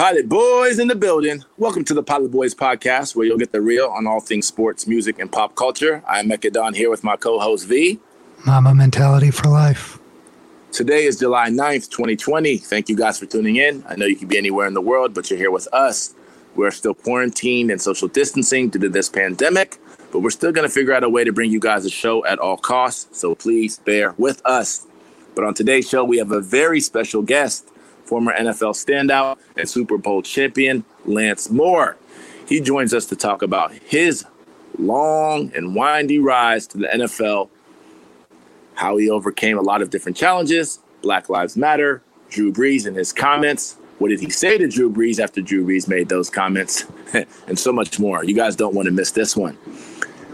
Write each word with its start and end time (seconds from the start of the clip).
Pilot 0.00 0.30
Boys 0.30 0.78
in 0.78 0.88
the 0.88 0.94
building. 0.94 1.44
Welcome 1.58 1.84
to 1.84 1.92
the 1.92 2.02
Pilot 2.02 2.30
Boys 2.30 2.54
podcast, 2.54 3.14
where 3.14 3.26
you'll 3.26 3.36
get 3.36 3.52
the 3.52 3.60
real 3.60 3.88
on 3.88 4.06
all 4.06 4.18
things 4.18 4.46
sports, 4.46 4.86
music, 4.86 5.18
and 5.18 5.30
pop 5.30 5.54
culture. 5.56 6.02
I'm 6.08 6.28
Mecca 6.28 6.50
Don 6.50 6.72
here 6.72 6.88
with 6.88 7.04
my 7.04 7.16
co-host 7.16 7.68
V. 7.68 8.00
Mama 8.46 8.74
mentality 8.74 9.30
for 9.30 9.50
life. 9.50 9.98
Today 10.72 11.04
is 11.04 11.18
July 11.18 11.50
9th, 11.50 11.90
2020. 11.90 12.56
Thank 12.56 12.88
you 12.88 12.96
guys 12.96 13.18
for 13.18 13.26
tuning 13.26 13.56
in. 13.56 13.84
I 13.86 13.96
know 13.96 14.06
you 14.06 14.16
could 14.16 14.28
be 14.28 14.38
anywhere 14.38 14.66
in 14.66 14.72
the 14.72 14.80
world, 14.80 15.12
but 15.12 15.28
you're 15.28 15.38
here 15.38 15.50
with 15.50 15.68
us. 15.70 16.14
We're 16.56 16.70
still 16.70 16.94
quarantined 16.94 17.70
and 17.70 17.78
social 17.78 18.08
distancing 18.08 18.70
due 18.70 18.78
to 18.78 18.88
this 18.88 19.10
pandemic, 19.10 19.76
but 20.12 20.20
we're 20.20 20.30
still 20.30 20.50
going 20.50 20.66
to 20.66 20.72
figure 20.72 20.94
out 20.94 21.04
a 21.04 21.10
way 21.10 21.24
to 21.24 21.32
bring 21.34 21.50
you 21.50 21.60
guys 21.60 21.84
a 21.84 21.90
show 21.90 22.24
at 22.24 22.38
all 22.38 22.56
costs. 22.56 23.18
So 23.18 23.34
please 23.34 23.80
bear 23.80 24.14
with 24.16 24.40
us. 24.46 24.86
But 25.34 25.44
on 25.44 25.52
today's 25.52 25.90
show, 25.90 26.04
we 26.04 26.16
have 26.16 26.32
a 26.32 26.40
very 26.40 26.80
special 26.80 27.20
guest, 27.20 27.68
former 28.10 28.32
NFL 28.32 28.74
standout 28.74 29.38
and 29.56 29.68
Super 29.68 29.96
Bowl 29.96 30.20
champion, 30.20 30.84
Lance 31.06 31.48
Moore. 31.48 31.96
He 32.48 32.60
joins 32.60 32.92
us 32.92 33.06
to 33.06 33.16
talk 33.16 33.40
about 33.40 33.72
his 33.72 34.24
long 34.80 35.52
and 35.54 35.76
windy 35.76 36.18
rise 36.18 36.66
to 36.66 36.78
the 36.78 36.88
NFL, 36.88 37.48
how 38.74 38.96
he 38.96 39.08
overcame 39.08 39.56
a 39.56 39.62
lot 39.62 39.80
of 39.80 39.90
different 39.90 40.16
challenges, 40.16 40.80
Black 41.02 41.28
Lives 41.28 41.56
Matter, 41.56 42.02
Drew 42.30 42.52
Brees 42.52 42.84
and 42.84 42.96
his 42.96 43.12
comments, 43.12 43.76
what 44.00 44.08
did 44.08 44.18
he 44.18 44.30
say 44.30 44.58
to 44.58 44.66
Drew 44.66 44.90
Brees 44.90 45.20
after 45.20 45.40
Drew 45.40 45.64
Brees 45.64 45.86
made 45.86 46.08
those 46.08 46.30
comments? 46.30 46.86
and 47.46 47.58
so 47.58 47.70
much 47.70 48.00
more. 48.00 48.24
You 48.24 48.34
guys 48.34 48.56
don't 48.56 48.74
want 48.74 48.86
to 48.86 48.92
miss 48.92 49.10
this 49.10 49.36
one. 49.36 49.58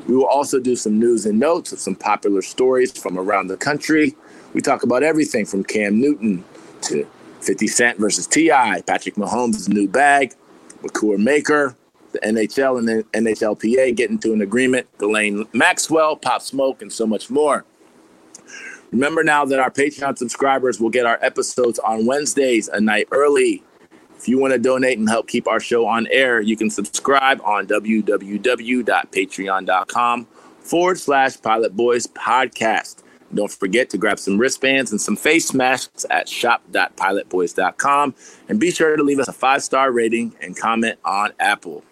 We 0.07 0.17
will 0.17 0.29
also 0.29 0.61
do 0.61 0.77
some 0.77 1.01
news 1.01 1.27
and 1.27 1.39
notes 1.39 1.73
of 1.73 1.81
some 1.81 1.97
popular 1.97 2.43
stories 2.43 2.97
from 2.97 3.19
around 3.19 3.49
the 3.49 3.57
country. 3.57 4.15
We 4.55 4.61
talk 4.61 4.85
about 4.85 5.03
everything 5.03 5.45
from 5.47 5.65
Cam 5.65 6.01
Newton 6.01 6.45
to 6.83 7.07
50 7.41 7.67
Cent 7.69 7.99
versus 7.99 8.27
T.I., 8.27 8.83
Patrick 8.83 9.15
Mahomes' 9.17 9.69
new 9.69 9.89
bag, 9.89 10.35
Makur 10.83 11.19
Maker, 11.19 11.77
the 12.13 12.19
NHL 12.21 12.79
and 12.79 12.89
the 12.89 13.05
NHLPA 13.13 13.95
getting 13.95 14.19
to 14.21 14.33
an 14.33 14.41
agreement, 14.41 14.87
Ghislaine 14.99 15.45
Maxwell, 15.53 16.17
Pop 16.17 16.41
Smoke, 16.43 16.81
and 16.83 16.93
so 16.93 17.07
much 17.07 17.31
more. 17.31 17.65
Remember 18.93 19.25
now 19.25 19.45
that 19.45 19.59
our 19.59 19.71
Patreon 19.71 20.17
subscribers 20.17 20.81
will 20.81 20.91
get 20.91 21.07
our 21.07 21.19
episodes 21.23 21.81
on 21.81 22.07
Wednesdays 22.07 22.69
a 22.69 22.81
night 22.81 23.09
early. 23.11 23.65
If 24.17 24.29
you 24.29 24.39
want 24.39 24.55
to 24.55 24.59
donate 24.59 24.99
and 24.99 25.09
help 25.09 25.29
keep 25.29 25.47
our 25.47 25.61
show 25.61 25.87
on 25.87 26.07
air, 26.07 26.41
you 26.41 26.57
can 26.57 26.71
subscribe 26.71 27.43
on 27.45 27.67
www.patreon.com 27.67 30.27
forward 30.61 30.99
slash 30.99 31.43
Pilot 31.43 31.77
Boys 31.77 32.07
Podcast. 32.07 33.03
Don't 33.35 33.51
forget 33.51 33.91
to 33.91 33.99
grab 33.99 34.19
some 34.19 34.39
wristbands 34.39 34.93
and 34.93 35.01
some 35.01 35.17
face 35.17 35.53
masks 35.53 36.07
at 36.11 36.29
shop.pilotboys.com. 36.29 38.15
And 38.49 38.61
be 38.61 38.71
sure 38.71 38.97
to 38.97 39.03
leave 39.03 39.19
us 39.19 39.29
a 39.29 39.33
five 39.33 39.63
star 39.63 39.91
rating 39.93 40.35
and 40.41 40.57
comment 40.57 40.99
on 41.05 41.33
Apple. 41.41 41.85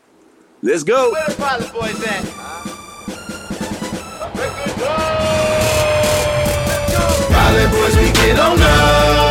Let's 0.62 0.82
go. 0.82 1.12
Where 1.12 1.26
the 1.26 1.34
Pilot 1.34 1.72
Boys 1.72 2.02
at? 2.06 2.24
Pilot 7.30 7.70
boys, 7.70 7.96
we 7.96 8.12
get 8.12 8.38
on 8.38 8.58
up. 8.60 9.23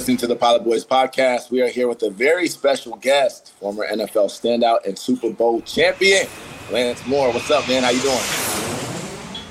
Listening 0.00 0.16
to 0.16 0.26
the 0.26 0.34
Pilot 0.34 0.64
Boys 0.64 0.82
podcast. 0.82 1.50
We 1.50 1.60
are 1.60 1.68
here 1.68 1.86
with 1.86 2.02
a 2.02 2.08
very 2.08 2.48
special 2.48 2.96
guest, 2.96 3.52
former 3.60 3.86
NFL 3.86 4.30
standout 4.30 4.86
and 4.86 4.98
Super 4.98 5.28
Bowl 5.28 5.60
champion, 5.60 6.26
Lance 6.72 7.06
Moore. 7.06 7.30
What's 7.34 7.50
up, 7.50 7.68
man? 7.68 7.82
How 7.82 7.90
you 7.90 8.00
doing? 8.00 8.16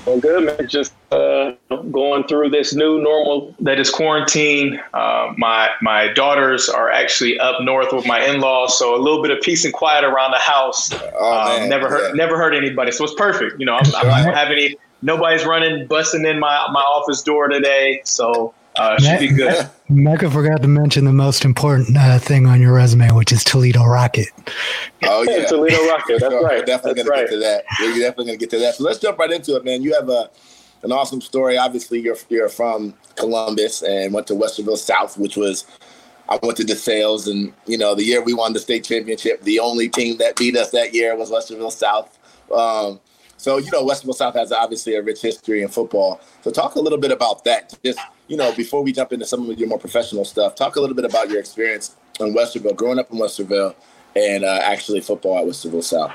Well, 0.04 0.18
good, 0.18 0.58
man. 0.58 0.68
Just 0.68 0.92
uh, 1.12 1.52
going 1.92 2.24
through 2.26 2.50
this 2.50 2.74
new 2.74 3.00
normal 3.00 3.54
that 3.60 3.78
is 3.78 3.90
quarantine. 3.90 4.80
Uh, 4.92 5.32
my 5.38 5.70
my 5.82 6.08
daughters 6.14 6.68
are 6.68 6.90
actually 6.90 7.38
up 7.38 7.62
north 7.62 7.92
with 7.92 8.04
my 8.04 8.18
in-laws, 8.26 8.76
so 8.76 8.96
a 8.96 8.98
little 9.00 9.22
bit 9.22 9.30
of 9.30 9.40
peace 9.42 9.64
and 9.64 9.72
quiet 9.72 10.02
around 10.02 10.32
the 10.32 10.38
house. 10.38 10.90
Oh, 11.14 11.62
Um, 11.62 11.68
never 11.68 11.88
hurt 11.88 12.08
yeah. 12.08 12.14
never 12.14 12.36
hurt 12.36 12.56
anybody, 12.56 12.90
so 12.90 13.04
it's 13.04 13.14
perfect. 13.14 13.60
You 13.60 13.66
know, 13.66 13.76
I'm, 13.76 13.86
I'm 13.94 14.08
not 14.08 14.24
gonna 14.24 14.36
have 14.36 14.50
any. 14.50 14.76
Nobody's 15.00 15.46
running, 15.46 15.86
busting 15.86 16.26
in 16.26 16.40
my 16.40 16.66
my 16.72 16.80
office 16.82 17.22
door 17.22 17.46
today, 17.46 18.00
so 18.02 18.52
uh, 18.80 18.98
should 18.98 19.20
be 19.20 19.28
good. 19.28 19.68
Mecca 19.90 20.30
forgot 20.30 20.62
to 20.62 20.68
mention 20.68 21.04
the 21.04 21.12
most 21.12 21.44
important 21.44 21.96
uh, 21.96 22.18
thing 22.18 22.46
on 22.46 22.60
your 22.60 22.72
resume, 22.72 23.10
which 23.10 23.30
is 23.30 23.44
Toledo 23.44 23.84
Rocket. 23.84 24.28
Oh 25.02 25.22
yeah, 25.22 25.44
Toledo 25.44 25.86
Rocket. 25.86 26.20
That's 26.20 26.22
We're 26.34 26.42
right. 26.42 26.64
definitely 26.64 27.02
That's 27.02 27.08
gonna 27.08 27.20
right. 27.20 27.28
get 27.28 27.34
to 27.34 27.38
that. 27.40 27.64
We're 27.80 27.98
definitely 27.98 28.24
gonna 28.26 28.36
get 28.38 28.50
to 28.50 28.58
that. 28.60 28.74
So 28.76 28.84
let's 28.84 28.98
jump 28.98 29.18
right 29.18 29.30
into 29.30 29.56
it, 29.56 29.64
man. 29.64 29.82
You 29.82 29.92
have 29.94 30.08
a 30.08 30.30
an 30.82 30.92
awesome 30.92 31.20
story. 31.20 31.58
Obviously, 31.58 32.00
you're 32.00 32.16
you're 32.30 32.48
from 32.48 32.94
Columbus 33.16 33.82
and 33.82 34.14
went 34.14 34.26
to 34.28 34.34
Westerville 34.34 34.78
South, 34.78 35.18
which 35.18 35.36
was 35.36 35.66
I 36.30 36.38
went 36.42 36.56
to 36.56 36.64
DeSales, 36.64 37.30
and 37.30 37.52
you 37.66 37.76
know 37.76 37.94
the 37.94 38.04
year 38.04 38.22
we 38.22 38.32
won 38.32 38.54
the 38.54 38.60
state 38.60 38.84
championship, 38.84 39.42
the 39.42 39.60
only 39.60 39.90
team 39.90 40.16
that 40.18 40.36
beat 40.36 40.56
us 40.56 40.70
that 40.70 40.94
year 40.94 41.14
was 41.16 41.30
Westerville 41.30 41.72
South. 41.72 42.18
Um, 42.50 42.98
so 43.36 43.58
you 43.58 43.70
know 43.72 43.84
Westerville 43.84 44.14
South 44.14 44.34
has 44.36 44.52
obviously 44.52 44.94
a 44.94 45.02
rich 45.02 45.20
history 45.20 45.62
in 45.62 45.68
football. 45.68 46.20
So 46.42 46.50
talk 46.50 46.76
a 46.76 46.80
little 46.80 46.98
bit 46.98 47.12
about 47.12 47.44
that. 47.44 47.78
Just 47.84 47.98
you 48.30 48.36
know 48.36 48.54
before 48.54 48.82
we 48.82 48.92
jump 48.92 49.12
into 49.12 49.26
some 49.26 49.50
of 49.50 49.58
your 49.58 49.68
more 49.68 49.78
professional 49.78 50.24
stuff, 50.24 50.54
talk 50.54 50.76
a 50.76 50.80
little 50.80 50.94
bit 50.94 51.04
about 51.04 51.28
your 51.28 51.40
experience 51.40 51.96
in 52.20 52.32
Westerville, 52.32 52.76
growing 52.76 52.98
up 52.98 53.10
in 53.10 53.18
Westerville, 53.18 53.74
and 54.14 54.44
uh, 54.44 54.60
actually 54.62 55.00
football 55.00 55.38
at 55.38 55.44
Westerville 55.44 55.82
South. 55.82 56.12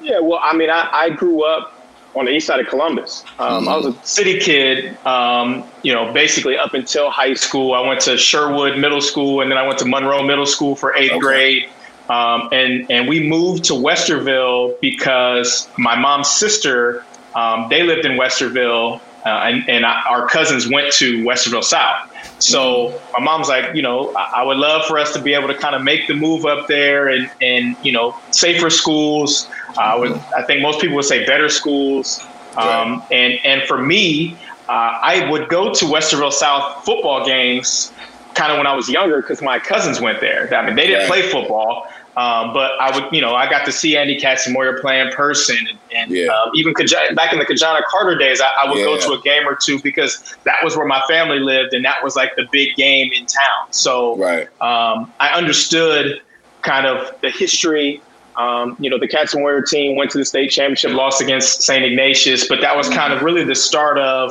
Yeah, 0.00 0.20
well, 0.20 0.38
I 0.42 0.54
mean, 0.56 0.70
I, 0.70 0.88
I 0.92 1.10
grew 1.10 1.44
up 1.44 1.72
on 2.14 2.26
the 2.26 2.30
east 2.30 2.46
side 2.46 2.60
of 2.60 2.68
Columbus. 2.68 3.24
Um, 3.40 3.68
I 3.68 3.76
was 3.76 3.86
a 3.86 4.06
city 4.06 4.38
kid, 4.38 4.96
um, 5.04 5.64
you 5.82 5.92
know, 5.92 6.12
basically 6.12 6.56
up 6.56 6.74
until 6.74 7.10
high 7.10 7.34
school. 7.34 7.74
I 7.74 7.80
went 7.80 8.00
to 8.02 8.16
Sherwood 8.16 8.78
Middle 8.78 9.00
School, 9.00 9.40
and 9.40 9.50
then 9.50 9.58
I 9.58 9.66
went 9.66 9.80
to 9.80 9.86
Monroe 9.86 10.22
Middle 10.22 10.46
School 10.46 10.76
for 10.76 10.94
eighth 10.94 11.12
Okay. 11.12 11.20
grade. 11.20 11.68
Um, 12.08 12.48
and 12.52 12.88
and 12.90 13.08
we 13.08 13.26
moved 13.26 13.64
to 13.64 13.72
Westerville 13.72 14.78
because 14.80 15.68
my 15.78 15.96
mom's 15.98 16.30
sister, 16.30 17.02
um, 17.34 17.66
they 17.70 17.82
lived 17.82 18.04
in 18.04 18.12
Westerville, 18.18 19.00
uh, 19.24 19.28
and, 19.28 19.68
and 19.68 19.86
I, 19.86 20.02
our 20.08 20.26
cousins 20.28 20.68
went 20.70 20.92
to 20.94 21.22
Westerville 21.24 21.64
South. 21.64 22.10
So 22.38 23.00
my 23.16 23.24
mom's 23.24 23.48
like, 23.48 23.74
you 23.74 23.82
know, 23.82 24.12
I, 24.16 24.40
I 24.40 24.42
would 24.42 24.56
love 24.58 24.84
for 24.86 24.98
us 24.98 25.12
to 25.14 25.20
be 25.20 25.34
able 25.34 25.48
to 25.48 25.54
kind 25.56 25.74
of 25.74 25.82
make 25.82 26.06
the 26.08 26.14
move 26.14 26.44
up 26.44 26.66
there 26.68 27.08
and, 27.08 27.30
and 27.40 27.76
you 27.82 27.92
know, 27.92 28.16
safer 28.30 28.68
schools. 28.70 29.48
Uh, 29.78 29.80
I 29.80 29.94
would, 29.96 30.12
I 30.36 30.42
think 30.42 30.60
most 30.60 30.80
people 30.80 30.96
would 30.96 31.04
say 31.06 31.24
better 31.24 31.48
schools. 31.48 32.20
Um, 32.56 33.02
and, 33.10 33.34
and 33.44 33.62
for 33.64 33.78
me, 33.78 34.36
uh, 34.68 34.72
I 35.02 35.28
would 35.30 35.48
go 35.48 35.72
to 35.74 35.84
Westerville 35.86 36.32
South 36.32 36.84
football 36.84 37.24
games 37.24 37.92
kind 38.34 38.52
of 38.52 38.58
when 38.58 38.66
I 38.66 38.74
was 38.74 38.88
younger 38.88 39.20
because 39.20 39.40
my 39.42 39.58
cousins 39.58 40.00
went 40.00 40.20
there. 40.20 40.52
I 40.54 40.66
mean, 40.66 40.74
they 40.76 40.86
didn't 40.86 41.08
Right. 41.08 41.22
play 41.22 41.30
football, 41.30 41.86
um, 42.16 42.52
but 42.52 42.72
I 42.80 42.96
would, 42.96 43.12
you 43.12 43.20
know, 43.20 43.34
I 43.34 43.50
got 43.50 43.64
to 43.64 43.72
see 43.72 43.96
Andy 43.96 44.18
Katzenmoyer 44.20 44.80
play 44.80 45.00
in 45.00 45.10
person, 45.10 45.56
and, 45.56 45.80
and 45.90 46.10
Yeah. 46.12 46.26
um, 46.26 46.50
even 46.54 46.72
back 47.14 47.32
in 47.32 47.40
the 47.40 47.44
Ki-Jana 47.44 47.80
Carter 47.88 48.16
days, 48.16 48.40
I, 48.40 48.48
I 48.62 48.70
would 48.70 48.84
go 48.84 48.96
to 48.98 49.12
a 49.12 49.20
game 49.22 49.48
or 49.48 49.56
two 49.60 49.80
because 49.82 50.22
that 50.44 50.56
was 50.62 50.76
where 50.76 50.86
my 50.86 51.02
family 51.08 51.40
lived, 51.40 51.72
and 51.74 51.84
that 51.84 51.96
was 52.04 52.14
like 52.14 52.30
the 52.36 52.46
big 52.52 52.68
game 52.76 53.10
in 53.12 53.26
town. 53.26 53.66
So 53.72 54.16
Right. 54.16 54.46
um, 54.60 55.12
I 55.18 55.30
understood 55.34 56.20
kind 56.62 56.86
of 56.86 57.10
the 57.22 57.30
history. 57.30 58.00
Um, 58.36 58.76
you 58.80 58.90
know, 58.90 58.98
the 58.98 59.08
Cats 59.08 59.34
team 59.70 59.96
went 59.96 60.10
to 60.12 60.18
the 60.18 60.24
state 60.24 60.50
championship, 60.50 60.92
lost 60.92 61.20
against 61.20 61.62
St. 61.62 61.84
Ignatius, 61.84 62.48
but 62.48 62.60
that 62.60 62.76
was 62.76 62.88
kind 62.88 63.12
of 63.12 63.22
really 63.22 63.44
the 63.44 63.54
start 63.54 63.98
of 63.98 64.30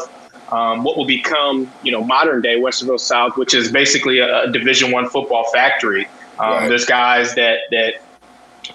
um, 0.52 0.84
what 0.84 0.98
will 0.98 1.08
become, 1.08 1.74
you 1.82 1.92
know, 1.92 2.04
modern 2.04 2.42
day 2.42 2.60
Westerville 2.60 3.00
South, 3.00 3.32
which 3.38 3.54
is 3.54 3.72
basically 3.72 4.20
a, 4.20 4.44
a 4.44 4.52
Division 4.52 4.92
One 4.92 5.08
football 5.10 5.46
factory. 5.54 6.08
Um, 6.40 6.50
Right. 6.50 6.68
There's 6.70 6.86
guys 6.86 7.36
that 7.36 7.60
that 7.72 7.96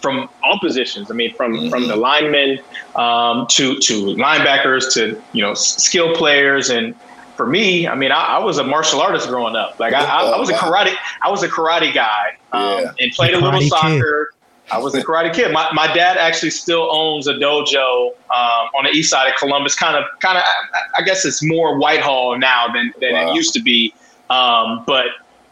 from 0.01 0.29
all 0.45 0.59
positions. 0.61 1.11
I 1.11 1.15
mean, 1.15 1.35
from 1.35 1.71
from 1.71 1.89
the 1.89 1.97
linemen 1.97 2.59
um, 2.97 3.47
to 3.51 3.79
to 3.79 4.05
linebackers 4.17 4.93
to 4.95 5.21
you 5.33 5.43
know 5.43 5.55
skill 5.55 6.15
players 6.15 6.71
and. 6.71 6.95
For 7.37 7.47
me, 7.47 7.87
I 7.87 7.95
mean, 7.95 8.11
I, 8.11 8.21
I 8.35 8.39
was 8.41 8.59
a 8.59 8.65
martial 8.65 9.01
artist 9.01 9.29
growing 9.29 9.55
up. 9.55 9.79
Like 9.79 9.95
I, 9.95 10.01
I, 10.05 10.23
I 10.25 10.39
was 10.41 10.51
a 10.51 10.55
Oh, 10.55 10.59
karate, 10.59 10.93
I 11.23 11.31
was 11.31 11.45
a 11.45 11.49
karate 11.49 11.95
guy, 11.95 12.37
um, 12.51 12.61
Yeah. 12.81 12.91
and 12.99 13.13
played 13.13 13.33
a 13.33 13.37
little 13.39 13.53
Karate 13.61 13.63
Kid. 13.63 13.69
soccer. 13.69 14.31
I 14.73 14.79
was 14.79 14.93
a 14.97 15.05
karate 15.05 15.33
kid. 15.33 15.53
My, 15.53 15.71
my 15.73 15.87
dad 15.95 16.17
actually 16.17 16.51
still 16.51 16.89
owns 16.91 17.29
a 17.29 17.35
dojo 17.35 18.09
um, 18.09 18.67
on 18.77 18.83
the 18.87 18.91
east 18.91 19.11
side 19.11 19.29
of 19.29 19.37
Columbus. 19.39 19.77
Kind 19.77 19.95
of, 19.97 20.03
kind 20.19 20.37
of. 20.37 20.43
I, 20.43 21.01
I 21.01 21.03
guess 21.03 21.25
it's 21.25 21.41
more 21.41 21.79
Whitehall 21.79 22.37
now 22.41 22.67
than 22.75 22.93
than 23.01 23.13
Wow. 23.13 23.31
it 23.31 23.37
used 23.37 23.55
to 23.55 23.63
be. 23.63 23.95
Um, 24.31 24.83
but 24.85 25.07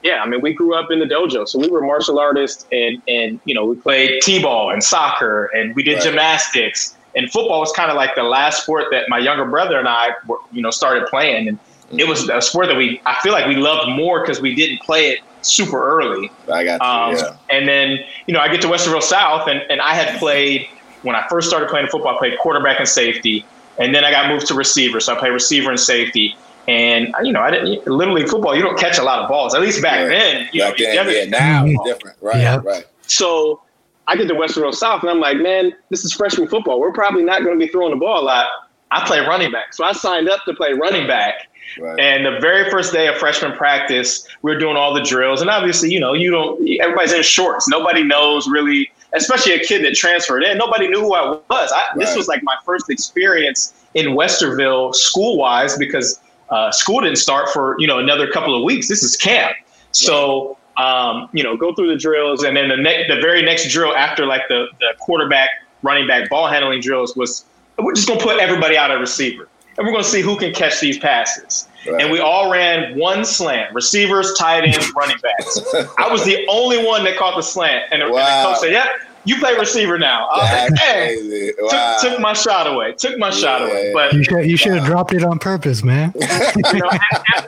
yeah, 0.07 0.23
I 0.23 0.29
mean, 0.29 0.41
we 0.41 0.55
grew 0.55 0.75
up 0.75 0.91
in 0.93 1.01
the 1.01 1.05
dojo, 1.05 1.49
so 1.49 1.59
we 1.59 1.69
were 1.69 1.81
martial 1.81 2.19
artists, 2.19 2.65
and 2.71 3.03
and 3.09 3.41
you 3.45 3.55
know, 3.55 3.65
we 3.67 3.77
played 3.77 4.23
t-ball 4.23 4.71
and 4.71 4.83
soccer, 4.83 5.47
and 5.47 5.75
we 5.75 5.83
did 5.83 5.95
Right. 5.95 6.03
gymnastics. 6.05 6.97
And 7.17 7.31
football 7.33 7.61
was 7.61 7.73
kind 7.73 7.91
of 7.91 7.97
like 7.97 8.15
the 8.15 8.23
last 8.23 8.63
sport 8.63 8.85
that 8.91 9.09
my 9.09 9.19
younger 9.19 9.47
brother 9.47 9.79
and 9.79 9.89
I, 9.89 10.11
were, 10.27 10.39
you 10.53 10.61
know, 10.61 10.71
started 10.71 11.07
playing, 11.07 11.49
and 11.49 11.59
it 11.99 12.07
was 12.07 12.29
a 12.29 12.41
sport 12.41 12.69
that 12.69 12.77
we 12.77 13.01
I 13.07 13.15
feel 13.23 13.33
like 13.33 13.47
we 13.47 13.57
loved 13.57 13.89
more 13.91 14.21
because 14.21 14.41
we 14.41 14.55
didn't 14.55 14.81
play 14.83 15.09
it 15.09 15.21
super 15.43 15.81
early. 15.97 16.31
I 16.53 16.63
got 16.65 16.81
you. 16.81 16.87
Um, 16.87 17.17
yeah. 17.17 17.37
And 17.51 17.67
then 17.69 17.99
you 18.27 18.35
know 18.35 18.41
I 18.41 18.49
get 18.49 18.61
to 18.63 18.69
Westerville 18.69 19.03
South, 19.03 19.49
and 19.49 19.61
and 19.71 19.81
I 19.81 19.95
had 19.95 20.19
played 20.19 20.69
when 21.03 21.17
I 21.17 21.27
first 21.29 21.49
started 21.49 21.69
playing 21.69 21.89
football. 21.89 22.15
I 22.15 22.19
played 22.19 22.39
quarterback 22.39 22.79
and 22.79 22.89
safety, 22.89 23.45
and 23.79 23.95
then 23.95 24.05
I 24.05 24.11
got 24.11 24.29
moved 24.29 24.47
to 24.49 24.55
receiver. 24.55 25.01
So 25.01 25.15
I 25.15 25.19
played 25.19 25.33
receiver 25.33 25.71
and 25.71 25.81
safety. 25.81 26.37
And 26.69 27.15
you 27.23 27.33
know, 27.33 27.41
I 27.41 27.51
didn't 27.51 27.87
literally 27.87 28.27
football. 28.27 28.57
You 28.57 28.63
don't 28.63 28.79
catch 28.79 28.99
a 28.99 29.03
lot 29.03 29.21
of 29.21 29.29
balls. 29.29 29.55
At 29.55 29.61
least 29.61 29.83
back 29.83 30.01
yeah. 30.01 30.07
then. 30.07 30.49
You 30.53 30.63
back 30.63 30.79
know, 30.79 31.05
then, 31.05 31.31
yeah. 31.31 31.39
Now 31.39 31.65
it's 31.67 31.85
different, 31.85 32.17
right? 32.21 32.37
Yeah. 32.37 32.61
Right. 32.65 32.85
So 33.03 33.63
I 34.09 34.17
get 34.17 34.29
to 34.29 34.35
Westerville 34.35 34.75
South, 34.75 35.03
and 35.03 35.11
I'm 35.11 35.21
like, 35.21 35.39
man, 35.39 35.73
this 35.91 36.05
is 36.05 36.13
freshman 36.13 36.49
football. 36.49 36.81
We're 36.81 36.93
probably 36.93 37.25
not 37.25 37.43
going 37.43 37.59
to 37.59 37.65
be 37.65 37.71
throwing 37.71 37.91
the 37.91 37.99
ball 37.99 38.21
a 38.21 38.25
lot. 38.25 38.47
I 38.91 39.05
play 39.05 39.21
running 39.21 39.51
back, 39.51 39.75
so 39.75 39.85
I 39.85 39.93
signed 39.93 40.29
up 40.29 40.45
to 40.45 40.55
play 40.55 40.73
running 40.73 41.07
back. 41.07 41.49
Right. 41.79 41.99
And 41.99 42.25
the 42.25 42.39
very 42.41 42.71
first 42.71 42.93
day 42.93 43.09
of 43.09 43.17
freshman 43.17 43.53
practice, 43.53 44.27
we 44.43 44.53
are 44.53 44.59
doing 44.59 44.77
all 44.77 44.95
the 44.95 45.03
drills, 45.03 45.41
and 45.41 45.51
obviously, 45.51 45.93
you 45.93 45.99
know, 45.99 46.13
you 46.13 46.31
don't. 46.31 46.61
Everybody's 46.81 47.13
in 47.13 47.23
shorts. 47.23 47.69
Nobody 47.69 48.05
knows 48.05 48.49
really, 48.49 48.91
especially 49.13 49.55
a 49.55 49.59
kid 49.59 49.85
that 49.85 49.95
transferred 49.95 50.45
in. 50.45 50.57
Nobody 50.57 50.89
knew 50.89 51.01
who 51.01 51.15
I 51.15 51.31
was. 51.31 51.43
I, 51.51 51.59
right. 51.75 51.87
This 51.97 52.17
was 52.17 52.29
like 52.29 52.43
my 52.45 52.57
first 52.65 52.89
experience 52.89 53.75
in 53.95 54.09
Westerville 54.09 54.95
school 54.95 55.37
wise 55.37 55.77
because 55.77 56.21
uh, 56.51 56.71
school 56.71 57.01
didn't 57.01 57.19
start 57.19 57.49
for 57.51 57.77
you 57.79 57.87
know 57.87 57.99
another 57.99 58.31
couple 58.31 58.57
of 58.57 58.63
weeks. 58.63 58.89
This 58.89 59.03
is 59.03 59.17
camp, 59.17 59.57
so 59.91 60.59
um, 60.77 61.29
you 61.33 61.43
know 61.43 61.57
go 61.57 61.75
through 61.75 61.89
the 61.89 61.97
drills, 61.97 62.43
and 62.43 62.57
then 62.57 62.69
the 62.69 62.77
ne- 62.77 63.07
the 63.09 63.21
very 63.21 63.43
next 63.43 63.71
drill 63.71 63.95
after 63.95 64.27
like 64.27 64.43
the 64.49 64.67
the 64.81 64.95
quarterback, 64.99 65.51
running 65.83 66.07
back, 66.07 66.29
ball 66.29 66.47
handling 66.47 66.81
drills 66.81 67.17
was 67.17 67.45
we're 67.79 67.95
just 67.95 68.09
gonna 68.09 68.21
put 68.21 68.39
everybody 68.39 68.77
out 68.77 68.91
at 68.91 68.99
receiver, 68.99 69.49
and 69.77 69.87
we're 69.87 69.93
gonna 69.93 70.05
see 70.05 70.21
who 70.21 70.37
can 70.37 70.53
catch 70.53 70.81
these 70.81 70.99
passes. 70.99 71.69
Right. 71.87 72.03
And 72.03 72.13
we 72.13 72.21
all 72.21 72.51
ran 72.51 72.99
one 72.99 73.25
slant: 73.25 73.75
receivers, 73.75 74.33
tight 74.35 74.65
ends, 74.65 74.93
running 74.97 75.17
backs. 75.23 75.61
I 75.99 76.11
was 76.11 76.25
the 76.25 76.45
only 76.49 76.85
one 76.85 77.05
that 77.05 77.17
caught 77.17 77.37
the 77.37 77.43
slant, 77.43 77.85
and, 77.93 78.03
wow. 78.03 78.07
and 78.09 78.17
the 78.17 78.53
coach 78.53 78.61
said, 78.61 78.73
"Yep." 78.73 78.87
Yeah, 78.87 79.16
you 79.27 79.39
play 79.39 79.57
receiver 79.57 79.99
now. 79.99 80.29
I 80.31 80.69
like, 80.69 80.79
hey, 80.79 81.53
wow. 81.59 81.99
took, 82.01 82.13
took, 82.13 82.21
my 82.21 82.33
shot 82.33 82.67
away. 82.67 82.93
Took 82.95 83.19
my 83.19 83.29
yeah. 83.29 83.35
shot 83.35 83.63
away. 83.63 83.93
But 83.93 84.13
you 84.13 84.25
should 84.25 84.47
you 84.47 84.57
should 84.57 84.73
have 84.73 84.83
wow. 84.83 84.89
dropped 84.89 85.13
it 85.13 85.25
on 85.25 85.39
purpose, 85.39 85.83
man. 85.83 86.13
you 86.17 86.21
know, 86.23 86.91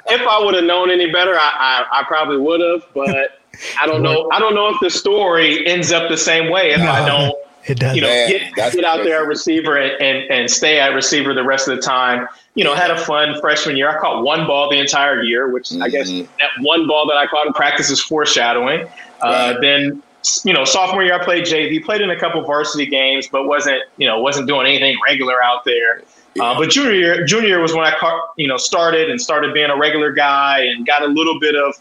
if 0.07 0.27
I 0.27 0.43
would 0.45 0.55
have 0.55 0.65
known 0.65 0.91
any 0.91 1.11
better, 1.11 1.35
I, 1.35 1.87
I, 1.91 2.01
I 2.01 2.05
probably 2.05 2.39
would 2.39 2.61
have. 2.61 2.85
But 2.95 3.41
I 3.81 3.87
don't 3.87 4.03
know. 4.03 4.29
I 4.33 4.39
don't 4.39 4.55
know 4.55 4.69
if 4.69 4.77
the 4.81 4.91
story 4.91 5.67
ends 5.67 5.93
up 5.93 6.09
the 6.11 6.17
same 6.17 6.51
way 6.51 6.73
if 6.73 6.81
no, 6.81 6.91
I 6.91 7.07
don't. 7.07 7.35
It 7.69 7.79
does. 7.79 7.95
You 7.95 8.03
know, 8.03 8.09
man, 8.09 8.31
get, 8.31 8.73
get 8.73 8.85
out 8.85 9.05
there 9.05 9.23
at 9.23 9.29
receiver 9.29 9.77
and, 9.77 10.01
and, 10.01 10.31
and 10.31 10.51
stay 10.51 10.81
at 10.81 10.95
receiver 10.95 11.35
the 11.35 11.43
rest 11.43 11.69
of 11.69 11.77
the 11.77 11.83
time. 11.83 12.27
You 12.55 12.65
know, 12.65 12.75
had 12.75 12.91
a 12.91 12.99
fun 12.99 13.39
freshman 13.41 13.77
year. 13.77 13.91
I 13.91 14.01
caught 14.01 14.25
one 14.25 14.47
ball 14.47 14.71
the 14.71 14.79
entire 14.79 15.23
year, 15.23 15.49
which 15.51 15.69
mm-hmm. 15.69 15.83
I 15.83 15.89
guess 15.91 16.11
mm-hmm. 16.11 16.33
that 16.41 16.51
one 16.65 16.87
ball 16.87 17.07
that 17.09 17.17
I 17.17 17.27
caught 17.27 17.47
in 17.47 17.53
practice 17.53 17.91
is 17.91 18.03
foreshadowing. 18.03 18.81
Uh, 18.81 18.87
right. 19.23 19.57
Uh, 19.57 19.61
then 19.61 20.03
you 20.45 20.53
know, 20.53 20.65
sophomore 20.65 21.03
year 21.03 21.15
I 21.15 21.25
played 21.25 21.45
JV, 21.45 21.85
played 21.85 22.01
in 22.01 22.11
a 22.11 22.19
couple 22.19 22.43
varsity 22.43 22.87
games, 22.87 23.29
but 23.29 23.47
wasn't, 23.47 23.83
you 23.97 24.07
know, 24.07 24.21
wasn't 24.21 24.49
doing 24.49 24.67
anything 24.67 24.97
regular 25.07 25.43
out 25.43 25.65
there. 25.65 26.03
Uh, 26.41 26.57
but 26.57 26.71
junior 26.71 26.93
year, 26.93 27.25
junior 27.25 27.49
year 27.49 27.61
was 27.61 27.73
when 27.73 27.85
I, 27.85 28.21
you 28.37 28.47
know, 28.47 28.57
started 28.57 29.11
and 29.11 29.21
started 29.21 29.55
being 29.55 29.71
a 29.71 29.77
regular 29.77 30.13
guy 30.13 30.61
and 30.61 30.87
got 30.87 31.03
a 31.03 31.07
little 31.07 31.41
bit 31.41 31.55
of 31.55 31.75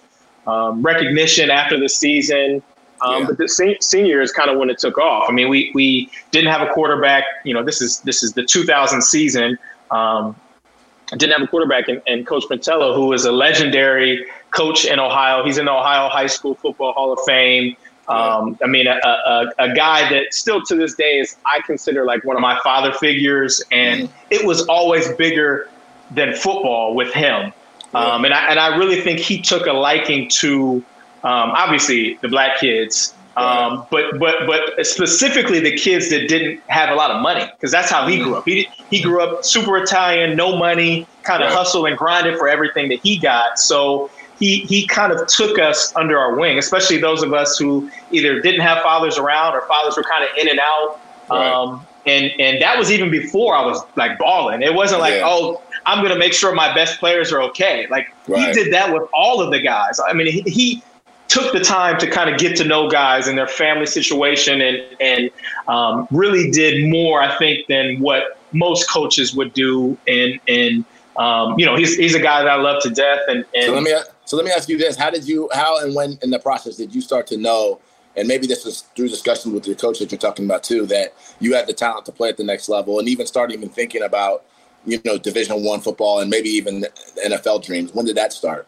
um, 0.47 0.81
recognition 0.81 1.49
after 1.49 1.79
the 1.79 1.89
season. 1.89 2.63
Um, 3.01 3.21
yeah. 3.21 3.27
But 3.27 3.37
the 3.37 3.47
se- 3.47 3.77
senior 3.81 4.21
is 4.21 4.31
kind 4.31 4.49
of 4.49 4.57
when 4.57 4.69
it 4.69 4.79
took 4.79 4.97
off. 4.97 5.29
I 5.29 5.31
mean, 5.31 5.49
we 5.49 5.71
we 5.75 6.09
didn't 6.31 6.51
have 6.51 6.67
a 6.67 6.71
quarterback. 6.73 7.25
You 7.43 7.53
know, 7.53 7.63
this 7.63 7.81
is 7.81 7.99
this 7.99 8.23
is 8.23 8.33
the 8.33 8.43
2000 8.43 9.01
season. 9.03 9.59
Um, 9.91 10.35
didn't 11.11 11.33
have 11.33 11.41
a 11.41 11.47
quarterback, 11.47 11.87
and, 11.87 12.01
and 12.07 12.27
Coach 12.27 12.43
Pintello, 12.49 12.93
who 12.95 13.13
is 13.13 13.25
a 13.25 13.31
legendary 13.31 14.25
coach 14.51 14.85
in 14.85 14.99
Ohio, 14.99 15.45
he's 15.45 15.57
in 15.57 15.65
the 15.65 15.71
Ohio 15.71 16.09
High 16.09 16.27
School 16.27 16.55
Football 16.55 16.93
Hall 16.93 17.13
of 17.13 17.19
Fame. 17.25 17.77
Um, 18.09 18.57
I 18.63 18.67
mean, 18.67 18.87
a, 18.87 18.99
a, 19.03 19.45
a, 19.59 19.73
guy 19.73 20.09
that 20.09 20.33
still 20.33 20.61
to 20.63 20.75
this 20.75 20.95
day 20.95 21.19
is 21.19 21.35
I 21.45 21.59
consider 21.65 22.05
like 22.05 22.23
one 22.23 22.37
of 22.37 22.41
my 22.41 22.57
father 22.63 22.93
figures, 22.93 23.61
and 23.69 24.03
mm-hmm. 24.03 24.27
it 24.29 24.45
was 24.45 24.65
always 24.67 25.11
bigger 25.15 25.69
than 26.11 26.33
football 26.33 26.95
with 26.95 27.13
him. 27.13 27.51
Um, 27.93 28.23
and 28.23 28.33
I 28.33 28.49
and 28.49 28.59
I 28.59 28.77
really 28.77 29.01
think 29.01 29.19
he 29.19 29.41
took 29.41 29.65
a 29.65 29.73
liking 29.73 30.29
to 30.29 30.83
um, 31.23 31.51
obviously 31.51 32.17
the 32.21 32.29
black 32.29 32.59
kids, 32.59 33.13
um, 33.35 33.85
but 33.91 34.17
but 34.19 34.47
but 34.47 34.85
specifically 34.85 35.59
the 35.59 35.77
kids 35.77 36.09
that 36.09 36.27
didn't 36.27 36.61
have 36.67 36.89
a 36.89 36.95
lot 36.95 37.11
of 37.11 37.21
money 37.21 37.45
because 37.55 37.71
that's 37.71 37.89
how 37.89 38.07
he 38.07 38.17
grew 38.17 38.35
up. 38.35 38.45
He 38.45 38.67
he 38.89 39.01
grew 39.01 39.21
up 39.21 39.43
super 39.45 39.77
Italian, 39.77 40.35
no 40.35 40.57
money, 40.57 41.07
kind 41.23 41.43
of 41.43 41.51
hustle 41.51 41.85
and 41.85 41.97
grinded 41.97 42.37
for 42.37 42.47
everything 42.47 42.89
that 42.89 42.99
he 42.99 43.17
got. 43.17 43.59
So 43.59 44.09
he 44.39 44.59
he 44.61 44.85
kind 44.87 45.11
of 45.11 45.27
took 45.27 45.59
us 45.59 45.95
under 45.95 46.17
our 46.17 46.35
wing, 46.35 46.57
especially 46.57 46.97
those 46.97 47.23
of 47.23 47.33
us 47.33 47.57
who 47.57 47.89
either 48.11 48.41
didn't 48.41 48.61
have 48.61 48.81
fathers 48.83 49.17
around 49.17 49.55
or 49.55 49.61
fathers 49.67 49.97
were 49.97 50.03
kind 50.03 50.23
of 50.23 50.29
in 50.37 50.49
and 50.49 50.59
out. 50.59 50.99
Right. 51.29 51.51
Um, 51.51 51.85
and 52.05 52.31
and 52.39 52.61
that 52.61 52.77
was 52.77 52.91
even 52.91 53.11
before 53.11 53.55
I 53.55 53.65
was 53.65 53.81
like 53.95 54.17
balling. 54.17 54.61
It 54.61 54.73
wasn't 54.73 55.01
like, 55.01 55.15
yeah. 55.15 55.25
oh, 55.25 55.61
I'm 55.85 56.03
gonna 56.03 56.17
make 56.17 56.33
sure 56.33 56.53
my 56.53 56.73
best 56.73 56.99
players 56.99 57.31
are 57.31 57.41
okay. 57.43 57.87
Like 57.89 58.07
right. 58.27 58.47
he 58.47 58.53
did 58.53 58.73
that 58.73 58.93
with 58.93 59.07
all 59.13 59.41
of 59.41 59.51
the 59.51 59.59
guys. 59.59 59.99
I 60.05 60.13
mean, 60.13 60.31
he, 60.31 60.41
he 60.41 60.83
took 61.27 61.51
the 61.53 61.59
time 61.59 61.97
to 61.99 62.09
kind 62.09 62.29
of 62.29 62.39
get 62.39 62.55
to 62.57 62.63
know 62.63 62.89
guys 62.89 63.27
and 63.27 63.37
their 63.37 63.47
family 63.47 63.85
situation 63.85 64.61
and 64.61 64.83
and 64.99 65.31
um, 65.67 66.07
really 66.11 66.49
did 66.51 66.89
more, 66.89 67.21
I 67.21 67.37
think, 67.37 67.67
than 67.67 67.99
what 67.99 68.39
most 68.53 68.89
coaches 68.89 69.35
would 69.35 69.53
do. 69.53 69.97
And 70.07 70.39
and 70.47 70.85
um, 71.17 71.59
you 71.59 71.65
know, 71.65 71.75
he's 71.75 71.95
he's 71.95 72.15
a 72.15 72.19
guy 72.19 72.43
that 72.43 72.49
I 72.49 72.55
love 72.55 72.81
to 72.83 72.89
death. 72.89 73.19
And, 73.27 73.43
and 73.53 73.65
so 73.65 73.73
let 73.73 73.83
me 73.83 73.93
so 74.27 74.35
let 74.35 74.45
me 74.45 74.51
ask 74.51 74.67
you 74.67 74.77
this: 74.77 74.97
How 74.97 75.09
did 75.09 75.25
you, 75.25 75.49
how 75.53 75.79
and 75.79 75.95
when 75.95 76.19
in 76.21 76.29
the 76.29 76.37
process 76.37 76.75
did 76.75 76.93
you 76.93 76.99
start 76.99 77.27
to 77.27 77.37
know? 77.37 77.79
And 78.17 78.27
maybe 78.27 78.45
this 78.45 78.65
was 78.65 78.81
through 78.93 79.07
discussions 79.07 79.53
with 79.53 79.65
your 79.67 79.77
coach 79.77 79.99
that 79.99 80.11
you're 80.11 80.19
talking 80.19 80.43
about 80.43 80.63
too, 80.63 80.85
that 80.87 81.13
you 81.39 81.55
had 81.55 81.65
the 81.65 81.73
talent 81.73 82.05
to 82.07 82.11
play 82.11 82.27
at 82.27 82.35
the 82.35 82.43
next 82.43 82.67
level, 82.67 82.99
and 82.99 83.07
even 83.07 83.25
start 83.25 83.53
even 83.53 83.69
thinking 83.69 84.03
about, 84.03 84.43
you 84.85 84.99
know, 85.05 85.17
Division 85.17 85.63
One 85.63 85.79
football 85.79 86.19
and 86.19 86.29
maybe 86.29 86.49
even 86.49 86.85
NFL 87.25 87.63
dreams. 87.63 87.93
When 87.93 88.05
did 88.05 88.17
that 88.17 88.33
start? 88.33 88.67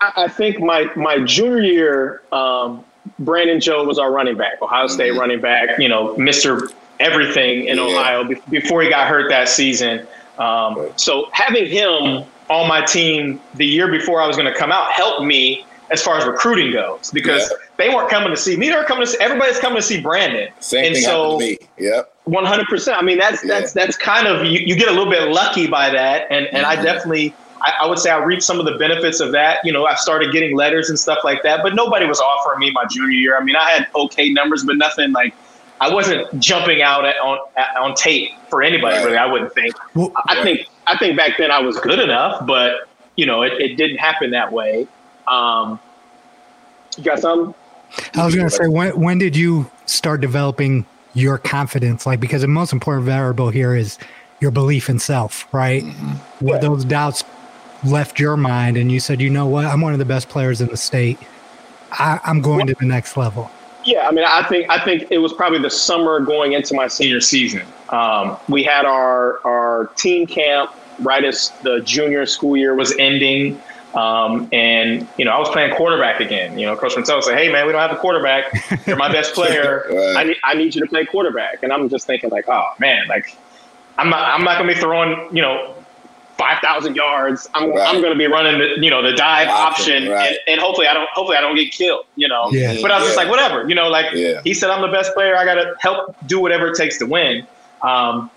I 0.00 0.28
think 0.28 0.60
my 0.60 0.88
my 0.94 1.18
junior 1.24 1.60
year, 1.60 2.22
um, 2.30 2.84
Brandon 3.18 3.58
Joe 3.58 3.84
was 3.84 3.98
our 3.98 4.12
running 4.12 4.36
back, 4.36 4.62
Ohio 4.62 4.86
State 4.86 5.10
mm-hmm. 5.10 5.18
running 5.18 5.40
back. 5.40 5.76
You 5.80 5.88
know, 5.88 6.16
Mister 6.18 6.68
Everything 7.00 7.64
in 7.64 7.78
yeah. 7.78 7.82
Ohio 7.82 8.30
before 8.48 8.82
he 8.82 8.90
got 8.90 9.08
hurt 9.08 9.28
that 9.30 9.48
season. 9.48 10.06
Um, 10.38 10.90
so 10.96 11.28
having 11.32 11.66
him 11.66 12.24
on 12.50 12.68
my 12.68 12.84
team 12.84 13.40
the 13.54 13.64
year 13.64 13.90
before 13.90 14.20
I 14.20 14.26
was 14.26 14.36
going 14.36 14.52
to 14.52 14.58
come 14.58 14.72
out 14.72 14.90
helped 14.92 15.24
me 15.24 15.64
as 15.90 16.02
far 16.02 16.18
as 16.18 16.26
recruiting 16.26 16.72
goes 16.72 17.10
because 17.10 17.48
yeah. 17.50 17.56
they 17.78 17.88
weren't 17.88 18.10
coming 18.10 18.30
to 18.30 18.36
see 18.36 18.56
me. 18.56 18.68
They 18.68 18.76
were 18.76 18.84
coming 18.84 19.04
to 19.04 19.10
see 19.10 19.18
everybody's 19.20 19.58
coming 19.58 19.76
to 19.76 19.82
see 19.82 20.00
Brandon. 20.00 20.50
Same 20.60 20.86
and 20.86 20.94
thing 20.94 21.04
so, 21.04 21.38
happened 21.38 21.58
to 21.58 21.64
me. 21.64 21.86
Yep. 21.86 22.14
One 22.24 22.44
hundred 22.44 22.66
percent. 22.66 22.98
I 22.98 23.02
mean, 23.02 23.18
that's 23.18 23.42
yeah. 23.44 23.60
that's 23.60 23.72
that's 23.72 23.96
kind 23.96 24.26
of 24.26 24.44
you, 24.44 24.60
you, 24.60 24.76
get 24.76 24.88
a 24.88 24.92
little 24.92 25.10
bit 25.10 25.30
lucky 25.30 25.66
by 25.66 25.90
that, 25.90 26.26
and 26.30 26.46
and 26.46 26.64
mm-hmm. 26.64 26.80
I 26.80 26.82
definitely. 26.82 27.34
I, 27.62 27.74
I 27.82 27.86
would 27.86 27.98
say 27.98 28.10
I 28.10 28.16
reaped 28.24 28.42
some 28.42 28.58
of 28.58 28.64
the 28.64 28.78
benefits 28.78 29.20
of 29.20 29.32
that. 29.32 29.58
You 29.64 29.72
know, 29.72 29.84
I 29.84 29.94
started 29.96 30.32
getting 30.32 30.56
letters 30.56 30.88
and 30.88 30.98
stuff 30.98 31.18
like 31.24 31.42
that, 31.42 31.62
but 31.62 31.74
nobody 31.74 32.06
was 32.06 32.18
offering 32.18 32.58
me 32.58 32.70
my 32.70 32.86
junior 32.90 33.10
year. 33.10 33.36
I 33.36 33.44
mean, 33.44 33.54
I 33.54 33.70
had 33.70 33.86
okay 33.94 34.32
numbers, 34.32 34.64
but 34.64 34.76
nothing 34.78 35.12
like 35.12 35.34
I 35.80 35.92
wasn't 35.92 36.38
jumping 36.38 36.82
out 36.82 37.04
at, 37.06 37.16
on 37.16 37.38
at, 37.56 37.76
on 37.76 37.94
tape 37.94 38.32
for 38.48 38.62
anybody. 38.62 38.96
Right. 38.96 39.04
Really, 39.06 39.16
I 39.16 39.26
wouldn't 39.26 39.52
think. 39.54 39.74
Well, 39.94 40.12
I 40.28 40.34
right. 40.34 40.42
think 40.42 40.68
I 40.86 40.96
think 40.98 41.16
back 41.16 41.38
then 41.38 41.50
I 41.50 41.60
was 41.60 41.78
good 41.80 41.98
enough, 41.98 42.46
but 42.46 42.88
you 43.16 43.26
know, 43.26 43.42
it, 43.42 43.54
it 43.54 43.76
didn't 43.76 43.98
happen 43.98 44.30
that 44.30 44.52
way. 44.52 44.86
Um, 45.26 45.80
you 46.96 47.04
got 47.04 47.20
some? 47.20 47.54
I 48.14 48.24
was 48.24 48.34
going 48.34 48.48
to 48.48 48.54
say, 48.54 48.68
when 48.68 48.98
when 49.00 49.18
did 49.18 49.34
you 49.34 49.70
start 49.86 50.20
developing 50.20 50.86
your 51.14 51.38
confidence? 51.38 52.06
Like, 52.06 52.20
because 52.20 52.42
the 52.42 52.48
most 52.48 52.72
important 52.72 53.06
variable 53.06 53.50
here 53.50 53.74
is 53.74 53.98
your 54.40 54.50
belief 54.50 54.88
in 54.88 54.98
self, 54.98 55.52
right? 55.52 55.82
Mm-hmm. 55.82 56.44
Where 56.44 56.58
those 56.58 56.84
doubts 56.84 57.24
left 57.84 58.20
your 58.20 58.36
mind, 58.36 58.76
and 58.76 58.92
you 58.92 59.00
said, 59.00 59.20
you 59.20 59.30
know 59.30 59.46
what, 59.46 59.64
I'm 59.64 59.80
one 59.80 59.92
of 59.92 59.98
the 59.98 60.04
best 60.04 60.28
players 60.28 60.60
in 60.60 60.68
the 60.68 60.76
state. 60.76 61.18
I, 61.92 62.20
am 62.24 62.40
going 62.40 62.58
well, 62.58 62.66
to 62.66 62.74
the 62.74 62.86
next 62.86 63.16
level. 63.16 63.50
Yeah, 63.84 64.06
I 64.06 64.12
mean, 64.12 64.24
I 64.26 64.42
think 64.46 64.68
I 64.70 64.82
think 64.84 65.06
it 65.10 65.18
was 65.18 65.32
probably 65.32 65.58
the 65.58 65.70
summer 65.70 66.20
going 66.20 66.52
into 66.52 66.74
my 66.74 66.86
senior 66.88 67.20
season. 67.20 67.62
Um, 67.88 68.36
we 68.48 68.62
had 68.62 68.84
our 68.84 69.40
our 69.46 69.86
team 69.96 70.26
camp 70.26 70.70
right 71.00 71.24
as 71.24 71.50
the 71.62 71.80
junior 71.80 72.26
school 72.26 72.56
year 72.56 72.74
was 72.74 72.94
ending. 72.98 73.60
Um, 73.94 74.48
and 74.52 75.08
you 75.16 75.24
know, 75.24 75.32
I 75.32 75.38
was 75.38 75.48
playing 75.48 75.74
quarterback 75.74 76.20
again. 76.20 76.58
You 76.58 76.66
know, 76.66 76.76
Coach 76.76 76.94
Pintello 76.94 77.22
said, 77.22 77.36
"Hey, 77.36 77.50
man, 77.50 77.66
we 77.66 77.72
don't 77.72 77.80
have 77.80 77.90
a 77.90 77.96
quarterback. 78.00 78.44
You're 78.86 78.96
my 78.96 79.10
best 79.10 79.34
player. 79.34 79.84
right. 79.90 80.16
I 80.16 80.24
need 80.24 80.36
I 80.44 80.54
need 80.54 80.74
you 80.74 80.80
to 80.82 80.86
play 80.86 81.04
quarterback." 81.06 81.62
And 81.62 81.72
I'm 81.72 81.88
just 81.88 82.06
thinking, 82.06 82.30
like, 82.30 82.48
"Oh 82.48 82.66
man, 82.78 83.08
like 83.08 83.36
I'm 83.98 84.08
not 84.08 84.22
I'm 84.28 84.44
not 84.44 84.58
gonna 84.58 84.72
be 84.72 84.78
throwing 84.78 85.34
you 85.34 85.42
know 85.42 85.74
five 86.40 86.60
thousand 86.62 86.96
yards. 86.96 87.48
I'm 87.54 87.70
right. 87.70 87.94
I'm 87.94 88.00
gonna 88.02 88.16
be 88.16 88.26
running 88.26 88.58
the 88.58 88.82
you 88.82 88.90
know 88.90 89.02
the 89.02 89.12
dive 89.14 89.48
option, 89.48 89.94
option 89.94 90.10
right. 90.10 90.28
and, 90.28 90.38
and, 90.48 90.60
hopefully 90.60 90.86
I 90.86 90.94
don't 90.94 91.08
hopefully 91.12 91.36
I 91.36 91.40
don't 91.40 91.56
get 91.56 91.72
killed. 91.72 92.06
You 92.16 92.28
know, 92.28 92.50
yeah. 92.50 92.76
but 92.80 92.90
I 92.90 92.96
was 92.96 93.04
yeah. 93.04 93.08
just 93.08 93.16
like, 93.16 93.28
whatever. 93.28 93.68
You 93.68 93.74
know, 93.74 93.88
like 93.88 94.12
yeah. 94.14 94.40
he 94.42 94.54
said, 94.54 94.70
I'm 94.70 94.82
the 94.82 94.88
best 94.88 95.12
player. 95.14 95.36
I 95.36 95.44
gotta 95.44 95.74
help 95.78 96.16
do 96.26 96.40
whatever 96.40 96.68
it 96.68 96.76
takes 96.76 96.98
to 96.98 97.06
win. 97.06 97.46
Um, 97.82 98.30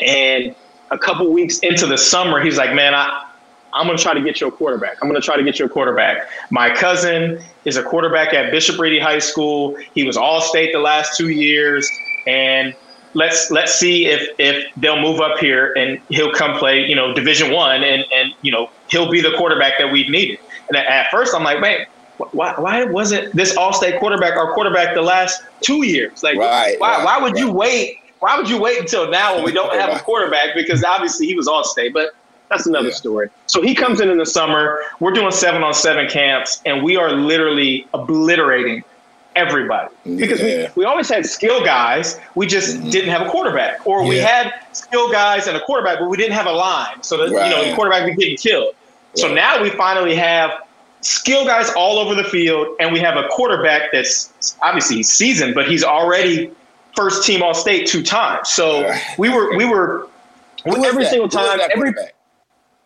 and 0.00 0.54
a 0.90 0.98
couple 0.98 1.30
weeks 1.32 1.58
into 1.60 1.86
the 1.86 1.98
summer, 1.98 2.40
he's 2.40 2.56
like, 2.56 2.74
man, 2.74 2.94
I, 2.94 3.26
I'm 3.72 3.86
going 3.86 3.96
to 3.96 4.02
try 4.02 4.14
to 4.14 4.20
get 4.20 4.40
you 4.40 4.46
a 4.46 4.52
quarterback. 4.52 4.96
I'm 5.02 5.08
going 5.08 5.20
to 5.20 5.24
try 5.24 5.36
to 5.36 5.42
get 5.42 5.58
you 5.58 5.66
a 5.66 5.68
quarterback. 5.68 6.28
My 6.50 6.70
cousin, 6.70 7.42
is 7.68 7.76
a 7.76 7.82
quarterback 7.82 8.32
at 8.32 8.50
Bishop 8.50 8.78
Ready 8.78 8.98
High 8.98 9.18
School. 9.18 9.76
He 9.94 10.04
was 10.04 10.16
All 10.16 10.40
State 10.40 10.72
the 10.72 10.80
last 10.80 11.18
two 11.18 11.28
years, 11.28 11.88
and 12.26 12.74
let's 13.14 13.50
let's 13.50 13.74
see 13.74 14.06
if 14.06 14.28
if 14.38 14.64
they'll 14.76 15.00
move 15.00 15.20
up 15.20 15.38
here 15.38 15.72
and 15.76 16.00
he'll 16.08 16.32
come 16.32 16.58
play, 16.58 16.84
you 16.86 16.94
know, 16.94 17.14
Division 17.14 17.52
One, 17.52 17.82
and 17.82 18.04
and 18.14 18.32
you 18.42 18.52
know 18.52 18.68
he'll 18.88 19.10
be 19.10 19.20
the 19.20 19.32
quarterback 19.36 19.74
that 19.78 19.92
we've 19.92 20.10
needed. 20.10 20.38
And 20.68 20.76
at 20.76 21.10
first, 21.10 21.34
I'm 21.34 21.44
like, 21.44 21.60
man, 21.60 21.86
why, 22.32 22.54
why 22.58 22.84
wasn't 22.84 23.34
this 23.34 23.56
all-state 23.56 23.98
quarterback 24.00 24.36
our 24.36 24.52
quarterback 24.52 24.94
the 24.94 25.02
last 25.02 25.40
two 25.62 25.86
years? 25.86 26.22
Like, 26.22 26.36
right, 26.36 26.76
why, 26.78 26.96
right, 26.96 27.04
why 27.04 27.18
would 27.18 27.34
right. 27.34 27.44
you 27.44 27.52
wait? 27.52 27.96
Why 28.20 28.36
would 28.36 28.48
you 28.48 28.60
wait 28.60 28.80
until 28.80 29.08
now 29.10 29.36
when 29.36 29.44
we 29.44 29.52
don't 29.52 29.72
have 29.74 29.94
a 29.94 30.00
quarterback? 30.00 30.54
Because 30.54 30.82
obviously 30.82 31.26
he 31.26 31.34
was 31.34 31.46
all-state, 31.46 31.92
but 31.94 32.10
that's 32.50 32.66
another 32.66 32.88
Yeah. 32.88 32.94
story. 32.94 33.28
So 33.46 33.62
he 33.62 33.74
comes 33.74 34.00
in 34.00 34.10
in 34.10 34.18
the 34.18 34.26
summer. 34.26 34.80
We're 35.00 35.12
doing 35.12 35.30
seven-on-seven 35.30 36.08
camps, 36.08 36.60
and 36.66 36.82
we 36.82 36.96
are 36.96 37.12
literally 37.12 37.86
obliterating 37.94 38.82
everybody 39.38 39.88
because 40.16 40.40
Yeah. 40.40 40.70
we, 40.74 40.82
we 40.82 40.84
always 40.84 41.08
had 41.08 41.24
skill 41.24 41.64
guys. 41.64 42.18
We 42.34 42.46
just 42.46 42.76
Mhm. 42.76 42.90
didn't 42.90 43.10
have 43.10 43.22
a 43.26 43.30
quarterback, 43.30 43.86
or 43.86 44.04
we 44.04 44.18
had 44.18 44.52
skill 44.72 45.08
guys 45.10 45.46
and 45.46 45.56
a 45.56 45.60
quarterback, 45.60 45.98
but 46.00 46.08
we 46.08 46.16
didn't 46.16 46.34
have 46.34 46.46
a 46.46 46.52
line. 46.52 47.02
So 47.02 47.16
that 47.18 47.28
you 47.28 47.34
know 47.34 47.60
the 47.62 47.66
Right. 47.68 47.74
quarterback 47.74 48.06
was 48.06 48.16
getting 48.16 48.36
killed. 48.36 48.74
So 49.14 49.32
now 49.32 49.62
we 49.62 49.70
finally 49.70 50.14
have 50.16 50.50
skill 51.00 51.44
guys 51.46 51.70
all 51.70 51.98
over 51.98 52.14
the 52.14 52.24
field, 52.24 52.66
and 52.80 52.92
we 52.92 52.98
have 53.00 53.16
a 53.16 53.24
quarterback 53.28 53.92
that's 53.92 54.32
obviously 54.62 55.02
seasoned, 55.02 55.54
but 55.54 55.66
he's 55.68 55.84
already 55.84 56.50
first 56.96 57.24
team 57.24 57.42
all 57.42 57.54
state 57.54 57.86
two 57.86 58.02
times. 58.02 58.48
So 58.48 58.82
Right. 58.82 59.00
we 59.18 59.28
were 59.28 59.56
we 59.56 59.64
were 59.64 60.08
every 60.66 61.04
that? 61.04 61.10
single 61.10 61.28
time, 61.28 61.60
every? 61.74 61.92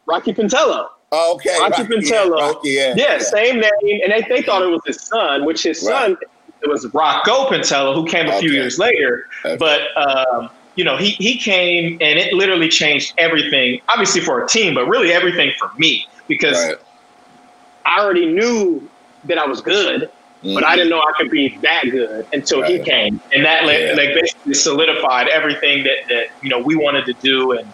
Rocky 0.06 0.32
Pintello. 0.32 0.88
Oh, 1.14 1.35
okay. 1.35 1.59
Rocky 1.61 1.82
Rocky, 1.82 1.94
Pintello. 1.94 2.38
Yeah, 2.38 2.47
Rocky, 2.47 2.71
yeah, 2.71 2.94
Yeah, 2.97 3.18
same 3.18 3.61
name, 3.61 4.00
and 4.02 4.11
they, 4.12 4.23
they 4.28 4.42
thought 4.42 4.62
it 4.62 4.71
was 4.71 4.80
his 4.87 5.00
son, 5.02 5.44
which 5.44 5.62
his 5.62 5.78
son 5.80 6.16
it 6.62 6.69
was 6.69 6.88
Rocco 6.95 7.49
Pintello, 7.49 7.95
who 7.95 8.07
came 8.07 8.28
a 8.28 8.38
few 8.38 8.50
Okay. 8.50 8.59
years 8.59 8.78
later. 8.78 9.25
Okay. 9.45 9.57
But 9.59 9.81
um, 9.97 10.49
you 10.75 10.85
know, 10.85 10.97
he 10.97 11.11
he 11.11 11.38
came 11.38 11.99
and 12.00 12.19
it 12.19 12.33
literally 12.33 12.69
changed 12.69 13.12
everything. 13.19 13.81
Obviously 13.92 14.21
for 14.21 14.42
a 14.45 14.49
team, 14.49 14.75
but 14.75 14.87
really 14.88 15.12
everything 15.12 15.52
for 15.59 15.71
me 15.78 16.04
because 16.28 16.57
Right. 16.57 16.76
I 17.85 18.00
already 18.00 18.26
knew 18.33 18.90
that 19.25 19.38
I 19.38 19.47
was 19.47 19.61
good, 19.61 20.09
but 20.54 20.64
I 20.64 20.76
didn't 20.76 20.90
know 20.90 20.99
I 21.00 21.12
could 21.16 21.31
be 21.31 21.59
that 21.62 21.83
good 21.90 22.25
until 22.33 22.62
he 22.64 22.78
came, 22.85 23.21
and 23.33 23.45
that 23.45 23.64
like, 23.64 23.78
Yeah. 23.81 23.92
like 23.97 24.11
basically 24.14 24.54
solidified 24.54 25.28
everything 25.28 25.83
that 25.85 25.97
that 26.09 26.25
you 26.42 26.49
know 26.49 26.61
we 26.64 26.76
wanted 26.76 27.04
to 27.07 27.14
do. 27.23 27.52
And 27.52 27.73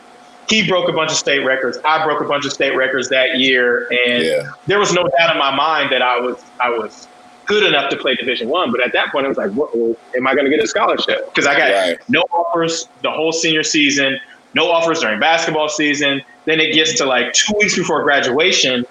he 0.48 0.66
broke 0.66 0.88
a 0.88 0.92
bunch 0.92 1.10
of 1.10 1.16
state 1.18 1.44
records. 1.44 1.78
I 1.84 2.02
broke 2.04 2.22
a 2.22 2.24
bunch 2.24 2.46
of 2.46 2.52
state 2.52 2.74
records 2.74 3.08
that 3.10 3.38
year, 3.38 3.86
and 4.06 4.24
Yeah. 4.24 4.42
there 4.66 4.78
was 4.78 4.92
no 4.94 5.02
doubt 5.18 5.32
in 5.34 5.38
my 5.38 5.54
mind 5.54 5.92
that 5.92 6.02
I 6.02 6.18
was 6.18 6.42
I 6.60 6.70
was 6.70 7.08
good 7.48 7.64
enough 7.66 7.90
to 7.90 7.96
play 7.96 8.14
Division 8.14 8.48
One. 8.48 8.70
But 8.70 8.80
at 8.82 8.92
that 8.92 9.10
point, 9.10 9.26
I 9.26 9.28
was 9.28 9.36
like, 9.38 9.50
what, 9.52 9.74
am 10.16 10.26
I 10.26 10.34
going 10.34 10.44
to 10.44 10.50
get 10.50 10.62
a 10.62 10.68
scholarship? 10.68 11.26
Because 11.26 11.46
I 11.46 11.58
got 11.58 11.70
Right. 11.72 11.98
no 12.08 12.20
offers 12.30 12.88
the 13.02 13.10
whole 13.10 13.32
senior 13.32 13.62
season, 13.64 14.18
no 14.54 14.70
offers 14.70 15.00
during 15.00 15.18
basketball 15.18 15.68
season. 15.68 16.22
Then 16.44 16.60
it 16.60 16.72
gets 16.72 16.94
to 16.98 17.04
like 17.04 17.32
two 17.32 17.54
weeks 17.58 17.76
before 17.76 18.02
graduation, 18.04 18.86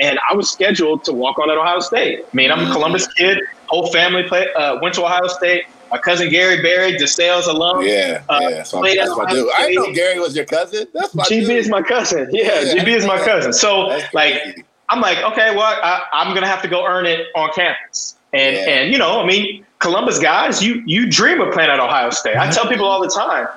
and 0.00 0.18
I 0.30 0.34
was 0.36 0.50
scheduled 0.50 1.04
to 1.04 1.12
walk 1.12 1.38
on 1.38 1.50
at 1.50 1.56
Ohio 1.58 1.80
State. 1.80 2.20
I 2.30 2.36
mean, 2.36 2.50
I'm 2.52 2.68
a 2.68 2.72
Columbus 2.72 3.06
kid. 3.14 3.40
Whole 3.66 3.90
family 3.92 4.22
play, 4.22 4.46
uh, 4.54 4.78
went 4.80 4.94
to 4.96 5.04
Ohio 5.04 5.26
State. 5.28 5.64
My 5.90 5.98
cousin 5.98 6.28
Gary 6.30 6.60
Berry, 6.62 6.92
DeSales 6.98 7.46
alum. 7.46 7.82
Yeah, 7.82 8.22
Uh, 8.28 8.38
yeah. 8.50 8.62
So 8.62 8.78
played 8.80 8.98
that's 8.98 9.10
at 9.10 9.16
my 9.16 9.24
Ohio 9.24 9.34
dude. 9.34 9.50
I 9.56 9.66
didn't 9.68 9.82
know 9.88 9.92
Gary 9.94 10.18
was 10.20 10.36
your 10.36 10.44
cousin. 10.44 10.86
That's 10.92 11.14
my 11.14 11.24
GB 11.24 11.40
dude. 11.46 11.50
is 11.50 11.68
my 11.70 11.80
cousin. 11.82 12.28
Yeah, 12.30 12.60
Yeah. 12.60 12.74
GB 12.84 12.88
is 12.88 13.06
my 13.06 13.18
cousin. 13.18 13.52
So 13.54 13.98
like, 14.12 14.34
crazy. 14.42 14.64
I'm 14.90 15.00
like, 15.00 15.18
okay, 15.18 15.54
well, 15.54 15.78
I, 15.82 16.02
I'm 16.12 16.34
gonna 16.34 16.46
have 16.46 16.62
to 16.62 16.68
go 16.68 16.86
earn 16.86 17.06
it 17.06 17.26
on 17.34 17.50
campus. 17.54 18.16
And 18.32 18.56
Yeah. 18.56 18.62
and 18.70 18.92
you 18.92 18.98
know, 18.98 19.20
I 19.20 19.26
mean, 19.26 19.64
Columbus 19.78 20.18
guys, 20.18 20.62
you 20.62 20.82
you 20.86 21.08
dream 21.10 21.40
of 21.40 21.52
playing 21.52 21.70
at 21.70 21.80
Ohio 21.80 22.10
State. 22.10 22.36
I 22.36 22.50
tell 22.50 22.66
people 22.68 22.86
all 22.86 23.00
the 23.00 23.08
time. 23.08 23.48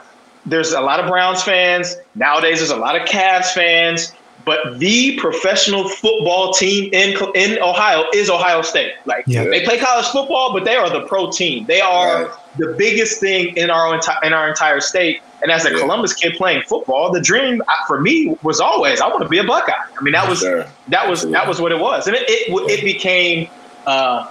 There's 0.45 0.71
a 0.73 0.81
lot 0.81 0.99
of 0.99 1.07
Browns 1.07 1.43
fans 1.43 1.95
nowadays. 2.15 2.57
There's 2.59 2.71
a 2.71 2.75
lot 2.77 2.95
of 2.99 3.07
Cavs 3.07 3.51
fans, 3.53 4.11
but 4.43 4.79
the 4.79 5.17
professional 5.19 5.87
football 5.87 6.51
team 6.53 6.89
in 6.93 7.15
in 7.35 7.61
Ohio 7.61 8.05
is 8.13 8.29
Ohio 8.29 8.61
State. 8.61 8.93
Like 9.05 9.23
Yeah. 9.27 9.43
they 9.45 9.63
play 9.63 9.77
college 9.77 10.07
football, 10.07 10.51
but 10.53 10.65
they 10.65 10.75
are 10.75 10.89
the 10.89 11.01
pro 11.01 11.29
team. 11.31 11.65
They 11.65 11.79
are 11.81 12.23
Right. 12.25 12.31
the 12.57 12.75
biggest 12.77 13.19
thing 13.19 13.55
in 13.55 13.69
our 13.69 13.97
enti- 13.97 14.23
in 14.23 14.33
our 14.33 14.47
entire 14.49 14.81
state. 14.81 15.21
And 15.41 15.51
as 15.51 15.65
a 15.65 15.71
Yeah. 15.71 15.79
Columbus 15.79 16.13
kid 16.13 16.33
playing 16.35 16.61
football, 16.63 17.11
the 17.11 17.21
dream 17.21 17.61
uh, 17.67 17.71
for 17.87 17.99
me 17.99 18.35
was 18.43 18.59
always 18.59 19.01
I 19.01 19.07
want 19.07 19.23
to 19.23 19.29
be 19.29 19.39
a 19.39 19.43
Buckeye. 19.43 19.71
I 19.73 20.01
mean, 20.03 20.13
that 20.13 20.27
was 20.29 20.39
Sure. 20.39 20.65
that 20.89 21.09
was 21.09 21.23
that 21.29 21.47
was 21.47 21.59
what 21.61 21.71
it 21.71 21.79
was, 21.79 22.07
and 22.07 22.15
it 22.15 22.23
it, 22.27 22.49
it 22.69 22.83
became 22.83 23.47
uh, 23.87 24.29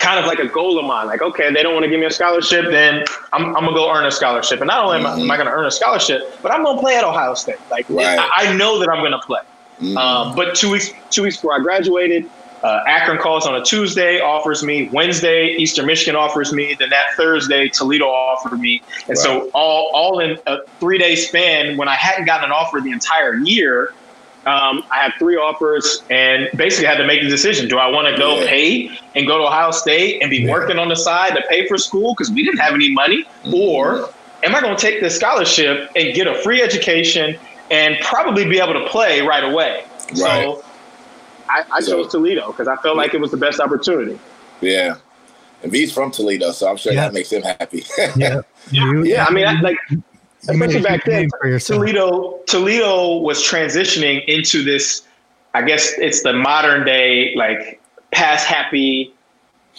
kind 0.00 0.18
of 0.18 0.26
like 0.26 0.38
a 0.40 0.46
goal 0.48 0.78
of 0.78 0.84
mine. 0.84 1.06
Like, 1.06 1.22
okay, 1.22 1.52
they 1.52 1.62
don't 1.62 1.72
want 1.72 1.84
to 1.84 1.88
give 1.90 2.00
me 2.00 2.06
a 2.06 2.10
scholarship, 2.10 2.66
then 2.70 3.04
I'm, 3.32 3.54
I'm 3.56 3.64
gonna 3.64 3.72
go 3.76 3.90
earn 3.90 4.04
a 4.04 4.10
scholarship. 4.10 4.60
And 4.60 4.66
not 4.68 4.84
only 4.84 4.98
am 4.98 5.06
I, 5.06 5.18
am 5.18 5.30
I 5.30 5.36
gonna 5.36 5.50
earn 5.52 5.64
a 5.66 5.70
scholarship, 5.70 6.38
but 6.42 6.52
I'm 6.52 6.62
gonna 6.64 6.80
play 6.80 6.96
at 6.96 7.04
Ohio 7.04 7.34
State. 7.34 7.56
Like, 7.70 7.86
Right. 7.88 8.18
I, 8.18 8.48
I 8.48 8.52
know 8.56 8.78
that 8.80 8.88
I'm 8.90 9.02
gonna 9.02 9.20
play. 9.20 9.40
Mhm. 9.80 9.96
Um, 9.96 10.34
but 10.36 10.54
two 10.54 10.70
weeks 10.70 10.90
two 11.10 11.22
weeks 11.22 11.36
before 11.36 11.54
I 11.54 11.60
graduated, 11.60 12.28
uh, 12.64 12.82
Akron 12.88 13.18
calls 13.18 13.46
on 13.46 13.54
a 13.54 13.62
Tuesday, 13.62 14.20
offers 14.20 14.62
me 14.62 14.88
Wednesday. 14.90 15.48
Eastern 15.56 15.84
Michigan 15.84 16.16
offers 16.16 16.50
me. 16.50 16.74
Then 16.78 16.88
that 16.88 17.04
Thursday, 17.14 17.68
Toledo 17.68 18.06
offered 18.06 18.58
me. 18.58 18.82
And 19.06 19.18
so 19.18 19.50
all 19.52 19.90
all 19.92 20.18
in 20.20 20.38
a 20.46 20.58
three 20.80 20.96
day 20.96 21.14
span, 21.14 21.76
when 21.76 21.88
I 21.88 21.94
hadn't 21.94 22.24
gotten 22.24 22.46
an 22.46 22.52
offer 22.52 22.80
the 22.80 22.90
entire 22.90 23.34
year, 23.36 23.92
um, 24.46 24.82
I 24.90 24.96
had 25.02 25.12
three 25.18 25.36
offers 25.36 26.02
and 26.08 26.48
basically 26.56 26.86
had 26.86 26.96
to 26.96 27.06
make 27.06 27.20
the 27.22 27.28
decision: 27.28 27.68
Do 27.68 27.76
I 27.76 27.86
want 27.90 28.08
to 28.08 28.16
go 28.16 28.40
Yeah. 28.40 28.46
pay 28.48 28.90
and 29.14 29.26
go 29.26 29.36
to 29.36 29.44
Ohio 29.44 29.70
State 29.70 30.22
and 30.22 30.30
be 30.30 30.38
Yeah. 30.38 30.50
working 30.52 30.78
on 30.78 30.88
the 30.88 30.96
side 30.96 31.34
to 31.36 31.42
pay 31.50 31.66
for 31.68 31.76
school 31.76 32.14
because 32.14 32.30
we 32.32 32.42
didn't 32.44 32.60
have 32.60 32.72
any 32.72 32.90
money, 32.92 33.26
Mhm. 33.44 33.52
or 33.52 34.08
am 34.42 34.54
I 34.54 34.62
going 34.62 34.74
to 34.74 34.80
take 34.80 35.02
this 35.02 35.16
scholarship 35.16 35.90
and 35.96 36.14
get 36.14 36.26
a 36.26 36.34
free 36.36 36.62
education 36.62 37.38
and 37.70 37.98
probably 38.00 38.46
be 38.46 38.58
able 38.58 38.74
to 38.74 38.86
play 38.88 39.20
right 39.20 39.44
away? 39.44 39.84
Right. 40.16 40.44
So 40.44 40.63
I, 41.48 41.64
I 41.72 41.80
So- 41.80 42.02
chose 42.02 42.12
Toledo 42.12 42.48
because 42.48 42.68
I 42.68 42.76
felt 42.76 42.96
like 42.96 43.14
it 43.14 43.20
was 43.20 43.30
the 43.30 43.36
best 43.36 43.60
opportunity. 43.60 44.18
Yeah. 44.60 44.96
And 45.62 45.72
V's 45.72 45.92
from 45.92 46.10
Toledo, 46.10 46.52
so 46.52 46.68
I'm 46.68 46.76
sure 46.76 46.92
Yeah. 46.92 47.02
that 47.02 47.14
makes 47.14 47.30
him 47.32 47.42
happy. 47.42 47.84
Yeah. 48.16 48.40
You- 48.70 49.04
Yeah, 49.04 49.24
I 49.26 49.32
mean, 49.32 49.46
I, 49.46 49.60
like 49.60 49.76
you 49.90 50.02
made 50.48 50.50
a 50.50 50.52
especially 50.66 50.80
back 50.82 51.04
then, 51.04 51.28
for 51.40 51.48
yourself. 51.48 51.78
Toledo 51.80 52.38
Toledo 52.46 53.16
was 53.18 53.42
transitioning 53.42 54.24
into 54.26 54.62
this. 54.62 55.02
I 55.54 55.62
guess 55.62 55.92
it's 55.98 56.22
the 56.22 56.32
modern 56.32 56.84
day 56.84 57.32
like 57.36 57.80
pass 58.10 58.44
happy, 58.44 59.14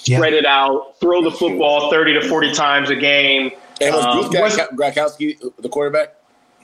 Yeah. 0.05 0.17
spread 0.17 0.33
it 0.33 0.45
out, 0.45 0.95
throw 0.99 1.21
the 1.23 1.31
football 1.31 1.91
thirty 1.91 2.13
to 2.13 2.27
forty 2.27 2.51
times 2.53 2.89
a 2.89 2.95
game. 2.95 3.51
and 3.81 3.93
was 3.93 4.05
Um, 4.05 4.29
Bruce 4.31 4.41
was- 4.57 4.67
Gradkowski 4.73 5.37
the 5.59 5.69
quarterback? 5.69 6.15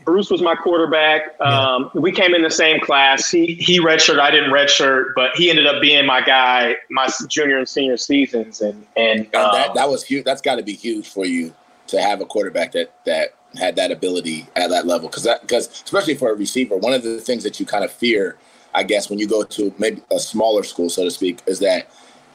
Bruce 0.03 0.29
was 0.29 0.41
my 0.41 0.55
quarterback. 0.55 1.39
Um, 1.39 1.91
we 1.93 2.11
came 2.11 2.33
in 2.33 2.41
the 2.41 2.51
same 2.51 2.79
class. 2.79 3.29
He 3.29 3.55
he 3.55 3.79
redshirt, 3.79 4.19
I 4.19 4.31
didn't 4.31 4.51
redshirt, 4.51 5.13
but 5.15 5.35
he 5.35 5.49
ended 5.49 5.67
up 5.67 5.81
being 5.81 6.05
my 6.05 6.21
guy 6.21 6.75
my 6.89 7.09
junior 7.27 7.57
and 7.57 7.67
senior 7.67 7.97
seasons, 7.97 8.61
and 8.61 8.85
and, 8.95 9.25
And 9.25 9.35
um, 9.35 9.51
that 9.53 9.73
that 9.75 9.89
was 9.89 10.03
huge. 10.03 10.25
That's 10.25 10.41
got 10.41 10.55
to 10.55 10.63
be 10.63 10.73
huge 10.73 11.07
for 11.09 11.25
you 11.25 11.53
to 11.87 12.01
have 12.01 12.21
a 12.21 12.25
quarterback 12.25 12.71
that 12.73 12.93
that 13.05 13.35
had 13.55 13.75
that 13.75 13.91
ability 13.91 14.47
at 14.55 14.69
that 14.69 14.85
level. 14.85 15.09
Because 15.09 15.23
that 15.23 15.41
because 15.41 15.67
especially 15.67 16.15
for 16.15 16.31
a 16.31 16.35
receiver, 16.35 16.77
one 16.77 16.93
of 16.93 17.03
the 17.03 17.19
things 17.19 17.43
that 17.43 17.59
you 17.59 17.65
kind 17.65 17.83
of 17.83 17.91
fear, 17.91 18.37
I 18.73 18.83
guess, 18.83 19.09
when 19.09 19.19
you 19.19 19.27
go 19.27 19.43
to 19.43 19.73
maybe 19.77 20.01
a 20.11 20.19
smaller 20.19 20.63
school, 20.63 20.89
so 20.89 21.03
to 21.03 21.11
speak, 21.11 21.41
is 21.47 21.59
that 21.59 21.89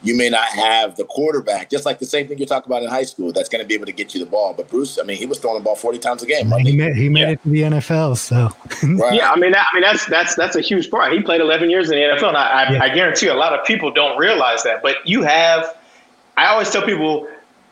you 0.06 0.16
may 0.16 0.28
not 0.30 0.46
have 0.48 0.96
the 0.96 1.04
quarterback, 1.04 1.68
just 1.68 1.84
like 1.84 1.98
the 1.98 2.06
same 2.06 2.28
thing 2.28 2.38
you 2.38 2.46
talk 2.46 2.64
about 2.66 2.82
in 2.82 2.88
high 2.88 3.02
school, 3.02 3.32
that's 3.32 3.48
going 3.48 3.62
to 3.62 3.66
be 3.66 3.74
able 3.74 3.86
to 3.86 3.92
get 3.92 4.14
you 4.14 4.20
the 4.24 4.30
ball. 4.30 4.54
But 4.54 4.68
Bruce, 4.68 4.98
I 4.98 5.02
mean, 5.02 5.16
he 5.16 5.26
was 5.26 5.38
throwing 5.38 5.58
the 5.58 5.64
ball 5.64 5.76
forty 5.76 5.98
times 5.98 6.22
a 6.22 6.26
game, 6.26 6.50
he 6.60 6.76
made, 6.76 6.94
he 6.96 7.08
made 7.08 7.20
Yeah. 7.22 7.30
it 7.30 7.42
to 7.42 7.48
the 7.48 7.62
NFL. 7.62 8.16
So 8.16 8.50
right. 8.96 9.14
Yeah, 9.14 9.30
I 9.30 9.36
mean, 9.36 9.52
that, 9.52 9.66
I 9.72 9.74
mean 9.74 9.82
that's 9.82 10.06
that's 10.06 10.34
that's 10.36 10.56
a 10.56 10.60
huge 10.60 10.90
part. 10.90 11.12
He 11.12 11.20
played 11.20 11.40
11 11.40 11.70
years 11.70 11.90
in 11.90 11.96
the 11.96 12.02
NFL, 12.04 12.28
and 12.28 12.36
I, 12.36 12.46
I, 12.64 12.72
Yeah. 12.72 12.82
I 12.84 12.88
guarantee 12.94 13.26
you, 13.26 13.32
a 13.32 13.34
lot 13.34 13.52
of 13.52 13.64
people 13.66 13.90
don't 13.90 14.16
realize 14.18 14.62
that. 14.62 14.82
But 14.82 14.96
you 15.04 15.22
have, 15.22 15.76
I 16.36 16.46
always 16.46 16.70
tell 16.70 16.82
people 16.82 17.26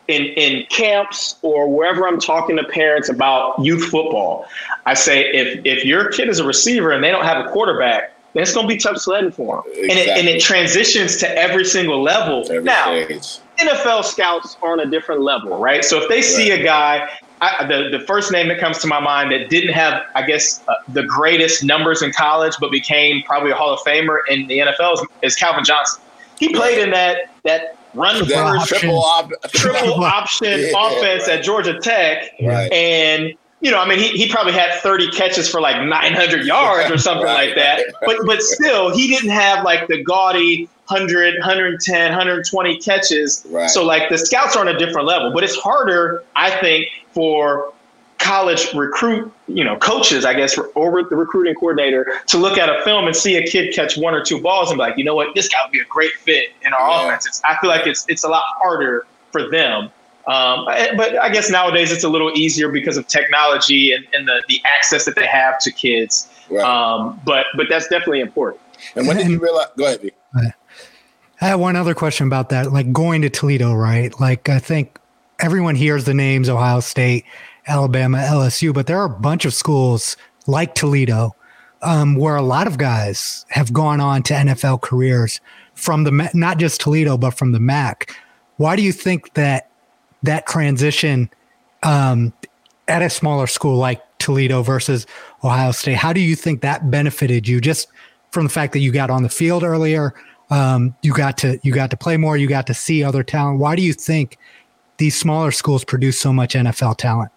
in 0.07 0.23
in 0.23 0.65
camps 0.69 1.37
or 1.41 1.67
wherever 1.73 2.07
I'm 2.07 2.19
talking 2.19 2.57
to 2.57 2.63
parents 2.63 3.09
about 3.09 3.57
youth 3.63 3.85
football, 3.85 4.45
I 4.85 4.93
say 4.93 5.25
if 5.33 5.61
if 5.65 5.85
your 5.85 6.11
kid 6.11 6.29
is 6.29 6.39
a 6.39 6.43
receiver 6.45 6.91
and 6.91 7.03
they 7.03 7.11
don't 7.11 7.25
have 7.25 7.43
a 7.45 7.49
quarterback, 7.49 8.11
then 8.35 8.43
it's 8.43 8.53
going 8.53 8.67
to 8.67 8.73
be 8.73 8.77
tough 8.79 8.97
sledding 8.97 9.31
for 9.31 9.63
them, 9.63 9.73
and 9.89 9.91
it 9.97 10.09
and 10.09 10.27
it 10.27 10.39
transitions 10.41 11.17
to 11.17 11.37
every 11.37 11.65
single 11.65 12.03
level. 12.03 12.43
Every 12.51 12.61
now, 12.63 12.83
stage. 13.05 13.39
NFL 13.59 14.03
scouts 14.03 14.57
are 14.61 14.73
on 14.73 14.81
a 14.81 14.85
different 14.85 15.21
level, 15.21 15.57
right? 15.57 15.83
So 15.83 15.99
if 16.03 16.09
they 16.09 16.21
see 16.21 16.51
a 16.51 16.61
guy, 16.61 17.09
I, 17.41 17.65
the 17.65 17.97
the 17.97 18.03
first 18.05 18.31
name 18.33 18.49
that 18.49 18.59
comes 18.59 18.77
to 18.79 18.87
my 18.87 18.99
mind 18.99 19.31
that 19.31 19.49
didn't 19.49 19.71
have, 19.73 20.03
I 20.13 20.23
guess, 20.23 20.61
uh, 20.67 20.73
the 20.89 21.03
greatest 21.03 21.63
numbers 21.63 22.01
in 22.01 22.11
college, 22.11 22.53
but 22.59 22.69
became 22.71 23.23
probably 23.23 23.51
a 23.51 23.55
Hall 23.55 23.73
of 23.73 23.79
Famer 23.79 24.17
in 24.29 24.47
the 24.47 24.59
NFL 24.59 24.93
is, 24.95 25.01
is 25.21 25.35
Calvin 25.35 25.63
Johnson. 25.63 26.01
He 26.37 26.53
played 26.53 26.77
in 26.79 26.89
that 26.91 27.29
that 27.45 27.77
run 27.93 28.19
That 28.19 28.27
first 28.27 28.73
option. 28.73 28.79
triple 28.79 28.99
op- 28.99 29.31
triple 29.53 30.03
option 30.03 30.47
Yeah, 30.59 30.87
offense 30.87 31.27
right. 31.29 31.37
at 31.39 31.43
Georgia 31.45 31.79
Tech, 31.79 32.31
Right. 32.41 32.69
and 32.73 33.33
you 33.65 33.71
know, 33.71 33.79
I 33.79 33.87
mean, 33.89 33.97
he, 33.97 34.09
he 34.09 34.29
probably 34.29 34.53
had 34.53 34.75
30 34.81 35.09
catches 35.09 35.49
for 35.49 35.59
like 35.59 35.83
900 35.83 36.45
yards 36.45 36.91
or 36.91 36.99
something 36.99 37.25
Right, 37.25 37.47
like 37.47 37.55
that. 37.55 37.83
But 38.05 38.17
but 38.27 38.43
still, 38.43 38.95
he 38.95 39.07
didn't 39.07 39.31
have 39.31 39.65
like 39.65 39.87
the 39.87 40.03
gaudy 40.03 40.69
100, 40.87 41.33
110, 41.39 42.11
120 42.11 42.77
catches. 42.77 43.43
Right. 43.49 43.67
So 43.67 43.83
like 43.83 44.09
the 44.09 44.19
scouts 44.19 44.55
are 44.55 44.59
on 44.59 44.67
a 44.67 44.77
different 44.77 45.07
level, 45.07 45.31
but 45.33 45.43
it's 45.43 45.55
harder, 45.55 46.23
I 46.35 46.51
think, 46.59 46.85
for 47.11 47.73
college 48.19 48.71
recruit, 48.75 49.33
you 49.47 49.63
know, 49.63 49.77
coaches, 49.77 50.25
I 50.25 50.35
guess, 50.35 50.55
or 50.75 51.03
the 51.03 51.15
recruiting 51.15 51.55
coordinator 51.55 52.13
to 52.27 52.37
look 52.37 52.59
at 52.59 52.69
a 52.69 52.83
film 52.83 53.07
and 53.07 53.15
see 53.15 53.35
a 53.35 53.47
kid 53.47 53.73
catch 53.73 53.97
one 53.97 54.13
or 54.13 54.23
two 54.23 54.39
balls 54.39 54.69
and 54.69 54.77
be 54.77 54.81
like, 54.83 54.97
you 54.97 55.03
know 55.03 55.15
what, 55.15 55.33
this 55.33 55.49
guy 55.49 55.57
would 55.65 55.71
be 55.71 55.79
a 55.79 55.85
great 55.85 56.13
fit 56.13 56.49
in 56.61 56.71
our 56.71 56.87
Yeah. 56.87 57.07
offense. 57.07 57.25
It's, 57.25 57.41
I 57.43 57.57
feel 57.61 57.71
like 57.71 57.87
it's 57.87 58.05
it's 58.07 58.23
a 58.23 58.29
lot 58.29 58.43
harder 58.61 59.07
for 59.31 59.49
them. 59.49 59.89
Um, 60.27 60.65
but 60.65 61.17
I 61.17 61.29
guess 61.29 61.51
nowadays 61.51 61.91
it's 61.91 62.03
a 62.03 62.09
little 62.09 62.31
easier 62.35 62.69
because 62.69 62.97
of 62.97 63.07
technology 63.07 63.93
and, 63.93 64.05
and 64.13 64.27
the, 64.27 64.41
the 64.47 64.59
access 64.65 65.05
that 65.05 65.15
they 65.15 65.27
have 65.27 65.59
to 65.59 65.71
kids. 65.71 66.29
Right. 66.49 66.63
Um, 66.63 67.19
but 67.25 67.45
but 67.55 67.67
that's 67.69 67.87
definitely 67.87 68.21
important. 68.21 68.61
and 68.95 69.07
when 69.07 69.17
did 69.17 69.27
you 69.27 69.39
realize? 69.39 69.67
Go 69.77 69.85
ahead, 69.85 70.01
V. 70.01 70.11
I 71.41 71.49
have 71.49 71.59
one 71.59 71.75
other 71.75 71.93
question 71.93 72.27
about 72.27 72.49
that. 72.49 72.71
Like 72.71 72.91
going 72.91 73.21
to 73.21 73.29
Toledo, 73.29 73.73
right? 73.73 74.17
Like 74.19 74.49
I 74.49 74.59
think 74.59 74.99
everyone 75.39 75.75
hears 75.75 76.05
the 76.05 76.13
names 76.13 76.49
Ohio 76.49 76.79
State, 76.79 77.25
Alabama, 77.67 78.19
LSU, 78.19 78.73
but 78.73 78.87
there 78.87 78.99
are 78.99 79.05
a 79.05 79.09
bunch 79.09 79.45
of 79.45 79.53
schools 79.53 80.17
like 80.47 80.75
Toledo 80.75 81.35
um, 81.81 82.15
where 82.15 82.35
a 82.35 82.41
lot 82.41 82.67
of 82.67 82.77
guys 82.77 83.45
have 83.49 83.73
gone 83.73 83.99
on 83.99 84.23
to 84.23 84.33
NFL 84.33 84.81
careers 84.81 85.41
from 85.73 86.03
the 86.03 86.11
Ma- 86.11 86.29
not 86.33 86.57
just 86.57 86.81
Toledo, 86.81 87.17
but 87.17 87.31
from 87.31 87.51
the 87.51 87.59
MAC. 87.59 88.15
Why 88.57 88.75
do 88.75 88.81
you 88.81 88.91
think 88.91 89.33
that 89.33 89.69
that 90.25 90.45
transition 90.45 91.29
um, 91.83 92.33
at 92.87 93.01
a 93.01 93.09
smaller 93.09 93.47
school 93.47 93.77
like 93.77 94.01
Toledo 94.19 94.61
versus 94.61 95.05
Ohio 95.43 95.71
State, 95.71 95.97
how 95.97 96.13
do 96.13 96.19
you 96.19 96.35
think 96.35 96.61
that 96.61 96.89
benefited 96.89 97.47
you 97.47 97.61
just 97.61 97.87
from 98.31 98.43
the 98.45 98.49
fact 98.49 98.73
that 98.73 98.79
you 98.79 98.91
got 98.91 99.09
on 99.09 99.23
the 99.23 99.29
field 99.29 99.63
earlier? 99.63 100.13
Um, 100.49 100.95
you 101.01 101.13
got 101.13 101.37
to 101.39 101.59
you 101.63 101.73
got 101.73 101.89
to 101.91 101.97
play 101.97 102.17
more, 102.17 102.37
you 102.37 102.47
got 102.47 102.67
to 102.67 102.73
see 102.73 103.03
other 103.03 103.23
talent. 103.23 103.59
Why 103.59 103.75
do 103.75 103.81
you 103.81 103.93
think 103.93 104.37
these 104.97 105.17
smaller 105.17 105.51
schools 105.51 105.83
produce 105.83 106.19
so 106.19 106.31
much 106.31 106.53
NFL 106.53 106.97
talent? 106.97 107.31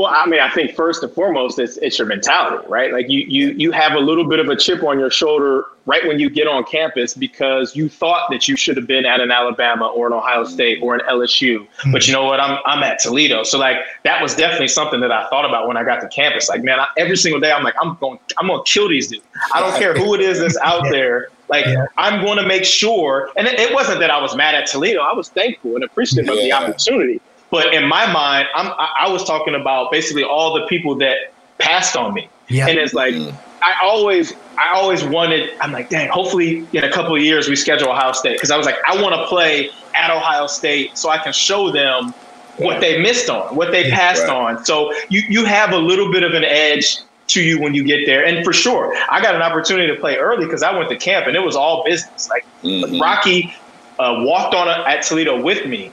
Well, 0.00 0.10
I 0.10 0.24
mean, 0.24 0.40
I 0.40 0.48
think 0.48 0.74
first 0.74 1.02
and 1.02 1.12
foremost, 1.12 1.58
it's 1.58 1.76
it's 1.76 1.98
your 1.98 2.06
mentality, 2.06 2.66
right? 2.70 2.90
Like 2.90 3.10
you 3.10 3.20
you 3.20 3.50
you 3.50 3.70
have 3.70 3.92
a 3.92 3.98
little 3.98 4.26
bit 4.26 4.38
of 4.38 4.48
a 4.48 4.56
chip 4.56 4.82
on 4.82 4.98
your 4.98 5.10
shoulder 5.10 5.66
right 5.84 6.06
when 6.06 6.18
you 6.18 6.30
get 6.30 6.46
on 6.46 6.64
campus 6.64 7.12
because 7.12 7.76
you 7.76 7.90
thought 7.90 8.30
that 8.30 8.48
you 8.48 8.56
should 8.56 8.78
have 8.78 8.86
been 8.86 9.04
at 9.04 9.20
an 9.20 9.30
Alabama 9.30 9.88
or 9.88 10.06
an 10.06 10.14
Ohio 10.14 10.44
State 10.44 10.78
or 10.82 10.94
an 10.94 11.02
LSU, 11.06 11.66
but 11.66 11.84
mm-hmm. 11.84 11.96
you 12.08 12.12
know 12.14 12.24
what? 12.24 12.40
I'm 12.40 12.60
I'm 12.64 12.82
at 12.82 12.98
Toledo, 12.98 13.42
so 13.42 13.58
like 13.58 13.76
that 14.04 14.22
was 14.22 14.34
definitely 14.34 14.68
something 14.68 15.00
that 15.00 15.12
I 15.12 15.28
thought 15.28 15.44
about 15.44 15.68
when 15.68 15.76
I 15.76 15.84
got 15.84 16.00
to 16.00 16.08
campus. 16.08 16.48
Like, 16.48 16.62
man, 16.62 16.80
I, 16.80 16.86
every 16.96 17.18
single 17.18 17.38
day 17.38 17.52
I'm 17.52 17.62
like, 17.62 17.74
I'm 17.78 17.98
going 18.00 18.18
I'm 18.38 18.46
going 18.46 18.64
to 18.64 18.72
kill 18.72 18.88
these 18.88 19.08
dudes. 19.08 19.26
I 19.52 19.60
don't 19.60 19.78
care 19.78 19.92
who 19.92 20.14
it 20.14 20.22
is 20.22 20.40
that's 20.40 20.56
out 20.62 20.84
there. 20.90 21.28
Like, 21.50 21.66
Yeah. 21.66 21.84
I'm 21.98 22.24
going 22.24 22.38
to 22.38 22.46
make 22.46 22.64
sure. 22.64 23.28
And 23.36 23.46
it, 23.46 23.60
it 23.60 23.74
wasn't 23.74 24.00
that 24.00 24.10
I 24.10 24.22
was 24.22 24.34
mad 24.34 24.54
at 24.54 24.66
Toledo. 24.66 25.02
I 25.02 25.12
was 25.12 25.28
thankful 25.28 25.74
and 25.74 25.84
appreciative 25.84 26.32
of 26.32 26.38
the 26.38 26.52
opportunity. 26.52 27.20
But 27.50 27.74
in 27.74 27.86
my 27.88 28.10
mind, 28.12 28.48
I'm, 28.54 28.68
I, 28.78 29.06
I 29.06 29.08
was 29.10 29.24
talking 29.24 29.54
about 29.54 29.90
basically 29.90 30.22
all 30.24 30.54
the 30.54 30.66
people 30.66 30.94
that 30.96 31.32
passed 31.58 31.96
on 31.96 32.14
me. 32.14 32.28
Yeah. 32.48 32.66
And 32.68 32.78
it's 32.78 32.94
like, 32.94 33.14
Mhm. 33.14 33.34
I 33.62 33.74
always, 33.82 34.32
I 34.56 34.72
always 34.74 35.04
wanted, 35.04 35.50
I'm 35.60 35.70
like, 35.72 35.90
dang, 35.90 36.08
hopefully 36.08 36.66
in 36.72 36.82
a 36.84 36.90
couple 36.90 37.14
of 37.14 37.20
years 37.22 37.48
we 37.48 37.56
schedule 37.56 37.90
Ohio 37.90 38.12
State. 38.12 38.40
Cause 38.40 38.50
I 38.50 38.56
was 38.56 38.64
like, 38.64 38.76
I 38.86 39.00
want 39.02 39.14
to 39.14 39.26
play 39.26 39.70
at 39.94 40.10
Ohio 40.10 40.46
State 40.46 40.96
so 40.96 41.10
I 41.10 41.18
can 41.18 41.32
show 41.34 41.70
them 41.70 42.14
what 42.56 42.80
they 42.80 43.00
missed 43.02 43.28
on, 43.28 43.54
what 43.54 43.70
they 43.70 43.90
passed 43.90 44.22
Right. 44.26 44.30
on. 44.56 44.64
So 44.64 44.92
you, 45.10 45.22
you 45.28 45.44
have 45.44 45.72
a 45.72 45.76
little 45.78 46.10
bit 46.10 46.22
of 46.22 46.32
an 46.32 46.44
edge 46.44 46.96
to 47.28 47.42
you 47.42 47.60
when 47.60 47.74
you 47.74 47.84
get 47.84 48.06
there. 48.06 48.24
And 48.24 48.42
for 48.44 48.52
sure, 48.52 48.94
I 49.10 49.20
got 49.20 49.34
an 49.34 49.42
opportunity 49.42 49.86
to 49.94 50.00
play 50.00 50.16
early 50.16 50.44
because 50.46 50.62
I 50.62 50.76
went 50.76 50.88
to 50.90 50.96
camp 50.96 51.26
and 51.26 51.36
it 51.36 51.40
was 51.44 51.54
all 51.56 51.84
business. 51.84 52.28
Like 52.30 52.44
Mhm. 52.64 53.00
Rocky 53.00 53.54
uh, 53.98 54.16
walked 54.20 54.54
on 54.54 54.68
a, 54.68 54.84
at 54.88 55.02
Toledo 55.02 55.40
with 55.40 55.66
me. 55.66 55.92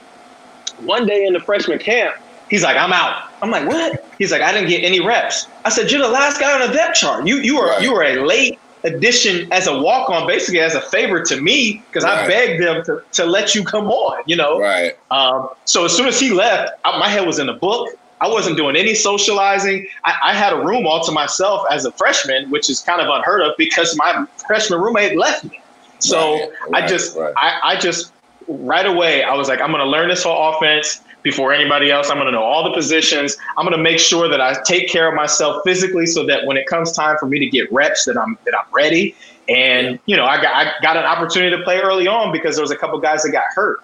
One 0.78 1.06
day 1.06 1.24
in 1.24 1.32
the 1.32 1.40
freshman 1.40 1.78
camp, 1.78 2.14
he's 2.48 2.62
like, 2.62 2.76
"I'm 2.76 2.92
out." 2.92 3.16
I'm 3.42 3.50
like, 3.50 3.66
"What?" 3.66 3.92
He's 4.18 4.32
like, 4.32 4.42
"I 4.42 4.52
didn't 4.52 4.68
get 4.68 4.82
any 4.84 5.00
reps." 5.00 5.46
I 5.64 5.70
said, 5.70 5.90
"You're 5.90 6.02
the 6.02 6.08
last 6.08 6.40
guy 6.40 6.52
on 6.60 6.66
the 6.68 6.74
depth 6.74 6.96
chart. 6.96 7.26
You 7.26 7.36
you 7.38 7.56
were 7.58 7.66
Right. 7.68 7.82
you 7.82 7.92
were 7.92 8.02
a 8.04 8.24
late 8.24 8.58
addition 8.84 9.48
as 9.52 9.66
a 9.66 9.76
walk 9.76 10.08
on, 10.08 10.26
basically 10.26 10.60
as 10.60 10.74
a 10.74 10.80
favor 10.80 11.22
to 11.22 11.40
me 11.40 11.84
because 11.90 12.04
I 12.04 12.26
begged 12.28 12.62
them 12.62 12.82
to, 12.84 13.00
to 13.14 13.26
let 13.26 13.54
you 13.54 13.64
come 13.64 13.88
on. 13.88 14.22
You 14.26 14.36
know, 14.36 14.60
Right. 14.60 14.92
um, 15.10 15.48
so 15.64 15.84
as 15.84 15.92
soon 15.96 16.06
as 16.06 16.18
he 16.20 16.30
left, 16.30 16.72
I, 16.84 16.98
my 16.98 17.08
head 17.08 17.26
was 17.26 17.38
in 17.38 17.46
the 17.48 17.54
book. 17.54 17.88
I 18.20 18.28
wasn't 18.28 18.56
doing 18.56 18.74
any 18.76 18.94
socializing. 18.94 19.86
I, 20.04 20.14
I 20.24 20.34
had 20.34 20.52
a 20.52 20.56
room 20.64 20.86
all 20.86 21.04
to 21.04 21.12
myself 21.12 21.64
as 21.70 21.84
a 21.84 21.92
freshman, 21.92 22.50
which 22.50 22.68
is 22.68 22.80
kind 22.80 23.00
of 23.00 23.08
unheard 23.08 23.42
of 23.42 23.52
because 23.58 23.96
my 23.96 24.24
freshman 24.46 24.80
roommate 24.80 25.16
left 25.16 25.44
me. 25.44 25.60
So 26.00 26.50
Right, 26.70 26.84
I 26.84 26.86
just, 26.86 27.16
right. 27.16 27.32
I, 27.36 27.60
I 27.62 27.76
just 27.76 28.12
right 28.48 28.86
away, 28.86 29.22
I 29.22 29.34
was 29.34 29.48
like, 29.48 29.60
I'm 29.60 29.70
going 29.70 29.84
to 29.84 29.90
learn 29.90 30.08
this 30.08 30.22
whole 30.22 30.54
offense 30.54 31.02
before 31.22 31.52
anybody 31.52 31.90
else. 31.90 32.10
I'm 32.10 32.16
going 32.16 32.26
to 32.26 32.32
know 32.32 32.42
all 32.42 32.64
the 32.64 32.72
positions. 32.72 33.36
I'm 33.56 33.64
going 33.64 33.76
to 33.76 33.82
make 33.82 33.98
sure 33.98 34.28
that 34.28 34.40
I 34.40 34.54
take 34.64 34.88
care 34.88 35.08
of 35.08 35.14
myself 35.14 35.62
physically, 35.64 36.06
so 36.06 36.24
that 36.26 36.46
when 36.46 36.56
it 36.56 36.66
comes 36.66 36.92
time 36.92 37.16
for 37.18 37.26
me 37.26 37.38
to 37.38 37.46
get 37.46 37.70
reps, 37.72 38.04
that 38.06 38.16
I'm 38.16 38.38
that 38.44 38.54
I'm 38.58 38.72
ready. 38.72 39.14
And 39.48 39.98
you 40.06 40.16
know, 40.16 40.24
I 40.24 40.40
got 40.40 40.54
I 40.54 40.72
got 40.82 40.96
an 40.96 41.04
opportunity 41.04 41.56
to 41.56 41.62
play 41.62 41.80
early 41.80 42.06
on 42.06 42.32
because 42.32 42.56
there 42.56 42.62
was 42.62 42.70
a 42.70 42.76
couple 42.76 42.98
guys 43.00 43.22
that 43.22 43.30
got 43.30 43.44
hurt. 43.54 43.80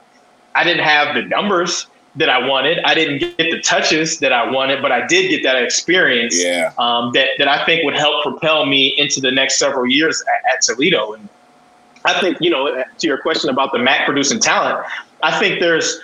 I 0.54 0.62
didn't 0.64 0.84
have 0.84 1.14
the 1.14 1.22
numbers 1.22 1.86
that 2.16 2.28
I 2.28 2.46
wanted. 2.46 2.78
I 2.84 2.94
didn't 2.94 3.18
get 3.18 3.50
the 3.50 3.60
touches 3.60 4.20
that 4.20 4.32
I 4.32 4.48
wanted, 4.48 4.80
but 4.80 4.92
I 4.92 5.04
did 5.06 5.28
get 5.30 5.42
that 5.42 5.60
experience 5.60 6.40
Yeah. 6.40 6.72
um, 6.78 7.10
that 7.14 7.30
that 7.38 7.48
I 7.48 7.64
think 7.66 7.82
would 7.84 7.96
help 7.96 8.22
propel 8.22 8.66
me 8.66 8.94
into 8.96 9.20
the 9.20 9.32
next 9.32 9.58
several 9.58 9.86
years 9.86 10.22
at, 10.22 10.54
at 10.54 10.62
Toledo. 10.62 11.14
And 11.14 11.28
I 12.04 12.20
think 12.20 12.38
you 12.40 12.50
know, 12.50 12.84
to 12.98 13.06
your 13.06 13.18
question 13.18 13.50
about 13.50 13.72
the 13.72 13.78
MAC 13.78 14.04
producing 14.04 14.38
talent, 14.40 14.84
I 15.22 15.38
think 15.38 15.60
there's 15.60 16.00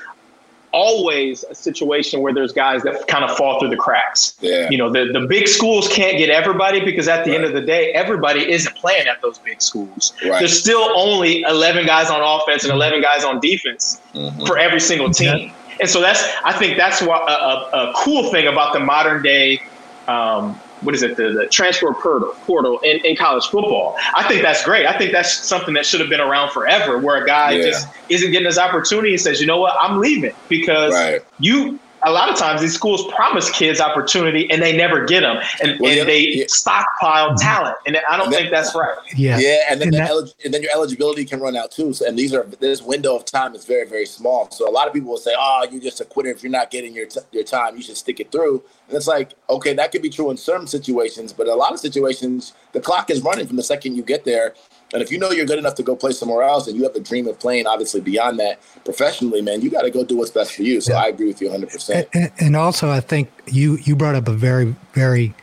always 0.72 1.44
a 1.50 1.54
situation 1.54 2.20
where 2.20 2.32
there's 2.32 2.52
guys 2.52 2.82
that 2.84 3.06
kind 3.08 3.24
of 3.24 3.36
fall 3.36 3.58
through 3.58 3.70
the 3.70 3.76
cracks. 3.76 4.36
Yeah. 4.40 4.68
You 4.70 4.78
know, 4.78 4.88
the, 4.90 5.06
the 5.12 5.26
big 5.26 5.48
schools 5.48 5.88
can't 5.88 6.16
get 6.16 6.30
everybody 6.30 6.80
because 6.84 7.08
at 7.08 7.24
the 7.24 7.34
end 7.34 7.44
of 7.44 7.52
the 7.52 7.60
day, 7.60 7.92
everybody 7.92 8.48
isn't 8.50 8.76
playing 8.76 9.08
at 9.08 9.20
those 9.20 9.38
big 9.38 9.60
schools. 9.60 10.12
Right. 10.24 10.38
There's 10.38 10.58
still 10.58 10.88
only 10.94 11.42
11 11.42 11.86
guys 11.86 12.08
on 12.08 12.20
offense 12.22 12.62
and 12.64 12.72
11 12.72 13.02
guys 13.02 13.24
on 13.24 13.40
defense 13.40 14.00
Mhm. 14.14 14.46
for 14.46 14.58
every 14.58 14.80
single 14.80 15.10
team. 15.10 15.52
And 15.80 15.88
so 15.88 16.00
that's, 16.00 16.22
I 16.44 16.52
think 16.52 16.76
that's 16.76 17.02
what 17.02 17.22
a, 17.28 17.32
a, 17.32 17.90
a 17.90 17.92
cool 17.96 18.30
thing 18.30 18.46
about 18.46 18.72
the 18.72 18.80
modern 18.80 19.22
day, 19.22 19.60
um, 20.06 20.58
what 20.82 20.94
is 20.94 21.02
it, 21.02 21.16
the, 21.16 21.30
the 21.32 21.46
transfer 21.46 21.92
portal, 21.92 22.32
portal 22.46 22.78
in, 22.80 23.04
in 23.04 23.16
college 23.16 23.46
football. 23.46 23.96
I 24.14 24.26
think 24.28 24.42
that's 24.42 24.64
great. 24.64 24.86
I 24.86 24.96
think 24.96 25.12
that's 25.12 25.32
something 25.32 25.74
that 25.74 25.84
should 25.86 26.00
have 26.00 26.08
been 26.08 26.20
around 26.20 26.50
forever, 26.52 26.98
where 26.98 27.22
a 27.22 27.26
guy 27.26 27.52
Yeah. 27.52 27.64
just 27.66 27.88
isn't 28.08 28.30
getting 28.30 28.46
his 28.46 28.58
opportunity 28.58 29.12
and 29.12 29.20
says, 29.20 29.40
you 29.40 29.46
know 29.46 29.58
what, 29.60 29.74
I'm 29.80 29.98
leaving 30.00 30.34
because 30.48 30.92
Right. 30.94 31.20
you. 31.38 31.78
A 32.02 32.10
lot 32.10 32.30
of 32.30 32.36
times, 32.38 32.60
these 32.62 32.74
schools 32.74 33.04
promise 33.12 33.50
kids 33.50 33.80
opportunity 33.80 34.50
and 34.50 34.62
they 34.62 34.74
never 34.76 35.04
get 35.04 35.20
them, 35.20 35.36
and, 35.62 35.78
Well, 35.80 35.90
and 35.90 35.98
yeah, 35.98 36.04
they 36.04 36.20
yeah. 36.28 36.44
stockpile 36.48 37.28
mm-hmm. 37.30 37.36
talent, 37.36 37.76
and 37.86 37.98
I 38.08 38.16
don't 38.16 38.26
And 38.26 38.32
that- 38.32 38.38
think 38.38 38.50
that's 38.50 38.74
right. 38.74 38.96
Yeah. 39.14 39.38
Yeah, 39.38 39.58
and 39.70 39.80
then 39.80 39.88
And 39.88 39.96
that- 39.98 40.10
elig- 40.10 40.32
and 40.44 40.54
then 40.54 40.62
your 40.62 40.70
eligibility 40.72 41.24
can 41.24 41.40
run 41.40 41.56
out 41.56 41.70
too. 41.72 41.92
So, 41.92 42.06
and 42.06 42.18
these 42.18 42.32
are 42.32 42.44
this 42.58 42.80
window 42.80 43.14
of 43.16 43.24
time 43.26 43.54
is 43.54 43.64
very 43.64 43.86
very 43.86 44.06
small. 44.06 44.50
So 44.50 44.68
a 44.68 44.72
lot 44.72 44.86
of 44.88 44.94
people 44.94 45.10
will 45.10 45.18
say, 45.18 45.34
"Oh, 45.38 45.66
you're 45.70 45.80
just 45.82 46.00
a 46.00 46.04
quitter 46.04 46.30
if 46.30 46.42
you're 46.42 46.50
not 46.52 46.70
getting 46.70 46.94
your 46.94 47.06
t- 47.06 47.20
your 47.32 47.44
time. 47.44 47.76
You 47.76 47.82
should 47.82 47.96
stick 47.96 48.18
it 48.20 48.32
through." 48.32 48.62
And 48.88 48.96
it's 48.96 49.06
like, 49.06 49.34
okay, 49.48 49.72
that 49.74 49.92
could 49.92 50.02
be 50.02 50.10
true 50.10 50.30
in 50.30 50.36
certain 50.36 50.66
situations, 50.66 51.32
but 51.32 51.46
a 51.48 51.54
lot 51.54 51.72
of 51.72 51.78
situations, 51.80 52.54
the 52.72 52.80
clock 52.80 53.10
is 53.10 53.20
running 53.22 53.46
from 53.46 53.56
the 53.56 53.62
second 53.62 53.94
you 53.94 54.02
get 54.02 54.24
there. 54.24 54.54
And 54.92 55.02
if 55.02 55.10
you 55.10 55.18
know 55.18 55.30
you're 55.30 55.46
good 55.46 55.58
enough 55.58 55.74
to 55.76 55.82
go 55.82 55.94
play 55.94 56.12
somewhere 56.12 56.42
else, 56.42 56.66
and 56.66 56.76
you 56.76 56.82
have 56.82 56.94
a 56.94 57.00
dream 57.00 57.28
of 57.28 57.38
playing, 57.38 57.66
obviously 57.66 58.00
beyond 58.00 58.40
that 58.40 58.60
professionally, 58.84 59.40
man, 59.40 59.60
you 59.60 59.70
got 59.70 59.82
to 59.82 59.90
go 59.90 60.04
do 60.04 60.16
what's 60.16 60.30
best 60.30 60.52
for 60.52 60.62
you. 60.62 60.80
So 60.80 60.92
Yeah. 60.94 61.02
I 61.02 61.06
agree 61.08 61.28
with 61.28 61.40
you 61.40 61.48
100. 61.48 61.70
percent 61.70 62.08
And, 62.12 62.32
and 62.38 62.56
also, 62.56 62.90
I 62.90 63.00
think 63.00 63.30
you 63.46 63.78
you 63.82 63.94
brought 63.96 64.14
up 64.14 64.26
a 64.28 64.32
very 64.32 64.74
very 64.94 65.34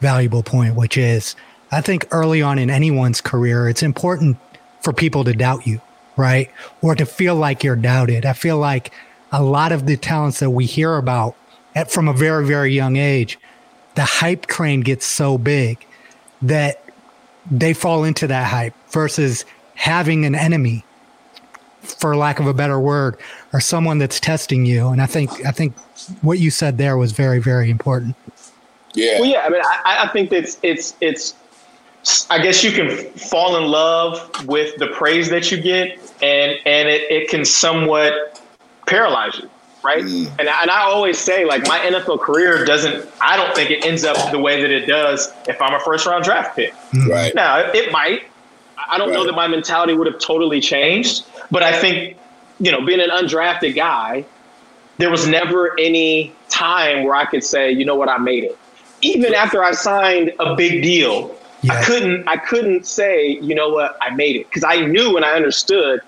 valuable 0.00 0.42
point, 0.42 0.74
which 0.74 0.96
is 0.96 1.34
I 1.72 1.80
think 1.80 2.06
early 2.10 2.42
on 2.42 2.58
in 2.58 2.68
anyone's 2.70 3.20
career, 3.20 3.68
it's 3.68 3.82
important 3.82 4.36
for 4.82 4.92
people 4.92 5.24
to 5.24 5.32
doubt 5.32 5.66
you, 5.66 5.80
right, 6.16 6.50
or 6.82 6.94
to 6.94 7.06
feel 7.06 7.36
like 7.36 7.62
you're 7.64 7.76
doubted. 7.76 8.26
I 8.26 8.32
feel 8.32 8.58
like 8.58 8.92
a 9.32 9.42
lot 9.42 9.72
of 9.72 9.86
the 9.86 9.96
talents 9.96 10.40
that 10.40 10.50
we 10.50 10.66
hear 10.66 10.96
about 10.96 11.36
at, 11.74 11.90
from 11.90 12.08
a 12.08 12.12
very 12.12 12.44
very 12.44 12.74
young 12.74 12.96
age, 12.96 13.38
the 13.94 14.04
hype 14.04 14.46
train 14.46 14.80
gets 14.80 15.06
so 15.06 15.38
big 15.38 15.86
that 16.42 16.82
they 17.50 17.72
fall 17.72 18.04
into 18.04 18.26
that 18.26 18.46
hype 18.46 18.74
versus 18.90 19.44
having 19.74 20.24
an 20.24 20.34
enemy 20.34 20.84
for 21.82 22.16
lack 22.16 22.38
of 22.40 22.46
a 22.46 22.54
better 22.54 22.78
word 22.78 23.16
or 23.52 23.60
someone 23.60 23.98
that's 23.98 24.20
testing 24.20 24.66
you 24.66 24.88
and 24.88 25.00
i 25.00 25.06
think 25.06 25.30
i 25.46 25.50
think 25.50 25.74
what 26.20 26.38
you 26.38 26.50
said 26.50 26.76
there 26.76 26.96
was 26.98 27.12
very 27.12 27.38
very 27.38 27.70
important 27.70 28.14
Yeah, 28.94 29.20
Well, 29.20 29.28
yeah, 29.30 29.42
I 29.46 29.48
mean, 29.48 29.62
I, 29.64 30.04
I 30.04 30.08
think 30.12 30.32
it's 30.32 30.58
it's 30.62 30.94
it's. 31.00 31.34
I 32.30 32.38
guess 32.42 32.64
you 32.64 32.72
can 32.72 32.88
fall 33.12 33.56
in 33.56 33.64
love 33.70 34.46
with 34.48 34.74
the 34.78 34.88
praise 34.88 35.28
that 35.30 35.50
you 35.52 35.60
get, 35.60 35.98
and 36.22 36.58
and 36.66 36.88
it, 36.88 37.02
it 37.10 37.28
can 37.28 37.44
somewhat 37.44 38.42
paralyze 38.88 39.38
you, 39.38 39.48
right? 39.84 40.02
Mm. 40.02 40.26
And 40.40 40.48
I- 40.48 40.62
and 40.62 40.70
I 40.72 40.80
always 40.82 41.18
say, 41.18 41.44
like, 41.44 41.62
my 41.68 41.78
NFL 41.78 42.20
career 42.20 42.64
doesn't. 42.64 43.06
I 43.20 43.36
don't 43.36 43.54
think 43.54 43.70
it 43.70 43.84
ends 43.84 44.02
up 44.04 44.16
the 44.32 44.38
way 44.40 44.60
that 44.60 44.70
it 44.72 44.86
does 44.86 45.30
if 45.46 45.60
I'm 45.62 45.74
a 45.74 45.80
first 45.80 46.04
round 46.06 46.24
draft 46.24 46.56
pick. 46.56 46.74
right. 47.08 47.32
Now, 47.34 47.58
it, 47.60 47.74
it 47.76 47.92
might. 47.92 48.22
I 48.88 48.98
don't 48.98 49.12
know 49.12 49.24
that 49.26 49.34
my 49.34 49.46
mentality 49.48 49.94
would 49.94 50.06
have 50.06 50.18
totally 50.20 50.60
changed, 50.60 51.24
but 51.50 51.62
I 51.62 51.78
think, 51.80 52.16
you 52.58 52.70
know, 52.72 52.84
being 52.84 53.00
an 53.00 53.10
undrafted 53.10 53.74
guy, 53.74 54.24
there 54.98 55.10
was 55.10 55.26
never 55.26 55.78
any 55.80 56.32
time 56.48 57.04
where 57.04 57.14
I 57.14 57.24
could 57.24 57.42
say, 57.44 57.70
you 57.72 57.84
know 57.84 57.94
what, 57.94 58.08
I 58.08 58.18
made 58.18 58.44
it. 58.44 58.58
Even 59.02 59.34
after 59.34 59.64
I 59.64 59.72
signed 59.72 60.32
a 60.38 60.54
big 60.54 60.82
deal, 60.82 61.34
I 61.70 61.82
couldn't 61.84 62.28
I 62.28 62.36
couldn't 62.36 62.86
say, 62.86 63.28
you 63.28 63.54
know 63.54 63.70
what, 63.70 63.96
I 64.00 64.10
made 64.10 64.36
it. 64.36 64.48
Because 64.48 64.64
I 64.64 64.80
knew 64.84 65.16
and 65.16 65.24
I 65.24 65.32
understood 65.32 66.00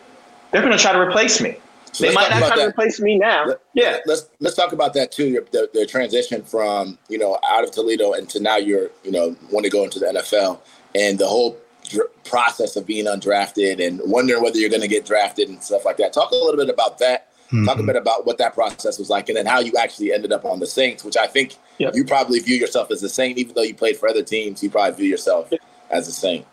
they're 0.51 0.63
gonna 0.63 0.77
try 0.79 0.93
to 0.93 1.01
replace 1.01 1.41
me. 1.41 1.57
So 1.93 2.07
they 2.07 2.15
might 2.15 2.31
not 2.31 2.39
try 2.49 2.57
to 2.57 2.67
replace 2.69 3.01
me 3.01 3.17
now. 3.19 3.47
Let- 3.47 3.61
Yeah. 3.75 3.99
let's 4.07 4.29
let's 4.41 4.57
talk 4.57 4.73
about 4.73 4.95
that 4.95 5.13
too. 5.13 5.29
Your, 5.29 5.45
the, 5.53 5.71
the 5.73 5.87
transition 5.87 6.43
from 6.43 6.99
you 7.09 7.19
know 7.19 7.39
out 7.51 7.65
of 7.65 7.71
Toledo 7.71 8.13
and 8.13 8.29
to 8.31 8.41
now 8.41 8.57
you're 8.57 8.91
you 9.05 9.11
know 9.11 9.37
want 9.51 9.65
to 9.65 9.71
go 9.71 9.85
into 9.85 9.99
the 9.99 10.07
NFL 10.07 10.59
and 10.95 11.19
the 11.19 11.27
whole 11.27 11.57
dr- 11.93 12.09
process 12.25 12.77
of 12.77 12.87
being 12.87 13.07
undrafted 13.07 13.85
and 13.87 14.01
wondering 14.05 14.43
whether 14.43 14.59
you're 14.59 14.71
going 14.71 14.83
to 14.83 14.89
get 14.89 15.05
drafted 15.05 15.49
and 15.49 15.63
stuff 15.63 15.85
like 15.85 15.97
that. 15.99 16.13
Talk 16.13 16.31
a 16.33 16.35
little 16.35 16.57
bit 16.57 16.69
about 16.71 16.99
that. 16.99 17.29
Talk 17.67 17.79
a 17.79 17.83
Mhm. 17.83 17.87
bit 17.87 17.97
about 17.97 18.25
what 18.27 18.39
that 18.39 18.55
process 18.55 18.99
was 18.99 19.11
like, 19.11 19.29
and 19.29 19.37
then 19.37 19.45
how 19.45 19.61
you 19.61 19.73
actually 19.79 20.11
ended 20.13 20.33
up 20.33 20.45
on 20.47 20.59
the 20.59 20.67
Saints, 20.67 21.05
which 21.05 21.19
I 21.19 21.27
think 21.27 21.57
Yep. 21.79 21.95
you 21.95 22.05
probably 22.05 22.39
view 22.39 22.57
yourself 22.57 22.91
as 22.91 23.03
a 23.03 23.11
Saint, 23.11 23.37
even 23.37 23.55
though 23.55 23.63
you 23.63 23.75
played 23.75 23.99
for 23.99 24.09
other 24.09 24.23
teams. 24.23 24.63
You 24.63 24.71
probably 24.71 24.93
view 24.97 25.11
yourself 25.11 25.51
as 25.91 26.09
a 26.09 26.13
Saint. 26.13 26.47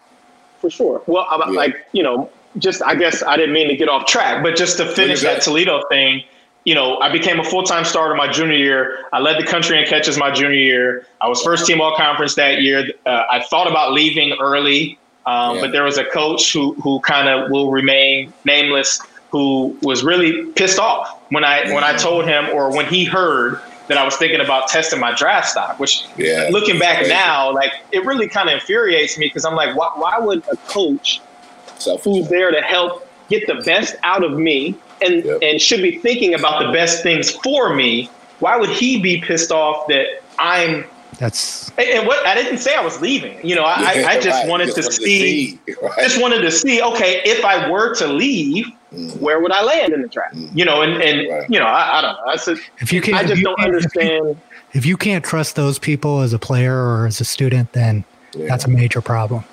For 0.60 0.70
sure. 0.70 1.02
Well, 1.08 1.26
Yeah. 1.32 1.46
like 1.56 1.76
you 1.94 2.04
know, 2.04 2.30
just 2.58 2.82
I 2.84 2.96
guess 2.96 3.24
I 3.24 3.38
didn't 3.38 3.54
mean 3.54 3.70
to 3.70 3.78
get 3.78 3.88
off 3.88 4.06
track, 4.08 4.44
but 4.44 4.58
just 4.58 4.76
to 4.78 4.86
finish 4.88 5.22
that. 5.22 5.42
Toledo 5.42 5.84
thing, 5.88 6.22
you 6.66 6.76
know, 6.76 6.98
I 7.00 7.10
became 7.10 7.40
a 7.40 7.46
full 7.46 7.64
time 7.64 7.86
starter 7.86 8.16
my 8.16 8.28
junior 8.30 8.58
year. 8.58 9.06
I 9.14 9.20
led 9.20 9.40
the 9.40 9.46
country 9.46 9.80
in 9.80 9.86
catches 9.86 10.18
my 10.18 10.32
junior 10.32 10.58
year. 10.60 11.06
I 11.22 11.30
was 11.30 11.42
first 11.42 11.66
team 11.66 11.80
all 11.80 11.96
conference 11.96 12.36
that 12.36 12.62
year. 12.62 12.90
Uh, 13.06 13.24
I 13.32 13.42
thought 13.50 13.68
about 13.68 13.94
leaving 13.94 14.34
early, 14.42 15.00
um, 15.26 15.56
Yeah. 15.56 15.62
but 15.62 15.72
there 15.72 15.84
was 15.84 15.98
a 15.98 16.06
coach 16.06 16.52
who 16.54 16.74
who 16.82 17.00
kind 17.02 17.28
of 17.30 17.50
will 17.52 17.72
remain 17.72 18.34
nameless, 18.46 19.00
who 19.32 19.78
was 19.82 20.04
really 20.04 20.44
pissed 20.54 20.80
off 20.80 21.08
when 21.30 21.44
I 21.44 21.72
when 21.74 21.84
I 21.84 21.94
told 21.94 22.26
him 22.26 22.50
or 22.54 22.72
when 22.76 22.86
he 22.86 23.04
heard 23.06 23.60
that 23.88 23.98
I 23.98 24.06
was 24.06 24.16
thinking 24.18 24.40
about 24.40 24.68
testing 24.68 25.00
my 25.00 25.14
draft 25.16 25.50
stock, 25.50 25.80
which 25.80 26.04
Yeah. 26.16 26.48
looking 26.52 26.78
back 26.78 27.08
now, 27.08 27.52
like 27.54 27.72
it 27.92 28.06
really 28.06 28.28
kind 28.28 28.48
of 28.50 28.56
infuriates 28.56 29.18
me 29.18 29.26
because 29.28 29.46
I'm 29.46 29.56
like, 29.56 29.76
why, 29.76 29.90
why 29.96 30.20
would 30.20 30.44
a 30.52 30.58
coach 30.58 31.22
who's 32.04 32.28
there 32.30 32.52
to 32.52 32.62
help 32.62 33.08
get 33.30 33.48
the 33.48 33.56
best 33.66 33.96
out 34.04 34.24
of 34.24 34.34
me 34.38 34.76
and 35.02 35.24
Yep. 35.26 35.40
and 35.42 35.62
should 35.62 35.82
be 35.82 35.98
thinking 36.00 36.34
about 36.34 36.62
the 36.66 36.72
best 36.72 37.02
things 37.04 37.32
for 37.32 37.74
me, 37.74 38.10
why 38.40 38.58
would 38.58 38.70
he 38.70 39.00
be 39.02 39.22
pissed 39.22 39.52
off 39.52 39.88
that 39.88 40.06
I'm 40.38 40.86
That's 41.20 41.70
and- 41.78 41.88
and 41.90 42.08
what 42.08 42.26
I 42.26 42.34
didn't 42.34 42.60
say 42.60 42.76
I 42.76 42.82
was 42.84 43.00
leaving. 43.02 43.38
You 43.46 43.56
know, 43.56 43.64
I, 43.64 43.76
I, 43.76 44.06
I 44.12 44.20
just 44.20 44.40
Right. 44.42 44.48
wanted 44.48 44.68
Just 44.74 44.78
to 44.78 44.92
see 44.94 45.60
right? 45.84 45.94
just 46.00 46.20
wanted 46.22 46.42
to 46.42 46.52
see, 46.52 46.82
okay, 46.82 47.22
if 47.26 47.44
I 47.46 47.70
were 47.70 47.94
to 47.96 48.08
leave, 48.08 48.66
Mm. 48.96 49.18
where 49.20 49.40
would 49.40 49.52
I 49.52 49.62
land 49.62 49.94
in 49.94 50.02
the 50.02 50.08
draft? 50.08 50.34
You 50.56 50.66
know, 50.66 50.82
and, 50.82 51.00
and 51.00 51.30
Right. 51.30 51.46
you 51.48 51.60
know, 51.60 51.68
I, 51.68 52.00
I 52.00 52.02
don't 52.02 52.14
know. 52.14 52.24
That's 52.26 52.48
a, 52.48 52.56
if 52.80 52.92
you 52.92 53.02
can't. 53.02 53.18
I 53.18 53.24
just 53.24 53.44
don't 53.44 53.56
can't- 53.60 53.76
if 53.76 53.84
you- 53.96 54.02
understand. 54.02 54.38
If 54.74 54.84
you 54.86 54.98
can't 54.98 55.24
trust 55.24 55.56
those 55.56 55.78
people 55.78 56.22
as 56.22 56.34
a 56.34 56.40
player 56.40 56.74
or 56.76 57.06
as 57.06 57.22
a 57.22 57.26
student, 57.26 57.72
then 57.74 58.04
Yeah. 58.34 58.48
that's 58.48 58.66
a 58.66 58.68
major 58.70 59.00
problem. 59.02 59.44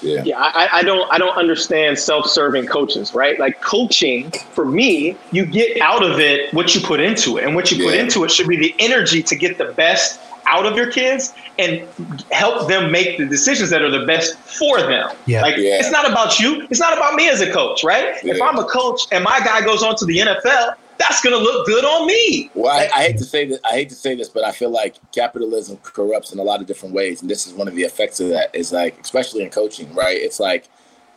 yeah. 0.00 0.22
Yeah, 0.24 0.38
I, 0.38 0.68
I 0.72 0.82
don't 0.84 1.10
I 1.12 1.18
don't 1.18 1.36
understand 1.36 1.98
self-serving 1.98 2.66
coaches, 2.66 3.14
right? 3.14 3.36
Like 3.40 3.60
coaching, 3.62 4.30
for 4.52 4.64
me, 4.64 5.16
you 5.32 5.44
get 5.46 5.80
out 5.80 6.04
of 6.04 6.20
it 6.20 6.52
what 6.54 6.74
you 6.74 6.80
put 6.80 7.00
into 7.00 7.38
it. 7.38 7.44
And 7.44 7.54
what 7.56 7.72
you 7.72 7.82
put 7.84 7.94
into 7.94 8.22
it 8.24 8.30
should 8.30 8.46
be 8.48 8.56
the 8.56 8.74
energy 8.78 9.22
to 9.24 9.34
get 9.34 9.58
the 9.58 9.66
best 9.72 10.20
out 10.46 10.66
of 10.66 10.76
your 10.76 10.90
kids 10.90 11.32
and 11.58 11.86
help 12.30 12.68
them 12.68 12.90
make 12.90 13.18
the 13.18 13.26
decisions 13.26 13.70
that 13.70 13.82
are 13.82 13.90
the 13.90 14.06
best 14.06 14.36
for 14.38 14.80
them. 14.80 15.10
Yeah. 15.26 15.42
Like 15.42 15.56
Yeah. 15.56 15.78
it's 15.78 15.90
not 15.90 16.10
about 16.10 16.38
you, 16.40 16.66
it's 16.70 16.80
not 16.80 16.96
about 16.96 17.14
me 17.14 17.28
as 17.28 17.40
a 17.40 17.52
coach, 17.52 17.84
right? 17.84 18.16
If 18.24 18.40
I'm 18.40 18.58
a 18.58 18.64
coach 18.64 19.02
and 19.12 19.24
my 19.24 19.40
guy 19.40 19.64
goes 19.64 19.82
on 19.82 19.96
to 19.96 20.04
the 20.04 20.18
NFL, 20.18 20.74
that's 20.98 21.20
gonna 21.22 21.36
look 21.36 21.66
good 21.66 21.84
on 21.84 22.06
me. 22.06 22.50
Well, 22.54 22.70
I, 22.72 22.84
I 22.94 23.02
hate 23.06 23.18
to 23.18 23.24
say 23.24 23.46
that. 23.46 23.60
I 23.64 23.72
hate 23.72 23.88
to 23.88 23.94
say 23.96 24.14
this, 24.14 24.28
but 24.28 24.44
I 24.44 24.52
feel 24.52 24.70
like 24.70 24.94
capitalism 25.12 25.76
corrupts 25.82 26.32
in 26.32 26.38
a 26.38 26.42
lot 26.42 26.60
of 26.60 26.66
different 26.66 26.94
ways, 26.94 27.20
and 27.20 27.28
this 27.28 27.46
is 27.46 27.52
one 27.52 27.66
of 27.66 27.74
the 27.74 27.82
effects 27.82 28.20
of 28.20 28.28
that. 28.28 28.54
Is 28.54 28.72
like, 28.72 29.00
especially 29.00 29.42
in 29.42 29.50
coaching, 29.50 29.92
right? 29.94 30.16
It's 30.16 30.38
like 30.38 30.68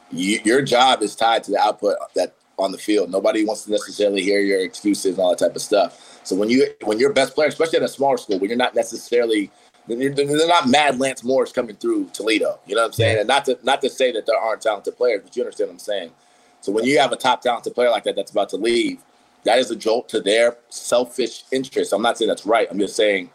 you, 0.09 0.39
your 0.43 0.63
job 0.63 1.03
is 1.03 1.15
tied 1.15 1.43
to 1.43 1.51
the 1.51 1.59
output 1.59 1.97
that 2.15 2.33
on 2.57 2.71
the 2.71 2.77
field. 2.77 3.11
Nobody 3.11 3.45
wants 3.45 3.65
to 3.65 3.71
necessarily 3.71 4.23
hear 4.23 4.39
your 4.39 4.61
excuses 4.61 5.11
and 5.13 5.19
all 5.19 5.29
that 5.31 5.39
type 5.39 5.55
of 5.55 5.61
stuff. 5.61 6.16
So 6.27 6.35
when 6.35 6.49
you 6.49 6.67
when 6.83 6.99
your 6.99 7.13
best 7.13 7.35
player, 7.35 7.47
especially 7.47 7.77
at 7.77 7.83
a 7.83 7.87
smaller 7.87 8.17
school, 8.17 8.37
when 8.37 8.49
you're 8.49 8.57
not 8.57 8.75
necessarily 8.75 9.49
they're 9.87 10.47
not 10.47 10.67
mad 10.67 10.99
Lance 10.99 11.23
Moores 11.23 11.53
coming 11.53 11.77
through 11.77 12.09
Toledo. 12.11 12.59
You 12.67 12.75
know 12.75 12.81
what 12.81 12.87
I'm 12.87 12.93
saying? 12.93 13.19
And 13.19 13.27
not 13.29 13.45
to 13.45 13.57
not 13.63 13.79
to 13.81 13.89
say 13.89 14.11
that 14.11 14.25
there 14.25 14.37
aren't 14.37 14.61
talented 14.61 14.97
players, 14.97 15.21
but 15.23 15.33
you 15.37 15.43
understand 15.43 15.69
what 15.69 15.75
I'm 15.75 15.79
saying. 15.79 16.11
So 16.59 16.73
when 16.73 16.83
you 16.83 16.99
have 16.99 17.13
a 17.13 17.15
top 17.15 17.41
talented 17.41 17.73
player 17.73 17.89
like 17.89 18.03
that 18.03 18.17
that's 18.17 18.31
about 18.31 18.49
to 18.49 18.57
leave, 18.57 18.99
that 19.45 19.57
is 19.57 19.71
a 19.71 19.75
jolt 19.75 20.09
to 20.09 20.19
their 20.19 20.57
selfish 20.67 21.45
interests. 21.53 21.93
I'm 21.93 22.01
not 22.01 22.17
saying 22.17 22.27
that's 22.27 22.45
right. 22.45 22.67
I'm 22.69 22.77
just 22.77 22.97
saying 22.97 23.29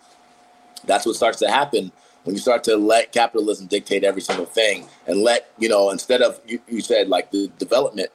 that's 0.85 1.07
what 1.07 1.17
starts 1.17 1.39
to 1.39 1.49
happen 1.49 1.93
when 2.25 2.35
you 2.37 2.41
start 2.41 2.63
to 2.65 2.77
let 2.77 3.13
capitalism 3.13 3.69
dictate 3.69 4.05
every 4.05 4.21
single 4.21 4.47
thing 4.47 4.87
and 5.07 5.23
let, 5.23 5.51
you 5.59 5.69
know, 5.69 5.91
instead 5.91 6.21
of 6.21 6.41
you, 6.47 6.61
you 6.69 6.81
said 6.83 7.09
like 7.09 7.31
the 7.31 7.49
development, 7.59 8.11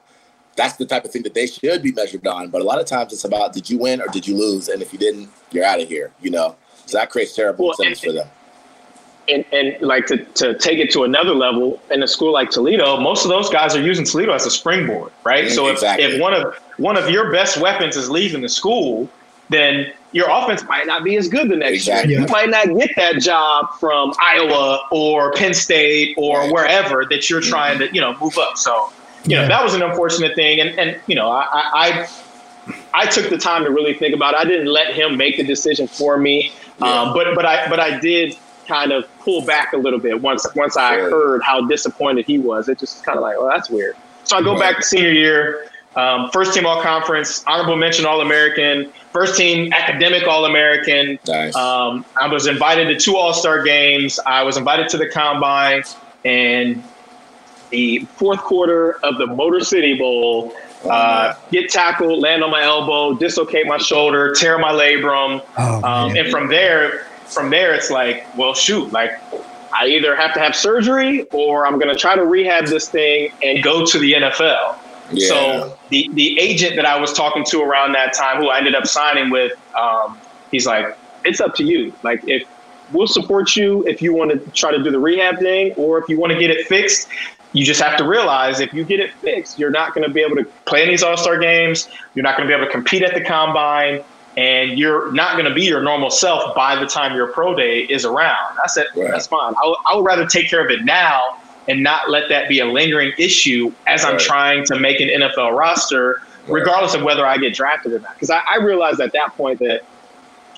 that's 0.58 0.76
the 0.76 0.86
type 0.86 1.06
of 1.06 1.12
thing 1.12 1.24
that 1.24 1.34
they 1.34 1.48
should 1.48 1.82
be 1.82 1.92
measured 1.94 2.28
on. 2.28 2.50
But 2.50 2.62
a 2.62 2.66
lot 2.66 2.80
of 2.82 2.86
times 2.88 3.14
it's 3.14 3.24
about 3.24 3.54
did 3.54 3.70
you 3.70 3.78
win 3.78 4.02
or 4.02 4.08
did 4.08 4.28
you 4.28 4.36
lose? 4.36 4.68
And 4.68 4.82
if 4.82 4.92
you 4.92 5.00
didn't, 5.00 5.30
you're 5.52 5.64
out 5.64 5.80
of 5.80 5.88
here, 5.88 6.12
you 6.20 6.32
know? 6.32 6.56
So 6.88 6.98
that 6.98 7.10
creates 7.10 7.36
terrible 7.36 7.66
Well, 7.66 7.72
incentives 7.74 8.02
for 8.02 8.12
them. 8.12 8.28
and, 9.30 9.46
and 9.52 9.82
like 9.82 10.06
to, 10.08 10.18
to 10.18 10.58
take 10.58 10.80
it 10.80 10.90
to 10.92 11.04
another 11.04 11.36
level 11.36 11.82
in 11.92 12.02
a 12.02 12.08
school 12.08 12.32
like 12.34 12.50
Toledo, 12.50 13.00
most 13.00 13.24
of 13.24 13.30
those 13.30 13.50
guys 13.50 13.76
are 13.76 13.82
using 13.82 14.04
Toledo 14.06 14.34
as 14.34 14.46
a 14.46 14.52
springboard, 14.52 15.12
right? 15.24 15.46
Mm, 15.46 15.52
so 15.52 15.68
if, 15.68 15.74
exactly. 15.74 16.06
if 16.06 16.20
one 16.22 16.34
of 16.34 16.56
one 16.78 16.98
of 16.98 17.10
your 17.10 17.32
best 17.32 17.58
weapons 17.60 17.96
is 17.98 18.10
leaving 18.10 18.42
the 18.42 18.50
school, 18.50 19.10
then 19.50 19.92
your 20.14 20.30
offense 20.30 20.64
might 20.64 20.88
not 20.88 21.04
be 21.04 21.18
as 21.18 21.28
good 21.28 21.50
the 21.50 21.56
next 21.56 21.74
Exactly. 21.74 22.14
year. 22.14 22.22
You 22.22 22.28
might 22.28 22.50
not 22.50 22.68
get 22.78 22.92
that 22.96 23.20
job 23.20 23.74
from 23.80 24.14
Iowa 24.22 24.82
or 24.92 25.34
Penn 25.34 25.54
State 25.54 26.16
or 26.18 26.40
Right. 26.42 26.52
wherever 26.52 27.06
that 27.06 27.30
you're 27.30 27.42
trying 27.42 27.80
to, 27.80 27.94
you 27.94 28.02
know, 28.02 28.18
move 28.20 28.38
up. 28.38 28.58
So, 28.58 28.92
you 29.28 29.36
know, 29.36 29.42
Yeah. 29.44 29.48
that 29.50 29.64
was 29.64 29.74
an 29.76 29.82
unfortunate 29.84 30.36
thing. 30.36 30.60
And 30.60 30.78
and 30.80 31.00
you 31.08 31.16
know, 31.16 31.30
I 31.30 31.46
I 31.54 32.08
I 32.94 33.06
took 33.06 33.30
the 33.30 33.38
time 33.38 33.64
to 33.66 33.70
really 33.72 33.94
think 33.94 34.14
about 34.16 34.34
it. 34.34 34.40
I 34.40 34.44
didn't 34.46 34.68
let 34.68 34.94
him 34.94 35.18
make 35.18 35.38
the 35.38 35.44
decision 35.44 35.88
for 35.88 36.18
me. 36.18 36.52
Yeah. 36.82 37.02
Um, 37.02 37.14
but 37.14 37.34
but 37.36 37.46
I 37.46 37.70
but 37.70 37.80
I 37.80 38.00
did 38.00 38.36
kind 38.68 38.92
of 38.92 39.06
pull 39.20 39.42
back 39.46 39.72
a 39.74 39.78
little 39.78 40.00
bit 40.00 40.22
once 40.22 40.46
once 40.56 40.76
I 40.76 40.96
Sure. 40.98 41.10
heard 41.10 41.42
how 41.44 41.62
disappointed 41.68 42.26
he 42.26 42.38
was. 42.40 42.68
It 42.68 42.80
just 42.80 43.04
kind 43.06 43.18
of 43.18 43.22
like, 43.22 43.38
well, 43.38 43.48
that's 43.48 43.70
weird. 43.70 43.96
So 44.26 44.36
I 44.38 44.42
go 44.42 44.52
Right. 44.52 44.60
back 44.60 44.76
to 44.78 44.82
senior 44.84 45.12
year, 45.12 45.70
um, 45.96 46.30
first 46.32 46.54
team 46.54 46.66
all 46.66 46.82
conference, 46.82 47.44
honorable 47.48 47.78
mention 47.78 48.06
All 48.06 48.20
American, 48.20 48.92
first 49.14 49.38
team 49.38 49.72
academic 49.72 50.28
All 50.28 50.44
American. 50.46 51.18
Nice. 51.28 51.56
Um, 51.56 52.04
I 52.20 52.28
was 52.28 52.46
invited 52.48 52.88
to 52.90 52.98
two 53.00 53.16
All 53.16 53.34
Star 53.34 53.64
games. 53.64 54.20
I 54.26 54.44
was 54.44 54.58
invited 54.58 54.90
to 54.90 54.98
the 54.98 55.08
combine, 55.08 55.84
and 56.26 56.84
the 57.70 58.00
fourth 58.16 58.40
quarter 58.40 58.98
of 59.04 59.18
the 59.18 59.28
Motor 59.28 59.62
City 59.62 59.98
Bowl. 59.98 60.54
Uh, 60.88 61.34
get 61.52 61.70
tackled, 61.72 62.20
land 62.20 62.44
on 62.44 62.52
my 62.52 62.62
elbow, 62.64 63.14
dislocate 63.14 63.66
my 63.66 63.78
shoulder, 63.80 64.32
tear 64.34 64.60
my 64.60 64.72
labrum, 64.72 65.44
Oh, 65.58 65.84
um, 65.84 66.16
and 66.16 66.30
from 66.30 66.48
there, 66.50 67.08
from 67.26 67.50
there, 67.50 67.74
it's 67.74 67.90
like, 67.90 68.26
well, 68.38 68.54
shoot, 68.54 68.92
like 68.94 69.12
I 69.74 69.88
either 69.88 70.16
have 70.16 70.34
to 70.36 70.40
have 70.40 70.56
surgery 70.56 71.24
or 71.34 71.66
I'm 71.66 71.80
going 71.80 71.94
to 71.94 72.00
try 72.00 72.16
to 72.16 72.24
rehab 72.24 72.68
this 72.68 72.88
thing 72.88 73.32
and 73.44 73.64
go 73.64 73.86
to 73.88 74.00
the 74.00 74.14
NFL. 74.14 74.78
yeah. 75.12 75.28
So 75.28 75.78
the 75.90 76.10
the 76.14 76.40
agent 76.40 76.76
that 76.76 76.86
I 76.86 76.98
was 77.00 77.12
talking 77.12 77.44
to 77.46 77.62
around 77.64 77.94
that 77.94 78.14
time, 78.14 78.38
who 78.38 78.50
I 78.50 78.60
ended 78.60 78.76
up 78.76 78.86
signing 78.86 79.32
with, 79.32 79.54
um, 79.76 80.18
he's 80.52 80.68
like, 80.68 80.96
it's 81.26 81.42
up 81.42 81.56
to 81.56 81.64
you. 81.64 81.92
Like 82.04 82.22
if 82.28 82.48
we'll 82.94 83.08
support 83.08 83.56
you 83.56 83.86
if 83.88 84.02
you 84.02 84.14
want 84.14 84.32
to 84.32 84.38
try 84.52 84.72
to 84.72 84.82
do 84.82 84.92
the 84.92 85.00
rehab 85.00 85.40
thing, 85.40 85.74
or 85.74 85.98
if 85.98 86.08
you 86.08 86.20
want 86.20 86.32
to 86.34 86.40
get 86.40 86.52
it 86.52 86.68
fixed. 86.68 87.10
You 87.58 87.66
just 87.66 87.82
have 87.82 87.98
to 87.98 88.08
realize 88.08 88.60
if 88.60 88.72
you 88.72 88.84
get 88.86 89.00
it 89.00 89.12
fixed, 89.14 89.58
you're 89.58 89.72
not 89.72 89.96
going 89.96 90.08
to 90.08 90.14
be 90.14 90.22
able 90.22 90.36
to 90.36 90.44
play 90.66 90.84
in 90.84 90.90
these 90.90 91.02
All 91.02 91.18
Star 91.18 91.40
games. 91.40 91.90
You're 92.14 92.22
not 92.22 92.38
going 92.38 92.48
to 92.48 92.54
be 92.54 92.56
able 92.56 92.68
to 92.68 92.72
compete 92.72 93.02
at 93.02 93.16
the 93.16 93.22
combine, 93.22 94.04
and 94.38 94.78
you're 94.78 95.12
not 95.12 95.34
going 95.34 95.46
to 95.50 95.54
be 95.56 95.64
your 95.64 95.82
normal 95.82 96.12
self 96.12 96.54
by 96.54 96.76
the 96.80 96.86
time 96.86 97.16
your 97.16 97.28
pro 97.30 97.56
day 97.56 97.80
is 97.80 98.06
around. 98.06 98.58
I 98.64 98.68
said, 98.68 98.86
Right. 98.96 99.10
that's 99.10 99.26
fine. 99.26 99.56
I 99.64 99.96
would- 99.96 100.06
rather 100.06 100.28
take 100.28 100.52
care 100.52 100.64
of 100.64 100.70
it 100.70 100.86
now 100.86 101.38
and 101.68 101.82
not 101.82 102.12
let 102.12 102.30
that 102.30 102.48
be 102.48 102.60
a 102.60 102.66
lingering 102.66 103.12
issue 103.18 103.72
as 103.88 104.06
I'm 104.06 104.20
trying 104.20 104.64
to 104.66 104.80
make 104.80 105.00
an 105.02 105.10
NFL 105.10 105.54
roster, 105.58 106.22
Right. 106.46 106.60
regardless 106.60 106.94
of 106.94 107.02
whether 107.02 107.26
I 107.26 107.38
get 107.40 107.56
drafted 107.56 107.92
or 107.92 108.00
not. 108.00 108.14
Because 108.14 108.30
I, 108.30 108.42
I 108.48 108.58
realized 108.58 109.02
at 109.02 109.14
that 109.14 109.36
point 109.36 109.58
that 109.60 109.82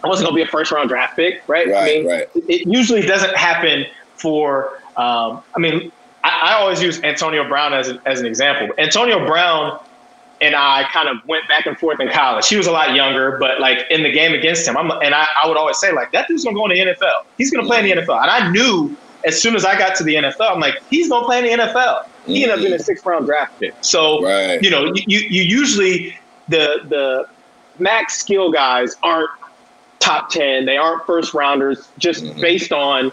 I 0.04 0.08
wasn't 0.08 0.30
going 0.30 0.38
to 0.38 0.44
be 0.44 0.48
a 0.48 0.52
first 0.52 0.74
round 0.74 0.90
draft 0.90 1.16
pick, 1.16 1.44
right? 1.48 1.74
I 1.74 1.86
mean, 1.86 2.08
right. 2.08 2.28
it 2.36 2.68
usually 2.68 3.04
doesn't 3.04 3.36
happen 3.38 3.86
for, 4.16 4.74
um, 4.98 5.42
I 5.56 5.60
mean, 5.60 5.92
I, 6.30 6.52
I 6.52 6.54
always 6.54 6.82
use 6.82 7.02
Antonio 7.04 7.48
Brown 7.48 7.74
as, 7.74 7.88
an- 7.90 8.00
as 8.06 8.20
an 8.20 8.26
example. 8.26 8.74
Antonio 8.78 9.26
Brown 9.26 9.80
and 10.42 10.56
I 10.56 10.84
kind 10.94 11.10
of 11.10 11.18
went 11.28 11.48
back 11.50 11.66
and 11.66 11.78
forth 11.78 12.00
in 12.00 12.10
college. 12.10 12.48
He 12.48 12.56
was 12.56 12.68
a 12.68 12.72
lot 12.72 12.96
younger, 12.96 13.38
but 13.40 13.60
like 13.60 13.80
in 13.90 14.04
the 14.04 14.12
game 14.12 14.34
against 14.34 14.66
him, 14.68 14.78
I'm, 14.78 14.90
and 15.04 15.14
I, 15.14 15.28
I 15.44 15.48
would 15.48 15.58
always 15.58 15.78
say 15.78 15.92
like 15.92 16.12
that 16.14 16.28
dude's 16.28 16.44
gonna 16.46 16.56
go 16.56 16.66
in 16.66 16.72
the 16.72 16.94
NFL. 16.94 17.26
He's 17.38 17.52
gonna 17.52 17.68
play 17.68 17.80
in 17.80 17.86
the 17.98 18.02
NFL, 18.04 18.22
and 18.22 18.32
I 18.32 18.50
knew 18.50 18.96
as 19.26 19.42
soon 19.42 19.54
as 19.56 19.66
I 19.66 19.78
got 19.78 19.96
to 19.98 20.04
the 20.06 20.16
NFL, 20.16 20.50
I'm 20.52 20.62
like 20.62 20.76
he's 20.90 21.10
gonna 21.10 21.26
play 21.26 21.40
in 21.40 21.58
the 21.60 21.64
NFL. 21.66 22.06
He 22.26 22.44
ended 22.44 22.58
up 22.58 22.64
being 22.64 22.74
a 22.74 22.80
sixth 22.80 23.06
round 23.06 23.26
draft 23.26 23.60
pick. 23.60 23.74
So 23.82 24.24
Right. 24.24 24.62
you 24.62 24.70
know, 24.70 24.86
you, 24.96 25.20
you 25.20 25.42
usually 25.42 26.18
the 26.48 26.80
the 26.88 27.28
max 27.80 28.18
skill 28.20 28.50
guys 28.52 28.96
aren't 29.04 29.30
top 30.00 30.30
ten. 30.30 30.66
They 30.66 30.78
aren't 30.78 31.06
first 31.06 31.34
rounders 31.34 31.90
just 31.98 32.24
Mhm. 32.24 32.40
based 32.40 32.72
on 32.72 33.12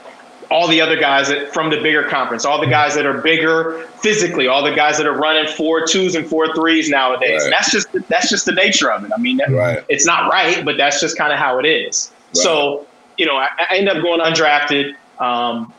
all 0.50 0.68
the 0.68 0.80
other 0.80 0.96
guys 0.96 1.28
that, 1.28 1.52
from 1.52 1.70
the 1.70 1.76
bigger 1.80 2.04
conference, 2.04 2.44
all 2.44 2.60
the 2.60 2.66
guys 2.68 2.94
that 2.94 3.04
are 3.04 3.20
bigger 3.20 3.80
physically, 4.00 4.46
all 4.46 4.62
the 4.62 4.74
guys 4.74 4.96
that 4.96 5.06
are 5.06 5.16
running 5.16 5.46
four 5.54 5.84
twos 5.86 6.14
and 6.14 6.26
four 6.26 6.54
threes 6.54 6.88
nowadays. 6.88 7.42
And 7.44 7.52
that's 7.52 7.70
just 7.70 7.88
that's 8.08 8.30
just 8.30 8.44
the 8.46 8.52
nature 8.52 8.90
of 8.90 9.04
it. 9.04 9.10
I 9.16 9.20
mean, 9.20 9.38
that, 9.38 9.50
Right. 9.50 9.84
it's 9.88 10.06
not 10.06 10.30
right, 10.30 10.64
but 10.64 10.76
that's 10.76 11.00
just 11.00 11.18
kind 11.18 11.32
of 11.32 11.38
how 11.38 11.58
it 11.58 11.66
is. 11.66 12.12
Right. 12.28 12.36
So, 12.36 12.86
you 13.16 13.26
know, 13.26 13.36
I, 13.36 13.48
I 13.58 13.76
ended 13.76 13.96
up 13.96 14.02
going 14.02 14.20
undrafted. 14.20 14.94
Um, 15.18 15.72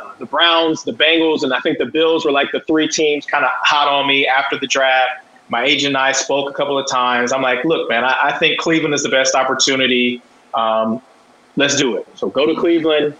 uh, 0.00 0.12
the 0.18 0.26
Browns, 0.26 0.84
the 0.84 0.92
Bengals, 0.92 1.42
and 1.42 1.52
I 1.52 1.60
think 1.60 1.78
the 1.78 1.86
Bills 1.86 2.24
were 2.24 2.32
like 2.32 2.50
the 2.52 2.60
three 2.60 2.88
teams 2.88 3.26
kind 3.26 3.44
of 3.44 3.50
hot 3.62 3.88
on 3.88 4.06
me 4.08 4.26
after 4.26 4.58
the 4.58 4.66
draft. 4.66 5.24
My 5.50 5.64
agent 5.64 5.88
and 5.88 5.96
I 5.96 6.12
spoke 6.12 6.50
a 6.50 6.52
couple 6.52 6.78
of 6.78 6.88
times. 6.90 7.32
I'm 7.32 7.42
like, 7.42 7.64
look, 7.64 7.88
man, 7.88 8.04
I, 8.04 8.16
I 8.24 8.38
think 8.38 8.58
Cleveland 8.58 8.94
is 8.94 9.02
the 9.02 9.08
best 9.08 9.34
opportunity. 9.34 10.20
Um, 10.54 11.00
let's 11.56 11.76
do 11.76 11.96
it. 11.96 12.06
So 12.16 12.28
go 12.28 12.46
to 12.46 12.58
Cleveland. 12.58 13.14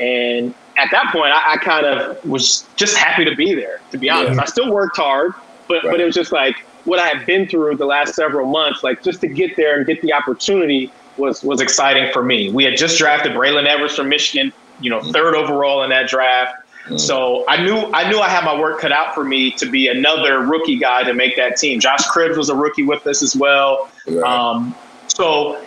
And 0.00 0.54
at 0.78 0.90
that 0.92 1.12
point, 1.12 1.32
I, 1.34 1.54
I 1.54 1.56
kind 1.58 1.84
of 1.86 2.24
was 2.24 2.64
just 2.76 2.96
happy 2.96 3.24
to 3.24 3.34
be 3.36 3.54
there, 3.54 3.80
to 3.90 3.98
be 3.98 4.08
honest. 4.08 4.36
Yeah. 4.36 4.42
I 4.42 4.44
still 4.46 4.72
worked 4.72 4.96
hard, 4.96 5.32
but, 5.68 5.84
Right. 5.84 5.92
but 5.92 6.00
it 6.00 6.04
was 6.04 6.14
just 6.14 6.32
like 6.32 6.56
what 6.84 6.98
I 6.98 7.06
had 7.08 7.26
been 7.26 7.46
through 7.46 7.76
the 7.76 7.84
last 7.84 8.14
several 8.14 8.46
months, 8.46 8.82
like 8.82 9.02
just 9.02 9.20
to 9.20 9.28
get 9.28 9.56
there 9.56 9.76
and 9.78 9.86
get 9.86 10.00
the 10.02 10.12
opportunity 10.14 10.90
was 11.18 11.42
was 11.42 11.60
exciting 11.60 12.10
for 12.12 12.22
me. 12.22 12.50
We 12.50 12.64
had 12.64 12.76
just 12.78 12.96
drafted 12.96 13.32
Braylon 13.32 13.66
Edwards 13.66 13.94
from 13.94 14.08
Michigan, 14.08 14.52
you 14.80 14.88
know, 14.88 15.02
third 15.02 15.34
overall 15.34 15.82
in 15.82 15.90
that 15.90 16.08
draft. 16.08 16.56
So 16.96 17.44
I 17.46 17.62
knew 17.62 17.76
I 17.92 18.10
knew 18.10 18.18
I 18.20 18.28
had 18.28 18.42
my 18.44 18.58
work 18.58 18.80
cut 18.80 18.90
out 18.90 19.14
for 19.14 19.22
me 19.22 19.50
to 19.52 19.66
be 19.70 19.88
another 19.88 20.40
rookie 20.40 20.78
guy 20.78 21.04
to 21.04 21.12
make 21.12 21.36
that 21.36 21.56
team. 21.58 21.78
Josh 21.78 22.04
Cribbs 22.06 22.36
was 22.38 22.48
a 22.48 22.54
rookie 22.56 22.82
with 22.84 23.06
us 23.06 23.22
as 23.22 23.36
well. 23.36 23.90
Right. 24.08 24.22
Um, 24.24 24.74
so, 25.06 25.62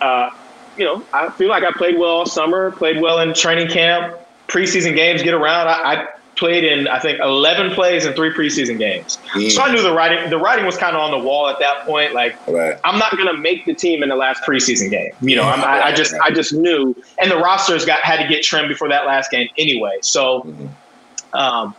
uh, 0.00 0.30
you 0.76 0.84
know, 0.84 1.02
I 1.12 1.30
feel 1.30 1.48
like 1.48 1.64
I 1.64 1.72
played 1.72 1.98
well 1.98 2.10
all 2.10 2.26
summer, 2.26 2.70
played 2.70 3.00
well 3.00 3.20
in 3.20 3.34
training 3.34 3.68
camp. 3.68 4.14
Preseason 4.48 4.94
games 4.94 5.22
get 5.22 5.34
around. 5.34 5.68
I, 5.68 5.72
I 5.94 6.06
played 6.36 6.64
in 6.64 6.86
I 6.86 6.98
think 6.98 7.18
11 7.18 7.72
plays 7.72 8.04
in 8.04 8.12
three 8.12 8.30
preseason 8.30 8.78
games. 8.78 9.18
Mm. 9.32 9.50
So 9.50 9.62
I 9.62 9.72
knew 9.74 9.82
the 9.82 9.92
writing 9.92 10.28
the 10.30 10.38
writing 10.38 10.66
was 10.66 10.76
kind 10.76 10.94
of 10.94 11.02
on 11.02 11.10
the 11.10 11.18
wall 11.26 11.48
at 11.48 11.58
that 11.60 11.86
point. 11.86 12.12
Like 12.14 12.36
Right. 12.46 12.76
I'm 12.84 12.98
not 12.98 13.16
gonna 13.16 13.32
make 13.36 13.64
the 13.64 13.74
team 13.74 14.02
in 14.02 14.08
the 14.10 14.16
last 14.16 14.42
preseason 14.42 14.90
game. 14.90 15.10
You 15.20 15.36
know, 15.36 15.42
I'm, 15.44 15.64
I, 15.64 15.86
I 15.86 15.92
just 15.94 16.14
I 16.22 16.30
just 16.30 16.52
knew, 16.52 16.94
and 17.18 17.30
the 17.30 17.38
rosters 17.38 17.84
got 17.86 18.00
had 18.02 18.20
to 18.22 18.28
get 18.28 18.42
trimmed 18.42 18.68
before 18.68 18.88
that 18.90 19.06
last 19.06 19.30
game 19.30 19.48
anyway. 19.56 19.98
So, 20.02 20.42
Mhm. 20.42 21.38
um, 21.38 21.74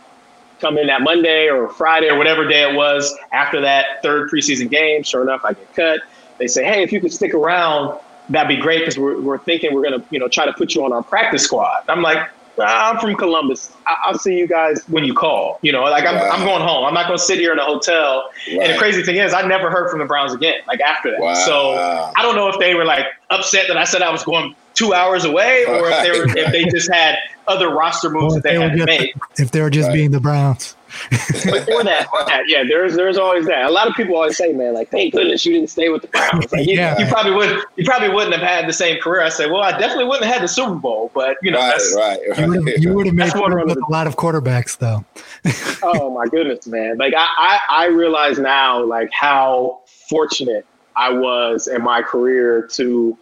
come 0.60 0.76
in 0.76 0.88
that 0.88 1.02
Monday 1.02 1.48
or 1.48 1.68
Friday 1.68 2.08
or 2.08 2.18
whatever 2.18 2.46
day 2.46 2.68
it 2.68 2.74
was 2.74 3.16
after 3.32 3.60
that 3.60 4.02
third 4.02 4.28
preseason 4.28 4.68
game. 4.68 5.04
Sure 5.04 5.22
enough, 5.22 5.42
I 5.44 5.52
get 5.52 5.72
cut. 5.74 6.00
They 6.38 6.48
say, 6.48 6.64
hey, 6.64 6.82
if 6.82 6.92
you 6.92 7.00
could 7.00 7.12
stick 7.12 7.32
around, 7.32 7.98
that'd 8.30 8.48
be 8.48 8.60
great 8.60 8.80
because 8.80 8.98
we're 8.98 9.20
we're 9.20 9.38
thinking 9.38 9.74
we're 9.74 9.82
gonna 9.82 10.04
you 10.10 10.18
know 10.18 10.28
try 10.28 10.46
to 10.46 10.52
put 10.52 10.74
you 10.74 10.84
on 10.84 10.92
our 10.92 11.02
practice 11.02 11.44
squad. 11.44 11.84
I'm 11.88 12.02
like. 12.02 12.18
"Ah, 12.60 12.90
I'm 12.90 12.98
from 12.98 13.14
Columbus. 13.14 13.70
I- 13.86 13.96
I'll 14.06 14.18
see 14.18 14.36
you 14.36 14.48
guys 14.48 14.82
when 14.88 15.04
you 15.04 15.14
call. 15.14 15.60
You 15.62 15.70
know, 15.70 15.84
like 15.84 16.04
I'm, 16.04 16.16
Wow. 16.16 16.30
I'm 16.32 16.44
going 16.44 16.60
home. 16.60 16.84
I'm 16.86 16.92
not 16.92 17.06
going 17.06 17.16
to 17.16 17.22
sit 17.22 17.38
here 17.38 17.52
in 17.52 17.58
a 17.60 17.64
hotel 17.64 18.28
and 18.50 18.72
the 18.74 18.76
crazy 18.76 19.04
thing 19.04 19.14
is, 19.14 19.32
I 19.32 19.42
never 19.46 19.70
heard 19.70 19.90
from 19.90 20.00
the 20.00 20.06
Browns 20.06 20.34
again. 20.34 20.56
Like 20.66 20.80
after 20.80 21.12
that, 21.12 21.20
Wow. 21.20 21.34
so 21.34 21.74
I 22.16 22.20
don't 22.20 22.34
know 22.34 22.48
if 22.48 22.58
they 22.58 22.74
were 22.74 22.84
like 22.84 23.06
upset 23.30 23.68
that 23.68 23.76
I 23.76 23.84
said 23.84 24.02
I 24.02 24.10
was 24.10 24.24
going 24.24 24.56
two 24.74 24.92
hours 24.92 25.24
away, 25.24 25.66
or 25.68 25.88
if 25.88 26.02
they 26.02 26.10
were 26.10 26.36
if 26.36 26.50
they 26.50 26.64
just 26.64 26.92
had 26.92 27.16
other 27.46 27.72
roster 27.72 28.10
moves 28.10 28.36
Or 28.36 28.40
that 28.40 28.40
if 28.40 28.42
they 28.42 28.56
they 28.56 28.60
had 28.60 28.72
were 28.72 28.76
to 28.76 28.86
just- 28.86 29.00
make. 29.00 29.14
if 29.38 29.50
they 29.52 29.60
were 29.62 29.70
just 29.70 29.86
Right. 29.90 29.94
being 29.94 30.10
the 30.10 30.18
Browns. 30.20 30.74
But 31.10 31.68
or 31.72 31.84
that, 31.84 32.08
or 32.12 32.24
that, 32.26 32.42
yeah, 32.46 32.64
there's 32.68 32.94
there's 32.96 33.16
always 33.16 33.46
that. 33.46 33.64
A 33.66 33.70
lot 33.70 33.86
of 33.88 33.94
people 33.94 34.16
always 34.16 34.36
say, 34.36 34.52
man, 34.52 34.74
like 34.74 34.90
thank 34.90 35.12
goodness 35.14 35.44
you 35.46 35.52
didn't 35.52 35.70
stay 35.70 35.88
with 35.88 36.02
the 36.02 36.08
Browns. 36.08 36.50
Like, 36.52 36.66
you, 36.66 36.74
Yeah. 36.76 36.98
you 36.98 37.06
probably 37.06 37.32
would 37.32 37.62
you 37.76 37.84
probably 37.84 38.08
wouldn't 38.08 38.34
have 38.34 38.42
had 38.46 38.68
the 38.68 38.72
same 38.72 39.00
career. 39.00 39.22
I 39.22 39.28
say, 39.28 39.48
well, 39.48 39.62
I 39.62 39.72
definitely 39.78 40.04
wouldn't 40.06 40.24
have 40.24 40.34
had 40.34 40.42
the 40.42 40.48
Super 40.48 40.74
Bowl, 40.74 41.10
but 41.14 41.36
you 41.42 41.50
know, 41.50 41.58
Right, 41.58 41.68
that's, 41.70 41.94
right, 41.96 42.18
You 42.38 42.48
would 42.48 42.68
have 42.68 42.78
you 42.82 42.94
would 42.94 43.06
have 43.06 43.14
made 43.14 43.34
one 43.34 43.54
with 43.54 43.74
the- 43.74 43.84
a 43.88 43.92
lot 43.92 44.06
of 44.06 44.16
quarterbacks 44.16 44.76
though. 44.78 45.04
oh 45.82 46.10
my 46.12 46.26
goodness, 46.26 46.66
man. 46.66 46.98
Like 46.98 47.14
I, 47.16 47.26
I, 47.38 47.60
I 47.84 47.86
realize 47.86 48.38
now 48.38 48.82
like 48.84 49.10
how 49.12 49.80
fortunate 50.08 50.66
I 50.96 51.10
was 51.12 51.68
in 51.68 51.82
my 51.82 52.02
career 52.02 52.66
to 52.72 53.16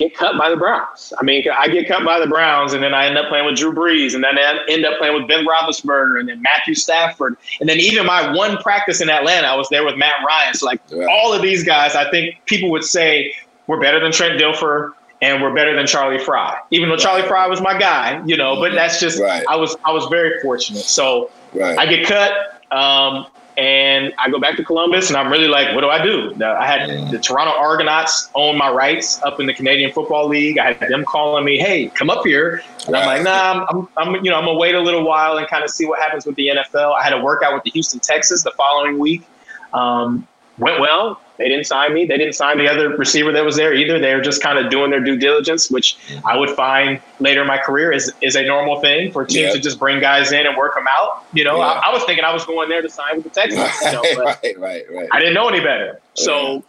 get 0.00 0.14
cut 0.16 0.36
by 0.38 0.48
the 0.48 0.56
Browns. 0.56 1.12
I 1.20 1.22
mean, 1.22 1.44
I 1.56 1.68
get 1.68 1.86
cut 1.86 2.04
by 2.04 2.18
the 2.18 2.26
Browns 2.26 2.72
and 2.72 2.82
then 2.82 2.94
I 2.94 3.06
end 3.06 3.18
up 3.18 3.28
playing 3.28 3.44
with 3.44 3.56
Drew 3.56 3.72
Brees 3.72 4.14
and 4.14 4.24
then 4.24 4.38
I 4.38 4.58
end 4.68 4.84
up 4.86 4.98
playing 4.98 5.14
with 5.14 5.28
Ben 5.28 5.44
Roethlisberger 5.46 6.18
and 6.18 6.28
then 6.28 6.40
Matthew 6.40 6.74
Stafford. 6.74 7.36
And 7.60 7.68
then 7.68 7.78
even 7.78 8.06
my 8.06 8.34
one 8.34 8.56
practice 8.56 9.02
in 9.02 9.10
Atlanta, 9.10 9.46
I 9.46 9.54
was 9.54 9.68
there 9.68 9.84
with 9.84 9.96
Matt 9.96 10.16
Ryan. 10.26 10.54
So 10.54 10.64
like 10.66 10.80
Right. 10.90 11.06
all 11.08 11.34
of 11.34 11.42
these 11.42 11.62
guys, 11.62 11.94
I 11.94 12.10
think 12.10 12.34
people 12.46 12.70
would 12.70 12.82
say 12.82 13.32
we're 13.66 13.78
better 13.80 14.00
than 14.00 14.10
Trent 14.10 14.40
Dilfer 14.40 14.92
and 15.20 15.42
we're 15.42 15.52
better 15.54 15.76
than 15.76 15.86
Charlie 15.86 16.18
Frye. 16.18 16.56
Even 16.70 16.88
though 16.88 16.96
Charlie 16.96 17.28
Frye 17.28 17.46
was 17.46 17.60
my 17.60 17.78
guy, 17.78 18.22
you 18.24 18.38
know, 18.38 18.56
but 18.56 18.72
that's 18.72 19.00
just 19.00 19.20
Right. 19.20 19.44
I 19.48 19.56
was 19.56 19.76
I 19.84 19.92
was 19.92 20.06
very 20.06 20.40
fortunate. 20.40 20.82
So 20.82 21.30
Right. 21.52 21.78
I 21.78 21.84
get 21.84 22.06
cut, 22.06 22.32
um, 22.74 23.26
and 23.60 24.14
I 24.16 24.30
go 24.30 24.40
back 24.40 24.56
to 24.56 24.64
Columbus, 24.64 25.10
and 25.10 25.18
I'm 25.18 25.30
really 25.30 25.46
like, 25.46 25.74
what 25.74 25.82
do 25.82 25.90
I 25.90 26.02
do? 26.02 26.34
Now, 26.36 26.56
I 26.56 26.66
had 26.66 27.10
the 27.10 27.18
Toronto 27.18 27.52
Argonauts 27.52 28.30
own 28.34 28.56
my 28.56 28.70
rights 28.70 29.20
up 29.22 29.38
in 29.38 29.44
the 29.44 29.52
Canadian 29.52 29.92
Football 29.92 30.28
League. 30.28 30.58
I 30.58 30.72
had 30.72 30.88
them 30.88 31.04
calling 31.04 31.44
me, 31.44 31.58
hey, 31.58 31.88
come 31.88 32.08
up 32.08 32.24
here. 32.24 32.62
And 32.86 32.96
I'm 32.96 33.06
like, 33.06 33.22
nah, 33.22 33.66
I'm, 33.68 33.88
I'm, 33.98 34.14
I'm, 34.14 34.24
you 34.24 34.30
know, 34.30 34.38
I'm 34.38 34.46
gonna 34.46 34.58
wait 34.58 34.74
a 34.74 34.80
little 34.80 35.04
while 35.04 35.36
and 35.36 35.46
kind 35.46 35.62
of 35.62 35.68
see 35.68 35.84
what 35.84 35.98
happens 35.98 36.24
with 36.24 36.36
the 36.36 36.48
NFL. 36.48 36.94
I 36.94 37.04
had 37.04 37.12
a 37.12 37.20
workout 37.22 37.52
with 37.52 37.64
the 37.64 37.70
Houston 37.72 38.00
Texans 38.00 38.42
the 38.42 38.52
following 38.52 38.98
week. 38.98 39.26
Um, 39.74 40.26
went 40.60 40.80
well. 40.80 41.20
They 41.38 41.48
didn't 41.48 41.64
sign 41.64 41.94
me. 41.94 42.04
They 42.04 42.18
didn't 42.18 42.34
sign 42.34 42.58
the 42.58 42.68
other 42.68 42.90
receiver 42.90 43.32
that 43.32 43.44
was 43.44 43.56
there 43.56 43.72
either. 43.72 43.98
They 43.98 44.14
were 44.14 44.20
just 44.20 44.42
kind 44.42 44.58
of 44.58 44.70
doing 44.70 44.90
their 44.90 45.00
due 45.00 45.16
diligence, 45.16 45.70
which 45.70 45.96
I 46.24 46.36
would 46.36 46.50
find 46.50 47.00
later 47.18 47.40
in 47.40 47.46
my 47.46 47.56
career 47.58 47.90
is 47.92 48.12
is 48.20 48.36
a 48.36 48.44
normal 48.44 48.80
thing 48.80 49.10
for 49.10 49.24
teams 49.24 49.46
Yeah. 49.46 49.52
to 49.52 49.58
just 49.58 49.78
bring 49.78 50.00
guys 50.00 50.32
in 50.32 50.46
and 50.46 50.56
work 50.56 50.74
them 50.74 50.84
out. 50.98 51.24
You 51.32 51.44
know, 51.44 51.56
Yeah. 51.56 51.64
I, 51.64 51.88
I 51.88 51.92
was 51.94 52.04
thinking 52.04 52.24
I 52.24 52.32
was 52.32 52.44
going 52.44 52.68
there 52.68 52.82
to 52.82 52.90
sign 52.90 53.16
with 53.16 53.24
the 53.24 53.30
Texans, 53.30 53.70
you 53.82 53.92
know, 53.92 54.02
but 54.16 54.24
right, 54.42 54.58
right, 54.60 54.84
right. 54.92 55.08
I 55.12 55.18
didn't 55.18 55.34
know 55.34 55.48
any 55.48 55.60
better. 55.60 55.98
So 56.14 56.62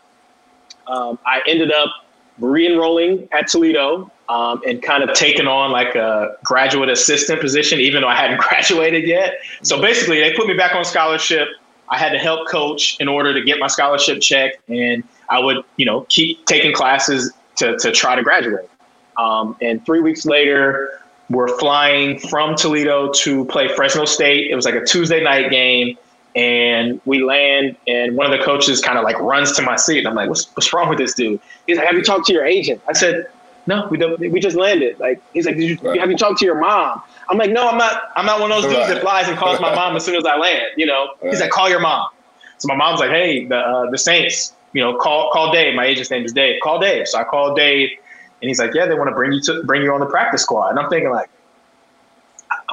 um, 0.87 1.19
I 1.25 1.41
ended 1.47 1.71
up 1.73 1.89
re-enrolling 2.39 3.27
at 3.33 3.47
Toledo 3.47 4.09
um, 4.29 4.61
and 4.65 4.81
kind 4.81 5.03
of 5.03 5.13
taking 5.13 5.47
on 5.47 5.71
like 5.71 5.95
a 5.95 6.37
graduate 6.43 6.89
assistant 6.89 7.41
position, 7.41 7.79
even 7.79 8.01
though 8.01 8.07
I 8.07 8.15
hadn't 8.15 8.39
graduated 8.47 9.05
yet. 9.07 9.39
So 9.63 9.81
basically, 9.81 10.19
they 10.21 10.33
put 10.33 10.47
me 10.47 10.53
back 10.53 10.73
on 10.75 10.85
scholarship. 10.85 11.49
I 11.91 11.97
had 11.97 12.11
to 12.13 12.17
help 12.17 12.47
coach 12.47 12.97
in 13.01 13.07
order 13.09 13.33
to 13.33 13.41
get 13.43 13.59
my 13.59 13.67
scholarship 13.67 14.21
check, 14.21 14.53
and 14.69 15.03
I 15.29 15.39
would, 15.39 15.57
you 15.75 15.85
know, 15.85 16.05
keep 16.09 16.45
taking 16.45 16.73
classes 16.73 17.33
to, 17.57 17.77
to 17.79 17.91
try 17.91 18.15
to 18.15 18.23
graduate. 18.23 18.69
Um, 19.17 19.57
and 19.61 19.85
three 19.85 19.99
weeks 19.99 20.25
later, 20.25 21.01
we're 21.29 21.57
flying 21.59 22.17
from 22.17 22.55
Toledo 22.55 23.11
to 23.11 23.45
play 23.45 23.67
Fresno 23.75 24.05
State. 24.05 24.49
It 24.49 24.55
was 24.55 24.65
like 24.65 24.73
a 24.75 24.85
Tuesday 24.85 25.21
night 25.21 25.51
game, 25.51 25.97
and 26.33 27.01
we 27.05 27.21
land, 27.23 27.75
and 27.87 28.15
one 28.15 28.31
of 28.31 28.37
the 28.37 28.43
coaches 28.43 28.79
kind 28.79 28.97
of 28.97 29.03
like 29.03 29.19
runs 29.19 29.51
to 29.57 29.61
my 29.61 29.75
seat, 29.75 29.99
and 29.99 30.07
I'm 30.07 30.15
like, 30.15 30.29
"What's 30.29 30.45
what's 30.55 30.71
wrong 30.73 30.87
with 30.87 30.97
this 30.97 31.13
dude?" 31.13 31.41
He's 31.67 31.77
like, 31.77 31.87
"Have 31.87 31.95
you 31.95 32.03
talked 32.03 32.25
to 32.27 32.33
your 32.33 32.45
agent?" 32.45 32.81
I 32.87 32.93
said, 32.93 33.27
"No, 33.67 33.87
we 33.91 33.97
don't. 33.97 34.17
We 34.17 34.39
just 34.39 34.55
landed." 34.55 34.97
Like, 34.99 35.21
he's 35.33 35.45
like, 35.45 35.57
Did 35.57 35.69
you, 35.69 35.77
Right. 35.81 35.99
"Have 35.99 36.09
you 36.09 36.17
talked 36.17 36.39
to 36.39 36.45
your 36.45 36.59
mom?" 36.59 37.01
I'm 37.31 37.37
like, 37.37 37.51
"No, 37.51 37.69
I'm 37.69 37.77
not. 37.77 38.11
I'm 38.15 38.25
not 38.25 38.41
one 38.41 38.51
of 38.51 38.61
those 38.61 38.71
dudes 38.71 38.87
Right. 38.87 38.93
that 38.95 39.01
flies 39.01 39.27
and 39.29 39.37
calls 39.37 39.59
my 39.59 39.73
mom 39.73 39.95
as 39.95 40.03
soon 40.03 40.15
as 40.15 40.25
I 40.25 40.35
land." 40.37 40.63
You 40.75 40.85
know, 40.85 41.11
he's 41.23 41.39
like, 41.39 41.49
"Call 41.49 41.69
your 41.69 41.79
mom." 41.79 42.07
So 42.57 42.67
my 42.67 42.75
mom's 42.75 42.99
like, 42.99 43.09
"Hey, 43.11 43.45
the 43.45 43.57
uh, 43.57 43.89
the 43.89 43.97
Saints, 43.97 44.53
you 44.73 44.83
know, 44.83 44.97
call 44.97 45.31
call 45.31 45.51
Dave. 45.51 45.73
My 45.73 45.85
agent's 45.85 46.11
name 46.11 46.25
is 46.25 46.33
Dave. 46.33 46.59
Call 46.61 46.79
Dave." 46.79 47.07
So 47.07 47.17
I 47.17 47.23
call 47.23 47.55
Dave, 47.55 47.89
and 48.41 48.49
he's 48.49 48.59
like, 48.59 48.73
"Yeah, 48.73 48.85
they 48.85 48.95
want 48.95 49.09
to 49.09 49.15
bring 49.15 49.31
you 49.31 49.41
to 49.41 49.63
bring 49.63 49.81
you 49.81 49.93
on 49.93 50.01
the 50.01 50.05
practice 50.05 50.41
squad." 50.41 50.69
And 50.71 50.79
I'm 50.79 50.89
thinking 50.89 51.09
like, 51.09 51.29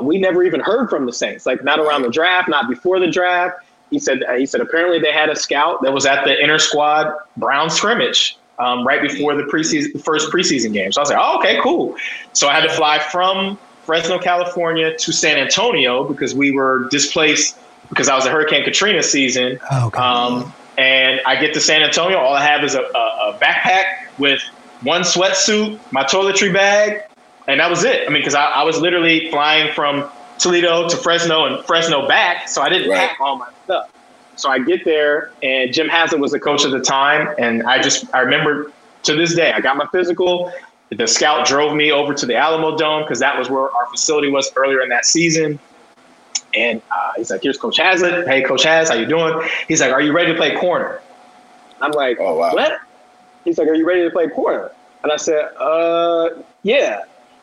we 0.02 0.18
never 0.18 0.42
even 0.42 0.60
heard 0.60 0.90
from 0.90 1.06
the 1.06 1.12
Saints, 1.12 1.46
like 1.46 1.62
not 1.64 1.78
around 1.78 2.02
the 2.02 2.10
draft, 2.10 2.48
not 2.48 2.68
before 2.68 2.98
the 2.98 3.10
draft. 3.10 3.56
He 3.90 3.98
said 3.98 4.22
he 4.36 4.44
said 4.44 4.60
apparently 4.60 4.98
they 4.98 5.12
had 5.12 5.30
a 5.30 5.36
scout 5.36 5.82
that 5.82 5.92
was 5.92 6.04
at 6.04 6.24
the 6.24 6.38
inter 6.42 6.58
squad 6.58 7.14
Brown 7.36 7.70
scrimmage 7.70 8.36
um, 8.58 8.86
right 8.86 9.00
before 9.00 9.34
the 9.34 9.44
preseason 9.44 10.02
first 10.02 10.30
preseason 10.30 10.72
game. 10.72 10.92
So 10.92 11.00
I 11.00 11.02
was 11.02 11.10
like, 11.10 11.18
oh, 11.20 11.38
okay, 11.38 11.58
cool. 11.62 11.96
So 12.32 12.48
I 12.48 12.54
had 12.54 12.68
to 12.68 12.74
fly 12.74 12.98
from 12.98 13.58
Fresno, 13.88 14.18
California 14.18 14.94
to 14.98 15.12
San 15.12 15.38
Antonio 15.38 16.04
because 16.04 16.34
we 16.34 16.50
were 16.50 16.88
displaced 16.90 17.56
because 17.88 18.06
I 18.06 18.14
was 18.14 18.26
a 18.26 18.30
Hurricane 18.30 18.62
Katrina 18.62 19.02
season. 19.02 19.58
Oh, 19.70 19.86
okay. 19.86 19.98
Um, 19.98 20.52
and 20.76 21.22
I 21.24 21.40
get 21.40 21.54
to 21.54 21.60
San 21.60 21.82
Antonio. 21.82 22.18
All 22.18 22.34
I 22.34 22.44
have 22.44 22.62
is 22.62 22.74
a, 22.74 22.82
a, 22.82 22.82
a 22.84 23.38
backpack 23.40 23.84
with 24.18 24.42
one 24.82 25.00
sweatsuit, 25.02 25.80
my 25.90 26.04
toiletry 26.04 26.52
bag, 26.52 27.00
and 27.46 27.60
that 27.60 27.70
was 27.70 27.82
it. 27.82 28.06
I 28.06 28.10
mean, 28.12 28.20
because 28.20 28.34
I, 28.34 28.44
I 28.44 28.62
was 28.62 28.78
literally 28.78 29.30
flying 29.30 29.72
from 29.72 30.06
Toledo 30.38 30.86
to 30.86 30.96
Fresno 30.98 31.46
and 31.46 31.64
Fresno 31.64 32.06
back, 32.06 32.46
so 32.46 32.60
I 32.60 32.68
didn't 32.68 32.90
Right. 32.90 33.08
pack 33.08 33.18
all 33.22 33.36
my 33.38 33.48
stuff. 33.64 33.90
So 34.36 34.50
I 34.50 34.58
get 34.58 34.84
there, 34.84 35.30
and 35.42 35.72
Jim 35.72 35.88
Haslett 35.88 36.20
was 36.20 36.32
the 36.32 36.38
coach 36.40 36.62
at 36.66 36.72
the 36.72 36.80
time, 36.80 37.34
and 37.38 37.62
I 37.62 37.80
just 37.80 38.04
I 38.14 38.20
remember 38.20 38.70
to 39.04 39.14
this 39.16 39.34
day 39.34 39.50
I 39.50 39.62
got 39.62 39.78
my 39.78 39.86
physical. 39.86 40.52
The 40.90 41.06
scout 41.06 41.46
drove 41.46 41.74
me 41.76 41.92
over 41.92 42.14
to 42.14 42.24
the 42.26 42.34
Alamo 42.36 42.76
Dome 42.76 43.02
because 43.02 43.18
that 43.18 43.38
was 43.38 43.50
where 43.50 43.70
our 43.70 43.86
facility 43.90 44.30
was 44.30 44.50
earlier 44.56 44.80
in 44.80 44.88
that 44.88 45.04
season. 45.04 45.58
And 46.54 46.80
uh, 46.90 47.12
he's 47.16 47.30
like, 47.30 47.42
here's 47.42 47.58
Coach 47.58 47.76
Haslett. 47.76 48.26
Hey, 48.26 48.42
Coach 48.42 48.64
Haz, 48.64 48.88
how 48.88 48.94
you 48.94 49.04
doing? 49.06 49.46
He's 49.68 49.80
like, 49.82 49.92
are 49.92 50.00
you 50.00 50.12
ready 50.12 50.32
to 50.32 50.36
play 50.38 50.56
corner? 50.56 51.00
I'm 51.82 51.92
like, 51.92 52.16
Oh, 52.20 52.36
wow. 52.38 52.54
what? 52.54 52.80
He's 53.44 53.58
like, 53.58 53.68
are 53.68 53.74
you 53.74 53.86
ready 53.86 54.02
to 54.02 54.10
play 54.10 54.28
corner? 54.28 54.70
And 55.02 55.12
I 55.12 55.16
said, 55.16 55.50
uh, 55.58 56.30
yeah. 56.62 57.00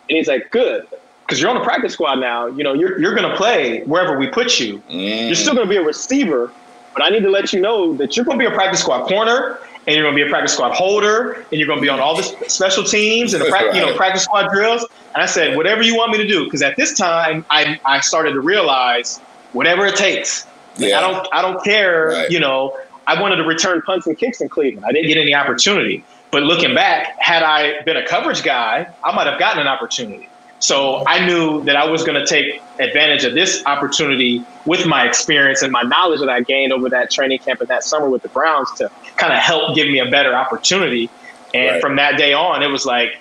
And 0.10 0.18
he's 0.18 0.28
like, 0.28 0.50
good. 0.52 0.88
Because 1.22 1.40
you're 1.40 1.50
on 1.50 1.56
the 1.58 1.64
practice 1.64 1.94
squad 1.94 2.16
now. 2.16 2.48
You 2.48 2.64
know, 2.64 2.74
you're, 2.74 3.00
you're 3.00 3.16
going 3.16 3.30
to 3.30 3.36
play 3.36 3.82
wherever 3.84 4.18
we 4.18 4.28
put 4.28 4.60
you. 4.60 4.80
Mm. 4.90 5.28
You're 5.28 5.36
still 5.36 5.54
going 5.56 5.68
to 5.68 5.70
be 5.70 5.78
a 5.78 5.84
receiver, 5.84 6.52
but 6.94 7.04
I 7.04 7.10
need 7.10 7.22
to 7.22 7.30
let 7.30 7.54
you 7.54 7.62
know 7.62 7.94
that 7.96 8.16
you're 8.16 8.26
going 8.26 8.38
to 8.40 8.44
be 8.48 8.52
a 8.52 8.56
practice 8.56 8.82
squad 8.82 9.08
corner, 9.08 9.60
and 9.88 9.96
you're 9.96 10.04
going 10.04 10.16
to 10.18 10.24
be 10.24 10.28
a 10.28 10.32
practice 10.32 10.54
squad 10.54 10.74
holder, 10.74 11.34
and 11.34 11.52
you're 11.52 11.68
going 11.68 11.78
to 11.80 11.82
be 11.84 11.90
on 11.90 12.00
all 12.00 12.16
the 12.16 12.24
special 12.48 12.84
teams 12.84 13.34
and 13.34 13.44
the 13.44 13.50
prac- 13.50 13.74
you 13.76 13.82
know 13.82 13.96
practice 13.96 14.24
squad 14.24 14.50
drills. 14.52 14.86
And 15.14 15.22
I 15.24 15.26
said, 15.28 15.56
whatever 15.56 15.82
you 15.82 15.96
want 15.96 16.12
me 16.12 16.18
to 16.18 16.28
do, 16.28 16.46
because 16.46 16.62
at 16.62 16.76
this 16.76 16.98
time 16.98 17.46
I 17.50 17.80
I 17.86 18.00
started 18.02 18.34
to 18.34 18.42
realize 18.42 19.20
whatever 19.54 19.86
it 19.86 19.96
takes. 19.96 20.46
Like, 20.78 20.90
Yeah. 20.90 21.00
I 21.00 21.02
don't 21.02 21.28
I 21.34 21.42
don't 21.42 21.64
care. 21.64 22.08
Right. 22.08 22.30
You 22.32 22.40
know, 22.40 22.78
I 23.08 23.20
wanted 23.22 23.38
to 23.38 23.44
return 23.44 23.82
punts 23.84 24.08
and 24.08 24.18
kicks 24.18 24.42
in 24.42 24.50
Cleveland. 24.50 24.86
I 24.86 24.92
didn't 24.92 25.08
get 25.08 25.18
any 25.18 25.34
opportunity. 25.34 26.04
But 26.32 26.44
looking 26.44 26.76
back, 26.76 27.16
had 27.20 27.44
I 27.44 27.82
been 27.84 27.96
a 27.96 28.06
coverage 28.06 28.44
guy, 28.44 28.88
I 29.04 29.16
might 29.16 29.28
have 29.28 29.40
gotten 29.40 29.62
an 29.62 29.68
opportunity. 29.68 30.28
So 30.60 31.04
I 31.08 31.26
knew 31.26 31.64
that 31.66 31.76
I 31.76 31.86
was 31.86 32.04
going 32.04 32.20
to 32.20 32.26
take 32.26 32.62
advantage 32.80 33.24
of 33.24 33.34
this 33.34 33.62
opportunity 33.66 34.44
with 34.66 34.86
my 34.86 35.06
experience 35.06 35.62
and 35.62 35.72
my 35.72 35.84
knowledge 35.84 36.20
that 36.22 36.30
I 36.30 36.42
gained 36.42 36.74
over 36.74 36.90
that 36.90 37.12
training 37.12 37.40
camp 37.40 37.60
and 37.60 37.70
that 37.70 37.84
summer 37.84 38.10
with 38.10 38.22
the 38.22 38.30
Browns 38.30 38.72
to 38.78 38.90
kind 39.18 39.34
of 39.34 39.40
help 39.40 39.76
give 39.76 39.88
me 39.88 40.00
a 40.00 40.10
better 40.10 40.34
opportunity. 40.36 41.10
And 41.54 41.74
Right. 41.74 41.82
from 41.82 41.96
that 41.98 42.18
day 42.18 42.34
on, 42.34 42.64
it 42.64 42.68
was 42.68 42.86
like 42.86 43.18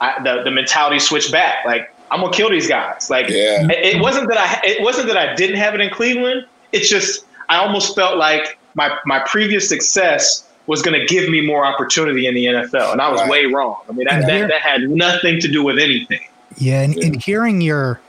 I, 0.00 0.20
the 0.22 0.42
the 0.44 0.50
mentality 0.50 0.98
switched 1.00 1.32
back. 1.32 1.64
Like 1.66 1.92
I'm 2.10 2.20
gonna 2.20 2.32
kill 2.32 2.50
these 2.50 2.68
guys. 2.68 3.08
Like 3.10 3.28
Yeah. 3.28 3.66
it, 3.68 3.96
it 3.96 4.00
wasn't 4.00 4.28
that 4.28 4.38
I 4.38 4.60
it 4.66 4.80
wasn't 4.82 5.08
that 5.08 5.16
I 5.16 5.34
didn't 5.34 5.56
have 5.56 5.74
it 5.74 5.80
in 5.80 5.90
Cleveland. 5.90 6.46
It's 6.72 6.88
just 6.88 7.24
I 7.48 7.56
almost 7.56 7.94
felt 7.96 8.16
like 8.16 8.58
my 8.74 8.96
my 9.04 9.18
previous 9.20 9.68
success 9.68 10.44
was 10.66 10.82
going 10.82 10.98
to 11.00 11.06
give 11.06 11.30
me 11.30 11.40
more 11.40 11.64
opportunity 11.64 12.26
in 12.26 12.34
the 12.34 12.44
NFL, 12.44 12.92
and 12.92 13.00
I 13.00 13.08
was 13.10 13.20
Right. 13.22 13.30
way 13.30 13.44
wrong. 13.46 13.76
I 13.88 13.92
mean, 13.92 14.06
that, 14.10 14.26
that, 14.26 14.48
that 14.48 14.60
had 14.60 14.82
nothing 14.82 15.40
to 15.40 15.48
do 15.48 15.62
with 15.62 15.78
anything. 15.78 16.20
Yeah, 16.56 16.82
and, 16.82 16.96
and 16.96 17.22
hearing 17.22 17.60
your 17.60 18.00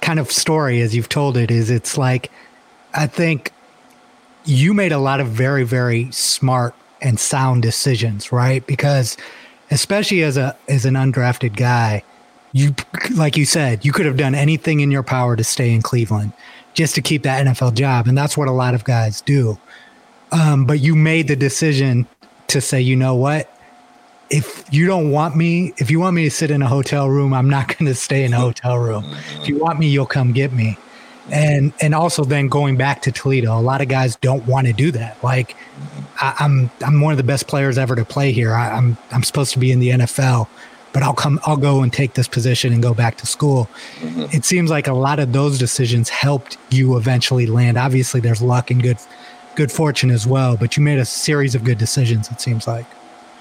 kind 0.00 0.18
of 0.18 0.30
story 0.30 0.82
as 0.82 0.94
you've 0.94 1.08
told 1.08 1.36
it 1.36 1.50
is 1.50 1.70
it's 1.70 1.96
like 1.96 2.30
I 2.92 3.06
think 3.06 3.52
you 4.44 4.74
made 4.74 4.92
a 4.92 4.98
lot 4.98 5.20
of 5.20 5.28
very 5.28 5.64
very 5.64 6.10
smart 6.10 6.74
and 7.00 7.18
sound 7.18 7.62
decisions, 7.62 8.32
right? 8.32 8.66
Because 8.66 9.16
especially 9.70 10.22
as 10.22 10.36
a 10.36 10.56
as 10.68 10.84
an 10.84 10.94
undrafted 10.94 11.56
guy, 11.56 12.02
you 12.52 12.74
like 13.14 13.36
you 13.36 13.44
said, 13.44 13.84
you 13.84 13.92
could 13.92 14.06
have 14.06 14.16
done 14.16 14.34
anything 14.34 14.80
in 14.80 14.90
your 14.90 15.02
power 15.02 15.36
to 15.36 15.44
stay 15.44 15.72
in 15.72 15.82
Cleveland 15.82 16.32
just 16.74 16.94
to 16.96 17.02
keep 17.02 17.22
that 17.22 17.46
NFL 17.46 17.74
job, 17.74 18.08
and 18.08 18.18
that's 18.18 18.36
what 18.36 18.48
a 18.48 18.52
lot 18.52 18.74
of 18.74 18.84
guys 18.84 19.20
do. 19.20 19.58
Um, 20.32 20.64
but 20.64 20.80
you 20.80 20.96
made 20.96 21.28
the 21.28 21.36
decision 21.36 22.06
to 22.48 22.60
say, 22.60 22.80
you 22.80 22.96
know 22.96 23.14
what? 23.14 23.50
If 24.30 24.64
you 24.72 24.86
don't 24.86 25.10
want 25.10 25.36
me, 25.36 25.74
if 25.78 25.90
you 25.90 26.00
want 26.00 26.16
me 26.16 26.24
to 26.24 26.30
sit 26.30 26.50
in 26.50 26.62
a 26.62 26.68
hotel 26.68 27.08
room, 27.08 27.32
I'm 27.32 27.48
not 27.48 27.68
going 27.78 27.86
to 27.86 27.94
stay 27.94 28.24
in 28.24 28.32
a 28.32 28.38
hotel 28.38 28.78
room. 28.78 29.04
If 29.40 29.48
you 29.48 29.58
want 29.58 29.78
me, 29.78 29.88
you'll 29.88 30.06
come 30.06 30.32
get 30.32 30.52
me. 30.52 30.78
And 31.30 31.72
and 31.80 31.94
also 31.94 32.22
then 32.24 32.48
going 32.48 32.76
back 32.76 33.00
to 33.02 33.12
Toledo, 33.12 33.58
a 33.58 33.60
lot 33.60 33.80
of 33.80 33.88
guys 33.88 34.16
don't 34.16 34.46
want 34.46 34.66
to 34.66 34.74
do 34.74 34.90
that. 34.90 35.22
Like 35.24 35.56
I, 36.20 36.34
I'm 36.38 36.70
I'm 36.84 37.00
one 37.00 37.12
of 37.12 37.16
the 37.16 37.24
best 37.24 37.46
players 37.46 37.78
ever 37.78 37.96
to 37.96 38.04
play 38.04 38.30
here. 38.30 38.52
I, 38.52 38.70
I'm 38.70 38.98
I'm 39.10 39.22
supposed 39.22 39.52
to 39.54 39.58
be 39.58 39.72
in 39.72 39.80
the 39.80 39.88
NFL, 39.88 40.48
but 40.92 41.02
I'll 41.02 41.14
come 41.14 41.40
I'll 41.44 41.56
go 41.56 41.82
and 41.82 41.90
take 41.90 42.12
this 42.12 42.28
position 42.28 42.74
and 42.74 42.82
go 42.82 42.92
back 42.92 43.16
to 43.18 43.26
school. 43.26 43.70
Mm-hmm. 44.00 44.36
It 44.36 44.44
seems 44.44 44.68
like 44.68 44.86
a 44.86 44.92
lot 44.92 45.18
of 45.18 45.32
those 45.32 45.58
decisions 45.58 46.10
helped 46.10 46.58
you 46.68 46.98
eventually 46.98 47.46
land. 47.46 47.78
Obviously, 47.78 48.20
there's 48.20 48.42
luck 48.42 48.70
and 48.70 48.82
good 48.82 48.98
good 49.54 49.72
fortune 49.72 50.10
as 50.10 50.26
well, 50.26 50.58
but 50.58 50.76
you 50.76 50.82
made 50.82 50.98
a 50.98 51.06
series 51.06 51.54
of 51.54 51.64
good 51.64 51.78
decisions. 51.78 52.30
It 52.30 52.42
seems 52.42 52.66
like. 52.66 52.86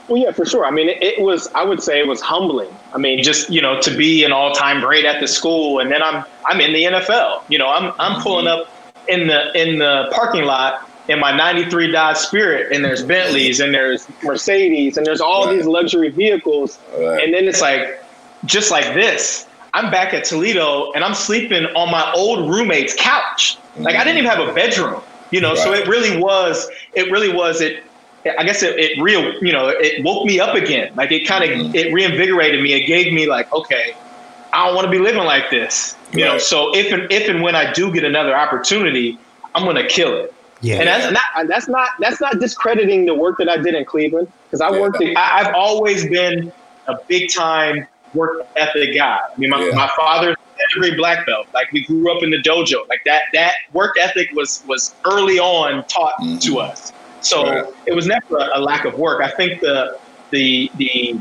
Well, 0.08 0.22
yeah, 0.22 0.32
for 0.32 0.46
sure. 0.46 0.66
I 0.66 0.72
mean, 0.72 0.89
it, 0.89 1.02
it 1.02 1.22
was. 1.22 1.48
I 1.56 1.63
would 1.63 1.82
say 1.82 2.00
it 2.00 2.08
was 2.08 2.20
humbling. 2.20 2.70
I 2.94 2.98
mean, 2.98 3.24
just 3.24 3.50
you 3.50 3.62
know, 3.62 3.80
to 3.82 3.96
be 3.96 4.24
an 4.24 4.32
all-time 4.34 4.82
great 4.82 5.06
at 5.06 5.22
the 5.22 5.28
school, 5.28 5.80
and 5.80 5.92
then 5.92 6.04
I'm 6.04 6.26
I'm 6.46 6.60
in 6.60 6.74
the 6.74 6.84
NFL. 6.84 7.44
You 7.50 7.58
know, 7.58 7.68
I'm 7.68 7.94
I'm 8.00 8.22
pulling 8.22 8.46
mm-hmm. 8.46 8.62
up 8.62 9.08
in 9.08 9.28
the 9.28 9.52
in 9.60 9.80
the 9.80 10.10
parking 10.13 10.44
lot 10.44 10.89
in 11.08 11.20
my 11.20 11.36
'93 11.36 11.92
Dodge 11.92 12.18
Spirit, 12.18 12.72
and 12.74 12.84
there's 12.84 13.04
Bentleys, 13.04 13.60
and 13.62 13.74
there's 13.74 14.08
Mercedes, 14.24 14.98
and 14.98 15.06
there's 15.06 15.22
all 15.22 15.46
Right. 15.46 15.56
these 15.56 15.66
luxury 15.66 16.10
vehicles, 16.10 16.80
Right. 16.98 17.24
and 17.24 17.34
then 17.34 17.48
it's 17.48 17.62
like, 17.62 18.04
just 18.46 18.72
like 18.72 18.94
this. 18.94 19.46
I'm 19.74 19.89
back 19.89 20.13
at 20.13 20.26
Toledo, 20.26 20.92
and 20.94 21.04
I'm 21.04 21.16
sleeping 21.16 21.66
on 21.76 21.89
my 21.89 22.12
old 22.13 22.50
roommate's 22.50 22.94
couch. 22.98 23.58
Like 23.78 23.96
I 23.96 24.00
mm-hmm. 24.00 24.08
didn't 24.08 24.18
even 24.20 24.30
have 24.30 24.48
a 24.50 24.54
bedroom. 24.54 25.02
You 25.32 25.42
know, 25.42 25.56
so 25.56 25.74
it 25.74 25.88
really 25.88 26.22
was. 26.22 26.70
It 26.94 27.10
really 27.10 27.34
was. 27.34 27.60
It 27.60 27.84
I 28.38 28.44
guess 28.44 28.64
it, 28.64 28.78
it 28.80 29.02
real, 29.02 29.34
you 29.44 29.52
know, 29.52 29.68
it 29.70 30.04
woke 30.04 30.26
me 30.26 30.40
up 30.40 30.56
again. 30.56 30.94
Like 30.96 31.12
it 31.12 31.28
kind 31.28 31.44
of, 31.44 31.50
Mhm. 31.50 31.76
it 31.76 31.94
reinvigorated 31.94 32.62
me. 32.62 32.74
It 32.74 32.86
gave 32.88 33.12
me 33.14 33.28
like, 33.28 33.52
okay, 33.54 33.96
I 34.54 34.66
don't 34.68 34.76
want 34.76 34.86
to 34.86 34.92
be 34.92 35.00
living 35.00 35.24
like 35.24 35.50
this. 35.50 35.96
You 36.14 36.26
know, 36.26 36.38
so 36.38 36.76
if 36.76 36.92
and 36.94 37.12
if 37.12 37.28
and 37.28 37.42
when 37.42 37.56
I 37.56 37.72
do 37.74 37.92
get 37.92 38.04
another 38.04 38.36
opportunity, 38.36 39.18
I'm 39.56 39.66
gonna 39.66 39.88
kill 39.88 40.16
it. 40.18 40.34
Yeah. 40.62 40.76
And 40.80 40.88
that's 40.88 41.12
not 41.12 41.48
that's 41.48 41.68
not 41.68 41.90
that's 42.00 42.22
not 42.22 42.40
discrediting 42.40 43.06
the 43.06 43.16
work 43.16 43.38
that 43.40 43.50
I 43.50 43.58
did 43.58 43.74
in 43.76 43.84
Cleveland 43.84 44.32
because 44.46 44.62
I 44.62 44.70
Yeah. 44.72 44.80
worked. 44.80 45.02
I, 45.04 45.14
I've 45.40 45.54
always 45.56 46.06
been 46.08 46.52
a 46.88 46.96
big 47.08 47.30
time 47.34 47.88
work 48.14 48.46
ethic 48.56 48.96
guy. 48.96 49.18
I 49.18 49.40
mean, 49.40 49.50
my, 49.50 49.64
Yeah. 49.66 49.74
my 49.76 49.90
father's 49.98 50.36
a 50.36 50.74
degree 50.76 50.96
black 50.96 51.26
belt. 51.26 51.48
Like 51.54 51.72
we 51.72 51.84
grew 51.84 52.16
up 52.16 52.22
in 52.24 52.30
the 52.30 52.38
dojo. 52.38 52.88
Like 52.88 53.02
that 53.06 53.24
that 53.34 53.54
work 53.74 53.96
ethic 54.00 54.30
was 54.34 54.64
was 54.68 54.94
early 55.06 55.40
on 55.40 55.84
taught 55.86 56.14
Mhm. 56.22 56.40
to 56.44 56.60
us. 56.60 56.94
So 57.24 57.44
Right. 57.44 57.64
it 57.88 57.96
was 57.96 58.06
never 58.06 58.22
a, 58.40 58.60
a 58.60 58.62
lack 58.62 58.86
of 58.86 58.94
work. 58.96 59.22
I 59.24 59.32
think 59.38 59.60
the 59.62 59.98
the 60.32 60.70
the 60.76 61.20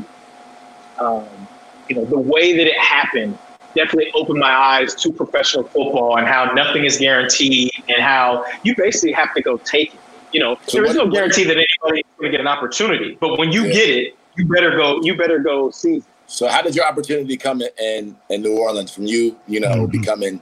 um, 0.99 1.47
you 1.87 1.95
know 1.95 2.05
the 2.09 2.19
way 2.19 2.55
that 2.55 2.67
it 2.67 2.77
happened 2.79 3.37
definitely 3.75 4.11
opened 4.15 4.39
my 4.39 4.51
eyes 4.53 4.93
to 4.95 5.11
professional 5.13 5.63
football 5.63 6.15
and 6.17 6.27
how 6.27 6.51
nothing 6.53 6.85
is 6.85 6.97
guaranteed 6.97 7.69
and 7.87 8.03
how 8.03 8.43
you 8.63 8.75
basically 8.77 9.11
have 9.13 9.29
to 9.35 9.41
go 9.41 9.57
take 9.71 9.93
it. 9.93 9.99
You 10.31 10.39
know, 10.41 10.55
So 10.67 10.77
there 10.77 10.85
is 10.85 10.95
no 10.95 11.09
guarantee 11.09 11.43
that 11.43 11.51
anybody 11.57 11.99
is 11.99 12.03
going 12.19 12.31
to 12.31 12.37
get 12.37 12.39
an 12.41 12.47
opportunity, 12.47 13.17
but 13.21 13.37
when 13.37 13.51
you 13.51 13.65
Yeah. 13.65 13.73
get 13.73 13.89
it, 13.89 14.13
you 14.35 14.47
better 14.47 14.71
go. 14.75 14.99
You 15.03 15.15
better 15.15 15.39
go 15.39 15.71
it. 15.83 16.03
So 16.25 16.47
how 16.47 16.61
did 16.61 16.75
your 16.75 16.85
opportunity 16.85 17.37
come 17.37 17.61
in 17.61 17.69
in, 17.79 18.17
in 18.29 18.41
New 18.41 18.57
Orleans 18.57 18.91
from 18.91 19.05
you, 19.05 19.37
you 19.47 19.59
know, 19.59 19.87
Mhm. 19.87 19.91
becoming 19.91 20.41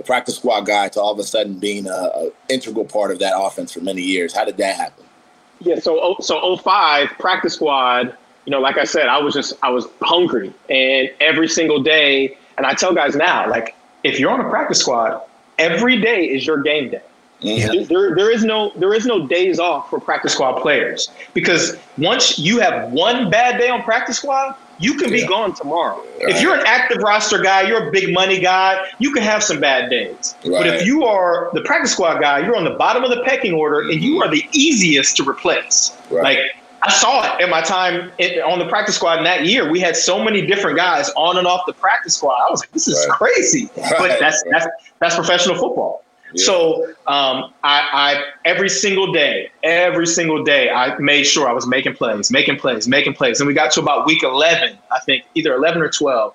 a 0.00 0.02
practice 0.02 0.36
squad 0.36 0.62
guy 0.62 0.88
to 0.88 1.00
all 1.00 1.12
of 1.12 1.18
a 1.18 1.22
sudden 1.24 1.54
being 1.58 1.86
a, 1.86 1.90
a 1.90 2.30
integral 2.48 2.84
part 2.84 3.10
of 3.10 3.18
that 3.20 3.34
offense 3.36 3.72
for 3.72 3.80
many 3.80 4.02
years? 4.02 4.34
How 4.34 4.44
did 4.44 4.56
that 4.56 4.76
happen? 4.76 5.04
Yeah, 5.60 5.78
so 5.78 6.00
oh- 6.02 6.16
so 6.20 6.56
05 6.56 7.10
practice 7.18 7.54
squad. 7.54 8.16
You 8.46 8.50
know, 8.50 8.60
like 8.60 8.78
I 8.78 8.84
said, 8.84 9.06
I 9.06 9.18
was 9.18 9.34
just 9.34 9.52
I 9.62 9.70
was 9.70 9.86
hungry, 10.02 10.52
and 10.68 11.10
every 11.20 11.48
single 11.48 11.82
day. 11.82 12.36
And 12.56 12.66
I 12.66 12.74
tell 12.74 12.94
guys 12.94 13.14
now, 13.14 13.48
like 13.48 13.74
if 14.02 14.18
you're 14.18 14.30
on 14.30 14.40
a 14.40 14.48
practice 14.48 14.80
squad, 14.80 15.22
every 15.58 16.00
day 16.00 16.24
is 16.24 16.46
your 16.46 16.62
game 16.62 16.90
day. 16.90 17.02
Mhm. 17.42 17.88
There, 17.88 18.14
there 18.14 18.30
is 18.30 18.44
no 18.44 18.70
there 18.76 18.92
is 18.92 19.06
no 19.06 19.26
days 19.26 19.58
off 19.58 19.88
for 19.90 19.98
practice 20.00 20.32
squad 20.32 20.60
players 20.60 21.08
because 21.32 21.76
once 21.96 22.38
you 22.38 22.58
have 22.60 22.90
one 22.92 23.30
bad 23.30 23.58
day 23.58 23.68
on 23.70 23.82
practice 23.82 24.16
squad, 24.16 24.56
you 24.80 24.94
can 24.94 25.10
be 25.10 25.26
gone 25.26 25.54
tomorrow. 25.54 25.98
Right. 25.98 26.34
If 26.34 26.42
you're 26.42 26.54
an 26.54 26.64
active 26.66 26.98
roster 26.98 27.38
guy, 27.38 27.68
you're 27.68 27.88
a 27.88 27.90
big 27.92 28.12
money 28.12 28.40
guy, 28.40 28.88
you 28.98 29.12
can 29.12 29.22
have 29.22 29.44
some 29.44 29.60
bad 29.60 29.90
days. 29.90 30.34
But 30.42 30.66
if 30.66 30.86
you 30.86 31.04
are 31.04 31.50
the 31.52 31.60
practice 31.60 31.92
squad 31.92 32.20
guy, 32.20 32.40
you're 32.40 32.56
on 32.56 32.64
the 32.64 32.70
bottom 32.70 33.04
of 33.04 33.10
the 33.10 33.22
pecking 33.24 33.52
order 33.52 33.80
and 33.80 34.02
you 34.02 34.14
mm-hmm. 34.14 34.22
are 34.22 34.30
the 34.30 34.48
easiest 34.52 35.16
to 35.18 35.28
replace. 35.28 35.96
Right. 36.10 36.24
Like 36.24 36.38
I 36.82 36.90
saw 36.90 37.36
it 37.36 37.42
in 37.42 37.50
my 37.50 37.60
time 37.60 38.10
on 38.46 38.58
the 38.58 38.66
practice 38.66 38.96
squad 38.96 39.18
in 39.18 39.24
that 39.24 39.44
year. 39.44 39.70
We 39.70 39.80
had 39.80 39.96
so 39.96 40.22
many 40.24 40.46
different 40.46 40.78
guys 40.78 41.10
on 41.14 41.36
and 41.36 41.46
off 41.46 41.66
the 41.66 41.74
practice 41.74 42.14
squad. 42.14 42.36
I 42.36 42.50
was 42.50 42.60
like, 42.60 42.72
this 42.72 42.88
is 42.88 43.06
Right. 43.06 43.18
crazy. 43.18 43.70
Right. 43.76 43.94
But 43.98 44.18
that's 44.18 44.42
that's 44.50 44.66
that's 44.98 45.14
professional 45.14 45.56
football. 45.56 46.04
Yeah. 46.34 46.44
So 46.44 46.86
um, 47.06 47.52
I, 47.64 47.82
I 47.92 48.22
every 48.44 48.68
single 48.68 49.12
day, 49.12 49.50
every 49.62 50.06
single 50.06 50.44
day, 50.44 50.70
I 50.70 50.96
made 50.98 51.24
sure 51.24 51.48
I 51.48 51.52
was 51.52 51.66
making 51.66 51.94
plays, 51.94 52.30
making 52.30 52.58
plays, 52.58 52.86
making 52.86 53.14
plays. 53.14 53.40
And 53.40 53.46
we 53.48 53.54
got 53.54 53.72
to 53.72 53.80
about 53.80 54.06
week 54.06 54.22
eleven, 54.22 54.78
I 54.92 55.00
think, 55.00 55.24
either 55.34 55.54
eleven 55.54 55.82
or 55.82 55.88
twelve. 55.88 56.34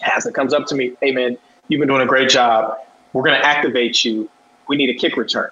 Haslett 0.00 0.34
comes 0.34 0.52
up 0.54 0.66
to 0.66 0.74
me, 0.74 0.92
hey 1.00 1.12
man, 1.12 1.36
you've 1.68 1.78
been 1.78 1.88
doing 1.88 2.02
a 2.02 2.06
great 2.06 2.28
job. 2.28 2.76
We're 3.12 3.22
gonna 3.22 3.36
activate 3.36 4.04
you. 4.04 4.28
We 4.68 4.76
need 4.76 4.90
a 4.90 4.94
kick 4.98 5.16
return. 5.16 5.50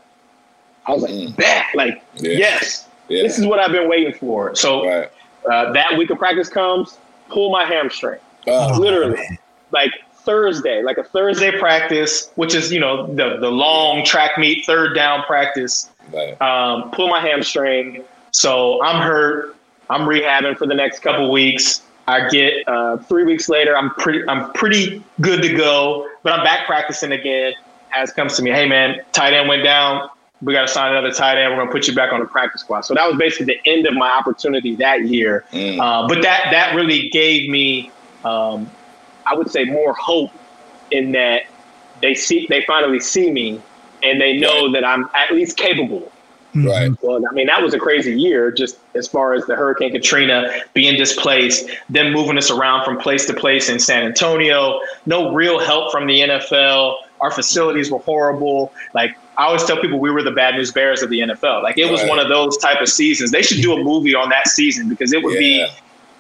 I 0.86 0.92
was 0.92 1.02
like, 1.02 1.12
Mm. 1.12 1.36
bet, 1.36 1.66
like, 1.74 2.02
Yeah. 2.16 2.30
yes, 2.32 2.88
Yeah. 3.08 3.22
this 3.22 3.38
is 3.38 3.46
what 3.46 3.58
I've 3.58 3.72
been 3.72 3.88
waiting 3.88 4.14
for. 4.14 4.54
So 4.54 4.86
right. 4.86 5.10
uh, 5.50 5.72
that 5.72 5.96
week 5.98 6.10
of 6.10 6.18
practice 6.18 6.48
comes, 6.48 6.96
pull 7.28 7.50
my 7.50 7.64
hamstring 7.64 8.18
Oh, 8.46 8.78
literally 8.80 9.16
man. 9.16 9.38
like 9.72 9.92
Thursday, 10.24 10.82
like 10.82 10.98
a 10.98 11.04
Thursday 11.04 11.58
practice, 11.58 12.30
which 12.34 12.54
is 12.54 12.72
you 12.72 12.80
know 12.80 13.06
the 13.14 13.38
the 13.38 13.50
long 13.50 14.04
track 14.04 14.38
meet, 14.38 14.64
third 14.64 14.94
down 14.94 15.22
practice. 15.24 15.90
right. 16.12 16.40
Um, 16.40 16.90
pull 16.90 17.08
my 17.08 17.20
hamstring, 17.20 18.04
so 18.30 18.82
I'm 18.82 19.02
hurt. 19.02 19.56
I'm 19.88 20.02
rehabbing 20.02 20.56
for 20.56 20.66
the 20.66 20.74
next 20.74 21.00
couple 21.00 21.30
weeks. 21.32 21.82
I 22.06 22.28
get 22.28 22.66
uh, 22.68 22.96
three 22.98 23.24
weeks 23.24 23.48
later. 23.48 23.76
I'm 23.76 23.90
pretty. 23.90 24.26
I'm 24.28 24.52
pretty 24.52 25.02
good 25.20 25.42
to 25.42 25.54
go, 25.54 26.08
but 26.22 26.32
I'm 26.32 26.44
back 26.44 26.66
practicing 26.66 27.12
again. 27.12 27.54
Has 27.90 28.12
comes 28.12 28.36
to 28.36 28.42
me, 28.42 28.50
hey 28.50 28.68
man, 28.68 29.00
tight 29.12 29.32
end 29.32 29.48
went 29.48 29.64
down. 29.64 30.08
We 30.42 30.54
got 30.54 30.62
to 30.62 30.68
sign 30.68 30.92
another 30.92 31.12
tight 31.12 31.38
end. 31.38 31.52
We're 31.52 31.60
gonna 31.60 31.72
put 31.72 31.86
you 31.86 31.94
back 31.94 32.12
on 32.12 32.20
the 32.20 32.26
practice 32.26 32.62
squad. 32.62 32.82
So 32.82 32.94
that 32.94 33.06
was 33.06 33.18
basically 33.18 33.46
the 33.46 33.70
end 33.70 33.86
of 33.86 33.94
my 33.94 34.10
opportunity 34.10 34.74
that 34.76 35.06
year. 35.06 35.44
Mm. 35.52 35.80
Uh, 35.80 36.08
but 36.08 36.22
that 36.22 36.48
that 36.50 36.74
really 36.74 37.10
gave 37.10 37.50
me, 37.50 37.90
um, 38.24 38.70
I 39.30 39.34
would 39.34 39.50
say, 39.50 39.64
more 39.64 39.94
hope 39.94 40.32
in 40.90 41.12
that 41.12 41.42
they 42.02 42.14
see 42.14 42.46
they 42.48 42.62
finally 42.64 43.00
see 43.00 43.30
me 43.30 43.60
and 44.02 44.20
they 44.20 44.36
know 44.36 44.72
that 44.72 44.84
I'm 44.84 45.08
at 45.14 45.32
least 45.32 45.56
capable. 45.56 46.10
Mm-hmm. 46.54 46.66
Right. 46.66 46.90
Well, 47.02 47.22
I 47.30 47.32
mean, 47.32 47.46
that 47.46 47.62
was 47.62 47.74
a 47.74 47.78
crazy 47.78 48.18
year, 48.18 48.50
just 48.50 48.78
as 48.96 49.06
far 49.06 49.34
as 49.34 49.46
the 49.46 49.54
Hurricane 49.54 49.92
Katrina 49.92 50.50
being 50.74 50.96
displaced, 50.96 51.68
them 51.88 52.12
moving 52.12 52.36
us 52.36 52.50
around 52.50 52.84
from 52.84 52.98
place 52.98 53.24
to 53.26 53.34
place 53.34 53.68
in 53.68 53.78
San 53.78 54.02
Antonio, 54.04 54.80
no 55.06 55.32
real 55.32 55.60
help 55.60 55.92
from 55.92 56.08
the 56.08 56.20
NFL. 56.20 56.96
Our 57.20 57.30
facilities 57.30 57.90
were 57.90 58.00
horrible. 58.00 58.72
Like, 58.94 59.16
I 59.38 59.44
always 59.44 59.62
tell 59.64 59.80
people 59.80 60.00
we 60.00 60.10
were 60.10 60.24
the 60.24 60.32
bad 60.32 60.56
news 60.56 60.72
bears 60.72 61.02
of 61.02 61.10
the 61.10 61.20
NFL. 61.20 61.62
Like, 61.62 61.78
it 61.78 61.88
was 61.88 62.00
Right. 62.00 62.08
one 62.10 62.18
of 62.18 62.28
those 62.28 62.56
type 62.58 62.80
of 62.80 62.88
seasons. 62.88 63.30
They 63.30 63.42
should 63.42 63.62
do 63.62 63.72
a 63.74 63.84
movie 63.84 64.14
on 64.14 64.28
that 64.30 64.48
season 64.48 64.88
because 64.88 65.12
it 65.12 65.22
would 65.22 65.38
be 65.38 65.58
Yeah. 65.58 65.68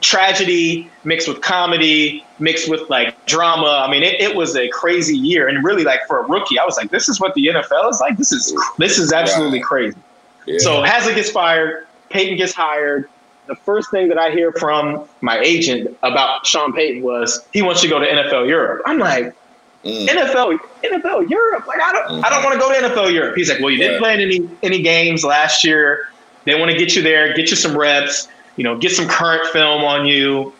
Tragedy 0.00 0.90
mixed 1.04 1.28
with 1.28 1.40
comedy, 1.42 2.24
mixed 2.38 2.68
with 2.68 2.88
like 2.88 3.26
drama. 3.26 3.84
I 3.86 3.90
mean, 3.90 4.02
it, 4.02 4.20
it 4.20 4.34
was 4.34 4.56
a 4.56 4.68
crazy 4.68 5.16
year. 5.16 5.48
And 5.48 5.62
really, 5.64 5.84
like, 5.84 6.00
for 6.06 6.20
a 6.20 6.26
rookie, 6.26 6.58
I 6.58 6.64
was 6.64 6.76
like, 6.76 6.90
this 6.90 7.08
is 7.08 7.20
what 7.20 7.34
the 7.34 7.46
NFL 7.48 7.90
is 7.90 8.00
like. 8.00 8.16
This 8.16 8.32
is, 8.32 8.54
this 8.78 8.98
is 8.98 9.12
absolutely 9.12 9.60
crazy. 9.60 9.96
Yeah. 10.46 10.58
So 10.58 10.82
Haslett 10.82 11.14
gets 11.16 11.30
fired, 11.30 11.86
Payton 12.08 12.36
gets 12.38 12.52
hired. 12.54 13.08
The 13.46 13.56
first 13.56 13.90
thing 13.90 14.08
that 14.08 14.18
I 14.18 14.30
hear 14.30 14.52
from 14.52 15.08
my 15.22 15.38
agent 15.40 15.96
about 16.02 16.46
Sean 16.46 16.72
Payton 16.72 17.02
was 17.02 17.44
he 17.52 17.62
wants 17.62 17.82
you 17.82 17.88
to 17.88 17.94
go 17.94 17.98
to 18.00 18.06
NFL 18.06 18.48
Europe. 18.48 18.82
I'm 18.86 18.98
like, 18.98 19.34
Mm. 19.82 20.06
NFL, 20.08 20.58
NFL 20.84 21.30
Europe. 21.30 21.66
Like 21.66 21.80
I 21.80 21.90
don't, 21.94 22.22
I 22.22 22.28
don't 22.28 22.44
want 22.44 22.52
to 22.52 22.60
go 22.60 22.68
to 22.68 22.86
NFL 22.86 23.14
Europe. 23.14 23.34
He's 23.34 23.48
like, 23.48 23.60
well, 23.60 23.70
you 23.70 23.78
didn't 23.78 24.02
Right. 24.02 24.14
play 24.18 24.22
any 24.22 24.50
any 24.62 24.82
games 24.82 25.24
last 25.24 25.64
year. 25.64 26.08
They 26.44 26.54
want 26.54 26.70
to 26.70 26.76
get 26.76 26.94
you 26.94 27.00
there, 27.00 27.32
get 27.32 27.48
you 27.48 27.56
some 27.56 27.74
reps. 27.74 28.28
You 28.60 28.64
know, 28.64 28.76
get 28.76 28.92
some 28.92 29.08
current 29.08 29.46
film 29.54 29.82
on 29.84 30.04
you. 30.06 30.52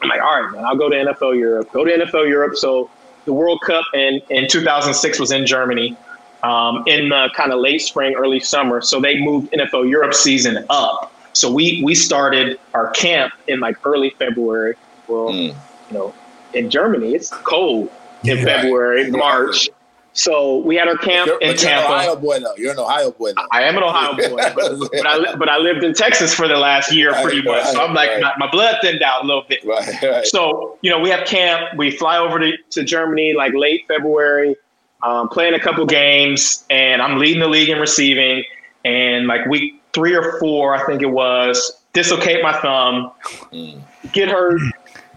I'm 0.00 0.08
like, 0.08 0.20
all 0.22 0.42
right, 0.42 0.52
man, 0.52 0.64
I'll 0.64 0.76
go 0.76 0.88
to 0.88 0.94
NFL 0.94 1.36
Europe. 1.36 1.68
Go 1.72 1.84
to 1.84 1.90
NFL 1.90 2.28
Europe. 2.28 2.54
So 2.54 2.88
the 3.24 3.32
World 3.32 3.60
Cup 3.66 3.84
in 3.94 4.20
in 4.30 4.46
2006 4.46 5.18
was 5.18 5.32
in 5.32 5.44
Germany 5.44 5.96
um, 6.44 6.84
in 6.86 7.08
the 7.08 7.28
kind 7.34 7.52
of 7.52 7.58
late 7.58 7.82
spring, 7.82 8.14
early 8.14 8.38
summer. 8.38 8.80
So 8.80 9.00
they 9.00 9.18
moved 9.20 9.50
NFL 9.50 9.90
Europe 9.90 10.14
season 10.14 10.64
up. 10.70 11.12
So 11.32 11.52
we 11.52 11.82
we 11.84 11.96
started 11.96 12.60
our 12.74 12.90
camp 12.90 13.32
in 13.48 13.58
like 13.58 13.84
early 13.84 14.10
February. 14.10 14.76
Well, 15.08 15.30
Mm. 15.30 15.48
you 15.88 15.98
know, 15.98 16.14
in 16.54 16.70
Germany 16.70 17.14
it's 17.16 17.30
cold 17.30 17.90
in 18.22 18.38
Yeah. 18.38 18.44
February, 18.44 19.10
Right. 19.10 19.18
March. 19.18 19.68
So 20.12 20.58
we 20.58 20.74
had 20.76 20.88
our 20.88 20.96
camp 20.96 21.26
You're, 21.28 21.38
in 21.38 21.52
but 21.52 21.62
you're 21.62 21.70
an 21.70 21.78
Tampa. 21.78 21.92
Ohio 21.94 22.16
boy 22.16 22.40
though. 22.40 22.54
You're 22.56 22.72
an 22.72 22.78
Ohio 22.78 23.10
boy 23.12 23.32
though. 23.32 23.46
I 23.52 23.62
am 23.62 23.76
an 23.76 23.82
Ohio 23.84 24.14
boy, 24.16 24.42
but, 24.54 24.78
but 24.92 25.06
I 25.06 25.34
but 25.38 25.48
I 25.48 25.58
lived 25.58 25.84
in 25.84 25.94
Texas 25.94 26.34
for 26.34 26.48
the 26.48 26.56
last 26.56 26.92
year 26.92 27.12
Right, 27.12 27.22
pretty 27.24 27.42
much. 27.42 27.64
So 27.66 27.80
I'm 27.84 27.94
like 27.94 28.10
right. 28.10 28.20
my, 28.20 28.32
my 28.46 28.50
blood 28.50 28.76
thinned 28.82 29.02
out 29.02 29.22
a 29.24 29.26
little 29.26 29.44
bit. 29.48 29.64
right, 29.64 30.02
right. 30.02 30.26
So, 30.26 30.78
you 30.82 30.90
know, 30.90 30.98
we 30.98 31.10
have 31.10 31.26
camp. 31.26 31.76
We 31.78 31.90
fly 31.92 32.18
over 32.18 32.38
to, 32.40 32.52
to 32.70 32.82
Germany 32.84 33.34
like 33.34 33.52
late 33.54 33.84
February, 33.86 34.56
um, 35.02 35.28
playing 35.28 35.54
a 35.54 35.60
couple 35.60 35.86
games, 35.86 36.64
and 36.70 37.00
I'm 37.00 37.18
leading 37.18 37.40
the 37.40 37.48
league 37.48 37.68
in 37.68 37.78
receiving. 37.78 38.42
And 38.84 39.26
like 39.28 39.46
week 39.46 39.80
three 39.92 40.14
or 40.16 40.38
four, 40.40 40.74
I 40.74 40.84
think 40.86 41.02
it 41.02 41.06
was, 41.10 41.82
dislocate 41.92 42.42
my 42.42 42.58
thumb, 42.60 43.12
Mm. 43.52 43.80
get 44.12 44.28
hurt. 44.28 44.60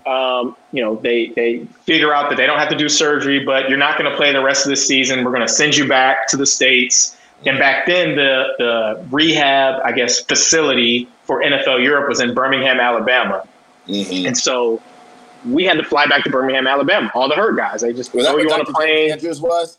Um, 0.05 0.55
you 0.71 0.83
know, 0.83 0.95
they 0.95 1.27
they 1.27 1.65
figure 1.85 2.13
out 2.13 2.29
that 2.29 2.35
they 2.35 2.45
don't 2.45 2.59
have 2.59 2.69
to 2.69 2.75
do 2.77 2.89
surgery, 2.89 3.43
but 3.43 3.69
you're 3.69 3.77
not 3.77 3.97
going 3.97 4.09
to 4.09 4.15
play 4.17 4.31
the 4.33 4.43
rest 4.43 4.65
of 4.65 4.69
the 4.69 4.75
season. 4.75 5.23
We're 5.23 5.31
going 5.31 5.47
to 5.47 5.53
send 5.53 5.75
you 5.77 5.87
back 5.87 6.27
to 6.29 6.37
the 6.37 6.45
states. 6.45 7.17
And 7.45 7.57
back 7.59 7.85
then, 7.85 8.15
the 8.15 8.45
the 8.57 9.05
rehab, 9.11 9.81
I 9.83 9.91
guess, 9.91 10.19
facility 10.21 11.07
for 11.23 11.41
NFL 11.41 11.83
Europe 11.83 12.09
was 12.09 12.19
in 12.21 12.33
Birmingham, 12.33 12.79
Alabama. 12.79 13.43
Mhm. 13.87 14.27
And 14.27 14.37
so 14.37 14.81
we 15.45 15.65
had 15.65 15.77
to 15.77 15.83
fly 15.83 16.05
back 16.05 16.23
to 16.23 16.29
Birmingham, 16.29 16.67
Alabama. 16.67 17.11
All 17.13 17.27
the 17.27 17.35
hurt 17.35 17.57
guys, 17.57 17.81
they 17.81 17.91
just 17.93 18.13
Was 18.13 18.25
throw 18.25 18.37
you 18.37 18.49
on 18.51 18.61
a 18.61 18.65
plane. 18.65 19.11
Andrews 19.11 19.41
was? 19.41 19.77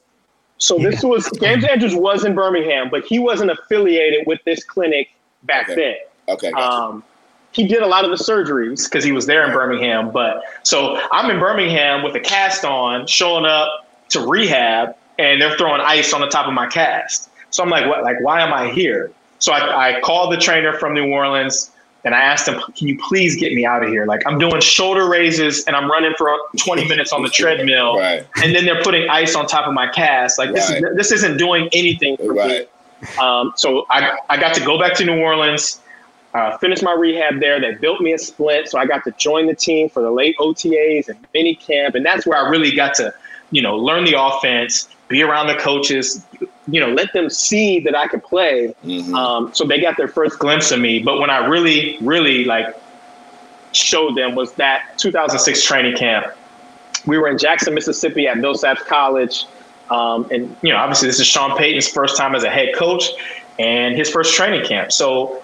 So 0.58 0.78
this 0.78 1.02
was 1.02 1.30
James 1.40 1.64
Andrews 1.64 1.94
was 1.94 2.24
in 2.24 2.34
Birmingham, 2.34 2.88
but 2.90 3.04
he 3.04 3.18
wasn't 3.18 3.50
affiliated 3.50 4.26
with 4.26 4.40
this 4.44 4.62
clinic 4.64 5.10
back 5.44 5.68
Okay. 5.70 6.00
Okay, 6.28 6.46
then. 6.46 6.52
gotcha. 6.52 6.70
Um, 6.70 7.04
he 7.54 7.66
did 7.66 7.82
a 7.82 7.86
lot 7.86 8.04
of 8.04 8.10
the 8.10 8.16
surgeries 8.16 8.84
because 8.84 9.04
he 9.04 9.12
was 9.12 9.26
there 9.26 9.46
in 9.46 9.52
Birmingham. 9.52 10.10
But 10.10 10.42
so 10.64 11.00
I'm 11.12 11.30
in 11.30 11.38
Birmingham 11.38 12.02
with 12.02 12.14
a 12.16 12.20
cast 12.20 12.64
on, 12.64 13.06
showing 13.06 13.46
up 13.46 13.88
to 14.10 14.26
rehab, 14.26 14.96
and 15.18 15.40
they're 15.40 15.56
throwing 15.56 15.80
ice 15.80 16.12
on 16.12 16.20
the 16.20 16.26
top 16.26 16.46
of 16.46 16.52
my 16.52 16.66
cast. 16.66 17.30
So 17.50 17.62
I'm 17.62 17.70
like, 17.70 17.86
what? 17.86 18.02
Like, 18.02 18.20
why 18.20 18.40
am 18.40 18.52
I 18.52 18.70
here? 18.70 19.12
So 19.38 19.52
I, 19.52 19.96
I 19.96 20.00
called 20.00 20.32
the 20.32 20.36
trainer 20.36 20.72
from 20.72 20.94
New 20.94 21.10
Orleans 21.12 21.70
and 22.04 22.14
I 22.14 22.20
asked 22.20 22.46
him, 22.46 22.60
can 22.76 22.88
you 22.88 22.98
please 22.98 23.36
get 23.36 23.52
me 23.54 23.64
out 23.64 23.82
of 23.82 23.88
here? 23.88 24.04
Like, 24.04 24.22
I'm 24.26 24.38
doing 24.38 24.60
shoulder 24.60 25.08
raises 25.08 25.64
and 25.64 25.74
I'm 25.74 25.90
running 25.90 26.12
for 26.18 26.36
20 26.58 26.86
minutes 26.86 27.12
on 27.12 27.22
the 27.22 27.28
treadmill, 27.28 27.98
right, 27.98 28.26
and 28.42 28.54
then 28.54 28.64
they're 28.64 28.82
putting 28.82 29.08
ice 29.08 29.34
on 29.34 29.46
top 29.46 29.66
of 29.66 29.74
my 29.74 29.88
cast. 29.88 30.38
Like, 30.38 30.52
this 30.52 30.70
is 30.70 30.82
this 30.96 31.12
isn't 31.12 31.38
doing 31.38 31.68
anything 31.72 32.16
for 32.16 32.34
me. 32.34 32.66
Um, 33.20 33.52
so 33.56 33.86
I, 33.90 34.18
I 34.30 34.38
got 34.38 34.54
to 34.54 34.64
go 34.64 34.78
back 34.78 34.94
to 34.94 35.04
New 35.04 35.18
Orleans, 35.18 35.80
uh, 36.34 36.58
finished 36.58 36.82
my 36.82 36.92
rehab 36.92 37.40
there. 37.40 37.60
They 37.60 37.74
built 37.74 38.00
me 38.00 38.12
a 38.12 38.18
split, 38.18 38.68
so 38.68 38.78
I 38.78 38.86
got 38.86 39.04
to 39.04 39.12
join 39.12 39.46
the 39.46 39.54
team 39.54 39.88
for 39.88 40.02
the 40.02 40.10
late 40.10 40.36
OTAs 40.38 41.08
and 41.08 41.18
mini 41.32 41.54
camp, 41.54 41.94
and 41.94 42.04
that's 42.04 42.26
where 42.26 42.38
I 42.38 42.48
really 42.48 42.72
got 42.72 42.94
to, 42.94 43.14
you 43.50 43.62
know, 43.62 43.76
learn 43.76 44.04
the 44.04 44.20
offense, 44.20 44.88
be 45.08 45.22
around 45.22 45.46
the 45.46 45.54
coaches, 45.54 46.26
you 46.66 46.80
know, 46.80 46.88
let 46.88 47.12
them 47.12 47.30
see 47.30 47.78
that 47.80 47.94
I 47.94 48.08
could 48.08 48.24
play. 48.24 48.74
Mhm. 48.84 49.14
Um, 49.14 49.54
so 49.54 49.64
they 49.64 49.80
got 49.80 49.96
their 49.96 50.08
first 50.08 50.38
glimpse 50.38 50.72
of 50.72 50.80
me. 50.80 50.98
But 50.98 51.18
when 51.20 51.30
I 51.30 51.46
really, 51.46 51.98
really 52.00 52.44
like 52.44 52.74
showed 53.72 54.16
them 54.16 54.34
was 54.34 54.52
that 54.54 54.96
2006 54.98 55.64
training 55.64 55.96
camp. 55.96 56.26
We 57.06 57.18
were 57.18 57.28
in 57.28 57.38
Jackson, 57.38 57.74
Mississippi 57.74 58.26
at 58.26 58.36
Millsaps 58.38 58.84
College. 58.86 59.46
Um, 59.90 60.26
and, 60.30 60.56
you 60.62 60.72
know, 60.72 60.78
obviously 60.78 61.08
this 61.08 61.20
is 61.20 61.26
Sean 61.26 61.56
Payton's 61.58 61.88
first 61.88 62.16
time 62.16 62.34
as 62.34 62.44
a 62.44 62.50
head 62.50 62.74
coach 62.74 63.04
and 63.58 63.94
his 63.94 64.10
first 64.10 64.34
training 64.34 64.64
camp. 64.64 64.90
So 64.90 65.42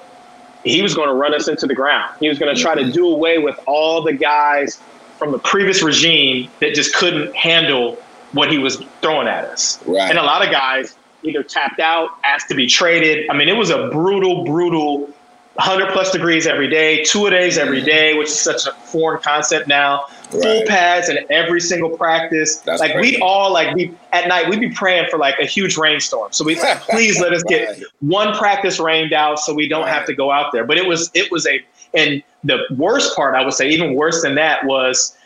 he 0.64 0.82
was 0.82 0.94
going 0.94 1.08
to 1.08 1.14
run 1.14 1.34
us 1.34 1.48
into 1.48 1.66
the 1.66 1.74
ground. 1.74 2.14
He 2.20 2.28
was 2.28 2.38
going 2.38 2.54
to 2.54 2.60
try 2.60 2.74
to 2.74 2.82
mm-hmm. 2.82 2.92
do 2.92 3.08
away 3.08 3.38
with 3.38 3.58
all 3.66 4.02
the 4.02 4.12
guys 4.12 4.80
from 5.18 5.32
the 5.32 5.38
previous 5.38 5.82
regime 5.82 6.50
that 6.60 6.74
just 6.74 6.94
couldn't 6.94 7.34
handle 7.34 7.96
what 8.32 8.50
he 8.50 8.58
was 8.58 8.82
throwing 9.02 9.28
at 9.28 9.44
us. 9.44 9.78
Right. 9.86 10.08
And 10.08 10.18
a 10.18 10.22
lot 10.22 10.44
of 10.44 10.50
guys 10.50 10.96
either 11.22 11.42
tapped 11.42 11.80
out, 11.80 12.10
asked 12.24 12.48
to 12.48 12.54
be 12.54 12.66
traded. 12.66 13.28
I 13.28 13.36
mean, 13.36 13.48
it 13.48 13.56
was 13.56 13.70
a 13.70 13.88
brutal, 13.88 14.44
brutal 14.44 15.10
100 15.54 15.92
plus 15.92 16.10
degrees 16.10 16.46
every 16.46 16.68
day, 16.68 17.04
two 17.04 17.26
a 17.26 17.30
days 17.30 17.58
every 17.58 17.82
day, 17.82 18.16
which 18.16 18.28
is 18.28 18.40
such 18.40 18.66
a 18.66 18.72
foreign 18.72 19.20
concept 19.20 19.68
now. 19.68 20.06
Full 20.30 20.40
Right. 20.40 20.66
pads 20.66 21.08
in 21.08 21.18
every 21.30 21.60
single 21.60 21.90
practice. 21.90 22.56
That's 22.58 22.80
like 22.80 22.92
crazy. 22.92 23.16
we'd 23.16 23.20
all 23.22 23.52
like 23.52 23.74
be 23.74 23.92
at 24.12 24.28
night, 24.28 24.48
we'd 24.48 24.60
be 24.60 24.70
praying 24.70 25.06
for 25.10 25.18
like 25.18 25.38
a 25.40 25.44
huge 25.46 25.76
rainstorm. 25.76 26.32
So 26.32 26.44
we 26.44 26.54
please 26.90 27.20
let 27.20 27.32
us 27.32 27.42
get 27.44 27.68
Right. 27.68 27.82
one 28.00 28.34
practice 28.36 28.78
rained 28.78 29.12
out 29.12 29.38
so 29.40 29.52
we 29.54 29.68
don't 29.68 29.88
have 29.88 30.06
to 30.06 30.14
go 30.14 30.30
out 30.30 30.52
there. 30.52 30.64
But 30.64 30.78
it 30.78 30.86
was 30.86 31.10
it 31.14 31.30
was 31.32 31.46
a 31.46 31.60
and 31.94 32.22
the 32.44 32.58
worst 32.76 33.16
part 33.16 33.34
I 33.34 33.44
would 33.44 33.54
say, 33.54 33.68
even 33.68 33.94
worse 33.94 34.22
than 34.22 34.36
that, 34.36 34.64
was 34.64 35.16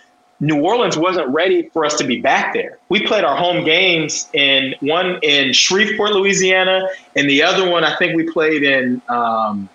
New 0.40 0.61
Orleans 0.62 0.96
wasn't 0.96 1.28
ready 1.28 1.68
for 1.72 1.84
us 1.84 1.94
to 1.98 2.05
be 2.05 2.20
back 2.20 2.52
there. 2.55 2.78
We 2.88 3.07
played 3.07 3.22
our 3.24 3.36
home 3.36 3.64
games 3.64 4.28
in 4.32 4.74
one 4.80 5.18
in 5.22 5.52
Shreveport, 5.52 6.11
Louisiana, 6.12 6.88
and 7.14 7.30
the 7.30 7.42
other 7.42 7.70
one 7.70 7.84
I 7.84 7.94
think 7.96 8.16
we 8.16 8.24
played 8.30 8.62
in 8.64 9.00
um, 9.09 9.68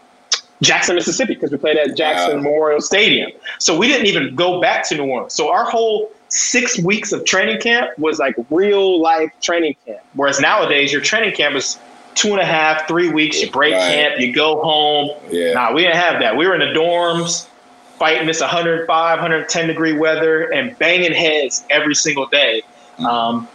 Jackson, 0.61 0.95
Mississippi, 0.95 1.35
because 1.35 1.51
we 1.51 1.57
played 1.57 1.77
at 1.77 1.95
Jackson 1.95 2.37
Wow. 2.37 2.43
Memorial 2.43 2.81
Stadium. 2.81 3.31
So 3.59 3.77
we 3.77 3.87
didn't 3.87 4.07
even 4.07 4.35
go 4.35 4.59
back 4.61 4.87
to 4.89 4.95
New 4.95 5.05
Orleans. 5.05 5.33
So 5.33 5.49
our 5.51 5.63
whole 5.65 6.11
six 6.27 6.77
weeks 6.79 7.11
of 7.11 7.23
training 7.25 7.61
camp 7.61 7.97
was 7.97 8.19
like 8.19 8.35
real 8.49 9.01
life 9.01 9.31
training 9.41 9.75
camp. 9.85 9.99
Whereas 10.13 10.39
nowadays, 10.39 10.91
your 10.91 11.01
training 11.01 11.33
camp 11.35 11.55
is 11.55 11.79
two 12.15 12.29
and 12.31 12.39
a 12.41 12.45
half, 12.45 12.87
three 12.87 13.09
weeks. 13.09 13.41
You 13.41 13.49
break 13.49 13.73
Right. 13.73 13.81
camp, 13.93 14.19
you 14.19 14.33
go 14.33 14.61
home. 14.61 15.11
Yeah. 15.31 15.53
Nah, 15.53 15.73
we 15.73 15.83
didn't 15.83 15.95
have 15.95 16.19
that. 16.19 16.35
We 16.35 16.45
were 16.47 16.53
in 16.53 16.59
the 16.59 16.77
dorms 16.77 17.47
fighting 17.97 18.27
this 18.27 18.41
105, 18.41 18.87
110 19.19 19.67
degree 19.67 19.93
weather 19.93 20.43
and 20.51 20.77
banging 20.77 21.13
heads 21.13 21.63
every 21.69 21.95
single 21.95 22.25
day. 22.27 22.61
Um, 23.05 23.47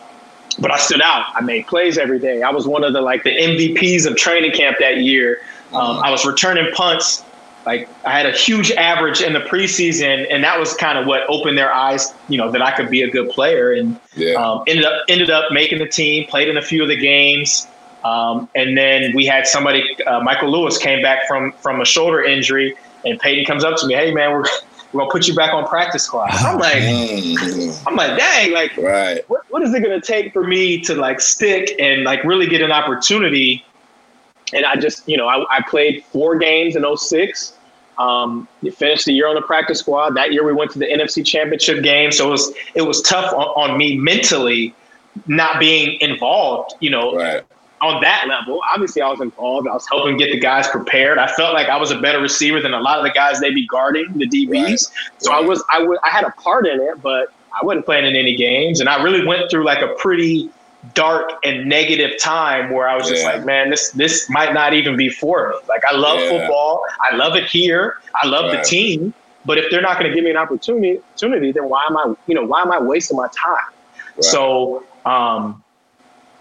but 0.59 0.71
I 0.71 0.79
stood 0.79 1.01
out. 1.03 1.27
I 1.35 1.41
made 1.43 1.67
plays 1.67 1.99
every 1.99 2.19
day. 2.19 2.43
I 2.43 2.51
was 2.51 2.67
one 2.67 2.85
of 2.85 2.93
the 2.93 3.01
like 3.01 3.25
the 3.25 3.31
MVPs 3.37 4.07
of 4.07 4.17
training 4.17 4.53
camp 4.53 4.77
that 4.81 4.99
year. 4.99 5.41
Um, 5.75 5.99
I 5.99 6.11
was 6.11 6.25
returning 6.25 6.71
punts. 6.75 7.25
Like 7.67 7.89
I 8.05 8.11
had 8.11 8.27
a 8.27 8.33
huge 8.33 8.71
average 8.73 9.23
in 9.23 9.33
the 9.33 9.41
preseason, 9.41 10.27
and 10.31 10.45
that 10.45 10.59
was 10.61 10.75
kind 10.75 10.99
of 10.99 11.07
what 11.07 11.23
opened 11.29 11.57
their 11.57 11.73
eyes, 11.73 12.13
you 12.29 12.37
know, 12.37 12.51
that 12.51 12.61
I 12.61 12.73
could 12.73 12.91
be 12.91 13.03
a 13.03 13.11
good 13.11 13.31
player. 13.31 13.73
And 13.73 13.99
Yeah. 14.17 14.35
um, 14.35 14.63
ended 14.67 14.85
up 14.85 15.03
ended 15.09 15.31
up 15.31 15.51
making 15.51 15.79
the 15.79 15.89
team, 15.89 16.27
played 16.29 16.49
in 16.49 16.57
a 16.57 16.63
few 16.63 16.83
of 16.83 16.89
the 16.89 16.97
games, 16.97 17.67
um, 18.05 18.49
and 18.55 18.77
then 18.77 19.13
we 19.15 19.25
had 19.25 19.47
somebody, 19.47 19.83
uh, 20.07 20.21
Michael 20.21 20.51
Lewis, 20.51 20.77
came 20.77 21.03
back 21.03 21.27
from 21.27 21.53
from 21.63 21.81
a 21.81 21.87
shoulder 21.87 22.23
injury, 22.23 22.77
and 23.05 23.19
Payton 23.21 23.47
comes 23.47 23.65
up 23.65 23.77
to 23.79 23.87
me, 23.87 23.95
"Hey 23.95 24.13
man, 24.13 24.33
we're 24.33 24.45
we're 24.93 25.01
gonna 25.01 25.11
put 25.11 25.27
you 25.27 25.35
back 25.35 25.55
on 25.55 25.67
practice 25.67 26.05
squad. 26.05 26.31
I'm 26.33 26.59
like. 26.59 26.83
I'm 27.87 27.97
like, 27.97 28.17
dang, 28.17 28.53
like 28.53 28.73
Right. 28.79 29.23
what, 29.29 29.43
what 29.49 29.63
is 29.63 29.75
it 29.75 29.81
going 29.83 29.99
to 30.01 30.07
take 30.07 30.33
for 30.33 30.47
me 30.47 30.81
to 30.83 30.95
like 30.95 31.21
stick 31.21 31.75
and 31.79 32.05
like 32.05 32.23
really 32.25 32.47
get 32.47 32.61
an 32.63 32.73
opportunity? 32.73 33.65
And 34.53 34.65
I 34.65 34.77
just, 34.77 35.09
you 35.09 35.17
know, 35.17 35.27
I, 35.27 35.45
I 35.57 35.63
played 35.69 36.05
four 36.05 36.37
games 36.37 36.77
in 36.77 36.85
06. 36.97 37.55
Um, 37.99 38.49
you 38.63 38.71
finished 38.73 39.05
the 39.07 39.13
year 39.13 39.29
on 39.29 39.35
the 39.37 39.43
practice 39.43 39.79
squad. 39.79 40.17
That 40.17 40.33
year 40.33 40.45
we 40.45 40.53
went 40.53 40.71
to 40.73 40.79
the 40.79 40.87
NFC 40.87 41.25
Championship 41.25 41.83
game, 41.83 42.11
so 42.13 42.29
it 42.29 42.31
was 42.31 42.53
it 42.75 42.83
was 42.83 43.01
tough 43.03 43.33
on, 43.33 43.71
on 43.71 43.79
me 43.79 43.97
mentally, 43.97 44.75
not 45.27 45.61
being 45.61 45.99
involved. 46.01 46.75
You 46.81 46.91
know, 46.91 47.15
Right. 47.17 47.43
on 47.81 48.01
that 48.03 48.27
level. 48.29 48.61
Obviously, 48.73 49.01
I 49.01 49.09
was 49.11 49.21
involved. 49.21 49.69
I 49.69 49.73
was 49.75 49.87
helping 49.89 50.17
get 50.17 50.33
the 50.33 50.41
guys 50.41 50.67
prepared. 50.69 51.19
I 51.19 51.29
felt 51.35 51.55
like 51.55 51.69
I 51.69 51.77
was 51.77 51.93
a 51.93 52.01
better 52.01 52.21
receiver 52.21 52.61
than 52.61 52.75
a 52.75 52.81
lot 52.81 52.99
of 52.99 53.05
the 53.05 53.11
guys 53.13 53.39
they'd 53.41 53.55
be 53.55 53.67
guarding, 53.67 54.07
the 54.19 54.27
DBs. 54.29 54.51
Right. 54.53 54.79
So 55.19 55.33
I 55.33 55.41
was, 55.41 55.63
I 55.71 55.87
I 56.03 56.11
had 56.11 56.25
a 56.25 56.31
part 56.33 56.67
in 56.67 56.81
it, 56.81 57.01
but 57.01 57.33
I 57.53 57.65
wasn't 57.65 57.85
playing 57.87 58.07
in 58.07 58.17
any 58.17 58.35
games. 58.35 58.81
And 58.81 58.89
I 58.89 59.01
really 59.05 59.25
went 59.25 59.49
through 59.51 59.65
like 59.65 59.83
a 59.83 59.95
pretty 59.99 60.51
dark 60.93 61.31
and 61.45 61.67
negative 61.67 62.19
time 62.19 62.71
where 62.71 62.89
I 62.89 62.97
was 62.97 63.09
just 63.09 63.23
Yeah. 63.23 63.33
like, 63.33 63.45
man, 63.47 63.71
this 63.71 63.91
this 63.91 64.29
might 64.29 64.53
not 64.53 64.75
even 64.75 64.97
be 64.97 65.09
for 65.09 65.49
me. 65.49 65.57
Like 65.69 65.83
I 65.91 65.97
love 65.97 66.21
Yeah. 66.21 66.29
football. 66.29 66.83
I 67.11 67.17
love 67.17 67.37
it 67.37 67.45
here. 67.45 67.95
I 68.23 68.27
love 68.27 68.47
Right. 68.53 68.63
the 68.63 68.69
team. 68.69 69.15
But 69.47 69.59
if 69.59 69.71
they're 69.71 69.83
not 69.83 69.99
going 69.99 70.11
to 70.11 70.15
give 70.15 70.25
me 70.25 70.31
an 70.31 70.39
opportunity, 70.39 71.01
opportunity, 71.13 71.53
then 71.53 71.69
why 71.69 71.85
am 71.89 71.97
I, 71.97 72.15
you 72.27 72.35
know, 72.35 72.45
why 72.45 72.63
am 72.63 72.73
I 72.73 72.81
wasting 72.81 73.17
my 73.17 73.29
time? 73.29 73.57
Right. 74.17 74.25
So, 74.25 74.85
um, 75.05 75.63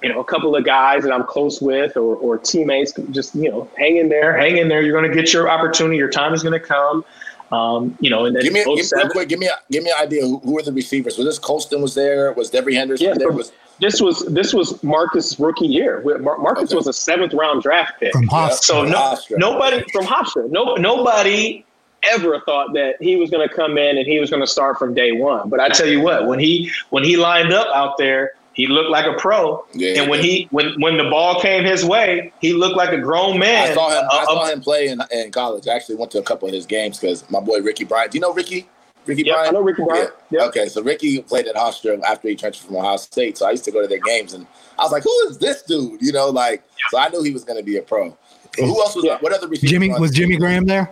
you 0.02 0.10
know, 0.10 0.20
a 0.20 0.24
couple 0.24 0.56
of 0.56 0.64
guys 0.64 1.04
that 1.04 1.12
I'm 1.14 1.24
close 1.26 1.62
with 1.62 1.98
or, 1.98 2.16
or 2.16 2.38
teammates, 2.38 2.94
just, 3.12 3.36
you 3.36 3.50
know, 3.50 3.70
hang 3.78 3.98
in 3.98 4.10
there, 4.10 4.38
hang 4.38 4.58
in 4.58 4.68
there. 4.70 4.82
You're 4.82 4.98
going 4.98 5.10
to 5.10 5.16
get 5.16 5.34
your 5.34 5.50
opportunity. 5.50 5.98
Your 5.98 6.10
time 6.10 6.34
is 6.34 6.44
going 6.44 6.60
to 6.60 6.66
come. 6.66 7.04
Um, 7.52 7.96
you 8.00 8.10
know, 8.10 8.26
and 8.26 8.36
then 8.36 8.44
Give 8.44 8.54
me, 8.54 8.64
give, 8.64 8.86
07 8.86 9.06
real 9.06 9.12
quick. 9.12 9.30
Give 9.30 9.40
me, 9.40 9.48
a, 9.48 9.56
give 9.72 9.84
me 9.84 9.92
an 9.92 10.02
idea. 10.02 10.24
Who, 10.24 10.40
who 10.40 10.54
were 10.54 10.62
the 10.64 10.72
receivers? 10.74 11.18
Was 11.18 11.28
this 11.28 11.40
Colston 11.40 11.82
was 11.82 11.94
there? 11.94 12.32
Was 12.34 12.50
Devery 12.50 12.74
Henderson 12.74 13.08
Yeah, 13.08 13.14
there? 13.18 13.32
Was 13.32 13.52
this 13.84 14.02
was 14.02 14.26
this 14.26 14.54
was 14.54 14.82
Marcus' 14.84 15.40
rookie 15.40 15.68
year. 15.68 16.02
Marcus 16.22 16.70
Okay. 16.72 16.76
was 16.76 16.88
a 16.88 16.94
seventh 16.94 17.34
round 17.34 17.62
draft 17.62 18.00
pick. 18.00 18.14
from 18.14 18.28
Hofstra. 18.28 18.64
So 18.64 18.84
no, 18.84 19.18
nobody 19.38 19.84
from 19.92 20.06
Hofstra, 20.06 20.50
no, 20.50 20.76
nobody 20.76 21.66
ever 22.04 22.42
thought 22.46 22.74
that 22.74 22.96
he 23.02 23.16
was 23.16 23.30
going 23.30 23.48
to 23.48 23.54
come 23.54 23.78
in 23.78 23.98
and 23.98 24.06
he 24.08 24.20
was 24.20 24.30
going 24.30 24.42
to 24.42 24.48
start 24.48 24.78
from 24.78 24.94
day 24.94 25.12
one. 25.14 25.50
But 25.50 25.60
I 25.60 25.70
tell 25.70 25.88
you 25.88 26.02
what, 26.02 26.26
when 26.28 26.40
he 26.40 26.72
when 26.90 27.04
he 27.04 27.16
lined 27.18 27.54
up 27.54 27.68
out 27.74 27.98
there, 27.98 28.32
he 28.54 28.68
looked 28.68 28.90
like 28.90 29.06
a 29.06 29.14
pro. 29.20 29.66
Yeah, 29.74 30.02
and 30.02 30.10
when 30.10 30.22
he 30.22 30.30
he 30.40 30.48
when 30.52 30.80
when 30.82 30.98
the 30.98 31.10
ball 31.10 31.42
came 31.42 31.64
his 31.64 31.84
way, 31.86 32.32
he 32.42 32.54
looked 32.54 32.76
like 32.78 32.92
a 32.92 32.98
grown 33.00 33.40
man. 33.40 33.72
I 33.72 33.74
saw 33.74 33.90
him. 33.90 34.06
I 34.12 34.18
Uh, 34.22 34.26
saw 34.26 34.44
uh, 34.44 34.50
him 34.52 34.62
play 34.62 34.88
in, 34.90 35.02
in 35.12 35.32
college. 35.32 35.68
I 35.68 35.74
actually 35.76 35.96
went 35.96 36.12
to 36.12 36.20
a 36.20 36.24
couple 36.24 36.48
of 36.48 36.54
his 36.54 36.66
games 36.66 37.00
because 37.00 37.24
my 37.30 37.40
boy 37.40 37.60
Ricky 37.62 37.84
Bryant. 37.86 38.12
Do 38.12 38.18
you 38.18 38.22
know 38.22 38.34
Ricky? 38.34 38.68
Ricky 39.06 39.24
Yep, 39.24 39.36
I 39.36 39.38
Bryant. 39.40 39.54
know 39.54 39.62
Ricky 39.62 39.84
Bryant. 39.84 40.12
Yeah. 40.30 40.40
Yep. 40.40 40.48
Okay, 40.50 40.68
so 40.70 40.82
Ricky 40.82 41.22
played 41.22 41.48
at 41.48 41.56
Hofstra 41.56 42.02
after 42.04 42.28
he 42.30 42.36
transferred 42.36 42.68
from 42.68 42.78
Ohio 42.78 42.98
State. 42.98 43.38
So 43.38 43.48
I 43.48 43.52
used 43.52 43.66
to 43.66 43.72
go 43.72 43.82
to 43.82 43.88
their 43.88 44.00
games, 44.00 44.34
and 44.34 44.48
I 44.80 44.84
was 44.84 44.92
like, 44.92 45.04
"Who 45.04 45.28
is 45.30 45.38
this 45.38 45.62
dude?" 45.64 46.02
You 46.02 46.12
know, 46.14 46.30
like. 46.30 46.64
So 46.90 46.98
I 46.98 47.10
knew 47.10 47.22
he 47.24 47.32
was 47.32 47.44
going 47.44 47.58
to 47.58 47.64
be 47.64 47.78
a 47.78 47.82
pro. 47.82 48.18
But 48.58 48.66
who 48.66 48.80
else 48.82 48.96
was? 48.96 49.04
Yeah. 49.06 49.18
What 49.20 49.34
other 49.34 49.48
receivers? 49.48 49.70
Jimmy 49.72 49.90
was 50.00 50.12
Jimmy 50.12 50.32
team? 50.36 50.40
Graham 50.40 50.66
there? 50.66 50.92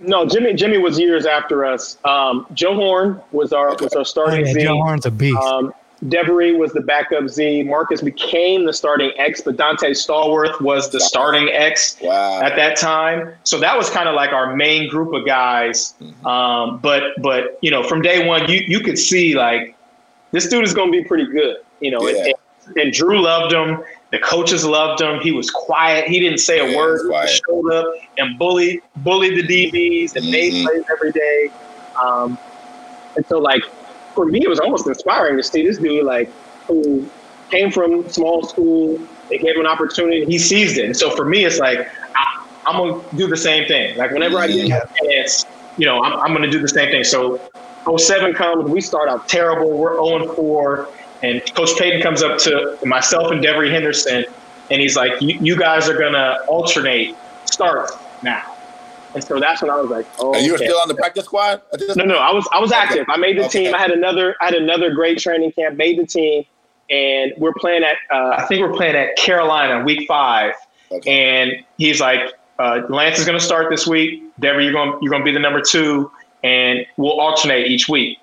No, 0.00 0.24
Jimmy 0.24 0.54
Jimmy 0.54 0.78
was 0.78 0.98
years 0.98 1.26
after 1.26 1.64
us. 1.64 1.98
Um, 2.04 2.46
Joe 2.54 2.74
Horn 2.74 3.20
was 3.32 3.52
our 3.52 3.74
was 3.76 3.92
our 3.94 4.00
Oh, 4.00 4.04
starting 4.04 4.46
yeah, 4.46 4.64
Joe 4.64 4.74
Horn's 4.76 5.06
a 5.06 5.10
beast. 5.10 5.36
Um, 5.38 5.72
Devery 6.04 6.56
was 6.56 6.72
the 6.72 6.80
backup 6.80 7.28
Z. 7.28 7.64
Marcus 7.64 8.00
became 8.02 8.64
the 8.66 8.72
starting 8.72 9.10
X, 9.16 9.40
but 9.40 9.56
Donté 9.56 9.90
Stallworth 9.90 10.60
was 10.60 10.90
the 10.90 11.00
starting 11.00 11.48
X 11.48 11.96
Wow. 12.00 12.40
at 12.40 12.54
that 12.54 12.76
time. 12.76 13.32
So 13.42 13.58
that 13.58 13.76
was 13.76 13.90
kind 13.90 14.08
of 14.08 14.14
like 14.14 14.30
our 14.32 14.54
main 14.54 14.88
group 14.88 15.12
of 15.12 15.26
guys. 15.26 15.94
Mhm. 16.00 16.24
Um, 16.24 16.78
but 16.78 17.02
but 17.20 17.58
you 17.62 17.70
know, 17.72 17.82
from 17.82 18.00
day 18.00 18.26
one, 18.26 18.48
you 18.48 18.62
you 18.66 18.80
could 18.80 18.98
see 18.98 19.34
like 19.34 19.74
this 20.30 20.48
dude 20.48 20.62
is 20.64 20.72
going 20.72 20.92
to 20.92 20.98
be 21.02 21.04
pretty 21.04 21.26
good. 21.26 21.56
You 21.80 21.90
know, 21.90 22.06
Yeah. 22.06 22.26
and, 22.66 22.76
and 22.76 22.92
Drew 22.92 23.20
loved 23.20 23.52
him. 23.52 23.82
The 24.12 24.18
coaches 24.20 24.64
loved 24.64 25.00
him. 25.02 25.20
He 25.20 25.32
was 25.32 25.50
quiet. 25.50 26.06
He 26.06 26.20
didn't 26.20 26.38
say 26.38 26.60
a 26.60 26.66
he 26.66 26.76
word. 26.76 27.00
He 27.26 27.40
showed 27.48 27.72
up 27.72 27.92
and 28.18 28.38
bullied 28.38 28.80
bullied 28.98 29.36
the 29.36 29.42
DBs 29.42 30.14
and 30.16 30.30
made 30.30 30.52
Mhm. 30.52 30.64
plays 30.64 30.84
every 30.92 31.10
day. 31.12 31.50
Um, 32.00 32.38
and 33.16 33.26
so 33.26 33.38
like 33.38 33.62
for 34.18 34.26
me, 34.26 34.40
it 34.42 34.48
was 34.48 34.58
almost 34.58 34.84
inspiring 34.88 35.36
to 35.36 35.44
see 35.44 35.64
this 35.64 35.78
dude 35.78 36.04
like 36.04 36.28
who 36.66 37.08
came 37.52 37.70
from 37.70 38.08
small 38.08 38.42
school. 38.42 38.98
They 39.30 39.38
gave 39.38 39.54
him 39.54 39.60
an 39.60 39.66
opportunity. 39.68 40.24
He 40.24 40.38
seized 40.38 40.76
it. 40.76 40.86
And 40.86 40.96
so 40.96 41.14
for 41.14 41.24
me, 41.24 41.44
it's 41.44 41.60
like 41.60 41.78
I, 42.16 42.46
I'm 42.66 42.76
gonna 42.76 43.00
do 43.16 43.28
the 43.28 43.36
same 43.36 43.68
thing. 43.68 43.96
Like 43.96 44.10
whenever 44.10 44.38
I 44.38 44.48
get 44.48 44.66
a 44.72 44.88
chance, 45.04 45.46
you 45.76 45.86
know, 45.86 46.02
I'm, 46.02 46.14
I'm 46.18 46.32
gonna 46.32 46.50
do 46.50 46.60
the 46.60 46.66
same 46.68 46.90
thing. 46.90 47.04
So 47.04 47.40
07 47.96 48.34
comes, 48.34 48.68
we 48.68 48.80
start 48.80 49.08
out 49.08 49.28
terrible. 49.28 49.78
We're 49.78 49.94
0 49.94 50.34
4, 50.34 50.88
and 51.22 51.54
Coach 51.54 51.78
Payton 51.78 52.02
comes 52.02 52.20
up 52.20 52.38
to 52.38 52.76
myself 52.84 53.30
and 53.30 53.40
Devery 53.40 53.70
Henderson, 53.70 54.24
and 54.72 54.80
he's 54.82 54.96
like, 54.96 55.12
"You, 55.22 55.38
you 55.40 55.56
guys 55.56 55.88
are 55.88 55.96
gonna 55.96 56.38
alternate 56.48 57.14
starts 57.44 57.96
now." 58.24 58.57
And 59.14 59.24
so 59.24 59.40
that's 59.40 59.62
when 59.62 59.70
I 59.70 59.76
was 59.80 59.90
like, 59.90 60.06
"Oh." 60.18 60.34
and 60.34 60.44
you 60.44 60.52
were 60.52 60.56
okay. 60.56 60.66
still 60.66 60.78
on 60.80 60.88
the 60.88 60.94
practice 60.94 61.24
squad? 61.24 61.62
No, 61.96 62.04
no, 62.04 62.16
I 62.16 62.32
was 62.32 62.46
I 62.52 62.60
was 62.60 62.72
active. 62.72 63.06
I 63.08 63.16
made 63.16 63.38
the 63.38 63.44
Okay. 63.46 63.64
team. 63.64 63.74
I 63.74 63.78
had 63.78 63.90
another 63.90 64.36
I 64.40 64.46
had 64.46 64.54
another 64.54 64.92
great 64.94 65.18
training 65.18 65.52
camp. 65.52 65.76
Made 65.76 65.98
the 65.98 66.06
team, 66.06 66.44
and 66.90 67.32
we're 67.38 67.54
playing 67.54 67.84
at 67.84 67.96
uh, 68.14 68.36
I 68.38 68.46
think 68.46 68.60
we're 68.60 68.76
playing 68.76 68.96
at 68.96 69.16
Carolina 69.16 69.82
week 69.84 70.06
five. 70.06 70.52
Okay. 70.90 71.10
And 71.40 71.52
he's 71.78 72.00
like, 72.00 72.32
uh, 72.58 72.80
Lance 72.88 73.18
is 73.18 73.24
going 73.26 73.38
to 73.38 73.44
start 73.44 73.68
this 73.70 73.86
week. 73.86 74.22
Dever, 74.40 74.60
you're 74.60 74.72
going 74.72 74.98
you're 75.02 75.10
going 75.10 75.22
to 75.22 75.24
be 75.26 75.32
the 75.32 75.38
number 75.40 75.60
two, 75.62 76.10
and 76.42 76.86
we'll 76.96 77.18
alternate 77.20 77.66
each 77.66 77.88
week. 77.88 78.18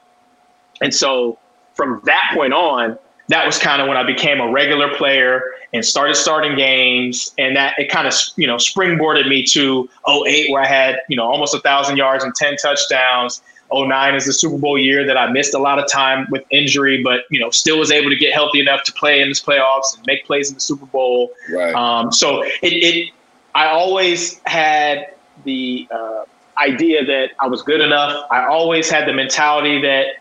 And 0.82 0.94
so 0.94 1.40
from 1.74 2.02
that 2.06 2.32
point 2.34 2.54
on, 2.54 2.98
that 3.30 3.46
was 3.46 3.58
kind 3.58 3.82
of 3.82 3.88
when 3.88 3.98
I 3.98 4.04
became 4.04 4.40
a 4.40 4.52
regular 4.52 4.94
player 4.96 5.42
and 5.74 5.86
started 5.86 6.16
starting 6.16 6.56
games. 6.56 7.34
And 7.38 7.56
that 7.56 7.76
it 7.78 7.90
kind 7.90 8.08
of, 8.08 8.14
you 8.36 8.48
know, 8.48 8.56
springboarded 8.56 9.28
me 9.28 9.44
to 9.48 9.90
08, 10.08 10.52
where 10.52 10.62
I 10.62 10.68
had, 10.68 11.00
you 11.10 11.18
know, 11.18 11.26
almost 11.26 11.54
a 11.54 11.60
thousand 11.60 11.98
yards 11.98 12.24
and 12.24 12.34
10 12.36 12.58
touchdowns. 12.58 13.42
09 13.74 14.16
is 14.16 14.26
the 14.26 14.34
Super 14.34 14.58
Bowl 14.58 14.78
year 14.78 15.06
that 15.06 15.18
I 15.18 15.32
missed 15.32 15.54
a 15.56 15.58
lot 15.58 15.80
of 15.80 15.92
time 15.92 16.28
with 16.30 16.44
injury, 16.52 17.02
but, 17.04 17.22
you 17.32 17.40
know, 17.40 17.50
still 17.50 17.80
was 17.80 17.92
able 17.92 18.10
to 18.10 18.16
get 18.16 18.32
healthy 18.32 18.60
enough 18.60 18.84
to 18.84 18.94
play 18.94 19.22
in 19.22 19.30
this 19.30 19.42
playoffs 19.42 19.98
and 19.98 20.06
make 20.06 20.26
plays 20.26 20.50
in 20.50 20.56
the 20.56 20.62
Super 20.62 20.86
Bowl. 20.86 21.32
Right. 21.50 21.74
Um, 21.74 22.12
so 22.12 22.44
it, 22.44 22.54
it, 22.62 23.14
I 23.56 23.68
always 23.68 24.40
had 24.46 25.16
the 25.46 25.88
uh, 25.92 26.26
idea 26.58 27.06
that 27.06 27.32
I 27.40 27.48
was 27.48 27.62
good 27.64 27.82
enough. 27.82 28.26
I 28.32 28.46
always 28.46 28.90
had 28.90 29.08
the 29.08 29.14
mentality 29.14 29.82
that 29.82 30.18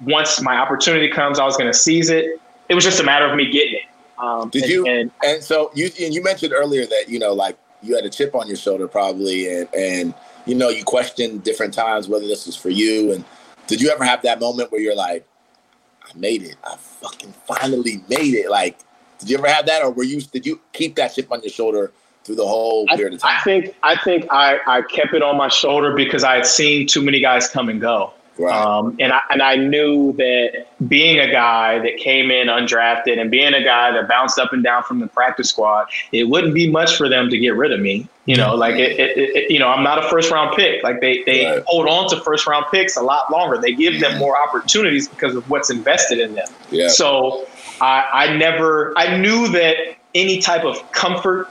once 0.00 0.40
my 0.40 0.56
opportunity 0.56 1.08
comes, 1.08 1.38
I 1.38 1.44
was 1.44 1.56
going 1.56 1.70
to 1.70 1.78
seize 1.78 2.10
it. 2.10 2.40
It 2.68 2.74
was 2.74 2.84
just 2.84 3.00
a 3.00 3.04
matter 3.04 3.26
of 3.26 3.36
me 3.36 3.50
getting 3.50 3.74
it. 3.74 3.82
Um, 4.20 4.50
Did 4.50 4.64
and- 4.64 4.72
you- 4.72 4.86
And 4.86 5.10
And 5.24 5.44
so 5.44 5.70
you 5.74 5.90
and 6.00 6.12
you 6.14 6.22
mentioned 6.22 6.52
earlier 6.52 6.86
that 6.86 7.08
you 7.08 7.18
know 7.18 7.32
like 7.32 7.56
you 7.82 7.94
had 7.94 8.04
a 8.04 8.10
chip 8.10 8.34
on 8.34 8.46
your 8.48 8.56
shoulder 8.56 8.88
probably 8.88 9.52
and 9.52 9.68
and 9.74 10.14
you 10.46 10.54
know 10.54 10.68
you 10.68 10.84
questioned 10.84 11.44
different 11.44 11.72
times 11.74 12.08
whether 12.08 12.26
this 12.26 12.46
was 12.46 12.56
for 12.56 12.70
you 12.70 13.12
and 13.12 13.24
did 13.68 13.80
you 13.80 13.90
ever 13.90 14.02
have 14.04 14.22
that 14.22 14.40
moment 14.40 14.72
where 14.72 14.80
you're 14.80 14.96
like 14.96 15.24
I 16.02 16.16
made 16.18 16.42
it 16.42 16.56
I 16.64 16.74
fucking 16.76 17.32
finally 17.46 18.02
made 18.08 18.34
it 18.34 18.50
like 18.50 18.78
did 19.20 19.30
you 19.30 19.38
ever 19.38 19.48
have 19.48 19.66
that 19.66 19.82
or 19.82 19.90
were 19.90 20.02
you 20.04 20.20
did 20.20 20.44
you 20.44 20.60
keep 20.72 20.96
that 20.96 21.14
chip 21.14 21.30
on 21.30 21.40
your 21.42 21.50
shoulder 21.50 21.92
through 22.24 22.36
the 22.36 22.46
whole 22.46 22.84
I, 22.90 22.96
period 22.96 23.14
of 23.14 23.20
time? 23.20 23.36
I 23.38 23.42
think 23.44 23.76
I 23.82 23.96
think 23.96 24.26
I, 24.30 24.58
I 24.66 24.82
kept 24.82 25.14
it 25.14 25.22
on 25.22 25.36
my 25.36 25.48
shoulder 25.48 25.94
because 25.94 26.24
I 26.24 26.36
had 26.36 26.46
seen 26.46 26.86
too 26.86 27.02
many 27.02 27.20
guys 27.20 27.48
come 27.48 27.68
and 27.68 27.80
go. 27.80 28.12
Right 28.38 28.54
Um, 28.54 28.96
and 29.00 29.12
I 29.12 29.20
and 29.30 29.42
I 29.42 29.56
knew 29.56 30.12
that 30.14 30.66
being 30.88 31.18
a 31.18 31.30
guy 31.30 31.78
that 31.80 31.96
came 31.98 32.30
in 32.30 32.48
undrafted 32.48 33.18
and 33.20 33.30
being 33.30 33.54
a 33.54 33.62
guy 33.62 33.90
that 33.92 34.08
bounced 34.08 34.38
up 34.38 34.52
and 34.52 34.62
down 34.62 34.82
from 34.84 35.00
the 35.00 35.06
practice 35.08 35.48
squad, 35.50 35.88
it 36.12 36.24
wouldn't 36.28 36.54
be 36.54 36.70
much 36.70 36.96
for 36.96 37.08
them 37.08 37.28
to 37.30 37.38
get 37.38 37.56
rid 37.56 37.72
of 37.72 37.80
me. 37.80 38.08
You 38.26 38.36
know, 38.36 38.54
like 38.54 38.74
it, 38.74 38.98
it, 39.00 39.16
it 39.16 39.50
you 39.50 39.58
know, 39.58 39.68
I'm 39.68 39.82
not 39.82 40.04
a 40.04 40.08
first 40.08 40.30
round 40.30 40.54
pick. 40.56 40.82
Like 40.82 41.00
they 41.00 41.22
they 41.24 41.46
Right. 41.46 41.62
hold 41.66 41.88
on 41.88 42.08
to 42.10 42.20
first 42.20 42.46
round 42.46 42.66
picks 42.70 42.96
a 42.96 43.02
lot 43.02 43.30
longer. 43.32 43.58
They 43.58 43.72
give 43.74 44.00
them 44.00 44.18
more 44.18 44.36
opportunities 44.36 45.08
because 45.08 45.34
of 45.34 45.48
what's 45.48 45.70
invested 45.70 46.18
in 46.18 46.34
them. 46.34 46.48
yeah 46.70 46.88
So 46.88 47.46
I, 47.80 48.04
I 48.12 48.36
never, 48.36 48.92
I 48.96 49.16
knew 49.16 49.48
that 49.48 49.76
any 50.14 50.38
type 50.40 50.64
of 50.64 50.90
comfort 50.92 51.48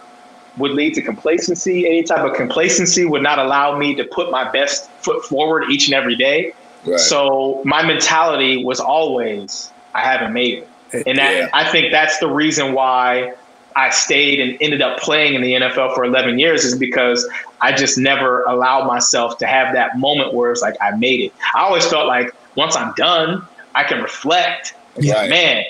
would 0.58 0.72
lead 0.72 0.94
to 0.96 1.02
complacency. 1.02 1.86
Any 1.88 2.04
type 2.04 2.20
of 2.20 2.36
complacency 2.36 3.06
would 3.06 3.24
not 3.24 3.40
allow 3.40 3.78
me 3.78 3.96
to 3.96 4.04
put 4.04 4.32
my 4.32 4.50
best 4.52 4.90
foot 5.02 5.24
forward 5.26 5.66
each 5.72 5.88
and 5.88 5.94
every 5.94 6.16
day. 6.16 6.54
Right 6.86 7.00
So 7.00 7.62
my 7.66 7.84
mentality 7.84 8.64
was 8.64 8.80
always, 8.80 9.72
I 9.94 10.02
haven't 10.02 10.34
made 10.34 10.60
it. 10.60 10.70
Eh, 10.94 11.04
and 11.08 11.18
that, 11.18 11.34
Yeah. 11.36 11.50
I 11.54 11.70
think 11.70 11.92
that's 11.92 12.18
the 12.20 12.28
reason 12.28 12.74
why 12.74 13.34
I 13.76 13.90
stayed 13.92 14.40
and 14.40 14.58
ended 14.60 14.82
up 14.82 15.00
playing 15.00 15.36
in 15.36 15.42
the 15.42 15.54
NFL 15.54 15.94
for 15.94 16.04
11 16.04 16.40
years 16.40 16.66
is 16.66 16.76
because 16.78 17.28
I 17.62 17.74
just 17.74 17.98
never 17.98 18.44
allowed 18.44 18.88
myself 18.88 19.38
to 19.40 19.46
have 19.46 19.74
that 19.74 19.98
moment 20.00 20.34
where 20.34 20.52
it's 20.52 20.62
like, 20.62 20.76
I 20.82 20.92
made 20.92 21.20
it. 21.20 21.34
I 21.54 21.62
always 21.62 21.86
felt 21.86 22.08
like 22.08 22.34
once 22.56 22.76
I'm 22.76 22.94
done, 22.96 23.46
I 23.76 23.84
can 23.84 24.02
reflect. 24.02 24.74
Right. 24.96 25.30
Man, 25.30 25.64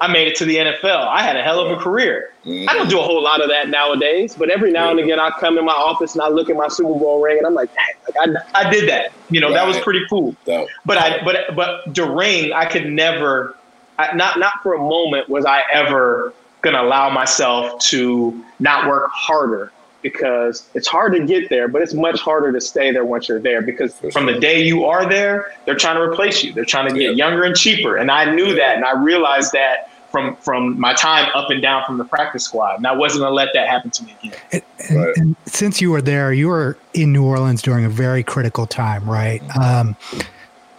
I 0.00 0.10
made 0.10 0.28
it 0.28 0.34
to 0.36 0.46
the 0.46 0.56
NFL. 0.56 1.08
I 1.08 1.22
had 1.22 1.36
a 1.36 1.42
hell 1.42 1.60
of 1.60 1.70
a 1.70 1.80
career. 1.80 2.32
Mm-hmm. 2.46 2.70
I 2.70 2.74
don't 2.74 2.88
do 2.88 2.98
a 2.98 3.02
whole 3.02 3.22
lot 3.22 3.42
of 3.42 3.48
that 3.50 3.68
nowadays, 3.68 4.34
but 4.34 4.48
every 4.48 4.72
now 4.72 4.90
and 4.90 4.98
again, 4.98 5.20
I 5.20 5.30
come 5.38 5.58
in 5.58 5.64
my 5.64 5.72
office 5.72 6.14
and 6.14 6.22
I 6.22 6.28
look 6.28 6.48
at 6.48 6.56
my 6.56 6.68
Super 6.68 6.98
Bowl 6.98 7.20
ring 7.20 7.36
and 7.36 7.46
I'm 7.46 7.54
like, 7.54 7.70
like 8.06 8.16
I, 8.54 8.62
I 8.62 8.70
did 8.70 8.88
that. 8.88 9.12
You 9.28 9.40
know, 9.40 9.48
right. 9.48 9.54
that 9.54 9.66
was 9.66 9.78
pretty 9.80 10.06
cool. 10.08 10.34
So, 10.46 10.66
but 10.86 10.96
I, 10.96 11.22
but, 11.22 11.54
but 11.54 11.94
the 11.94 12.10
ring, 12.10 12.52
I 12.52 12.64
could 12.64 12.86
never, 12.86 13.56
I, 13.98 14.14
not, 14.14 14.38
not 14.38 14.54
for 14.62 14.72
a 14.72 14.78
moment 14.78 15.28
was 15.28 15.44
I 15.44 15.62
ever 15.70 16.32
going 16.62 16.74
to 16.74 16.82
allow 16.82 17.10
myself 17.10 17.78
to 17.80 18.42
not 18.58 18.88
work 18.88 19.10
harder 19.12 19.70
because 20.02 20.68
it's 20.74 20.88
hard 20.88 21.12
to 21.12 21.26
get 21.26 21.50
there, 21.50 21.68
but 21.68 21.82
it's 21.82 21.92
much 21.92 22.20
harder 22.20 22.52
to 22.52 22.60
stay 22.60 22.90
there 22.90 23.04
once 23.04 23.28
you're 23.28 23.38
there 23.38 23.60
because 23.60 23.94
from 24.12 24.24
the 24.24 24.38
day 24.38 24.62
you 24.62 24.84
are 24.84 25.06
there, 25.06 25.52
they're 25.66 25.76
trying 25.76 25.96
to 25.96 26.02
replace 26.02 26.42
you. 26.42 26.54
They're 26.54 26.64
trying 26.64 26.90
to 26.90 26.98
get 26.98 27.16
younger 27.16 27.42
and 27.42 27.54
cheaper. 27.54 27.96
And 27.96 28.10
I 28.10 28.34
knew 28.34 28.54
that 28.54 28.76
and 28.76 28.84
I 28.84 28.92
realized 28.92 29.52
that 29.52 29.89
from 30.10 30.36
from 30.36 30.78
my 30.78 30.92
time 30.94 31.30
up 31.34 31.50
and 31.50 31.62
down 31.62 31.84
from 31.84 31.98
the 31.98 32.04
practice 32.04 32.44
squad. 32.44 32.76
And 32.76 32.86
I 32.86 32.92
wasn't 32.92 33.22
gonna 33.22 33.34
let 33.34 33.50
that 33.54 33.68
happen 33.68 33.90
to 33.90 34.04
me 34.04 34.16
again. 34.22 34.40
And, 34.52 34.62
and, 34.88 34.98
right. 34.98 35.16
and 35.16 35.36
since 35.46 35.80
you 35.80 35.90
were 35.90 36.02
there, 36.02 36.32
you 36.32 36.48
were 36.48 36.76
in 36.94 37.12
New 37.12 37.24
Orleans 37.24 37.62
during 37.62 37.84
a 37.84 37.88
very 37.88 38.22
critical 38.22 38.66
time, 38.66 39.08
right? 39.08 39.42
Um, 39.56 39.96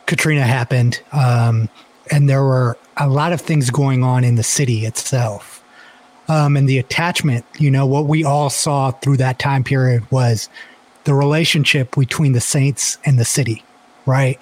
Katrina 0.05 0.43
happened, 0.43 1.01
um, 1.13 1.69
and 2.11 2.29
there 2.29 2.43
were 2.43 2.77
a 2.97 3.07
lot 3.07 3.32
of 3.32 3.41
things 3.41 3.69
going 3.69 4.03
on 4.03 4.23
in 4.23 4.36
the 4.36 4.43
city 4.43 4.86
itself 4.86 5.63
um, 6.27 6.57
and 6.57 6.67
the 6.67 6.77
attachment. 6.77 7.45
You 7.57 7.71
know, 7.71 7.86
what 7.86 8.05
we 8.05 8.23
all 8.23 8.49
saw 8.49 8.91
through 8.91 9.17
that 9.17 9.39
time 9.39 9.63
period 9.63 10.09
was 10.11 10.49
the 11.05 11.13
relationship 11.13 11.95
between 11.95 12.34
the 12.34 12.41
Saints 12.41 12.97
and 13.05 13.17
the 13.17 13.25
city, 13.25 13.63
right? 14.05 14.39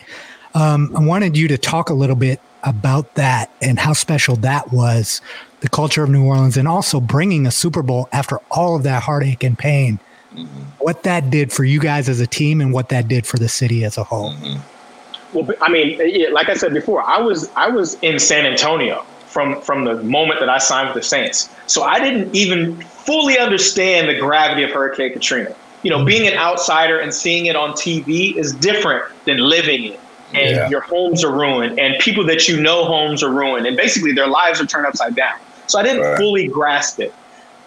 Um, 0.56 0.92
I 0.96 1.00
wanted 1.00 1.38
you 1.38 1.48
to 1.48 1.58
talk 1.58 1.90
a 1.90 1.94
little 1.94 2.16
bit 2.16 2.42
about 2.64 3.16
that 3.16 3.52
and 3.62 3.80
how 3.80 3.94
special 3.94 4.36
that 4.38 4.72
was, 4.72 5.22
the 5.62 5.70
culture 5.70 6.04
of 6.04 6.10
New 6.10 6.24
Orleans, 6.26 6.58
and 6.58 6.68
also 6.68 7.00
bringing 7.00 7.46
a 7.46 7.52
Super 7.52 7.82
Bowl 7.82 8.08
after 8.12 8.40
all 8.52 8.76
of 8.76 8.84
that 8.84 9.04
heartache 9.04 9.44
and 9.44 9.58
pain. 9.58 10.00
Mm-hmm. 10.34 10.62
What 10.80 11.04
that 11.04 11.30
did 11.30 11.52
for 11.52 11.64
you 11.64 11.80
guys 11.80 12.08
as 12.08 12.20
a 12.20 12.28
team, 12.28 12.62
and 12.62 12.72
what 12.74 12.90
that 12.90 13.08
did 13.08 13.26
for 13.26 13.38
the 13.38 13.50
city 13.50 13.84
as 13.84 13.98
a 13.98 14.04
whole. 14.04 14.34
Mm-hmm. 14.34 14.60
Well, 15.34 15.50
I 15.62 15.70
mean, 15.70 16.34
like 16.34 16.50
I 16.50 16.56
said 16.56 16.74
before, 16.74 17.04
I 17.04 17.20
was 17.20 17.50
I 17.56 17.68
was 17.68 17.96
in 18.02 18.20
San 18.20 18.46
Antonio 18.46 19.06
from 19.28 19.62
from 19.62 19.86
the 19.86 20.02
moment 20.04 20.40
that 20.40 20.50
I 20.50 20.58
signed 20.58 20.88
with 20.88 20.96
the 20.96 21.08
Saints. 21.08 21.50
So 21.68 21.84
I 21.84 22.00
didn't 22.00 22.36
even 22.36 22.78
fully 22.82 23.38
understand 23.38 24.10
the 24.10 24.20
gravity 24.20 24.64
of 24.64 24.72
Hurricane 24.72 25.14
Katrina. 25.14 25.56
You 25.84 25.92
know, 25.92 26.04
being 26.04 26.28
an 26.28 26.38
outsider 26.38 27.00
and 27.00 27.14
seeing 27.14 27.46
it 27.46 27.56
on 27.56 27.72
TV 27.72 28.36
is 28.36 28.54
different 28.54 29.06
than 29.26 29.38
living 29.38 29.86
it. 29.94 30.00
And 30.34 30.56
yeah. 30.56 30.70
your 30.70 30.82
homes 30.82 31.24
are 31.24 31.32
ruined, 31.32 31.80
and 31.80 31.98
people 32.00 32.24
that 32.26 32.48
you 32.48 32.62
know 32.62 32.86
homes 32.86 33.24
are 33.24 33.32
ruined, 33.32 33.66
and 33.66 33.76
basically 33.76 34.12
their 34.12 34.28
lives 34.28 34.62
are 34.62 34.66
turned 34.66 34.86
upside 34.86 35.16
down. 35.16 35.40
So 35.66 35.80
I 35.80 35.84
didn't 35.84 36.04
right. 36.04 36.18
fully 36.18 36.48
grasp 36.48 37.00
it. 37.00 37.14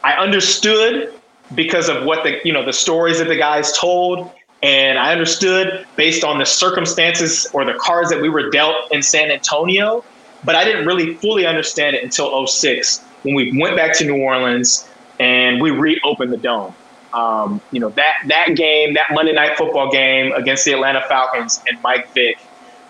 I 0.05 0.13
understood 0.13 1.13
because 1.57 1.89
of 1.89 2.05
what 2.05 2.23
the 2.23 2.39
you 2.45 2.53
know 2.53 2.65
the 2.65 2.73
stories 2.73 3.19
that 3.19 3.27
the 3.27 3.37
guys 3.37 3.77
told, 3.77 4.31
and 4.63 4.97
I 4.97 5.11
understood 5.11 5.87
based 5.97 6.23
on 6.23 6.39
the 6.39 6.47
circumstances 6.47 7.49
or 7.53 7.65
the 7.65 7.75
cards 7.75 8.11
that 8.11 8.23
we 8.23 8.29
were 8.29 8.49
dealt 8.51 8.93
in 8.93 9.03
San 9.03 9.33
Antonio 9.33 10.05
but 10.45 10.55
I 10.55 10.65
didn't 10.65 10.87
really 10.87 11.15
fully 11.15 11.47
understand 11.47 11.97
it 11.97 12.03
until 12.03 12.47
06 12.47 13.01
when 13.23 13.35
we 13.35 13.59
went 13.59 13.77
back 13.77 13.97
to 13.99 14.05
New 14.05 14.17
Orleans 14.17 14.89
and 15.21 15.61
we 15.61 15.71
reopened 15.71 16.33
the 16.33 16.37
dome. 16.37 16.75
Um, 17.13 17.61
you 17.71 17.79
know 17.79 17.91
that 17.91 18.23
that 18.29 18.57
game, 18.57 18.95
that 18.95 19.09
Monday 19.13 19.35
Night 19.35 19.59
Football 19.59 19.93
game 19.93 20.33
against 20.33 20.65
the 20.65 20.73
Atlanta 20.73 21.03
Falcons 21.09 21.63
and 21.69 21.81
Mike 21.83 22.11
Vick 22.15 22.39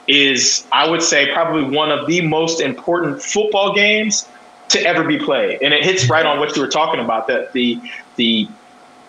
is, 0.08 0.66
I 0.72 0.88
would 0.88 1.02
say, 1.02 1.32
probably 1.32 1.64
one 1.64 1.90
of 1.90 2.06
the 2.06 2.20
most 2.22 2.60
important 2.60 3.22
football 3.22 3.74
games 3.74 4.28
to 4.70 4.80
ever 4.80 5.04
be 5.04 5.18
played. 5.18 5.60
And 5.62 5.72
it 5.72 5.84
hits 5.84 6.08
right 6.08 6.26
on 6.26 6.38
what 6.40 6.56
you 6.56 6.62
were 6.62 6.68
talking 6.68 7.00
about 7.00 7.26
that 7.28 7.52
the 7.52 7.80
the 8.16 8.48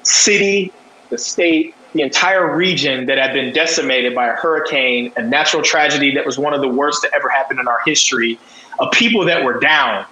city, 0.04 0.72
the 1.10 1.18
state, 1.18 1.74
the 1.94 2.02
entire 2.02 2.56
region 2.56 3.06
that 3.06 3.18
had 3.18 3.34
been 3.34 3.54
decimated 3.54 4.14
by 4.14 4.28
a 4.28 4.34
hurricane, 4.34 5.12
a 5.16 5.24
natural 5.24 5.62
tragedy 5.62 6.14
that 6.16 6.26
was 6.26 6.38
one 6.38 6.54
of 6.54 6.62
the 6.62 6.68
worst 6.68 7.02
to 7.04 7.14
ever 7.14 7.30
happen 7.30 7.60
in 7.60 7.68
our 7.68 7.80
history, 7.86 8.40
of 8.80 8.92
people 8.92 9.24
that 9.26 9.44
were 9.44 9.60
down, 9.60 10.06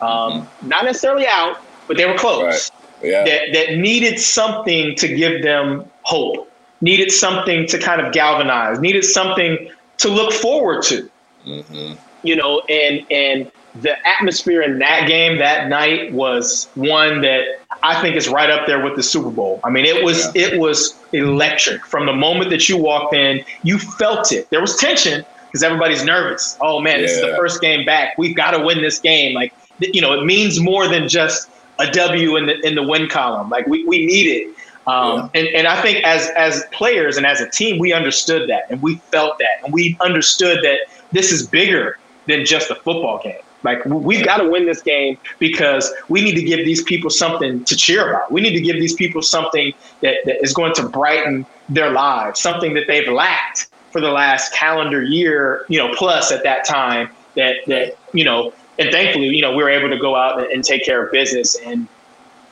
um, 0.00 0.48
not 0.62 0.84
necessarily 0.84 1.26
out, 1.26 1.58
but 1.86 1.96
they 1.96 2.06
were 2.06 2.18
close. 2.18 2.70
Right. 3.02 3.10
Yeah. 3.10 3.24
That 3.24 3.52
that 3.52 3.78
needed 3.78 4.18
something 4.18 4.94
to 4.96 5.08
give 5.08 5.42
them 5.42 5.88
hope, 6.02 6.50
needed 6.80 7.12
something 7.12 7.66
to 7.68 7.78
kind 7.78 8.00
of 8.00 8.12
galvanize, 8.12 8.80
needed 8.80 9.04
something 9.04 9.70
to 9.98 10.08
look 10.08 10.32
forward 10.32 10.82
to. 10.84 11.10
Mm-hmm. 11.46 11.94
You 12.22 12.36
know, 12.36 12.60
and 12.68 13.06
and 13.10 13.50
the 13.80 13.96
atmosphere 14.06 14.62
in 14.62 14.78
that 14.80 15.06
game 15.06 15.38
that 15.38 15.68
night 15.68 16.12
was 16.12 16.68
one 16.74 17.20
that 17.20 17.60
I 17.82 18.00
think 18.00 18.16
is 18.16 18.28
right 18.28 18.50
up 18.50 18.66
there 18.66 18.82
with 18.82 18.96
the 18.96 19.02
Super 19.02 19.30
Bowl. 19.30 19.60
I 19.62 19.70
mean, 19.70 19.84
it 19.84 20.02
was 20.02 20.34
yeah. 20.34 20.46
it 20.46 20.58
was 20.58 20.98
electric 21.12 21.84
from 21.84 22.06
the 22.06 22.12
moment 22.12 22.50
that 22.50 22.68
you 22.68 22.76
walked 22.76 23.14
in. 23.14 23.44
You 23.62 23.78
felt 23.78 24.32
it. 24.32 24.50
There 24.50 24.60
was 24.60 24.76
tension 24.76 25.24
because 25.46 25.62
everybody's 25.62 26.04
nervous. 26.04 26.56
Oh 26.60 26.80
man, 26.80 26.96
yeah. 26.96 27.02
this 27.02 27.12
is 27.12 27.20
the 27.20 27.36
first 27.36 27.60
game 27.60 27.84
back. 27.84 28.18
We've 28.18 28.36
got 28.36 28.52
to 28.52 28.64
win 28.64 28.82
this 28.82 28.98
game. 28.98 29.34
Like 29.34 29.54
you 29.78 30.00
know, 30.00 30.18
it 30.18 30.24
means 30.24 30.60
more 30.60 30.88
than 30.88 31.08
just 31.08 31.50
a 31.78 31.90
W 31.90 32.36
in 32.36 32.46
the 32.46 32.66
in 32.66 32.74
the 32.74 32.82
win 32.82 33.08
column. 33.08 33.48
Like 33.48 33.66
we 33.66 33.84
we 33.84 34.04
need 34.04 34.26
it. 34.26 34.54
Um, 34.88 35.30
yeah. 35.34 35.40
and, 35.40 35.48
and 35.48 35.66
I 35.66 35.80
think 35.82 36.02
as 36.04 36.30
as 36.30 36.64
players 36.72 37.18
and 37.18 37.26
as 37.26 37.40
a 37.40 37.48
team, 37.48 37.78
we 37.78 37.92
understood 37.92 38.48
that 38.48 38.64
and 38.70 38.80
we 38.82 38.96
felt 39.12 39.38
that 39.38 39.62
and 39.62 39.72
we 39.72 39.96
understood 40.00 40.64
that 40.64 40.78
this 41.12 41.30
is 41.30 41.46
bigger 41.46 41.98
than 42.26 42.44
just 42.44 42.70
a 42.70 42.74
football 42.74 43.20
game. 43.22 43.42
Like 43.64 43.84
we've 43.84 44.24
got 44.24 44.38
to 44.38 44.48
win 44.48 44.66
this 44.66 44.82
game 44.82 45.18
because 45.38 45.92
we 46.08 46.22
need 46.22 46.34
to 46.36 46.42
give 46.42 46.64
these 46.64 46.82
people 46.82 47.10
something 47.10 47.64
to 47.64 47.76
cheer 47.76 48.08
about. 48.08 48.30
We 48.30 48.40
need 48.40 48.54
to 48.54 48.60
give 48.60 48.76
these 48.76 48.94
people 48.94 49.20
something 49.20 49.72
that, 50.00 50.18
that 50.24 50.42
is 50.42 50.54
going 50.54 50.74
to 50.74 50.88
brighten 50.88 51.44
their 51.68 51.90
lives, 51.90 52.40
something 52.40 52.74
that 52.74 52.86
they've 52.86 53.08
lacked 53.08 53.68
for 53.90 54.00
the 54.00 54.10
last 54.10 54.52
calendar 54.54 55.02
year, 55.02 55.66
you 55.68 55.78
know, 55.78 55.92
plus 55.96 56.30
at 56.30 56.44
that 56.44 56.64
time 56.64 57.10
that 57.34 57.56
that 57.66 57.98
you 58.12 58.24
know, 58.24 58.54
and 58.78 58.90
thankfully, 58.90 59.26
you 59.26 59.42
know, 59.42 59.54
we 59.54 59.62
were 59.62 59.70
able 59.70 59.90
to 59.90 59.98
go 59.98 60.14
out 60.14 60.40
and, 60.40 60.50
and 60.52 60.64
take 60.64 60.84
care 60.84 61.04
of 61.04 61.12
business 61.12 61.56
and 61.66 61.88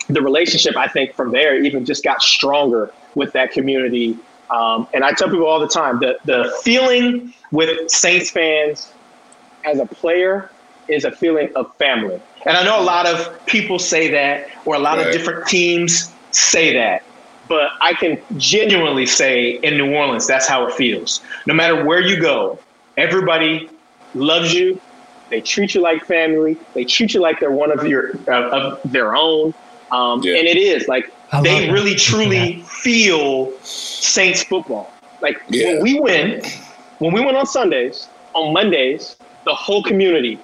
the 0.08 0.22
relationship 0.22 0.76
I 0.76 0.88
think 0.88 1.14
from 1.14 1.32
there 1.32 1.62
even 1.62 1.84
just 1.84 2.04
got 2.04 2.22
stronger 2.22 2.92
with 3.14 3.32
that 3.32 3.52
community. 3.52 4.16
Um, 4.50 4.86
and 4.94 5.04
I 5.04 5.12
tell 5.12 5.28
people 5.28 5.46
all 5.46 5.60
the 5.60 5.68
time 5.68 5.98
that 6.00 6.24
the 6.24 6.56
feeling 6.62 7.34
with 7.50 7.90
Saints 7.90 8.30
fans 8.30 8.92
as 9.64 9.80
a 9.80 9.86
player 9.86 10.50
is 10.88 11.04
a 11.04 11.10
feeling 11.10 11.50
of 11.56 11.74
family. 11.76 12.20
And 12.46 12.56
I 12.56 12.64
know 12.64 12.80
a 12.80 12.84
lot 12.84 13.06
of 13.06 13.44
people 13.46 13.78
say 13.78 14.08
that, 14.12 14.48
or 14.64 14.76
a 14.76 14.78
lot 14.78 14.98
right. 14.98 15.08
of 15.08 15.12
different 15.12 15.48
teams 15.48 16.12
say 16.30 16.72
that. 16.74 17.02
But 17.48 17.70
I 17.80 17.94
can 17.94 18.20
genuinely 18.36 19.06
say 19.06 19.50
in 19.50 19.76
New 19.76 19.94
Orleans, 19.94 20.26
that's 20.26 20.46
how 20.46 20.66
it 20.66 20.74
feels. 20.74 21.22
No 21.46 21.54
matter 21.54 21.84
where 21.84 22.00
you 22.00 22.20
go, 22.20 22.58
everybody 22.96 23.68
loves 24.14 24.52
you. 24.52 24.80
They 25.30 25.40
treat 25.40 25.74
you 25.74 25.80
like 25.80 26.04
family. 26.04 26.56
They 26.74 26.84
treat 26.84 27.14
you 27.14 27.20
like 27.20 27.40
they're 27.40 27.50
one 27.50 27.72
of 27.76 27.86
your 27.86 28.16
uh, 28.28 28.50
of 28.50 28.92
their 28.92 29.16
own. 29.16 29.54
Um, 29.90 30.22
yeah. 30.22 30.36
And 30.36 30.46
it 30.46 30.56
is 30.56 30.88
like 30.88 31.12
they 31.42 31.70
really 31.70 31.94
truly 31.94 32.62
feel 32.62 33.52
Saints 33.62 34.42
football. 34.42 34.92
Like 35.22 35.40
yeah. 35.48 35.74
when 35.74 35.82
we 35.82 36.00
win, 36.00 36.42
when 36.98 37.12
we 37.12 37.24
win 37.24 37.36
on 37.36 37.46
Sundays, 37.46 38.08
on 38.34 38.52
Mondays, 38.52 39.16
the 39.44 39.54
whole 39.54 39.82
community 39.82 40.38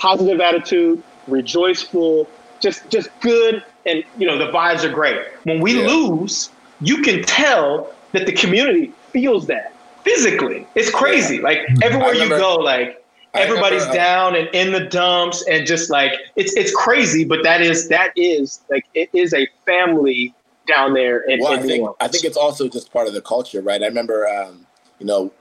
positive 0.00 0.40
attitude, 0.40 1.02
rejoiceful, 1.28 2.26
just 2.58 2.88
just 2.90 3.08
good, 3.20 3.62
and 3.86 4.02
you 4.18 4.26
know 4.26 4.38
the 4.38 4.50
vibes 4.50 4.82
are 4.82 4.92
great. 4.92 5.20
When 5.44 5.60
we 5.60 5.80
yeah. 5.80 5.86
lose, 5.86 6.50
you 6.80 7.02
can 7.02 7.22
tell 7.22 7.92
that 8.12 8.26
the 8.26 8.32
community 8.32 8.92
feels 9.10 9.46
that 9.46 9.72
physically. 10.02 10.66
It's 10.74 10.90
crazy. 10.90 11.36
Yeah. 11.36 11.42
Like 11.42 11.58
everywhere 11.82 12.12
remember, 12.12 12.36
you 12.36 12.40
go, 12.40 12.56
like 12.56 12.99
everybody's 13.34 13.82
remember, 13.82 14.00
uh, 14.00 14.04
down 14.04 14.36
and 14.36 14.48
in 14.52 14.72
the 14.72 14.86
dumps, 14.86 15.44
and 15.48 15.66
just 15.66 15.90
like 15.90 16.12
it's 16.36 16.54
it's 16.56 16.74
crazy. 16.74 17.24
But 17.24 17.42
that 17.42 17.60
is 17.60 17.88
that 17.88 18.12
is 18.16 18.60
like 18.70 18.84
it 18.94 19.10
is 19.12 19.34
a 19.34 19.46
family 19.66 20.34
down 20.66 20.94
there 20.94 21.20
in, 21.22 21.40
well, 21.40 21.52
in 21.52 21.58
I 21.58 21.62
think, 21.62 21.88
I 22.00 22.08
think 22.08 22.24
it's 22.24 22.36
also 22.36 22.68
just 22.68 22.92
part 22.92 23.08
of 23.08 23.14
the 23.14 23.20
culture, 23.20 23.60
right? 23.60 23.82
I 23.82 23.86
remember, 23.86 24.28
um, 24.28 24.66
you 24.98 25.06
know, 25.06 25.32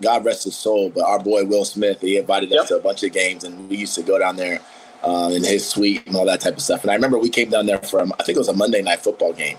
God 0.00 0.24
rest 0.24 0.44
his 0.44 0.56
soul, 0.56 0.90
but 0.90 1.04
our 1.04 1.18
boy 1.18 1.44
Will 1.44 1.64
Smith, 1.64 2.00
he 2.00 2.16
invited 2.16 2.50
yep. 2.50 2.62
us 2.62 2.68
to 2.68 2.76
a 2.76 2.80
bunch 2.80 3.02
of 3.02 3.12
games, 3.12 3.44
and 3.44 3.68
we 3.68 3.76
used 3.76 3.94
to 3.94 4.02
go 4.02 4.18
down 4.18 4.36
there 4.36 4.60
um, 5.04 5.32
in 5.32 5.44
his 5.44 5.66
suite 5.66 6.06
and 6.06 6.16
all 6.16 6.24
that 6.24 6.40
type 6.40 6.54
of 6.54 6.62
stuff. 6.62 6.82
And 6.82 6.90
I 6.90 6.94
remember 6.94 7.18
we 7.18 7.28
came 7.28 7.50
down 7.50 7.66
there 7.66 7.78
from, 7.78 8.12
I 8.18 8.24
think 8.24 8.36
it 8.36 8.40
was 8.40 8.48
a 8.48 8.54
Monday 8.54 8.82
night 8.82 9.00
football 9.00 9.32
game, 9.32 9.58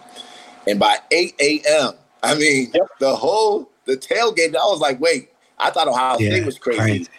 and 0.67 0.79
by 0.79 0.97
8 1.11 1.35
a.m., 1.39 1.93
I 2.21 2.35
mean 2.35 2.71
yep. 2.73 2.87
the 2.99 3.15
whole 3.15 3.69
the 3.85 3.95
tailgate. 3.95 4.55
I 4.55 4.65
was 4.65 4.81
like, 4.81 4.99
wait, 4.99 5.29
I 5.57 5.71
thought 5.71 5.87
Ohio 5.87 6.17
yeah, 6.19 6.31
State 6.31 6.45
was 6.45 6.59
crazy. 6.59 6.79
crazy. 6.79 7.09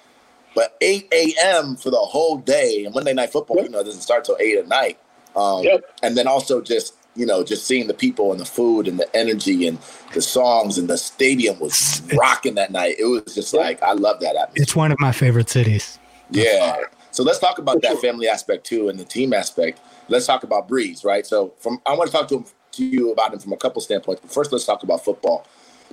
But 0.54 0.76
8 0.80 1.08
a.m. 1.12 1.76
for 1.76 1.90
the 1.90 1.98
whole 1.98 2.38
day, 2.38 2.84
and 2.84 2.94
Monday 2.94 3.12
night 3.12 3.30
football, 3.30 3.56
yep. 3.58 3.66
you 3.66 3.70
know, 3.70 3.84
doesn't 3.84 4.00
start 4.00 4.24
till 4.24 4.36
8 4.38 4.58
at 4.58 4.68
night. 4.68 4.98
Um, 5.36 5.64
and 6.02 6.16
then 6.16 6.26
also 6.26 6.60
just 6.60 6.94
you 7.16 7.26
know, 7.26 7.42
just 7.42 7.66
seeing 7.66 7.86
the 7.86 7.94
people 7.94 8.30
and 8.30 8.40
the 8.40 8.44
food 8.44 8.86
and 8.86 8.98
the 8.98 9.16
energy 9.16 9.66
and 9.66 9.78
the 10.14 10.22
songs 10.22 10.78
and 10.78 10.88
the 10.88 10.96
stadium 10.96 11.58
was 11.58 12.02
rocking 12.14 12.54
that 12.54 12.70
night. 12.70 12.96
It 12.98 13.04
was 13.04 13.34
just 13.34 13.52
like 13.52 13.82
I 13.82 13.92
love 13.92 14.20
that 14.20 14.36
atmosphere. 14.36 14.62
It's 14.62 14.76
one 14.76 14.92
of 14.92 15.00
my 15.00 15.12
favorite 15.12 15.50
cities. 15.50 15.98
Yeah. 16.30 16.82
So 17.10 17.24
let's 17.24 17.40
talk 17.40 17.58
about 17.58 17.82
that 17.82 17.98
family 17.98 18.28
aspect 18.28 18.64
too 18.64 18.88
and 18.88 18.98
the 18.98 19.04
team 19.04 19.32
aspect. 19.32 19.80
Let's 20.08 20.26
talk 20.26 20.44
about 20.44 20.68
Brees, 20.68 21.04
right? 21.04 21.26
So 21.26 21.52
from 21.58 21.80
I 21.86 21.94
want 21.94 22.10
to 22.10 22.16
talk 22.16 22.28
to 22.28 22.38
him, 22.38 22.44
to 22.72 22.84
you 22.84 23.12
about 23.12 23.32
him 23.32 23.40
from 23.40 23.52
a 23.52 23.56
couple 23.56 23.82
standpoints, 23.82 24.20
but 24.22 24.30
first 24.30 24.52
let's 24.52 24.64
talk 24.64 24.84
about 24.84 25.04
football 25.04 25.46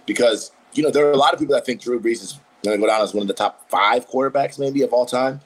because 0.06 0.52
you 0.74 0.84
know 0.84 0.92
there 0.92 1.08
are 1.08 1.12
a 1.12 1.18
lot 1.18 1.34
of 1.34 1.40
people 1.40 1.56
that 1.56 1.66
think 1.66 1.82
Drew 1.82 2.00
Brees 2.00 2.22
is 2.22 2.40
going 2.68 2.80
to 2.80 2.82
go 2.82 2.88
down 2.88 3.02
as 3.02 3.14
one 3.14 3.22
of 3.22 3.28
the 3.28 3.34
top 3.34 3.70
five 3.70 4.08
quarterbacks 4.10 4.60
maybe 4.60 4.82
of 4.82 4.94
all 4.94 5.06
time. 5.06 5.42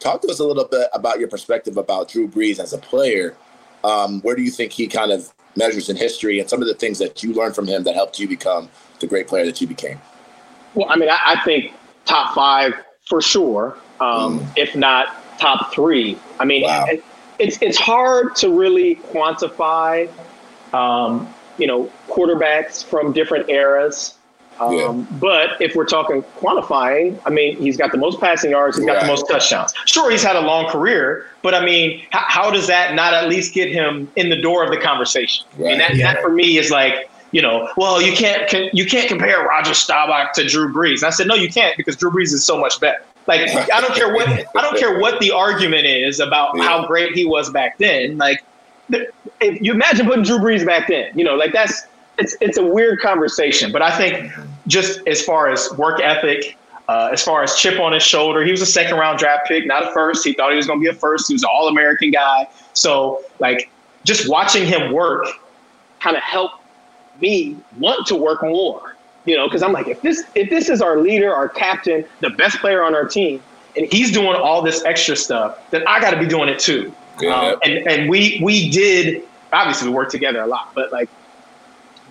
Talk 0.00 0.20
to 0.22 0.28
us 0.28 0.40
a 0.40 0.44
little 0.44 0.64
bit 0.64 0.88
about 0.92 1.20
your 1.20 1.28
perspective 1.28 1.76
about 1.76 2.08
Drew 2.08 2.28
Brees 2.28 2.58
as 2.58 2.72
a 2.72 2.78
player. 2.78 3.36
Um, 3.84 4.20
where 4.22 4.34
do 4.34 4.42
you 4.42 4.50
think 4.50 4.72
he 4.72 4.86
kind 4.86 5.12
of 5.12 5.32
measures 5.56 5.88
in 5.88 5.96
history 5.96 6.40
and 6.40 6.48
some 6.48 6.62
of 6.62 6.68
the 6.68 6.74
things 6.74 6.98
that 6.98 7.22
you 7.22 7.32
learned 7.34 7.54
from 7.54 7.66
him 7.66 7.84
that 7.84 7.94
helped 7.94 8.18
you 8.18 8.26
become 8.26 8.68
the 9.00 9.06
great 9.06 9.28
player 9.28 9.44
that 9.44 9.60
you 9.60 9.66
became? 9.66 10.00
Well, 10.74 10.88
I 10.88 10.96
mean, 10.96 11.10
I, 11.10 11.18
I 11.24 11.44
think 11.44 11.72
top 12.04 12.34
five 12.34 12.74
for 13.06 13.20
sure, 13.20 13.76
um, 14.00 14.40
mm. 14.40 14.52
if 14.56 14.74
not 14.74 15.14
top 15.38 15.72
three. 15.72 16.18
I 16.38 16.44
mean, 16.44 16.62
wow. 16.62 16.86
it, 16.88 17.04
it's 17.38 17.58
it's 17.60 17.78
hard 17.78 18.36
to 18.36 18.48
really 18.50 18.96
quantify, 18.96 20.08
um, 20.72 21.32
you 21.58 21.66
know, 21.66 21.90
quarterbacks 22.08 22.84
from 22.84 23.12
different 23.12 23.50
eras. 23.50 24.14
Um, 24.60 24.72
yeah. 24.76 25.06
But 25.18 25.60
if 25.60 25.74
we're 25.74 25.86
talking 25.86 26.22
quantifying, 26.38 27.20
I 27.26 27.30
mean, 27.30 27.56
he's 27.56 27.76
got 27.76 27.92
the 27.92 27.98
most 27.98 28.20
passing 28.20 28.50
yards, 28.50 28.76
he's 28.76 28.86
got 28.86 28.94
right. 28.94 29.02
the 29.02 29.08
most 29.08 29.28
touchdowns. 29.28 29.74
Sure, 29.86 30.10
he's 30.10 30.22
had 30.22 30.36
a 30.36 30.40
long 30.40 30.70
career, 30.70 31.26
but 31.42 31.54
I 31.54 31.64
mean, 31.64 32.02
how, 32.10 32.24
how, 32.26 32.50
does 32.50 32.66
that 32.66 32.94
not 32.94 33.14
at 33.14 33.28
least 33.28 33.54
get 33.54 33.70
him 33.70 34.10
in 34.16 34.28
the 34.28 34.40
door 34.40 34.64
of 34.64 34.70
the 34.70 34.78
conversation? 34.78 35.46
Right. 35.56 35.66
I 35.66 35.68
mean, 35.70 35.78
that, 35.78 35.96
yeah. 35.96 36.14
that 36.14 36.22
for 36.22 36.30
me 36.30 36.58
is 36.58 36.70
like, 36.70 37.10
you 37.32 37.40
know, 37.40 37.68
well, 37.76 38.00
you 38.00 38.12
can't 38.12 38.52
you 38.74 38.84
can't 38.84 39.08
compare 39.08 39.42
Roger 39.42 39.72
Staubach 39.72 40.34
to 40.34 40.46
Drew 40.46 40.72
Brees. 40.72 40.96
And 40.96 41.04
I 41.04 41.10
said, 41.10 41.26
no, 41.26 41.34
you 41.34 41.48
can't 41.48 41.76
because 41.78 41.96
Drew 41.96 42.10
Brees 42.10 42.32
is 42.34 42.44
so 42.44 42.58
much 42.58 42.78
better. 42.78 43.02
Like 43.26 43.48
I 43.72 43.80
don't 43.80 43.94
care 43.94 44.12
what 44.12 44.28
I 44.28 44.60
don't 44.60 44.78
care 44.78 44.98
what 44.98 45.20
the 45.20 45.30
argument 45.30 45.86
is 45.86 46.20
about 46.20 46.56
yeah. 46.56 46.64
how 46.64 46.86
great 46.86 47.14
he 47.14 47.24
was 47.24 47.50
back 47.50 47.78
then. 47.78 48.18
Like 48.18 48.44
if 48.90 49.62
you 49.62 49.72
imagine 49.72 50.06
putting 50.06 50.24
Drew 50.24 50.38
Brees 50.38 50.66
back 50.66 50.88
then, 50.88 51.16
you 51.16 51.24
know, 51.24 51.34
like 51.34 51.52
that's 51.52 51.86
it's 52.22 52.36
it's 52.40 52.58
a 52.58 52.64
weird 52.64 53.00
conversation. 53.00 53.72
But 53.72 53.82
I 53.82 53.96
think 53.96 54.32
just 54.66 55.06
as 55.06 55.22
far 55.22 55.50
as 55.50 55.70
work 55.76 56.00
ethic, 56.00 56.56
uh, 56.88 57.10
as 57.12 57.22
far 57.22 57.42
as 57.42 57.56
chip 57.56 57.80
on 57.80 57.92
his 57.92 58.02
shoulder, 58.02 58.44
he 58.44 58.50
was 58.50 58.62
a 58.62 58.66
second 58.66 58.96
round 58.96 59.18
draft 59.18 59.48
pick, 59.48 59.66
not 59.66 59.88
a 59.88 59.92
first. 59.92 60.24
He 60.24 60.32
thought 60.32 60.50
he 60.50 60.56
was 60.56 60.66
going 60.66 60.80
to 60.80 60.84
be 60.84 60.90
a 60.90 60.98
first. 60.98 61.28
He 61.28 61.34
was 61.34 61.42
an 61.42 61.50
All 61.52 61.68
American 61.68 62.10
guy. 62.10 62.48
So 62.72 63.22
like 63.38 63.70
just 64.04 64.28
watching 64.28 64.66
him 64.66 64.92
work 64.92 65.26
kind 66.00 66.16
of 66.16 66.22
helped 66.22 66.56
me 67.20 67.56
want 67.78 68.06
to 68.06 68.16
work 68.16 68.42
more 68.42 68.92
you 69.24 69.36
know, 69.36 69.46
because 69.46 69.62
I'm 69.62 69.72
like, 69.72 69.88
if 69.88 70.00
this 70.02 70.24
if 70.34 70.50
this 70.50 70.68
is 70.68 70.82
our 70.82 70.98
leader, 70.98 71.32
our 71.32 71.48
captain, 71.48 72.04
the 72.20 72.30
best 72.30 72.58
player 72.58 72.82
on 72.82 72.94
our 72.94 73.06
team, 73.06 73.42
and 73.76 73.90
he's 73.92 74.10
doing 74.10 74.34
all 74.34 74.62
this 74.62 74.84
extra 74.84 75.16
stuff, 75.16 75.70
then 75.70 75.86
I 75.86 76.00
got 76.00 76.10
to 76.10 76.18
be 76.18 76.26
doing 76.26 76.48
it 76.48 76.58
too. 76.58 76.92
Yeah. 77.20 77.36
Um, 77.36 77.58
and 77.62 77.86
and 77.86 78.10
we 78.10 78.40
we 78.42 78.70
did 78.70 79.22
obviously 79.52 79.88
we 79.88 79.94
worked 79.94 80.10
together 80.10 80.40
a 80.40 80.46
lot, 80.46 80.72
but 80.74 80.92
like 80.92 81.08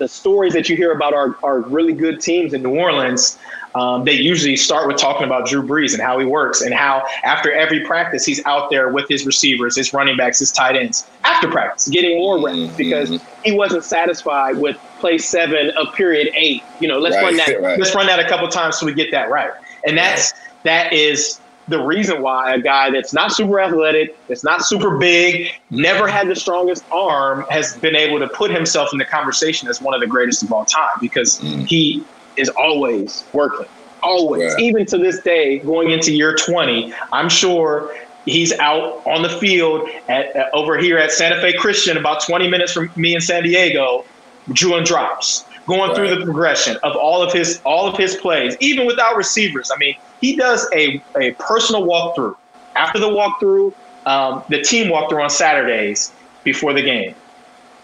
the 0.02 0.08
stories 0.08 0.52
that 0.54 0.68
you 0.68 0.76
hear 0.76 0.94
about 0.94 1.14
our 1.14 1.38
our 1.44 1.60
really 1.60 1.94
good 1.94 2.20
teams 2.20 2.54
in 2.54 2.64
New 2.64 2.76
Orleans, 2.76 3.38
um, 3.76 4.04
they 4.04 4.14
usually 4.14 4.56
start 4.56 4.88
with 4.88 4.98
talking 4.98 5.26
about 5.26 5.46
Drew 5.46 5.62
Brees 5.62 5.94
and 5.94 6.02
how 6.02 6.18
he 6.18 6.26
works 6.26 6.62
and 6.62 6.74
how 6.74 7.06
after 7.24 7.52
every 7.54 7.86
practice 7.86 8.26
he's 8.26 8.44
out 8.46 8.72
there 8.72 8.90
with 8.90 9.08
his 9.08 9.28
receivers, 9.28 9.76
his 9.76 9.94
running 9.94 10.18
backs, 10.18 10.40
his 10.40 10.52
tight 10.52 10.76
ends 10.76 11.06
after 11.24 11.48
practice, 11.48 11.88
getting 11.88 12.18
more 12.18 12.44
reps 12.44 12.58
mm-hmm. 12.58 12.78
because 12.78 13.22
he 13.46 13.52
wasn't 13.52 13.84
satisfied 13.84 14.58
with 14.58 14.76
play 15.00 15.20
seven 15.20 15.70
of 15.78 15.94
period 15.94 16.34
eight. 16.36 16.64
You 16.80 16.88
know, 16.88 16.98
let's 16.98 17.16
right, 17.18 17.26
run 17.26 17.38
that. 17.38 17.62
Right. 17.62 17.80
Let's 17.80 17.94
run 17.94 18.08
that 18.08 18.20
a 18.20 18.28
couple 18.28 18.48
times 18.48 18.80
so 18.80 18.88
we 18.88 18.96
get 18.96 19.12
that 19.12 19.30
right. 19.30 19.52
And 19.86 19.96
that's 19.96 20.34
that 20.64 20.94
is 20.94 21.41
the 21.72 21.82
reason 21.82 22.22
why 22.22 22.54
a 22.54 22.62
guy 22.62 22.92
that's 22.92 23.14
not 23.14 23.32
super 23.32 23.60
athletic, 23.60 24.16
that's 24.28 24.44
not 24.44 24.64
super 24.64 24.98
big, 24.98 25.52
never 25.70 26.08
had 26.08 26.28
the 26.28 26.36
strongest 26.36 26.84
arm, 26.92 27.46
has 27.50 27.76
been 27.78 27.96
able 27.96 28.20
to 28.20 28.28
put 28.28 28.52
himself 28.52 28.90
in 28.94 29.00
the 29.00 29.06
conversation 29.06 29.68
as 29.68 29.82
one 29.82 29.94
of 29.94 30.02
the 30.02 30.08
greatest 30.08 30.44
of 30.44 30.52
all 30.52 30.66
time 30.66 30.90
because 31.00 31.40
mm. 31.40 31.66
he 31.66 32.04
is 32.38 32.50
always 32.50 33.24
working. 33.34 33.66
Always. 34.04 34.54
Yeah. 34.58 34.66
Even 34.66 34.86
to 34.88 34.98
this 34.98 35.22
day, 35.22 35.60
going 35.60 35.92
into 35.92 36.12
year 36.12 36.36
20, 36.36 36.94
I'm 37.12 37.30
sure 37.30 37.96
he's 38.26 38.52
out 38.60 39.06
on 39.06 39.22
the 39.22 39.30
field 39.30 39.90
at, 40.08 40.36
uh, 40.36 40.50
over 40.54 40.78
here 40.78 40.98
at 40.98 41.12
Santa 41.12 41.40
Fe 41.42 41.54
Christian, 41.54 41.98
about 41.98 42.24
20 42.24 42.48
minutes 42.48 42.74
from 42.74 42.92
me 42.96 43.16
in 43.16 43.22
San 43.22 43.44
Diego, 43.44 44.06
drawing 44.54 44.84
drops, 44.84 45.46
going 45.68 45.90
right. 45.90 45.96
through 45.96 46.16
the 46.16 46.24
progression 46.24 46.78
of 46.84 46.96
all 46.96 47.22
of 47.22 47.34
his 47.34 47.62
all 47.66 47.88
of 47.88 47.98
his 47.98 48.16
plays, 48.16 48.56
even 48.60 48.86
without 48.86 49.16
receivers. 49.16 49.72
I 49.74 49.78
mean, 49.78 49.96
he 50.20 50.36
does 50.36 50.68
a, 50.74 51.02
a 51.20 51.32
personal 51.34 51.84
walkthrough. 51.86 52.36
After 52.76 53.00
the 53.00 53.10
walkthrough, 53.10 53.74
um, 54.06 54.44
the 54.50 54.62
team 54.62 54.88
walkthrough 54.88 55.24
on 55.24 55.30
Saturdays 55.30 56.14
before 56.44 56.74
the 56.74 56.82
game. 56.82 57.16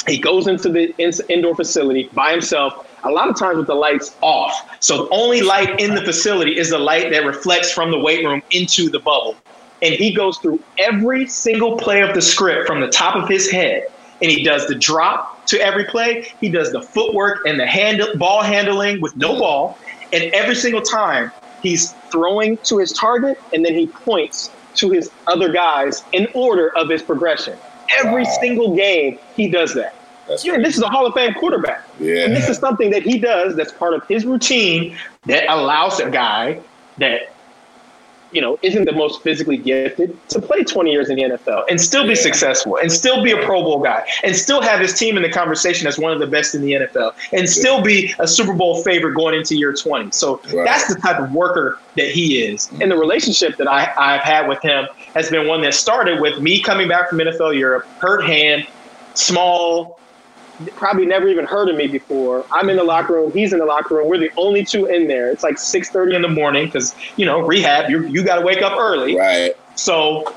He 0.07 0.17
goes 0.17 0.47
into 0.47 0.69
the 0.69 0.93
indoor 1.30 1.55
facility 1.55 2.09
by 2.13 2.32
himself 2.32 2.88
a 3.03 3.11
lot 3.11 3.30
of 3.30 3.38
times 3.38 3.57
with 3.57 3.67
the 3.67 3.75
lights 3.75 4.15
off. 4.21 4.78
So 4.80 5.05
the 5.05 5.09
only 5.11 5.41
light 5.41 5.80
in 5.80 5.95
the 5.95 6.01
facility 6.01 6.57
is 6.57 6.69
the 6.69 6.80
light 6.80 7.11
that 7.11 7.25
reflects 7.25 7.71
from 7.71 7.91
the 7.91 7.99
weight 7.99 8.25
room 8.25 8.41
into 8.51 8.89
the 8.89 8.99
bubble. 8.99 9.36
And 9.82 9.93
he 9.93 10.13
goes 10.13 10.38
through 10.39 10.59
every 10.78 11.28
single 11.28 11.78
play 11.78 12.01
of 12.01 12.15
the 12.15 12.21
script 12.21 12.67
from 12.67 12.82
the 12.82 12.88
top 12.88 13.15
of 13.15 13.30
his 13.30 13.51
head. 13.51 13.88
And 14.21 14.32
he 14.32 14.43
does 14.43 14.67
the 14.67 14.75
drop 14.75 15.36
to 15.48 15.60
every 15.60 15.86
play. 15.86 16.28
He 16.39 16.50
does 16.50 16.72
the 16.72 16.82
footwork 16.82 17.45
and 17.45 17.60
the 17.60 17.66
hand, 17.66 18.02
ball 18.16 18.43
handling 18.43 19.02
with 19.02 19.16
no 19.18 19.38
ball. 19.38 19.78
And 20.14 20.24
every 20.34 20.56
single 20.56 20.82
time 20.82 21.32
he's 21.62 21.91
throwing 22.12 22.58
to 22.58 22.78
his 22.78 22.93
target 22.93 23.39
and 23.54 23.66
then 23.66 23.74
he 23.74 23.88
points 23.88 24.52
to 24.76 24.91
his 24.91 25.10
other 25.26 25.52
guys 25.52 26.04
in 26.12 26.28
order 26.34 26.76
of 26.78 26.89
his 26.89 27.02
progression. 27.02 27.58
Every 27.98 28.24
wow. 28.24 28.38
single 28.39 28.76
game, 28.76 29.20
he 29.36 29.50
does 29.50 29.74
that. 29.74 29.95
Yeah, 30.43 30.58
this 30.58 30.76
is 30.76 30.84
a 30.84 30.89
Hall 30.89 31.06
of 31.06 31.14
Fame 31.14 31.34
quarterback. 31.34 31.88
Yeah. 32.00 32.26
And 32.26 32.36
this 32.36 32.50
is 32.50 32.58
something 32.58 32.89
that 32.91 33.02
he 33.02 33.18
does 33.18 33.56
that's 33.56 33.72
part 33.72 33.93
of 33.93 34.06
his 34.08 34.26
routine 34.26 34.98
that 35.26 35.50
allows 35.50 36.00
a 36.02 36.10
guy 36.10 36.60
that, 36.98 37.34
you 38.32 38.41
know, 38.41 38.57
isn't 38.61 38.86
the 38.86 38.91
most 38.91 39.21
physically 39.21 39.57
gifted 39.57 40.17
to 40.30 40.41
play 40.41 40.63
20 40.63 40.91
years 40.91 41.09
in 41.09 41.15
the 41.15 41.23
NFL 41.23 41.65
and 41.69 41.80
still 41.80 42.03
be 42.03 42.09
yeah. 42.09 42.15
successful 42.15 42.78
and 42.78 42.91
still 42.91 43.23
be 43.23 43.32
a 43.32 43.41
Pro 43.43 43.61
Bowl 43.61 43.82
guy 43.82 44.05
and 44.23 44.36
still 44.36 44.61
have 44.61 44.80
his 44.80 44.93
team 44.93 45.17
in 45.17 45.23
the 45.23 45.30
conversation 45.30 45.88
as 45.88 45.97
one 45.97 46.11
of 46.11 46.19
the 46.19 46.28
best 46.28 46.55
in 46.55 46.61
the 46.61 46.73
NFL 46.73 47.13
and 47.34 47.49
still 47.49 47.82
be 47.82 48.13
a 48.19 48.28
Super 48.28 48.53
Bowl 48.53 48.84
favorite 48.84 49.13
going 49.13 49.36
into 49.36 49.55
year 49.55 49.73
20. 49.73 50.11
So 50.11 50.41
right. 50.53 50.65
that's 50.65 50.93
the 50.93 50.99
type 50.99 51.19
of 51.19 51.32
worker 51.32 51.80
that 51.95 52.11
he 52.11 52.43
is. 52.43 52.67
Mm-hmm. 52.67 52.82
And 52.82 52.91
the 52.91 52.97
relationship 52.97 53.57
that 53.57 53.67
I, 53.67 53.91
I've 53.97 54.21
had 54.21 54.47
with 54.47 54.61
him 54.61 54.88
has 55.13 55.30
been 55.30 55.47
one 55.47 55.61
that 55.61 55.73
started 55.73 56.21
with 56.21 56.39
me 56.39 56.61
coming 56.61 56.88
back 56.88 57.09
from 57.09 57.19
NFL 57.19 57.57
Europe, 57.57 57.86
hurt 57.99 58.25
hand, 58.25 58.67
small, 59.13 59.99
probably 60.76 61.05
never 61.05 61.28
even 61.28 61.45
heard 61.45 61.70
of 61.70 61.76
me 61.76 61.88
before. 61.88 62.45
I'm 62.51 62.70
in 62.70 62.78
the 62.78 62.84
locker 62.84 63.14
room. 63.14 63.32
He's 63.32 63.53
in 63.53 63.60
the 63.60 63.66
locker 63.66 63.95
room. 63.95 64.08
We're 64.08 64.18
the 64.18 64.32
only 64.38 64.66
two 64.66 64.86
in 64.86 65.08
there. 65.08 65.30
It's 65.30 65.43
like 65.43 65.55
6:30 65.55 66.16
in 66.16 66.22
the 66.22 66.28
morning 66.28 66.66
because 66.66 66.95
you 67.16 67.26
know 67.26 67.39
rehab. 67.39 67.89
You 67.89 68.03
you 68.08 68.24
got 68.24 68.39
to 68.39 68.45
wake 68.45 68.62
up 68.62 68.78
early. 68.78 69.18
Right. 69.18 69.55
So 69.76 70.34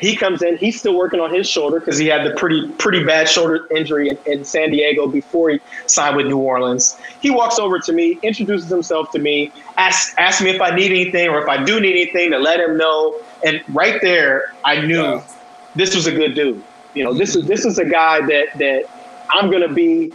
he 0.00 0.14
comes 0.16 0.42
in. 0.42 0.56
He's 0.58 0.78
still 0.78 0.96
working 0.96 1.20
on 1.20 1.32
his 1.32 1.48
shoulder 1.48 1.80
because 1.80 1.98
he 1.98 2.06
had 2.06 2.26
the 2.26 2.34
pretty 2.34 2.68
pretty 2.72 3.04
bad 3.04 3.28
shoulder 3.28 3.66
injury 3.74 4.10
in, 4.10 4.18
in, 4.26 4.44
San 4.44 4.70
Diego 4.70 5.06
before 5.06 5.50
he 5.50 5.60
signed 5.86 6.16
with 6.16 6.26
New 6.26 6.38
Orleans. 6.38 6.98
He 7.20 7.30
walks 7.30 7.58
over 7.58 7.78
to 7.78 7.92
me, 7.92 8.18
introduces 8.22 8.68
himself 8.68 9.10
to 9.12 9.18
me, 9.18 9.52
asks 9.76 10.14
asks 10.18 10.42
me 10.42 10.50
if 10.50 10.60
I 10.60 10.74
need 10.74 10.90
anything 10.90 11.28
or 11.28 11.40
if 11.40 11.48
I 11.48 11.62
do 11.62 11.80
need 11.80 11.92
anything 11.92 12.30
to 12.30 12.38
let 12.38 12.60
him 12.60 12.76
know. 12.76 13.18
And 13.44 13.62
right 13.68 14.00
there, 14.02 14.54
I 14.64 14.80
knew 14.80 15.02
yeah. 15.02 15.24
this 15.74 15.94
was 15.94 16.06
a 16.06 16.12
good 16.12 16.34
dude. 16.34 16.62
You 16.94 17.04
know, 17.04 17.14
this 17.14 17.36
is 17.36 17.46
this 17.46 17.64
is 17.64 17.78
a 17.78 17.84
guy 17.84 18.20
that 18.26 18.58
that 18.58 18.84
I'm 19.30 19.50
going 19.50 19.66
to 19.66 19.74
be 19.74 20.12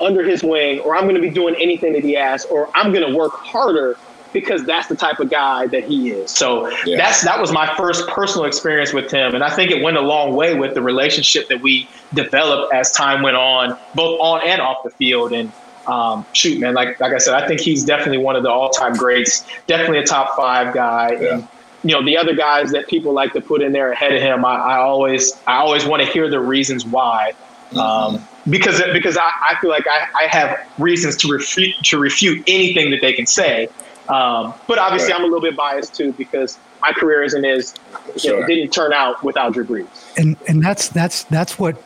under 0.00 0.22
his 0.22 0.42
wing 0.42 0.80
or 0.80 0.94
I'm 0.96 1.04
going 1.04 1.16
to 1.16 1.20
be 1.20 1.30
doing 1.30 1.54
anything 1.58 1.92
that 1.94 2.04
he 2.04 2.16
asks 2.16 2.48
or 2.50 2.68
I'm 2.74 2.92
going 2.92 3.08
to 3.08 3.16
work 3.16 3.32
harder 3.32 3.96
because 4.32 4.64
that's 4.64 4.88
the 4.88 4.96
type 4.96 5.20
of 5.20 5.30
guy 5.30 5.66
that 5.68 5.84
he 5.84 6.10
is. 6.10 6.30
So 6.30 6.70
yeah. 6.86 6.96
that's 6.96 7.22
that 7.22 7.40
was 7.40 7.52
my 7.52 7.74
first 7.76 8.06
personal 8.08 8.46
experience 8.46 8.92
with 8.92 9.10
him 9.10 9.34
and 9.34 9.44
I 9.44 9.54
think 9.54 9.70
it 9.70 9.82
went 9.82 9.96
a 9.96 10.00
long 10.00 10.34
way 10.34 10.54
with 10.54 10.74
the 10.74 10.82
relationship 10.82 11.48
that 11.48 11.60
we 11.60 11.88
developed 12.14 12.72
as 12.74 12.90
time 12.92 13.22
went 13.22 13.36
on 13.36 13.78
both 13.94 14.18
on 14.20 14.46
and 14.46 14.60
off 14.60 14.84
the 14.84 14.90
field 14.90 15.32
and 15.32 15.52
um, 15.86 16.24
shoot 16.32 16.60
man 16.60 16.74
like 16.74 16.98
like 17.00 17.12
I 17.12 17.18
said 17.18 17.34
I 17.34 17.46
think 17.46 17.60
he's 17.60 17.84
definitely 17.84 18.18
one 18.18 18.36
of 18.36 18.42
the 18.42 18.50
all-time 18.50 18.94
greats 18.94 19.44
definitely 19.66 19.98
a 19.98 20.06
top 20.06 20.36
5 20.36 20.72
guy 20.72 21.10
yeah. 21.20 21.34
and 21.34 21.48
you 21.82 21.92
know 21.92 22.04
the 22.04 22.16
other 22.16 22.34
guys 22.34 22.70
that 22.70 22.86
people 22.86 23.12
like 23.12 23.32
to 23.32 23.40
put 23.40 23.60
in 23.62 23.72
there 23.72 23.90
ahead 23.90 24.12
of 24.12 24.22
him 24.22 24.44
I, 24.44 24.54
I 24.54 24.76
always 24.76 25.32
I 25.46 25.56
always 25.56 25.84
want 25.84 26.02
to 26.02 26.08
hear 26.08 26.30
the 26.30 26.40
reasons 26.40 26.86
why 26.86 27.32
um, 27.76 28.26
because 28.48 28.82
because 28.92 29.16
I, 29.16 29.30
I 29.50 29.56
feel 29.60 29.70
like 29.70 29.86
I, 29.86 30.06
I 30.14 30.26
have 30.26 30.58
reasons 30.78 31.16
to 31.18 31.28
refute 31.28 31.74
to 31.84 31.98
refute 31.98 32.42
anything 32.46 32.90
that 32.90 33.00
they 33.00 33.12
can 33.12 33.26
say. 33.26 33.68
Um, 34.08 34.54
but 34.66 34.78
obviously, 34.78 35.12
right. 35.12 35.20
I'm 35.20 35.24
a 35.24 35.28
little 35.28 35.40
bit 35.40 35.56
biased 35.56 35.94
too 35.94 36.12
because 36.12 36.58
my 36.80 36.92
career 36.92 37.22
isn't 37.22 37.44
as 37.44 37.74
you 38.14 38.20
sure. 38.20 38.40
know, 38.40 38.46
didn't 38.46 38.72
turn 38.72 38.92
out 38.92 39.22
without 39.22 39.52
Drew 39.52 39.64
Brees. 39.64 40.18
And 40.18 40.36
and 40.48 40.62
that's 40.62 40.88
that's 40.88 41.24
that's 41.24 41.58
what 41.58 41.80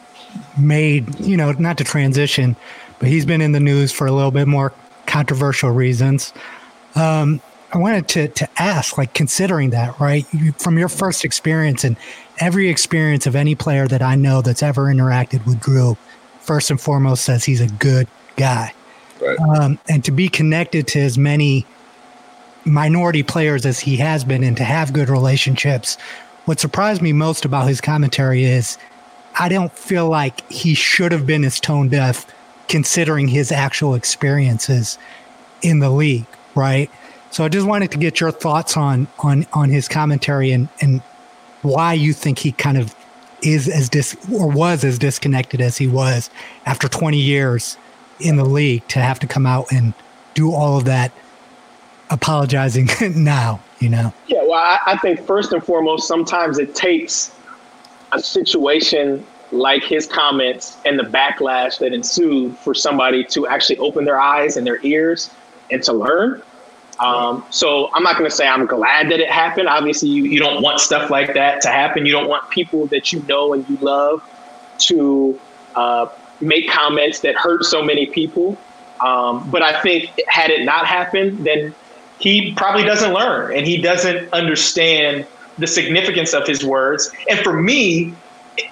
made 0.59 1.21
you 1.21 1.37
know 1.37 1.53
not 1.53 1.79
to 1.79 1.85
transition, 1.85 2.57
but 2.99 3.09
he's 3.09 3.27
been 3.27 3.41
in 3.41 3.53
the 3.53 3.61
news 3.61 3.93
for 3.93 4.07
a 4.07 4.13
little 4.13 4.31
bit 4.31 4.49
more 4.49 4.73
controversial 5.07 5.71
reasons. 5.71 6.33
Um, 6.95 7.41
I 7.73 7.79
wanted 7.79 8.09
to 8.09 8.29
to 8.29 8.49
ask, 8.63 8.97
like, 8.97 9.13
considering 9.15 9.71
that, 9.71 9.99
right, 9.99 10.27
you, 10.33 10.53
from 10.53 10.79
your 10.79 10.89
first 10.89 11.25
experience 11.25 11.85
and 11.85 11.97
every 12.39 12.69
experience 12.69 13.27
of 13.27 13.35
any 13.35 13.55
player 13.55 13.89
that 13.89 14.03
I 14.03 14.15
know 14.15 14.41
that's 14.43 14.63
ever 14.63 14.85
interacted 14.85 15.45
with 15.47 15.61
Drew, 15.61 15.97
first 16.41 16.71
and 16.71 16.81
foremost 16.81 17.25
says 17.25 17.45
he's 17.45 17.61
a 17.61 17.67
good 17.67 18.07
guy, 18.37 18.73
Right. 19.21 19.39
um, 19.39 19.79
and 19.89 20.05
to 20.05 20.13
be 20.13 20.29
connected 20.29 20.87
to 20.89 21.01
as 21.01 21.19
many 21.19 21.67
minority 22.65 23.23
players 23.23 23.67
as 23.67 23.81
he 23.81 23.97
has 23.97 24.25
been, 24.25 24.45
and 24.45 24.57
to 24.57 24.65
have 24.65 24.93
good 24.93 25.09
relationships. 25.09 25.97
What 26.45 26.61
surprised 26.61 27.03
me 27.03 27.13
most 27.13 27.45
about 27.45 27.67
his 27.69 27.81
commentary 27.81 28.45
is 28.45 28.79
I 29.39 29.49
don't 29.49 29.77
feel 29.77 30.09
like 30.09 30.49
he 30.51 30.75
should 30.75 31.13
have 31.13 31.27
been 31.27 31.45
as 31.45 31.59
tone 31.61 31.89
deaf 31.89 32.27
considering 32.69 33.29
his 33.29 33.51
actual 33.53 33.95
experiences 33.95 34.99
in 35.63 35.81
the 35.81 35.91
league, 35.91 36.27
right? 36.55 36.91
So 37.31 37.45
I 37.45 37.49
just 37.49 37.67
wanted 37.67 37.91
to 37.93 37.99
get 37.99 38.21
your 38.21 38.31
thoughts 38.31 38.77
on 38.77 39.09
on 39.19 39.47
on 39.53 39.71
his 39.71 39.89
commentary 39.89 40.53
and 40.53 40.69
and 40.81 41.03
why 41.63 41.93
you 41.95 42.13
think 42.13 42.39
he 42.39 42.53
kind 42.53 42.79
of 42.79 42.95
is 43.43 43.69
as 43.69 43.89
dis 43.89 44.17
or 44.33 44.49
was 44.49 44.85
as 44.85 44.99
disconnected 44.99 45.61
as 45.61 45.77
he 45.77 45.87
was 45.87 46.31
after 46.65 46.89
20 46.89 47.19
years 47.19 47.77
in 48.21 48.37
the 48.37 48.45
league 48.45 48.87
to 48.89 49.01
have 49.01 49.19
to 49.21 49.27
come 49.27 49.47
out 49.47 49.71
and 49.71 49.93
do 50.35 50.53
all 50.53 50.79
of 50.79 50.85
that 50.85 51.13
apologizing 52.11 52.89
now, 53.17 53.61
you 53.79 53.89
know. 53.89 54.13
Yeah, 54.27 54.43
well, 54.43 54.55
I, 54.55 54.79
I 54.87 54.99
think 54.99 55.21
first 55.27 55.53
and 55.53 55.63
foremost, 55.63 56.07
sometimes 56.07 56.59
it 56.59 56.75
takes 56.75 57.33
a 58.13 58.21
situation 58.21 59.27
like 59.53 59.83
his 59.83 60.07
comments 60.07 60.77
and 60.85 60.99
the 60.99 61.05
backlash 61.05 61.79
that 61.79 61.93
ensued 61.93 62.57
for 62.59 62.75
somebody 62.75 63.25
to 63.25 63.47
actually 63.47 63.79
open 63.79 64.05
their 64.05 64.21
eyes 64.21 64.57
and 64.57 64.67
their 64.67 64.85
ears 64.85 65.31
and 65.71 65.83
to 65.85 65.93
learn. 65.93 66.43
Um, 66.99 67.45
so 67.51 67.91
I'm 67.93 68.03
not 68.03 68.17
going 68.17 68.29
to 68.29 68.35
say 68.35 68.47
I'm 68.47 68.67
glad 68.67 69.11
that 69.11 69.21
it 69.21 69.31
happened. 69.31 69.69
Obviously, 69.69 70.09
you, 70.09 70.25
you 70.25 70.39
don't 70.39 70.63
want 70.63 70.81
stuff 70.81 71.11
like 71.11 71.35
that 71.35 71.61
to 71.63 71.69
happen. 71.69 72.07
You 72.07 72.13
don't 72.13 72.29
want 72.29 72.49
people 72.51 72.87
that 72.87 73.13
you 73.13 73.23
know 73.25 73.53
and 73.53 73.69
you 73.69 73.77
love 73.77 74.23
to 74.79 75.39
uh, 75.75 76.09
make 76.41 76.71
comments 76.71 77.21
that 77.21 77.35
hurt 77.35 77.65
so 77.65 77.83
many 77.83 78.07
people. 78.07 78.57
Um, 79.01 79.51
but 79.51 79.63
I 79.63 79.81
think 79.83 80.11
had 80.27 80.51
it 80.51 80.65
not 80.65 80.87
happened, 80.87 81.47
then 81.47 81.75
he 82.19 82.55
probably 82.55 82.85
doesn't 82.85 83.13
learn 83.13 83.55
and 83.55 83.67
he 83.67 83.77
doesn't 83.77 84.33
understand 84.33 85.27
the 85.59 85.67
significance 85.67 86.33
of 86.33 86.47
his 86.47 86.65
words. 86.65 87.11
And 87.29 87.39
for 87.41 87.61
me, 87.61 88.15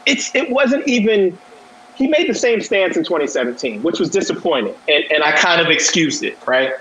it's 0.06 0.34
it 0.34 0.50
wasn't 0.50 0.86
even 0.88 1.36
he 1.94 2.08
made 2.08 2.28
the 2.28 2.34
same 2.34 2.60
stance 2.60 2.96
in 2.96 3.04
2017, 3.04 3.82
which 3.82 4.00
was 4.00 4.10
disappointing. 4.10 4.74
And, 4.88 5.04
and 5.10 5.22
I 5.22 5.32
kind 5.32 5.60
of 5.60 5.68
excused 5.68 6.22
it, 6.24 6.36
right? 6.46 6.72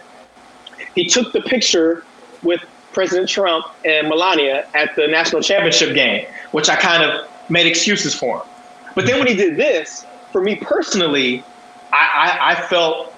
He 0.95 1.05
took 1.05 1.33
the 1.33 1.41
picture 1.41 2.03
with 2.43 2.61
President 2.93 3.27
Trump 3.29 3.65
and 3.85 4.07
Melania 4.07 4.67
at 4.73 4.95
the 4.95 5.07
national 5.07 5.41
championship 5.41 5.95
game, 5.95 6.27
which 6.51 6.69
I 6.69 6.75
kind 6.75 7.03
of 7.03 7.27
made 7.49 7.65
excuses 7.65 8.13
for 8.13 8.39
him. 8.39 8.47
But 8.95 9.05
then 9.07 9.17
when 9.17 9.27
he 9.27 9.35
did 9.35 9.57
this, 9.57 10.05
for 10.31 10.41
me 10.41 10.55
personally, 10.55 11.43
I, 11.91 12.39
I, 12.41 12.51
I 12.51 12.67
felt 12.67 13.13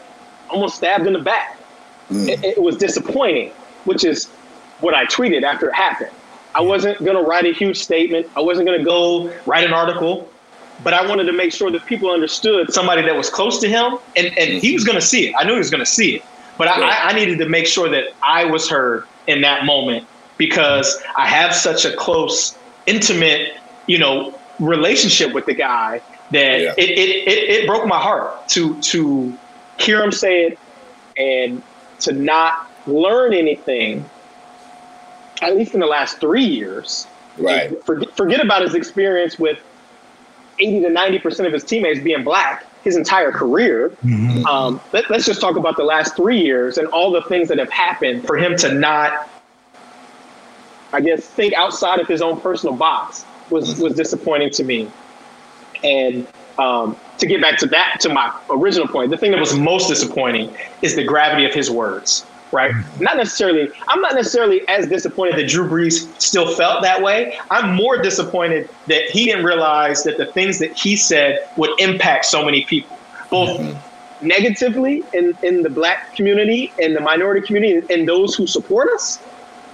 almost 0.49 0.78
stabbed 0.78 1.07
in 1.07 1.13
the 1.13 1.19
back. 1.19 1.57
Mm. 2.09 2.30
It, 2.30 2.43
it 2.43 2.61
was 2.61 2.78
disappointing, 2.78 3.51
which 3.84 4.03
is 4.03 4.28
what 4.80 4.93
I 4.93 5.05
tweeted 5.05 5.43
after 5.43 5.69
it 5.69 5.73
happened. 5.73 6.11
I 6.53 6.61
wasn't 6.61 7.03
going 7.03 7.17
to 7.17 7.23
write 7.23 7.45
a 7.45 7.51
huge 7.51 7.78
statement. 7.78 8.28
I 8.36 8.41
wasn't 8.41 8.67
going 8.67 8.80
to 8.80 8.86
go 8.86 9.34
write 9.45 9.65
an 9.65 9.73
article, 9.73 10.30
but 10.84 10.93
I 10.93 11.05
wanted 11.05 11.26
to 11.26 11.34
make 11.34 11.51
sure 11.51 11.69
that 11.71 11.86
people 11.86 12.09
understood 12.11 12.71
somebody 12.71 13.01
that 13.01 13.15
was 13.15 13.30
close 13.30 13.59
to 13.59 13.67
him, 13.67 13.97
and, 14.15 14.28
and 14.38 14.61
he 14.61 14.73
was 14.73 14.86
going 14.86 14.97
to 14.97 15.05
see 15.05 15.28
it. 15.28 15.36
I 15.38 15.43
knew 15.43 15.53
he 15.53 15.57
was 15.57 15.69
going 15.69 15.84
to 15.84 15.91
see 15.91 16.15
it, 16.15 16.23
but 16.58 16.68
I, 16.68 16.82
I, 16.82 17.10
I 17.10 17.14
needed 17.14 17.39
to 17.39 17.49
make 17.49 17.68
sure 17.68 17.89
that 17.89 18.06
I 18.22 18.45
was 18.45 18.70
heard 18.70 19.06
in 19.28 19.41
that 19.41 19.66
moment 19.66 20.08
because 20.38 21.01
I 21.16 21.28
have 21.28 21.53
such 21.56 21.86
a 21.86 21.95
close, 21.95 22.58
intimate, 22.86 23.58
you 23.88 23.97
know, 23.97 24.38
relationship 24.60 25.34
with 25.34 25.45
the 25.45 25.53
guy 25.53 26.01
that 26.32 26.62
Yeah. 26.62 26.74
it, 26.78 26.89
it, 26.89 27.28
it, 27.28 27.49
it 27.49 27.68
broke 27.68 27.86
my 27.88 27.99
heart 27.99 28.47
to 28.49 28.80
to 28.82 29.38
hear 29.78 30.01
him 30.01 30.12
say 30.12 30.45
it 30.45 30.60
and 31.18 31.62
to 31.99 32.14
not 32.14 32.70
learn 32.88 33.34
anything, 33.34 34.08
at 35.41 35.56
least 35.56 35.74
in 35.74 35.80
the 35.80 35.86
last 35.86 36.20
three 36.20 36.45
years. 36.45 37.08
Right. 37.38 37.84
Forget, 37.84 38.16
forget 38.16 38.43
about 38.43 38.62
his 38.62 38.76
experience 38.76 39.38
with 39.38 39.60
80 40.60 40.82
to 40.82 40.89
90% 40.89 41.47
of 41.47 41.53
his 41.53 41.64
teammates 41.64 41.99
being 41.99 42.24
black 42.24 42.66
his 42.86 42.95
entire 42.95 43.31
career. 43.31 43.91
Um, 44.45 44.79
let, 44.93 45.09
us 45.11 45.25
just 45.25 45.41
talk 45.41 45.57
about 45.57 45.75
the 45.75 45.83
last 45.83 46.15
three 46.15 46.39
years 46.39 46.77
and 46.77 46.88
all 46.89 47.11
the 47.11 47.23
things 47.23 47.49
that 47.49 47.57
have 47.57 47.71
happened 47.71 48.25
for 48.25 48.38
him 48.38 48.55
to 48.57 48.73
not, 48.73 49.27
I 50.93 51.01
guess, 51.01 51.25
think 51.25 51.53
outside 51.55 51.99
of 51.99 52.07
his 52.07 52.21
own 52.21 52.39
personal 52.39 52.75
box 52.75 53.25
was, 53.49 53.81
was 53.81 53.95
disappointing 53.95 54.51
to 54.51 54.63
me. 54.63 54.89
And 55.83 56.27
um, 56.59 56.95
to 57.17 57.25
get 57.25 57.41
back 57.41 57.57
to 57.59 57.65
that, 57.67 57.97
to 58.01 58.09
my 58.09 58.31
original 58.51 58.88
point, 58.88 59.09
the 59.09 59.17
thing 59.17 59.31
that 59.31 59.39
was 59.39 59.57
most 59.57 59.88
disappointing 59.88 60.55
is 60.83 60.95
the 60.95 61.03
gravity 61.03 61.45
of 61.45 61.53
his 61.55 61.71
words, 61.71 62.23
right? 62.56 62.74
Not 62.99 63.18
necessarily, 63.18 63.70
I'm 63.88 64.01
not 64.01 64.16
necessarily 64.16 64.68
as 64.68 64.88
disappointed 64.88 65.38
that 65.38 65.49
Drew 65.49 65.68
Brees 65.68 66.10
still 66.22 66.56
felt 66.56 66.82
that 66.82 67.01
way. 67.01 67.38
I'm 67.51 67.76
more 67.76 68.01
disappointed 68.01 68.70
that 68.88 69.10
he 69.10 69.26
didn't 69.26 69.45
realize 69.45 70.03
that 70.03 70.18
the 70.18 70.26
things 70.26 70.60
that 70.60 70.72
he 70.74 70.95
said 70.95 71.47
would 71.58 71.80
impact 71.80 72.26
so 72.26 72.43
many 72.43 72.64
people, 72.66 72.97
both 73.30 73.60
mm-hmm. 73.60 74.28
negatively 74.28 75.03
in, 75.14 75.38
in 75.43 75.62
the 75.62 75.70
black 75.70 76.16
community 76.16 76.72
and 76.82 76.95
the 76.95 77.01
minority 77.01 77.45
community 77.45 77.86
and 77.93 78.08
those 78.08 78.34
who 78.36 78.47
support 78.47 78.88
us, 78.93 79.20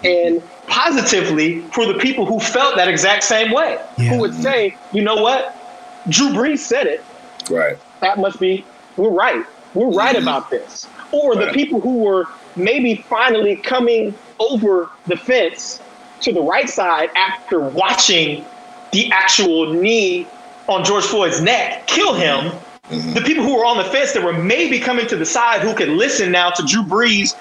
and 0.04 0.42
positively 0.68 1.62
for 1.74 1.86
the 1.86 1.94
people 1.96 2.26
who 2.26 2.40
felt 2.40 2.76
that 2.76 2.88
exact 2.88 3.24
same 3.24 3.52
way, 3.52 3.80
Yeah. 3.98 4.10
who 4.10 4.20
would 4.20 4.34
say, 4.34 4.76
you 4.92 5.04
know 5.04 5.22
what? 5.22 5.56
Drew 6.10 6.30
Brees 6.30 6.60
said 6.60 6.88
it. 6.88 7.04
Right. 7.50 7.78
That 8.00 8.18
must 8.18 8.40
be, 8.40 8.66
we're 8.98 9.10
right. 9.10 9.46
We're 9.76 9.92
right 9.92 10.16
mm-hmm. 10.16 10.24
about 10.24 10.50
this. 10.50 10.88
Or 11.12 11.36
the 11.36 11.52
people 11.54 11.80
who 11.80 12.00
were 12.00 12.26
maybe 12.56 12.95
finally 12.95 13.56
coming 13.56 14.14
over 14.39 14.89
the 15.08 15.16
fence 15.16 15.82
to 16.22 16.32
the 16.32 16.41
right 16.41 16.70
side 16.70 17.10
after 17.16 17.60
watching 17.60 18.45
the 18.91 19.12
actual 19.12 19.74
knee 19.74 20.28
on 20.68 20.84
George 20.84 21.06
Floyd's 21.06 21.41
neck 21.41 21.88
kill 21.88 22.14
him. 22.14 22.52
Mm-hmm. 22.89 23.14
The 23.14 23.22
people 23.22 23.43
who 23.43 23.58
were 23.58 23.66
on 23.66 23.78
the 23.78 23.86
fence 23.86 24.14
that 24.14 24.24
were 24.24 24.34
maybe 24.34 24.80
coming 24.80 25.08
to 25.08 25.16
the 25.16 25.26
side 25.26 25.62
who 25.62 25.74
could 25.74 25.89
listen 25.89 26.32
now 26.32 26.49
to 26.52 26.64
Drew 26.64 26.84
Brees, 26.84 27.36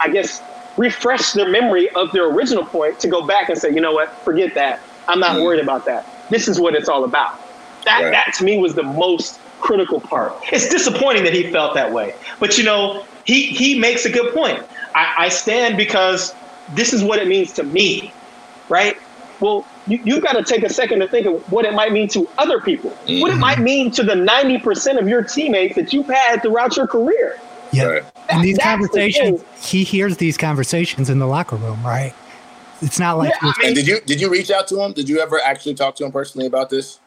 I 0.00 0.08
guess, 0.08 0.42
refresh 0.76 1.32
their 1.32 1.48
memory 1.48 1.88
of 1.90 2.12
their 2.12 2.30
original 2.30 2.64
point 2.64 2.98
to 3.00 3.08
go 3.08 3.26
back 3.26 3.48
and 3.48 3.58
say, 3.58 3.72
you 3.72 3.80
know 3.80 3.92
what, 3.92 4.10
forget 4.22 4.54
that. 4.54 4.80
I'm 5.08 5.20
not 5.20 5.32
mm-hmm. 5.32 5.44
worried 5.44 5.60
about 5.60 5.84
that. 5.86 6.06
This 6.30 6.48
is 6.48 6.58
what 6.58 6.74
it's 6.74 6.88
all 6.88 7.04
about. 7.04 7.38
That, 7.84 8.02
Right. 8.02 8.10
that 8.10 8.34
to 8.38 8.44
me 8.44 8.58
was 8.58 8.74
the 8.74 8.82
most 8.82 9.38
critical 9.60 10.00
part. 10.00 10.32
It's 10.52 10.68
disappointing 10.68 11.24
that 11.24 11.32
he 11.32 11.50
felt 11.50 11.74
that 11.74 11.92
way. 11.92 12.14
But 12.40 12.58
you 12.58 12.64
know, 12.64 13.04
he, 13.24 13.46
he 13.46 13.78
makes 13.78 14.04
a 14.04 14.10
good 14.10 14.32
point. 14.34 14.62
I, 14.94 15.14
I 15.18 15.28
stand 15.28 15.76
because 15.76 16.34
this 16.74 16.92
is 16.92 17.02
what 17.02 17.18
it 17.18 17.28
means 17.28 17.52
to 17.54 17.62
me, 17.62 18.12
right? 18.68 18.96
Well, 19.40 19.66
you, 19.86 20.00
you've 20.04 20.22
got 20.22 20.32
to 20.32 20.42
take 20.42 20.62
a 20.62 20.72
second 20.72 21.00
to 21.00 21.08
think 21.08 21.26
of 21.26 21.52
what 21.52 21.64
it 21.64 21.74
might 21.74 21.92
mean 21.92 22.08
to 22.08 22.28
other 22.38 22.60
people, 22.60 22.90
what 22.90 23.06
it 23.06 23.16
mm-hmm. 23.32 23.40
might 23.40 23.58
mean 23.58 23.90
to 23.92 24.02
the 24.02 24.14
90% 24.14 24.98
of 24.98 25.08
your 25.08 25.22
teammates 25.22 25.74
that 25.76 25.92
you've 25.92 26.06
had 26.06 26.42
throughout 26.42 26.76
your 26.76 26.86
career. 26.86 27.38
Yeah. 27.72 27.84
Right. 27.84 28.04
And 28.28 28.42
these 28.42 28.56
That's 28.56 28.80
the 28.82 28.88
conversations, 28.88 29.42
thing. 29.42 29.62
he 29.62 29.84
hears 29.84 30.16
these 30.16 30.36
conversations 30.36 31.10
in 31.10 31.18
the 31.18 31.26
locker 31.26 31.56
room, 31.56 31.84
right? 31.84 32.14
It's 32.80 32.98
not 32.98 33.18
like 33.18 33.30
Yeah, 33.30 33.36
I 33.42 33.46
mean- 33.46 33.54
And 33.66 33.74
did 33.74 33.86
you 33.86 34.00
did 34.00 34.20
you 34.20 34.30
reach 34.30 34.50
out 34.50 34.68
to 34.68 34.80
him? 34.80 34.92
Did 34.92 35.08
you 35.08 35.20
ever 35.20 35.40
actually 35.40 35.74
talk 35.74 35.96
to 35.96 36.04
him 36.04 36.12
personally 36.12 36.46
about 36.46 36.70
this? 36.70 37.00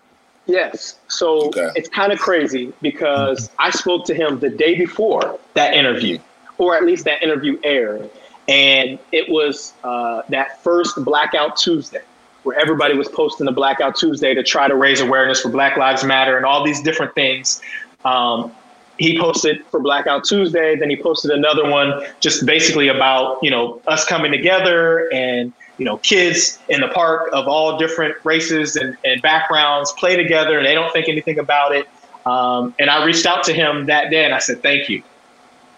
Yes. 0.49 0.97
So 1.07 1.47
Okay. 1.47 1.69
it's 1.75 1.87
kind 1.89 2.11
of 2.11 2.19
crazy 2.19 2.73
because 2.81 3.49
I 3.59 3.69
spoke 3.69 4.05
to 4.05 4.13
him 4.15 4.39
the 4.39 4.49
day 4.49 4.75
before 4.75 5.39
that 5.53 5.73
interview, 5.75 6.17
or 6.57 6.75
at 6.75 6.83
least 6.83 7.05
that 7.05 7.21
interview 7.21 7.59
aired. 7.63 8.09
And 8.47 8.97
it 9.11 9.29
was 9.29 9.73
uh, 9.83 10.23
that 10.29 10.63
first 10.63 10.95
Blackout 11.05 11.55
Tuesday 11.55 12.01
where 12.43 12.57
everybody 12.59 12.95
was 12.97 13.07
posting 13.09 13.45
the 13.45 13.51
Blackout 13.51 13.95
Tuesday 13.95 14.33
to 14.33 14.41
try 14.41 14.67
to 14.67 14.75
raise 14.75 15.01
awareness 15.01 15.41
for 15.41 15.49
Black 15.49 15.77
Lives 15.77 16.03
Matter 16.03 16.35
and 16.37 16.45
all 16.45 16.63
these 16.63 16.81
different 16.81 17.13
things. 17.13 17.61
Um, 18.05 18.51
he 18.97 19.19
posted 19.19 19.63
for 19.67 19.79
Blackout 19.79 20.23
Tuesday, 20.23 20.75
then 20.75 20.89
he 20.89 20.95
posted 20.95 21.31
another 21.31 21.69
one 21.69 22.01
just 22.21 22.45
basically 22.45 22.87
about, 22.87 23.37
you 23.43 23.51
know, 23.51 23.81
us 23.87 24.03
coming 24.05 24.31
together 24.31 25.09
and, 25.13 25.53
you 25.79 25.85
know, 25.85 25.97
kids 25.97 26.59
in 26.67 26.81
the 26.81 26.89
park 26.89 27.29
of 27.33 27.47
all 27.47 27.77
different 27.77 28.15
races 28.23 28.75
and, 28.75 28.97
and 29.05 29.21
backgrounds 29.21 29.91
play 29.93 30.15
together 30.15 30.57
and 30.57 30.67
they 30.67 30.75
don't 30.75 30.91
think 30.93 31.07
anything 31.09 31.39
about 31.39 31.73
it. 31.73 31.87
Um, 32.25 32.75
and 32.77 32.89
I 32.89 33.03
reached 33.05 33.25
out 33.25 33.43
to 33.45 33.53
him 33.53 33.85
that 33.87 34.11
day 34.11 34.25
and 34.25 34.33
I 34.33 34.39
said, 34.39 34.61
thank 34.61 34.89
you. 34.89 35.01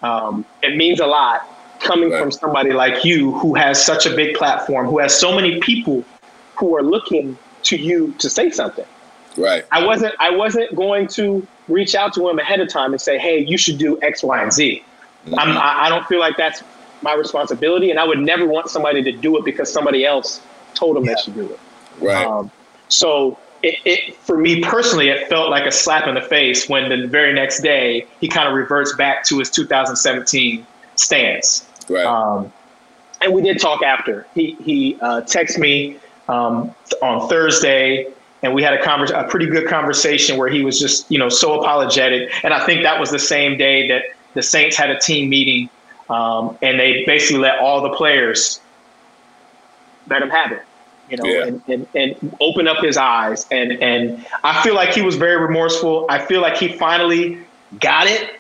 Um, 0.02 0.44
it 0.64 0.76
means 0.76 1.00
a 1.00 1.06
lot 1.06 1.48
coming 1.80 2.10
Right. 2.12 2.20
from 2.20 2.32
somebody 2.32 2.72
like 2.74 3.06
you 3.06 3.32
who 3.34 3.54
has 3.56 3.84
such 3.84 4.06
a 4.06 4.16
big 4.16 4.36
platform, 4.36 4.88
who 4.88 5.00
has 5.00 5.18
so 5.18 5.34
many 5.36 5.60
people 5.60 6.04
who 6.56 6.76
are 6.76 6.84
looking 6.84 7.38
to 7.64 7.78
you 7.78 8.14
to 8.18 8.30
say 8.30 8.50
something. 8.50 8.86
Right. 9.38 9.66
I 9.72 9.86
wasn't 9.86 10.14
I 10.20 10.32
wasn't 10.32 10.76
going 10.76 11.08
to 11.10 11.46
reach 11.70 11.96
out 11.96 12.14
to 12.16 12.28
him 12.28 12.38
ahead 12.40 12.60
of 12.60 12.68
time 12.70 12.92
and 12.92 13.00
say, 13.02 13.18
hey, 13.18 13.40
you 13.40 13.58
should 13.58 13.78
do 13.78 14.02
X, 14.02 14.24
Y, 14.24 14.42
and 14.42 14.52
Z. 14.52 14.84
I'm, 15.38 15.58
I 15.58 15.84
I 15.86 15.90
don't 15.90 16.06
feel 16.08 16.20
like 16.20 16.36
that's 16.38 16.64
my 17.02 17.14
responsibility, 17.14 17.92
and 17.92 18.00
I 18.00 18.06
would 18.06 18.20
never 18.20 18.46
want 18.46 18.70
somebody 18.70 19.04
to 19.04 19.12
do 19.12 19.38
it 19.38 19.46
because 19.46 19.72
somebody 19.72 20.06
else 20.06 20.42
told 20.74 20.96
them 20.96 21.06
they 21.06 21.16
should 21.24 21.36
do 21.36 21.50
it. 21.50 21.60
Right. 22.00 22.26
Um, 22.26 22.52
so 22.88 23.38
it, 23.64 23.76
it, 23.86 24.16
for 24.16 24.38
me 24.38 24.62
personally, 24.62 25.10
it 25.10 25.28
felt 25.28 25.50
like 25.50 25.66
a 25.66 25.72
slap 25.72 26.08
in 26.08 26.16
the 26.16 26.22
face 26.22 26.68
when 26.68 26.90
the 26.90 27.08
very 27.08 27.34
next 27.34 27.62
day 27.62 28.08
he 28.20 28.28
kind 28.28 28.48
of 28.48 28.54
reverts 28.54 28.96
back 28.96 29.24
to 29.26 29.40
his 29.40 29.50
2017 29.50 30.66
stance. 30.96 31.68
right. 31.90 32.06
Um, 32.06 32.52
and 33.22 33.34
we 33.34 33.42
did 33.42 33.60
talk 33.60 33.84
after. 33.84 34.26
He 34.34 34.58
he 34.64 34.98
uh, 35.00 35.22
texted 35.22 35.60
me 35.60 35.98
um, 36.28 36.74
on 37.04 37.30
Thursday, 37.30 38.08
and 38.42 38.54
we 38.54 38.64
had 38.64 38.74
a 38.74 38.82
convers- 38.82 39.12
a 39.12 39.26
pretty 39.30 39.46
good 39.46 39.68
conversation 39.68 40.38
where 40.38 40.50
he 40.50 40.64
was 40.64 40.80
just 40.80 41.10
you 41.12 41.20
know 41.20 41.30
so 41.30 41.60
apologetic. 41.60 42.32
And 42.44 42.54
I 42.54 42.66
think 42.66 42.82
that 42.84 43.00
was 43.00 43.12
the 43.12 43.20
same 43.20 43.58
day 43.58 43.88
that 43.90 44.06
the 44.34 44.42
Saints 44.42 44.76
had 44.76 44.90
a 44.90 45.00
team 45.00 45.30
meeting, 45.30 45.70
um, 46.12 46.58
and 46.62 46.80
they 46.80 47.04
basically 47.06 47.40
let 47.40 47.60
all 47.60 47.82
the 47.82 47.96
players 47.96 48.60
let 50.08 50.22
him 50.22 50.30
have 50.30 50.52
it. 50.52 50.64
You 51.10 51.18
know, 51.18 51.26
Yeah. 51.26 51.46
and, 51.46 51.62
and, 51.68 51.88
and 51.94 52.38
open 52.40 52.68
up 52.68 52.84
his 52.84 52.98
eyes. 52.98 53.46
And 53.52 53.72
and 53.82 54.26
I 54.44 54.62
feel 54.64 54.76
like 54.76 54.94
he 54.94 55.02
was 55.02 55.16
very 55.16 55.38
remorseful. 55.38 56.06
I 56.10 56.20
feel 56.20 56.42
like 56.42 56.58
he 56.58 56.70
finally 56.78 57.40
got 57.80 58.08
it. 58.08 58.40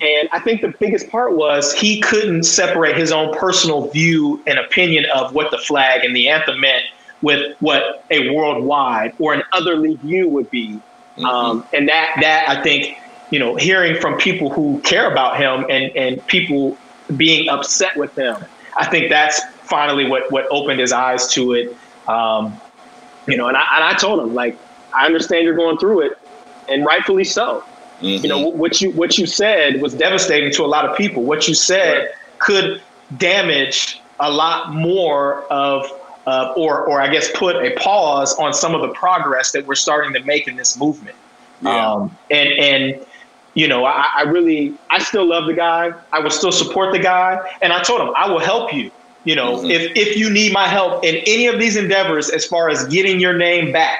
And 0.00 0.28
I 0.32 0.38
think 0.38 0.60
the 0.60 0.74
biggest 0.78 1.08
part 1.10 1.34
was 1.36 1.72
he 1.72 2.00
couldn't 2.00 2.44
separate 2.44 2.96
his 2.96 3.10
own 3.10 3.36
personal 3.36 3.88
view 3.88 4.40
and 4.46 4.58
opinion 4.58 5.06
of 5.06 5.34
what 5.34 5.50
the 5.50 5.58
flag 5.58 6.04
and 6.04 6.14
the 6.14 6.28
anthem 6.28 6.60
meant 6.60 6.84
with 7.20 7.56
what 7.58 8.04
a 8.12 8.30
worldwide 8.32 9.12
or 9.18 9.34
an 9.34 9.42
otherly 9.52 9.96
view 9.96 10.28
would 10.28 10.50
be. 10.50 10.80
Um, 11.24 11.64
and 11.72 11.88
that 11.88 12.16
that 12.20 12.48
I 12.48 12.62
think, 12.62 12.96
you 13.32 13.40
know, 13.40 13.56
hearing 13.56 14.00
from 14.00 14.18
people 14.18 14.50
who 14.50 14.80
care 14.84 15.10
about 15.10 15.36
him 15.36 15.66
and, 15.68 15.90
and 15.96 16.24
people 16.28 16.78
being 17.16 17.48
upset 17.48 17.96
with 17.96 18.16
him, 18.16 18.36
I 18.76 18.86
think 18.86 19.08
that's 19.10 19.42
finally 19.62 20.08
what 20.08 20.30
what 20.30 20.46
opened 20.50 20.80
his 20.80 20.92
eyes 20.92 21.28
to 21.34 21.54
it. 21.54 21.76
Um, 22.08 22.60
you 23.26 23.36
know, 23.36 23.48
and 23.48 23.56
I 23.56 23.64
and 23.76 23.84
I 23.84 23.94
told 23.94 24.20
him 24.20 24.34
like, 24.34 24.56
I 24.94 25.06
understand 25.06 25.44
you're 25.44 25.56
going 25.56 25.78
through 25.78 26.02
it, 26.02 26.18
and 26.68 26.84
rightfully 26.84 27.24
so 27.24 27.64
Mhm. 28.02 28.22
you 28.22 28.28
know 28.28 28.38
what 28.48 28.80
you 28.80 28.92
what 28.92 29.18
you 29.18 29.26
said 29.26 29.82
was 29.82 29.92
devastating 29.92 30.52
to 30.52 30.64
a 30.64 30.66
lot 30.66 30.84
of 30.88 30.96
people 30.96 31.24
what 31.24 31.48
you 31.48 31.54
said 31.54 32.12
could 32.38 32.80
damage 33.16 34.00
a 34.20 34.30
lot 34.30 34.72
more 34.72 35.42
of 35.50 35.84
uh, 36.26 36.52
or 36.56 36.84
or 36.86 37.00
I 37.00 37.08
guess 37.08 37.28
put 37.34 37.56
a 37.56 37.70
pause 37.76 38.38
on 38.38 38.52
some 38.54 38.74
of 38.74 38.82
the 38.82 38.88
progress 38.90 39.50
that 39.52 39.66
we're 39.66 39.74
starting 39.74 40.12
to 40.12 40.20
make 40.24 40.46
in 40.46 40.54
this 40.56 40.78
movement 40.78 41.16
Yeah. 41.60 41.92
um, 41.92 42.16
and 42.30 42.48
and 42.50 43.06
you 43.58 43.66
know 43.72 43.84
I, 43.84 44.04
I 44.18 44.22
really 44.22 44.60
I 44.90 44.98
still 45.10 45.26
love 45.34 45.44
the 45.46 45.54
guy 45.54 45.92
I 46.12 46.18
will 46.20 46.30
still 46.40 46.52
support 46.52 46.92
the 46.92 46.98
guy 47.12 47.30
and 47.62 47.72
I 47.72 47.82
told 47.82 48.00
him 48.02 48.10
I 48.16 48.28
will 48.30 48.44
help 48.52 48.72
you 48.78 48.90
you 49.24 49.34
know 49.40 49.50
Mhm. 49.58 49.70
if 49.76 49.82
if 50.04 50.16
you 50.20 50.28
need 50.38 50.52
my 50.52 50.66
help 50.78 51.04
in 51.08 51.16
any 51.34 51.46
of 51.52 51.56
these 51.62 51.76
endeavors 51.84 52.30
as 52.38 52.44
far 52.52 52.64
as 52.74 52.78
getting 52.96 53.16
your 53.20 53.34
name 53.46 53.72
back 53.72 53.98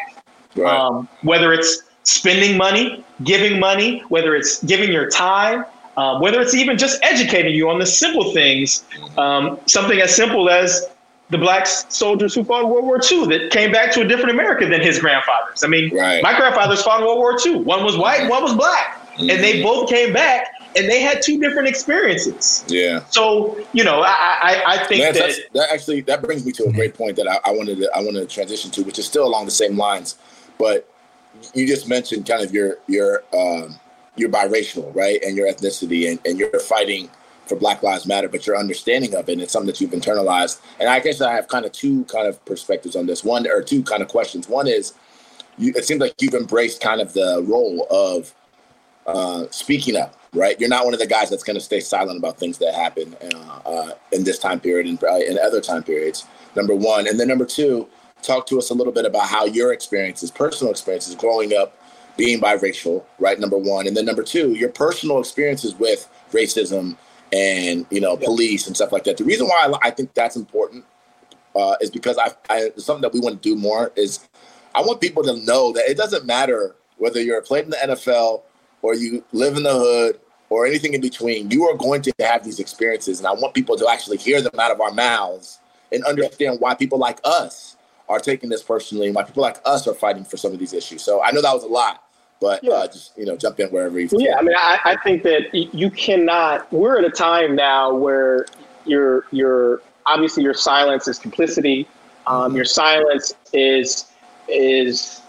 right. 0.56 0.72
um, 0.82 1.08
whether 1.22 1.52
it's 1.52 1.72
spending 2.04 2.56
money, 2.56 3.04
giving 3.24 3.60
money, 3.60 3.90
whether 4.08 4.34
it's 4.34 4.62
giving 4.64 4.90
your 4.90 5.10
time, 5.10 5.58
um, 5.98 6.20
whether 6.22 6.40
it's 6.40 6.54
even 6.54 6.78
just 6.78 6.98
educating 7.02 7.54
you 7.54 7.68
on 7.68 7.78
the 7.78 7.84
simple 7.84 8.32
things, 8.32 8.82
um, 9.18 9.58
something 9.66 10.00
as 10.00 10.14
simple 10.14 10.48
as 10.48 10.86
the 11.30 11.36
black 11.36 11.66
soldiers 11.66 12.34
who 12.34 12.42
fought 12.44 12.62
in 12.64 12.70
World 12.70 12.86
War 12.86 12.98
II 13.12 13.26
that 13.26 13.50
came 13.50 13.70
back 13.70 13.92
to 13.92 14.00
a 14.00 14.06
different 14.08 14.30
America 14.30 14.64
than 14.66 14.80
his 14.80 14.98
grandfathers. 14.98 15.62
I 15.62 15.66
mean, 15.66 15.94
Right. 15.94 16.22
my 16.22 16.34
grandfathers 16.34 16.80
fought 16.82 17.00
in 17.00 17.06
World 17.06 17.18
War 17.18 17.36
II. 17.44 17.56
One 17.74 17.84
was 17.84 17.96
white, 17.98 18.26
one 18.30 18.42
was 18.42 18.54
black, 18.54 18.98
and 19.18 19.28
they 19.28 19.62
both 19.62 19.88
came 19.88 20.12
back, 20.12 20.48
and 20.76 20.88
they 20.88 21.00
had 21.00 21.22
two 21.22 21.40
different 21.40 21.68
experiences. 21.68 22.64
yeah. 22.68 23.04
So, 23.10 23.58
you 23.72 23.84
know, 23.84 24.02
I 24.02 24.38
I, 24.42 24.62
I 24.66 24.84
think 24.84 25.14
that 25.14 25.36
that 25.54 25.70
actually 25.72 26.02
that 26.02 26.22
brings 26.22 26.44
me 26.44 26.52
to 26.52 26.64
a 26.64 26.72
great 26.72 26.94
point 26.94 27.16
that 27.16 27.28
I, 27.28 27.38
I 27.44 27.52
wanted 27.52 27.78
to 27.78 27.90
I 27.94 28.00
wanted 28.00 28.20
to 28.20 28.34
transition 28.34 28.70
to, 28.72 28.82
which 28.82 28.98
is 28.98 29.06
still 29.06 29.26
along 29.26 29.44
the 29.44 29.50
same 29.50 29.76
lines. 29.76 30.16
But 30.58 30.88
you 31.54 31.66
just 31.66 31.88
mentioned 31.88 32.26
kind 32.26 32.42
of 32.42 32.52
your 32.52 32.78
your 32.86 33.24
um, 33.32 33.78
your 34.16 34.28
biracial, 34.28 34.94
right, 34.94 35.22
and 35.22 35.36
your 35.36 35.50
ethnicity, 35.50 36.10
and, 36.10 36.18
and 36.24 36.38
you're 36.38 36.58
fighting 36.60 37.10
for 37.46 37.56
Black 37.56 37.82
Lives 37.82 38.06
Matter, 38.06 38.28
but 38.28 38.46
your 38.46 38.56
understanding 38.56 39.14
of 39.14 39.28
it, 39.28 39.32
and 39.32 39.42
it's 39.42 39.52
something 39.52 39.68
that 39.68 39.80
you've 39.80 39.92
internalized. 39.92 40.60
And 40.78 40.88
I 40.88 41.00
guess 41.00 41.20
I 41.20 41.32
have 41.32 41.48
kind 41.48 41.64
of 41.64 41.72
two 41.72 42.04
kind 42.04 42.26
of 42.26 42.44
perspectives 42.44 42.94
on 42.94 43.06
this. 43.06 43.24
One 43.24 43.46
or 43.48 43.62
two 43.62 43.82
kind 43.82 44.02
of 44.02 44.08
questions. 44.08 44.48
One 44.48 44.66
is, 44.66 44.94
you, 45.56 45.72
it 45.74 45.86
seems 45.86 46.00
like 46.00 46.14
you've 46.20 46.34
embraced 46.34 46.82
kind 46.82 47.00
of 47.00 47.14
the 47.14 47.42
role 47.48 47.86
of 47.90 48.34
uh, 49.08 49.46
speaking 49.50 49.96
up, 49.96 50.14
right? 50.34 50.60
You're 50.60 50.68
not 50.68 50.84
one 50.84 50.94
of 50.94 51.00
the 51.00 51.06
guys 51.06 51.30
that's 51.30 51.42
going 51.42 51.54
to 51.54 51.60
stay 51.60 51.80
silent 51.80 52.18
about 52.18 52.38
things 52.38 52.58
that 52.58 52.74
happen 52.74 53.16
uh, 53.34 53.60
uh, 53.66 53.90
in 54.12 54.24
this 54.24 54.38
time 54.38 54.60
period 54.60 54.86
and 54.86 55.02
uh, 55.02 55.16
in 55.16 55.38
other 55.38 55.60
time 55.60 55.82
periods. 55.82 56.26
Number 56.54 56.74
one, 56.74 57.08
and 57.08 57.18
then 57.18 57.28
number 57.28 57.46
two, 57.46 57.88
talk 58.22 58.46
to 58.48 58.58
us 58.58 58.70
a 58.70 58.74
little 58.74 58.92
bit 58.92 59.06
about 59.06 59.26
how 59.26 59.46
your 59.46 59.72
experiences, 59.72 60.30
personal 60.30 60.70
experiences, 60.70 61.14
growing 61.14 61.54
up, 61.54 61.78
being 62.16 62.40
biracial, 62.40 63.04
right? 63.18 63.40
Number 63.40 63.56
one, 63.56 63.86
and 63.86 63.96
then 63.96 64.04
number 64.04 64.22
two, 64.22 64.52
your 64.54 64.70
personal 64.70 65.18
experiences 65.20 65.74
with 65.74 66.08
racism 66.32 66.96
and 67.32 67.86
you 67.90 68.00
know 68.00 68.16
police 68.16 68.66
and 68.66 68.76
stuff 68.76 68.92
like 68.92 69.04
that. 69.04 69.16
The 69.16 69.24
reason 69.24 69.46
why 69.46 69.70
I, 69.72 69.88
I 69.88 69.90
think 69.90 70.12
that's 70.14 70.36
important 70.36 70.84
uh, 71.56 71.76
is 71.80 71.90
because 71.90 72.18
I, 72.18 72.32
I 72.50 72.70
something 72.76 73.02
that 73.02 73.14
we 73.14 73.20
want 73.20 73.42
to 73.42 73.48
do 73.48 73.56
more 73.56 73.92
is 73.96 74.28
I 74.74 74.82
want 74.82 75.00
people 75.00 75.22
to 75.22 75.36
know 75.44 75.72
that 75.72 75.88
it 75.88 75.96
doesn't 75.96 76.26
matter 76.26 76.74
whether 76.98 77.22
you're 77.22 77.40
played 77.40 77.64
in 77.64 77.70
the 77.70 77.76
NFL 77.76 78.42
or 78.82 78.94
you 78.94 79.24
live 79.32 79.56
in 79.56 79.62
the 79.62 79.72
hood 79.72 80.20
or 80.50 80.66
anything 80.66 80.94
in 80.94 81.00
between. 81.00 81.50
You 81.50 81.68
are 81.68 81.76
going 81.76 82.02
to 82.02 82.12
have 82.20 82.44
these 82.44 82.60
experiences, 82.60 83.18
and 83.18 83.26
I 83.26 83.32
want 83.32 83.54
people 83.54 83.76
to 83.76 83.88
actually 83.88 84.18
hear 84.18 84.40
them 84.40 84.58
out 84.58 84.70
of 84.70 84.80
our 84.80 84.92
mouths 84.92 85.60
and 85.92 86.04
understand 86.04 86.60
why 86.60 86.74
people 86.74 86.98
like 86.98 87.20
us 87.24 87.76
are 88.08 88.18
taking 88.18 88.48
this 88.48 88.62
personally 88.62 89.06
and 89.06 89.14
why 89.14 89.22
people 89.22 89.42
like 89.42 89.58
us 89.64 89.86
are 89.86 89.94
fighting 89.94 90.24
for 90.24 90.36
some 90.36 90.52
of 90.52 90.58
these 90.58 90.72
issues. 90.72 91.02
So 91.02 91.22
I 91.22 91.30
know 91.30 91.42
that 91.42 91.52
was 91.52 91.64
a 91.64 91.68
lot, 91.68 92.04
but 92.40 92.62
Yeah. 92.64 92.72
uh, 92.74 92.86
just 92.86 93.16
you 93.18 93.26
know, 93.26 93.36
jump 93.36 93.60
in 93.60 93.68
wherever 93.68 93.98
you. 94.00 94.08
Yeah, 94.12 94.36
I 94.38 94.42
mean, 94.42 94.54
I, 94.56 94.78
I 94.84 94.96
think 95.04 95.22
that 95.24 95.54
you 95.54 95.90
cannot. 95.90 96.72
We're 96.72 96.98
at 96.98 97.04
a 97.04 97.10
time 97.10 97.54
now 97.54 97.94
where 97.94 98.46
your 98.86 99.26
your 99.30 99.82
obviously 100.06 100.42
your 100.42 100.54
silence 100.54 101.08
is 101.08 101.18
complicity. 101.18 101.86
Um, 102.26 102.56
your 102.56 102.64
silence 102.64 103.34
is 103.52 104.06
is 104.48 105.20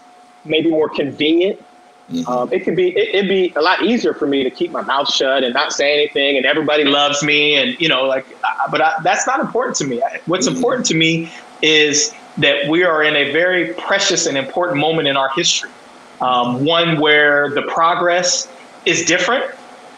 maybe 0.44 0.70
more 0.70 0.88
convenient. 0.88 1.62
Mhm. 2.10 2.28
Um, 2.28 2.52
it 2.52 2.60
could 2.64 2.76
be 2.76 2.88
it, 2.90 3.14
it'd 3.14 3.28
be 3.28 3.52
a 3.56 3.62
lot 3.62 3.82
easier 3.82 4.14
for 4.14 4.26
me 4.26 4.42
to 4.42 4.50
keep 4.50 4.70
my 4.72 4.82
mouth 4.82 5.12
shut 5.12 5.44
and 5.44 5.54
not 5.54 5.72
say 5.72 5.92
anything, 5.94 6.36
and 6.36 6.44
everybody 6.46 6.84
loves 6.84 7.22
me, 7.22 7.54
and 7.56 7.80
you 7.80 7.88
know, 7.88 8.04
like. 8.04 8.26
uh, 8.44 8.48
But 8.70 8.80
I, 8.82 8.94
that's 9.04 9.26
not 9.26 9.40
important 9.40 9.76
to 9.76 9.84
me. 9.86 10.02
What's 10.26 10.48
Mhm. 10.48 10.56
important 10.56 10.86
to 10.86 10.94
me 10.94 11.30
is 11.62 12.12
that 12.38 12.68
we 12.68 12.84
are 12.84 13.02
in 13.02 13.16
a 13.16 13.30
very 13.32 13.74
precious 13.74 14.26
and 14.26 14.36
important 14.36 14.78
moment 14.78 15.08
in 15.08 15.16
our 15.16 15.30
history 15.36 15.70
um, 16.20 16.64
one 16.64 17.00
where 17.00 17.50
the 17.50 17.62
progress 17.62 18.48
is 18.86 19.04
different 19.04 19.44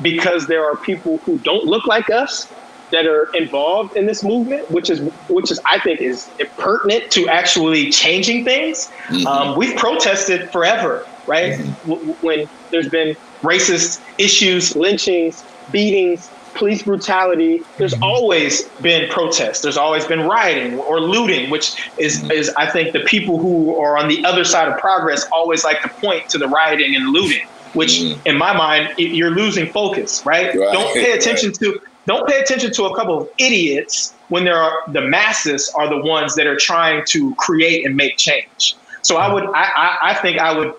because 0.00 0.46
there 0.46 0.64
are 0.64 0.76
people 0.76 1.18
who 1.24 1.38
don't 1.38 1.64
look 1.64 1.86
like 1.86 2.10
us 2.10 2.48
that 2.90 3.06
are 3.06 3.28
involved 3.34 3.96
in 3.96 4.06
this 4.06 4.22
movement, 4.22 4.70
which 4.70 4.90
is 4.90 5.00
which 5.28 5.50
is 5.50 5.58
I 5.66 5.78
think 5.78 6.00
is 6.00 6.28
pertinent 6.58 7.10
to 7.12 7.28
actually 7.28 7.90
changing 7.90 8.44
things. 8.44 8.90
Mhm. 9.08 9.26
Um, 9.26 9.56
we've 9.56 9.76
protested 9.76 10.50
forever, 10.50 11.06
right? 11.27 11.59
W- 11.87 12.12
when 12.20 12.49
there's 12.70 12.89
been 12.89 13.16
racist 13.43 14.01
issues, 14.18 14.75
lynchings, 14.77 15.45
beatings, 15.70 16.31
police 16.55 16.83
brutality, 16.83 17.62
there's 17.79 17.95
mm-hmm. 17.95 18.03
always 18.03 18.62
been 18.81 19.09
protests. 19.11 19.61
There's 19.61 19.77
always 19.77 20.05
been 20.05 20.27
rioting 20.29 20.79
or 20.81 21.01
looting, 21.01 21.51
which 21.51 21.91
is 21.99 22.18
mm-hmm. 22.18 22.31
is 22.31 22.51
I 22.57 22.70
think 22.70 22.93
the 22.93 23.01
people 23.01 23.39
who 23.39 23.77
are 23.81 23.97
on 23.97 24.09
the 24.09 24.25
other 24.25 24.45
side 24.45 24.68
of 24.68 24.79
progress 24.79 25.27
always 25.33 25.64
like 25.64 25.83
to 25.83 25.89
point 25.89 26.29
to 26.31 26.39
the 26.39 26.49
rioting 26.49 26.95
and 26.95 27.09
looting, 27.11 27.47
which 27.73 27.93
Mhm. 28.01 28.18
in 28.27 28.37
my 28.37 28.53
mind 28.57 28.95
you're 28.99 29.31
losing 29.31 29.66
focus, 29.66 30.25
right? 30.25 30.55
Right, 30.55 30.73
Don't 30.73 30.95
pay 30.95 31.12
attention 31.12 31.53
to 31.55 31.81
don't 32.07 32.27
pay 32.27 32.41
attention 32.41 32.73
to 32.73 32.85
a 32.85 32.97
couple 32.97 33.20
of 33.20 33.29
idiots 33.39 34.12
when 34.29 34.45
there 34.45 34.57
are 34.57 34.83
the 34.89 35.03
masses 35.03 35.70
are 35.75 35.89
the 35.89 35.99
ones 35.99 36.35
that 36.35 36.47
are 36.47 36.57
trying 36.57 37.05
to 37.07 37.35
create 37.37 37.87
and 37.87 37.97
make 37.97 38.16
change. 38.16 38.77
So 39.03 39.16
I 39.16 39.25
mm-hmm. 39.27 39.35
would 39.35 39.45
I, 39.55 39.64
I, 39.77 39.99
I 40.11 40.14
think 40.14 40.39
I 40.39 40.57
would 40.57 40.75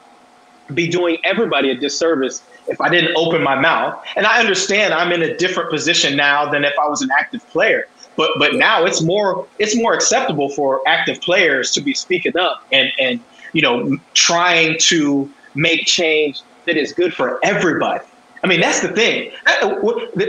be 0.74 0.88
doing 0.88 1.18
everybody 1.24 1.72
a 1.72 1.76
disservice 1.76 2.41
if 2.68 2.80
I 2.80 2.89
didn't 2.89 3.16
open 3.18 3.43
my 3.43 3.55
mouth. 3.59 4.01
And 4.16 4.26
I 4.26 4.39
understand 4.39 4.93
I'm 4.93 5.11
in 5.11 5.22
a 5.22 5.36
different 5.38 5.70
position 5.70 6.16
now 6.16 6.49
than 6.49 6.64
if 6.64 6.74
I 6.82 6.88
was 6.88 7.01
an 7.01 7.09
active 7.18 7.45
player. 7.49 7.88
But 8.16 8.32
but 8.38 8.55
now 8.55 8.86
it's 8.86 9.01
more 9.01 9.47
it's 9.59 9.76
more 9.76 9.93
acceptable 9.93 10.49
for 10.49 10.82
active 10.88 11.20
players 11.22 11.72
to 11.72 11.82
be 11.82 11.93
speaking 11.93 12.38
up 12.38 12.64
and 12.72 12.89
and 12.99 13.20
you 13.53 13.61
know 13.61 13.97
trying 14.14 14.78
to 14.82 15.30
make 15.55 15.86
change 15.86 16.41
that 16.66 16.78
is 16.78 16.93
good 16.93 17.14
for 17.14 17.39
everybody. 17.43 18.03
I 18.43 18.47
mean 18.47 18.61
that's 18.61 18.82
the 18.82 18.89
thing. 18.89 19.32
That- 19.45 19.84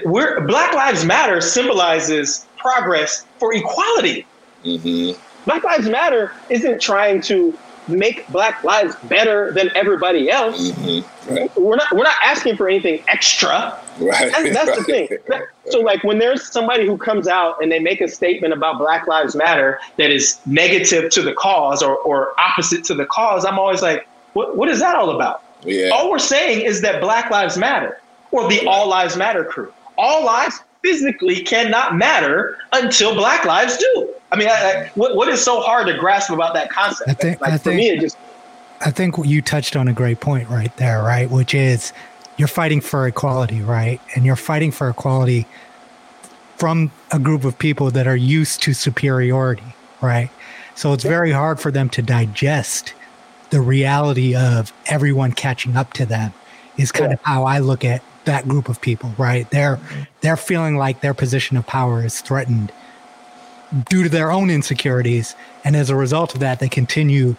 We're, 0.06 0.40
Black 0.46 0.72
Lives 0.74 1.04
Matter 1.04 1.40
symbolizes 1.40 2.46
progress 2.56 3.26
for 3.38 3.52
equality. 3.54 4.26
Mhm. 4.64 5.16
Black 5.44 5.62
Lives 5.62 5.88
Matter 5.88 6.32
isn't 6.48 6.80
trying 6.80 7.20
to 7.22 7.56
make 7.88 8.26
Black 8.28 8.64
lives 8.64 8.96
better 9.04 9.52
than 9.52 9.70
everybody 9.74 10.30
else. 10.30 10.70
Mm-hmm. 10.70 11.34
Right. 11.34 11.56
We're 11.56 11.76
not 11.76 11.92
we're 11.92 12.04
not 12.04 12.16
asking 12.22 12.56
for 12.56 12.68
anything 12.68 13.02
extra. 13.08 13.78
Right. 13.98 14.30
That's, 14.32 14.52
that's 14.52 14.78
the 14.78 14.84
thing. 14.84 15.08
So, 15.70 15.80
like, 15.80 16.04
when 16.04 16.18
there's 16.18 16.50
somebody 16.50 16.86
who 16.86 16.98
comes 16.98 17.28
out 17.28 17.62
and 17.62 17.72
they 17.72 17.78
make 17.78 18.00
a 18.00 18.08
statement 18.08 18.52
about 18.52 18.78
Black 18.78 19.06
Lives 19.06 19.34
Matter 19.34 19.78
that 19.96 20.10
is 20.10 20.38
negative 20.44 21.10
to 21.12 21.22
the 21.22 21.32
cause 21.32 21.82
or, 21.82 21.96
or 21.96 22.38
opposite 22.38 22.84
to 22.84 22.94
the 22.94 23.06
cause, 23.06 23.44
I'm 23.44 23.58
always 23.58 23.80
like, 23.80 24.06
what, 24.34 24.56
what 24.56 24.68
is 24.68 24.80
that 24.80 24.96
all 24.96 25.10
about? 25.10 25.42
Yeah. 25.64 25.90
All 25.90 26.10
we're 26.10 26.18
saying 26.18 26.66
is 26.66 26.82
that 26.82 27.00
Black 27.00 27.30
Lives 27.30 27.56
Matter 27.56 28.00
or 28.32 28.48
the 28.48 28.66
All 28.66 28.88
Lives 28.88 29.16
Matter 29.16 29.44
crew. 29.44 29.72
All 29.96 30.24
lives 30.24 30.60
physically 30.84 31.40
cannot 31.42 31.96
matter 31.96 32.58
until 32.72 33.14
Black 33.14 33.46
lives 33.46 33.78
do. 33.78 34.10
I 34.30 34.36
mean, 34.36 34.48
I, 34.48 34.52
I, 34.52 34.90
what, 34.96 35.16
what 35.16 35.28
is 35.28 35.42
so 35.42 35.60
hard 35.62 35.86
to 35.86 35.96
grasp 35.96 36.30
about 36.30 36.52
that 36.54 36.70
concept? 36.70 37.08
I 37.08 37.14
think- 37.14 37.40
like, 37.40 37.52
I 37.54 37.56
for 37.58 37.64
think- 37.64 37.76
me, 37.78 37.88
it 37.90 38.00
just 38.00 38.18
I 38.80 38.90
think 38.90 39.14
you 39.24 39.40
touched 39.40 39.76
on 39.76 39.88
a 39.88 39.94
great 39.94 40.20
point 40.20 40.50
right 40.50 40.76
there, 40.76 41.02
right? 41.02 41.30
Which 41.30 41.54
is 41.54 41.92
you're 42.36 42.48
fighting 42.48 42.82
for 42.82 43.06
equality, 43.06 43.62
right? 43.62 43.98
And 44.14 44.26
you're 44.26 44.36
fighting 44.36 44.72
for 44.72 44.90
equality 44.90 45.46
from 46.58 46.90
a 47.10 47.18
group 47.18 47.44
of 47.44 47.58
people 47.58 47.90
that 47.92 48.06
are 48.06 48.16
used 48.16 48.62
to 48.64 48.74
superiority, 48.74 49.74
right? 50.02 50.28
So 50.74 50.92
it's 50.92 51.04
very 51.04 51.30
hard 51.30 51.60
for 51.60 51.70
them 51.70 51.88
to 51.90 52.02
digest 52.02 52.92
the 53.50 53.60
reality 53.60 54.34
of 54.34 54.72
everyone 54.86 55.32
catching 55.32 55.76
up 55.76 55.92
to 55.94 56.04
them 56.04 56.34
is 56.76 56.92
kind 56.92 57.12
of 57.12 57.20
how 57.22 57.44
I 57.44 57.60
look 57.60 57.84
at 57.84 58.02
that 58.24 58.48
group 58.48 58.68
of 58.68 58.80
people, 58.80 59.14
right? 59.18 59.48
They're 59.50 59.78
they're 60.20 60.36
feeling 60.36 60.76
like 60.76 61.00
their 61.00 61.14
position 61.14 61.56
of 61.56 61.66
power 61.66 62.04
is 62.04 62.20
threatened 62.20 62.72
due 63.88 64.02
to 64.04 64.08
their 64.08 64.30
own 64.30 64.50
insecurities 64.50 65.34
and 65.64 65.74
as 65.74 65.90
a 65.90 65.96
result 65.96 66.34
of 66.34 66.40
that 66.40 66.60
they 66.60 66.68
continue 66.68 67.34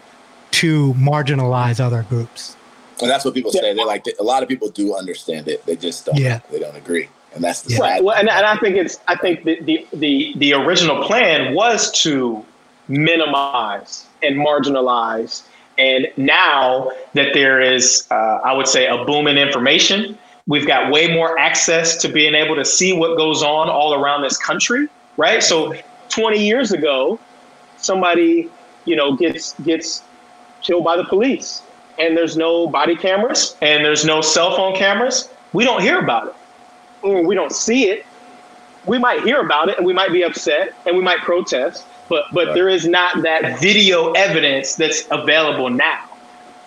to 0.51 0.93
marginalize 0.95 1.79
other 1.79 2.03
groups. 2.09 2.57
And 3.01 3.09
that's 3.09 3.25
what 3.25 3.33
people 3.33 3.51
say. 3.51 3.73
They're 3.73 3.85
like 3.85 4.05
a 4.19 4.23
lot 4.23 4.41
of 4.43 4.49
people 4.49 4.69
do 4.69 4.95
understand 4.95 5.47
it. 5.47 5.65
They 5.65 5.75
just 5.75 6.05
don't. 6.05 6.17
Yeah. 6.17 6.39
They 6.51 6.59
don't 6.59 6.75
agree, 6.77 7.09
and 7.33 7.43
that's 7.43 7.61
the 7.61 7.75
Right. 7.77 7.97
sad. 7.97 8.03
Well, 8.03 8.15
and, 8.15 8.29
and 8.29 8.45
I 8.45 8.55
think 8.57 8.77
it's 8.77 8.99
I 9.07 9.15
think 9.15 9.43
the, 9.43 9.59
the 9.61 9.87
the 9.93 10.33
the 10.37 10.53
original 10.53 11.03
plan 11.03 11.53
was 11.53 11.91
to 12.03 12.45
minimize 12.87 14.05
and 14.21 14.35
marginalize. 14.37 15.43
And 15.77 16.07
now 16.15 16.91
that 17.15 17.33
there 17.33 17.59
is, 17.59 18.07
uh, 18.09 18.13
I 18.15 18.53
would 18.53 18.67
say, 18.67 18.87
a 18.87 19.03
boom 19.03 19.27
in 19.27 19.37
information, 19.37 20.17
we've 20.47 20.67
got 20.67 20.91
way 20.91 21.13
more 21.13 21.37
access 21.37 21.97
to 21.97 22.09
being 22.09 22.35
able 22.35 22.55
to 22.55 22.65
see 22.65 22.93
what 22.93 23.17
goes 23.17 23.43
on 23.43 23.69
all 23.69 23.93
around 23.93 24.21
this 24.21 24.37
country, 24.37 24.87
right? 25.17 25.41
So, 25.41 25.73
20 26.09 26.45
years 26.45 26.71
ago, 26.71 27.19
somebody, 27.77 28.49
you 28.85 28.95
know, 28.95 29.15
gets 29.15 29.53
gets 29.61 30.03
killed 30.61 30.83
by 30.83 30.97
the 30.97 31.03
police, 31.03 31.61
and 31.99 32.15
there's 32.15 32.37
no 32.37 32.67
body 32.67 32.95
cameras 32.95 33.55
and 33.61 33.83
there's 33.83 34.05
no 34.05 34.21
cell 34.21 34.55
phone 34.55 34.75
cameras. 34.75 35.29
We 35.53 35.63
don't 35.63 35.81
hear 35.81 35.99
about 35.99 36.27
it 36.27 36.35
or 37.01 37.23
we 37.23 37.35
don't 37.35 37.51
see 37.51 37.89
it, 37.89 38.05
we 38.85 38.97
might 38.97 39.23
hear 39.23 39.41
about 39.41 39.69
it 39.69 39.77
and 39.77 39.85
we 39.85 39.93
might 39.93 40.11
be 40.11 40.23
upset 40.23 40.73
and 40.85 40.97
we 40.97 41.03
might 41.03 41.19
protest, 41.19 41.85
but 42.09 42.25
but 42.31 42.53
there 42.53 42.69
is 42.69 42.87
not 42.87 43.21
that 43.23 43.59
video 43.59 44.11
evidence 44.13 44.75
that's 44.75 45.07
available 45.11 45.69
now. 45.69 46.09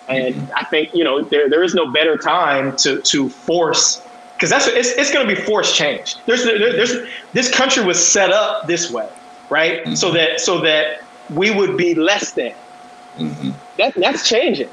And 0.09 0.51
I 0.53 0.63
think 0.65 0.93
you 0.93 1.03
know 1.03 1.21
there 1.21 1.49
there 1.49 1.63
is 1.63 1.75
no 1.75 1.85
better 1.91 2.17
time 2.17 2.75
to 2.77 2.99
to 3.01 3.29
force 3.29 4.01
because 4.33 4.49
that's 4.49 4.67
it's, 4.67 4.89
it's 4.91 5.11
going 5.11 5.27
to 5.27 5.35
be 5.35 5.39
forced 5.39 5.75
change. 5.75 6.15
There's 6.25 6.43
there, 6.43 6.57
there's 6.57 6.93
this 7.33 7.49
country 7.53 7.83
was 7.83 8.03
set 8.03 8.31
up 8.31 8.65
this 8.67 8.89
way, 8.91 9.07
right? 9.49 9.97
So 9.97 10.11
that 10.11 10.39
so 10.39 10.59
that 10.61 11.01
we 11.29 11.51
would 11.51 11.77
be 11.77 11.93
less 11.93 12.31
than. 12.31 12.53
Mhm. 13.17 13.53
That 13.77 13.93
that's 13.95 14.27
changing. 14.27 14.69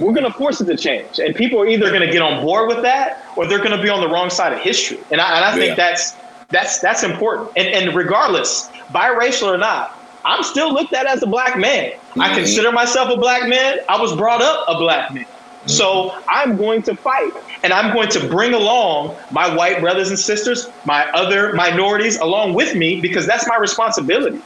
We're 0.00 0.12
going 0.12 0.24
to 0.24 0.32
force 0.32 0.60
it 0.60 0.64
to 0.64 0.76
change, 0.76 1.20
and 1.20 1.36
people 1.36 1.60
are 1.60 1.68
either 1.68 1.88
going 1.90 2.00
to 2.00 2.10
get 2.10 2.20
on 2.20 2.42
board 2.42 2.66
with 2.66 2.82
that, 2.82 3.24
or 3.36 3.46
they're 3.46 3.58
going 3.62 3.76
to 3.76 3.82
be 3.82 3.88
on 3.88 4.00
the 4.00 4.08
wrong 4.08 4.28
side 4.28 4.52
of 4.52 4.58
history. 4.58 4.98
And 5.12 5.20
I, 5.20 5.36
and 5.36 5.44
I 5.44 5.52
think 5.52 5.68
Yeah. 5.68 5.74
that's 5.76 6.16
that's 6.50 6.80
that's 6.80 7.04
important. 7.04 7.50
And 7.56 7.68
and 7.68 7.94
regardless, 7.94 8.70
biracial 8.92 9.46
or 9.54 9.56
not, 9.58 9.96
I'm 10.24 10.42
still 10.42 10.72
looked 10.72 10.94
at 10.94 11.06
as 11.06 11.22
a 11.22 11.26
black 11.26 11.56
man. 11.56 11.90
I 12.20 12.30
Mhm. 12.30 12.34
consider 12.36 12.72
myself 12.72 13.10
a 13.10 13.16
black 13.18 13.48
man. 13.48 13.76
I 13.88 14.00
was 14.00 14.14
brought 14.16 14.42
up 14.42 14.64
a 14.68 14.76
black 14.78 15.08
man. 15.12 15.24
So 15.66 16.12
I'm 16.30 16.56
going 16.58 16.82
to 16.82 16.94
fight, 17.02 17.32
and 17.62 17.72
I'm 17.72 17.94
going 17.94 18.08
to 18.10 18.28
bring 18.28 18.52
along 18.52 19.16
my 19.30 19.54
white 19.54 19.80
brothers 19.80 20.10
and 20.10 20.18
sisters, 20.18 20.64
my 20.84 21.06
other 21.14 21.54
minorities 21.54 22.18
along 22.18 22.54
with 22.54 22.74
me, 22.74 23.00
because 23.02 23.26
that's 23.26 23.46
my 23.48 23.56
responsibility. 23.56 24.42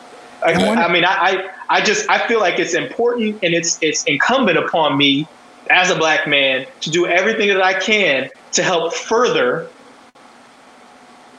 I, 0.47 0.53
I 0.55 0.85
I 0.87 0.93
mean, 0.93 1.05
I, 1.05 1.15
I 1.19 1.43
I 1.71 1.81
just 1.81 2.09
I 2.09 2.27
feel 2.29 2.41
like 2.41 2.59
it's 2.61 2.75
important 2.75 3.37
and 3.43 3.55
it's 3.55 3.79
it's 3.81 4.05
incumbent 4.07 4.59
upon 4.59 4.97
me 4.97 5.29
as 5.71 5.91
a 5.91 5.97
black 5.97 6.27
man 6.29 6.65
to 6.83 6.91
do 6.91 7.07
everything 7.07 7.49
that 7.49 7.63
I 7.63 7.75
can 7.75 8.29
to 8.53 8.63
help 8.63 8.95
further 8.95 9.73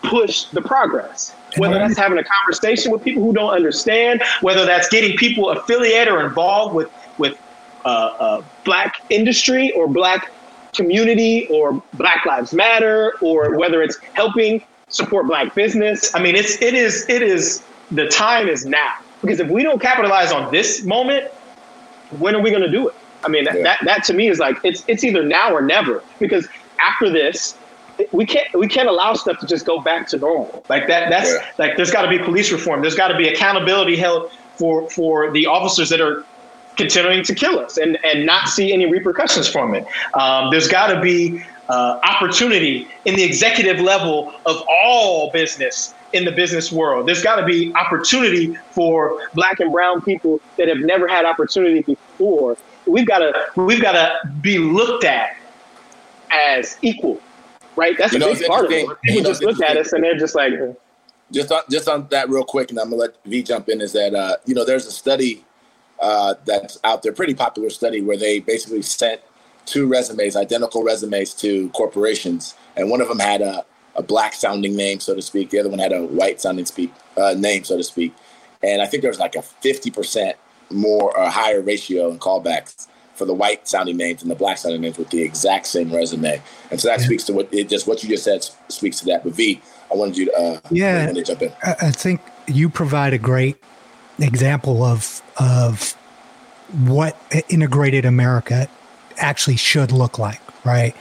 push 0.04 0.46
the 0.52 0.62
progress. 0.62 1.39
Whether 1.58 1.80
that's 1.80 1.98
having 1.98 2.18
a 2.20 2.24
conversation 2.24 2.92
with 2.92 3.04
people 3.04 3.24
who 3.24 3.34
don't 3.34 3.54
understand, 3.54 4.22
whether 4.42 4.66
that's 4.66 4.88
getting 4.90 5.18
people 5.18 5.50
affiliated 5.50 6.14
or 6.14 6.24
involved 6.24 6.76
with 6.76 6.90
with 7.18 7.38
uh, 7.86 7.88
uh, 7.90 8.44
black 8.66 8.96
industry 9.10 9.72
or 9.74 9.88
black 9.88 10.32
community 10.76 11.48
or 11.48 11.82
Black 11.96 12.26
Lives 12.26 12.54
Matter, 12.54 13.14
or 13.22 13.58
whether 13.58 13.82
it's 13.82 13.98
helping 14.14 14.64
support 14.90 15.28
black 15.28 15.56
business. 15.56 16.14
I 16.14 16.22
mean, 16.22 16.36
it's 16.36 16.62
it 16.62 16.74
is 16.74 17.08
it 17.10 17.22
is 17.22 17.64
the 17.92 18.08
time 18.08 18.48
is 18.48 18.66
now 18.66 18.94
because 19.22 19.40
if 19.40 19.50
we 19.50 19.64
don't 19.64 19.82
capitalize 19.82 20.32
on 20.32 20.52
this 20.52 20.84
moment, 20.84 21.32
when 22.20 22.36
are 22.36 22.42
we 22.42 22.50
going 22.52 22.62
to 22.64 22.72
do 22.72 22.90
it? 22.90 22.96
I 23.24 23.28
mean, 23.28 23.44
that, 23.46 23.56
Yeah. 23.56 23.64
that 23.64 23.80
that 23.86 24.04
to 24.06 24.14
me 24.14 24.30
is 24.30 24.40
like 24.40 24.58
it's 24.64 24.84
it's 24.88 25.04
either 25.04 25.24
now 25.24 25.54
or 25.54 25.62
never 25.62 26.04
because 26.20 26.48
after 26.80 27.10
this. 27.10 27.56
We 28.12 28.26
can't 28.26 28.48
we 28.54 28.68
can't 28.68 28.88
allow 28.90 29.14
stuff 29.14 29.40
to 29.40 29.48
just 29.48 29.66
go 29.66 29.80
back 29.82 30.08
to 30.10 30.18
normal 30.18 30.64
like 30.70 30.88
that. 30.88 31.10
That's 31.10 31.30
Yeah. 31.32 31.46
like 31.58 31.76
there's 31.78 31.92
got 31.92 32.04
to 32.04 32.10
be 32.10 32.20
police 32.20 32.52
reform. 32.52 32.82
There's 32.82 32.96
got 32.96 33.10
to 33.10 33.18
be 33.18 33.28
accountability 33.28 33.96
held 33.98 34.32
for 34.56 34.90
for 34.90 35.32
the 35.32 35.46
officers 35.46 35.90
that 35.90 36.02
are 36.02 36.24
continuing 36.78 37.24
to 37.26 37.36
kill 37.36 37.60
us 37.60 37.78
and, 37.78 37.98
and 38.06 38.26
not 38.26 38.48
see 38.48 38.72
any 38.72 38.86
repercussions 38.86 39.50
from 39.50 39.76
it. 39.76 39.86
Um, 40.14 40.50
there's 40.50 40.68
got 40.70 40.88
to 40.88 41.02
be 41.02 41.44
uh, 41.68 42.00
opportunity 42.04 42.88
in 43.06 43.16
the 43.16 43.24
executive 43.24 43.80
level 43.82 44.34
of 44.46 44.64
all 44.70 45.30
business 45.32 45.94
in 46.14 46.24
the 46.26 46.32
business 46.32 46.72
world. 46.72 47.08
There's 47.08 47.22
got 47.22 47.36
to 47.36 47.46
be 47.46 47.74
opportunity 47.76 48.56
for 48.72 49.20
black 49.34 49.60
and 49.60 49.72
brown 49.72 50.02
people 50.02 50.40
that 50.58 50.68
have 50.70 50.80
never 50.80 51.08
had 51.08 51.26
opportunity 51.26 51.82
before. 51.82 52.58
We've 52.88 53.06
got 53.06 53.20
to 53.20 53.34
we've 53.58 53.82
got 53.82 53.92
to 53.92 54.28
be 54.42 54.58
looked 54.58 55.04
at 55.04 55.36
as 56.32 56.78
equal, 56.82 57.20
right? 57.80 57.98
That's 57.98 58.14
You 58.14 58.18
a 58.18 58.20
know, 58.20 58.34
big 58.34 58.46
part 58.48 58.66
of 58.66 58.72
it. 58.72 58.88
People 59.04 59.24
just 59.24 59.42
look 59.44 59.62
at 59.62 59.78
us 59.78 59.94
and 59.94 60.04
they're 60.04 60.18
just 60.18 60.36
like, 60.36 60.54
just 61.32 61.52
on 61.52 61.62
just 61.70 61.88
on 61.88 62.08
that 62.10 62.30
real 62.30 62.44
quick, 62.44 62.70
and 62.70 62.80
I'm 62.80 62.90
gonna 62.90 63.02
let 63.02 63.24
V 63.26 63.44
jump 63.44 63.70
in. 63.70 63.82
Is 63.82 63.94
that 63.94 64.14
uh, 64.14 64.38
you 64.46 64.54
know 64.56 64.66
there's 64.66 64.86
a 64.86 64.92
study 64.92 65.46
uh, 66.00 66.36
that's 66.46 66.80
out 66.84 67.04
there, 67.04 67.14
pretty 67.14 67.34
popular 67.34 67.70
study, 67.70 68.02
where 68.02 68.18
they 68.18 68.40
basically 68.40 68.82
sent 68.82 69.22
two 69.66 69.88
resumes, 69.88 70.36
identical 70.36 70.84
resumes, 70.84 71.34
to 71.36 71.70
corporations, 71.70 72.56
and 72.76 72.90
one 72.90 73.02
of 73.02 73.08
them 73.08 73.20
had 73.20 73.42
a, 73.42 73.66
a 73.96 74.02
black 74.04 74.34
sounding 74.34 74.76
name, 74.76 75.00
so 75.00 75.16
to 75.16 75.22
speak. 75.22 75.50
The 75.52 75.60
other 75.60 75.70
one 75.70 75.80
had 75.80 75.94
a 75.94 76.04
white 76.04 76.42
sounding 76.42 76.66
speak 76.66 76.92
uh, 77.18 77.36
name, 77.38 77.64
so 77.64 77.78
to 77.78 77.84
speak. 77.84 78.14
And 78.62 78.82
I 78.82 78.86
think 78.88 79.02
there 79.02 79.12
was 79.12 79.20
like 79.20 79.36
a 79.36 79.42
50 79.42 79.92
percent 79.92 80.38
more 80.72 81.18
or 81.18 81.30
higher 81.30 81.62
ratio 81.62 82.12
in 82.12 82.20
callbacks 82.20 82.88
for 83.20 83.26
the 83.26 83.34
white 83.34 83.68
sounding 83.68 83.98
names 83.98 84.24
and 84.24 84.32
the 84.32 84.36
black 84.36 84.58
sounding 84.58 84.82
names 84.82 84.98
with 84.98 85.10
the 85.10 85.22
exact 85.22 85.68
same 85.68 85.94
resume. 85.94 86.42
And 86.72 86.80
so 86.80 86.88
that 86.88 87.02
speaks 87.02 87.26
to 87.26 87.34
what 87.34 87.54
it 87.54 87.70
just 87.70 87.86
what 87.86 88.02
you 88.02 88.10
just 88.10 88.24
said 88.24 88.48
speaks 88.70 89.00
to 89.00 89.06
that. 89.08 89.24
But 89.24 89.34
V, 89.34 89.62
I 89.92 89.96
wanted 89.96 90.18
you 90.18 90.26
to 90.26 90.34
uh, 90.34 90.60
Yeah. 90.72 91.12
To 91.12 91.24
jump 91.24 91.42
in. 91.44 91.54
I 91.62 91.76
I 91.82 91.92
think 91.92 92.22
you 92.48 92.70
provide 92.70 93.14
a 93.14 93.20
great 93.20 93.58
example 94.20 94.84
of 94.84 95.22
of 95.38 95.96
what 96.86 97.18
integrated 97.50 98.06
America 98.06 98.68
actually 99.18 99.58
should 99.58 99.92
look 99.92 100.18
like, 100.18 100.42
right? 100.66 100.96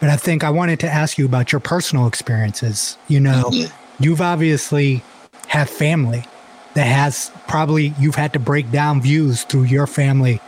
But 0.00 0.10
I 0.10 0.16
think 0.16 0.44
I 0.44 0.50
wanted 0.50 0.80
to 0.80 0.88
ask 0.88 1.18
you 1.18 1.26
about 1.26 1.50
your 1.50 1.60
personal 1.60 2.06
experiences. 2.06 2.96
You 3.08 3.20
know, 3.20 3.50
you've 3.98 4.20
obviously 4.20 5.02
have 5.48 5.68
family 5.68 6.24
that 6.74 6.86
has 6.86 7.30
probably 7.48 7.94
you've 7.98 8.14
had 8.14 8.32
to 8.34 8.38
break 8.38 8.70
down 8.70 9.00
views 9.00 9.44
through 9.44 9.64
your 9.64 9.86
family. 9.86 10.40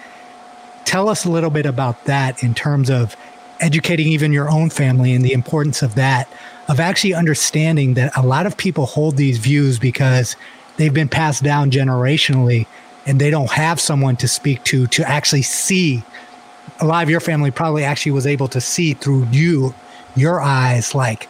Tell 0.86 1.08
us 1.10 1.26
a 1.26 1.30
little 1.30 1.50
bit 1.50 1.66
about 1.66 2.04
that 2.04 2.42
in 2.42 2.54
terms 2.54 2.88
of 2.88 3.16
educating 3.60 4.06
even 4.06 4.32
your 4.32 4.48
own 4.48 4.70
family 4.70 5.12
and 5.12 5.24
the 5.24 5.32
importance 5.32 5.82
of 5.82 5.94
that 5.96 6.32
of 6.68 6.80
actually 6.80 7.12
understanding 7.12 7.94
that 7.94 8.16
a 8.16 8.24
lot 8.24 8.46
of 8.46 8.56
people 8.56 8.86
hold 8.86 9.16
these 9.16 9.38
views 9.38 9.78
because 9.78 10.36
they've 10.76 10.94
been 10.94 11.08
passed 11.08 11.42
down 11.42 11.70
generationally 11.70 12.66
and 13.04 13.20
they 13.20 13.30
don't 13.30 13.50
have 13.50 13.80
someone 13.80 14.16
to 14.16 14.28
speak 14.28 14.62
to 14.64 14.86
to 14.86 15.08
actually 15.08 15.42
see 15.42 16.02
a 16.80 16.86
lot 16.86 17.02
of 17.02 17.10
your 17.10 17.20
family 17.20 17.50
probably 17.50 17.84
actually 17.84 18.12
was 18.12 18.26
able 18.26 18.48
to 18.48 18.60
see 18.60 18.94
through 18.94 19.26
you 19.30 19.74
your 20.14 20.40
eyes 20.40 20.94
like 20.94 21.28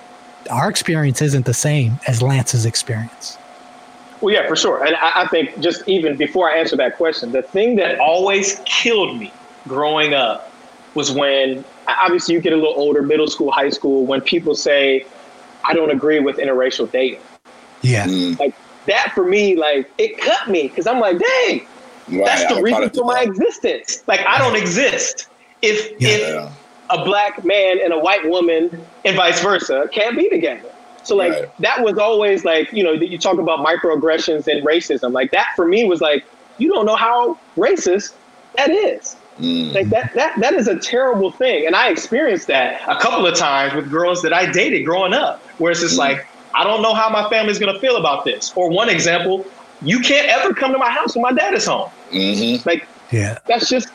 our 0.50 0.68
experience 0.68 1.22
isn't 1.22 1.46
the 1.46 1.54
same 1.54 1.98
as 2.06 2.22
lance's 2.22 2.66
experience 2.66 3.38
Well, 4.20 4.34
yeah, 4.34 4.48
for 4.48 4.56
sure. 4.56 4.84
And 4.84 4.96
I, 4.96 5.22
I 5.22 5.26
think 5.26 5.60
just 5.60 5.86
even 5.88 6.16
before 6.16 6.50
I 6.50 6.56
answer 6.56 6.76
that 6.76 6.96
question, 6.96 7.32
the 7.32 7.42
thing 7.42 7.76
that 7.76 7.98
always 8.00 8.60
killed 8.64 9.18
me 9.18 9.30
growing 9.68 10.14
up 10.14 10.52
was 10.94 11.10
when 11.12 11.64
obviously 11.88 12.34
you 12.34 12.40
get 12.40 12.52
a 12.52 12.56
little 12.56 12.74
older, 12.76 13.02
middle 13.02 13.26
school, 13.26 13.50
high 13.50 13.70
school, 13.70 14.04
when 14.06 14.20
people 14.20 14.54
say, 14.54 15.04
I 15.64 15.74
don't 15.74 15.90
agree 15.90 16.20
with 16.20 16.36
interracial 16.36 16.90
dating. 16.90 17.20
Yeah. 17.82 18.06
Mm, 18.06 18.38
Like 18.38 18.54
that 18.86 19.12
for 19.14 19.24
me, 19.24 19.56
like 19.56 19.90
it 19.98 20.18
cut 20.18 20.48
me 20.48 20.68
because 20.68 20.86
I'm 20.86 21.00
like, 21.00 21.18
dang, 21.18 21.66
right, 22.08 22.24
that's 22.24 22.54
the 22.54 22.62
reason 22.62 22.90
for 22.90 23.04
my 23.04 23.20
existence. 23.22 24.02
like 24.06 24.20
I 24.26 24.38
don't 24.38 24.56
exist 24.56 25.28
if 25.62 25.90
Yeah. 26.00 26.08
if 26.08 26.20
Yeah. 26.20 26.50
A 26.88 27.04
black 27.04 27.44
man 27.44 27.80
and 27.82 27.92
a 27.92 27.98
white 27.98 28.24
woman 28.28 28.70
and 29.04 29.16
vice 29.16 29.40
versa 29.42 29.88
can't 29.92 30.16
be 30.16 30.28
together. 30.28 30.70
So 31.02 31.16
like 31.16 31.32
Right. 31.32 31.48
that 31.60 31.82
was 31.82 31.98
always 31.98 32.44
like, 32.44 32.72
you 32.72 32.84
know, 32.84 32.92
you 32.92 33.18
talk 33.18 33.38
about 33.38 33.58
microaggressions 33.58 34.46
and 34.46 34.64
racism. 34.64 35.12
Like 35.12 35.32
that 35.32 35.48
for 35.56 35.66
me 35.66 35.84
was 35.84 36.00
like, 36.00 36.24
you 36.58 36.72
don't 36.72 36.86
know 36.86 36.94
how 36.94 37.38
racist 37.56 38.12
that 38.56 38.70
is. 38.70 39.16
Mm, 39.40 39.74
Like 39.74 39.88
that 39.90 40.12
that 40.14 40.38
that 40.40 40.54
is 40.54 40.66
a 40.68 40.76
terrible 40.78 41.30
thing. 41.30 41.66
And 41.66 41.76
I 41.76 41.88
experienced 41.90 42.46
that. 42.46 42.80
a 42.88 42.96
couple 42.98 43.26
of 43.26 43.34
times 43.34 43.74
with 43.74 43.90
girls 43.90 44.22
that 44.22 44.32
I 44.32 44.50
dated 44.50 44.84
growing 44.86 45.12
up, 45.12 45.40
where 45.58 45.70
it's 45.70 45.80
just 45.80 45.98
like, 45.98 46.26
I 46.54 46.64
don't 46.64 46.80
know 46.80 46.94
how 46.94 47.10
my 47.10 47.28
family's 47.28 47.58
gonna 47.58 47.78
feel 47.78 47.96
about 47.96 48.24
this. 48.24 48.52
Or 48.56 48.70
one 48.70 48.88
example, 48.88 49.44
you 49.82 50.00
can't 50.00 50.26
ever 50.28 50.54
come 50.54 50.72
to 50.72 50.78
my 50.78 50.90
house 50.90 51.14
when 51.14 51.22
my 51.22 51.32
dad 51.32 51.52
is 51.54 51.66
home. 51.66 51.90
mhm. 52.10 52.64
Like 52.64 52.86
Yeah. 53.10 53.38
that's 53.46 53.68
just 53.68 53.88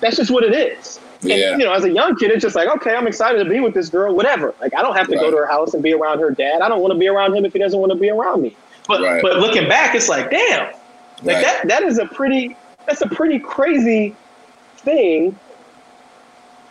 that's 0.00 0.16
just 0.16 0.30
what 0.30 0.44
it 0.44 0.54
is. 0.54 1.00
And, 1.22 1.30
Yeah. 1.32 1.50
you 1.56 1.64
know, 1.64 1.72
as 1.72 1.82
a 1.82 1.90
young 1.90 2.14
kid, 2.14 2.30
it's 2.30 2.42
just 2.42 2.54
like, 2.54 2.68
okay, 2.68 2.94
I'm 2.94 3.08
excited 3.08 3.42
to 3.42 3.50
be 3.50 3.58
with 3.58 3.74
this 3.74 3.88
girl, 3.88 4.14
whatever. 4.14 4.54
Like, 4.60 4.72
I 4.76 4.82
don't 4.82 4.94
have 4.96 5.08
to 5.08 5.16
go 5.16 5.32
to 5.32 5.36
her 5.36 5.46
house 5.46 5.74
and 5.74 5.82
be 5.82 5.92
around 5.92 6.20
her 6.20 6.30
dad. 6.30 6.60
I 6.62 6.68
don't 6.68 6.80
want 6.80 6.92
to 6.92 6.98
be 6.98 7.08
around 7.08 7.34
him 7.36 7.44
if 7.44 7.52
he 7.52 7.58
doesn't 7.58 7.80
want 7.80 7.90
to 7.90 7.98
be 7.98 8.08
around 8.08 8.40
me. 8.42 8.54
But 8.86 9.00
Right. 9.02 9.20
but 9.20 9.38
looking 9.38 9.68
back, 9.68 9.96
it's 9.96 10.08
like, 10.08 10.30
damn, 10.30 10.68
Like 11.24 11.36
Right. 11.38 11.44
that 11.44 11.66
that 11.66 11.82
is 11.82 11.98
a 11.98 12.06
pretty 12.06 12.54
that's 12.86 13.00
a 13.00 13.08
pretty 13.08 13.40
crazy 13.40 14.14
thing. 14.80 15.38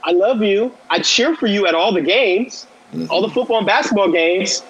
I 0.03 0.11
love 0.11 0.41
you. 0.41 0.75
I 0.89 0.99
cheer 0.99 1.35
for 1.35 1.47
you 1.47 1.67
at 1.67 1.75
all 1.75 1.91
the 1.91 2.01
games, 2.01 2.65
Mhm. 2.93 3.09
all 3.09 3.21
the 3.21 3.29
football 3.29 3.57
and 3.57 3.67
basketball 3.67 4.11
games, 4.11 4.63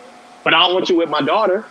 but 0.43 0.53
I 0.53 0.59
don't 0.65 0.73
want 0.73 0.89
you 0.89 0.97
with 0.97 1.09
my 1.09 1.21
daughter. 1.21 1.65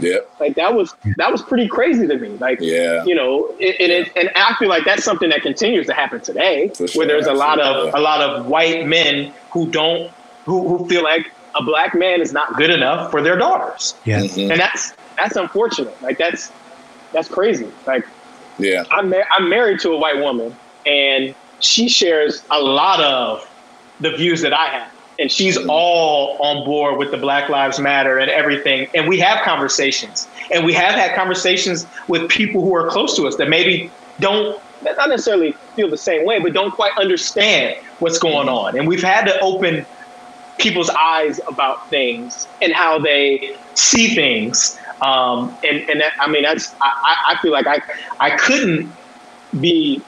Yep. 0.00 0.30
Like 0.38 0.54
that 0.54 0.74
was 0.74 0.94
that 1.16 1.32
was 1.32 1.42
pretty 1.42 1.66
crazy 1.66 2.06
to 2.06 2.16
me. 2.16 2.28
Like 2.38 2.58
Yeah. 2.60 3.04
you 3.04 3.16
know, 3.16 3.52
it, 3.58 3.76
it, 3.80 3.90
it, 3.90 4.12
and 4.14 4.30
I 4.36 4.54
feel 4.56 4.68
like 4.68 4.84
that's 4.84 5.02
something 5.02 5.28
that 5.30 5.42
continues 5.42 5.86
to 5.88 5.92
happen 5.92 6.20
today, 6.20 6.70
sure, 6.76 6.86
where 6.94 7.06
there's 7.06 7.26
a 7.26 7.32
lot 7.34 7.58
of 7.58 7.92
a 7.94 7.98
lot 8.00 8.20
of 8.20 8.46
white 8.46 8.86
men 8.86 9.32
who 9.50 9.66
don't 9.68 10.12
who, 10.46 10.68
who 10.76 10.88
feel 10.88 11.02
like 11.02 11.32
a 11.56 11.62
black 11.64 11.94
man 11.96 12.20
is 12.20 12.32
not 12.32 12.54
good 12.56 12.70
enough 12.70 13.10
for 13.10 13.20
their 13.22 13.36
daughters. 13.36 13.94
Yeah. 14.04 14.20
Mhm. 14.20 14.52
and 14.52 14.60
that's 14.60 14.92
that's 15.16 15.34
unfortunate. 15.34 16.00
Like 16.00 16.16
that's 16.18 16.52
that's 17.12 17.28
crazy. 17.28 17.66
Like 17.84 18.06
Yeah. 18.60 18.84
I'm 18.92 19.10
mar- 19.10 19.26
I'm 19.36 19.48
married 19.48 19.80
to 19.80 19.90
a 19.90 19.96
white 19.98 20.18
woman, 20.18 20.54
and 20.88 21.36
she 21.60 21.88
shares 21.88 22.42
a 22.50 22.60
lot 22.60 23.00
of 23.00 23.48
the 24.00 24.12
views 24.16 24.42
that 24.42 24.54
I 24.54 24.66
have, 24.68 24.92
and 25.18 25.30
she's 25.30 25.58
all 25.68 26.38
on 26.40 26.64
board 26.64 26.98
with 26.98 27.10
the 27.10 27.18
Black 27.18 27.48
Lives 27.50 27.78
Matter 27.80 28.18
and 28.18 28.30
everything. 28.30 28.88
And 28.94 29.08
we 29.08 29.18
have 29.20 29.44
conversations, 29.44 30.28
and 30.52 30.64
we 30.64 30.72
have 30.74 30.94
had 30.94 31.14
conversations 31.14 31.86
with 32.08 32.28
people 32.28 32.62
who 32.62 32.74
are 32.76 32.88
close 32.88 33.16
to 33.16 33.26
us 33.26 33.36
that 33.36 33.48
maybe 33.48 33.92
don't 34.20 34.60
not 34.82 35.08
necessarily 35.08 35.52
feel 35.74 35.90
the 35.90 35.98
same 35.98 36.24
way, 36.24 36.38
but 36.40 36.52
don't 36.54 36.72
quite 36.72 36.92
understand 36.98 37.76
what's 37.98 38.18
going 38.18 38.48
on. 38.48 38.78
And 38.78 38.86
we've 38.88 39.02
had 39.02 39.24
to 39.26 39.38
open 39.40 39.86
people's 40.58 40.90
eyes 40.90 41.40
about 41.48 41.88
things 41.90 42.46
and 42.62 42.72
how 42.72 42.98
they 42.98 43.56
see 43.74 44.14
things. 44.14 44.78
Um, 45.02 45.56
and 45.64 45.88
and 45.90 46.00
that, 46.00 46.12
I 46.20 46.28
mean, 46.30 46.44
that's 46.44 46.74
I, 46.80 47.16
I- 47.28 47.38
feel 47.42 47.52
like 47.52 47.66
I 47.66 47.80
I 48.20 48.36
couldn't 48.36 48.92
be 49.60 50.02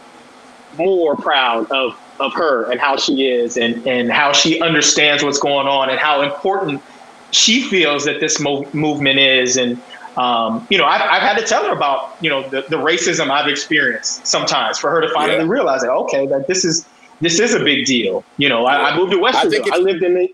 more 0.80 1.16
proud 1.16 1.70
of 1.70 1.98
of 2.18 2.34
her 2.34 2.70
and 2.70 2.78
how 2.80 2.96
she 2.96 3.26
is 3.28 3.56
and 3.56 3.86
and 3.86 4.10
how 4.12 4.32
she 4.32 4.60
understands 4.60 5.22
what's 5.24 5.38
going 5.38 5.66
on 5.66 5.88
and 5.90 5.98
how 5.98 6.20
important 6.22 6.82
she 7.30 7.62
feels 7.62 8.04
that 8.04 8.20
this 8.20 8.38
mo- 8.40 8.68
movement 8.72 9.18
is. 9.18 9.56
And 9.56 9.80
um, 10.16 10.66
you 10.70 10.76
know 10.78 10.84
I've, 10.84 11.00
I've 11.02 11.22
had 11.22 11.38
to 11.38 11.44
tell 11.44 11.64
her 11.64 11.72
about 11.72 12.16
you 12.20 12.28
know 12.28 12.42
the, 12.48 12.62
the 12.68 12.76
racism 12.76 13.30
I've 13.30 13.48
experienced 13.48 14.26
sometimes 14.26 14.78
for 14.78 14.90
her 14.90 15.00
to 15.00 15.08
finally 15.14 15.38
Yeah. 15.44 15.50
realize 15.56 15.82
that 15.82 15.90
okay 15.90 16.26
that 16.26 16.46
this 16.48 16.64
is 16.64 16.86
this 17.20 17.38
is 17.38 17.54
a 17.54 17.60
big 17.62 17.86
deal. 17.86 18.24
You 18.36 18.48
know 18.48 18.66
I, 18.66 18.90
I 18.90 18.96
moved 18.96 19.12
to 19.12 19.18
Westerville 19.18 19.50
think 19.50 19.72
I, 19.72 19.78
lived 19.78 20.02
in 20.02 20.14
the 20.14 20.28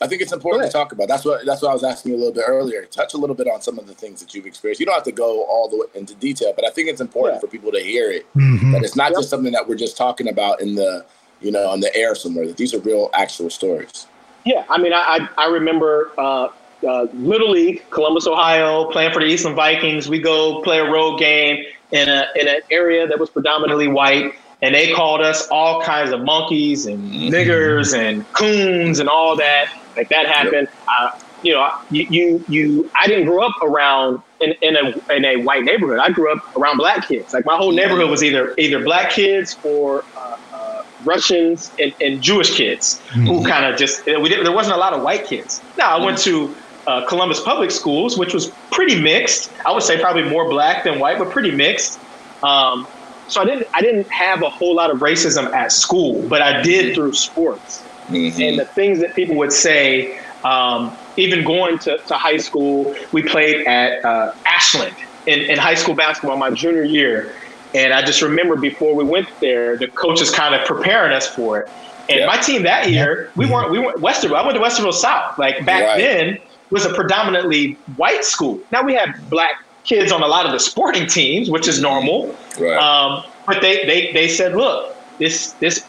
I 0.00 0.06
think 0.06 0.20
it's 0.20 0.32
important 0.32 0.64
to 0.66 0.70
talk 0.70 0.92
about. 0.92 1.08
That's 1.08 1.24
what 1.24 1.46
that's 1.46 1.62
what 1.62 1.70
I 1.70 1.72
was 1.72 1.82
asking 1.82 2.12
you 2.12 2.18
a 2.18 2.20
little 2.20 2.34
bit 2.34 2.44
earlier. 2.46 2.84
Touch 2.84 3.14
a 3.14 3.16
little 3.16 3.34
bit 3.36 3.48
on 3.48 3.62
some 3.62 3.78
of 3.78 3.86
the 3.86 3.94
things 3.94 4.20
that 4.20 4.34
you've 4.34 4.44
experienced. 4.44 4.78
You 4.78 4.84
don't 4.86 4.94
have 4.94 5.04
to 5.04 5.12
go 5.12 5.44
all 5.44 5.68
the 5.70 5.78
way 5.78 5.86
into 5.94 6.14
detail, 6.16 6.52
but 6.54 6.66
I 6.66 6.70
think 6.70 6.88
it's 6.88 7.00
important 7.00 7.36
Yeah. 7.36 7.40
for 7.40 7.46
people 7.46 7.72
to 7.72 7.80
hear 7.80 8.10
it. 8.10 8.26
Mhm. 8.36 8.72
That 8.72 8.82
it's 8.84 8.94
not 8.96 9.12
Yep. 9.12 9.20
just 9.20 9.30
something 9.30 9.52
that 9.52 9.66
we're 9.66 9.76
just 9.76 9.96
talking 9.96 10.28
about 10.28 10.60
in 10.60 10.74
the 10.74 11.04
you 11.40 11.50
know 11.50 11.66
on 11.68 11.80
the 11.80 11.94
air 11.96 12.14
somewhere. 12.14 12.46
That 12.46 12.58
these 12.58 12.74
are 12.74 12.78
real, 12.78 13.08
actual 13.14 13.48
stories. 13.48 14.06
Yeah, 14.44 14.64
I 14.68 14.76
mean, 14.78 14.92
I 14.92 15.28
I, 15.38 15.44
I 15.44 15.48
remember 15.48 16.10
uh, 16.18 16.48
uh, 16.86 17.06
Little 17.14 17.50
League, 17.50 17.82
Columbus, 17.88 18.26
Ohio, 18.26 18.84
playing 18.90 19.12
for 19.14 19.20
the 19.20 19.26
Eastland 19.26 19.56
Vikings. 19.56 20.10
We 20.10 20.18
go 20.18 20.60
play 20.60 20.78
a 20.78 20.84
road 20.90 21.16
game 21.18 21.64
in 21.92 22.08
a 22.10 22.26
in 22.38 22.48
an 22.48 22.60
area 22.70 23.06
that 23.06 23.18
was 23.18 23.30
predominantly 23.30 23.88
white, 23.88 24.34
and 24.60 24.74
they 24.74 24.92
called 24.92 25.22
us 25.22 25.48
all 25.48 25.80
kinds 25.80 26.12
of 26.12 26.20
monkeys 26.20 26.84
and 26.84 27.10
niggers 27.32 27.96
and 27.96 28.30
coons 28.34 28.98
and 29.00 29.08
all 29.08 29.34
that. 29.36 29.72
Like 29.96 30.08
that 30.10 30.26
happened. 30.26 30.68
Uh, 30.88 31.10
you 31.42 31.52
know, 31.52 31.70
you, 31.90 32.06
you 32.10 32.44
you 32.48 32.90
I 33.00 33.06
didn't 33.06 33.26
grow 33.26 33.42
up 33.46 33.62
around 33.62 34.20
in, 34.40 34.52
in 34.62 34.76
a 34.76 35.14
in 35.14 35.24
a 35.24 35.36
white 35.42 35.64
neighborhood. 35.64 35.98
I 35.98 36.10
grew 36.10 36.32
up 36.32 36.56
around 36.56 36.78
black 36.78 37.06
kids. 37.08 37.32
Like 37.34 37.44
my 37.44 37.56
whole 37.56 37.72
neighborhood 37.72 38.10
was 38.10 38.22
either 38.24 38.54
either 38.58 38.82
black 38.82 39.10
kids 39.10 39.56
or 39.62 40.04
uh, 40.16 40.36
uh, 40.52 40.82
Russians 41.04 41.70
and, 41.78 41.94
and 42.00 42.22
Jewish 42.22 42.56
kids 42.56 43.00
who 43.10 43.20
Mhm. 43.42 43.46
kind 43.48 43.64
of 43.66 43.78
just 43.78 44.04
we 44.06 44.28
didn't, 44.28 44.44
there 44.44 44.52
wasn't 44.52 44.74
a 44.76 44.78
lot 44.78 44.92
of 44.92 45.02
white 45.02 45.24
kids. 45.26 45.60
Now 45.76 45.96
I 45.96 46.04
went 46.04 46.18
to 46.18 46.54
uh, 46.86 47.04
Columbus 47.06 47.40
Public 47.40 47.70
Schools, 47.70 48.16
which 48.16 48.32
was 48.32 48.50
pretty 48.70 49.00
mixed. 49.00 49.50
I 49.66 49.72
would 49.72 49.82
say 49.82 50.00
probably 50.00 50.22
more 50.24 50.48
black 50.48 50.84
than 50.84 50.98
white, 50.98 51.18
but 51.18 51.30
pretty 51.30 51.50
mixed. 51.50 51.98
Um, 52.42 52.86
so 53.28 53.40
I 53.42 53.44
didn't 53.44 53.66
I 53.74 53.80
didn't 53.82 54.08
have 54.08 54.42
a 54.42 54.48
whole 54.50 54.74
lot 54.74 54.90
of 54.90 54.98
racism 55.00 55.52
at 55.52 55.70
school, 55.70 56.26
but 56.28 56.40
I 56.42 56.62
did 56.62 56.94
through 56.94 57.12
sports 57.12 57.82
Mhm. 58.08 58.48
and 58.48 58.58
the 58.58 58.64
things 58.64 59.00
that 59.00 59.14
people 59.14 59.36
would 59.36 59.52
say. 59.52 60.18
Um, 60.44 60.96
even 61.16 61.42
going 61.44 61.78
to, 61.80 61.98
to 61.98 62.14
high 62.14 62.36
school, 62.36 62.94
we 63.10 63.22
played 63.22 63.66
at 63.66 64.04
uh, 64.04 64.32
Ashland 64.46 64.94
in, 65.26 65.40
in 65.40 65.58
high 65.58 65.74
school 65.74 65.94
basketball 65.94 66.36
my 66.36 66.50
junior 66.50 66.84
year. 66.84 67.32
And 67.74 67.92
I 67.92 68.02
just 68.02 68.22
remember 68.22 68.54
before 68.54 68.94
we 68.94 69.02
went 69.02 69.26
there, 69.40 69.76
the 69.76 69.88
coaches 69.88 70.30
kind 70.30 70.54
of 70.54 70.64
preparing 70.66 71.12
us 71.12 71.26
for 71.26 71.58
it. 71.60 71.70
And 72.08 72.20
Yeah. 72.20 72.26
my 72.26 72.36
team 72.36 72.62
that 72.62 72.90
year, 72.90 73.32
we 73.34 73.46
weren't 73.46 73.72
we 73.72 73.80
weren't 73.80 73.96
Westerville. 74.00 74.36
I 74.36 74.42
went 74.46 74.56
to 74.56 74.62
Westerville 74.62 74.92
South. 74.92 75.36
Like 75.36 75.64
back 75.66 75.82
Right. 75.84 75.98
then, 75.98 76.38
was 76.70 76.84
a 76.84 76.92
predominantly 76.94 77.76
white 77.96 78.24
school. 78.24 78.60
Now 78.70 78.82
we 78.84 78.94
have 78.94 79.08
black 79.28 79.64
kids 79.84 80.12
on 80.12 80.22
a 80.22 80.28
lot 80.28 80.46
of 80.46 80.52
the 80.52 80.60
sporting 80.60 81.06
teams, 81.08 81.50
which 81.50 81.66
is 81.66 81.80
normal. 81.80 82.36
right. 82.60 82.76
Um, 82.76 83.24
but 83.46 83.62
they, 83.62 83.84
they 83.86 84.12
they 84.12 84.28
said, 84.28 84.54
look, 84.54 84.94
this 85.18 85.52
this 85.60 85.82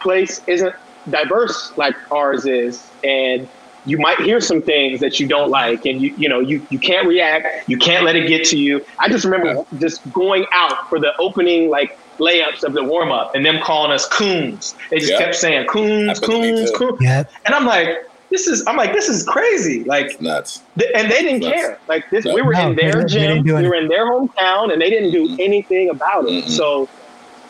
place 0.00 0.40
isn't 0.48 0.74
diverse 1.08 1.72
like 1.76 1.94
ours 2.12 2.46
is, 2.46 2.86
and 3.04 3.48
you 3.86 3.96
might 3.98 4.18
hear 4.20 4.40
some 4.40 4.60
things 4.60 5.00
that 5.00 5.18
you 5.18 5.26
don't 5.26 5.50
like, 5.50 5.86
and 5.86 6.00
you 6.02 6.14
you 6.18 6.28
know 6.28 6.40
you 6.40 6.64
you 6.70 6.78
can't 6.78 7.06
react, 7.06 7.68
you 7.68 7.78
can't 7.78 8.04
let 8.04 8.16
it 8.16 8.28
get 8.28 8.44
to 8.46 8.58
you. 8.58 8.84
I 8.98 9.08
just 9.08 9.24
remember 9.24 9.64
just 9.78 10.00
going 10.12 10.46
out 10.52 10.88
for 10.88 10.98
the 10.98 11.16
opening 11.18 11.70
like 11.70 11.98
layups 12.18 12.62
of 12.64 12.74
the 12.74 12.84
warm 12.84 13.10
up, 13.10 13.34
and 13.34 13.44
them 13.46 13.60
calling 13.62 13.90
us 13.92 14.06
coons. 14.08 14.74
They 14.90 14.98
just 14.98 15.12
Yeah. 15.12 15.18
kept 15.18 15.34
saying 15.36 15.66
coons, 15.68 16.18
Happened 16.18 16.32
to 16.32 16.38
me 16.42 16.50
coons, 16.54 16.70
coons, 16.72 16.98
Yeah. 17.00 17.24
and 17.46 17.54
I'm 17.54 17.64
like. 17.66 18.06
This 18.32 18.46
is 18.46 18.64
I'm 18.68 18.76
like 18.76 18.92
this 18.92 19.08
is 19.08 19.24
crazy 19.24 19.82
like 19.82 20.20
Nuts. 20.20 20.62
Th- 20.78 20.88
and 20.94 21.10
they 21.10 21.20
didn't 21.20 21.42
Yes. 21.42 21.52
care. 21.52 21.78
Like 21.88 22.08
this, 22.10 22.24
No. 22.24 22.32
we 22.32 22.42
were 22.42 22.52
No, 22.52 22.70
in 22.70 22.76
their 22.76 22.92
didn't- 22.92 23.10
they 23.10 23.18
didn't 23.26 23.44
gym, 23.44 23.56
we 23.60 23.68
were 23.68 23.74
in 23.74 23.88
their 23.88 24.06
hometown, 24.06 24.72
and 24.72 24.80
they 24.80 24.88
didn't 24.88 25.10
do 25.10 25.36
anything 25.40 25.90
about 25.90 26.28
it. 26.28 26.44
Mhm. 26.44 26.48
So 26.48 26.88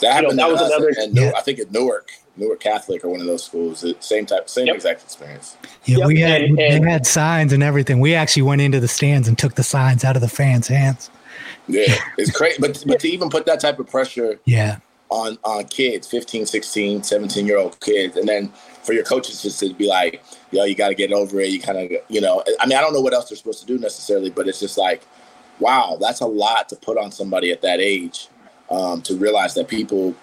That 0.01 0.15
happened 0.15 0.39
that 0.39 0.51
was 0.51 0.59
us 0.63 0.71
another- 0.73 0.89
in 0.89 1.13
Newark, 1.13 1.33
Yeah. 1.35 1.39
I 1.39 1.43
think 1.43 1.59
at 1.59 1.71
Newark, 1.71 2.09
Newark 2.41 2.61
Catholic 2.61 3.05
or 3.05 3.11
one 3.11 3.21
of 3.21 3.27
those 3.27 3.45
schools. 3.45 3.83
The 3.83 3.95
Same 4.01 4.27
type, 4.27 4.49
same 4.49 4.67
Yep. 4.67 4.77
exact 4.77 5.03
experience. 5.03 5.57
Yeah, 5.85 5.99
Yep, 5.99 6.07
we 6.09 6.21
had 6.21 6.43
and- 6.43 6.59
and- 6.59 6.85
they 6.85 6.91
had 6.91 7.07
signs 7.07 7.53
and 7.53 7.63
everything. 7.63 8.01
We 8.01 8.15
actually 8.15 8.43
went 8.43 8.61
into 8.63 8.81
the 8.81 8.89
stands 8.89 9.29
and 9.29 9.39
took 9.39 9.55
the 9.55 9.63
signs 9.63 10.05
out 10.05 10.17
of 10.17 10.23
the 10.23 10.29
fans' 10.29 10.69
hands. 10.69 11.11
Yeah, 11.69 11.95
it's 12.19 12.31
crazy. 12.31 12.57
But 12.61 12.83
but 12.87 12.99
to 13.01 13.09
even 13.09 13.29
put 13.31 13.47
that 13.47 13.61
type 13.61 13.79
of 13.79 13.87
pressure 13.87 14.41
Yeah. 14.45 14.77
on 15.11 15.39
on 15.45 15.65
kids 15.65 16.07
15 16.07 16.47
16 16.47 17.03
17 17.03 17.47
year 17.47 17.59
old 17.59 17.79
kids 17.81 18.17
and 18.17 18.29
then 18.29 18.53
for 18.85 18.93
your 18.93 19.03
coaches 19.05 19.43
just 19.43 19.59
to 19.61 19.75
be 19.75 19.87
like 19.89 20.23
yo 20.53 20.63
you 20.65 20.75
got 20.77 20.89
to 20.91 20.95
get 20.95 21.13
over 21.13 21.41
it 21.41 21.49
you 21.51 21.61
kind 21.61 21.79
of 21.79 21.91
you 22.09 22.21
know 22.21 22.45
i 22.61 22.67
mean 22.67 22.79
i 22.79 22.81
don't 22.81 22.93
know 22.93 23.01
what 23.01 23.13
else 23.13 23.29
they're 23.29 23.37
supposed 23.37 23.59
to 23.61 23.67
do 23.67 23.77
necessarily 23.77 24.31
but 24.31 24.47
it's 24.47 24.61
just 24.61 24.79
like 24.79 25.03
wow 25.59 25.99
that's 26.01 26.21
a 26.21 26.27
lot 26.27 26.69
to 26.69 26.77
put 26.77 26.97
on 26.97 27.11
somebody 27.11 27.51
at 27.51 27.61
that 27.61 27.81
age 27.81 28.29
um, 28.71 29.03
to 29.03 29.17
realize 29.17 29.53
that 29.55 29.67
people 29.67 30.15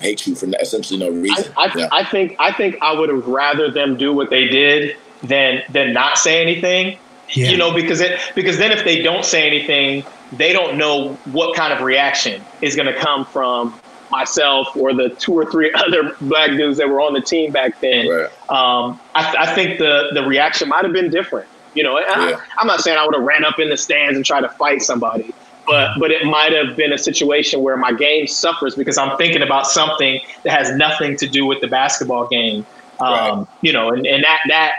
hate 0.00 0.26
you 0.26 0.34
for 0.34 0.46
essentially 0.60 0.98
no 0.98 1.10
reason 1.10 1.52
I, 1.56 1.72
yeah. 1.76 1.88
I 1.90 2.04
think 2.04 2.36
I 2.38 2.52
think 2.52 2.76
I 2.80 2.92
would 2.92 3.08
have 3.08 3.26
rather 3.26 3.70
them 3.70 3.96
do 3.96 4.12
what 4.12 4.30
they 4.30 4.46
did 4.46 4.96
than 5.22 5.62
than 5.70 5.92
not 5.92 6.18
say 6.18 6.40
anything. 6.40 6.98
Yeah. 7.30 7.50
You 7.50 7.56
know, 7.56 7.74
because 7.74 8.00
it 8.00 8.18
because 8.34 8.58
then 8.58 8.72
if 8.72 8.84
they 8.84 9.02
don't 9.02 9.24
say 9.24 9.46
anything, 9.46 10.04
they 10.32 10.52
don't 10.52 10.78
know 10.78 11.14
what 11.26 11.54
kind 11.54 11.72
of 11.72 11.82
reaction 11.82 12.42
is 12.62 12.74
going 12.74 12.86
to 12.86 12.98
come 12.98 13.26
from 13.26 13.78
myself 14.10 14.74
or 14.74 14.94
the 14.94 15.10
two 15.10 15.34
or 15.34 15.50
three 15.50 15.72
other 15.74 16.14
black 16.22 16.50
dudes 16.50 16.78
that 16.78 16.88
were 16.88 17.00
on 17.00 17.12
the 17.12 17.20
team 17.20 17.52
back 17.52 17.80
then. 17.80 18.08
Right. 18.08 18.30
Um, 18.48 18.98
I, 19.14 19.34
I 19.40 19.54
think 19.54 19.78
the 19.78 20.10
the 20.14 20.22
reaction 20.22 20.68
might 20.68 20.84
have 20.84 20.92
been 20.92 21.10
different. 21.10 21.48
You 21.74 21.82
know, 21.82 21.98
I, 21.98 22.30
Yeah. 22.30 22.40
I'm 22.56 22.66
not 22.66 22.80
saying 22.80 22.96
I 22.96 23.04
would 23.04 23.14
have 23.14 23.24
ran 23.24 23.44
up 23.44 23.58
in 23.58 23.68
the 23.68 23.76
stands 23.76 24.16
and 24.16 24.24
tried 24.24 24.40
to 24.40 24.48
fight 24.48 24.82
somebody, 24.82 25.34
but 25.68 25.98
but 25.98 26.10
it 26.10 26.24
might 26.24 26.52
have 26.52 26.76
been 26.76 26.92
a 26.92 26.98
situation 26.98 27.62
where 27.62 27.76
my 27.76 27.92
game 27.92 28.26
suffers 28.26 28.74
because 28.74 28.98
I'm 28.98 29.16
thinking 29.18 29.42
about 29.42 29.66
something 29.66 30.20
that 30.44 30.50
has 30.58 30.74
nothing 30.76 31.16
to 31.18 31.28
do 31.28 31.46
with 31.46 31.60
the 31.60 31.68
basketball 31.68 32.26
game. 32.26 32.66
Um, 33.00 33.08
Right. 33.40 33.46
You 33.62 33.72
know, 33.72 33.90
and, 33.90 34.06
and 34.06 34.24
that 34.24 34.40
that 34.48 34.72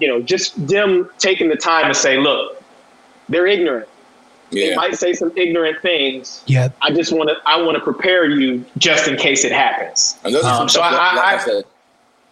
you 0.00 0.08
know, 0.08 0.20
just 0.22 0.66
them 0.66 1.10
taking 1.18 1.48
the 1.48 1.56
time 1.56 1.86
to 1.88 1.94
say, 1.94 2.16
look, 2.18 2.62
they're 3.28 3.46
ignorant. 3.46 3.86
They 4.50 4.74
might 4.74 4.96
say 4.96 5.12
some 5.12 5.30
ignorant 5.36 5.80
things. 5.80 6.42
Yeah. 6.46 6.70
I 6.82 6.90
just 6.90 7.12
want 7.12 7.28
to 7.30 7.36
I 7.46 7.60
want 7.62 7.76
to 7.76 7.84
prepare 7.84 8.24
you 8.28 8.64
just 8.78 9.06
in 9.06 9.16
case 9.16 9.44
it 9.44 9.52
happens. 9.52 10.18
And 10.24 10.34
those 10.34 10.44
are 10.44 10.54
some 10.54 10.62
Um, 10.62 10.68
so 10.68 10.80
tough, 10.80 10.92
I- 10.92 11.14
like 11.14 11.24
I- 11.26 11.34
I 11.34 11.38
said, 11.44 11.64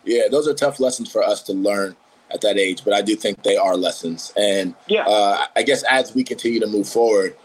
yeah, 0.04 0.22
those 0.28 0.48
are 0.48 0.54
tough 0.54 0.80
lessons 0.80 1.12
for 1.12 1.22
us 1.22 1.42
to 1.42 1.52
learn 1.52 1.94
at 2.32 2.40
that 2.40 2.58
age. 2.58 2.82
But 2.84 2.94
I 2.94 3.02
do 3.02 3.14
think 3.14 3.42
they 3.44 3.56
are 3.56 3.76
lessons. 3.76 4.32
And 4.36 4.74
Yeah. 4.88 5.06
uh, 5.06 5.44
I 5.54 5.62
guess 5.62 5.84
as 5.84 6.14
we 6.14 6.24
continue 6.24 6.58
to 6.60 6.66
move 6.66 6.88
forward, 6.88 7.36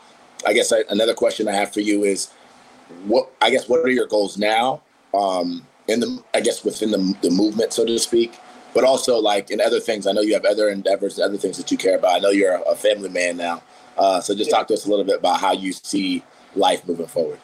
I 0.46 0.54
guess 0.54 0.72
I, 0.72 0.84
another 0.90 1.14
question 1.14 1.48
I 1.48 1.54
have 1.54 1.74
for 1.74 1.80
you 1.82 2.04
is, 2.04 2.30
what 3.06 3.32
I 3.42 3.50
guess 3.50 3.68
what 3.68 3.80
are 3.80 3.90
your 3.90 4.08
goals 4.08 4.38
now? 4.38 4.82
Um, 5.14 5.66
in 5.88 6.00
the 6.00 6.24
I 6.34 6.42
guess 6.42 6.64
within 6.64 6.92
the 6.92 7.16
the 7.22 7.30
movement, 7.30 7.74
so 7.74 7.86
to 7.86 8.00
speak, 8.00 8.38
but 8.74 8.84
also 8.84 9.18
like 9.18 9.52
in 9.52 9.62
other 9.62 9.80
things. 9.80 10.08
I 10.08 10.12
know 10.12 10.22
you 10.22 10.34
have 10.34 10.46
other 10.46 10.70
endeavors, 10.70 11.20
other 11.20 11.38
things 11.38 11.58
that 11.58 11.72
you 11.72 11.78
care 11.78 11.98
about. 11.98 12.16
I 12.16 12.20
know 12.20 12.30
you're 12.30 12.62
a, 12.68 12.76
family 12.76 13.10
man 13.10 13.38
now. 13.38 13.62
Uh, 13.98 14.20
so 14.22 14.34
just 14.36 14.50
Yeah. 14.50 14.58
talk 14.58 14.68
to 14.68 14.74
us 14.74 14.86
a 14.86 14.90
little 14.90 15.06
bit 15.06 15.20
about 15.20 15.40
how 15.40 15.52
you 15.54 15.72
see 15.74 16.24
life 16.56 16.88
moving 16.88 17.08
forward. 17.08 17.40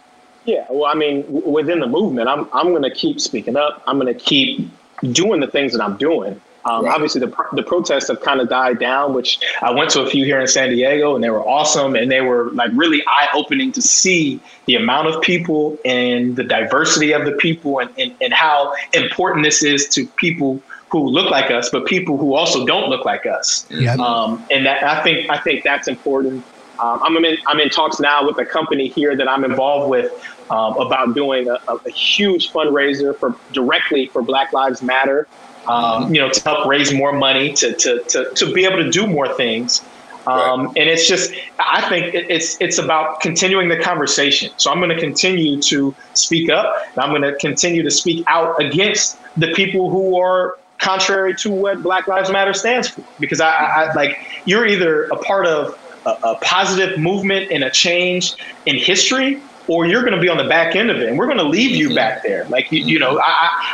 Yeah, 0.45 0.65
well, 0.69 0.85
I 0.85 0.95
mean, 0.95 1.23
w- 1.23 1.47
within 1.49 1.79
the 1.79 1.87
movement, 1.87 2.27
I'm 2.27 2.47
I'm 2.53 2.69
going 2.69 2.83
to 2.83 2.91
keep 2.91 3.19
speaking 3.19 3.55
up. 3.55 3.83
I'm 3.85 3.99
going 3.99 4.11
to 4.13 4.19
keep 4.19 4.69
doing 5.11 5.39
the 5.41 5.47
things 5.47 5.73
that 5.73 5.81
I'm 5.81 5.97
doing. 5.97 6.39
Um, 6.65 6.85
Right. 6.85 6.93
Obviously, 6.93 7.21
the 7.21 7.33
the 7.53 7.63
protests 7.63 8.07
have 8.09 8.21
kind 8.21 8.41
of 8.41 8.49
died 8.49 8.79
down, 8.79 9.13
which 9.13 9.39
I 9.61 9.71
went 9.71 9.89
to 9.91 10.01
a 10.01 10.09
few 10.09 10.25
here 10.25 10.39
in 10.39 10.47
San 10.47 10.69
Diego, 10.69 11.15
and 11.15 11.23
they 11.23 11.29
were 11.29 11.45
awesome, 11.47 11.95
and 11.95 12.11
they 12.11 12.21
were 12.21 12.51
like 12.51 12.71
really 12.73 13.01
eye 13.07 13.27
opening 13.33 13.71
to 13.73 13.81
see 13.81 14.39
the 14.65 14.75
amount 14.75 15.07
of 15.07 15.21
people 15.21 15.77
and 15.85 16.35
the 16.35 16.43
diversity 16.43 17.11
of 17.13 17.25
the 17.25 17.33
people, 17.33 17.79
and, 17.79 17.89
and 17.97 18.13
and 18.21 18.33
how 18.33 18.73
important 18.93 19.45
this 19.45 19.63
is 19.63 19.87
to 19.89 20.05
people 20.07 20.61
who 20.91 21.07
look 21.07 21.29
like 21.29 21.51
us, 21.51 21.69
but 21.69 21.85
people 21.85 22.17
who 22.17 22.33
also 22.33 22.65
don't 22.65 22.89
look 22.89 23.05
like 23.05 23.25
us. 23.25 23.65
Yeah. 23.69 23.93
Um, 23.95 24.43
and 24.51 24.65
that 24.65 24.83
I 24.83 25.03
think 25.03 25.29
I 25.29 25.37
think 25.37 25.63
that's 25.63 25.87
important. 25.87 26.43
Um, 26.79 27.01
I'm 27.03 27.17
in 27.23 27.37
I'm 27.45 27.59
in 27.59 27.69
talks 27.69 27.99
now 27.99 28.25
with 28.25 28.37
a 28.39 28.45
company 28.45 28.87
here 28.87 29.15
that 29.15 29.29
I'm 29.29 29.43
involved 29.43 29.89
with 29.89 30.11
um, 30.49 30.77
about 30.77 31.13
doing 31.13 31.49
a, 31.49 31.57
a, 31.67 31.75
a 31.85 31.91
huge 31.91 32.51
fundraiser 32.51 33.15
for 33.15 33.35
directly 33.53 34.07
for 34.07 34.21
Black 34.21 34.53
Lives 34.53 34.81
Matter. 34.81 35.27
Um, 35.67 36.13
you 36.13 36.19
know, 36.19 36.29
to 36.29 36.41
help 36.43 36.65
raise 36.65 36.91
more 36.93 37.11
money 37.11 37.53
to 37.53 37.73
to 37.73 38.03
to, 38.09 38.31
to 38.33 38.53
be 38.53 38.65
able 38.65 38.77
to 38.77 38.89
do 38.89 39.05
more 39.05 39.27
things. 39.35 39.83
Um, 40.27 40.67
And 40.67 40.89
it's 40.89 41.07
just, 41.07 41.33
I 41.59 41.81
think 41.89 42.13
it's 42.13 42.59
it's 42.59 42.77
about 42.77 43.19
continuing 43.21 43.69
the 43.69 43.77
conversation. 43.77 44.51
So 44.57 44.71
I'm 44.71 44.79
going 44.79 44.89
to 44.89 44.99
continue 44.99 45.61
to 45.61 45.95
speak 46.13 46.49
up, 46.49 46.75
and 46.93 47.03
I'm 47.03 47.09
going 47.09 47.21
to 47.23 47.35
continue 47.35 47.83
to 47.83 47.91
speak 47.91 48.23
out 48.27 48.61
against 48.61 49.17
the 49.37 49.51
people 49.53 49.89
who 49.89 50.19
are 50.19 50.57
contrary 50.77 51.35
to 51.35 51.49
what 51.49 51.81
Black 51.81 52.07
Lives 52.07 52.31
Matter 52.31 52.53
stands 52.53 52.89
for. 52.89 53.03
Because 53.19 53.41
I, 53.41 53.49
I, 53.49 53.65
I 53.83 53.93
like 53.93 54.17
you're 54.45 54.67
either 54.67 55.05
a 55.05 55.17
part 55.17 55.45
of 55.45 55.77
a, 56.05 56.11
a 56.23 56.35
positive 56.41 56.99
movement 56.99 57.51
and 57.51 57.63
a 57.63 57.69
change 57.69 58.35
in 58.65 58.75
history, 58.77 59.41
or 59.69 59.85
you're 59.85 60.01
going 60.01 60.15
to 60.15 60.19
be 60.19 60.27
on 60.27 60.37
the 60.37 60.43
back 60.49 60.75
end 60.75 60.89
of 60.89 60.97
it, 60.97 61.07
and 61.07 61.17
we're 61.17 61.27
going 61.27 61.37
to 61.37 61.43
leave 61.43 61.71
you 61.75 61.93
back 61.95 62.23
there. 62.23 62.45
Like 62.49 62.71
you, 62.71 62.83
you 62.83 62.99
know, 62.99 63.19
I, 63.19 63.23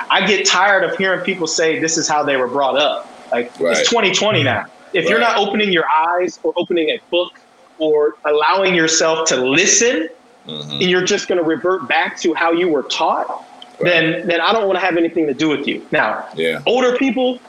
I 0.10 0.18
I 0.22 0.28
get 0.28 0.46
tired 0.46 0.84
of 0.84 0.96
hearing 0.98 1.22
people 1.22 1.48
say 1.48 1.80
this 1.80 1.98
is 1.98 2.08
how 2.08 2.22
they 2.22 2.36
were 2.36 2.48
brought 2.50 2.78
up. 2.78 3.10
Like 3.32 3.58
Right. 3.60 3.78
it's 3.78 3.90
2020 3.90 4.44
now. 4.44 4.66
If 4.94 5.10
you're 5.10 5.20
not 5.20 5.38
opening 5.38 5.72
your 5.72 5.86
eyes 5.90 6.40
or 6.44 6.54
opening 6.58 6.90
a 6.90 7.00
book 7.10 7.34
or 7.80 8.16
allowing 8.26 8.76
yourself 8.76 9.28
to 9.30 9.38
listen, 9.38 10.10
Mhm. 10.48 10.72
and 10.74 10.84
you're 10.84 11.04
just 11.04 11.28
going 11.28 11.40
to 11.40 11.44
revert 11.44 11.88
back 11.88 12.20
to 12.20 12.34
how 12.36 12.52
you 12.52 12.68
were 12.70 12.84
taught, 12.84 13.44
then 13.80 14.28
then 14.28 14.40
I 14.42 14.52
don't 14.54 14.68
want 14.68 14.78
to 14.80 14.86
have 14.86 14.96
anything 14.98 15.26
to 15.28 15.34
do 15.34 15.50
with 15.50 15.66
you. 15.68 15.82
Now, 15.92 16.26
Yeah. 16.36 16.60
older 16.68 16.96
people, 16.98 17.40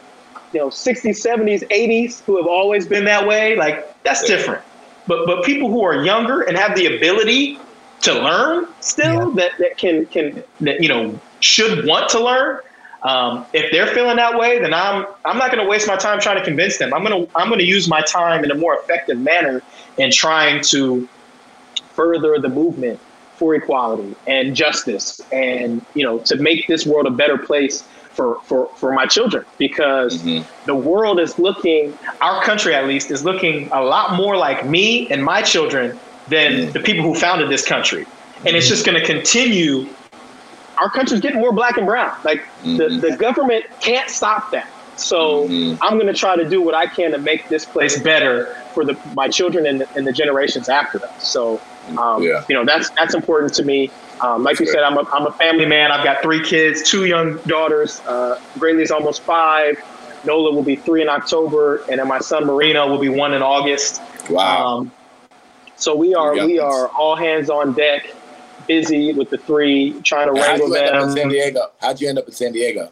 you 0.53 0.61
know, 0.61 0.71
60s, 0.71 1.21
70s, 1.21 1.63
80s, 1.71 2.23
who 2.25 2.37
have 2.39 2.47
always 2.47 2.87
been 2.87 3.05
that 3.05 3.27
way, 3.27 3.55
like 3.57 3.93
that's 4.05 4.23
Yeah. 4.23 4.37
different. 4.37 4.63
But 5.07 5.27
but 5.27 5.45
people 5.45 5.69
who 5.69 5.85
are 5.85 6.05
younger 6.05 6.41
and 6.43 6.57
have 6.57 6.75
the 6.77 6.97
ability 6.97 7.59
to 8.03 8.13
learn 8.15 8.67
still 8.81 9.33
that, 9.35 9.53
that 9.59 9.77
can 9.79 10.07
can 10.07 10.43
that 10.61 10.83
you 10.83 10.89
know 10.89 11.21
should 11.41 11.87
want 11.87 12.09
to 12.11 12.23
learn. 12.23 12.61
Um, 13.03 13.47
if 13.53 13.71
they're 13.71 13.87
feeling 13.87 14.17
that 14.17 14.39
way, 14.39 14.59
then 14.59 14.75
I'm 14.75 15.07
I'm 15.25 15.39
not 15.39 15.53
going 15.53 15.63
to 15.63 15.69
waste 15.69 15.87
my 15.87 15.97
time 15.97 16.21
trying 16.21 16.39
to 16.39 16.45
convince 16.45 16.79
them. 16.79 16.93
I'm 16.95 17.03
gonna 17.03 17.27
I'm 17.35 17.49
gonna 17.49 17.63
use 17.63 17.89
my 17.89 18.01
time 18.03 18.45
in 18.45 18.51
a 18.51 18.55
more 18.55 18.79
effective 18.83 19.19
manner 19.19 19.63
in 19.99 20.11
trying 20.11 20.63
to 20.71 21.09
further 21.95 22.39
the 22.41 22.49
movement 22.49 23.01
for 23.35 23.55
equality 23.55 24.17
and 24.27 24.55
justice 24.55 25.21
and 25.33 25.85
you 25.95 26.05
know 26.05 26.19
to 26.21 26.37
make 26.37 26.67
this 26.69 26.87
world 26.87 27.07
a 27.07 27.11
better 27.11 27.39
place 27.39 27.87
for 28.11 28.39
for, 28.45 28.71
for 28.79 28.93
my 28.93 29.07
children 29.07 29.45
because 29.59 30.23
Mhm. 30.25 30.47
the 30.65 30.75
world 30.75 31.21
is 31.21 31.39
looking 31.39 31.99
our 32.21 32.43
country 32.43 32.75
at 32.75 32.87
least 32.87 33.11
is 33.11 33.25
looking 33.25 33.69
a 33.73 33.83
lot 33.83 34.15
more 34.17 34.37
like 34.37 34.67
me 34.67 35.09
and 35.11 35.23
my 35.25 35.43
children 35.43 36.01
than 36.29 36.73
the 36.73 36.81
people 36.81 37.03
who 37.05 37.15
founded 37.15 37.49
this 37.49 37.65
country. 37.67 38.07
And 38.45 38.57
it's 38.57 38.69
just 38.69 38.85
going 38.85 38.99
to 38.99 39.05
continue. 39.05 39.87
Our 40.79 40.91
country's 40.91 41.21
getting 41.21 41.41
more 41.41 41.53
black 41.53 41.77
and 41.79 41.87
brown. 41.87 42.13
Like 42.25 42.43
Mhm. 42.63 42.77
the, 43.01 43.09
the 43.11 43.17
government 43.17 43.65
can't 43.81 44.11
stop 44.11 44.51
that. 44.51 44.69
So 44.97 45.47
Mhm. 45.49 45.79
i'm 45.83 45.95
going 45.95 46.07
to 46.07 46.15
try 46.15 46.37
to 46.37 46.49
do 46.49 46.63
what 46.63 46.75
i 46.75 46.87
can 46.87 47.11
to 47.13 47.19
make 47.19 47.49
this 47.51 47.67
place 47.67 47.99
better 48.01 48.57
for 48.73 48.83
the 48.85 48.97
my 49.13 49.29
children 49.29 49.67
and 49.67 49.83
the, 49.83 49.87
and 49.95 50.07
the 50.07 50.13
generations 50.13 50.69
after 50.71 50.99
them. 50.99 51.11
So 51.19 51.61
um, 51.99 52.23
Yeah. 52.23 52.43
you 52.49 52.55
know 52.55 52.65
that's 52.65 52.89
that's 52.91 53.15
important 53.15 53.53
to 53.55 53.63
me. 53.65 53.91
Um, 54.23 54.43
like 54.43 54.59
you 54.59 54.67
said 54.67 54.83
I'm 54.83 54.97
a, 54.97 55.05
I'm 55.13 55.27
a 55.27 55.33
family 55.33 55.67
man. 55.67 55.93
I've 55.93 56.03
got 56.03 56.23
three 56.23 56.43
kids 56.43 56.83
two 56.83 57.05
young 57.05 57.37
daughters. 57.47 58.01
Uh, 58.07 58.39
Graylee's 58.59 58.91
almost 58.91 59.23
five. 59.23 59.77
Nola 60.25 60.51
will 60.53 60.63
be 60.65 60.77
three 60.77 61.03
in 61.03 61.09
october. 61.11 61.85
And 61.91 62.01
then 62.01 62.09
my 62.09 62.19
son 62.19 62.47
marino 62.47 62.89
will 62.89 62.99
be 62.99 63.11
one 63.11 63.35
in 63.35 63.43
august. 63.43 64.01
Wow. 64.31 64.79
um, 64.79 64.93
so 65.77 65.95
we 65.95 66.15
are 66.15 66.35
we 66.35 66.59
are 66.59 66.89
all 66.89 67.17
hands 67.17 67.51
on 67.51 67.73
deck 67.73 68.15
busy 68.67 69.13
with 69.13 69.31
the 69.31 69.39
three 69.39 70.01
trying 70.03 70.33
to 70.33 70.41
how'd 70.41 70.59
wrangle 70.61 70.69
you 70.69 70.77
end 70.77 70.97
up 70.97 71.05
in 71.05 71.11
San 71.17 71.29
Diego? 71.29 71.61
How'd 71.81 72.01
you 72.01 72.09
end 72.09 72.19
up 72.19 72.27
in 72.27 72.33
San 72.33 72.53
Diego? 72.53 72.91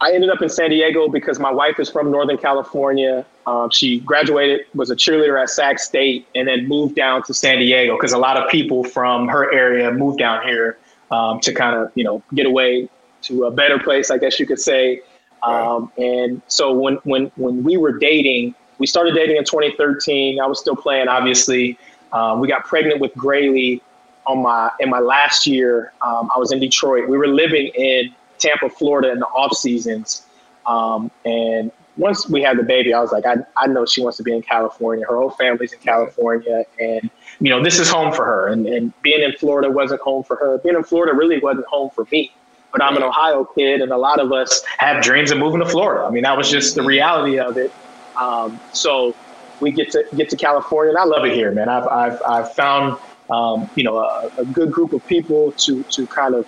I 0.00 0.12
ended 0.12 0.28
up 0.28 0.42
in 0.42 0.48
San 0.48 0.70
Diego 0.70 1.08
because 1.08 1.38
my 1.38 1.50
wife 1.50 1.78
is 1.78 1.88
from 1.88 2.10
Northern 2.10 2.36
California. 2.36 3.24
Um, 3.46 3.70
she 3.70 4.00
graduated, 4.00 4.66
was 4.74 4.90
a 4.90 4.96
cheerleader 4.96 5.40
at 5.40 5.48
Sac 5.48 5.78
State, 5.78 6.26
and 6.34 6.46
then 6.46 6.68
moved 6.68 6.94
down 6.94 7.22
to 7.24 7.34
San 7.34 7.58
Diego 7.58 7.96
because 7.96 8.12
a 8.12 8.18
lot 8.18 8.36
of 8.36 8.50
people 8.50 8.84
from 8.84 9.28
her 9.28 9.52
area 9.52 9.90
moved 9.90 10.18
down 10.18 10.46
here 10.46 10.78
um, 11.10 11.40
to 11.40 11.54
kind 11.54 11.76
of, 11.76 11.90
you 11.94 12.04
know, 12.04 12.22
get 12.34 12.44
away 12.44 12.88
to 13.22 13.44
a 13.44 13.50
better 13.50 13.78
place, 13.78 14.10
I 14.10 14.18
guess 14.18 14.38
you 14.38 14.46
could 14.46 14.58
say. 14.58 15.00
Um, 15.42 15.90
and 15.96 16.42
so 16.48 16.72
when 16.72 16.96
when 17.04 17.30
when 17.36 17.62
we 17.62 17.76
were 17.76 17.98
dating, 17.98 18.54
we 18.78 18.86
started 18.86 19.14
dating 19.14 19.36
in 19.36 19.44
2013. 19.44 20.40
I 20.40 20.46
was 20.46 20.58
still 20.58 20.76
playing, 20.76 21.08
obviously. 21.08 21.78
Um, 22.14 22.40
we 22.40 22.48
got 22.48 22.64
pregnant 22.64 23.00
with 23.00 23.12
Grayley 23.14 23.82
on 24.26 24.42
my 24.42 24.70
in 24.80 24.88
my 24.88 25.00
last 25.00 25.46
year. 25.46 25.92
Um, 26.00 26.30
I 26.34 26.38
was 26.38 26.52
in 26.52 26.60
Detroit. 26.60 27.08
We 27.08 27.18
were 27.18 27.28
living 27.28 27.66
in 27.74 28.14
Tampa, 28.38 28.70
Florida 28.70 29.12
in 29.12 29.18
the 29.18 29.26
off 29.26 29.54
seasons. 29.56 30.26
Um, 30.66 31.10
and 31.26 31.70
once 31.96 32.28
we 32.28 32.42
had 32.42 32.58
the 32.58 32.62
baby, 32.62 32.92
I 32.94 33.00
was 33.00 33.12
like, 33.12 33.26
I, 33.26 33.36
I 33.56 33.66
know 33.66 33.84
she 33.86 34.00
wants 34.00 34.16
to 34.16 34.22
be 34.22 34.32
in 34.34 34.42
California. 34.42 35.04
Her 35.08 35.16
whole 35.16 35.30
family's 35.30 35.72
in 35.72 35.78
California. 35.80 36.64
And, 36.80 37.10
you 37.40 37.50
know, 37.50 37.62
this 37.62 37.78
is 37.78 37.88
home 37.88 38.12
for 38.12 38.24
her. 38.24 38.48
And, 38.48 38.66
and 38.66 38.92
being 39.02 39.22
in 39.22 39.32
Florida 39.32 39.70
wasn't 39.70 40.00
home 40.00 40.24
for 40.24 40.36
her. 40.36 40.58
Being 40.58 40.74
in 40.76 40.84
Florida 40.84 41.14
really 41.14 41.38
wasn't 41.38 41.66
home 41.66 41.90
for 41.90 42.06
me. 42.10 42.32
But 42.72 42.82
I'm 42.82 42.96
an 42.96 43.04
Ohio 43.04 43.44
kid, 43.44 43.82
and 43.82 43.92
a 43.92 43.96
lot 43.96 44.18
of 44.18 44.32
us 44.32 44.64
have 44.78 45.00
dreams 45.00 45.30
of 45.30 45.38
moving 45.38 45.60
to 45.60 45.66
Florida. 45.66 46.04
I 46.04 46.10
mean, 46.10 46.24
that 46.24 46.36
was 46.36 46.50
just 46.50 46.74
the 46.74 46.82
reality 46.82 47.38
of 47.38 47.56
it. 47.56 47.72
Um, 48.16 48.58
so 48.72 49.14
we 49.60 49.70
get 49.70 49.90
to 49.92 50.04
get 50.16 50.28
to 50.30 50.36
California, 50.36 50.90
and 50.90 50.98
I 50.98 51.04
love 51.04 51.24
it 51.24 51.34
here, 51.34 51.50
man. 51.52 51.68
I've 51.68 51.86
I've, 51.88 52.22
I've 52.28 52.54
found 52.54 52.98
um, 53.30 53.68
you 53.74 53.84
know 53.84 53.98
a, 53.98 54.30
a 54.38 54.44
good 54.44 54.72
group 54.72 54.92
of 54.92 55.06
people 55.06 55.52
to 55.52 55.82
to 55.84 56.06
kind 56.06 56.34
of 56.34 56.46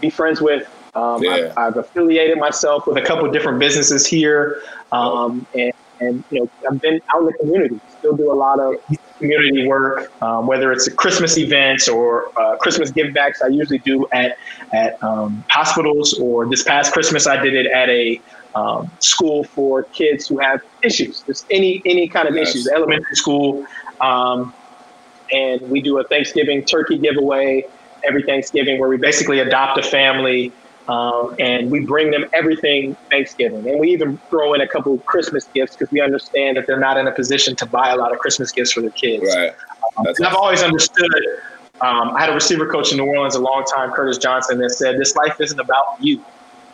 be 0.00 0.10
friends 0.10 0.40
with. 0.40 0.68
Um, 0.94 1.22
Yeah. 1.22 1.52
I've, 1.56 1.58
I've 1.58 1.76
affiliated 1.76 2.38
myself 2.38 2.86
with 2.86 2.96
a 2.96 3.02
couple 3.02 3.26
of 3.26 3.32
different 3.32 3.58
businesses 3.58 4.06
here, 4.06 4.62
um, 4.92 5.46
and 5.54 5.72
and 6.00 6.24
you 6.30 6.40
know 6.40 6.50
I've 6.70 6.80
been 6.80 7.00
out 7.14 7.20
in 7.20 7.26
the 7.26 7.32
community. 7.34 7.80
Still 7.98 8.16
do 8.16 8.32
a 8.32 8.34
lot 8.34 8.60
of 8.60 8.76
community 9.18 9.66
work, 9.66 10.12
um, 10.22 10.46
whether 10.46 10.72
it's 10.72 10.88
Christmas 10.94 11.38
events 11.38 11.88
or 11.88 12.30
uh, 12.38 12.56
Christmas 12.56 12.90
givebacks. 12.92 13.42
I 13.44 13.48
usually 13.48 13.78
do 13.78 14.06
at 14.12 14.38
at 14.72 15.02
um, 15.02 15.44
hospitals, 15.48 16.14
or 16.14 16.48
this 16.48 16.62
past 16.62 16.92
Christmas 16.92 17.26
I 17.26 17.42
did 17.42 17.54
it 17.54 17.66
at 17.66 17.88
a 17.88 18.20
um, 18.56 18.90
school 19.00 19.44
for 19.44 19.82
kids 19.84 20.26
who 20.26 20.38
have 20.38 20.62
issues. 20.82 21.20
Just 21.20 21.46
any 21.50 21.82
any 21.84 22.08
kind 22.08 22.26
of 22.26 22.34
Yes. 22.34 22.48
issues. 22.48 22.68
Elementary 22.68 23.14
school, 23.14 23.64
um, 24.00 24.52
and 25.30 25.60
we 25.70 25.80
do 25.82 25.98
a 25.98 26.04
Thanksgiving 26.04 26.64
turkey 26.64 26.98
giveaway 26.98 27.66
every 28.02 28.22
Thanksgiving 28.22 28.80
where 28.80 28.88
we 28.88 28.96
basically 28.96 29.40
adopt 29.40 29.78
a 29.78 29.82
family. 29.82 30.52
Um, 30.88 31.34
and 31.40 31.68
we 31.68 31.80
bring 31.80 32.12
them 32.12 32.26
everything 32.32 32.96
Thanksgiving, 33.10 33.68
and 33.68 33.80
we 33.80 33.90
even 33.90 34.18
throw 34.30 34.54
in 34.54 34.60
a 34.60 34.68
couple 34.68 34.96
Christmas 34.98 35.44
gifts 35.52 35.74
because 35.74 35.90
we 35.90 36.00
understand 36.00 36.56
that 36.56 36.68
they're 36.68 36.78
not 36.78 36.96
in 36.96 37.08
a 37.08 37.12
position 37.12 37.56
to 37.56 37.66
buy 37.66 37.90
a 37.90 37.96
lot 37.96 38.12
of 38.12 38.20
Christmas 38.20 38.52
gifts 38.52 38.70
for 38.70 38.82
their 38.82 38.90
kids. 38.90 39.24
Right. 39.24 39.52
That's 40.04 40.20
And 40.20 40.28
I've 40.28 40.36
always 40.36 40.62
understood. 40.62 41.12
Um, 41.80 42.14
I 42.14 42.20
had 42.20 42.30
a 42.30 42.34
receiver 42.34 42.68
coach 42.68 42.92
in 42.92 42.98
New 42.98 43.04
Orleans 43.04 43.34
a 43.34 43.40
long 43.40 43.64
time, 43.64 43.90
Curtis 43.90 44.16
Johnson, 44.16 44.58
that 44.58 44.70
said, 44.70 44.96
"This 44.96 45.16
life 45.16 45.40
isn't 45.40 45.58
about 45.58 45.96
you. 45.98 46.24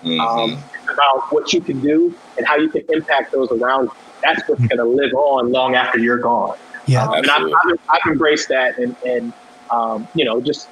Um, 0.05 0.51
it's 0.53 0.93
about 0.93 1.33
what 1.33 1.53
you 1.53 1.61
can 1.61 1.81
do 1.81 2.15
and 2.37 2.47
how 2.47 2.57
you 2.57 2.69
can 2.69 2.83
impact 2.89 3.33
those 3.33 3.51
around 3.53 3.85
you. 3.85 3.93
That's 4.23 4.43
what's 4.49 4.67
going 4.67 4.79
to 4.79 4.85
live 4.85 5.13
on 5.15 5.53
long 5.53 5.75
after 5.75 5.99
you're 5.99 6.19
gone." 6.19 6.57
Yeah. 6.87 7.05
Um, 7.05 7.15
and 7.15 7.31
I've, 7.31 7.43
I've, 7.43 7.79
I've 7.91 8.11
embraced 8.13 8.49
that, 8.49 8.79
and 8.79 8.97
and 9.05 9.33
um, 9.71 10.09
you 10.15 10.25
know, 10.25 10.41
just 10.41 10.69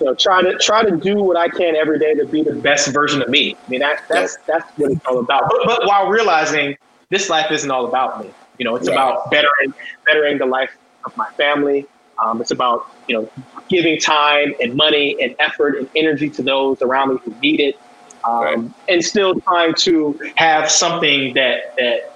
you 0.00 0.06
know, 0.06 0.14
try 0.14 0.42
to 0.42 0.56
try 0.58 0.82
to 0.82 0.96
do 0.96 1.22
what 1.22 1.36
I 1.36 1.48
can 1.48 1.76
every 1.76 1.98
day 1.98 2.14
to 2.14 2.26
be 2.26 2.42
the 2.42 2.54
best 2.56 2.92
version 2.92 3.22
of 3.22 3.28
me. 3.28 3.56
I 3.66 3.70
mean, 3.70 3.80
that 3.80 4.00
that's 4.08 4.36
that's 4.46 4.64
what 4.76 4.92
it's 4.92 5.00
all 5.06 5.20
about. 5.20 5.44
But, 5.48 5.60
but 5.66 5.86
while 5.86 6.08
realizing 6.08 6.76
this 7.10 7.30
life 7.30 7.50
isn't 7.50 7.70
all 7.70 7.86
about 7.86 8.22
me, 8.22 8.32
you 8.58 8.64
know, 8.64 8.76
it's 8.76 8.88
Right. 8.88 8.94
about 8.94 9.30
bettering 9.30 9.72
bettering 10.06 10.38
the 10.38 10.46
life 10.46 10.76
of 11.06 11.16
my 11.16 11.28
family. 11.36 11.86
Um, 12.22 12.40
it's 12.40 12.50
about 12.50 12.86
you 13.08 13.16
know 13.16 13.30
giving 13.68 13.98
time 13.98 14.54
and 14.60 14.74
money 14.74 15.16
and 15.20 15.34
effort 15.38 15.76
and 15.78 15.88
energy 15.96 16.28
to 16.30 16.42
those 16.42 16.82
around 16.82 17.10
me 17.10 17.20
who 17.24 17.34
need 17.40 17.60
it, 17.60 17.76
um, 18.24 18.42
Right. 18.44 18.58
and 18.88 19.04
still 19.04 19.34
trying 19.40 19.74
to 19.74 20.18
have 20.36 20.70
something 20.70 21.34
that 21.34 21.74
that 21.76 22.12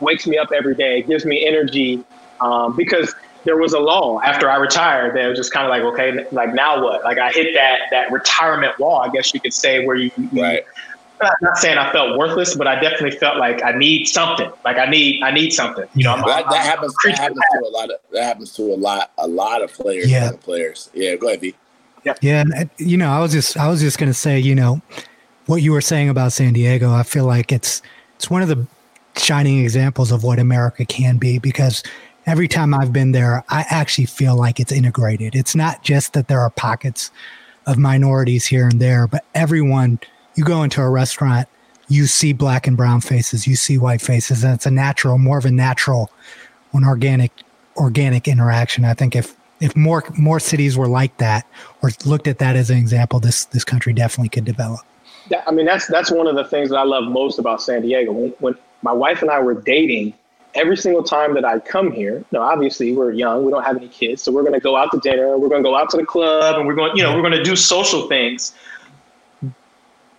wakes 0.00 0.26
me 0.26 0.38
up 0.38 0.50
every 0.52 0.74
day, 0.74 1.02
gives 1.02 1.24
me 1.24 1.46
energy, 1.46 2.02
um, 2.40 2.76
because 2.76 3.14
there 3.44 3.56
was 3.56 3.72
a 3.72 3.78
lull 3.78 4.20
after 4.24 4.50
I 4.50 4.56
retired. 4.56 5.16
That 5.16 5.26
was 5.28 5.38
just 5.38 5.52
kind 5.52 5.66
of 5.66 5.70
like, 5.70 5.82
okay, 5.82 6.26
like 6.32 6.54
now 6.54 6.82
what? 6.82 7.02
Like 7.04 7.18
I 7.18 7.30
hit 7.32 7.54
that 7.54 7.80
that 7.90 8.12
retirement 8.12 8.78
wall, 8.78 9.00
I 9.00 9.08
guess 9.10 9.32
you 9.34 9.40
could 9.40 9.54
say, 9.54 9.84
where 9.86 9.96
you, 9.96 10.10
you 10.32 10.42
Right. 10.42 10.62
not, 11.20 11.32
not 11.42 11.56
saying 11.58 11.78
I 11.78 11.90
felt 11.90 12.16
worthless, 12.16 12.54
but 12.54 12.66
I 12.68 12.78
definitely 12.80 13.18
felt 13.18 13.38
like 13.38 13.64
I 13.64 13.72
need 13.72 14.04
something. 14.06 14.50
Like 14.64 14.76
I 14.76 14.86
need 14.86 15.22
I 15.22 15.30
need 15.32 15.50
something. 15.52 15.86
You 15.94 16.04
know, 16.04 16.12
I'm, 16.14 16.20
That, 16.20 16.28
I'm- 16.28 16.44
that 16.50 16.60
I'm 16.60 16.66
happens. 16.66 16.94
That 17.04 17.18
happens 17.18 17.40
to 17.52 17.66
a 17.66 17.70
lot 17.70 17.90
of. 17.90 17.96
That 18.12 18.22
happens 18.24 18.52
to 18.56 18.62
a 18.62 18.76
lot. 18.76 19.10
A 19.18 19.26
lot 19.26 19.62
of 19.62 19.72
players. 19.72 20.10
Yeah. 20.10 20.26
young 20.26 20.38
players. 20.38 20.90
Yeah. 20.94 21.16
Go 21.16 21.28
ahead, 21.28 21.40
B. 21.40 21.54
Yeah, 22.20 22.40
and 22.40 22.54
uh, 22.54 22.64
you 22.78 22.96
know, 22.96 23.10
I 23.10 23.20
was 23.20 23.32
just 23.32 23.56
I 23.56 23.68
was 23.68 23.80
just 23.80 23.98
gonna 23.98 24.14
say, 24.14 24.38
you 24.38 24.54
know, 24.54 24.80
what 25.46 25.62
you 25.62 25.72
were 25.72 25.80
saying 25.80 26.08
about 26.08 26.32
San 26.32 26.52
Diego. 26.52 26.92
I 26.92 27.02
feel 27.02 27.24
like 27.24 27.52
it's 27.52 27.82
it's 28.16 28.30
one 28.30 28.42
of 28.42 28.48
the 28.48 28.66
shining 29.16 29.60
examples 29.60 30.12
of 30.12 30.22
what 30.22 30.38
America 30.38 30.84
can 30.84 31.16
be 31.16 31.38
because 31.38 31.82
every 32.26 32.46
time 32.48 32.74
I've 32.74 32.92
been 32.92 33.12
there, 33.12 33.44
I 33.48 33.64
actually 33.70 34.06
feel 34.06 34.36
like 34.36 34.60
it's 34.60 34.72
integrated. 34.72 35.34
It's 35.34 35.54
not 35.54 35.82
just 35.82 36.12
that 36.12 36.28
there 36.28 36.40
are 36.40 36.50
pockets 36.50 37.10
of 37.66 37.78
minorities 37.78 38.46
here 38.46 38.66
and 38.66 38.80
there, 38.80 39.06
but 39.06 39.24
everyone. 39.34 39.98
You 40.34 40.44
go 40.44 40.62
into 40.62 40.80
a 40.80 40.88
restaurant, 40.88 41.48
you 41.88 42.06
see 42.06 42.32
black 42.32 42.68
and 42.68 42.76
brown 42.76 43.00
faces, 43.00 43.48
you 43.48 43.56
see 43.56 43.76
white 43.76 44.00
faces, 44.00 44.44
and 44.44 44.54
it's 44.54 44.66
a 44.66 44.70
natural, 44.70 45.18
more 45.18 45.38
of 45.38 45.44
a 45.44 45.50
natural, 45.50 46.12
an 46.72 46.84
organic, 46.84 47.32
organic 47.76 48.28
interaction. 48.28 48.84
I 48.84 48.94
think 48.94 49.16
if 49.16 49.34
if 49.60 49.76
more 49.76 50.04
more 50.16 50.40
cities 50.40 50.76
were 50.76 50.88
like 50.88 51.16
that 51.18 51.46
or 51.82 51.90
looked 52.04 52.26
at 52.26 52.38
that 52.38 52.56
as 52.56 52.70
an 52.70 52.78
example, 52.78 53.20
this 53.20 53.44
this 53.46 53.64
country 53.64 53.92
definitely 53.92 54.28
could 54.28 54.44
develop. 54.44 54.80
that, 55.30 55.44
I 55.46 55.50
mean, 55.50 55.66
that's 55.66 55.86
that's 55.86 56.10
one 56.10 56.26
of 56.26 56.36
the 56.36 56.44
things 56.44 56.70
that 56.70 56.76
I 56.76 56.84
love 56.84 57.04
most 57.04 57.38
about 57.38 57.62
San 57.62 57.82
Diego. 57.82 58.12
When, 58.12 58.30
when 58.38 58.54
my 58.82 58.92
wife 58.92 59.22
and 59.22 59.30
I 59.30 59.40
were 59.40 59.54
dating, 59.54 60.14
every 60.54 60.76
single 60.76 61.02
time 61.02 61.34
that 61.34 61.44
I 61.44 61.58
come 61.58 61.92
here, 61.92 62.24
no, 62.32 62.42
obviously 62.42 62.92
we're 62.92 63.12
young, 63.12 63.44
we 63.44 63.50
don't 63.50 63.64
have 63.64 63.76
any 63.76 63.88
kids, 63.88 64.22
so 64.22 64.32
we're 64.32 64.42
going 64.42 64.54
to 64.54 64.60
go 64.60 64.76
out 64.76 64.90
to 64.92 64.98
dinner, 65.00 65.36
we're 65.38 65.48
going 65.48 65.62
to 65.62 65.68
go 65.68 65.76
out 65.76 65.90
to 65.90 65.96
the 65.96 66.06
club, 66.06 66.56
and 66.56 66.66
we're 66.66 66.74
going, 66.74 66.96
you 66.96 67.02
know, 67.02 67.14
we're 67.14 67.22
going 67.22 67.32
to 67.32 67.42
do 67.42 67.56
social 67.56 68.08
things. 68.08 68.54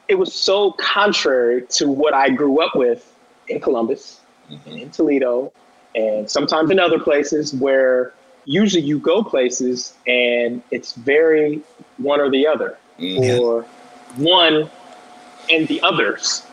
It 0.08 0.16
was 0.16 0.34
so 0.34 0.72
contrary 0.74 1.66
to 1.70 1.88
what 1.88 2.14
I 2.14 2.30
grew 2.30 2.62
up 2.62 2.76
with 2.76 3.16
in 3.48 3.60
Columbus, 3.60 4.22
and 4.50 4.78
in 4.78 4.90
Toledo, 4.90 5.54
and 5.96 6.30
sometimes 6.30 6.72
in 6.72 6.80
other 6.80 7.00
places 7.00 7.54
where 7.54 8.14
usually 8.50 8.82
you 8.82 8.98
go 8.98 9.24
places 9.24 9.94
and 10.08 10.62
it's 10.72 10.94
very 10.94 11.62
one 11.98 12.20
or 12.20 12.30
the 12.32 12.48
other, 12.48 12.78
Mhm. 13.00 13.40
or 13.40 13.64
one 14.18 14.68
and 15.52 15.68
the 15.68 15.80
others. 15.84 16.44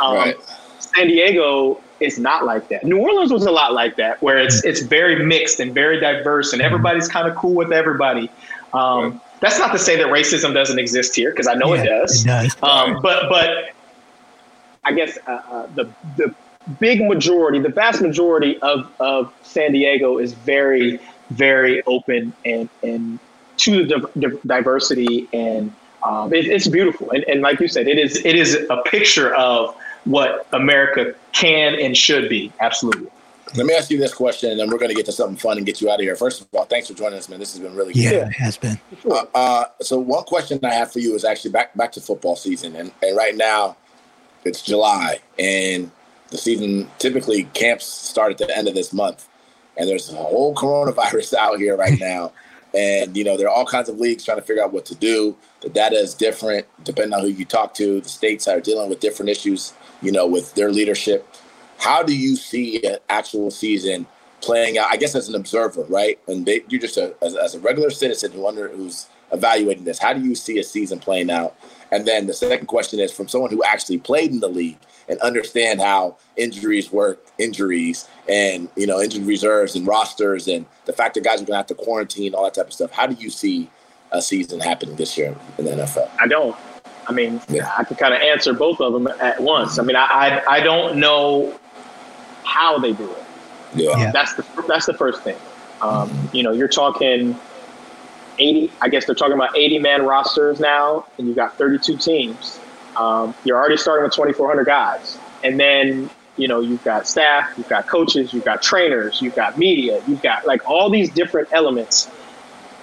Um, 0.00 0.16
Right. 0.16 0.36
San 0.78 1.06
Diego 1.08 1.80
is 2.00 2.18
not 2.18 2.44
like 2.46 2.68
that. 2.68 2.84
New 2.84 2.96
Orleans 2.98 3.30
was 3.30 3.44
a 3.44 3.50
lot 3.50 3.74
like 3.74 3.96
that, 3.96 4.20
where 4.22 4.38
it's 4.38 4.64
it's 4.64 4.80
very 4.80 5.16
mixed 5.24 5.60
and 5.60 5.74
very 5.74 6.00
diverse, 6.00 6.52
and 6.54 6.62
everybody's 6.62 7.08
kind 7.08 7.28
of 7.28 7.34
cool 7.36 7.54
with 7.54 7.72
everybody. 7.72 8.30
Um, 8.72 9.20
That's 9.40 9.58
not 9.58 9.72
to 9.72 9.78
say 9.78 9.96
that 9.96 10.06
racism 10.06 10.54
doesn't 10.54 10.78
exist 10.78 11.14
here, 11.14 11.30
because 11.30 11.46
I 11.46 11.54
know 11.54 11.74
it 11.74 11.84
does. 11.84 12.24
It 12.24 12.28
does. 12.28 12.56
Um, 12.62 13.00
but 13.02 13.28
but 13.28 13.48
I 14.84 14.92
guess 14.92 15.18
uh, 15.26 15.30
uh, 15.30 15.66
the 15.74 15.84
the 16.16 16.34
big 16.80 17.02
majority, 17.06 17.58
the 17.58 17.68
vast 17.68 18.00
majority 18.00 18.58
of 18.62 18.90
of 19.00 19.32
San 19.42 19.72
Diego 19.72 20.16
is 20.18 20.32
very 20.32 20.98
very 21.34 21.82
open 21.84 22.32
and 22.44 22.68
and 22.82 23.18
to 23.56 23.86
the 23.86 24.40
diversity 24.46 25.28
and 25.32 25.72
um, 26.02 26.34
it, 26.34 26.46
it's 26.46 26.66
beautiful 26.66 27.10
and, 27.10 27.24
and 27.24 27.40
like 27.40 27.60
you 27.60 27.68
said, 27.68 27.88
it 27.88 27.98
is 27.98 28.24
it 28.24 28.34
is 28.34 28.54
a 28.70 28.82
picture 28.86 29.34
of 29.34 29.76
what 30.04 30.46
America 30.52 31.14
can 31.32 31.74
and 31.74 31.96
should 31.96 32.28
be. 32.28 32.52
Absolutely. 32.60 33.08
Let 33.56 33.66
me 33.66 33.74
ask 33.74 33.90
you 33.90 33.98
this 33.98 34.12
question, 34.12 34.50
and 34.50 34.58
then 34.58 34.68
we're 34.68 34.78
going 34.78 34.88
to 34.88 34.96
get 34.96 35.06
to 35.06 35.12
something 35.12 35.36
fun 35.36 35.58
and 35.58 35.66
get 35.66 35.80
you 35.80 35.88
out 35.88 35.94
of 35.94 36.00
here. 36.00 36.16
First 36.16 36.40
of 36.40 36.48
all, 36.52 36.64
thanks 36.64 36.88
for 36.88 36.94
joining 36.94 37.18
us, 37.18 37.28
man. 37.28 37.38
This 37.38 37.52
has 37.52 37.60
been 37.60 37.74
really 37.74 37.92
good. 37.92 38.02
Yeah, 38.02 38.26
it 38.26 38.32
has 38.32 38.56
been. 38.56 38.80
Uh, 39.08 39.26
uh, 39.34 39.64
so 39.80 39.98
one 39.98 40.24
question 40.24 40.58
I 40.64 40.74
have 40.74 40.92
for 40.92 40.98
you 40.98 41.14
is 41.14 41.24
actually 41.24 41.52
back 41.52 41.74
back 41.76 41.92
to 41.92 42.00
football 42.00 42.36
season, 42.36 42.74
and, 42.74 42.90
and 43.02 43.16
right 43.16 43.36
now 43.36 43.76
it's 44.44 44.60
July, 44.60 45.20
and 45.38 45.90
the 46.30 46.38
season 46.38 46.90
typically 46.98 47.44
camps 47.54 47.86
start 47.86 48.32
at 48.32 48.38
the 48.38 48.56
end 48.56 48.66
of 48.66 48.74
this 48.74 48.92
month, 48.92 49.28
and 49.76 49.88
there's 49.88 50.12
a 50.12 50.16
whole 50.16 50.54
coronavirus 50.54 51.34
out 51.38 51.58
here 51.58 51.76
right 51.76 51.98
now, 51.98 52.32
and 52.74 53.16
you 53.16 53.24
know 53.24 53.36
there 53.36 53.48
are 53.48 53.54
all 53.54 53.66
kinds 53.66 53.88
of 53.88 53.98
leagues 53.98 54.24
trying 54.24 54.38
to 54.38 54.42
figure 54.42 54.62
out 54.62 54.72
what 54.72 54.84
to 54.86 54.94
do. 54.94 55.36
The 55.60 55.68
data 55.68 55.96
is 55.96 56.14
different 56.14 56.66
depending 56.84 57.14
on 57.14 57.20
who 57.20 57.28
you 57.28 57.44
talk 57.44 57.74
to. 57.74 58.00
The 58.00 58.08
states 58.08 58.48
are 58.48 58.60
dealing 58.60 58.88
with 58.88 59.00
different 59.00 59.30
issues, 59.30 59.72
you 60.02 60.12
know, 60.12 60.26
with 60.26 60.54
their 60.54 60.70
leadership. 60.70 61.26
How 61.78 62.02
do 62.02 62.16
you 62.16 62.36
see 62.36 62.84
an 62.84 62.98
actual 63.08 63.50
season 63.50 64.06
playing 64.40 64.78
out? 64.78 64.88
I 64.90 64.96
guess 64.96 65.14
as 65.14 65.28
an 65.28 65.34
observer, 65.34 65.82
right? 65.84 66.18
And 66.28 66.46
they, 66.46 66.62
you're 66.68 66.80
just 66.80 66.96
a 66.96 67.14
as, 67.22 67.36
as 67.36 67.54
a 67.54 67.60
regular 67.60 67.90
citizen 67.90 68.32
who 68.32 68.46
under 68.46 68.68
who's 68.68 69.08
evaluating 69.32 69.84
this. 69.84 69.98
How 69.98 70.12
do 70.12 70.20
you 70.20 70.34
see 70.34 70.58
a 70.58 70.64
season 70.64 70.98
playing 70.98 71.30
out? 71.30 71.56
And 71.90 72.06
then 72.06 72.26
the 72.26 72.34
second 72.34 72.66
question 72.66 72.98
is 73.00 73.12
from 73.12 73.28
someone 73.28 73.50
who 73.50 73.62
actually 73.62 73.98
played 73.98 74.30
in 74.30 74.40
the 74.40 74.48
league 74.48 74.78
and 75.08 75.18
understand 75.20 75.80
how 75.80 76.16
injuries 76.36 76.90
work, 76.90 77.24
injuries, 77.38 78.08
and 78.28 78.68
you 78.76 78.86
know 78.86 79.00
injured 79.00 79.24
reserves 79.24 79.76
and 79.76 79.86
rosters, 79.86 80.48
and 80.48 80.66
the 80.86 80.92
fact 80.92 81.14
that 81.14 81.24
guys 81.24 81.36
are 81.36 81.44
going 81.44 81.54
to 81.54 81.56
have 81.56 81.66
to 81.66 81.74
quarantine, 81.74 82.34
all 82.34 82.44
that 82.44 82.54
type 82.54 82.66
of 82.66 82.72
stuff. 82.72 82.90
How 82.90 83.06
do 83.06 83.14
you 83.14 83.30
see 83.30 83.68
a 84.12 84.22
season 84.22 84.60
happening 84.60 84.96
this 84.96 85.16
year 85.18 85.34
in 85.58 85.64
the 85.64 85.72
NFL? 85.72 86.10
I 86.18 86.26
don't. 86.26 86.56
I 87.06 87.12
mean, 87.12 87.40
Yeah. 87.48 87.70
I 87.76 87.84
can 87.84 87.96
kind 87.96 88.14
of 88.14 88.20
answer 88.20 88.54
both 88.54 88.80
of 88.80 88.92
them 88.92 89.06
at 89.20 89.40
once. 89.40 89.78
I 89.78 89.82
mean, 89.82 89.96
I, 89.96 90.04
I 90.04 90.56
I 90.56 90.60
don't 90.60 90.98
know 90.98 91.58
how 92.44 92.78
they 92.78 92.92
do 92.92 93.10
it. 93.10 93.24
Yeah, 93.74 93.96
Yeah. 93.98 94.12
That's 94.12 94.34
the 94.34 94.44
that's 94.68 94.86
the 94.86 94.94
first 94.94 95.22
thing. 95.22 95.36
Um, 95.82 96.30
you 96.32 96.42
know, 96.42 96.52
you're 96.52 96.68
talking 96.68 97.38
eighty. 98.38 98.72
I 98.80 98.88
guess 98.88 99.04
they're 99.04 99.14
talking 99.14 99.34
about 99.34 99.56
eighty 99.56 99.78
man 99.78 100.06
rosters 100.06 100.60
now, 100.60 101.06
and 101.18 101.26
you've 101.26 101.36
got 101.36 101.58
thirty 101.58 101.78
two 101.78 101.96
teams. 101.96 102.58
Um, 102.96 103.34
you're 103.44 103.58
already 103.58 103.76
starting 103.76 104.04
with 104.04 104.14
twenty 104.14 104.32
four 104.32 104.48
hundred 104.48 104.66
guys, 104.66 105.18
and 105.42 105.58
then 105.58 106.08
you 106.36 106.48
know 106.48 106.60
you've 106.60 106.82
got 106.84 107.06
staff, 107.06 107.52
you've 107.56 107.68
got 107.68 107.86
coaches, 107.86 108.32
you've 108.32 108.44
got 108.44 108.62
trainers, 108.62 109.22
you've 109.22 109.34
got 109.34 109.56
media, 109.58 110.02
you've 110.06 110.22
got 110.22 110.46
like 110.46 110.68
all 110.68 110.90
these 110.90 111.10
different 111.10 111.48
elements. 111.52 112.10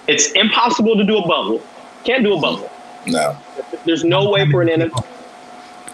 It's 0.08 0.32
impossible 0.32 0.96
to 0.96 1.04
do 1.04 1.18
a 1.18 1.26
bubble. 1.26 1.62
Can't 2.04 2.24
do 2.24 2.34
a 2.36 2.40
bubble. 2.40 2.70
no, 3.06 3.36
There's 3.84 4.04
no 4.04 4.30
way 4.30 4.50
for 4.50 4.62
an 4.62 4.68
NFL. 4.68 5.06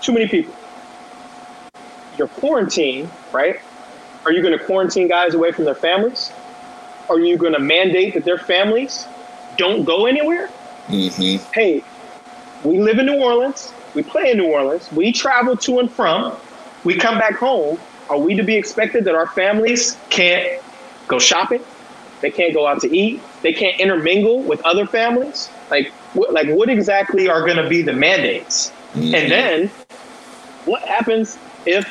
Too 0.00 0.12
many 0.12 0.28
people. 0.28 0.54
You're 2.16 2.28
quarantined, 2.28 3.10
right? 3.32 3.60
Are 4.24 4.32
you 4.32 4.42
going 4.42 4.56
to 4.56 4.64
quarantine 4.64 5.08
guys 5.08 5.34
away 5.34 5.52
from 5.52 5.64
their 5.64 5.74
families? 5.74 6.32
Are 7.08 7.18
you 7.20 7.36
going 7.36 7.52
to 7.52 7.58
mandate 7.58 8.14
that 8.14 8.24
their 8.24 8.38
families 8.38 9.06
don't 9.56 9.84
go 9.84 10.06
anywhere? 10.06 10.48
hmm 10.86 11.36
Hey, 11.52 11.84
we 12.64 12.80
live 12.80 12.98
in 12.98 13.06
New 13.06 13.22
Orleans. 13.22 13.72
We 13.94 14.02
play 14.02 14.30
in 14.30 14.38
New 14.38 14.46
Orleans. 14.46 14.90
We 14.92 15.12
travel 15.12 15.56
to 15.58 15.78
and 15.78 15.90
from. 15.90 16.36
We 16.88 16.96
come 16.96 17.18
back 17.18 17.34
home. 17.34 17.78
Are 18.08 18.16
we 18.16 18.34
to 18.34 18.42
be 18.42 18.56
expected 18.56 19.04
that 19.04 19.14
our 19.14 19.26
families 19.26 19.98
can't 20.08 20.62
go 21.06 21.18
shopping? 21.18 21.62
They 22.22 22.30
can't 22.30 22.54
go 22.54 22.66
out 22.66 22.80
to 22.80 22.96
eat. 22.96 23.20
They 23.42 23.52
can't 23.52 23.78
intermingle 23.78 24.40
with 24.40 24.62
other 24.64 24.86
families. 24.86 25.50
Like, 25.70 25.88
what, 26.14 26.32
like 26.32 26.48
what 26.48 26.70
exactly 26.70 27.28
are 27.28 27.44
going 27.44 27.58
to 27.58 27.68
be 27.68 27.82
the 27.82 27.92
mandates? 27.92 28.72
And 28.94 29.30
then 29.30 29.68
what 30.64 30.80
happens 30.80 31.36
if 31.66 31.84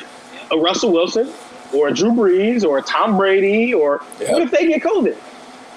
a 0.50 0.58
Russell 0.58 0.90
Wilson 0.90 1.32
or 1.72 1.86
a 1.86 1.94
Drew 1.94 2.10
Brees 2.10 2.64
or 2.64 2.78
a 2.78 2.82
Tom 2.82 3.16
Brady 3.16 3.72
or 3.72 4.02
Yeah. 4.18 4.32
what 4.32 4.42
if 4.42 4.50
they 4.50 4.66
get 4.66 4.82
COVID? 4.82 5.16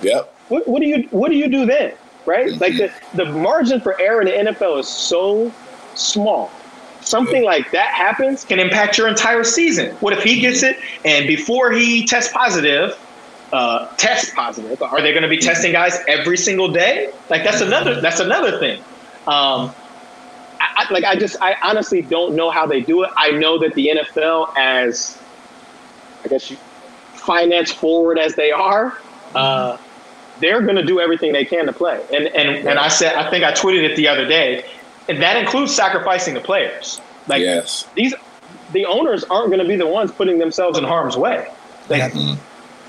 Yep. 0.02 0.36
What, 0.50 0.68
what 0.68 0.82
do 0.82 0.88
you 0.88 1.08
what 1.12 1.30
do 1.30 1.38
you 1.38 1.48
do 1.48 1.68
then? 1.68 1.94
Right? 2.26 2.48
Mm-hmm. 2.48 2.60
Like 2.60 2.78
the, 2.78 2.92
the 3.14 3.26
margin 3.26 3.82
for 3.82 4.02
error 4.02 4.22
in 4.24 4.46
the 4.46 4.52
NFL 4.52 4.80
is 4.80 4.88
so 4.88 5.54
small. 5.94 6.50
Something 7.02 7.44
like 7.44 7.72
that 7.72 7.94
happens. 7.94 8.44
can 8.44 8.60
impact 8.60 8.98
your 8.98 9.08
entire 9.08 9.44
season. 9.44 9.96
What 9.98 10.14
if 10.14 10.24
he 10.24 10.40
gets 10.40 10.64
it 10.64 10.78
and 11.04 11.28
before 11.28 11.72
he 11.72 12.06
tests 12.06 12.32
positive, 12.32 12.98
uh, 13.52 13.88
test 13.98 14.34
positive? 14.36 14.82
Are 14.82 15.02
they 15.02 15.12
going 15.12 15.24
to 15.24 15.30
be 15.30 15.38
testing 15.38 15.72
guys 15.72 16.00
every 16.08 16.38
single 16.38 16.72
day? 16.72 17.12
Like 17.30 17.44
that's 17.44 17.62
another 17.62 18.00
that's 18.02 18.20
another 18.20 18.60
thing. 18.60 18.80
Um, 19.28 19.74
I, 20.60 20.88
like 20.92 21.04
I 21.04 21.16
just 21.16 21.38
I 21.42 21.56
honestly 21.62 22.02
don't 22.02 22.36
know 22.36 22.50
how 22.50 22.66
they 22.66 22.82
do 22.82 23.04
it. 23.04 23.12
I 23.18 23.32
know 23.32 23.58
that 23.60 23.74
the 23.74 23.90
NFL, 23.90 24.54
as 24.58 25.22
I 26.24 26.28
guess 26.28 26.50
you 26.50 26.58
finance 27.14 27.72
forward 27.72 28.18
as 28.18 28.36
they 28.36 28.52
are, 28.52 28.98
uh, 29.36 29.78
they're 30.40 30.62
going 30.62 30.76
to 30.76 30.86
do 30.86 31.00
everything 31.00 31.34
they 31.34 31.46
can 31.46 31.66
to 31.66 31.74
play. 31.74 32.04
And 32.14 32.28
and 32.28 32.68
and 32.68 32.80
I 32.80 32.88
said 32.88 33.16
I 33.16 33.30
think 33.30 33.44
I 33.44 33.54
tweeted 33.54 33.84
it 33.84 33.96
the 33.96 34.08
other 34.08 34.28
day, 34.28 34.66
and 35.10 35.22
that 35.22 35.38
includes 35.38 35.74
sacrificing 35.76 36.34
the 36.34 36.40
players. 36.42 37.00
Like 37.28 37.42
yes. 37.42 37.88
these, 37.96 38.14
the 38.74 38.86
owners 38.86 39.24
aren't 39.26 39.48
going 39.50 39.60
to 39.62 39.68
be 39.68 39.76
the 39.76 39.88
ones 39.88 40.12
putting 40.12 40.38
themselves 40.40 40.78
in 40.78 40.84
harm's 40.84 41.18
way. 41.18 41.48
Like 41.90 42.14
Yeah. 42.14 42.36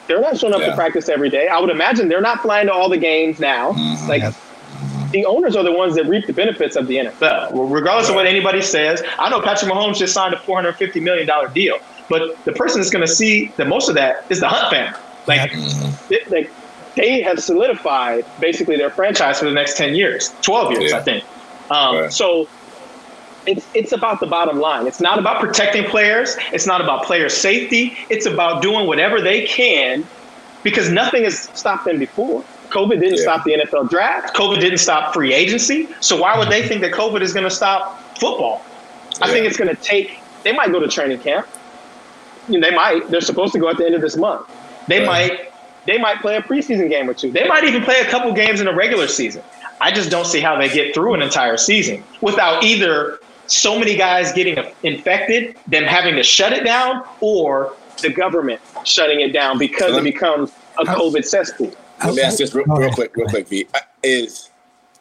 they're 0.06 0.20
not 0.20 0.38
showing 0.38 0.54
up 0.54 0.60
Yeah. 0.60 0.68
to 0.70 0.74
practice 0.74 1.08
every 1.08 1.30
day. 1.30 1.48
I 1.48 1.58
would 1.58 1.70
imagine 1.70 2.08
they're 2.08 2.20
not 2.20 2.40
flying 2.42 2.66
to 2.68 2.72
all 2.72 2.88
the 2.88 2.96
games 2.98 3.40
now. 3.40 3.72
Mm-hmm. 3.72 4.08
Like 4.08 4.22
Yep. 4.22 4.34
the 5.12 5.24
owners 5.26 5.56
are 5.56 5.62
the 5.64 5.72
ones 5.72 5.94
that 5.96 6.06
reap 6.06 6.26
the 6.26 6.32
benefits 6.32 6.76
of 6.76 6.86
the 6.86 6.96
NFL. 6.96 7.52
Well, 7.52 7.64
regardless 7.66 8.08
of 8.08 8.14
what 8.14 8.26
anybody 8.26 8.62
says, 8.62 9.02
I 9.18 9.28
know 9.28 9.40
Patrick 9.40 9.70
Mahomes 9.70 9.98
just 9.98 10.14
signed 10.14 10.34
a 10.34 10.38
four 10.38 10.56
hundred 10.56 10.76
fifty 10.76 11.00
million 11.00 11.26
dollar 11.26 11.48
deal, 11.48 11.78
but 12.08 12.42
the 12.44 12.52
person 12.52 12.80
that's 12.80 12.90
going 12.90 13.06
to 13.06 13.12
see 13.12 13.52
the 13.56 13.64
most 13.64 13.88
of 13.88 13.94
that 13.96 14.24
is 14.30 14.40
the 14.40 14.48
Hunt 14.48 14.70
family. 14.72 14.98
Like 15.26 15.50
It- 16.10 16.30
like 16.30 16.50
they 16.96 17.22
have 17.22 17.42
solidified 17.42 18.24
basically 18.40 18.76
their 18.76 18.90
franchise 18.90 19.38
for 19.38 19.44
the 19.46 19.52
next 19.52 19.76
ten 19.76 19.94
years, 19.94 20.32
twelve 20.42 20.72
years, 20.72 20.90
Yeah. 20.92 20.98
I 20.98 21.00
think. 21.02 21.24
Um, 21.72 21.96
Right. 21.96 22.12
So 22.12 22.48
it's 23.46 23.66
it's 23.74 23.92
about 23.92 24.20
the 24.20 24.26
bottom 24.26 24.60
line. 24.60 24.86
It's 24.86 25.00
not 25.00 25.18
about 25.18 25.40
protecting 25.40 25.84
players. 25.84 26.36
It's 26.52 26.66
not 26.66 26.80
about 26.80 27.04
player 27.04 27.28
safety. 27.28 27.96
It's 28.08 28.26
about 28.26 28.62
doing 28.62 28.86
whatever 28.86 29.20
they 29.20 29.44
can 29.46 30.04
because 30.62 30.90
nothing 30.90 31.24
has 31.24 31.48
stopped 31.54 31.84
them 31.84 31.98
before. 31.98 32.44
COVID 32.70 33.00
didn't 33.00 33.16
Yeah. 33.16 33.22
stop 33.22 33.44
the 33.44 33.52
NFL 33.54 33.84
draft. 33.90 34.34
COVID 34.34 34.60
didn't 34.60 34.78
stop 34.78 35.12
free 35.12 35.34
agency. 35.34 35.88
So 36.00 36.16
why 36.16 36.38
would 36.38 36.48
they 36.50 36.66
think 36.66 36.80
that 36.82 36.92
COVID 36.92 37.20
is 37.20 37.32
going 37.32 37.44
to 37.44 37.50
stop 37.50 38.00
football? 38.18 38.62
I 39.20 39.30
think 39.30 39.44
it's 39.46 39.56
going 39.56 39.74
to 39.74 39.82
take. 39.82 40.18
They 40.44 40.52
might 40.52 40.72
go 40.72 40.78
to 40.80 40.88
training 40.88 41.18
camp. 41.18 41.46
You 42.48 42.58
know, 42.58 42.68
they 42.68 42.74
might. 42.74 43.08
They're 43.10 43.20
supposed 43.20 43.52
to 43.54 43.58
go 43.58 43.68
at 43.68 43.76
the 43.76 43.84
end 43.86 43.94
of 43.94 44.00
this 44.00 44.16
month. 44.16 44.46
They 44.88 45.00
Right. 45.00 45.06
might. 45.32 45.52
They 45.84 45.98
might 45.98 46.20
play 46.20 46.36
a 46.36 46.40
preseason 46.42 46.88
game 46.88 47.10
or 47.10 47.14
two. 47.14 47.30
They 47.32 47.46
might 47.48 47.64
even 47.64 47.82
play 47.82 48.00
a 48.00 48.04
couple 48.04 48.32
games 48.32 48.60
in 48.60 48.68
a 48.68 48.72
regular 48.72 49.08
season. 49.08 49.42
I 49.82 49.90
just 49.90 50.10
don't 50.10 50.26
see 50.26 50.38
how 50.40 50.56
they 50.56 50.68
get 50.68 50.94
through 50.94 51.14
an 51.14 51.22
entire 51.22 51.56
season 51.56 52.04
without 52.20 52.62
either 52.62 53.18
so 53.48 53.76
many 53.76 53.96
guys 53.96 54.32
getting 54.32 54.56
infected, 54.84 55.56
them 55.66 55.82
having 55.82 56.14
to 56.14 56.22
shut 56.22 56.52
it 56.52 56.62
down, 56.62 57.04
or 57.20 57.74
the 58.00 58.10
government 58.10 58.60
shutting 58.84 59.20
it 59.20 59.32
down 59.32 59.58
because 59.58 59.96
it 59.96 60.04
becomes 60.04 60.52
a 60.78 60.84
COVID 60.84 61.24
cesspool. 61.24 61.74
Let 62.04 62.14
me 62.14 62.22
ask 62.22 62.38
this 62.38 62.54
real, 62.54 62.64
real 62.66 62.92
quick, 62.92 63.14
real 63.16 63.28
quick, 63.28 63.48
V. 63.48 63.66
Is 64.04 64.50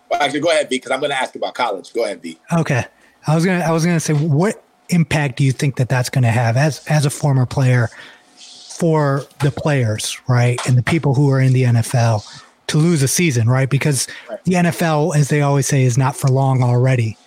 well, 0.10 0.20
actually 0.20 0.40
go 0.40 0.50
ahead, 0.50 0.68
V, 0.68 0.78
because 0.78 0.92
I'm 0.92 1.00
going 1.00 1.12
to 1.12 1.18
ask 1.18 1.36
about 1.36 1.54
college. 1.54 1.94
Go 1.94 2.04
ahead, 2.04 2.22
V. 2.22 2.40
Okay. 2.52 2.84
I 3.28 3.36
was 3.36 3.46
gonna 3.46 3.60
I 3.60 3.72
was 3.72 3.86
gonna 3.86 4.00
say 4.00 4.14
what 4.14 4.64
impact 4.90 5.38
do 5.38 5.44
you 5.44 5.52
think 5.52 5.76
that 5.76 5.90
that's 5.90 6.10
going 6.10 6.24
to 6.24 6.32
have 6.32 6.58
as 6.58 6.86
as 6.88 7.06
a 7.06 7.12
former 7.12 7.46
player 7.46 7.90
for 8.36 9.24
the 9.42 9.52
players, 9.52 10.20
right, 10.28 10.60
and 10.68 10.76
the 10.76 10.82
people 10.82 11.14
who 11.14 11.30
are 11.30 11.40
in 11.40 11.54
the 11.54 11.64
NFL 11.64 12.26
to 12.72 12.78
lose 12.78 13.04
a 13.04 13.08
season, 13.08 13.50
right? 13.50 13.70
Because 13.70 14.08
the 14.46 14.54
NFL, 14.54 15.14
as 15.14 15.28
they 15.28 15.42
always 15.42 15.68
say, 15.68 15.84
is 15.84 15.98
not 15.98 16.16
for 16.16 16.30
long 16.30 16.64
already. 16.64 17.18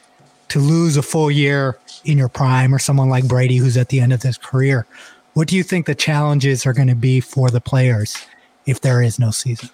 To 0.48 0.58
lose 0.58 0.96
a 0.96 1.02
full 1.02 1.30
year 1.30 1.78
in 2.04 2.16
your 2.16 2.30
prime, 2.30 2.74
or 2.74 2.78
someone 2.78 3.10
like 3.10 3.28
Brady 3.28 3.58
who's 3.58 3.76
at 3.76 3.90
the 3.90 4.00
end 4.00 4.14
of 4.14 4.22
his 4.22 4.38
career, 4.38 4.86
what 5.34 5.48
do 5.48 5.56
you 5.56 5.62
think 5.62 5.84
the 5.84 5.94
challenges 5.94 6.64
are 6.64 6.72
going 6.72 6.88
to 6.88 6.94
be 6.94 7.20
for 7.20 7.50
the 7.50 7.60
players 7.60 8.16
if 8.64 8.80
there 8.80 9.02
is 9.02 9.18
no 9.18 9.30
season? 9.30 9.68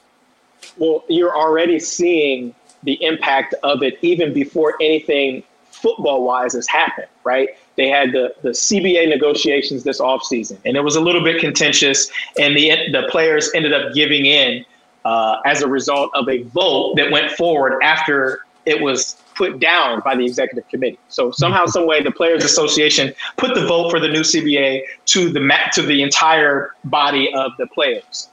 Well, 0.76 1.04
you're 1.08 1.36
already 1.36 1.78
seeing 1.78 2.52
the 2.82 3.02
impact 3.04 3.54
of 3.62 3.82
it 3.84 3.98
even 4.02 4.32
before 4.32 4.74
anything 4.80 5.44
football 5.70 6.24
wise 6.24 6.54
has 6.54 6.66
happened, 6.66 7.08
right? 7.22 7.50
They 7.76 7.88
had 7.88 8.10
the, 8.10 8.34
the 8.42 8.50
CBA 8.50 9.08
negotiations 9.08 9.84
this 9.84 10.00
offseason. 10.00 10.58
and 10.64 10.76
it 10.76 10.82
was 10.82 10.96
a 10.96 11.00
little 11.00 11.22
bit 11.22 11.40
contentious, 11.40 12.10
and 12.40 12.56
the 12.56 12.70
the 12.90 13.06
players 13.08 13.50
ended 13.54 13.72
up 13.72 13.94
giving 13.94 14.26
in 14.26 14.64
uh, 15.04 15.40
as 15.44 15.62
a 15.62 15.68
result 15.68 16.10
of 16.14 16.28
a 16.28 16.42
vote 16.44 16.94
that 16.96 17.10
went 17.10 17.30
forward 17.32 17.80
after 17.82 18.40
it 18.66 18.80
was 18.80 19.16
put 19.34 19.58
down 19.58 20.00
by 20.04 20.14
the 20.14 20.24
executive 20.24 20.68
committee. 20.68 20.98
So 21.08 21.30
somehow, 21.30 21.64
some 21.66 21.86
way, 21.86 22.02
the 22.02 22.10
Players 22.10 22.44
association 22.44 23.14
put 23.38 23.54
the 23.54 23.66
vote 23.66 23.90
for 23.90 23.98
the 23.98 24.08
new 24.08 24.20
CBA 24.20 24.82
to 25.06 25.30
the 25.30 25.40
to 25.72 25.82
the 25.82 26.02
entire 26.02 26.74
body 26.84 27.32
of 27.34 27.52
the 27.58 27.66
players. 27.66 28.28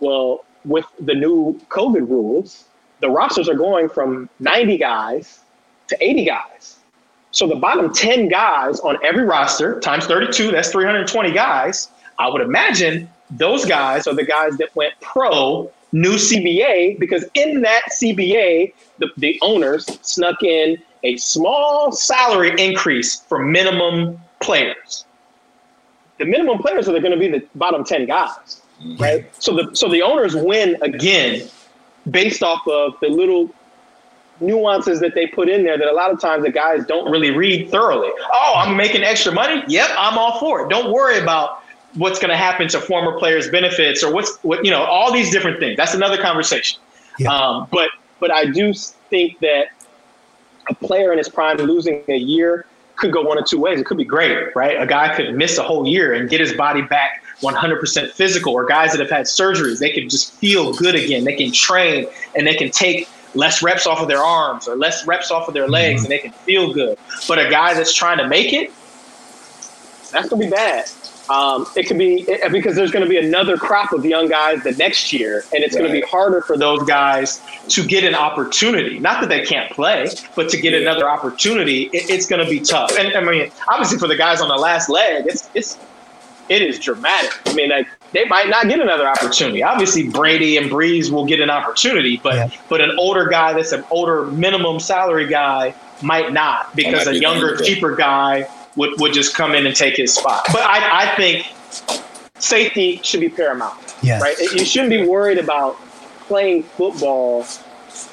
Well, 0.00 0.44
with 0.64 0.84
the 1.00 1.14
new 1.14 1.58
COVID 1.68 2.08
rules, 2.08 2.66
the 3.00 3.08
rosters 3.08 3.48
are 3.48 3.54
going 3.54 3.88
from 3.88 4.28
90 4.40 4.76
guys 4.76 5.40
to 5.88 5.96
80 6.00 6.24
guys. 6.24 6.76
So 7.30 7.46
the 7.46 7.56
bottom 7.56 7.92
10 7.92 8.28
guys 8.28 8.80
on 8.80 8.98
every 9.04 9.24
Roster 9.24 9.80
times 9.80 10.06
32, 10.06 10.50
that's 10.50 10.70
320 10.70 11.30
guys. 11.32 11.88
I 12.18 12.28
would 12.28 12.42
imagine 12.42 13.08
those 13.30 13.64
guys 13.64 14.06
are 14.06 14.14
the 14.14 14.24
guys 14.24 14.56
that 14.58 14.74
went 14.74 14.94
pro 15.00 15.70
new 15.92 16.14
CBA 16.14 16.98
because 16.98 17.24
in 17.34 17.62
that 17.62 17.82
CBA, 17.90 18.72
the, 18.98 19.08
the 19.16 19.38
owners 19.42 19.86
snuck 20.02 20.42
in 20.42 20.78
a 21.02 21.16
small 21.16 21.92
salary. 21.92 22.52
Increase 22.58 23.20
for 23.20 23.38
minimum 23.38 24.20
players. 24.40 25.04
The 26.18 26.26
minimum 26.26 26.58
players 26.58 26.88
are 26.88 26.98
going 27.00 27.12
to 27.12 27.18
be 27.18 27.28
the 27.28 27.46
bottom 27.54 27.84
10 27.84 28.06
guys, 28.06 28.60
right? 28.98 29.24
So 29.42 29.56
the 29.56 29.74
so 29.74 29.88
the 29.88 30.02
owners 30.02 30.36
win 30.36 30.76
again 30.82 31.48
based 32.10 32.42
off 32.42 32.66
of 32.68 32.94
the 33.00 33.08
little 33.08 33.50
nuances 34.40 35.00
that 35.00 35.14
they 35.14 35.26
put 35.26 35.48
in 35.48 35.64
there 35.64 35.76
that 35.78 35.86
a 35.86 35.92
lot 35.92 36.10
of 36.10 36.20
times 36.20 36.44
the 36.44 36.50
guys 36.50 36.84
don't 36.86 37.10
Really 37.10 37.30
read 37.30 37.70
thoroughly. 37.70 38.10
Oh, 38.32 38.54
I'm 38.56 38.76
making 38.76 39.02
extra 39.02 39.32
money. 39.32 39.62
Yep, 39.66 39.90
I'm 39.98 40.16
all 40.16 40.38
for 40.38 40.62
it. 40.62 40.70
Don't 40.70 40.92
worry 40.92 41.18
about 41.18 41.59
what's 41.94 42.18
going 42.18 42.30
to 42.30 42.36
happen 42.36 42.68
to 42.68 42.80
former 42.80 43.18
players' 43.18 43.50
benefits 43.50 44.02
or 44.02 44.12
what's 44.12 44.38
what 44.42 44.64
you 44.64 44.70
know 44.70 44.82
all 44.82 45.12
these 45.12 45.30
different 45.30 45.58
things. 45.58 45.76
That's 45.76 45.94
another 45.94 46.20
conversation. 46.20 46.80
Yeah. 47.18 47.32
Um, 47.34 47.68
but 47.70 47.90
but 48.20 48.32
I 48.32 48.46
do 48.46 48.72
think 48.74 49.38
that 49.40 49.66
a 50.68 50.74
player 50.74 51.12
in 51.12 51.18
his 51.18 51.28
prime 51.28 51.56
losing 51.58 52.04
a 52.08 52.16
year 52.16 52.66
could 52.96 53.12
go 53.12 53.22
one 53.22 53.38
of 53.38 53.46
two 53.46 53.58
ways. 53.58 53.80
It 53.80 53.86
could 53.86 53.96
be 53.96 54.04
great, 54.04 54.54
right? 54.54 54.80
A 54.80 54.86
guy 54.86 55.14
could 55.14 55.34
miss 55.34 55.58
a 55.58 55.62
whole 55.62 55.86
year 55.86 56.12
and 56.12 56.28
get 56.28 56.38
his 56.40 56.52
body 56.52 56.82
back 56.82 57.24
100% 57.40 58.12
physical, 58.12 58.52
or 58.52 58.66
guys 58.66 58.92
that 58.92 59.00
have 59.00 59.10
had 59.10 59.24
surgeries, 59.24 59.80
they 59.80 59.90
can 59.90 60.08
just 60.08 60.34
feel 60.34 60.74
good 60.74 60.94
again. 60.94 61.24
They 61.24 61.34
can 61.34 61.50
train 61.52 62.06
and 62.36 62.46
they 62.46 62.54
can 62.54 62.70
take 62.70 63.08
less 63.34 63.62
reps 63.62 63.86
off 63.86 64.00
of 64.00 64.08
their 64.08 64.22
arms 64.22 64.68
or 64.68 64.76
less 64.76 65.06
reps 65.06 65.30
off 65.30 65.48
of 65.48 65.54
their 65.54 65.68
legs 65.68 66.02
and 66.02 66.10
they 66.10 66.18
can 66.18 66.32
feel 66.32 66.72
good. 66.72 66.98
But 67.26 67.38
a 67.38 67.48
guy 67.48 67.74
that's 67.74 67.94
trying 67.94 68.18
to 68.18 68.28
make 68.28 68.52
it, 68.52 68.70
that's 70.12 70.28
gonna 70.28 70.44
be 70.44 70.50
bad. 70.50 70.90
Um, 71.28 71.66
it 71.76 71.86
could 71.86 71.98
be 71.98 72.22
it, 72.22 72.50
because 72.50 72.74
there's 72.74 72.90
going 72.90 73.04
to 73.04 73.08
be 73.08 73.18
another 73.18 73.56
crop 73.56 73.92
of 73.92 74.04
young 74.04 74.28
guys 74.28 74.62
the 74.64 74.72
next 74.72 75.12
year, 75.12 75.44
and 75.54 75.62
it's 75.62 75.76
going 75.76 75.86
to 75.86 75.92
be 75.92 76.00
harder 76.02 76.40
for 76.40 76.56
those 76.56 76.82
guys 76.84 77.40
to 77.68 77.84
get 77.86 78.02
an 78.04 78.14
opportunity. 78.14 78.98
Not 78.98 79.20
that 79.20 79.28
they 79.28 79.44
can't 79.44 79.70
play, 79.72 80.08
but 80.34 80.48
to 80.48 80.60
get 80.60 80.74
another 80.74 81.08
opportunity, 81.08 81.84
it, 81.92 82.10
it's 82.10 82.26
going 82.26 82.44
to 82.44 82.50
be 82.50 82.58
tough. 82.60 82.96
And 82.98 83.14
I 83.14 83.20
mean, 83.20 83.50
obviously 83.68 83.98
for 83.98 84.08
the 84.08 84.16
guys 84.16 84.40
on 84.40 84.48
the 84.48 84.56
last 84.56 84.88
leg, 84.88 85.26
it's 85.28 85.48
it's 85.54 85.78
it 86.48 86.62
is 86.62 86.80
dramatic. 86.80 87.30
I 87.46 87.54
mean, 87.54 87.70
like 87.70 87.86
they 88.12 88.24
might 88.24 88.48
not 88.48 88.66
get 88.66 88.80
another 88.80 89.06
opportunity. 89.06 89.62
Obviously, 89.62 90.08
Brady 90.08 90.56
and 90.56 90.68
Brees 90.68 91.10
will 91.12 91.26
get 91.26 91.38
an 91.40 91.48
opportunity, 91.50 92.20
but 92.22 92.34
Yeah. 92.34 92.50
but 92.68 92.80
an 92.80 92.90
older 92.98 93.26
guy 93.26 93.52
that's 93.52 93.70
an 93.72 93.84
older 93.90 94.24
minimum 94.26 94.80
salary 94.80 95.28
guy 95.28 95.74
might 96.02 96.32
not 96.32 96.74
because 96.74 97.06
might 97.06 97.10
a 97.14 97.18
be 97.18 97.20
younger, 97.20 97.56
cheaper 97.56 97.94
guy 97.94 98.48
would, 98.76 98.98
would 99.00 99.12
just 99.12 99.34
come 99.34 99.54
in 99.54 99.66
and 99.66 99.74
take 99.74 99.96
his 99.96 100.14
spot. 100.14 100.42
But 100.52 100.62
I, 100.62 101.12
I 101.12 101.16
think 101.16 101.46
Safety 102.38 103.00
should 103.02 103.20
be 103.20 103.28
paramount, 103.28 103.78
Yes. 104.02 104.22
right? 104.22 104.38
You 104.52 104.64
shouldn't 104.64 104.90
be 104.90 105.06
worried 105.06 105.38
about 105.38 105.76
playing 106.26 106.62
football 106.62 107.44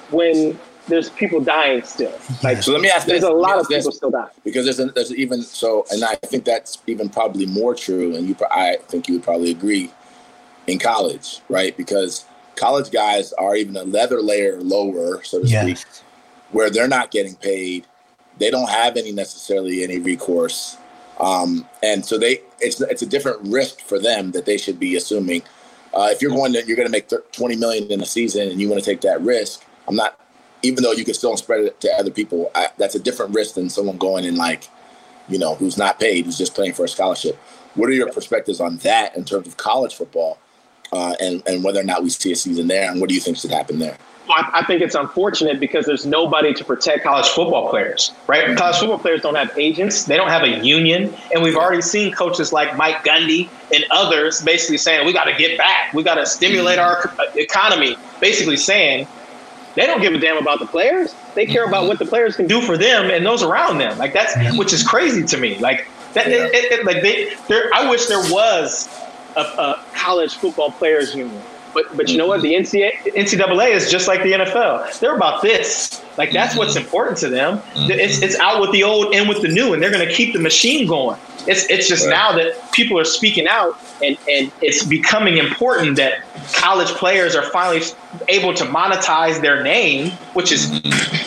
when 0.10 0.60
there's 0.88 1.10
people 1.12 1.40
dying 1.40 1.84
still. 1.84 2.14
Like 2.44 2.62
So 2.64 2.72
let 2.72 2.82
me 2.82 2.90
ask 2.90 3.06
this. 3.06 3.22
there's 3.22 3.32
a 3.32 3.36
lot 3.36 3.60
of 3.60 3.68
this, 3.68 3.84
people 3.86 3.92
still 3.92 4.12
dying. 4.12 4.30
because 4.44 4.66
there's 4.66 4.80
a, 4.80 4.86
there's 4.92 5.14
even 5.14 5.42
so, 5.42 5.86
and 5.92 6.04
I 6.04 6.16
think 6.16 6.44
that's 6.46 6.78
even 6.88 7.10
probably 7.10 7.46
more 7.46 7.74
true, 7.76 8.16
and 8.16 8.28
you 8.28 8.36
I 8.52 8.78
think 8.88 9.08
you 9.08 9.16
would 9.16 9.24
probably 9.24 9.52
agree 9.52 9.92
in 10.68 10.80
college, 10.80 11.40
right? 11.50 11.76
Because 11.78 12.26
college 12.56 12.92
guys 12.92 13.32
are 13.34 13.56
even 13.56 13.78
a 13.78 13.84
leather 13.84 14.22
layer 14.22 14.60
lower, 14.62 15.24
so 15.24 15.40
to 15.42 15.48
Yes. 15.48 15.82
speak, 15.82 16.04
where 16.52 16.70
they're 16.70 16.88
not 16.88 17.12
getting 17.12 17.36
paid 17.36 17.86
they 18.40 18.52
don't 18.52 18.70
have 18.70 18.98
any 18.98 19.12
necessarily 19.12 19.84
any 19.84 20.00
recourse, 20.00 20.78
um, 21.20 21.68
and 21.84 22.06
so 22.06 22.18
they 22.18 22.42
it's 22.60 22.82
it's 22.82 23.02
a 23.02 23.06
different 23.06 23.40
risk 23.48 23.80
for 23.82 24.00
them 24.00 24.32
that 24.32 24.46
they 24.46 24.58
should 24.58 24.80
be 24.80 24.96
assuming. 24.96 25.44
Uh, 25.94 26.10
if 26.12 26.22
you're 26.22 26.32
going 26.32 26.54
to 26.54 26.66
you're 26.66 26.76
going 26.76 26.88
to 26.88 26.92
make 26.92 27.10
20 27.32 27.56
million 27.56 27.90
in 27.92 28.02
a 28.02 28.06
season 28.06 28.50
and 28.50 28.62
you 28.62 28.70
want 28.70 28.84
to 28.84 28.88
take 28.90 29.02
that 29.02 29.22
risk, 29.22 29.64
I'm 29.88 29.96
not. 29.96 30.20
Even 30.64 30.84
though 30.84 30.92
you 30.92 31.06
can 31.06 31.14
still 31.14 31.38
spread 31.38 31.62
it 31.62 31.80
to 31.82 31.92
other 32.00 32.10
people, 32.10 32.52
I, 32.56 32.70
that's 32.78 32.96
a 32.96 33.00
different 33.00 33.36
risk 33.36 33.56
than 33.56 33.70
someone 33.70 33.98
going 33.98 34.26
and 34.26 34.38
like, 34.38 34.68
you 35.30 35.38
know, 35.38 35.54
who's 35.54 35.78
not 35.78 36.00
paid, 36.00 36.26
who's 36.26 36.38
just 36.38 36.56
playing 36.56 36.74
for 36.74 36.84
a 36.84 36.88
scholarship. 36.88 37.36
What 37.76 37.90
are 37.90 37.94
your 37.94 38.12
perspectives 38.12 38.60
on 38.60 38.78
that 38.78 39.16
in 39.16 39.24
terms 39.24 39.48
of 39.48 39.56
college 39.58 39.94
football, 39.96 40.40
uh, 40.92 41.16
and 41.20 41.44
and 41.48 41.64
whether 41.64 41.80
or 41.80 41.84
not 41.84 42.04
we 42.04 42.10
see 42.10 42.32
a 42.32 42.36
season 42.36 42.68
there, 42.68 42.92
and 42.92 43.00
what 43.00 43.10
do 43.10 43.16
you 43.16 43.22
think 43.22 43.38
should 43.38 43.52
happen 43.52 43.80
there? 43.80 43.98
I, 44.30 44.50
I 44.54 44.66
think 44.66 44.82
it's 44.82 44.96
unfortunate 44.96 45.60
because 45.60 45.86
there's 45.86 46.06
nobody 46.06 46.54
to 46.54 46.64
protect 46.64 47.04
college 47.04 47.28
football 47.28 47.70
players, 47.70 48.14
right? 48.28 48.58
College 48.58 48.78
football 48.78 49.00
players 49.00 49.22
don't 49.22 49.36
have 49.36 49.58
agents, 49.58 50.06
they 50.06 50.18
don't 50.18 50.30
have 50.30 50.44
a 50.44 50.64
union, 50.66 51.14
and 51.34 51.44
we've 51.44 51.56
already 51.56 51.82
seen 51.82 52.14
coaches 52.14 52.52
like 52.52 52.76
Mike 52.78 53.04
Gundy 53.06 53.50
and 53.74 53.86
others 53.92 54.42
basically 54.42 54.78
saying 54.78 55.06
we 55.06 55.14
got 55.14 55.26
to 55.26 55.36
get 55.36 55.58
back, 55.58 55.94
we 55.94 56.04
got 56.04 56.16
to 56.16 56.26
stimulate 56.26 56.80
our 56.80 57.10
uh, 57.20 57.24
economy, 57.36 57.96
basically 58.20 58.58
saying 58.58 59.08
they 59.76 59.86
don't 59.86 60.02
give 60.02 60.14
a 60.14 60.20
damn 60.20 60.38
about 60.38 60.60
the 60.60 60.66
players. 60.66 61.14
They 61.36 61.46
care 61.46 61.66
about 61.66 61.88
what 61.88 62.00
the 62.00 62.06
players 62.06 62.36
can 62.36 62.48
do 62.48 62.62
for 62.62 62.78
them 62.78 63.12
and 63.12 63.26
those 63.26 63.44
around 63.44 63.78
them. 63.78 63.98
Like 63.98 64.14
that's 64.14 64.58
which 64.58 64.74
is 64.74 64.86
crazy 64.86 65.24
to 65.24 65.38
me. 65.38 65.60
Like 65.60 65.88
that, 66.14 66.28
it, 66.28 66.54
it, 66.54 66.80
it, 66.80 66.86
like 66.86 67.02
they. 67.04 67.36
I 67.74 67.88
wish 67.90 68.08
there 68.08 68.24
was 68.32 68.90
a, 69.36 69.42
a 69.42 69.86
college 69.94 70.36
football 70.36 70.72
players 70.72 71.14
union 71.14 71.44
but 71.78 71.96
but 71.96 72.10
you 72.10 72.18
know 72.18 72.26
what? 72.26 72.42
The 72.42 72.56
NCAA, 72.56 73.72
is 73.72 73.92
just 73.92 74.08
like 74.08 74.24
the 74.24 74.32
NFL. 74.32 75.00
They're 75.00 75.16
about 75.16 75.44
this. 75.44 76.02
Like 76.18 76.32
that's 76.32 76.56
what's 76.58 76.74
mm-hmm. 76.74 76.84
important 76.84 77.18
to 77.20 77.30
them. 77.30 77.60
Mm-hmm. 77.60 77.92
It's 77.92 78.22
it's 78.22 78.36
out 78.40 78.62
with 78.62 78.72
the 78.72 78.84
old, 78.84 79.14
in 79.14 79.28
with 79.28 79.44
the 79.44 79.48
new, 79.48 79.74
and 79.74 79.82
they're 79.82 79.92
going 79.92 80.08
to 80.08 80.12
keep 80.12 80.34
the 80.34 80.40
machine 80.40 80.88
going. 80.88 81.20
It's 81.46 81.66
it's 81.70 81.88
just 81.88 82.06
right. 82.06 82.12
now 82.12 82.32
that 82.32 82.72
people 82.72 82.98
are 82.98 83.06
speaking 83.06 83.48
out, 83.48 83.80
and 84.04 84.18
and 84.28 84.52
it's 84.62 84.84
becoming 84.84 85.38
important 85.38 85.98
that 85.98 86.24
college 86.54 86.90
players 86.90 87.36
are 87.36 87.44
finally 87.52 87.82
able 88.30 88.54
to 88.54 88.64
monetize 88.66 89.42
their 89.42 89.64
name, 89.64 90.12
which 90.34 90.52
is 90.52 90.72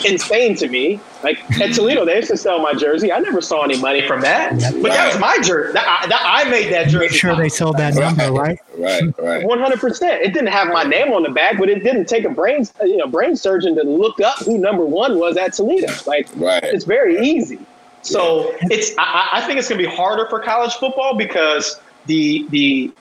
insane 0.05 0.55
to 0.55 0.67
me. 0.67 0.99
Like 1.23 1.39
at 1.59 1.73
Toledo, 1.73 2.05
they 2.05 2.15
used 2.15 2.29
to 2.29 2.37
sell 2.37 2.59
my 2.59 2.73
jersey. 2.73 3.11
I 3.11 3.19
never 3.19 3.41
saw 3.41 3.63
any 3.63 3.79
money 3.79 4.07
from 4.07 4.21
that, 4.21 4.53
but 4.53 4.61
right. 4.61 4.83
that 4.83 5.07
was 5.13 5.19
my 5.19 5.37
jersey. 5.43 5.73
That, 5.73 6.07
that, 6.09 6.21
I 6.25 6.49
made 6.49 6.71
that 6.73 6.85
jersey. 6.85 6.99
Make 6.99 7.11
sure 7.11 7.35
they 7.35 7.49
sold 7.49 7.77
that 7.77 7.95
number, 7.95 8.31
right? 8.31 8.59
Right, 8.77 9.03
right. 9.19 9.45
One 9.45 9.59
hundred 9.59 9.79
percent. 9.79 10.23
It 10.23 10.33
didn't 10.33 10.49
have 10.49 10.69
my 10.69 10.83
name 10.83 11.13
on 11.13 11.23
the 11.23 11.29
back, 11.29 11.57
but 11.59 11.69
it 11.69 11.83
didn't 11.83 12.05
take 12.05 12.25
a 12.25 12.29
brain, 12.29 12.65
you 12.81 12.97
know, 12.97 13.07
brain 13.07 13.35
surgeon 13.35 13.75
to 13.75 13.83
look 13.83 14.19
up 14.19 14.39
who 14.39 14.57
number 14.57 14.85
one 14.85 15.19
was 15.19 15.37
at 15.37 15.53
Toledo. 15.53 15.93
Like, 16.07 16.27
right. 16.35 16.63
it's 16.63 16.85
very 16.85 17.23
easy. 17.25 17.59
So 18.01 18.49
yeah. 18.49 18.67
it's 18.71 18.91
I, 18.97 19.29
I 19.33 19.41
think 19.45 19.59
it's 19.59 19.69
going 19.69 19.79
to 19.79 19.87
be 19.87 19.95
harder 19.95 20.27
for 20.27 20.39
college 20.39 20.73
football 20.73 21.15
because 21.15 21.79
the 22.07 22.47
the 22.49 22.91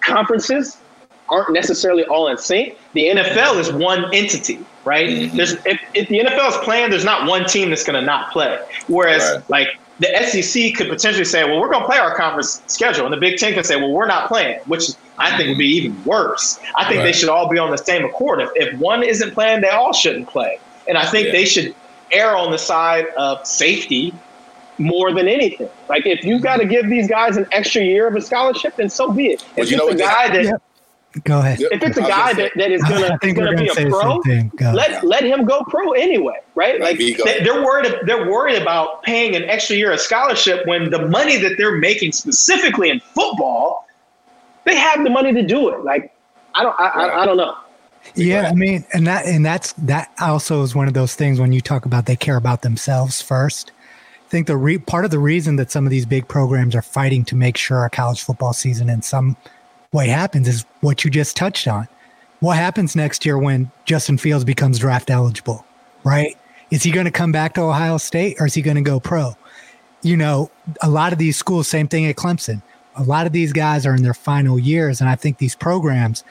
conferences 0.00 0.78
aren't 1.28 1.52
necessarily 1.52 2.04
all 2.04 2.28
in 2.28 2.38
sync. 2.38 2.78
The 2.92 3.06
NFL 3.06 3.58
is 3.58 3.72
one 3.72 4.12
entity, 4.14 4.64
right? 4.84 5.08
Mm-hmm. 5.08 5.36
There's 5.36 5.52
if, 5.64 5.80
if, 5.94 6.08
the 6.08 6.20
NFL 6.20 6.50
is 6.50 6.56
playing, 6.58 6.90
there's 6.90 7.04
not 7.04 7.28
one 7.28 7.46
team 7.46 7.70
that's 7.70 7.84
going 7.84 7.98
to 7.98 8.04
not 8.04 8.32
play. 8.32 8.58
Whereas 8.86 9.22
right. 9.22 9.50
like 9.50 9.78
the 10.00 10.08
SEC 10.26 10.74
could 10.74 10.88
potentially 10.88 11.24
say, 11.24 11.44
well, 11.44 11.60
we're 11.60 11.70
going 11.70 11.80
to 11.80 11.86
play 11.86 11.98
our 11.98 12.16
conference 12.16 12.62
schedule, 12.66 13.04
and 13.04 13.12
the 13.12 13.18
Big 13.18 13.38
Ten 13.38 13.54
can 13.54 13.64
say, 13.64 13.76
well, 13.76 13.92
we're 13.92 14.06
not 14.06 14.28
playing, 14.28 14.58
which 14.66 14.90
I 15.18 15.36
think 15.36 15.50
would 15.50 15.58
be 15.58 15.68
even 15.76 16.02
worse. 16.04 16.58
I 16.76 16.84
think 16.84 16.98
right. 16.98 17.04
they 17.04 17.12
should 17.12 17.28
all 17.28 17.48
be 17.48 17.58
on 17.58 17.70
the 17.70 17.78
same 17.78 18.04
accord. 18.04 18.40
If, 18.40 18.50
if 18.56 18.78
one 18.78 19.02
isn't 19.02 19.32
playing, 19.32 19.60
they 19.60 19.68
all 19.68 19.92
shouldn't 19.92 20.28
play, 20.28 20.58
and 20.88 20.98
I 20.98 21.06
think 21.06 21.26
yeah. 21.26 21.32
they 21.32 21.44
should 21.44 21.74
err 22.12 22.36
on 22.36 22.50
the 22.50 22.58
side 22.58 23.06
of 23.16 23.46
safety 23.46 24.12
more 24.78 25.12
than 25.12 25.28
anything. 25.28 25.68
Like 25.88 26.06
if 26.06 26.24
you've 26.24 26.42
got 26.42 26.56
to 26.58 26.66
give 26.66 26.88
these 26.88 27.08
guys 27.08 27.36
an 27.36 27.46
extra 27.52 27.82
year 27.82 28.06
of 28.06 28.16
a 28.16 28.20
scholarship, 28.20 28.76
then 28.76 28.88
so 28.88 29.12
be 29.12 29.28
it. 29.28 29.44
If 29.56 29.70
it's 29.70 29.72
a 29.72 29.94
guy 29.94 30.28
that 30.28 30.44
yep. 30.44 30.62
Go 31.22 31.38
ahead. 31.38 31.60
If 31.60 31.82
it's 31.82 31.96
a 31.96 32.00
guy 32.00 32.32
that, 32.32 32.52
that 32.56 32.72
is 32.72 32.82
gonna, 32.82 33.16
gonna 33.22 33.56
be 33.56 33.68
a 33.68 33.88
pro, 33.88 34.20
let 34.72 35.04
let 35.04 35.22
him 35.22 35.44
go 35.44 35.62
pro 35.68 35.92
anyway, 35.92 36.40
right? 36.56 36.80
Like 36.80 36.98
they, 36.98 37.14
they're 37.14 37.62
worried 37.62 37.94
they're 38.04 38.28
worried 38.28 38.60
about 38.60 39.04
paying 39.04 39.36
an 39.36 39.44
extra 39.44 39.76
year 39.76 39.92
of 39.92 40.00
scholarship 40.00 40.66
when 40.66 40.90
the 40.90 41.06
money 41.06 41.36
that 41.36 41.56
they're 41.56 41.76
making 41.76 42.12
specifically 42.12 42.90
in 42.90 42.98
football, 42.98 43.86
they 44.64 44.74
have 44.74 45.04
the 45.04 45.10
money 45.10 45.32
to 45.32 45.42
do 45.42 45.68
it. 45.68 45.84
Like 45.84 46.12
I 46.56 46.64
don't 46.64 46.78
I, 46.80 46.88
I, 46.88 47.22
I 47.22 47.26
don't 47.26 47.36
know. 47.36 47.56
Yeah, 48.16 48.48
I 48.50 48.54
mean, 48.54 48.84
and 48.92 49.06
that 49.06 49.24
and 49.26 49.46
that's 49.46 49.72
that 49.74 50.10
also 50.20 50.62
is 50.62 50.74
one 50.74 50.88
of 50.88 50.94
those 50.94 51.14
things 51.14 51.38
when 51.38 51.52
you 51.52 51.60
talk 51.60 51.86
about 51.86 52.06
they 52.06 52.16
care 52.16 52.36
about 52.36 52.62
themselves 52.62 53.22
first 53.22 53.70
I 54.26 54.30
think 54.30 54.46
the 54.46 54.56
re- 54.56 54.78
part 54.78 55.04
of 55.04 55.10
the 55.10 55.18
reason 55.18 55.56
that 55.56 55.70
some 55.70 55.86
of 55.86 55.90
these 55.90 56.06
big 56.06 56.26
programs 56.26 56.74
are 56.74 56.82
fighting 56.82 57.24
to 57.26 57.36
make 57.36 57.56
sure 57.56 57.84
a 57.84 57.90
college 57.90 58.22
football 58.22 58.52
season 58.52 58.88
in 58.88 59.02
some 59.02 59.36
way 59.94 60.08
happens 60.08 60.48
is 60.48 60.66
what 60.80 61.04
you 61.04 61.10
just 61.10 61.36
touched 61.36 61.66
on. 61.66 61.88
What 62.40 62.56
happens 62.56 62.94
next 62.94 63.24
year 63.24 63.38
when 63.38 63.70
Justin 63.86 64.18
Fields 64.18 64.44
becomes 64.44 64.78
draft 64.78 65.08
eligible, 65.08 65.64
right? 66.02 66.36
Is 66.70 66.82
he 66.82 66.90
going 66.90 67.06
to 67.06 67.10
come 67.10 67.32
back 67.32 67.54
to 67.54 67.62
Ohio 67.62 67.96
State 67.96 68.36
or 68.40 68.46
is 68.46 68.54
he 68.54 68.60
going 68.60 68.76
to 68.76 68.82
go 68.82 69.00
pro? 69.00 69.36
You 70.02 70.16
know, 70.16 70.50
a 70.82 70.90
lot 70.90 71.12
of 71.12 71.18
these 71.18 71.38
schools, 71.38 71.68
same 71.68 71.88
thing 71.88 72.04
at 72.06 72.16
Clemson. 72.16 72.60
A 72.96 73.04
lot 73.04 73.26
of 73.26 73.32
these 73.32 73.52
guys 73.52 73.86
are 73.86 73.94
in 73.94 74.02
their 74.02 74.14
final 74.14 74.58
years. 74.58 75.00
And 75.00 75.08
I 75.08 75.14
think 75.14 75.38
these 75.38 75.54
programs, 75.54 76.24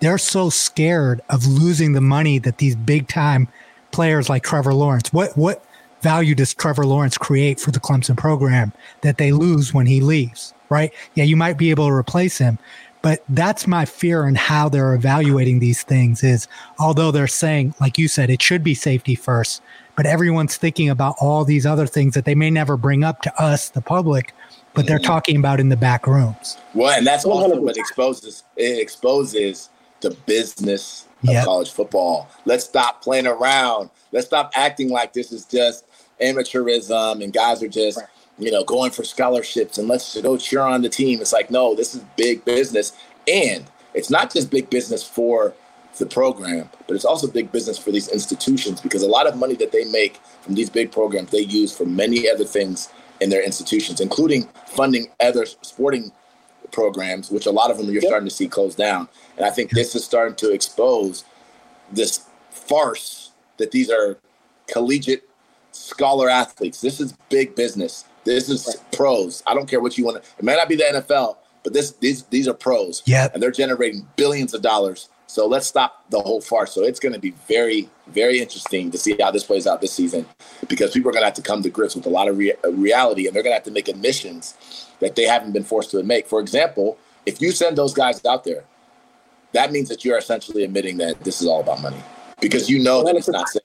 they're 0.00 0.18
so 0.18 0.50
scared 0.50 1.20
of 1.28 1.46
losing 1.46 1.92
the 1.92 2.00
money 2.00 2.38
that 2.38 2.58
these 2.58 2.74
big 2.74 3.06
time 3.06 3.46
players 3.92 4.28
like 4.28 4.42
Trevor 4.42 4.74
Lawrence, 4.74 5.12
what, 5.12 5.36
what, 5.36 5.64
value 6.00 6.34
does 6.34 6.54
Trevor 6.54 6.86
Lawrence 6.86 7.18
create 7.18 7.60
for 7.60 7.70
the 7.70 7.80
Clemson 7.80 8.16
program 8.16 8.72
that 9.02 9.18
they 9.18 9.32
lose 9.32 9.74
when 9.74 9.86
he 9.86 10.00
leaves, 10.00 10.54
right? 10.68 10.92
Yeah, 11.14 11.24
you 11.24 11.36
might 11.36 11.58
be 11.58 11.70
able 11.70 11.86
to 11.88 11.92
replace 11.92 12.38
him, 12.38 12.58
but 13.02 13.24
that's 13.28 13.66
my 13.66 13.84
fear 13.84 14.26
in 14.26 14.34
how 14.34 14.68
they're 14.68 14.94
evaluating 14.94 15.58
these 15.58 15.82
things 15.82 16.22
is 16.22 16.48
although 16.78 17.10
they're 17.10 17.26
saying, 17.26 17.74
like 17.80 17.98
you 17.98 18.08
said, 18.08 18.30
it 18.30 18.42
should 18.42 18.62
be 18.62 18.74
safety 18.74 19.14
first, 19.14 19.62
but 19.96 20.06
everyone's 20.06 20.56
thinking 20.56 20.88
about 20.88 21.14
all 21.20 21.44
these 21.44 21.64
other 21.64 21.86
things 21.86 22.14
that 22.14 22.24
they 22.24 22.34
may 22.34 22.50
never 22.50 22.76
bring 22.76 23.02
up 23.02 23.22
to 23.22 23.42
us, 23.42 23.70
the 23.70 23.80
public, 23.80 24.34
but 24.74 24.86
they're 24.86 24.98
mm-hmm. 24.98 25.06
talking 25.06 25.36
about 25.36 25.60
in 25.60 25.68
the 25.68 25.76
back 25.76 26.06
rooms. 26.06 26.58
Well, 26.74 26.96
and 26.96 27.06
that's 27.06 27.24
also 27.24 27.60
what 27.60 27.76
exposes 27.76 28.44
it 28.56 28.80
exposes 28.80 29.70
the 30.00 30.10
business 30.26 31.06
of 31.22 31.30
yep. 31.30 31.44
college 31.44 31.70
football. 31.70 32.28
Let's 32.44 32.64
stop 32.64 33.02
playing 33.02 33.26
around. 33.26 33.90
Let's 34.12 34.26
stop 34.26 34.52
acting 34.54 34.88
like 34.88 35.12
this 35.12 35.32
is 35.32 35.44
just 35.44 35.84
amateurism 36.20 37.22
and 37.22 37.32
guys 37.32 37.62
are 37.62 37.68
just 37.68 37.98
right. 37.98 38.06
You 38.40 38.50
know 38.50 38.64
going 38.64 38.90
for 38.90 39.04
scholarships 39.04 39.78
and 39.78 39.86
let's 39.86 40.20
go 40.20 40.36
cheer 40.36 40.60
on 40.60 40.82
the 40.82 40.88
team. 40.88 41.20
It's 41.20 41.32
like 41.32 41.50
no, 41.50 41.74
this 41.74 41.94
is 41.94 42.02
big 42.16 42.44
business, 42.44 42.92
and 43.28 43.64
it's 43.94 44.10
not 44.10 44.32
just 44.32 44.50
big 44.50 44.70
business 44.70 45.02
for 45.04 45.54
the 45.98 46.06
program, 46.06 46.68
but 46.86 46.94
it's 46.94 47.04
also 47.04 47.26
big 47.26 47.52
business 47.52 47.76
for 47.76 47.90
these 47.92 48.08
institutions 48.08 48.80
because 48.80 49.02
a 49.02 49.08
lot 49.08 49.26
of 49.26 49.36
money 49.36 49.54
that 49.56 49.72
they 49.72 49.84
make 49.84 50.16
from 50.40 50.54
these 50.54 50.70
big 50.70 50.90
programs 50.90 51.30
they 51.30 51.40
use 51.40 51.76
for 51.76 51.84
many 51.84 52.28
other 52.28 52.44
things 52.44 52.88
in 53.20 53.28
their 53.28 53.42
institutions, 53.42 54.00
including 54.00 54.48
funding 54.66 55.08
other 55.20 55.44
sporting 55.46 56.10
programs, 56.72 57.30
which 57.30 57.46
a 57.46 57.50
lot 57.50 57.70
of 57.70 57.76
them 57.76 57.86
you're 57.86 57.96
yep. 57.96 58.04
starting 58.04 58.28
to 58.28 58.34
see 58.34 58.48
close 58.48 58.74
down. 58.74 59.08
And 59.36 59.44
I 59.44 59.50
think 59.50 59.70
this 59.70 59.94
is 59.94 60.04
starting 60.04 60.36
to 60.36 60.52
expose 60.52 61.24
this 61.92 62.26
farce 62.50 63.32
that 63.58 63.72
these 63.72 63.90
are 63.90 64.18
collegiate 64.68 65.28
scholar 65.72 66.28
athletes. 66.28 66.80
This 66.80 67.00
is 67.00 67.14
big 67.28 67.54
business. 67.54 68.04
This 68.24 68.48
is 68.48 68.66
right. 68.66 68.92
pros. 68.92 69.42
I 69.46 69.54
don't 69.54 69.68
care 69.68 69.80
what 69.80 69.96
you 69.96 70.04
want 70.04 70.22
to. 70.22 70.30
It 70.38 70.44
may 70.44 70.54
not 70.54 70.68
be 70.68 70.76
the 70.76 70.84
NFL, 70.84 71.36
but 71.62 71.72
this 71.72 71.92
these 71.92 72.24
these 72.24 72.48
are 72.48 72.54
pros. 72.54 73.02
Yeah, 73.06 73.28
and 73.32 73.42
they're 73.42 73.50
generating 73.50 74.06
billions 74.16 74.54
of 74.54 74.62
dollars. 74.62 75.08
So 75.26 75.46
let's 75.46 75.66
stop 75.66 76.04
the 76.10 76.20
whole 76.20 76.40
farce. 76.40 76.72
So 76.72 76.82
it's 76.82 76.98
going 76.98 77.12
to 77.12 77.18
be 77.18 77.30
very 77.48 77.88
very 78.08 78.40
interesting 78.40 78.90
to 78.90 78.98
see 78.98 79.16
how 79.20 79.30
this 79.30 79.44
plays 79.44 79.66
out 79.66 79.80
this 79.80 79.92
season, 79.92 80.26
because 80.68 80.92
people 80.92 81.08
are 81.10 81.12
going 81.12 81.22
to 81.22 81.26
have 81.26 81.34
to 81.34 81.42
come 81.42 81.62
to 81.62 81.70
grips 81.70 81.94
with 81.94 82.06
a 82.06 82.10
lot 82.10 82.28
of 82.28 82.36
re- 82.36 82.54
reality, 82.64 83.26
and 83.26 83.34
they're 83.34 83.42
going 83.42 83.52
to 83.52 83.56
have 83.56 83.64
to 83.64 83.70
make 83.70 83.88
admissions 83.88 84.88
that 85.00 85.16
they 85.16 85.24
haven't 85.24 85.52
been 85.52 85.64
forced 85.64 85.90
to 85.92 86.02
make. 86.02 86.26
For 86.26 86.40
example, 86.40 86.98
if 87.26 87.40
you 87.40 87.52
send 87.52 87.78
those 87.78 87.94
guys 87.94 88.24
out 88.24 88.44
there, 88.44 88.64
that 89.52 89.72
means 89.72 89.88
that 89.88 90.04
you're 90.04 90.18
essentially 90.18 90.64
admitting 90.64 90.98
that 90.98 91.20
this 91.20 91.40
is 91.40 91.46
all 91.46 91.60
about 91.60 91.80
money, 91.80 92.02
because 92.40 92.68
you 92.68 92.82
know 92.82 93.02
that 93.04 93.16
it's 93.16 93.28
not 93.28 93.48
safe 93.48 93.62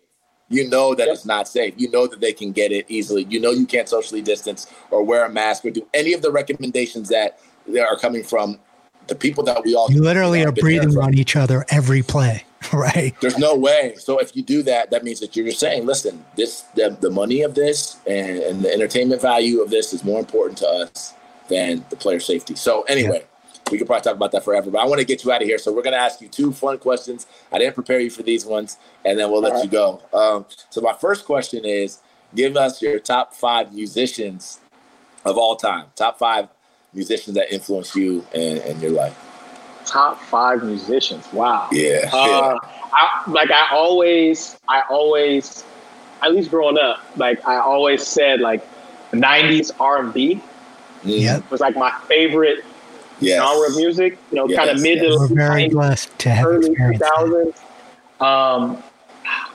you 0.50 0.70
know 0.70 0.94
that 0.94 1.08
yep. 1.08 1.14
it's 1.16 1.26
not 1.26 1.48
safe. 1.48 1.74
You 1.78 1.90
know 1.90 2.08
that 2.08 2.22
they 2.22 2.34
can 2.34 2.52
get 2.52 2.72
it 2.72 2.86
easily. 2.88 3.24
You 3.30 3.40
know 3.40 3.52
you 3.52 3.66
can't 3.66 3.90
socially 3.90 4.22
distance 4.22 4.68
or 4.92 5.04
wear 5.04 5.26
a 5.26 5.30
mask 5.30 5.66
or 5.66 5.72
do 5.72 5.88
any 5.94 6.14
of 6.14 6.22
the 6.22 6.32
recommendations 6.32 7.10
that 7.10 7.40
are 7.78 7.98
coming 7.98 8.24
from 8.24 8.60
the 9.08 9.16
people 9.16 9.44
that 9.44 9.64
we 9.64 9.76
all. 9.76 9.92
You 9.92 10.02
literally 10.02 10.44
are 10.44 10.52
breathing 10.52 10.98
on 10.98 11.14
each 11.14 11.36
other 11.36 11.66
every 11.70 12.02
play, 12.02 12.44
right? 12.74 13.16
There's 13.22 13.38
no 13.38 13.56
way. 13.56 13.96
So 13.98 14.20
if 14.20 14.36
you 14.36 14.44
do 14.44 14.64
that, 14.64 14.92
that 14.92 15.04
means 15.04 15.20
that 15.20 15.36
you're 15.36 15.46
just 15.46 15.60
saying, 15.60 15.86
listen, 15.86 16.24
this 16.36 16.62
the, 16.76 16.96
the 17.00 17.10
money 17.10 17.42
of 17.42 17.56
this 17.56 17.98
and, 18.08 18.40
and, 18.40 18.62
the 18.62 18.72
entertainment 18.72 19.22
value 19.22 19.62
of 19.62 19.70
this 19.70 19.94
is 19.94 20.04
more 20.04 20.20
important 20.20 20.58
to 20.60 20.68
us 20.68 21.14
than 21.50 21.86
the 21.90 21.96
player 21.96 22.20
safety. 22.20 22.56
So 22.56 22.84
anyway. 22.84 23.26
We 23.72 23.78
could 23.78 23.88
probably 23.88 24.04
talk 24.04 24.16
about 24.16 24.32
that 24.34 24.44
forever, 24.44 24.70
but 24.70 24.80
I 24.80 24.86
want 24.86 25.00
to 25.00 25.06
get 25.06 25.24
you 25.24 25.32
out 25.32 25.42
of 25.42 25.48
here. 25.48 25.58
So 25.58 25.74
we're 25.74 25.82
going 25.82 25.96
to 25.96 26.00
ask 26.00 26.22
you 26.22 26.28
two 26.28 26.52
fun 26.52 26.78
questions. 26.78 27.26
I 27.52 27.58
didn't 27.58 27.74
prepare 27.74 28.00
you 28.00 28.12
for 28.12 28.22
these 28.22 28.46
ones, 28.46 28.78
and 29.04 29.18
then 29.18 29.32
we'll 29.32 29.42
let 29.42 29.54
right. 29.54 29.64
you 29.64 29.70
go. 29.70 30.02
Um, 30.14 30.46
so 30.70 30.82
my 30.82 30.94
first 30.94 31.26
question 31.26 31.66
is: 31.66 32.00
give 32.36 32.56
us 32.58 32.82
your 32.82 33.00
top 33.00 33.34
five 33.34 33.74
musicians 33.74 34.60
of 35.26 35.38
all 35.38 35.56
time. 35.56 35.88
Top 35.96 36.20
five 36.20 36.48
musicians 36.94 37.36
that 37.36 37.52
influence 37.52 37.96
you 37.96 38.26
and, 38.36 38.60
and 38.60 38.82
your 38.82 38.92
life. 38.92 39.18
Top 39.86 40.22
five 40.22 40.64
musicians. 40.64 41.32
Wow. 41.34 41.70
Yeah. 41.72 42.10
Uh, 42.14 42.60
I, 42.94 43.24
like 43.28 43.50
I 43.50 43.68
always, 43.72 44.58
I 44.68 44.84
always, 44.90 45.64
at 46.22 46.34
least 46.34 46.52
growing 46.52 46.78
up, 46.78 47.00
like 47.18 47.46
I 47.48 47.58
always 47.58 48.06
said, 48.06 48.42
like 48.42 48.68
'90s 49.12 49.72
R&B 49.80 50.42
yeah. 51.06 51.42
Was 51.50 51.62
like 51.62 51.76
my 51.76 51.92
favorite 52.08 52.66
Yes. 53.20 53.42
genre 53.42 53.68
of 53.70 53.76
music. 53.76 54.18
You 54.32 54.38
know, 54.38 54.48
Yes, 54.50 54.58
kind 54.58 54.70
of 54.72 54.82
mid 54.82 54.98
yes. 55.02 55.14
to 55.14 55.20
We're 55.20 55.28
very 55.28 55.70
blessed 55.70 56.20
to 56.20 56.30
have 56.30 56.46
early 56.48 56.68
experienced 56.72 57.00
that. 57.02 57.54
2000s. 58.20 58.22
Um, 58.22 58.84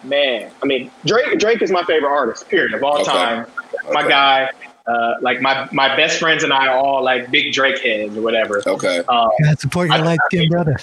man, 0.05 0.51
I 0.62 0.66
mean, 0.66 0.91
Drake. 1.07 1.39
Drake 1.39 1.62
is 1.62 1.70
my 1.70 1.82
favorite 1.85 2.11
artist. 2.11 2.49
Period 2.49 2.74
of 2.74 2.82
all 2.82 3.01
Okay. 3.01 3.11
time. 3.11 3.47
My 3.93 4.07
guy. 4.09 4.51
Uh, 4.87 5.15
like 5.20 5.41
my 5.41 5.69
my 5.73 5.95
best 5.95 6.19
friends 6.19 6.43
and 6.43 6.53
I 6.53 6.66
are 6.66 6.77
all 6.77 7.05
like 7.05 7.31
big 7.31 7.53
Drake 7.53 7.78
heads 7.81 8.16
or 8.16 8.23
whatever. 8.23 8.61
Okay. 8.66 8.99
Um, 9.09 9.31
Gotta 9.43 9.57
support 9.61 9.89
your 9.89 9.99
I- 9.99 10.01
light 10.03 10.19
skinned 10.27 10.51
brother. 10.51 10.77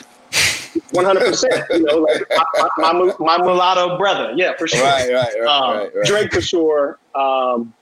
One 0.92 1.04
hundred 1.04 1.26
percent. 1.26 1.66
You 1.72 1.80
know, 1.84 1.98
like 1.98 2.24
my, 2.30 2.68
my, 2.78 2.94
my, 2.94 3.14
my 3.20 3.38
mulatto 3.40 3.98
brother. 3.98 4.32
Yeah, 4.36 4.54
for 4.58 4.68
sure. 4.68 4.84
Right, 4.84 5.12
right, 5.12 5.34
right, 5.42 5.48
Um, 5.48 5.78
right, 5.78 5.96
right. 5.96 6.06
Drake 6.06 6.32
for 6.32 6.40
sure. 6.42 7.00
Um, 7.16 7.74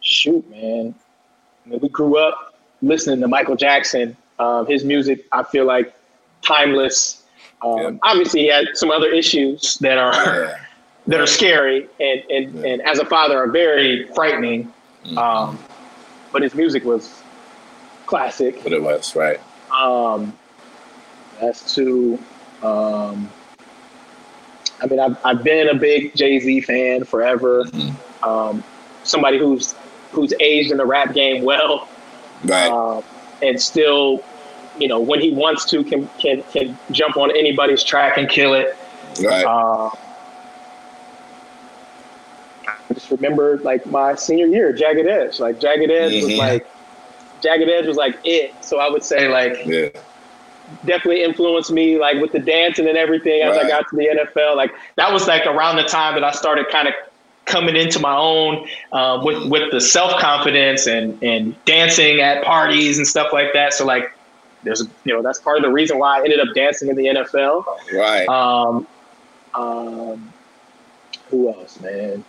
shoot, 0.00 0.48
man. 0.48 0.94
I 1.66 1.68
mean, 1.68 1.80
we 1.80 1.88
grew 1.88 2.16
up 2.16 2.53
listening 2.82 3.20
to 3.20 3.28
Michael 3.28 3.56
Jackson. 3.56 4.16
Um, 4.38 4.66
his 4.66 4.84
music, 4.84 5.24
I 5.32 5.42
feel 5.44 5.64
like, 5.64 5.94
timeless. 6.42 7.22
Um, 7.62 7.78
Yeah. 7.78 7.90
Obviously, 8.02 8.40
he 8.42 8.48
had 8.48 8.66
some 8.74 8.90
other 8.90 9.08
issues 9.08 9.76
that 9.78 9.98
are 9.98 10.12
Yeah. 10.14 10.56
that 11.06 11.20
are 11.20 11.26
scary 11.26 11.86
and 12.00 12.22
and, 12.30 12.54
Yeah. 12.54 12.66
and 12.72 12.82
as 12.82 12.98
a 12.98 13.04
father 13.04 13.38
are 13.38 13.48
very 13.48 14.06
frightening. 14.14 14.72
Mhm. 15.06 15.18
Um, 15.18 15.58
but 16.32 16.42
his 16.42 16.54
music 16.54 16.84
was 16.84 17.22
classic. 18.06 18.62
But 18.62 18.72
it 18.72 18.82
was, 18.82 19.14
right. 19.14 19.38
Um, 19.78 20.32
that's 21.40 21.74
two. 21.74 22.18
Um, 22.62 23.30
I 24.82 24.86
mean, 24.86 24.98
I've, 25.00 25.16
I've 25.24 25.44
been 25.44 25.68
a 25.68 25.74
big 25.74 26.14
Jay 26.14 26.38
Z 26.40 26.60
fan 26.62 27.04
forever. 27.04 27.64
Mhm. 27.64 27.94
Um, 28.26 28.64
somebody 29.04 29.38
who's 29.38 29.74
who's 30.12 30.32
aged 30.40 30.70
in 30.70 30.78
the 30.78 30.86
rap 30.86 31.12
game 31.14 31.44
well, 31.44 31.88
Right. 32.44 32.70
um, 32.70 33.02
and 33.42 33.60
still, 33.60 34.22
you 34.78 34.88
know, 34.88 35.00
when 35.00 35.20
he 35.20 35.30
wants 35.32 35.64
to, 35.66 35.82
can 35.84 36.08
can 36.18 36.42
can 36.52 36.78
jump 36.92 37.16
on 37.16 37.30
anybody's 37.30 37.82
track 37.82 38.16
and 38.18 38.28
kill 38.28 38.54
it. 38.54 38.76
right. 39.22 39.44
Uh, 39.44 39.90
I 42.66 42.94
just 42.94 43.10
remember 43.10 43.58
like 43.58 43.84
my 43.86 44.14
senior 44.14 44.46
year, 44.46 44.72
Jagged 44.72 45.06
Edge. 45.06 45.40
Like 45.40 45.60
Jagged 45.60 45.90
Edge 45.90 46.22
was 46.22 46.32
Mhm. 46.32 46.38
like 46.38 46.66
Jagged 47.42 47.68
Edge 47.68 47.86
was 47.86 47.96
like 47.96 48.18
it. 48.24 48.52
So 48.64 48.78
I 48.78 48.88
would 48.88 49.04
say 49.04 49.28
like 49.28 49.64
yeah. 49.66 49.88
definitely 50.84 51.22
influenced 51.22 51.70
me 51.70 51.98
like 51.98 52.20
with 52.20 52.32
the 52.32 52.38
dancing 52.38 52.88
and 52.88 52.96
everything 52.96 53.42
as 53.42 53.56
I 53.56 53.68
got 53.68 53.88
to 53.90 53.96
the 53.96 54.08
NFL. 54.08 54.56
Like 54.56 54.72
that 54.96 55.12
was 55.12 55.26
like 55.28 55.46
around 55.46 55.76
the 55.76 55.84
time 55.84 56.14
that 56.14 56.24
I 56.24 56.32
started 56.32 56.68
kind 56.70 56.88
of 56.88 56.94
coming 57.46 57.76
into 57.76 57.98
my 58.00 58.14
own 58.16 58.66
uh, 58.92 59.20
with 59.22 59.48
with 59.50 59.70
the 59.70 59.80
self 59.80 60.20
confidence 60.20 60.86
and 60.86 61.22
and 61.22 61.54
dancing 61.64 62.20
at 62.20 62.44
parties 62.44 62.98
and 62.98 63.06
stuff 63.06 63.32
like 63.32 63.52
that. 63.54 63.72
So 63.74 63.84
like 63.84 64.12
there's 64.62 64.82
you 65.04 65.12
know 65.12 65.22
that's 65.22 65.38
part 65.40 65.56
of 65.58 65.62
the 65.62 65.70
reason 65.70 65.98
why 65.98 66.18
I 66.18 66.22
ended 66.22 66.40
up 66.40 66.54
dancing 66.54 66.88
in 66.88 66.96
the 66.96 67.06
NFL. 67.06 67.64
Right. 67.92 68.26
Um, 68.28 68.86
um, 69.54 70.32
who 71.28 71.48
else, 71.48 71.80
man? 71.80 72.24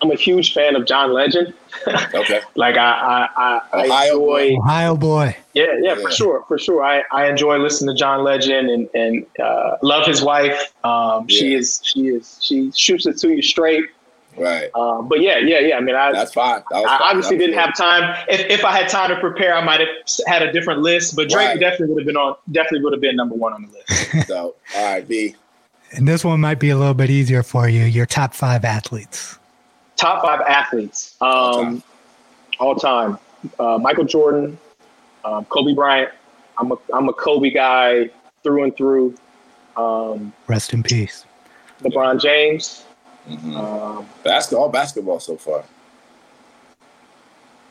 I'm 0.00 0.10
a 0.10 0.16
huge 0.16 0.52
fan 0.52 0.74
of 0.74 0.84
John 0.84 1.12
Legend. 1.12 1.54
okay. 2.14 2.40
Like 2.56 2.76
I, 2.76 2.90
I, 2.90 3.28
I, 3.36 3.60
I 3.72 3.84
Ohio 3.84 4.12
enjoy. 4.14 4.56
Ohio 4.58 4.96
boy. 4.96 5.36
Yeah, 5.54 5.64
yeah, 5.80 5.94
Yeah. 5.94 6.02
for 6.02 6.10
sure, 6.10 6.44
for 6.48 6.58
sure. 6.58 6.82
I, 6.82 7.04
I 7.12 7.28
enjoy 7.28 7.58
listening 7.58 7.94
to 7.94 7.98
John 8.00 8.24
Legend 8.24 8.68
and 8.68 8.88
and 8.94 9.26
uh, 9.38 9.76
love 9.82 10.04
his 10.06 10.20
wife. 10.22 10.72
Um, 10.84 11.28
She 11.28 11.54
is 11.54 11.80
she 11.84 12.08
is 12.08 12.38
she 12.40 12.72
shoots 12.72 13.06
it 13.06 13.18
to 13.18 13.28
you 13.28 13.42
straight. 13.42 13.84
Right. 14.36 14.70
Um, 14.74 15.08
but 15.08 15.20
yeah, 15.20 15.38
yeah, 15.38 15.58
yeah. 15.60 15.76
I 15.76 15.80
mean, 15.80 15.94
I, 15.94 16.12
That's 16.12 16.32
fine. 16.32 16.62
That 16.70 16.80
was 16.82 16.86
I 16.90 16.98
fine. 16.98 17.08
obviously 17.10 17.36
didn't 17.38 17.58
have 17.58 17.76
time. 17.76 18.16
If, 18.28 18.40
if 18.48 18.64
I 18.64 18.72
had 18.72 18.88
time 18.88 19.10
to 19.10 19.20
prepare, 19.20 19.54
I 19.54 19.62
might 19.62 19.80
have 19.80 19.88
had 20.26 20.42
a 20.42 20.50
different 20.52 20.80
list. 20.80 21.14
But 21.16 21.28
Drake 21.28 21.48
Right. 21.48 21.60
definitely 21.60 21.94
would 21.94 22.02
have 22.02 22.06
been 22.06 22.16
on. 22.16 22.36
Definitely 22.50 22.84
would 22.84 22.92
have 22.94 23.02
been 23.02 23.16
number 23.16 23.34
one 23.34 23.52
on 23.52 23.62
the 23.62 23.68
list. 23.68 24.26
So, 24.28 24.54
all 24.76 24.84
right, 24.84 25.06
B. 25.06 25.36
And 25.92 26.08
this 26.08 26.24
one 26.24 26.40
might 26.40 26.58
be 26.58 26.70
a 26.70 26.76
little 26.78 26.94
bit 26.94 27.10
easier 27.10 27.42
for 27.42 27.68
you. 27.68 27.82
Your 27.84 28.06
top 28.06 28.32
five 28.32 28.64
athletes. 28.64 29.38
Top 29.96 30.24
five 30.24 30.40
athletes 30.40 31.16
um, 31.20 31.82
all 32.58 32.74
time. 32.74 33.18
Uh, 33.60 33.76
Michael 33.78 34.04
Jordan, 34.04 34.58
um, 35.24 35.44
Kobe 35.46 35.74
Bryant. 35.74 36.10
I'm 36.58 36.72
a 36.72 36.76
I'm 36.94 37.08
a 37.08 37.12
Kobe 37.12 37.50
guy 37.50 38.08
through 38.42 38.64
and 38.64 38.76
through. 38.76 39.14
Um, 39.76 40.32
Rest 40.46 40.72
in 40.72 40.82
peace. 40.82 41.26
LeBron 41.82 42.20
James. 42.20 42.84
Mhm. 43.28 43.56
Um, 43.56 44.06
Basketball, 44.24 44.68
basketball 44.68 45.20
so 45.20 45.36
far. 45.36 45.64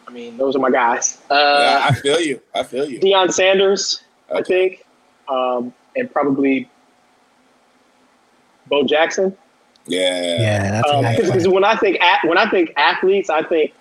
I 0.07 0.11
mean, 0.11 0.37
those 0.37 0.55
are 0.55 0.59
my 0.59 0.71
guys. 0.71 1.19
yeah, 1.29 1.35
Uh, 1.37 1.87
I 1.89 1.93
feel 1.93 2.19
you. 2.19 2.41
I 2.53 2.63
feel 2.63 2.89
you. 2.89 2.99
Deion 2.99 3.31
Sanders, 3.31 4.01
I 4.33 4.41
think, 4.41 4.85
um, 5.29 5.73
and 5.95 6.11
probably 6.11 6.69
Bo 8.67 8.83
Jackson. 8.83 9.35
Yeah. 9.87 10.37
Yeah, 10.39 10.71
that's 10.71 10.91
a 10.91 11.01
nice 11.01 11.17
Because 11.25 11.45
one. 11.47 11.55
when 11.55 11.63
I 11.65 11.75
think 11.75 11.99
at, 12.01 12.23
when 12.27 12.37
I 12.37 12.49
think 12.49 12.71
athletes, 12.77 13.29
I 13.29 13.41
think 13.43 13.73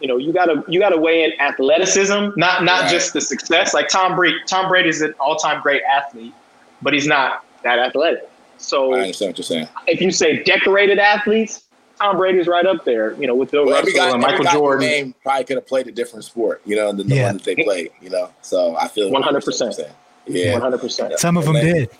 you 0.00 0.08
know 0.08 0.16
you 0.16 0.32
gotta 0.32 0.64
you 0.68 0.80
gotta 0.80 0.98
weigh 0.98 1.24
in 1.24 1.32
athleticism, 1.40 2.30
not 2.36 2.64
not 2.64 2.82
Right. 2.82 2.90
just 2.90 3.12
the 3.12 3.20
success. 3.20 3.74
Like 3.74 3.88
Tom 3.88 4.16
Brady, 4.16 4.38
Tom 4.46 4.68
Brady 4.68 4.88
is 4.88 5.02
an 5.02 5.14
all 5.20 5.36
time 5.36 5.60
great 5.62 5.82
athlete, 5.82 6.32
but 6.80 6.92
he's 6.92 7.06
not 7.06 7.44
that 7.64 7.78
athletic. 7.78 8.28
So 8.62 8.94
I 8.94 9.00
understand 9.00 9.30
what 9.30 9.38
you're 9.38 9.44
saying. 9.44 9.68
if 9.86 10.00
you 10.00 10.10
say 10.10 10.42
decorated 10.44 10.98
athletes, 10.98 11.64
Tom 12.00 12.16
Brady's 12.16 12.46
right 12.46 12.64
up 12.66 12.84
there. 12.84 13.14
You 13.20 13.26
know, 13.26 13.34
with 13.34 13.50
Bill 13.50 13.66
Well, 13.66 13.74
Russell 13.80 13.92
guy, 13.94 14.10
and 14.10 14.20
Michael 14.20 14.44
guy 14.44 14.50
in 14.50 14.54
the 14.56 14.60
Jordan. 14.60 14.86
name 14.88 15.14
probably 15.22 15.44
could 15.44 15.56
have 15.56 15.66
played 15.66 15.86
a 15.88 15.92
different 15.92 16.24
sport, 16.24 16.62
you 16.64 16.76
know, 16.76 16.92
than 16.92 17.08
the 17.08 17.16
Yeah. 17.16 17.26
one 17.26 17.34
that 17.38 17.44
they 17.44 17.56
played, 17.56 17.90
you 18.00 18.10
know. 18.10 18.30
So 18.42 18.76
I 18.76 18.88
feel 18.88 19.10
100%. 19.10 19.88
Yeah. 20.26 20.52
One 20.52 20.60
hundred 20.60 20.78
percent. 20.80 21.18
Some 21.18 21.36
of 21.36 21.44
them 21.44 21.54
then- 21.54 21.74
did. 21.74 21.90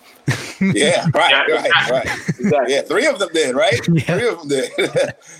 Yeah, 0.61 1.05
right, 1.13 1.43
Yeah, 1.49 1.55
right, 1.55 1.89
right. 1.91 2.05
Exactly. 2.29 2.73
Yeah, 2.73 2.81
three 2.83 3.05
of 3.05 3.19
them 3.19 3.27
did, 3.33 3.53
right? 3.53 3.77
Yeah. 3.93 4.01
Three 4.17 4.27
of 4.29 4.39
them 4.39 4.47
did. 4.47 4.71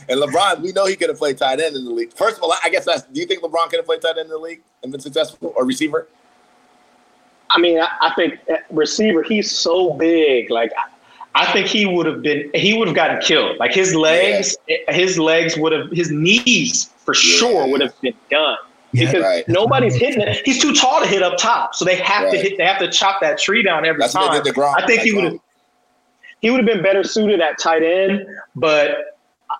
and 0.10 0.20
LeBron, 0.22 0.60
we 0.60 0.74
know 0.74 0.86
he 0.86 0.98
could 0.98 1.08
have 1.08 1.18
played 1.18 1.38
tight 1.38 1.62
end 1.62 1.78
in 1.78 1.86
the 1.86 1.91
league. 1.91 2.12
First 2.12 2.36
of 2.38 2.44
all, 2.44 2.54
I 2.62 2.68
guess 2.70 2.84
that's. 2.84 3.04
Do 3.04 3.22
you 3.22 3.26
think 3.26 3.41
LeBron 3.41 3.70
could 3.70 3.78
have 3.80 3.86
played 3.86 4.02
tight 4.02 4.18
end 4.18 4.26
in 4.26 4.28
the 4.30 4.38
league 4.38 4.62
and 4.82 4.91
been 4.91 5.00
successful 5.00 5.54
or 5.56 5.64
receiver? 5.66 6.10
I 7.50 7.58
mean, 7.60 7.80
I, 7.80 7.88
I 8.02 8.14
think 8.16 8.34
uh, 8.52 8.56
receiver, 8.70 9.24
he's 9.24 9.50
so 9.50 9.94
big. 9.94 10.50
Like, 10.50 10.72
I 11.35 11.51
think 11.51 11.68
he 11.68 11.85
would 11.85 12.05
have 12.05 12.22
been, 12.22 12.49
he 12.53 12.73
would 12.77 12.88
have 12.88 12.95
gotten 12.95 13.19
killed. 13.22 13.57
Like 13.57 13.73
his 13.73 13.95
legs, 13.95 14.55
his 14.89 15.18
legs 15.18 15.57
would 15.57 15.72
have, 15.72 15.89
his 15.91 16.11
knees 16.11 16.85
for 16.97 17.14
sure 17.14 17.68
would 17.68 17.81
have 17.81 17.99
been 18.01 18.14
done 18.30 18.57
Yeah. 18.91 19.05
because 19.07 19.23
Right. 19.23 19.47
nobody's 19.47 19.95
hitting 19.95 20.22
it. 20.22 20.41
He's 20.45 20.61
too 20.61 20.73
tall 20.73 21.01
to 21.01 21.07
hit 21.07 21.23
up 21.23 21.38
top, 21.38 21.73
so 21.76 21.85
they 21.85 21.95
have 21.95 22.30
to 22.31 22.38
hit. 22.38 22.57
They 22.57 22.65
have 22.65 22.80
to 22.80 22.88
chop 22.89 23.19
that 23.22 23.39
tree 23.39 23.64
down 23.64 23.85
every 23.85 23.99
That's 23.99 24.14
what 24.14 24.27
time. 24.27 24.38
they 24.43 24.51
did 24.51 24.55
to 24.55 24.61
I 24.64 24.85
think 24.85 25.01
he 25.01 25.11
would 25.14 25.23
have, 25.23 25.38
he 26.41 26.51
would 26.51 26.57
have 26.60 26.68
been 26.68 26.84
better 26.84 27.03
suited 27.03 27.41
at 27.41 27.57
tight 27.57 27.81
end, 27.84 28.26
but 28.55 29.18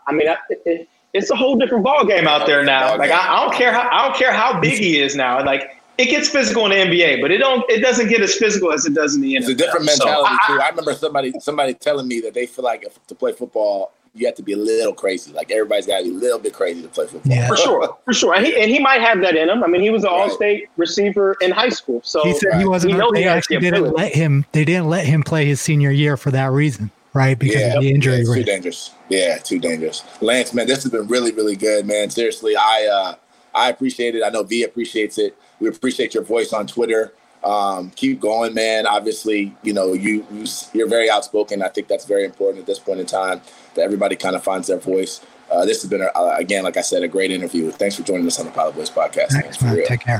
I 0.08 0.12
mean, 0.12 0.28
I, 0.30 0.38
it, 0.50 0.88
it's 1.14 1.30
a 1.32 1.36
whole 1.36 1.56
different 1.56 1.84
ball 1.84 2.06
game 2.06 2.28
out 2.28 2.46
there 2.48 2.64
now. 2.64 2.98
Like. 2.98 3.12
I, 3.12 3.36
I 3.38 3.46
don't 3.46 3.54
care 3.56 3.72
how 3.72 3.88
I 3.92 4.08
don't 4.08 4.18
care 4.18 4.32
how 4.34 4.60
big 4.60 4.80
he 4.80 5.00
is 5.00 5.16
now. 5.16 5.44
Like 5.46 5.80
it 5.98 6.06
gets 6.06 6.28
physical 6.30 6.66
in 6.66 6.72
the 6.72 6.78
NBA, 6.98 7.22
but 7.22 7.32
it 7.32 7.38
don't 7.38 7.64
it 7.70 7.80
doesn't 7.82 8.08
get 8.10 8.22
as 8.22 8.36
physical 8.36 8.72
as 8.74 8.86
it 8.86 8.94
does 8.94 9.16
in 9.16 9.22
the 9.22 9.36
NFL. 9.36 9.40
It's 9.42 9.50
a 9.50 9.56
different 9.56 9.90
So, 9.90 10.06
mentality 10.06 10.36
I- 10.44 10.48
too. 10.48 10.62
I 10.62 10.70
remember 10.70 10.94
somebody 10.94 11.34
somebody 11.40 11.74
telling 11.74 12.08
me 12.08 12.20
that 12.22 12.34
they 12.34 12.46
feel 12.46 12.66
like 12.66 12.84
if, 12.86 13.06
to 13.08 13.16
play 13.16 13.32
football, 13.34 13.92
you 14.16 14.26
have 14.28 14.36
to 14.36 14.44
be 14.44 14.54
a 14.54 14.58
little 14.58 14.94
crazy. 14.94 15.32
Like 15.34 15.52
everybody's 15.52 15.88
got 15.88 16.00
to 16.00 16.04
be 16.06 16.10
a 16.12 16.14
little 16.14 16.38
bit 16.40 16.54
crazy 16.54 16.82
to 16.84 16.88
play 16.88 17.08
football. 17.08 17.32
Yeah. 17.32 17.48
for 17.48 17.58
sure, 17.58 17.98
for 18.06 18.14
sure, 18.14 18.36
and 18.36 18.46
he 18.46 18.60
and 18.60 18.70
he 18.72 18.80
might 18.80 19.02
have 19.02 19.22
that 19.22 19.36
in 19.36 19.50
him. 19.50 19.64
I 19.64 19.68
mean, 19.68 19.82
he 19.82 19.90
was 19.90 20.04
an 20.04 20.10
all-state 20.10 20.70
receiver 20.78 21.36
in 21.42 21.52
high 21.52 21.70
school, 21.70 22.02
so 22.04 22.24
He 22.24 22.34
said 22.34 22.60
he 22.60 22.66
wasn't. 22.66 22.94
We 22.94 23.00
know 23.00 23.12
he 23.12 23.22
they 23.22 23.28
actually 23.28 23.58
the 23.58 23.72
didn't 23.72 23.94
let 23.94 24.14
him. 24.14 24.46
They 24.52 24.66
didn't 24.66 24.88
let 24.90 25.06
him 25.06 25.22
play 25.24 25.46
his 25.46 25.62
senior 25.62 25.92
year 25.92 26.18
for 26.18 26.30
that 26.32 26.52
reason, 26.52 26.92
right? 27.14 27.38
Because 27.38 27.62
Yeah, 27.62 27.76
of 27.78 27.82
the 27.84 27.90
injury 27.92 28.20
it's 28.22 28.34
too 28.34 28.44
dangerous. 28.44 28.92
Yeah, 29.10 29.38
too 29.38 29.60
dangerous. 29.60 30.04
Lance, 30.22 30.54
man, 30.54 30.66
this 30.68 30.84
has 30.84 30.92
been 30.92 31.08
really, 31.08 31.32
really 31.32 31.56
good, 31.56 31.86
man. 31.86 32.10
Seriously, 32.12 32.56
I 32.56 32.88
uh, 32.92 33.16
I 33.56 33.70
appreciate 33.70 34.16
it. 34.16 34.24
I 34.24 34.30
know 34.30 34.44
V 34.44 34.64
appreciates 34.64 35.18
it. 35.18 35.36
We 35.64 35.70
appreciate 35.70 36.14
your 36.14 36.24
voice 36.24 36.52
on 36.52 36.68
Twitter. 36.68 37.14
Um, 37.44 37.90
keep 37.92 38.20
going, 38.20 38.54
man. 38.54 38.86
Obviously, 38.86 39.56
you 39.64 39.72
know 39.74 39.94
you, 39.94 40.26
you 40.32 40.46
you're 40.74 40.88
very 40.90 41.10
outspoken. 41.10 41.62
I 41.62 41.70
think 41.70 41.88
that's 41.88 42.04
very 42.06 42.26
important 42.26 42.60
at 42.60 42.66
this 42.66 42.80
point 42.80 43.00
in 43.00 43.06
time 43.06 43.40
that 43.76 43.82
everybody 43.82 44.16
kind 44.18 44.36
of 44.36 44.44
finds 44.44 44.68
their 44.68 44.78
voice. 44.78 45.22
Uh, 45.52 45.64
this 45.66 45.82
has 45.82 45.90
been 45.90 46.02
a, 46.02 46.06
uh, 46.16 46.36
again, 46.38 46.64
like 46.66 46.76
I 46.78 46.82
said, 46.82 47.02
a 47.04 47.08
great 47.08 47.32
interview. 47.32 47.72
Thanks 47.72 47.96
for 47.96 48.04
joining 48.04 48.28
us 48.28 48.40
on 48.40 48.46
the 48.46 48.52
Pilot 48.52 48.76
Boys 48.76 48.90
podcast. 48.90 49.32
man. 49.34 49.42
Thanks, 49.44 49.56
For 49.58 49.66
man. 49.66 49.76
real. 49.76 49.88
Take 49.88 50.00
care. 50.02 50.20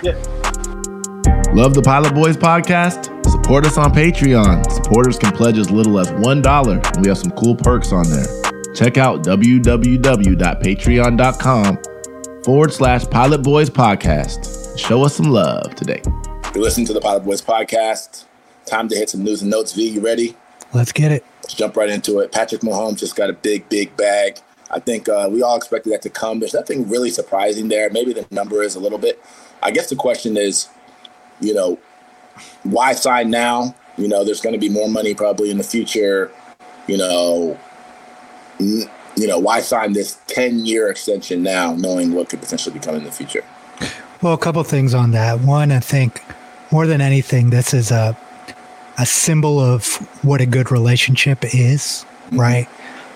Love 1.54 1.74
the 1.74 1.82
Pilot 1.84 2.14
Boys 2.16 2.38
podcast? 2.38 3.06
Support 3.30 3.66
us 3.66 3.78
on 3.78 3.94
Patreon. 3.94 4.72
Supporters 4.72 5.18
can 5.20 5.34
pledge 5.34 5.58
as 5.58 5.70
little 5.70 6.00
as 6.00 6.10
$1, 6.12 6.94
and 6.96 7.02
we 7.04 7.10
have 7.10 7.18
some 7.18 7.32
cool 7.32 7.56
perks 7.56 7.92
on 7.92 8.06
there. 8.10 8.26
check 8.76 8.98
out 8.98 9.24
www.patreon.com 9.24 11.78
forward 12.44 12.74
slash 12.74 13.06
Pilot 13.10 13.44
Boys 13.44 13.70
Podcast. 13.70 14.63
Show 14.76 15.04
us 15.04 15.16
some 15.16 15.28
love 15.30 15.76
today. 15.76 16.02
You're 16.54 16.64
listening 16.64 16.88
to 16.88 16.94
the 16.94 17.02
Pilot 17.02 17.24
Boys 17.24 17.42
podcast. 17.42 18.26
Time 18.66 18.88
to 18.90 18.96
hit 18.96 19.10
some 19.10 19.24
news 19.24 19.42
and 19.42 19.52
notes. 19.52 19.72
V, 19.74 19.88
you 19.88 20.02
ready? 20.02 20.36
Let's 20.74 20.92
get 20.92 21.12
it. 21.12 21.24
Let's 21.44 21.54
jump 21.54 21.78
right 21.78 21.90
into 21.90 22.20
it. 22.20 22.32
Patrick 22.32 22.62
Mahomes 22.62 22.98
just 22.98 23.16
got 23.16 23.30
a 23.30 23.34
big, 23.34 23.70
big 23.70 23.96
bag. 23.96 24.40
I 24.72 24.80
think 24.80 25.08
uh, 25.08 25.30
we 25.32 25.44
all 25.44 25.56
expected 25.56 25.94
that 25.94 26.02
to 26.04 26.10
come. 26.10 26.40
There's 26.40 26.54
nothing 26.56 26.90
really 26.90 27.12
surprising 27.12 27.68
there. 27.68 27.90
Maybe 27.92 28.14
the 28.14 28.26
number 28.32 28.64
is 28.64 28.76
a 28.76 28.80
little 28.80 28.98
bit. 28.98 29.24
I 29.62 29.70
guess 29.72 29.90
the 29.90 29.96
question 29.96 30.38
is, 30.38 30.68
you 31.40 31.54
know, 31.54 31.78
why 32.64 32.94
sign 32.94 33.30
now? 33.30 33.76
You 33.98 34.08
know, 34.08 34.24
there's 34.24 34.42
going 34.42 34.54
to 34.54 34.60
be 34.60 34.70
more 34.70 34.90
money 34.90 35.14
probably 35.14 35.52
in 35.52 35.58
the 35.60 35.64
future. 35.64 36.32
You 36.88 36.98
know, 36.98 37.60
n- 38.60 38.90
you 39.16 39.28
know, 39.28 39.38
why 39.38 39.62
sign 39.62 39.94
this 39.94 40.18
10 40.28 40.66
year 40.66 40.90
extension 40.90 41.44
now, 41.44 41.76
knowing 41.76 42.14
what 42.14 42.30
could 42.30 42.42
potentially 42.42 42.74
become 42.78 42.96
in 42.96 43.04
the 43.04 43.12
future? 43.12 43.44
Well, 44.24 44.34
a 44.34 44.38
couple 44.38 44.64
things 44.64 44.94
on 44.94 45.12
that. 45.12 45.42
One, 45.42 45.70
I 45.70 45.82
think 45.82 46.22
more 46.72 46.88
than 46.88 47.02
anything, 47.02 47.50
this 47.50 47.74
is 47.74 47.92
a 47.92 48.18
a 48.98 49.06
symbol 49.06 49.60
of 49.60 49.86
what 50.24 50.40
a 50.40 50.46
good 50.46 50.72
relationship 50.72 51.40
is, 51.54 52.06
right? 52.32 52.68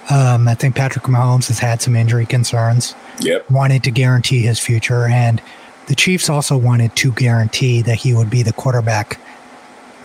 Um, 0.09 0.47
I 0.47 0.55
think 0.55 0.75
Patrick 0.75 1.05
Mahomes 1.05 1.47
has 1.49 1.59
had 1.59 1.81
some 1.83 1.95
injury 1.95 2.25
concerns, 2.25 2.95
Yep. 3.19 3.49
wanted 3.51 3.83
to 3.83 3.91
guarantee 3.91 4.41
his 4.41 4.59
future, 4.59 5.05
and 5.05 5.39
the 5.85 5.93
Chiefs 5.95 6.29
also 6.29 6.57
wanted 6.57 6.95
to 6.97 7.11
guarantee 7.11 7.83
that 7.83 7.95
he 7.95 8.13
would 8.13 8.29
be 8.29 8.41
the 8.41 8.53
quarterback 8.53 9.19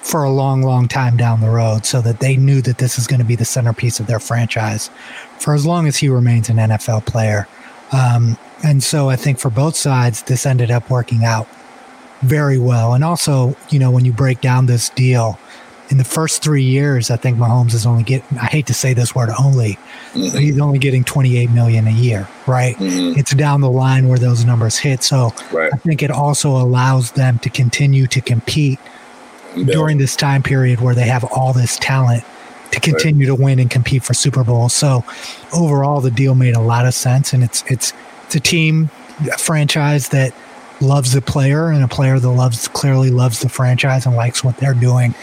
for 0.02 0.22
a 0.24 0.30
long, 0.30 0.60
long 0.62 0.88
time 0.88 1.16
down 1.16 1.40
the 1.40 1.48
road, 1.48 1.86
so 1.86 2.00
that 2.02 2.20
they 2.20 2.36
knew 2.36 2.60
that 2.62 2.76
this 2.78 2.98
is 2.98 3.06
going 3.06 3.20
to 3.20 3.26
be 3.26 3.34
the 3.36 3.44
centerpiece 3.46 3.98
of 3.98 4.06
their 4.06 4.20
franchise 4.20 4.90
for 5.38 5.54
as 5.54 5.64
long 5.64 5.86
as 5.88 5.96
he 5.96 6.08
remains 6.08 6.48
an 6.50 6.58
NFL 6.58 7.06
player. 7.06 7.48
Um, 7.92 8.36
and 8.62 8.82
so 8.82 9.08
I 9.08 9.16
think 9.16 9.38
for 9.38 9.50
both 9.50 9.76
sides, 9.76 10.22
this 10.22 10.46
ended 10.46 10.70
up 10.70 10.88
working 10.90 11.24
out 11.24 11.48
very 12.22 12.58
well. 12.58 12.94
And 12.94 13.02
also, 13.02 13.56
you 13.70 13.78
know, 13.78 13.90
when 13.90 14.04
you 14.04 14.12
break 14.12 14.40
down 14.40 14.66
this 14.66 14.88
deal, 14.90 15.38
in 15.90 15.98
the 15.98 16.04
first 16.04 16.42
three 16.42 16.62
years, 16.62 17.10
I 17.10 17.16
think 17.16 17.36
Mahomes 17.36 17.74
is 17.74 17.84
only 17.84 18.02
getting, 18.02 18.38
I 18.38 18.46
hate 18.46 18.66
to 18.68 18.74
say 18.74 18.94
this 18.94 19.14
word 19.14 19.28
only, 19.38 19.78
but 20.14 20.40
he's 20.40 20.58
only 20.58 20.78
getting 20.78 21.04
28 21.04 21.50
million 21.50 21.86
a 21.86 21.90
year, 21.90 22.26
right? 22.46 22.76
Mhm. 22.76 23.18
It's 23.18 23.34
down 23.34 23.60
the 23.60 23.70
line 23.70 24.08
where 24.08 24.18
those 24.18 24.44
numbers 24.44 24.78
hit. 24.78 25.02
So 25.02 25.34
Right. 25.52 25.70
I 25.70 25.76
think 25.76 26.02
it 26.02 26.10
also 26.10 26.56
allows 26.56 27.10
them 27.10 27.38
to 27.40 27.50
continue 27.50 28.06
to 28.06 28.20
compete 28.22 28.78
during 29.66 29.98
this 29.98 30.16
time 30.16 30.42
period 30.42 30.80
where 30.80 30.94
they 30.94 31.06
have 31.08 31.24
all 31.24 31.52
this 31.52 31.76
talent 31.76 32.24
to 32.70 32.80
continue 32.80 33.26
to 33.26 33.34
win 33.34 33.58
and 33.58 33.68
compete 33.68 34.02
for 34.02 34.14
Super 34.14 34.42
Bowls. 34.44 34.72
So 34.72 35.04
overall, 35.52 36.00
the 36.00 36.10
deal 36.10 36.34
made 36.34 36.56
a 36.56 36.60
lot 36.60 36.86
of 36.86 36.94
sense, 36.94 37.34
and 37.34 37.44
it's 37.44 37.62
it's 37.66 37.92
it's 38.34 38.36
a 38.36 38.40
team, 38.50 38.88
a 39.30 39.36
franchise 39.36 40.08
that 40.08 40.34
loves 40.80 41.12
the 41.12 41.20
player, 41.20 41.68
and 41.68 41.84
a 41.84 41.88
player 41.88 42.18
that 42.18 42.30
loves 42.30 42.66
clearly 42.68 43.10
loves 43.10 43.40
the 43.40 43.48
franchise 43.48 44.06
and 44.06 44.16
likes 44.16 44.42
what 44.42 44.56
they're 44.56 44.72
doing. 44.74 45.14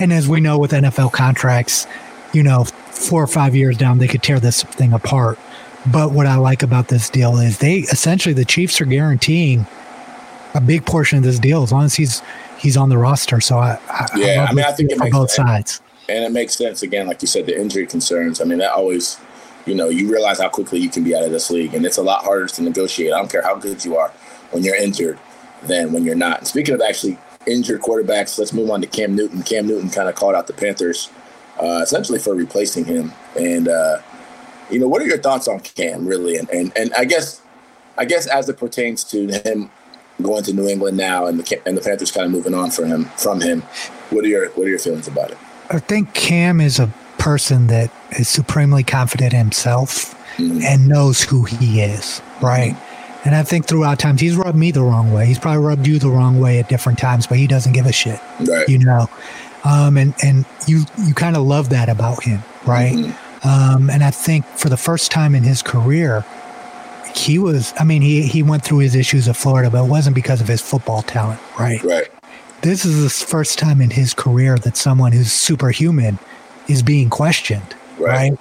And 0.00 0.12
as 0.12 0.26
we 0.28 0.40
know 0.40 0.58
with 0.58 0.72
NFL 0.72 1.12
contracts, 1.12 1.86
you 2.32 2.42
know, 2.42 2.64
four 2.64 3.22
or 3.22 3.28
five 3.28 3.54
years 3.54 3.76
down, 3.76 3.98
they 3.98 4.08
could 4.08 4.22
tear 4.22 4.40
this 4.40 4.64
thing 4.64 4.92
apart. 4.92 5.38
But 5.92 6.10
what 6.10 6.26
I 6.26 6.34
like 6.36 6.64
about 6.64 6.88
this 6.88 7.08
deal 7.08 7.36
is 7.38 7.58
they 7.58 7.78
essentially 7.78 8.32
the 8.34 8.44
Chiefs 8.44 8.80
are 8.80 8.84
guaranteeing 8.84 9.64
a 10.54 10.60
big 10.60 10.84
portion 10.84 11.18
of 11.18 11.24
this 11.24 11.38
deal 11.38 11.62
as 11.62 11.70
long 11.70 11.84
as 11.84 11.94
he's 11.94 12.20
he's 12.58 12.76
on 12.76 12.88
the 12.88 12.98
roster. 12.98 13.40
So 13.40 13.58
I, 13.58 13.78
I 13.88 14.08
Yeah, 14.16 14.40
love 14.40 14.48
I 14.50 14.52
mean, 14.54 14.64
I 14.64 14.72
think 14.72 14.90
it 14.90 14.98
makes 14.98 15.16
both 15.16 15.30
sense. 15.30 15.48
sides. 15.48 15.82
And 16.08 16.24
it 16.24 16.32
makes 16.32 16.56
sense 16.56 16.82
again, 16.82 17.06
like 17.06 17.22
you 17.22 17.28
said, 17.28 17.46
the 17.46 17.58
injury 17.58 17.86
concerns. 17.86 18.40
I 18.40 18.44
mean, 18.44 18.58
that 18.58 18.72
always, 18.72 19.18
you 19.66 19.74
know, 19.74 19.88
you 19.88 20.10
realize 20.10 20.40
how 20.40 20.48
quickly 20.48 20.78
you 20.78 20.88
can 20.88 21.04
be 21.04 21.14
out 21.14 21.24
of 21.24 21.30
this 21.30 21.50
league, 21.50 21.74
and 21.74 21.84
it's 21.84 21.98
a 21.98 22.02
lot 22.02 22.24
harder 22.24 22.46
to 22.46 22.62
negotiate. 22.62 23.12
I 23.12 23.18
don't 23.18 23.30
care 23.30 23.42
how 23.42 23.56
good 23.56 23.84
you 23.84 23.96
are 23.96 24.10
when 24.52 24.62
you're 24.62 24.76
injured 24.76 25.18
than 25.64 25.92
when 25.92 26.04
you're 26.04 26.14
not. 26.14 26.38
And 26.38 26.46
speaking 26.46 26.74
of 26.74 26.80
actually 26.80 27.18
injured 27.46 27.82
quarterbacks, 27.82 28.38
let's 28.38 28.52
move 28.52 28.70
on 28.70 28.80
to 28.80 28.86
Cam 28.86 29.14
Newton. 29.14 29.42
Cam 29.42 29.66
Newton 29.66 29.90
kind 29.90 30.08
of 30.08 30.14
called 30.14 30.34
out 30.34 30.46
the 30.46 30.52
Panthers 30.52 31.10
uh, 31.60 31.80
essentially 31.82 32.18
for 32.18 32.34
replacing 32.34 32.84
him. 32.84 33.12
And 33.38 33.68
uh, 33.68 33.98
you 34.70 34.78
know, 34.78 34.88
what 34.88 35.02
are 35.02 35.06
your 35.06 35.18
thoughts 35.18 35.48
on 35.48 35.60
Cam, 35.60 36.06
really? 36.06 36.36
And 36.36 36.48
and 36.50 36.72
and 36.76 36.94
I 36.94 37.04
guess, 37.04 37.42
I 37.98 38.04
guess 38.04 38.26
as 38.26 38.48
it 38.48 38.58
pertains 38.58 39.04
to 39.04 39.26
him 39.26 39.70
going 40.22 40.42
to 40.44 40.52
New 40.52 40.68
England 40.68 40.96
now, 40.96 41.26
and 41.26 41.38
the 41.38 41.62
and 41.66 41.76
the 41.76 41.80
Panthers 41.82 42.10
kind 42.10 42.26
of 42.26 42.32
moving 42.32 42.54
on 42.54 42.70
from 42.70 42.86
him 42.86 43.04
from 43.16 43.40
him. 43.40 43.62
What 44.10 44.24
are 44.24 44.28
your 44.28 44.50
what 44.50 44.66
are 44.66 44.70
your 44.70 44.78
feelings 44.78 45.08
about 45.08 45.30
it? 45.30 45.38
I 45.70 45.78
think 45.80 46.14
Cam 46.14 46.60
is 46.60 46.78
a 46.78 46.92
person 47.30 47.66
that 47.66 47.90
is 48.12 48.28
supremely 48.28 48.84
confident 48.84 49.32
in 49.32 49.38
himself 49.40 50.14
and 50.38 50.86
knows 50.86 51.20
who 51.22 51.42
he 51.42 51.80
is, 51.80 52.22
right? 52.40 52.76
And 53.24 53.34
I 53.34 53.42
think 53.42 53.66
throughout 53.66 53.98
times 53.98 54.20
he's 54.20 54.36
rubbed 54.36 54.56
me 54.56 54.70
the 54.70 54.82
wrong 54.84 55.12
way. 55.12 55.26
He's 55.26 55.40
probably 55.40 55.60
rubbed 55.64 55.88
you 55.88 55.98
the 55.98 56.08
wrong 56.08 56.38
way 56.38 56.60
at 56.60 56.68
different 56.68 57.00
times, 57.00 57.26
but 57.26 57.36
he 57.38 57.48
doesn't 57.48 57.72
give 57.72 57.84
a 57.86 57.90
shit, 57.92 58.20
Right. 58.46 58.68
you 58.68 58.78
know. 58.78 59.08
Um, 59.64 59.96
and 59.96 60.14
and 60.22 60.44
you 60.68 60.84
you 61.04 61.14
kind 61.14 61.36
of 61.36 61.42
love 61.44 61.70
that 61.70 61.88
about 61.88 62.22
him, 62.22 62.44
right? 62.64 62.94
Mhm. 62.94 63.44
Um, 63.44 63.90
and 63.90 64.04
I 64.04 64.12
think 64.12 64.46
for 64.56 64.68
the 64.68 64.76
first 64.76 65.10
time 65.10 65.34
in 65.34 65.42
his 65.42 65.62
career, 65.62 66.24
he 67.12 67.40
was. 67.40 67.74
I 67.80 67.82
mean, 67.82 68.02
he 68.02 68.22
he 68.22 68.44
went 68.44 68.62
through 68.62 68.78
his 68.78 68.94
issues 68.94 69.26
at 69.26 69.36
Florida, 69.36 69.68
but 69.68 69.82
it 69.84 69.88
wasn't 69.90 70.14
because 70.14 70.40
of 70.40 70.46
his 70.46 70.60
football 70.62 71.02
talent, 71.02 71.40
right? 71.58 71.82
Right. 71.82 72.06
this 72.62 72.84
is 72.84 73.02
the 73.02 73.10
first 73.26 73.58
time 73.58 73.80
in 73.80 73.90
his 73.90 74.14
career 74.14 74.56
that 74.58 74.76
someone 74.76 75.10
who's 75.12 75.30
superhuman 75.32 76.18
is 76.68 76.82
being 76.82 77.10
questioned, 77.10 77.74
Right. 77.98 78.30
right? 78.32 78.38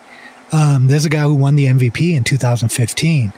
Um, 0.51 0.87
there's 0.87 1.05
a 1.05 1.09
guy 1.09 1.23
who 1.23 1.35
won 1.35 1.55
the 1.55 1.65
MVP 1.65 2.15
in 2.15 2.23
2015. 2.23 3.33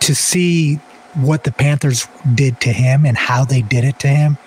To 0.00 0.14
see 0.14 0.76
what 1.14 1.44
the 1.44 1.52
Panthers 1.52 2.06
did 2.34 2.60
to 2.60 2.72
him 2.72 3.04
and 3.04 3.16
how 3.16 3.44
they 3.44 3.62
did 3.62 3.84
it 3.84 3.98
to 4.00 4.08
him, 4.08 4.38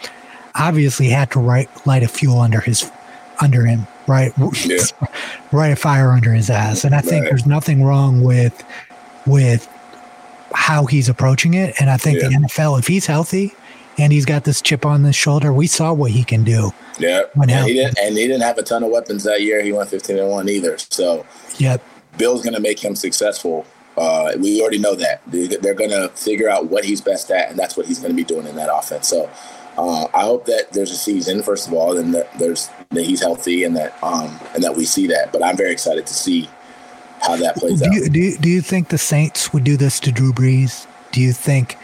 obviously 0.55 1.07
had 1.09 1.31
to 1.31 1.39
light, 1.39 1.69
light 1.85 2.03
a 2.03 2.07
fuel 2.07 2.39
under 2.39 2.59
his, 2.61 2.89
under 3.41 3.65
him, 3.65 3.85
right? 4.07 4.31
Yeah. 4.65 4.77
Right 5.51 5.71
a 5.71 5.75
fire 5.75 6.11
under 6.11 6.31
his 6.33 6.49
ass. 6.49 6.83
And 6.83 6.93
I 6.95 7.01
think 7.01 7.23
Right. 7.23 7.29
there's 7.29 7.45
nothing 7.45 7.83
wrong 7.83 8.21
with, 8.23 8.63
with 9.25 9.67
how 10.53 10.85
he's 10.85 11.09
approaching 11.09 11.53
it. 11.55 11.75
And 11.79 11.89
I 11.89 11.97
think 11.97 12.19
the 12.19 12.27
NFL, 12.27 12.79
if 12.79 12.87
he's 12.87 13.05
healthy 13.07 13.53
and 13.99 14.11
he's 14.13 14.25
got 14.25 14.43
this 14.45 14.61
chip 14.61 14.85
on 14.85 15.03
his 15.03 15.15
shoulder, 15.15 15.51
we 15.53 15.67
saw 15.67 15.91
what 15.93 16.11
he 16.11 16.23
can 16.23 16.43
do. 16.43 16.71
Yeah. 16.97 17.23
And 17.35 17.51
he 17.51 17.73
didn't 17.73 17.97
and 17.99 18.17
he 18.17 18.27
didn't 18.27 18.41
have 18.41 18.57
a 18.57 18.63
ton 18.63 18.83
of 18.83 18.89
weapons 18.91 19.23
that 19.23 19.41
year. 19.41 19.61
He 19.61 19.71
went 19.73 19.89
15 19.89 20.17
and 20.17 20.29
1 20.29 20.49
either. 20.49 20.77
So 20.77 21.25
Yep. 21.57 21.81
Bill's 22.17 22.41
going 22.43 22.53
to 22.55 22.59
make 22.59 22.83
him 22.83 22.95
successful. 22.95 23.65
Uh, 23.97 24.31
we 24.39 24.61
already 24.61 24.79
know 24.79 24.95
that. 24.95 25.21
They- 25.27 25.47
They're 25.47 25.73
going 25.73 25.91
to 25.91 26.09
figure 26.09 26.49
out 26.49 26.69
what 26.69 26.85
he's 26.85 27.01
best 27.01 27.29
at, 27.31 27.49
and 27.49 27.59
that's 27.59 27.75
what 27.77 27.85
he's 27.85 27.99
going 27.99 28.11
to 28.11 28.15
be 28.15 28.23
doing 28.23 28.47
in 28.47 28.55
that 28.55 28.69
offense. 28.73 29.07
So 29.09 29.29
uh, 29.77 30.07
I 30.13 30.21
hope 30.21 30.45
that 30.45 30.71
there's 30.73 30.91
a 30.91 30.95
season, 30.97 31.43
first 31.43 31.67
of 31.67 31.73
all, 31.73 31.97
and 31.97 32.13
that 32.13 32.27
there's 32.39 32.69
that 32.91 33.03
he's 33.05 33.21
healthy 33.21 33.63
and 33.63 33.75
that 33.77 33.93
um, 34.03 34.39
and 34.53 34.63
that 34.63 34.75
we 34.75 34.85
see 34.85 35.07
that. 35.07 35.31
But 35.33 35.43
I'm 35.43 35.55
very 35.57 35.71
excited 35.71 36.05
to 36.07 36.13
see 36.13 36.49
how 37.21 37.35
that 37.37 37.55
plays 37.57 37.81
Do 37.81 37.87
out. 37.87 37.93
you, 37.93 38.09
do, 38.09 38.19
you, 38.19 38.37
do 38.37 38.49
you 38.49 38.61
think 38.61 38.87
the 38.89 38.97
Saints 38.97 39.51
would 39.53 39.63
do 39.65 39.75
this 39.77 39.99
to 40.01 40.11
Drew 40.11 40.31
Brees? 40.33 40.87
Do 41.11 41.19
you 41.21 41.33
think 41.33 41.77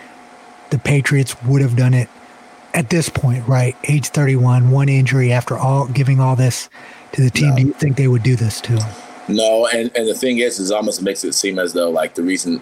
the 0.76 0.80
Patriots 0.80 1.42
would 1.44 1.62
have 1.62 1.78
done 1.78 1.94
it 1.94 2.10
at 2.74 2.90
this 2.90 3.08
point, 3.08 3.48
right? 3.48 3.78
Age 3.86 4.08
31, 4.10 4.72
one 4.72 4.90
injury 4.90 5.32
after 5.32 5.58
all 5.58 5.88
giving 5.88 6.20
all 6.20 6.36
this 6.36 6.70
to 7.14 7.22
the 7.22 7.30
team. 7.30 7.52
No. 7.52 7.56
Do 7.56 7.62
you 7.62 7.74
think 7.74 7.96
they 7.96 8.10
would 8.10 8.24
do 8.24 8.36
this 8.36 8.60
to 8.62 8.74
him? 8.74 8.94
No, 9.30 9.68
and, 9.68 9.90
and 9.96 10.06
the 10.06 10.14
thing 10.14 10.40
is, 10.40 10.60
is 10.60 10.72
it 10.72 10.76
almost 10.76 11.02
makes 11.02 11.24
it 11.24 11.32
seem 11.32 11.60
as 11.60 11.72
though 11.72 11.90
like 11.90 12.16
the 12.16 12.24
reason 12.24 12.62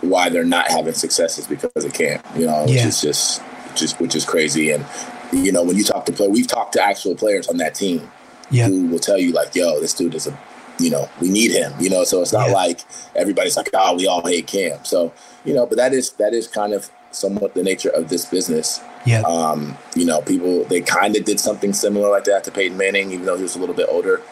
why 0.00 0.30
they're 0.30 0.42
not 0.42 0.68
having 0.68 0.94
success 0.94 1.36
is 1.38 1.46
because 1.46 1.70
they 1.74 1.90
can't, 1.90 2.24
you 2.34 2.46
know, 2.46 2.62
which 2.62 2.72
Yeah. 2.76 2.86
is 2.88 3.02
just, 3.02 3.42
just 3.76 4.00
which 4.00 4.14
is 4.14 4.24
crazy. 4.24 4.70
And 4.70 4.82
you 5.30 5.52
know, 5.52 5.62
when 5.62 5.76
you 5.76 5.84
talk 5.84 6.06
to 6.06 6.12
play, 6.12 6.28
we've 6.28 6.46
talked 6.46 6.72
to 6.74 6.82
actual 6.82 7.14
players 7.14 7.46
on 7.48 7.58
that 7.58 7.74
team 7.74 8.10
who 8.50 8.86
will 8.86 8.98
tell 8.98 9.18
you 9.18 9.32
like, 9.32 9.54
"Yo, 9.54 9.80
this 9.80 9.92
dude 9.92 10.14
is 10.14 10.26
a, 10.28 10.38
you 10.78 10.90
know, 10.90 11.08
we 11.20 11.28
need 11.28 11.50
him," 11.50 11.72
you 11.80 11.90
know. 11.90 12.04
So 12.04 12.22
it's 12.22 12.32
not 12.32 12.48
Yeah. 12.48 12.54
like 12.54 12.80
everybody's 13.16 13.56
like, 13.56 13.68
"Oh, 13.74 13.96
we 13.96 14.06
all 14.06 14.24
hate 14.26 14.46
Cam." 14.46 14.78
So 14.84 15.12
you 15.44 15.52
know, 15.52 15.66
but 15.66 15.76
that 15.76 15.92
is 15.92 16.10
that 16.12 16.32
is 16.34 16.46
kind 16.46 16.72
of 16.72 16.88
somewhat 17.14 17.54
the 17.54 17.62
nature 17.62 17.90
of 17.90 18.08
this 18.08 18.24
business. 18.24 18.80
Yeah. 19.06 19.22
Um, 19.22 19.76
you 19.94 20.04
know, 20.04 20.20
people 20.20 20.64
they 20.64 20.80
kind 20.80 21.16
of 21.16 21.24
did 21.24 21.40
something 21.40 21.72
similar 21.72 22.10
like 22.10 22.24
that 22.24 22.44
to 22.44 22.50
Peyton 22.50 22.76
Manning, 22.76 23.12
even 23.12 23.26
though 23.26 23.36
he 23.36 23.42
was 23.42 23.56
a 23.56 23.58
little 23.58 23.74
bit 23.74 23.88
older. 23.88 24.22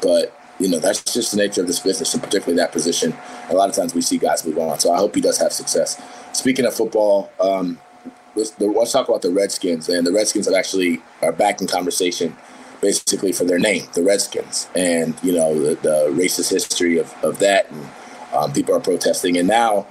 But 0.00 0.36
you 0.58 0.68
know, 0.68 0.78
that's 0.78 1.02
just 1.02 1.32
the 1.32 1.38
nature 1.38 1.60
of 1.60 1.66
this 1.66 1.80
business, 1.80 2.14
and 2.14 2.22
particularly 2.22 2.56
that 2.56 2.72
position. 2.72 3.14
A 3.50 3.54
lot 3.54 3.68
of 3.68 3.74
times 3.74 3.94
we 3.94 4.00
see 4.00 4.18
guys 4.18 4.46
move 4.46 4.58
on. 4.58 4.78
So 4.78 4.92
I 4.92 4.98
hope 4.98 5.14
he 5.14 5.20
does 5.20 5.38
have 5.38 5.52
success. 5.52 6.00
Speaking 6.32 6.64
of 6.66 6.74
football, 6.74 7.30
um, 7.40 7.78
let's, 8.34 8.58
let's 8.60 8.92
talk 8.92 9.08
about 9.08 9.22
the 9.22 9.30
Redskins. 9.30 9.88
And 9.88 10.06
the 10.06 10.12
Redskins 10.12 10.46
have 10.46 10.54
actually 10.54 11.02
are 11.20 11.32
back 11.32 11.60
in 11.60 11.66
conversation, 11.66 12.36
basically 12.80 13.32
for 13.32 13.44
their 13.44 13.58
name, 13.58 13.86
the 13.94 14.02
Redskins, 14.02 14.68
and 14.74 15.14
you 15.22 15.32
know 15.32 15.54
the, 15.54 15.74
the 15.76 16.08
racist 16.10 16.50
history 16.50 16.98
of, 16.98 17.12
of 17.24 17.38
that, 17.40 17.70
and 17.70 17.88
um, 18.34 18.52
people 18.52 18.74
are 18.74 18.80
protesting. 18.80 19.36
And 19.38 19.48
now, 19.48 19.86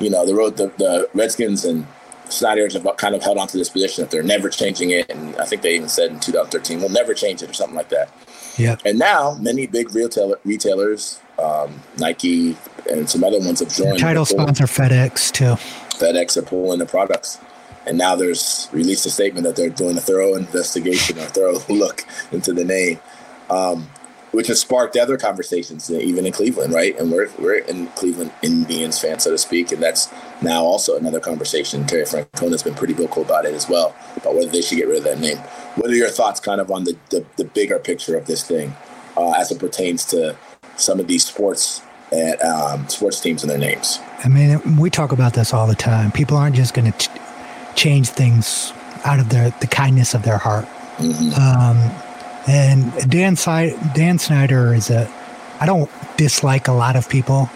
you 0.00 0.10
know, 0.10 0.26
the 0.26 0.34
road 0.34 0.56
the, 0.56 0.68
the 0.78 1.08
Redskins 1.14 1.64
and 1.64 1.86
Snyder's 2.28 2.74
have 2.74 2.86
kind 2.96 3.14
of 3.14 3.22
held 3.22 3.38
on 3.38 3.48
to 3.48 3.58
this 3.58 3.68
position 3.68 4.02
that 4.02 4.10
they're 4.10 4.22
never 4.22 4.48
changing 4.48 4.90
it. 4.90 5.10
And 5.10 5.36
I 5.36 5.44
think 5.44 5.62
they 5.62 5.74
even 5.74 5.88
said 5.88 6.10
in 6.10 6.20
2013, 6.20 6.80
we'll 6.80 6.88
never 6.88 7.12
change 7.12 7.42
it 7.42 7.50
or 7.50 7.52
something 7.52 7.76
like 7.76 7.88
that. 7.88 8.10
Yeah. 8.56 8.76
And 8.84 8.98
now 8.98 9.36
many 9.40 9.66
big 9.66 9.94
retailer, 9.94 10.38
retailers 10.44 11.20
um, 11.40 11.80
Nike, 11.98 12.56
and 12.90 13.08
some 13.08 13.24
other 13.24 13.38
ones 13.38 13.60
have 13.60 13.74
joined. 13.74 13.98
Title 13.98 14.24
sponsor 14.24 14.64
FedEx 14.64 15.32
too. 15.32 15.56
FedEx 15.96 16.36
are 16.36 16.42
pulling 16.42 16.78
the 16.78 16.86
products. 16.86 17.38
And 17.86 17.96
now 17.96 18.14
there's 18.14 18.68
released 18.72 19.06
a 19.06 19.10
statement 19.10 19.46
that 19.46 19.56
they're 19.56 19.70
doing 19.70 19.96
a 19.96 20.00
thorough 20.00 20.34
investigation 20.34 21.18
or 21.18 21.26
thorough 21.26 21.60
look 21.68 22.04
into 22.30 22.52
the 22.52 22.64
name, 22.64 23.00
um, 23.48 23.88
which 24.32 24.46
has 24.46 24.60
sparked 24.60 24.96
other 24.96 25.16
conversations, 25.16 25.90
even 25.90 26.26
in 26.26 26.32
Cleveland, 26.32 26.72
right? 26.72 26.98
And 26.98 27.10
we're, 27.10 27.28
we're 27.38 27.58
in 27.58 27.88
Cleveland 27.88 28.32
Indians 28.42 28.98
fans, 28.98 29.24
so 29.24 29.30
to 29.30 29.38
speak. 29.38 29.72
And 29.72 29.82
that's 29.82 30.08
now 30.40 30.62
also 30.62 30.96
another 30.96 31.20
conversation. 31.20 31.86
Terry 31.86 32.04
Francona 32.04 32.52
has 32.52 32.62
been 32.62 32.74
pretty 32.74 32.94
vocal 32.94 33.22
about 33.22 33.44
it 33.44 33.54
as 33.54 33.68
well, 33.68 33.94
about 34.16 34.34
whether 34.34 34.50
they 34.50 34.62
should 34.62 34.78
get 34.78 34.88
rid 34.88 34.98
of 34.98 35.04
that 35.04 35.18
name. 35.18 35.38
What 35.76 35.90
are 35.90 35.94
your 35.94 36.10
thoughts 36.10 36.40
kind 36.40 36.60
of 36.60 36.70
on 36.70 36.84
the, 36.84 36.96
the, 37.10 37.24
the 37.36 37.44
bigger 37.44 37.78
picture 37.78 38.16
of 38.16 38.26
this 38.26 38.46
thing 38.46 38.74
uh, 39.16 39.32
as 39.32 39.50
it 39.50 39.58
pertains 39.58 40.04
to 40.06 40.36
some 40.76 41.00
of 41.00 41.08
these 41.08 41.24
sports 41.24 41.82
and 42.12 42.40
um, 42.42 42.88
sports 42.88 43.20
teams 43.20 43.42
and 43.42 43.50
their 43.50 43.58
names? 43.58 43.98
I 44.24 44.28
mean, 44.28 44.76
we 44.76 44.90
talk 44.90 45.12
about 45.12 45.34
this 45.34 45.52
all 45.52 45.66
the 45.66 45.74
time. 45.74 46.12
People 46.12 46.36
aren't 46.36 46.56
just 46.56 46.74
going 46.74 46.90
to 46.92 46.98
ch- 46.98 47.10
change 47.74 48.08
things 48.08 48.72
out 49.04 49.18
of 49.18 49.28
their 49.30 49.50
the 49.60 49.66
kindness 49.66 50.14
of 50.14 50.22
their 50.22 50.38
heart. 50.38 50.66
Um, 51.00 51.90
and 52.48 52.92
Dan 53.10 53.36
Si- 53.36 53.76
Dan 53.94 54.18
Snyder 54.18 54.74
is 54.74 54.90
a. 54.90 55.10
I 55.60 55.66
don't 55.66 55.90
dislike 56.16 56.68
a 56.68 56.72
lot 56.72 56.96
of 56.96 57.08
people, 57.08 57.50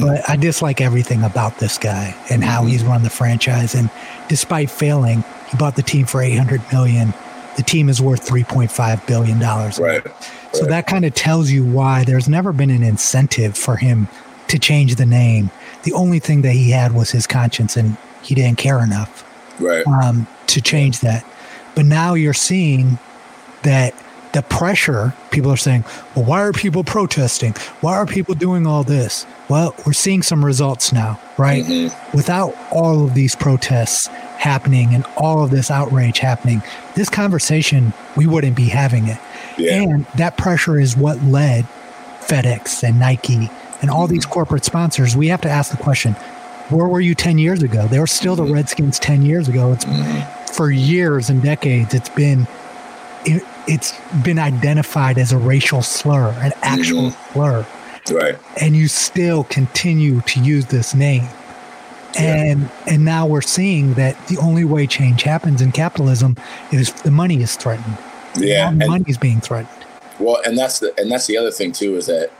but 0.00 0.28
I 0.28 0.36
dislike 0.36 0.80
everything 0.82 1.22
about 1.22 1.58
this 1.58 1.78
guy 1.78 2.14
and 2.30 2.44
how 2.44 2.66
he's 2.66 2.84
run 2.84 3.02
the 3.02 3.10
franchise. 3.10 3.74
And 3.74 3.88
despite 4.28 4.68
failing, 4.70 5.24
he 5.50 5.56
bought 5.56 5.76
the 5.76 5.82
team 5.82 6.04
for 6.06 6.20
eight 6.20 6.36
hundred 6.36 6.60
million. 6.70 7.14
The 7.56 7.62
team 7.62 7.88
is 7.88 8.00
worth 8.02 8.22
three 8.22 8.44
point 8.44 8.70
five 8.70 9.04
billion 9.06 9.38
dollars. 9.38 9.78
Right. 9.78 10.02
So 10.52 10.60
Right. 10.62 10.68
that 10.70 10.86
kind 10.86 11.04
of 11.06 11.14
tells 11.14 11.50
you 11.50 11.64
why 11.64 12.04
there's 12.04 12.28
never 12.28 12.52
been 12.52 12.70
an 12.70 12.82
incentive 12.82 13.56
for 13.56 13.76
him 13.76 14.08
to 14.48 14.58
change 14.58 14.96
the 14.96 15.06
name. 15.06 15.50
The 15.84 15.94
only 15.94 16.18
thing 16.18 16.42
that 16.42 16.52
he 16.52 16.70
had 16.70 16.92
was 16.92 17.10
his 17.10 17.26
conscience, 17.26 17.76
and 17.76 17.96
he 18.22 18.34
didn't 18.34 18.58
care 18.58 18.82
enough 18.84 19.24
Right. 19.58 19.86
um, 19.86 20.26
to 20.48 20.60
change 20.60 21.00
that. 21.00 21.24
But 21.74 21.86
now 21.86 22.12
you're 22.12 22.34
seeing 22.34 22.98
that 23.62 23.94
the 24.32 24.42
pressure, 24.42 25.14
people 25.30 25.50
are 25.52 25.58
saying, 25.58 25.84
well, 26.14 26.24
why 26.24 26.42
are 26.42 26.52
people 26.52 26.84
protesting? 26.84 27.52
Why 27.80 27.94
are 27.96 28.06
people 28.06 28.34
doing 28.34 28.66
all 28.66 28.82
this? 28.82 29.26
Well, 29.48 29.74
we're 29.84 29.92
seeing 29.92 30.22
some 30.22 30.44
results 30.44 30.92
now, 30.92 31.20
right? 31.36 31.64
Mm-hmm. 31.64 32.16
Without 32.16 32.56
all 32.70 33.04
of 33.04 33.14
these 33.14 33.34
protests 33.34 34.06
happening 34.38 34.94
and 34.94 35.04
all 35.16 35.44
of 35.44 35.50
this 35.50 35.70
outrage 35.70 36.18
happening, 36.18 36.62
this 36.94 37.10
conversation, 37.10 37.92
we 38.16 38.26
wouldn't 38.26 38.56
be 38.56 38.68
having 38.68 39.08
it. 39.08 39.18
Yeah. 39.58 39.82
And 39.82 40.06
that 40.16 40.38
pressure 40.38 40.80
is 40.80 40.96
what 40.96 41.22
led 41.24 41.66
FedEx 42.20 42.82
and 42.82 42.98
Nike 42.98 43.50
and 43.82 43.90
all 43.90 44.04
mm-hmm. 44.04 44.14
these 44.14 44.26
corporate 44.26 44.64
sponsors. 44.64 45.14
We 45.14 45.28
have 45.28 45.42
to 45.42 45.50
ask 45.50 45.70
the 45.70 45.82
question 45.82 46.14
where 46.70 46.88
were 46.88 47.00
you 47.00 47.14
10 47.14 47.36
years 47.36 47.62
ago? 47.62 47.86
They 47.86 47.98
were 47.98 48.06
still 48.06 48.34
the 48.34 48.44
mm-hmm. 48.44 48.54
Redskins 48.54 48.98
10 48.98 49.22
years 49.22 49.48
ago. 49.48 49.72
It's 49.72 50.56
for 50.56 50.70
years 50.70 51.28
and 51.28 51.42
decades, 51.42 51.92
it's 51.92 52.08
been. 52.08 52.46
It, 53.24 53.42
it's 53.66 53.92
been 54.24 54.38
identified 54.38 55.18
as 55.18 55.32
a 55.32 55.38
racial 55.38 55.82
slur, 55.82 56.30
an 56.40 56.50
mm-hmm. 56.50 56.60
actual 56.62 57.10
slur, 57.32 57.66
Right. 58.10 58.36
and 58.60 58.76
you 58.76 58.88
still 58.88 59.44
continue 59.44 60.20
to 60.22 60.40
use 60.40 60.66
this 60.66 60.94
name. 60.94 61.28
And 62.18 62.70
and 62.86 63.04
now 63.06 63.26
we're 63.26 63.40
seeing 63.40 63.94
that 63.94 64.26
the 64.28 64.36
only 64.38 64.64
way 64.64 64.86
change 64.86 65.22
happens 65.22 65.62
in 65.62 65.72
capitalism 65.72 66.36
is 66.70 66.92
the 66.92 67.10
money 67.10 67.42
is 67.42 67.56
threatened. 67.56 67.96
Yeah. 68.36 68.68
And, 68.68 68.78
money 68.80 69.04
is 69.08 69.16
being 69.16 69.40
threatened. 69.40 69.86
well, 70.18 70.38
and 70.44 70.58
that's 70.58 70.78
the 70.80 70.92
and 70.98 71.10
that's 71.10 71.26
the 71.26 71.38
other 71.38 71.50
thing 71.50 71.72
too 71.72 71.96
is 71.96 72.06
that, 72.06 72.30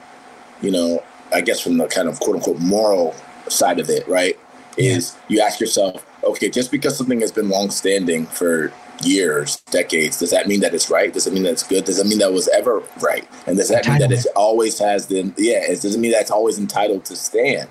you 0.61 0.69
know, 0.69 1.03
I 1.33 1.41
guess 1.41 1.59
from 1.59 1.77
the 1.77 1.87
kind 1.87 2.07
of 2.07 2.19
quote 2.19 2.35
unquote 2.35 2.59
moral 2.59 3.15
side 3.47 3.79
of 3.79 3.89
it, 3.89 4.07
right? 4.07 4.37
Is 4.77 5.15
you 5.27 5.41
ask 5.41 5.59
yourself, 5.59 6.05
okay, 6.23 6.49
just 6.49 6.71
because 6.71 6.95
something 6.95 7.21
has 7.21 7.31
been 7.31 7.49
long 7.49 7.71
standing 7.71 8.27
for 8.27 8.71
years, 9.05 9.57
decades, 9.71 10.19
does 10.19 10.31
that 10.31 10.47
mean 10.47 10.59
that 10.61 10.73
it's 10.73 10.89
right? 10.89 11.13
Does 11.13 11.27
it 11.27 11.33
mean 11.33 11.43
that 11.43 11.51
it's 11.51 11.63
good? 11.63 11.85
Does 11.85 11.99
it 11.99 12.07
mean 12.07 12.19
that 12.19 12.29
it 12.29 12.33
was 12.33 12.47
ever 12.49 12.83
right? 13.01 13.27
And 13.47 13.57
does 13.57 13.69
that 13.69 13.87
mean 13.87 13.99
that 13.99 14.11
it 14.11 14.25
always 14.35 14.79
has 14.79 15.07
the 15.07 15.33
yeah? 15.37 15.61
It 15.63 15.81
doesn't 15.81 16.01
mean 16.01 16.11
that's 16.11 16.31
always 16.31 16.57
entitled 16.59 17.05
to 17.05 17.15
stand. 17.15 17.69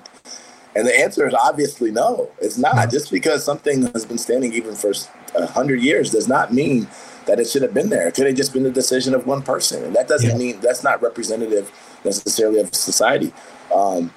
And 0.74 0.86
the 0.86 0.98
answer 0.98 1.26
is 1.26 1.34
obviously 1.34 1.90
no. 1.90 2.30
It's 2.40 2.56
not. 2.56 2.90
Just 2.90 3.10
because 3.10 3.44
something 3.44 3.82
has 3.92 4.06
been 4.06 4.18
standing 4.18 4.54
even 4.54 4.74
for 4.74 4.92
a 5.34 5.46
hundred 5.46 5.80
years 5.82 6.10
does 6.10 6.28
not 6.28 6.52
mean 6.52 6.88
that 7.26 7.38
it 7.38 7.48
should 7.48 7.62
have 7.62 7.74
been 7.74 7.88
there. 7.90 8.09
It 8.09 8.14
could 8.14 8.26
have 8.26 8.36
just 8.36 8.52
been 8.52 8.62
the 8.62 8.70
decision 8.70 9.14
of 9.14 9.26
one 9.26 9.42
person, 9.42 9.84
and 9.84 9.94
that 9.94 10.09
doesn't 10.09 10.30
Yeah. 10.30 10.36
mean 10.36 10.60
that's 10.60 10.82
not 10.82 11.02
representative 11.02 11.70
necessarily 12.04 12.60
of 12.60 12.74
society. 12.74 13.32
Um, 13.74 14.12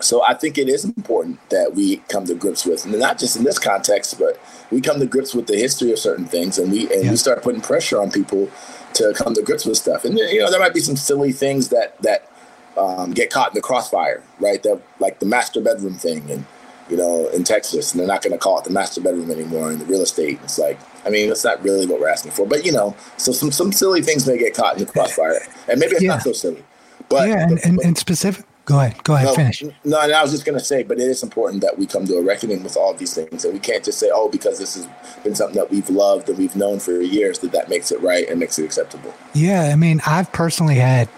so 0.00 0.22
I 0.24 0.34
think 0.34 0.58
it 0.58 0.68
is 0.68 0.84
important 0.84 1.38
that 1.50 1.74
we 1.74 1.96
come 2.08 2.24
to 2.26 2.34
grips 2.34 2.64
with, 2.66 2.84
and 2.84 2.98
not 2.98 3.18
just 3.18 3.36
in 3.36 3.44
this 3.44 3.58
context, 3.58 4.18
but 4.18 4.40
we 4.70 4.80
come 4.80 5.00
to 5.00 5.06
grips 5.06 5.34
with 5.34 5.46
the 5.46 5.56
history 5.56 5.92
of 5.92 5.98
certain 5.98 6.26
things, 6.26 6.58
and 6.58 6.70
we 6.72 6.82
and 6.92 7.04
Yeah. 7.04 7.10
we 7.10 7.16
start 7.16 7.42
putting 7.42 7.60
pressure 7.60 8.00
on 8.00 8.10
people 8.10 8.48
to 8.94 9.12
come 9.14 9.34
to 9.34 9.42
grips 9.42 9.64
with 9.66 9.76
stuff. 9.78 10.04
And 10.04 10.18
you 10.18 10.40
know, 10.40 10.50
there 10.50 10.60
might 10.60 10.74
be 10.74 10.80
some 10.80 10.96
silly 10.96 11.32
things 11.32 11.68
that 11.70 12.00
that 12.02 12.30
um, 12.76 13.12
get 13.12 13.30
caught 13.30 13.48
in 13.48 13.54
the 13.54 13.62
crossfire, 13.62 14.22
right? 14.40 14.62
That 14.62 14.80
like 15.00 15.18
the 15.18 15.26
master 15.26 15.60
bedroom 15.60 15.94
thing, 15.94 16.30
and 16.30 16.44
you 16.90 16.96
know, 16.96 17.28
in 17.28 17.42
Texas, 17.42 17.92
and 17.92 18.00
they're 18.00 18.06
not 18.06 18.22
going 18.22 18.32
to 18.32 18.38
call 18.38 18.58
it 18.58 18.64
the 18.64 18.70
master 18.70 19.00
bedroom 19.00 19.30
anymore 19.30 19.72
in 19.72 19.78
the 19.80 19.84
real 19.86 20.02
estate. 20.02 20.38
It's 20.44 20.56
like, 20.58 20.78
I 21.04 21.10
mean, 21.10 21.28
that's 21.28 21.42
not 21.42 21.60
really 21.64 21.84
what 21.86 21.98
we're 22.00 22.08
asking 22.08 22.30
for, 22.32 22.46
but 22.46 22.64
you 22.64 22.70
know, 22.72 22.94
so 23.16 23.32
some 23.32 23.50
some 23.50 23.72
silly 23.72 24.02
things 24.02 24.26
may 24.26 24.36
get 24.38 24.54
caught 24.54 24.78
in 24.78 24.84
the 24.84 24.92
crossfire, 24.92 25.40
and 25.68 25.80
maybe 25.80 25.92
it's 25.94 26.02
Yeah. 26.02 26.10
not 26.14 26.22
so 26.22 26.32
silly. 26.32 26.62
But 27.08 27.28
yeah, 27.28 27.40
and, 27.42 27.54
but- 27.56 27.64
and, 27.64 27.80
and 27.84 27.98
specific. 27.98 28.44
Go 28.66 28.80
ahead. 28.80 29.02
Go 29.04 29.14
ahead. 29.14 29.26
no, 29.28 29.34
finish. 29.34 29.62
No, 29.84 30.00
and 30.00 30.12
I 30.12 30.20
was 30.22 30.32
just 30.32 30.44
going 30.44 30.58
to 30.58 30.64
say, 30.64 30.82
but 30.82 30.98
it 30.98 31.04
is 31.04 31.22
important 31.22 31.62
that 31.62 31.78
we 31.78 31.86
come 31.86 32.04
to 32.06 32.16
a 32.16 32.22
reckoning 32.22 32.64
with 32.64 32.76
all 32.76 32.92
these 32.94 33.14
things, 33.14 33.44
and 33.44 33.54
we 33.54 33.60
can't 33.60 33.84
just 33.84 33.98
say, 33.98 34.10
"Oh, 34.12 34.28
because 34.28 34.58
this 34.58 34.74
has 34.74 34.88
been 35.22 35.36
something 35.36 35.56
that 35.56 35.70
we've 35.70 35.88
loved 35.88 36.28
and 36.28 36.36
we've 36.36 36.56
known 36.56 36.80
for 36.80 37.00
years, 37.00 37.38
that 37.38 37.52
that 37.52 37.68
makes 37.68 37.92
it 37.92 38.00
right 38.00 38.28
and 38.28 38.40
makes 38.40 38.58
it 38.58 38.64
acceptable." 38.64 39.14
Yeah, 39.34 39.70
I 39.72 39.76
mean, 39.76 40.00
I've 40.04 40.32
personally 40.32 40.74
had 40.74 41.08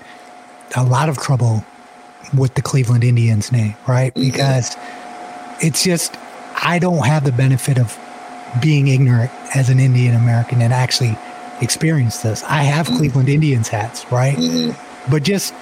a 0.76 0.84
lot 0.84 1.08
of 1.08 1.16
trouble 1.16 1.64
with 2.36 2.54
the 2.54 2.60
Cleveland 2.60 3.02
Indians 3.02 3.50
name, 3.50 3.74
right? 3.86 4.14
Mm-hmm. 4.14 4.30
Because 4.30 4.76
it's 5.62 5.82
just 5.82 6.16
I 6.62 6.78
don't 6.78 7.06
have 7.06 7.24
the 7.24 7.32
benefit 7.32 7.78
of 7.78 7.98
being 8.60 8.88
ignorant 8.88 9.30
as 9.54 9.70
an 9.70 9.80
Indian 9.80 10.14
American 10.14 10.60
and 10.60 10.74
actually 10.74 11.16
experience 11.62 12.20
this. 12.22 12.42
I 12.44 12.62
have 12.64 12.86
mm-hmm. 12.86 12.98
Cleveland 12.98 13.28
Indians 13.30 13.68
hats, 13.68 14.04
right? 14.12 14.36
Mm-hmm. 14.36 15.10
But 15.10 15.22
just 15.22 15.54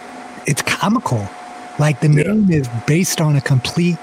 it's 0.47 0.63
comical. 0.63 1.29
Like 1.79 2.01
the 2.01 2.09
Yeah. 2.09 2.33
name 2.33 2.51
is 2.51 2.69
based 2.87 3.21
on 3.21 3.37
a 3.37 3.41
complete 3.41 3.99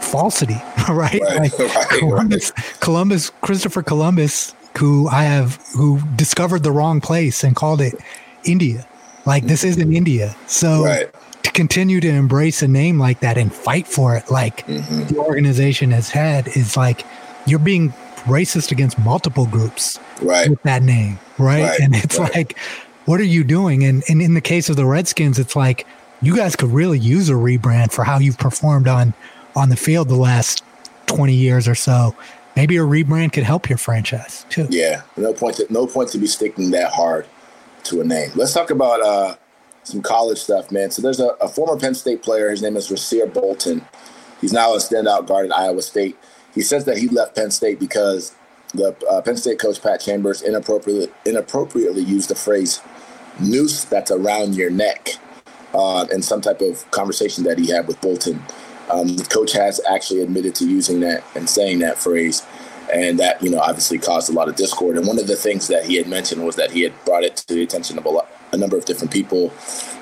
falsity, 0.00 0.60
right? 0.88 1.20
Right, 1.20 1.20
Like 1.20 1.58
right, 1.58 1.88
Columbus, 1.88 2.50
Columbus, 2.80 3.30
Christopher 3.40 3.82
Columbus, 3.82 4.54
who 4.78 5.08
I 5.08 5.24
have, 5.24 5.56
who 5.74 6.00
discovered 6.16 6.62
the 6.62 6.72
wrong 6.72 7.00
place 7.00 7.44
and 7.44 7.54
called 7.54 7.80
it 7.80 7.94
India. 8.44 8.86
Like 9.26 9.46
this 9.46 9.64
isn't 9.64 9.92
India. 9.92 10.34
So 10.46 10.84
Right. 10.84 11.08
to 11.42 11.50
continue 11.52 12.00
to 12.00 12.08
embrace 12.08 12.62
a 12.62 12.68
name 12.68 12.98
like 12.98 13.20
that 13.20 13.38
and 13.38 13.52
fight 13.52 13.86
for 13.86 14.16
it, 14.16 14.30
like 14.30 14.66
Mm-hmm. 14.66 15.06
the 15.14 15.18
organization 15.18 15.90
has 15.92 16.10
had, 16.10 16.48
is 16.56 16.76
like 16.76 17.04
you're 17.46 17.58
being 17.58 17.90
racist 18.24 18.70
against 18.72 18.98
multiple 18.98 19.46
groups 19.46 19.98
Right. 20.20 20.48
with 20.48 20.62
that 20.62 20.82
name, 20.82 21.18
right? 21.38 21.62
Right, 21.62 21.80
And 21.80 21.94
it's 21.94 22.18
right. 22.18 22.34
like, 22.34 22.58
what 23.04 23.20
are 23.20 23.24
you 23.24 23.44
doing? 23.44 23.84
And 23.84 24.02
and 24.08 24.22
in 24.22 24.34
the 24.34 24.40
case 24.40 24.68
of 24.70 24.76
the 24.76 24.86
Redskins, 24.86 25.38
it's 25.38 25.54
like 25.56 25.86
you 26.22 26.36
guys 26.36 26.56
could 26.56 26.70
really 26.70 26.98
use 26.98 27.28
a 27.28 27.34
rebrand 27.34 27.92
for 27.92 28.04
how 28.04 28.18
you've 28.18 28.38
performed 28.38 28.88
on 28.88 29.12
on 29.54 29.68
the 29.68 29.76
field 29.76 30.08
the 30.08 30.16
last 30.16 30.64
twenty 31.06 31.34
years 31.34 31.68
or 31.68 31.74
so. 31.74 32.14
Maybe 32.54 32.76
a 32.76 32.80
rebrand 32.80 33.32
could 33.32 33.44
help 33.44 33.68
your 33.68 33.78
franchise 33.78 34.46
too. 34.48 34.66
Yeah. 34.70 35.02
No 35.16 35.32
point. 35.32 35.56
To, 35.56 35.66
no 35.70 35.86
point 35.86 36.10
to 36.10 36.18
be 36.18 36.26
sticking 36.26 36.70
that 36.72 36.92
hard 36.92 37.26
to 37.84 38.00
a 38.00 38.04
name. 38.04 38.30
Let's 38.34 38.52
talk 38.52 38.70
about 38.70 39.02
uh, 39.02 39.36
some 39.84 40.02
college 40.02 40.38
stuff, 40.38 40.70
man. 40.70 40.90
So 40.90 41.02
there's 41.02 41.20
a, 41.20 41.28
a 41.40 41.48
former 41.48 41.78
Penn 41.78 41.94
State 41.94 42.22
player. 42.22 42.50
His 42.50 42.62
name 42.62 42.76
is 42.76 42.88
Rasir 42.88 43.32
Bolton. 43.32 43.84
He's 44.40 44.52
now 44.52 44.74
a 44.74 44.78
standout 44.78 45.26
guard 45.26 45.46
at 45.46 45.56
Iowa 45.56 45.82
State. 45.82 46.16
He 46.54 46.60
says 46.60 46.84
that 46.84 46.98
he 46.98 47.08
left 47.08 47.34
Penn 47.34 47.50
State 47.50 47.80
because 47.80 48.34
the 48.74 48.94
uh, 49.10 49.22
Penn 49.22 49.36
State 49.36 49.58
coach 49.58 49.82
Pat 49.82 50.00
Chambers 50.00 50.42
inappropriately 50.42 51.08
inappropriately 51.24 52.02
used 52.02 52.28
the 52.28 52.34
phrase 52.34 52.80
"noose 53.40 53.84
that's 53.84 54.10
around 54.10 54.56
your 54.56 54.70
neck" 54.70 55.16
uh, 55.74 56.06
in 56.12 56.22
some 56.22 56.40
type 56.40 56.60
of 56.60 56.88
conversation 56.90 57.44
that 57.44 57.58
he 57.58 57.70
had 57.70 57.86
with 57.86 58.00
Bolton. 58.00 58.42
Um, 58.90 59.16
the 59.16 59.24
coach 59.24 59.52
has 59.52 59.80
actually 59.88 60.20
admitted 60.22 60.54
to 60.56 60.68
using 60.68 61.00
that 61.00 61.24
and 61.34 61.48
saying 61.48 61.78
that 61.78 61.98
phrase, 61.98 62.42
and 62.92 63.18
that 63.18 63.42
you 63.42 63.50
know 63.50 63.58
obviously 63.58 63.98
caused 63.98 64.28
a 64.28 64.32
lot 64.32 64.48
of 64.48 64.56
discord. 64.56 64.96
And 64.96 65.06
one 65.06 65.18
of 65.18 65.26
the 65.26 65.36
things 65.36 65.68
that 65.68 65.84
he 65.86 65.96
had 65.96 66.08
mentioned 66.08 66.44
was 66.44 66.56
that 66.56 66.70
he 66.72 66.82
had 66.82 66.92
brought 67.04 67.24
it 67.24 67.36
to 67.36 67.54
the 67.54 67.62
attention 67.62 67.96
of 67.96 68.04
a, 68.04 68.10
lot, 68.10 68.28
a 68.52 68.56
number 68.56 68.76
of 68.76 68.84
different 68.84 69.12
people, 69.12 69.52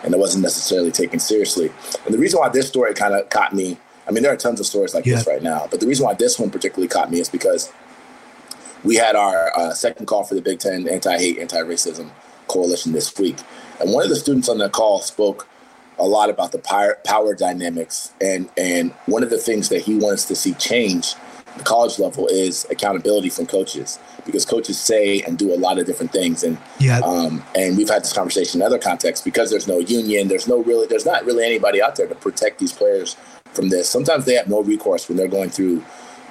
and 0.02 0.14
it 0.14 0.18
wasn't 0.18 0.42
necessarily 0.42 0.90
taken 0.90 1.20
seriously. 1.20 1.70
And 2.04 2.14
the 2.14 2.18
reason 2.18 2.40
why 2.40 2.48
this 2.48 2.68
story 2.68 2.94
kind 2.94 3.14
of 3.14 3.28
caught 3.28 3.54
me, 3.54 3.78
I 4.08 4.10
mean, 4.10 4.22
there 4.22 4.32
are 4.32 4.36
tons 4.36 4.58
of 4.60 4.66
stories 4.66 4.94
like 4.94 5.04
this 5.04 5.26
right 5.26 5.42
now, 5.42 5.68
but 5.70 5.80
the 5.80 5.86
reason 5.86 6.04
why 6.06 6.14
this 6.14 6.38
one 6.38 6.50
particularly 6.50 6.88
caught 6.88 7.10
me 7.10 7.20
is 7.20 7.28
because 7.28 7.72
we 8.82 8.96
had 8.96 9.14
our 9.14 9.52
uh, 9.56 9.74
second 9.74 10.06
call 10.06 10.24
for 10.24 10.34
the 10.34 10.42
Big 10.42 10.58
Ten 10.58 10.88
anti-hate, 10.88 11.38
anti-racism 11.38 12.10
coalition 12.48 12.92
this 12.92 13.16
week, 13.18 13.36
and 13.78 13.92
one 13.92 14.02
of 14.02 14.08
the 14.08 14.16
students 14.16 14.48
on 14.48 14.58
that 14.58 14.72
call 14.72 15.00
spoke 15.00 15.46
a 16.00 16.06
lot 16.06 16.30
about 16.30 16.52
the 16.52 16.58
power, 16.58 16.98
power 17.04 17.34
dynamics, 17.34 18.12
and 18.20 18.48
and 18.56 18.92
one 19.06 19.22
of 19.22 19.30
the 19.30 19.38
things 19.38 19.68
that 19.68 19.82
he 19.82 19.96
wants 19.96 20.24
to 20.26 20.34
see 20.34 20.54
change 20.54 21.14
the 21.56 21.64
college 21.64 21.98
level 21.98 22.26
is 22.28 22.66
accountability 22.70 23.28
from 23.28 23.46
coaches 23.46 23.98
because 24.24 24.44
coaches 24.44 24.78
say 24.78 25.20
and 25.22 25.36
do 25.38 25.52
a 25.52 25.56
lot 25.58 25.78
of 25.78 25.86
different 25.86 26.12
things. 26.12 26.42
And 26.42 26.56
Yeah. 26.78 27.00
um, 27.00 27.44
and 27.54 27.76
we've 27.76 27.88
had 27.88 28.02
this 28.02 28.12
conversation 28.12 28.60
in 28.60 28.66
other 28.66 28.78
contexts 28.78 29.24
because 29.24 29.50
there's 29.50 29.68
no 29.68 29.78
union 29.78 30.28
there's 30.28 30.48
no 30.48 30.58
really 30.62 30.86
there's 30.86 31.06
not 31.06 31.24
really 31.24 31.44
anybody 31.44 31.82
out 31.82 31.96
there 31.96 32.06
to 32.06 32.14
protect 32.14 32.58
these 32.58 32.72
players 32.72 33.16
from 33.52 33.68
this. 33.68 33.88
Sometimes 33.88 34.24
they 34.24 34.34
have 34.34 34.48
no 34.48 34.62
recourse 34.62 35.08
when 35.08 35.18
they're 35.18 35.28
going 35.28 35.50
through 35.50 35.84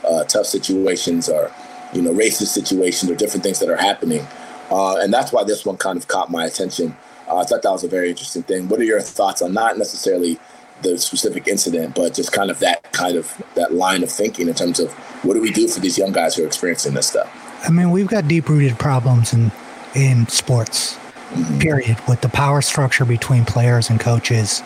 uh, 0.08 0.24
tough 0.24 0.46
situations 0.46 1.30
or 1.30 1.52
you 1.94 2.02
know 2.02 2.12
racist 2.14 2.48
situations 2.48 3.12
or 3.12 3.16
different 3.16 3.44
things 3.44 3.60
that 3.60 3.70
are 3.70 3.78
happening. 3.78 4.26
Uh, 4.72 4.98
and 4.98 5.14
that's 5.14 5.32
why 5.32 5.44
this 5.44 5.66
one 5.66 5.78
kind 5.78 5.98
of 5.98 6.08
caught 6.08 6.30
my 6.32 6.46
attention 6.46 6.96
i 7.32 7.44
thought 7.44 7.62
that 7.62 7.72
was 7.72 7.84
a 7.84 7.88
very 7.88 8.10
interesting 8.10 8.44
thing 8.44 8.68
what 8.68 8.80
are 8.80 8.86
your 8.86 9.02
thoughts 9.02 9.42
on 9.42 9.54
not 9.54 9.78
necessarily 9.78 10.40
the 10.82 10.98
specific 10.98 11.48
incident 11.48 11.94
but 11.94 12.14
just 12.14 12.32
kind 12.32 12.50
of 12.50 12.60
that 12.60 12.92
kind 12.94 13.18
of 13.18 13.42
that 13.56 13.74
line 13.74 14.04
of 14.04 14.10
thinking 14.10 14.48
in 14.48 14.54
terms 14.54 14.80
of 14.80 14.92
what 15.24 15.34
do 15.34 15.42
we 15.42 15.52
do 15.52 15.68
for 15.68 15.80
these 15.80 15.98
young 15.98 16.12
guys 16.12 16.36
who 16.36 16.44
are 16.44 16.48
experiencing 16.48 16.94
this 16.94 17.08
stuff 17.08 17.30
I 17.64 17.70
mean, 17.70 17.92
we've 17.92 18.08
got 18.08 18.28
deep 18.28 18.50
rooted 18.50 18.78
problems 18.80 19.34
in 19.34 19.52
in 19.96 20.28
sports. 20.28 20.96
Mm-hmm. 20.96 21.60
Period. 21.60 21.98
With 22.08 22.22
the 22.22 22.30
power 22.30 22.62
structure 22.62 23.06
between 23.06 23.46
players 23.46 23.90
and 23.90 24.00
coaches, 24.00 24.64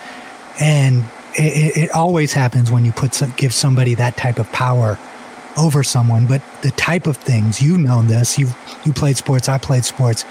and 0.60 1.03
it, 1.35 1.77
it 1.77 1.91
always 1.91 2.34
happens 2.34 2.72
when 2.72 2.85
you 2.85 2.91
put 2.91 3.14
some, 3.14 3.34
give 3.35 3.53
somebody 3.53 3.95
that 3.95 4.15
type 4.15 4.40
of 4.40 4.52
power 4.52 4.98
over 5.57 5.84
someone. 5.84 6.26
But 6.27 6.41
the 6.61 6.72
type 6.72 7.07
of 7.07 7.18
things 7.18 7.61
you 7.61 7.77
know 7.77 8.02
this 8.03 8.38
you 8.38 8.49
you 8.85 8.94
played 8.94 9.18
sports, 9.18 9.49
I 9.49 9.57
played 9.57 9.85
sports. 9.85 10.26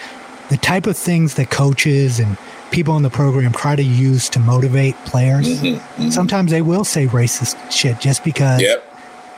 The 0.52 0.58
type 0.58 0.86
of 0.86 0.98
things 0.98 1.36
that 1.36 1.48
coaches 1.48 2.20
and 2.20 2.36
people 2.72 2.94
in 2.98 3.02
the 3.02 3.08
program 3.08 3.52
try 3.52 3.74
to 3.74 3.82
use 3.82 4.28
to 4.28 4.38
motivate 4.38 4.94
players. 5.06 5.48
Mm-hmm, 5.48 5.76
mm-hmm. 5.76 6.10
Sometimes 6.10 6.50
they 6.50 6.60
will 6.60 6.84
say 6.84 7.06
racist 7.06 7.56
shit 7.72 7.98
just 8.00 8.22
because 8.22 8.60
yep. 8.60 8.84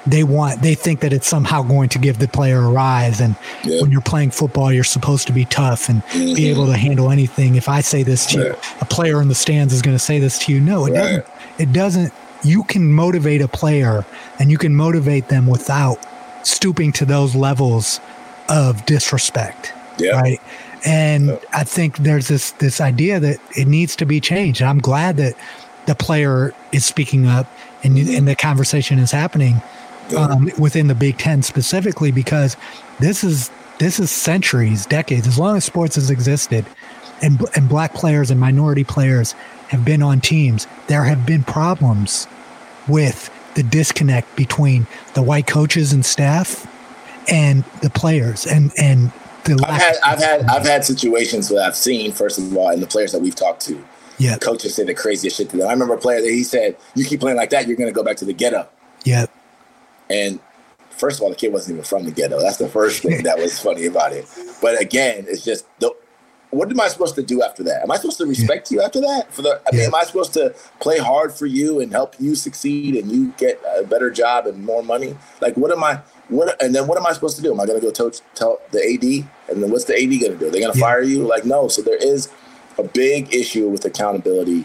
they 0.09 0.25
want 0.25 0.61
they 0.61 0.75
think 0.75 0.99
that 1.03 1.13
it's 1.13 1.29
somehow 1.29 1.63
going 1.63 1.89
to 1.91 2.01
give 2.01 2.19
the 2.19 2.27
player 2.27 2.59
a 2.63 2.69
rise. 2.69 3.21
And 3.21 3.37
Yep. 3.63 3.83
when 3.83 3.93
you're 3.93 4.01
playing 4.01 4.33
football 4.33 4.73
you're 4.73 4.83
supposed 4.83 5.29
to 5.29 5.33
be 5.33 5.45
tough 5.45 5.89
and 5.89 6.03
be 6.07 6.19
mm-hmm. 6.19 6.37
able 6.47 6.67
to 6.67 6.77
handle 6.77 7.09
anything. 7.13 7.55
If 7.55 7.69
i 7.69 7.81
say 7.81 8.03
this 8.03 8.27
to 8.33 8.39
you 8.39 8.57
a 8.81 8.85
player 8.85 9.23
in 9.23 9.29
the 9.29 9.37
stands 9.37 9.73
is 9.73 9.83
going 9.83 9.95
to 9.95 10.03
say 10.03 10.19
this 10.19 10.37
to 10.41 10.53
you. 10.53 10.59
No 10.59 10.85
it 10.87 10.91
Right. 10.91 10.99
doesn't. 10.99 11.27
It 11.59 11.73
doesn't. 11.73 12.13
You 12.43 12.65
can 12.65 12.93
motivate 12.93 13.41
a 13.41 13.47
player 13.47 14.05
and 14.41 14.51
you 14.51 14.59
can 14.59 14.75
motivate 14.75 15.29
them 15.29 15.47
without 15.47 15.99
stooping 16.43 16.91
to 16.95 17.05
those 17.05 17.37
levels 17.37 18.01
of 18.49 18.85
disrespect 18.85 19.73
Yep. 19.99 20.15
right 20.21 20.41
and 20.85 21.39
i 21.53 21.65
think 21.65 21.97
there's 21.99 22.29
this 22.29 22.53
this 22.53 22.81
idea 22.81 23.19
that 23.19 23.39
it 23.57 23.67
needs 23.67 23.97
to 23.97 24.07
be 24.07 24.21
changed. 24.21 24.61
And 24.61 24.71
i'm 24.71 24.81
glad 24.81 25.17
that 25.17 25.37
the 25.87 25.95
player 25.95 26.55
is 26.73 26.85
speaking 26.85 27.27
up 27.27 27.47
and, 27.83 27.99
and 27.99 28.27
the 28.27 28.35
conversation 28.35 28.99
is 28.99 29.11
happening 29.11 29.61
um, 30.17 30.51
within 30.59 30.89
the 30.89 30.95
Big 30.95 31.19
Ten 31.19 31.43
specifically 31.43 32.11
because 32.11 32.57
this 33.01 33.25
is 33.25 33.51
this 33.79 33.99
is 33.99 34.11
centuries, 34.11 34.87
decades, 34.87 35.27
as 35.27 35.39
long 35.39 35.57
as 35.57 35.65
sports 35.65 35.97
has 35.97 36.11
existed, 36.11 36.65
and 37.23 37.45
and 37.57 37.69
black 37.69 37.95
players 37.95 38.31
and 38.31 38.39
minority 38.39 38.85
players 38.85 39.33
have 39.69 39.85
been 39.85 40.03
on 40.03 40.21
teams. 40.21 40.67
There 40.87 41.05
have 41.05 41.27
been 41.27 41.43
problems 41.43 42.27
with 42.87 43.31
the 43.55 43.63
disconnect 43.63 44.37
between 44.37 44.87
the 45.15 45.23
white 45.23 45.47
coaches 45.47 45.93
and 45.93 46.05
staff 46.05 46.71
and 47.31 47.65
the 47.83 47.91
players, 47.91 48.47
and 48.47 48.73
and 48.79 49.13
the 49.45 49.65
I've 49.67 49.81
had, 49.81 49.97
I've 50.05 50.19
had, 50.19 50.43
I've 50.47 50.67
had 50.67 50.85
situations 50.85 51.49
that 51.49 51.59
I've 51.65 51.77
seen. 51.77 52.13
First 52.13 52.39
of 52.39 52.57
all, 52.57 52.69
and 52.71 52.83
the 52.83 52.87
players 52.87 53.13
that 53.13 53.21
we've 53.21 53.35
talked 53.35 53.61
to, 53.67 53.83
yeah 54.19 54.39
coaches 54.39 54.75
say 54.77 54.85
the 54.85 54.95
craziest 54.95 55.37
shit 55.37 55.51
to 55.51 55.57
them. 55.57 55.69
I 55.69 55.73
remember 55.73 55.95
a 55.95 55.99
player 55.99 56.21
that 56.21 56.31
he 56.31 56.45
said, 56.45 56.77
"You 56.95 57.05
keep 57.05 57.21
playing 57.21 57.37
like 57.37 57.51
that, 57.51 57.67
you're 57.67 57.77
going 57.77 57.89
to 57.89 57.95
go 57.95 58.03
back 58.05 58.17
to 58.19 58.25
the 58.25 58.33
ghetto." 58.33 58.69
yeah 59.05 59.27
And 60.11 60.39
first 60.91 61.19
of 61.19 61.23
all, 61.25 61.31
the 61.31 61.37
kid 61.37 61.53
wasn't 61.53 61.75
even 61.75 61.85
from 61.85 62.05
the 62.05 62.11
ghetto. 62.13 62.41
That's 62.41 62.59
the 62.59 62.69
first 62.69 63.03
thing 63.03 63.23
that 63.25 63.39
was 63.39 63.59
funny 63.59 63.87
about 63.87 64.13
it. 64.13 64.27
But 64.63 64.81
again, 64.81 65.25
it's 65.29 65.45
just 65.45 65.67
the, 65.81 65.95
what 66.51 66.71
am 66.71 66.81
I 66.81 66.89
supposed 66.89 67.17
to 67.17 67.23
do 67.23 67.43
after 67.43 67.65
that? 67.65 67.83
Am 67.83 67.91
I 67.91 67.97
supposed 67.97 68.19
to 68.19 68.27
respect 68.27 68.71
you 68.71 68.81
after 68.81 69.01
that? 69.01 69.33
For 69.33 69.43
the, 69.43 69.61
I 69.67 69.73
mean, 69.73 69.81
Yeah. 69.81 69.87
am 69.89 69.95
I 69.97 70.05
supposed 70.05 70.33
to 70.35 70.55
play 70.81 70.99
hard 70.99 71.35
for 71.35 71.47
you 71.47 71.81
and 71.81 71.91
help 71.91 72.15
you 72.21 72.37
succeed 72.37 72.95
and 72.95 73.11
you 73.11 73.35
get 73.39 73.61
a 73.77 73.83
better 73.83 74.11
job 74.11 74.47
and 74.47 74.65
more 74.65 74.83
money? 74.85 75.17
Like, 75.41 75.57
what 75.57 75.73
am 75.73 75.83
I? 75.83 76.01
What 76.29 76.61
and 76.63 76.75
then 76.75 76.87
what 76.87 76.99
am 76.99 77.07
I 77.07 77.13
supposed 77.13 77.37
to 77.37 77.43
do? 77.43 77.53
Am 77.53 77.61
I 77.61 77.67
going 77.67 77.79
to 77.81 77.87
go 77.87 77.93
tell, 77.93 78.11
tell 78.35 78.61
the 78.71 78.79
AD? 78.81 79.29
And 79.51 79.63
then 79.63 79.71
what's 79.71 79.85
the 79.85 79.95
AD 79.95 80.09
going 80.09 80.33
to 80.33 80.39
do? 80.39 80.51
They're 80.51 80.61
going 80.61 80.73
to 80.73 80.79
Yeah. 80.79 80.87
fire 80.87 81.03
you? 81.03 81.27
Like, 81.27 81.45
no. 81.45 81.69
So 81.69 81.83
there 81.83 81.97
is 82.03 82.31
a 82.79 82.83
big 82.83 83.35
issue 83.35 83.69
with 83.69 83.85
accountability 83.85 84.65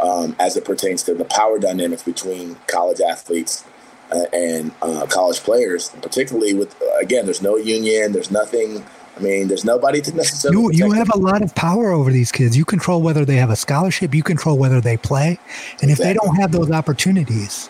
um, 0.00 0.34
as 0.38 0.56
it 0.56 0.64
pertains 0.64 1.02
to 1.04 1.14
the 1.14 1.24
power 1.26 1.58
dynamics 1.58 2.02
between 2.02 2.56
college 2.66 3.00
athletes 3.00 3.64
uh, 4.12 4.24
and 4.32 4.72
uh, 4.82 5.06
college 5.06 5.40
players, 5.40 5.90
particularly 6.02 6.54
with 6.54 6.80
uh, 6.82 6.96
again, 6.98 7.24
there's 7.24 7.42
no 7.42 7.56
union, 7.56 8.12
there's 8.12 8.30
nothing. 8.30 8.84
I 9.16 9.20
mean, 9.20 9.46
there's 9.46 9.64
nobody 9.64 10.00
to 10.00 10.12
necessarily. 10.16 10.60
you, 10.76 10.86
you 10.86 10.92
have 10.92 11.08
them. 11.08 11.20
a 11.20 11.24
lot 11.24 11.42
of 11.42 11.54
power 11.54 11.92
over 11.92 12.10
these 12.10 12.32
kids. 12.32 12.56
You 12.56 12.64
control 12.64 13.00
whether 13.00 13.24
they 13.24 13.36
have 13.36 13.50
a 13.50 13.56
scholarship. 13.56 14.12
You 14.12 14.24
control 14.24 14.58
whether 14.58 14.80
they 14.80 14.96
play, 14.96 15.38
and 15.82 15.90
if 15.90 15.98
they 15.98 16.14
don't 16.14 16.34
have 16.36 16.50
those 16.50 16.70
opportunities, 16.72 17.68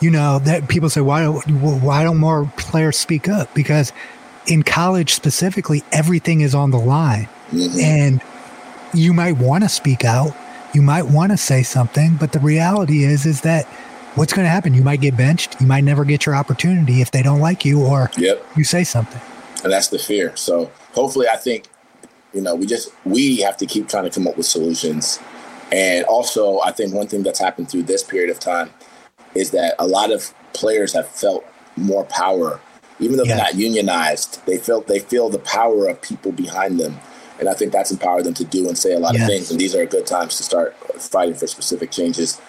you 0.00 0.10
know 0.10 0.38
that 0.40 0.68
people 0.68 0.90
say, 0.90 1.00
why 1.00 1.22
don't 1.22 1.42
why 1.82 2.02
don't 2.04 2.18
more 2.18 2.50
players 2.56 2.98
speak 2.98 3.28
up? 3.28 3.52
Because 3.54 3.92
in 4.46 4.62
college 4.62 5.14
specifically, 5.14 5.82
everything 5.92 6.40
is 6.40 6.54
on 6.54 6.70
the 6.70 6.78
line, 6.78 7.28
Mhm. 7.52 7.82
and 7.82 8.20
you 8.94 9.12
might 9.12 9.36
want 9.38 9.64
to 9.64 9.68
speak 9.68 10.04
out. 10.04 10.34
You 10.72 10.82
might 10.82 11.06
want 11.06 11.32
to 11.32 11.36
say 11.38 11.62
something, 11.62 12.16
but 12.20 12.32
the 12.32 12.38
reality 12.40 13.04
is 13.04 13.24
is 13.26 13.40
that 13.42 13.64
what's 14.14 14.32
going 14.32 14.44
to 14.44 14.50
happen? 14.50 14.74
You 14.74 14.82
might 14.82 15.00
get 15.00 15.16
benched. 15.16 15.56
You 15.60 15.66
might 15.66 15.84
never 15.84 16.04
get 16.04 16.26
your 16.26 16.34
opportunity 16.34 17.00
if 17.00 17.10
they 17.10 17.22
don't 17.22 17.40
like 17.40 17.64
you 17.64 17.84
or 17.84 18.10
Yep, 18.16 18.44
you 18.56 18.64
say 18.64 18.84
something. 18.84 19.20
and 19.64 19.72
that's 19.72 19.88
the 19.88 19.98
fear. 19.98 20.32
So 20.36 20.70
hopefully, 20.94 21.26
I 21.32 21.36
think 21.36 21.64
you 22.34 22.42
know 22.42 22.54
we 22.54 22.66
just 22.66 22.90
we 23.04 23.38
have 23.38 23.56
to 23.56 23.66
keep 23.66 23.88
trying 23.88 24.04
to 24.04 24.10
come 24.10 24.26
up 24.28 24.36
with 24.36 24.46
solutions, 24.46 25.18
and 25.72 26.04
also 26.04 26.60
I 26.60 26.70
think 26.72 26.92
one 26.94 27.06
thing 27.08 27.22
that's 27.22 27.38
happened 27.40 27.70
through 27.70 27.84
this 27.84 28.02
period 28.02 28.30
of 28.30 28.38
time 28.38 28.70
is 29.36 29.50
that 29.52 29.74
a 29.78 29.86
lot 29.86 30.10
of 30.10 30.32
players 30.52 30.92
have 30.94 31.06
felt 31.08 31.44
more 31.76 32.04
power, 32.04 32.60
even 32.98 33.16
though 33.16 33.24
they're 33.24 33.36
not 33.36 33.54
unionized. 33.54 34.44
They 34.46 34.58
felt 34.58 34.86
they 34.86 34.98
feel 34.98 35.28
the 35.28 35.38
power 35.40 35.88
of 35.88 36.00
people 36.00 36.32
behind 36.32 36.80
them, 36.80 36.96
and 37.38 37.48
I 37.48 37.54
think 37.54 37.72
that's 37.72 37.90
empowered 37.90 38.24
them 38.24 38.34
to 38.34 38.44
do 38.44 38.68
and 38.68 38.76
say 38.78 38.92
a 38.94 38.98
lot 38.98 39.14
Yes. 39.14 39.22
of 39.22 39.28
things. 39.28 39.50
And 39.50 39.60
these 39.60 39.74
are 39.74 39.84
good 39.86 40.06
times 40.06 40.36
to 40.38 40.42
start 40.42 40.74
fighting 41.00 41.34
for 41.34 41.46
specific 41.46 41.90
changes. 41.90 42.40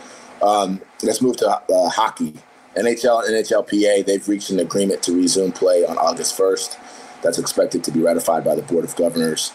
Um, 0.41 0.81
let's 1.03 1.21
move 1.21 1.37
to 1.37 1.49
uh, 1.49 1.89
hockey. 1.89 2.33
NHL 2.75 3.25
and 3.25 3.33
NHLPA, 3.35 4.05
they've 4.05 4.27
reached 4.29 4.51
an 4.51 4.59
agreement 4.59 5.01
to 5.03 5.11
resume 5.15 5.51
play 5.51 5.83
on 5.83 5.97
August 5.97 6.37
1st. 6.37 6.77
That's 7.23 7.39
expected 7.39 7.83
to 7.85 7.91
be 7.91 7.99
ratified 8.01 8.43
by 8.45 8.53
the 8.55 8.61
Board 8.61 8.85
of 8.85 8.95
Governors. 8.95 9.51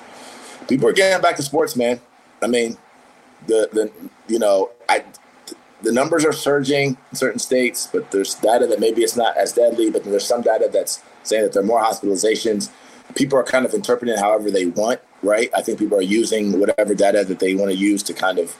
People 0.68 0.88
are 0.88 0.92
getting 0.92 1.22
back 1.22 1.36
to 1.36 1.42
sports, 1.42 1.76
man. 1.76 2.00
I 2.42 2.48
mean, 2.48 2.76
the 3.46 3.68
the 3.72 3.90
you 4.26 4.38
know, 4.40 4.70
I 4.88 5.04
the 5.82 5.92
numbers 5.92 6.24
are 6.24 6.32
surging 6.32 6.96
in 7.10 7.16
certain 7.16 7.38
states, 7.38 7.88
but 7.92 8.10
there's 8.10 8.34
data 8.36 8.66
that 8.66 8.80
maybe 8.80 9.02
it's 9.02 9.16
not 9.16 9.36
as 9.36 9.52
deadly, 9.52 9.90
but 9.90 10.04
there's 10.04 10.26
some 10.26 10.42
data 10.42 10.68
that's 10.72 11.02
saying 11.22 11.42
that 11.42 11.52
there 11.52 11.62
are 11.62 11.66
more 11.66 11.82
hospitalizations. 11.82 12.70
People 13.14 13.38
are 13.38 13.44
kind 13.44 13.66
of 13.66 13.74
interpreting 13.74 14.16
however 14.16 14.50
they 14.50 14.66
want, 14.66 15.00
right? 15.22 15.50
I 15.56 15.62
think 15.62 15.78
people 15.78 15.98
are 15.98 16.02
using 16.02 16.58
whatever 16.58 16.94
data 16.94 17.24
that 17.24 17.38
they 17.38 17.54
want 17.54 17.70
to 17.70 17.76
use 17.76 18.02
to 18.04 18.14
kind 18.14 18.38
of 18.38 18.56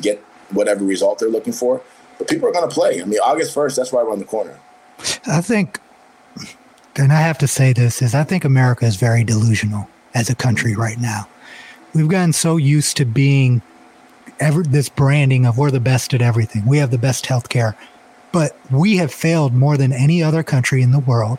get 0.00 0.18
whatever 0.50 0.84
result 0.84 1.18
they're 1.18 1.28
looking 1.28 1.52
for. 1.52 1.80
But 2.18 2.28
people 2.28 2.48
are 2.48 2.52
going 2.52 2.68
to 2.68 2.74
play. 2.74 3.00
I 3.00 3.04
mean, 3.04 3.20
August 3.20 3.54
1st, 3.54 3.76
that's 3.76 3.92
right 3.92 4.04
around 4.04 4.18
the 4.18 4.24
corner. 4.24 4.58
I 5.26 5.40
think, 5.40 5.80
and 6.96 7.12
I 7.12 7.20
have 7.20 7.38
to 7.38 7.46
say 7.48 7.72
this, 7.72 8.02
is 8.02 8.14
I 8.14 8.24
think 8.24 8.44
America 8.44 8.84
is 8.86 8.96
very 8.96 9.22
delusional 9.22 9.88
as 10.14 10.28
a 10.28 10.34
country 10.34 10.74
right 10.74 10.98
now. 10.98 11.28
We've 11.94 12.08
gotten 12.08 12.32
so 12.32 12.56
used 12.56 12.96
to 12.96 13.04
being 13.04 13.62
ever 14.40 14.62
this 14.62 14.88
branding 14.88 15.46
of 15.46 15.58
we're 15.58 15.70
the 15.70 15.80
best 15.80 16.14
at 16.14 16.22
everything. 16.22 16.66
We 16.66 16.78
have 16.78 16.90
the 16.90 16.98
best 16.98 17.24
healthcare, 17.24 17.74
but 18.32 18.56
we 18.70 18.96
have 18.96 19.12
failed 19.12 19.54
more 19.54 19.76
than 19.76 19.92
any 19.92 20.22
other 20.22 20.42
country 20.42 20.82
in 20.82 20.92
the 20.92 20.98
world 20.98 21.38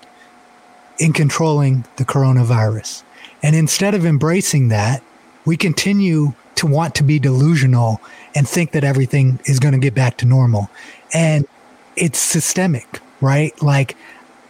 in 0.98 1.14
controlling 1.14 1.86
the 1.96 2.06
coronavirus. 2.06 3.04
And 3.42 3.56
instead 3.56 3.96
of 3.96 4.06
embracing 4.06 4.68
that, 4.70 5.02
we 5.46 5.56
continue 5.58 6.34
to 6.56 6.68
want 6.68 6.94
to 6.96 7.04
be 7.04 7.20
delusional 7.20 8.02
and 8.36 8.48
think 8.48 8.72
that 8.72 8.84
everything 8.84 9.40
is 9.46 9.60
going 9.60 9.74
to 9.74 9.80
get 9.80 9.96
back 9.96 10.18
to 10.18 10.26
normal. 10.26 10.70
And 11.14 11.48
it's 11.96 12.20
systemic, 12.20 13.00
right? 13.22 13.60
Like 13.62 13.96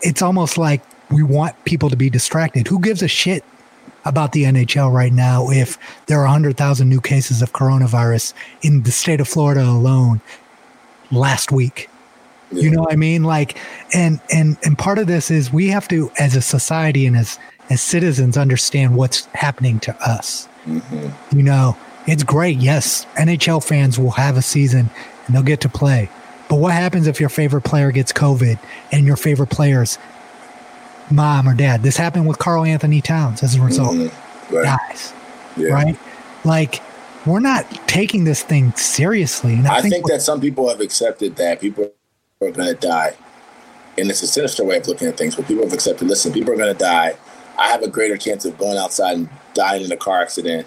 it's 0.02 0.22
almost 0.22 0.58
like 0.58 0.82
we 1.12 1.24
want 1.24 1.64
people 1.66 1.90
to 1.90 1.96
be 1.96 2.10
distracted. 2.10 2.68
Who 2.68 2.80
gives 2.80 3.02
a 3.04 3.08
shit 3.08 3.44
about 4.10 4.34
the 4.34 4.44
NHL 4.44 4.92
right 4.92 5.14
now 5.14 5.50
if 5.50 5.78
there 6.08 6.20
are 6.20 6.26
100,000 6.26 6.90
new 6.90 7.00
cases 7.00 7.42
of 7.42 7.54
coronavirus 7.54 8.34
in 8.62 8.84
the 8.84 8.92
state 8.92 9.22
of 9.22 9.28
Florida 9.30 9.64
alone 9.64 10.20
last 11.12 11.52
week? 11.52 11.90
You 12.52 12.72
know 12.72 12.82
what 12.82 12.92
I 12.92 12.96
mean? 12.96 13.24
Like, 13.24 13.58
and 13.94 14.20
and 14.34 14.58
and 14.66 14.76
part 14.76 14.98
of 14.98 15.06
this 15.06 15.30
is 15.30 15.54
we 15.54 15.68
have 15.68 15.88
to, 15.90 16.12
as 16.18 16.36
a 16.36 16.42
society 16.42 17.06
and 17.06 17.16
as 17.16 17.38
as 17.70 17.80
citizens, 17.80 18.38
understand 18.38 18.96
what's 18.96 19.26
happening 19.36 19.80
to 19.82 19.96
us. 20.04 20.50
Mm-hmm. 20.66 21.38
You 21.38 21.44
know, 21.44 21.78
It's 22.08 22.24
great. 22.24 22.58
Yes, 22.58 23.06
NHL 23.18 23.64
fans 23.64 24.00
will 24.00 24.10
have 24.12 24.36
a 24.36 24.42
season 24.42 24.90
and 25.28 25.36
they'll 25.36 25.44
get 25.44 25.62
to 25.62 25.70
play. 25.70 26.10
But 26.48 26.56
what 26.56 26.74
happens 26.74 27.06
if 27.06 27.20
your 27.20 27.30
favorite 27.30 27.62
player 27.62 27.92
gets 27.92 28.12
COVID 28.12 28.58
and 28.92 29.06
your 29.06 29.16
favorite 29.16 29.52
player's 29.52 30.00
mom 31.12 31.48
or 31.48 31.54
dad? 31.54 31.84
This 31.84 31.98
happened 31.98 32.28
with 32.28 32.38
Karl-Anthony 32.40 33.02
Towns 33.02 33.44
as 33.44 33.56
a 33.56 33.62
result. 33.62 33.96
Mhm. 33.96 34.12
Right. 34.52 34.80
Dies, 34.90 35.14
Yeah. 35.58 35.70
right? 35.70 35.98
Like, 36.44 36.82
we're 37.26 37.40
not 37.40 37.66
taking 37.88 38.24
this 38.24 38.42
thing 38.42 38.74
seriously. 38.76 39.54
And 39.54 39.68
I 39.68 39.82
think 39.82 40.08
that 40.08 40.22
some 40.22 40.40
people 40.40 40.70
have 40.70 40.80
accepted 40.80 41.36
that 41.36 41.60
people 41.60 41.92
are 42.42 42.52
going 42.52 42.68
to 42.68 42.74
die. 42.74 43.14
And 43.98 44.10
it's 44.10 44.24
a 44.24 44.28
sinister 44.28 44.64
way 44.64 44.78
of 44.78 44.88
looking 44.88 45.08
at 45.08 45.18
things, 45.18 45.36
but 45.36 45.48
people 45.48 45.64
have 45.64 45.74
accepted 45.74 46.08
listen, 46.08 46.32
people 46.32 46.54
are 46.54 46.58
going 46.58 46.74
to 46.74 46.80
die. 46.80 47.16
I 47.58 47.68
have 47.68 47.84
a 47.84 47.90
greater 47.90 48.16
chance 48.16 48.46
of 48.46 48.58
going 48.58 48.78
outside 48.78 49.18
and 49.18 49.30
dying 49.54 49.84
in 49.84 49.92
a 49.92 49.98
car 49.98 50.22
accident. 50.22 50.66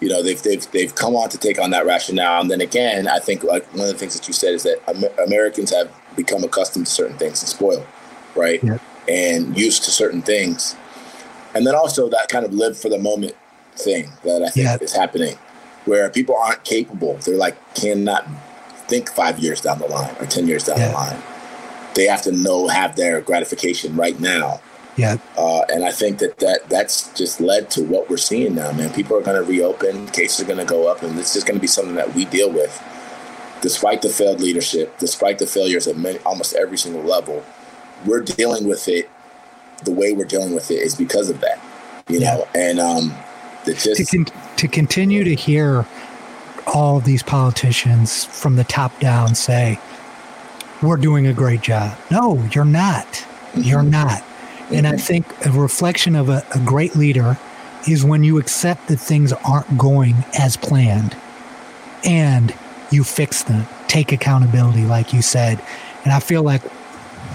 You 0.00 0.08
know, 0.08 0.22
they've, 0.22 0.40
they've, 0.40 0.70
they've 0.70 0.94
come 0.94 1.16
on 1.16 1.28
to 1.30 1.38
take 1.38 1.60
on 1.60 1.70
that 1.70 1.84
rationale. 1.84 2.40
And 2.40 2.48
then 2.48 2.60
again, 2.60 3.08
I 3.08 3.18
think 3.18 3.42
like 3.42 3.66
one 3.72 3.80
of 3.80 3.88
the 3.88 3.98
things 3.98 4.14
that 4.16 4.28
you 4.28 4.32
said 4.32 4.54
is 4.54 4.62
that 4.62 4.80
Amer- 4.88 5.10
Americans 5.26 5.74
have 5.74 5.90
become 6.14 6.44
accustomed 6.44 6.86
to 6.86 6.92
certain 6.92 7.18
things 7.18 7.42
and 7.42 7.48
spoiled, 7.48 7.84
right? 8.36 8.62
Yeah. 8.62 8.78
And 9.08 9.58
used 9.58 9.84
to 9.84 9.90
certain 9.90 10.20
things. 10.22 10.76
And 11.54 11.66
then 11.66 11.74
also 11.74 12.08
that 12.10 12.28
kind 12.28 12.44
of 12.44 12.52
live 12.52 12.78
for 12.78 12.88
the 12.90 12.98
moment 12.98 13.34
thing 13.74 14.12
that 14.24 14.42
I 14.42 14.50
think 14.50 14.66
Yeah. 14.66 14.76
is 14.80 14.92
happening 14.92 15.38
where 15.86 16.10
people 16.10 16.36
aren't 16.36 16.62
capable. 16.64 17.16
They're 17.24 17.36
like 17.36 17.56
cannot 17.74 18.26
think 18.88 19.10
five 19.10 19.38
years 19.38 19.60
down 19.60 19.78
the 19.78 19.86
line 19.86 20.14
or 20.20 20.26
ten 20.26 20.46
years 20.46 20.64
down 20.64 20.78
Yeah. 20.78 20.88
the 20.88 20.94
line. 20.94 21.22
They 21.94 22.06
have 22.06 22.22
to 22.22 22.32
know 22.32 22.68
have 22.68 22.96
their 22.96 23.20
gratification 23.20 23.96
right 23.96 24.18
now, 24.20 24.60
yeah, 24.96 25.16
uh, 25.36 25.62
and 25.72 25.84
I 25.84 25.90
think 25.90 26.18
that, 26.18 26.38
that 26.38 26.68
that's 26.68 27.08
just 27.14 27.40
led 27.40 27.70
to 27.70 27.82
what 27.82 28.08
we're 28.10 28.18
seeing 28.18 28.54
now. 28.54 28.70
Man, 28.72 28.90
people 28.92 29.16
are 29.16 29.22
going 29.22 29.36
to 29.42 29.42
reopen, 29.42 30.06
cases 30.08 30.40
are 30.40 30.44
going 30.44 30.58
to 30.58 30.64
go 30.64 30.86
up, 30.88 31.02
and 31.02 31.18
it's 31.18 31.32
just 31.34 31.46
going 31.46 31.56
to 31.56 31.60
be 31.60 31.66
something 31.66 31.94
that 31.96 32.14
we 32.14 32.24
deal 32.26 32.50
with, 32.50 32.80
despite 33.62 34.02
the 34.02 34.10
failed 34.10 34.40
leadership, 34.40 34.96
despite 34.98 35.38
the 35.38 35.46
failures 35.46 35.86
at 35.88 35.96
many, 35.96 36.18
almost 36.20 36.54
every 36.54 36.78
single 36.78 37.02
level. 37.02 37.42
We're 38.06 38.22
dealing 38.22 38.68
with 38.68 38.88
it. 38.88 39.10
The 39.84 39.92
way 39.92 40.12
we're 40.12 40.24
dealing 40.24 40.54
with 40.54 40.70
it 40.70 40.78
is 40.78 40.94
because 40.94 41.30
of 41.30 41.40
that, 41.40 41.60
you 42.08 42.18
know, 42.18 42.46
and 42.54 42.80
um, 42.80 43.14
it 43.66 43.78
to, 43.78 43.94
just 43.94 44.10
con- 44.10 44.26
to 44.56 44.68
continue 44.68 45.24
to 45.24 45.34
hear 45.34 45.86
all 46.66 47.00
these 47.00 47.22
politicians 47.22 48.24
from 48.24 48.56
the 48.56 48.64
top 48.64 48.98
down 49.00 49.34
say, 49.34 49.78
we're 50.82 50.96
doing 50.96 51.26
a 51.26 51.32
great 51.32 51.60
job. 51.60 51.96
No, 52.10 52.42
you're 52.52 52.64
not. 52.64 53.26
You're 53.56 53.82
not. 53.82 54.22
And 54.70 54.86
I 54.86 54.96
think 54.96 55.26
a 55.46 55.50
reflection 55.50 56.14
of 56.14 56.28
a, 56.28 56.44
a 56.54 56.58
great 56.60 56.94
leader 56.94 57.38
is 57.88 58.04
when 58.04 58.22
you 58.22 58.38
accept 58.38 58.88
that 58.88 58.98
things 58.98 59.32
aren't 59.32 59.78
going 59.78 60.14
as 60.38 60.56
planned 60.56 61.16
and 62.04 62.54
you 62.90 63.02
fix 63.02 63.42
them, 63.44 63.66
take 63.86 64.12
accountability, 64.12 64.84
like 64.84 65.12
you 65.12 65.22
said. 65.22 65.60
And 66.04 66.12
I 66.12 66.20
feel 66.20 66.42
like 66.42 66.62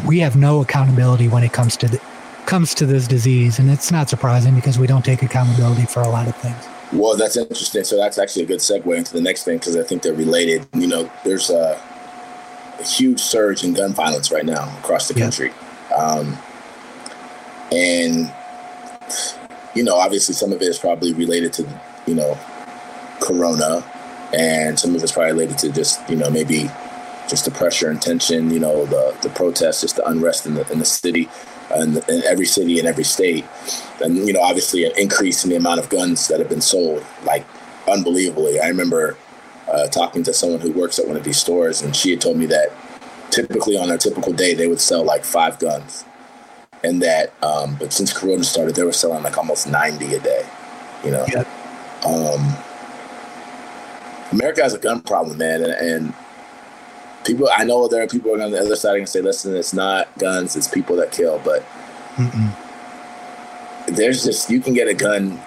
we 0.06 0.20
have 0.20 0.36
no 0.36 0.62
accountability 0.62 1.28
when 1.28 1.44
it 1.44 1.54
comes 1.54 1.78
to 1.78 1.88
the, 1.88 2.02
comes 2.46 2.74
to 2.76 2.86
this 2.86 3.08
disease, 3.08 3.60
and 3.60 3.70
it's 3.70 3.92
not 3.92 4.10
surprising 4.10 4.54
because 4.56 4.78
we 4.78 4.88
don't 4.88 5.06
take 5.06 5.22
accountability 5.24 5.86
for 5.86 6.02
a 6.02 6.10
lot 6.10 6.28
of 6.28 6.36
things. 6.38 6.68
Well, 6.92 7.16
that's 7.18 7.38
interesting. 7.38 7.84
So 7.84 7.98
that's 7.98 8.18
actually 8.18 8.44
a 8.44 8.46
good 8.48 8.60
segue 8.60 8.96
into 8.98 9.14
the 9.14 9.22
next 9.22 9.44
thing 9.44 9.58
because 9.58 9.76
I 9.76 9.84
think 9.84 10.02
they're 10.04 10.14
related. 10.14 10.68
You 10.74 10.88
know, 10.88 11.12
there's 11.24 11.50
a, 11.50 11.82
a 12.80 12.84
huge 12.84 13.20
surge 13.20 13.64
in 13.64 13.74
gun 13.74 13.94
violence 13.94 14.32
right 14.32 14.46
now 14.46 14.72
across 14.80 15.08
the 15.08 15.16
Yeah. 15.18 15.26
country, 15.26 15.52
um, 15.96 16.38
and 17.72 18.32
you 19.76 19.84
know, 19.84 19.96
obviously, 19.96 20.36
some 20.36 20.52
of 20.52 20.62
it 20.62 20.68
is 20.68 20.78
probably 20.78 21.14
related 21.14 21.54
to 21.54 21.82
you 22.06 22.14
know, 22.16 22.38
Corona, 23.22 23.84
and 24.34 24.78
some 24.78 24.94
of 24.94 25.02
it's 25.02 25.12
probably 25.14 25.32
related 25.32 25.58
to 25.60 25.72
just 25.72 26.08
you 26.10 26.16
know 26.16 26.30
maybe 26.30 26.70
just 27.30 27.46
the 27.46 27.52
pressure 27.52 27.90
and 27.90 28.02
tension. 28.02 28.52
You 28.52 28.60
know, 28.60 28.86
the 28.86 29.16
the 29.22 29.30
protests, 29.30 29.82
just 29.82 29.96
the 29.96 30.08
unrest 30.08 30.46
in 30.46 30.56
the 30.56 30.70
in 30.72 30.80
the 30.80 30.86
city, 30.86 31.30
and 31.72 31.98
in 32.10 32.24
every 32.24 32.46
city 32.46 32.80
and 32.80 32.88
every 32.88 33.04
state 33.04 33.46
and 34.02 34.18
you 34.18 34.34
know 34.34 34.42
obviously 34.42 34.86
an 34.86 34.92
increase 34.98 35.44
in 35.44 35.50
the 35.50 35.56
amount 35.56 35.80
of 35.80 35.90
guns 35.90 36.28
that 36.28 36.40
have 36.40 36.50
been 36.50 36.62
sold 36.62 37.04
like 37.26 37.46
unbelievably 37.90 38.60
i 38.60 38.68
remember 38.68 39.18
uh, 39.72 39.88
talking 39.88 40.24
to 40.24 40.34
someone 40.34 40.60
who 40.60 40.72
works 40.72 41.00
at 41.00 41.08
one 41.08 41.16
of 41.18 41.24
these 41.24 41.38
stores 41.38 41.82
and 41.82 41.96
she 41.96 42.12
had 42.12 42.22
told 42.22 42.38
me 42.38 42.46
that 42.46 42.68
typically 43.32 43.78
on 43.78 43.90
a 43.90 43.98
typical 43.98 44.34
day 44.34 44.54
they 44.54 44.68
would 44.68 44.82
sell 44.82 45.04
like 45.04 45.24
five 45.24 45.58
guns 45.60 46.06
and 46.84 47.02
that 47.02 47.34
um, 47.44 47.76
but 47.80 47.92
since 47.94 48.12
corona 48.14 48.44
started 48.44 48.76
they 48.76 48.84
were 48.84 48.92
selling 48.92 49.24
like 49.24 49.38
almost 49.38 49.68
90 49.68 50.16
a 50.16 50.20
day 50.20 50.46
you 51.04 51.12
know 51.12 51.26
Yep. 51.28 51.48
um, 52.06 52.56
america 54.32 54.62
has 54.62 54.74
a 54.74 54.80
gun 54.80 55.02
problem 55.02 55.38
man 55.38 55.64
and, 55.64 55.74
and 55.74 56.14
people 57.26 57.50
i 57.56 57.64
know 57.64 57.88
there 57.88 58.04
are 58.04 58.08
people 58.08 58.32
on 58.32 58.52
the 58.52 58.60
other 58.60 58.76
side 58.76 59.00
to 59.00 59.08
say 59.08 59.22
listen 59.22 59.56
it's 59.56 59.74
not 59.74 60.08
guns 60.18 60.56
it's 60.56 60.68
people 60.68 60.96
that 60.96 61.12
kill 61.12 61.40
but 61.44 61.64
Mm-mm. 62.16 62.52
there's 63.88 64.24
just 64.24 64.50
you 64.50 64.60
can 64.60 64.74
get 64.74 64.88
a 64.88 64.94
gun 64.94 65.40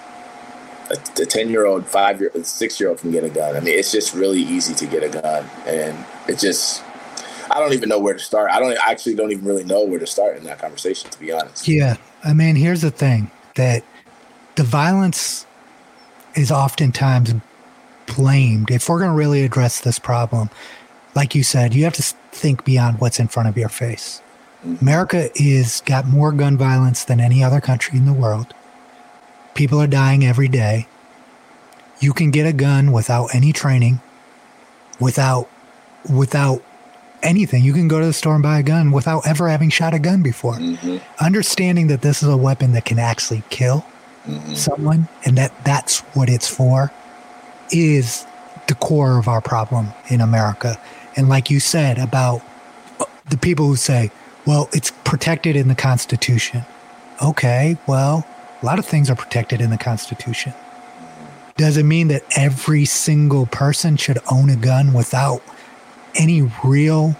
a 0.89 0.95
10 0.95 1.49
year 1.49 1.65
old 1.65 1.85
five 1.85 2.19
year 2.21 2.31
six 2.43 2.79
year 2.79 2.89
old 2.89 2.99
can 2.99 3.11
get 3.11 3.23
a 3.23 3.29
gun 3.29 3.55
i 3.55 3.59
mean 3.59 3.77
it's 3.77 3.91
just 3.91 4.13
really 4.13 4.41
easy 4.41 4.73
to 4.73 4.85
get 4.85 5.03
a 5.03 5.09
gun 5.09 5.45
and 5.65 6.05
it 6.29 6.39
just 6.39 6.83
i 7.51 7.59
don't 7.59 7.73
even 7.73 7.89
know 7.89 7.99
where 7.99 8.13
to 8.13 8.19
start 8.19 8.49
i 8.51 8.59
don't 8.59 8.77
I 8.79 8.91
actually 8.91 9.15
don't 9.15 9.31
even 9.31 9.45
really 9.45 9.65
know 9.65 9.83
where 9.83 9.99
to 9.99 10.07
start 10.07 10.37
in 10.37 10.43
that 10.45 10.59
conversation 10.59 11.09
to 11.09 11.19
be 11.19 11.31
honest 11.31 11.67
Yeah. 11.67 11.97
I 12.23 12.33
mean, 12.33 12.55
here's 12.55 12.81
the 12.81 12.91
thing 12.91 13.31
that 13.55 13.83
the 14.55 14.63
violence 14.63 15.45
is 16.35 16.51
oftentimes 16.51 17.33
blamed. 18.05 18.71
If 18.71 18.89
we're 18.89 18.99
going 18.99 19.11
to 19.11 19.15
really 19.15 19.43
address 19.43 19.81
this 19.81 19.99
problem, 19.99 20.49
like 21.17 21.35
you 21.35 21.43
said, 21.43 21.73
you 21.73 21.83
have 21.83 21.95
to 21.95 22.03
think 22.31 22.63
beyond 22.63 23.01
what's 23.01 23.19
in 23.19 23.27
front 23.27 23.49
of 23.49 23.57
your 23.57 23.69
face. 23.69 24.21
America 24.81 25.29
is 25.35 25.81
got 25.85 26.05
more 26.07 26.31
gun 26.31 26.57
violence 26.57 27.03
than 27.03 27.19
any 27.19 27.43
other 27.43 27.59
country 27.59 27.97
in 27.97 28.05
the 28.05 28.13
world. 28.13 28.53
People 29.55 29.81
are 29.81 29.87
dying 29.87 30.25
every 30.25 30.47
day. 30.47 30.87
You 31.99 32.13
can 32.13 32.31
get 32.31 32.45
a 32.45 32.53
gun 32.53 32.91
without 32.91 33.33
any 33.33 33.51
training, 33.51 33.99
without 34.99 35.49
without 36.07 36.61
anything. 37.23 37.63
You 37.63 37.73
can 37.73 37.87
go 37.87 37.99
to 37.99 38.05
the 38.05 38.13
store 38.13 38.35
and 38.35 38.43
buy 38.43 38.59
a 38.59 38.63
gun 38.63 38.91
without 38.91 39.27
ever 39.27 39.49
having 39.49 39.71
shot 39.71 39.93
a 39.95 39.99
gun 39.99 40.21
before 40.21 40.55
mm-hmm. 40.55 40.97
understanding 41.23 41.87
that 41.87 42.01
this 42.01 42.21
is 42.21 42.29
a 42.29 42.37
weapon 42.37 42.73
that 42.73 42.85
can 42.85 42.99
actually 42.99 43.43
kill 43.49 43.85
Mm-hmm. 44.27 44.55
someone 44.55 45.07
and 45.23 45.37
that 45.37 45.53
that's 45.63 45.99
what 46.13 46.27
it's 46.27 46.49
for 46.49 46.91
is 47.71 48.25
the 48.67 48.75
core 48.75 49.17
of 49.17 49.27
our 49.27 49.41
problem 49.41 49.89
in 50.09 50.21
America. 50.21 50.79
And 51.15 51.29
like 51.29 51.49
you 51.49 51.59
said 51.59 51.97
about 51.97 52.41
uh, 52.99 53.05
the 53.29 53.37
people 53.37 53.67
who 53.67 53.75
say, 53.75 54.11
well, 54.45 54.69
it's 54.73 54.91
protected 55.03 55.55
in 55.55 55.67
the 55.67 55.75
Constitution. 55.75 56.63
Okay, 57.21 57.77
well, 57.87 58.25
a 58.61 58.65
lot 58.65 58.79
of 58.79 58.85
things 58.85 59.09
are 59.09 59.15
protected 59.15 59.61
in 59.61 59.69
the 59.69 59.77
Constitution. 59.77 60.53
Does 61.57 61.77
it 61.77 61.83
mean 61.83 62.07
that 62.09 62.23
every 62.35 62.85
single 62.85 63.47
person 63.47 63.97
should 63.97 64.19
own 64.31 64.49
a 64.49 64.55
gun 64.55 64.93
without 64.93 65.41
any 66.15 66.43
real 66.63 67.15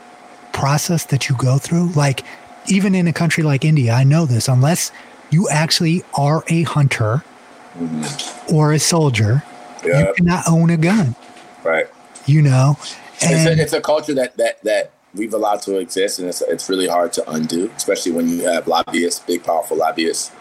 process 0.53 1.05
that 1.05 1.27
you 1.27 1.35
go 1.35 1.57
through? 1.57 1.89
Like, 1.89 2.23
even 2.67 2.93
in 2.93 3.07
a 3.07 3.13
country 3.13 3.43
like 3.43 3.65
India, 3.65 3.93
I 3.93 4.03
know 4.03 4.25
this, 4.25 4.47
unless 4.47 4.91
you 5.31 5.49
actually 5.49 6.03
are 6.13 6.43
a 6.47 6.63
hunter 6.63 7.23
or 8.51 8.73
a 8.73 8.79
soldier, 8.79 9.43
yeah 9.85 9.99
you 9.99 10.13
cannot 10.15 10.43
own 10.47 10.69
a 10.69 10.77
gun, 10.77 11.15
you 12.27 12.41
know? 12.41 12.77
it's 13.21 13.45
a, 13.45 13.61
it's 13.61 13.73
a 13.73 13.81
culture 13.81 14.13
that 14.13 14.37
that 14.37 14.61
that 14.63 14.91
we've 15.15 15.33
allowed 15.33 15.61
to 15.61 15.77
exist 15.77 16.19
and 16.19 16.27
it's, 16.27 16.41
it's 16.41 16.69
really 16.69 16.87
hard 16.87 17.11
to 17.13 17.29
undo 17.31 17.71
especially 17.75 18.11
when 18.11 18.27
you 18.29 18.43
have 18.43 18.67
lobbyists 18.67 19.19
big 19.25 19.43
powerful 19.43 19.77
lobbyists 19.77 20.31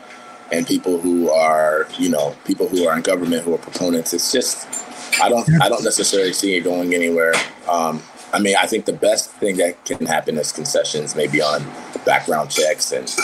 and 0.53 0.67
people 0.67 1.01
who 1.01 1.31
are 1.31 1.89
you 1.99 2.09
know 2.09 2.37
people 2.45 2.69
who 2.69 2.87
are 2.87 2.97
in 2.97 3.03
government 3.03 3.43
who 3.45 3.55
are 3.55 3.59
proponents 3.59 4.13
it's 4.13 4.31
just 4.31 4.85
i 5.23 5.29
don't 5.29 5.49
i 5.63 5.69
don't 5.69 5.85
necessarily 5.85 6.33
see 6.33 6.57
it 6.57 6.61
going 6.61 6.95
anywhere 6.95 7.35
um, 7.69 8.03
i 8.33 8.39
mean 8.39 8.57
i 8.61 8.67
think 8.67 8.85
the 8.85 8.93
best 8.93 9.31
thing 9.33 9.57
that 9.57 9.83
can 9.85 10.05
happen 10.05 10.37
is 10.37 10.53
concessions 10.53 11.17
maybe 11.17 11.41
on 11.41 11.65
background 12.05 12.51
checks 12.51 12.93
and 12.93 13.15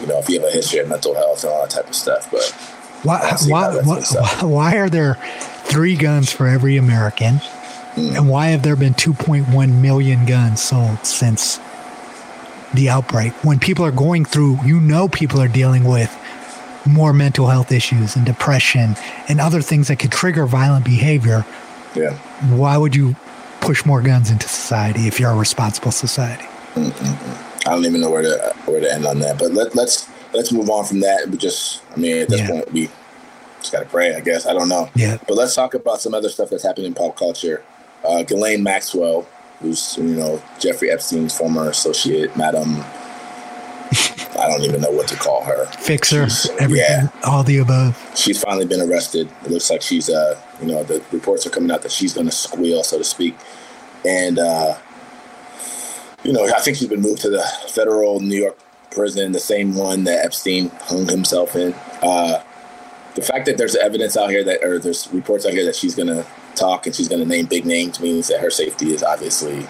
you 0.00 0.06
know 0.06 0.18
if 0.18 0.28
you 0.28 0.40
have 0.40 0.48
a 0.48 0.52
history 0.52 0.80
of 0.80 0.88
mental 0.88 1.14
health 1.14 1.44
and 1.44 1.52
all 1.52 1.62
that 1.62 1.70
type 1.70 1.86
of 1.86 1.94
stuff 1.94 2.30
but 2.30 2.52
why, 3.04 3.36
why, 3.46 3.76
why, 3.82 4.02
why 4.42 4.76
are 4.76 4.90
there 4.90 5.14
three 5.66 5.94
guns 5.94 6.32
for 6.32 6.48
every 6.48 6.76
American? 6.76 7.40
And 7.98 8.28
why 8.28 8.48
have 8.48 8.62
there 8.62 8.76
been 8.76 8.94
2.1 8.94 9.80
million 9.80 10.24
guns 10.26 10.62
sold 10.62 11.04
since 11.04 11.58
the 12.74 12.88
outbreak? 12.88 13.32
When 13.44 13.58
people 13.58 13.84
are 13.84 13.90
going 13.92 14.24
through, 14.24 14.58
you 14.64 14.80
know, 14.80 15.08
people 15.08 15.40
are 15.40 15.48
dealing 15.48 15.84
with 15.84 16.14
more 16.86 17.12
mental 17.12 17.48
health 17.48 17.72
issues 17.72 18.16
and 18.16 18.24
depression 18.24 18.96
and 19.28 19.40
other 19.40 19.60
things 19.60 19.88
that 19.88 19.98
could 19.98 20.12
trigger 20.12 20.46
violent 20.46 20.84
behavior. 20.84 21.44
yeah 21.94 22.12
Why 22.54 22.76
would 22.78 22.94
you 22.94 23.14
push 23.60 23.84
more 23.84 24.00
guns 24.00 24.30
into 24.30 24.48
society 24.48 25.06
if 25.06 25.18
you're 25.20 25.30
a 25.30 25.36
responsible 25.36 25.90
society? 25.90 26.46
I 26.76 27.70
don't 27.72 27.84
even 27.84 28.00
know 28.00 28.10
where 28.10 28.22
to 28.22 28.54
where 28.66 28.80
to 28.80 28.90
end 28.92 29.04
on 29.04 29.18
that. 29.18 29.38
But 29.38 29.52
let, 29.52 29.74
let's 29.74 30.08
let's 30.32 30.52
move 30.52 30.70
on 30.70 30.84
from 30.84 31.00
that. 31.00 31.28
We 31.28 31.36
just, 31.36 31.82
I 31.94 31.96
mean, 31.98 32.18
at 32.18 32.28
this 32.28 32.40
Yeah. 32.40 32.48
point, 32.48 32.72
we 32.72 32.88
just 33.60 33.72
gotta 33.72 33.86
pray, 33.86 34.14
I 34.14 34.20
guess. 34.20 34.46
I 34.46 34.52
don't 34.54 34.68
know. 34.68 34.88
Yeah. 34.94 35.18
But 35.26 35.34
let's 35.36 35.54
talk 35.54 35.74
about 35.74 36.00
some 36.00 36.14
other 36.14 36.28
stuff 36.28 36.48
that's 36.50 36.62
happening 36.62 36.86
in 36.86 36.94
pop 36.94 37.16
culture. 37.16 37.62
Uh, 38.04 38.22
Ghislaine 38.22 38.62
Maxwell, 38.62 39.26
who's 39.60 39.96
you 39.98 40.04
know 40.14 40.42
Jeffrey 40.58 40.90
Epstein's 40.90 41.36
former 41.36 41.68
associate, 41.70 42.36
Madam. 42.36 42.84
I 44.38 44.46
don't 44.46 44.62
even 44.62 44.80
know 44.80 44.90
what 44.90 45.08
to 45.08 45.16
call 45.16 45.42
her. 45.44 45.66
Fixer, 45.66 46.28
She's- 46.28 46.48
everything, 46.60 46.76
yeah. 46.86 47.08
all 47.24 47.42
the 47.42 47.58
above. 47.58 47.98
She's 48.14 48.40
finally 48.40 48.66
been 48.66 48.80
arrested. 48.80 49.28
It 49.44 49.50
looks 49.50 49.68
like 49.68 49.82
she's, 49.82 50.08
uh, 50.08 50.38
you 50.60 50.68
know, 50.68 50.84
the 50.84 51.02
reports 51.10 51.44
are 51.46 51.50
coming 51.50 51.70
out 51.72 51.82
that 51.82 51.90
she's 51.90 52.12
going 52.12 52.26
to 52.26 52.32
squeal, 52.32 52.84
so 52.84 52.98
to 52.98 53.04
speak. 53.04 53.34
And, 54.06 54.38
uh, 54.38 54.76
you 56.22 56.32
know, 56.32 56.44
I 56.44 56.60
think 56.60 56.76
she's 56.76 56.86
been 56.88 57.00
moved 57.00 57.22
to 57.22 57.30
the 57.30 57.42
federal 57.68 58.20
New 58.20 58.40
York 58.40 58.56
prison, 58.92 59.32
the 59.32 59.40
same 59.40 59.74
one 59.74 60.04
that 60.04 60.24
Epstein 60.24 60.70
hung 60.82 61.08
himself 61.08 61.56
in. 61.56 61.74
Uh, 62.02 62.40
the 63.16 63.22
fact 63.22 63.46
that 63.46 63.56
there's 63.58 63.74
evidence 63.74 64.16
out 64.16 64.30
here 64.30 64.44
that, 64.44 64.62
or 64.62 64.78
there's 64.78 65.08
reports 65.12 65.46
out 65.46 65.52
here 65.52 65.64
that 65.64 65.74
she's 65.74 65.96
going 65.96 66.08
to 66.08 66.24
talk 66.58 66.86
and 66.86 66.94
she's 66.94 67.08
going 67.08 67.20
to 67.20 67.26
name 67.28 67.46
big 67.46 67.64
names 67.64 68.00
means 68.00 68.28
that 68.28 68.40
her 68.40 68.50
safety 68.50 68.92
is 68.92 69.02
obviously 69.02 69.66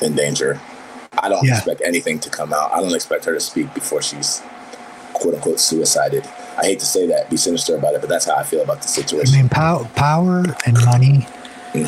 in 0.00 0.14
danger. 0.14 0.60
I 1.18 1.28
don't 1.28 1.44
Yeah. 1.44 1.56
expect 1.56 1.82
anything 1.84 2.18
to 2.20 2.30
come 2.30 2.52
out. 2.52 2.72
I 2.72 2.80
don't 2.80 2.94
expect 2.94 3.24
her 3.26 3.34
to 3.34 3.40
speak 3.40 3.72
before 3.74 4.00
she's 4.02 4.40
quote 5.12 5.34
unquote 5.34 5.60
suicided. 5.60 6.24
I 6.58 6.64
hate 6.64 6.78
to 6.80 6.86
say 6.86 7.06
that, 7.08 7.28
be 7.30 7.36
sinister 7.36 7.76
about 7.76 7.94
it, 7.94 8.00
but 8.00 8.08
that's 8.10 8.24
how 8.26 8.34
I 8.34 8.42
feel 8.44 8.62
about 8.62 8.82
the 8.82 8.88
situation. 8.88 9.34
I 9.34 9.38
mean, 9.38 9.48
pow- 9.48 9.88
power 9.94 10.44
and 10.66 10.76
money 10.84 11.26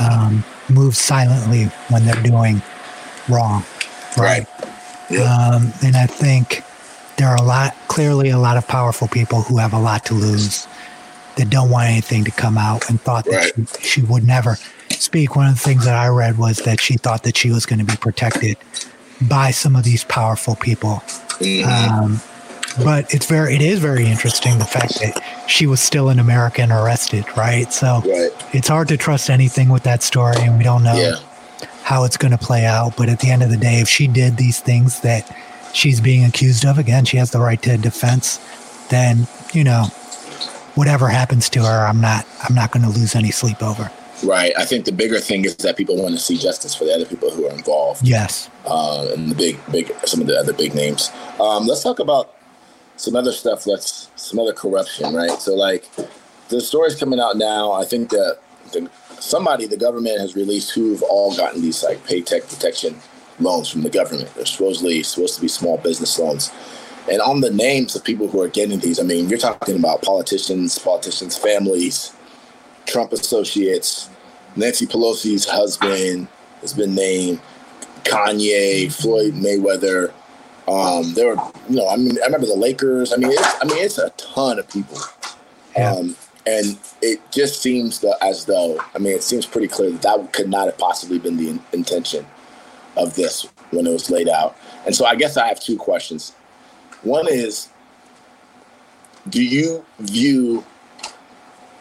um, 0.01 0.45
move 0.69 0.97
silently 0.97 1.65
when 1.89 2.05
they're 2.05 2.23
doing 2.23 2.63
wrong. 3.29 3.65
Right. 4.17 4.47
Um, 5.11 5.73
and 5.83 5.97
I 5.97 6.07
think 6.07 6.63
there 7.17 7.29
are 7.29 7.37
a 7.37 7.43
lot, 7.43 7.75
clearly, 7.89 8.31
a 8.31 8.39
lot 8.39 8.57
of 8.57 8.67
powerful 8.67 9.07
people 9.09 9.43
who 9.43 9.59
have 9.59 9.73
a 9.75 9.79
lot 9.79 10.05
to 10.07 10.15
lose 10.15 10.67
that 11.37 11.51
don't 11.51 11.71
want 11.71 11.89
anything 11.89 12.25
to 12.25 12.31
come 12.31 12.57
out 12.59 12.89
and 12.89 13.01
thought 13.01 13.25
that 13.27 13.53
she, 13.57 13.89
she 13.89 14.03
would 14.03 14.25
never 14.25 14.57
speak. 14.91 15.37
One 15.37 15.49
of 15.49 15.55
the 15.55 15.61
things 15.61 15.85
that 15.85 15.95
I 15.97 16.09
read 16.09 16.39
was 16.39 16.59
that 16.59 16.81
she 16.81 16.97
thought 16.97 17.23
that 17.25 17.37
she 17.37 17.51
was 17.51 17.67
going 17.67 17.79
to 17.81 17.85
be 17.85 17.97
protected 17.97 18.57
by 19.29 19.51
some 19.51 19.77
of 19.77 19.85
these 19.85 20.05
powerful 20.05 20.57
people. 20.57 21.03
Um, 21.65 22.21
but 22.83 23.13
it's 23.15 23.27
very, 23.27 23.55
it 23.55 23.63
is 23.63 23.79
very 23.79 24.07
interesting 24.07 24.59
the 24.59 24.65
fact 24.65 24.95
that 25.01 25.21
she 25.49 25.67
was 25.67 25.81
still 25.81 26.09
an 26.09 26.19
American 26.19 26.73
arrested, 26.73 27.25
right? 27.37 27.73
So 27.73 28.03
Right. 28.05 28.31
it's 28.53 28.69
hard 28.69 28.89
to 28.89 28.97
trust 28.97 29.31
anything 29.31 29.69
with 29.69 29.83
that 29.85 30.03
story, 30.03 30.37
and 30.41 30.59
we 30.59 30.65
don't 30.65 30.83
know 30.83 30.97
Yeah. 30.97 31.17
how 31.83 32.05
it's 32.05 32.17
going 32.17 32.33
to 32.33 32.39
play 32.39 32.65
out. 32.67 32.97
But 32.97 33.09
at 33.09 33.21
the 33.21 33.31
end 33.31 33.43
of 33.43 33.51
the 33.51 33.57
day, 33.57 33.81
if 33.81 33.89
she 33.89 34.07
did 34.09 34.37
these 34.37 34.59
things 34.61 35.01
that 35.01 35.29
she's 35.73 36.01
being 36.01 36.25
accused 36.25 36.65
of, 36.65 36.79
again, 36.79 37.05
she 37.05 37.17
has 37.19 37.31
the 37.31 37.41
right 37.41 37.61
to 37.63 37.77
defense. 37.77 38.39
Then 38.89 39.27
you 39.53 39.63
know, 39.65 39.87
whatever 40.75 41.09
happens 41.09 41.49
to 41.51 41.61
her, 41.61 41.87
I'm 41.87 42.01
not, 42.01 42.27
I'm 42.43 42.55
not 42.55 42.73
going 42.73 42.85
to 42.85 42.91
lose 42.91 43.15
any 43.15 43.31
sleep 43.31 43.63
over. 43.63 43.91
Right. 44.23 44.53
I 44.57 44.65
think 44.65 44.85
the 44.85 44.93
bigger 44.93 45.19
thing 45.19 45.45
is 45.45 45.57
that 45.57 45.77
people 45.77 46.01
want 46.01 46.15
to 46.15 46.21
see 46.21 46.39
justice 46.39 46.75
for 46.75 46.85
the 46.85 46.95
other 46.95 47.05
people 47.05 47.31
who 47.31 47.47
are 47.47 47.53
involved. 47.53 48.07
Yes. 48.07 48.49
uh, 48.65 49.11
and 49.13 49.31
the 49.31 49.35
big, 49.35 49.59
big, 49.71 49.93
some 50.07 50.21
of 50.21 50.27
the 50.27 50.39
other 50.39 50.53
big 50.53 50.75
names. 50.75 51.11
Um, 51.41 51.67
let's 51.67 51.83
talk 51.83 51.99
about 51.99 52.35
some 52.97 53.17
other 53.17 53.33
stuff. 53.33 53.65
That's 53.65 54.09
some 54.17 54.39
other 54.39 54.53
corruption, 54.53 55.15
right? 55.15 55.41
So, 55.41 55.55
like, 55.55 55.89
the 56.49 56.61
stories 56.61 56.95
coming 56.95 57.21
out 57.21 57.37
now. 57.37 57.73
I 57.73 57.85
think 57.85 58.11
that 58.11 58.39
the, 58.73 58.89
somebody, 59.19 59.67
the 59.67 59.77
government, 59.77 60.21
has 60.21 60.37
released 60.37 60.71
who've 60.73 61.03
all 61.03 61.37
gotten 61.37 61.61
these 61.61 61.83
like 61.83 62.05
paycheck 62.07 62.49
protection 62.49 62.97
loans 63.41 63.69
from 63.69 63.83
the 63.83 63.91
government. 63.91 64.33
They're 64.35 64.47
supposedly 64.47 65.03
supposed 65.03 65.35
to 65.37 65.41
be 65.41 65.49
small 65.49 65.79
business 65.79 66.19
loans. 66.19 66.53
And 67.11 67.21
on 67.21 67.41
the 67.41 67.51
names 67.51 67.95
of 67.95 68.05
people 68.05 68.29
who 68.29 68.41
are 68.41 68.49
getting 68.49 68.79
these, 68.79 68.99
I 68.99 69.03
mean, 69.03 69.29
you're 69.29 69.39
talking 69.39 69.77
about 69.77 70.03
politicians, 70.03 70.79
politicians' 70.79 71.37
families, 71.37 72.15
Trump 72.87 73.13
associates, 73.13 74.09
Nancy 74.57 74.87
Pelosi's 74.87 75.45
husband 75.45 76.29
has 76.61 76.73
been 76.73 76.95
named. 76.95 77.41
Kanye, 78.05 78.93
Floyd 78.93 79.35
Mayweather. 79.35 80.13
Um, 80.69 81.15
there 81.15 81.35
were, 81.35 81.43
you 81.69 81.77
know, 81.77 81.89
I 81.89 81.97
mean, 81.97 82.19
I 82.23 82.27
remember 82.27 82.47
the 82.47 82.55
Lakers. 82.55 83.13
I 83.13 83.17
mean, 83.17 83.33
it's, 83.33 83.63
I 83.63 83.65
mean, 83.65 83.79
it's 83.79 83.99
a 83.99 84.11
ton 84.11 84.59
of 84.59 84.69
people. 84.69 84.99
Yeah. 85.77 85.93
Um, 85.93 86.17
and 86.47 86.79
it 87.01 87.21
just 87.31 87.63
seems 87.63 88.05
as 88.23 88.45
though, 88.45 88.79
I 88.95 88.99
mean, 88.99 89.15
it 89.15 89.23
seems 89.23 89.47
pretty 89.47 89.69
clear 89.69 89.91
that 89.91 90.03
that 90.03 90.33
could 90.33 90.49
not 90.49 90.67
have 90.67 90.79
possibly 90.79 91.19
been 91.19 91.37
the 91.37 91.51
in- 91.51 91.63
intention 91.73 92.27
of 92.97 93.15
this 93.15 93.49
when 93.71 93.87
it 93.87 93.93
was 93.93 94.11
laid 94.11 94.29
out. 94.29 94.57
And 94.85 94.95
so 94.95 95.07
I 95.07 95.15
guess 95.17 95.37
I 95.37 95.49
have 95.49 95.59
two 95.59 95.77
questions. 95.79 96.35
One 97.05 97.27
is, 97.29 97.69
do 99.29 99.43
you 99.43 99.85
view 100.01 100.65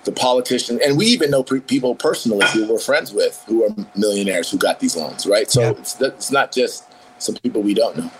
the 0.03 0.11
politician, 0.11 0.79
and 0.83 0.97
we 0.97 1.05
even 1.07 1.31
know 1.31 1.43
pre- 1.43 1.61
people 1.61 1.95
personally 1.95 2.45
who 2.53 2.67
we're 2.67 2.79
friends 2.79 3.13
with 3.13 3.41
who 3.47 3.63
are 3.63 3.69
millionaires 3.95 4.51
who 4.51 4.57
got 4.57 4.79
these 4.79 4.97
loans, 4.97 5.25
right? 5.25 5.49
So 5.49 5.61
Yeah. 5.61 5.69
it's, 5.71 5.99
it's 6.01 6.31
not 6.31 6.51
just 6.51 6.83
some 7.19 7.35
people 7.35 7.61
we 7.61 7.73
don't 7.73 7.97
know. 7.97 8.11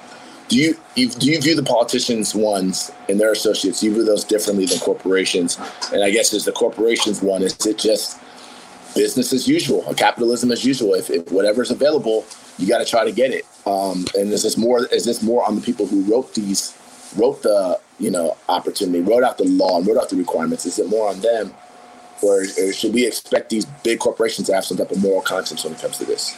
Do 0.48 0.58
you, 0.58 0.78
you 0.96 1.10
do 1.10 1.32
you 1.32 1.42
view 1.42 1.56
the 1.56 1.64
politicians 1.64 2.36
ones 2.36 2.92
and 3.10 3.20
their 3.20 3.32
associates? 3.32 3.80
Do 3.80 3.88
you 3.88 3.94
view 3.94 4.06
those 4.06 4.24
differently 4.24 4.66
than 4.66 4.80
corporations? 4.80 5.58
And 5.92 6.04
I 6.04 6.10
guess 6.12 6.34
is 6.34 6.46
the 6.46 6.52
corporations 6.52 7.22
one 7.22 7.42
is 7.42 7.66
it 7.66 7.78
just 7.78 8.20
business 8.96 9.34
as 9.34 9.48
usual, 9.48 9.84
a 9.90 9.96
capitalism 9.96 10.52
as 10.52 10.64
usual? 10.64 10.94
If, 10.94 11.10
if 11.10 11.32
whatever's 11.32 11.72
available, 11.72 12.26
you 12.58 12.68
got 12.68 12.80
to 12.80 12.86
try 12.86 13.04
to 13.04 13.12
get 13.12 13.32
it. 13.32 13.46
Um, 13.66 14.06
and 14.16 14.32
is 14.32 14.44
this 14.44 14.58
more 14.58 14.86
is 14.88 15.06
this 15.06 15.24
more 15.24 15.46
on 15.46 15.56
the 15.56 15.62
people 15.62 15.88
who 15.88 16.02
wrote 16.04 16.34
these 16.34 16.78
wrote 17.18 17.42
the 17.44 17.80
you 18.00 18.12
know 18.12 18.38
opportunity, 18.50 19.02
wrote 19.02 19.24
out 19.24 19.38
the 19.38 19.46
law, 19.46 19.78
and 19.78 19.88
wrote 19.88 19.98
out 19.98 20.10
the 20.10 20.16
requirements? 20.16 20.66
Is 20.66 20.80
it 20.80 20.88
more 20.88 21.10
on 21.10 21.20
them, 21.22 21.54
or, 22.22 22.42
or 22.42 22.74
should 22.74 22.94
we 22.94 23.06
expect 23.06 23.50
these 23.50 23.66
big 23.84 24.00
corporations 24.00 24.48
to 24.48 24.56
have 24.56 24.66
some 24.66 24.78
type 24.78 24.92
of 24.92 25.02
moral 25.02 25.22
conscience 25.22 25.64
when 25.64 25.74
it 25.74 25.80
comes 25.80 25.98
to 26.00 26.06
this? 26.06 26.38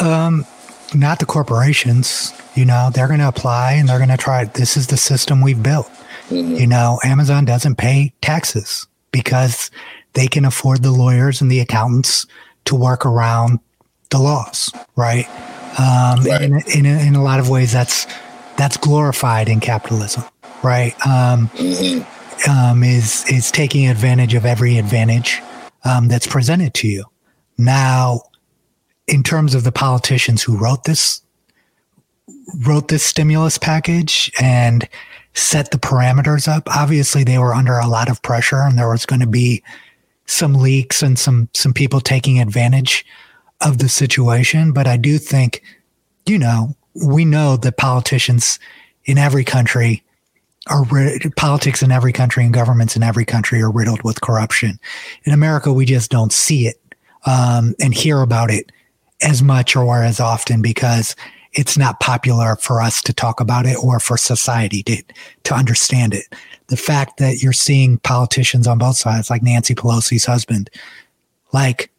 Um, 0.00 0.46
not 0.94 1.18
the 1.18 1.26
corporations. 1.26 2.32
You 2.54 2.64
know, 2.64 2.90
they're 2.92 3.08
going 3.08 3.20
to 3.20 3.28
apply 3.28 3.72
and 3.72 3.88
they're 3.88 3.98
going 3.98 4.10
to 4.10 4.16
try. 4.16 4.44
This 4.44 4.76
is 4.76 4.88
the 4.88 4.96
system 4.96 5.40
we've 5.40 5.62
built. 5.62 5.90
You 6.30 6.66
know, 6.66 6.98
Amazon 7.04 7.44
doesn't 7.44 7.76
pay 7.76 8.14
taxes 8.22 8.86
because 9.10 9.70
they 10.14 10.26
can 10.26 10.44
afford 10.44 10.82
the 10.82 10.90
lawyers 10.90 11.40
and 11.42 11.50
the 11.50 11.60
accountants 11.60 12.26
to 12.66 12.74
work 12.74 13.04
around 13.04 13.58
the 14.10 14.18
laws, 14.18 14.72
right? 14.96 15.28
Um, 15.78 16.24
Right. 16.24 16.42
In, 16.42 16.62
in, 16.74 16.86
in 16.86 17.14
a 17.14 17.22
lot 17.22 17.40
of 17.40 17.48
ways, 17.48 17.72
that's 17.72 18.06
that's 18.56 18.76
glorified 18.76 19.48
in 19.48 19.60
capitalism, 19.60 20.24
right? 20.62 20.94
Um, 21.06 21.50
um, 22.48 22.82
is 22.82 23.24
is 23.30 23.50
taking 23.50 23.88
advantage 23.88 24.34
of 24.34 24.44
every 24.44 24.78
advantage 24.78 25.40
um, 25.84 26.08
that's 26.08 26.26
presented 26.26 26.74
to 26.74 26.88
you. 26.88 27.04
Now, 27.58 28.22
in 29.06 29.22
terms 29.22 29.54
of 29.54 29.64
the 29.64 29.72
politicians 29.72 30.42
who 30.42 30.56
wrote 30.56 30.84
this 30.84 31.22
wrote 32.66 32.88
this 32.88 33.02
stimulus 33.02 33.58
package 33.58 34.30
and 34.40 34.88
set 35.34 35.70
the 35.70 35.78
parameters 35.78 36.46
up 36.48 36.62
obviously 36.76 37.24
they 37.24 37.38
were 37.38 37.54
under 37.54 37.78
a 37.78 37.86
lot 37.86 38.10
of 38.10 38.20
pressure 38.22 38.60
and 38.60 38.78
there 38.78 38.90
was 38.90 39.06
going 39.06 39.20
to 39.20 39.26
be 39.26 39.62
some 40.26 40.54
leaks 40.54 41.02
and 41.02 41.18
some 41.18 41.48
some 41.54 41.72
people 41.72 42.00
taking 42.00 42.40
advantage 42.40 43.04
of 43.60 43.78
the 43.78 43.88
situation 43.88 44.72
but 44.72 44.86
i 44.86 44.96
do 44.96 45.18
think 45.18 45.62
you 46.26 46.38
know 46.38 46.74
we 46.94 47.24
know 47.24 47.56
that 47.56 47.76
politicians 47.76 48.58
in 49.04 49.18
every 49.18 49.44
country 49.44 50.02
are 50.68 50.84
politics 51.36 51.82
in 51.82 51.90
every 51.90 52.12
country 52.12 52.44
and 52.44 52.54
governments 52.54 52.94
in 52.94 53.02
every 53.02 53.24
country 53.24 53.60
are 53.60 53.70
riddled 53.70 54.02
with 54.02 54.20
corruption 54.20 54.78
in 55.24 55.32
america 55.32 55.72
we 55.72 55.84
just 55.84 56.08
don't 56.08 56.32
see 56.32 56.68
it 56.68 56.76
um, 57.26 57.74
and 57.80 57.94
hear 57.94 58.20
about 58.20 58.50
it 58.50 58.70
as 59.22 59.42
much 59.42 59.76
or 59.76 60.02
as 60.02 60.20
often 60.20 60.62
because 60.62 61.16
it's 61.52 61.76
not 61.76 62.00
popular 62.00 62.56
for 62.56 62.80
us 62.80 63.02
to 63.02 63.12
talk 63.12 63.40
about 63.40 63.66
it 63.66 63.76
or 63.82 64.00
for 64.00 64.16
society 64.16 64.82
to, 64.84 65.02
to 65.44 65.54
understand 65.54 66.14
it. 66.14 66.24
The 66.68 66.76
fact 66.76 67.18
that 67.18 67.42
you're 67.42 67.52
seeing 67.52 67.98
politicians 67.98 68.66
on 68.66 68.78
both 68.78 68.96
sides, 68.96 69.28
like 69.28 69.42
Nancy 69.42 69.74
Pelosi's 69.74 70.24
husband, 70.24 70.70
like, 71.52 71.90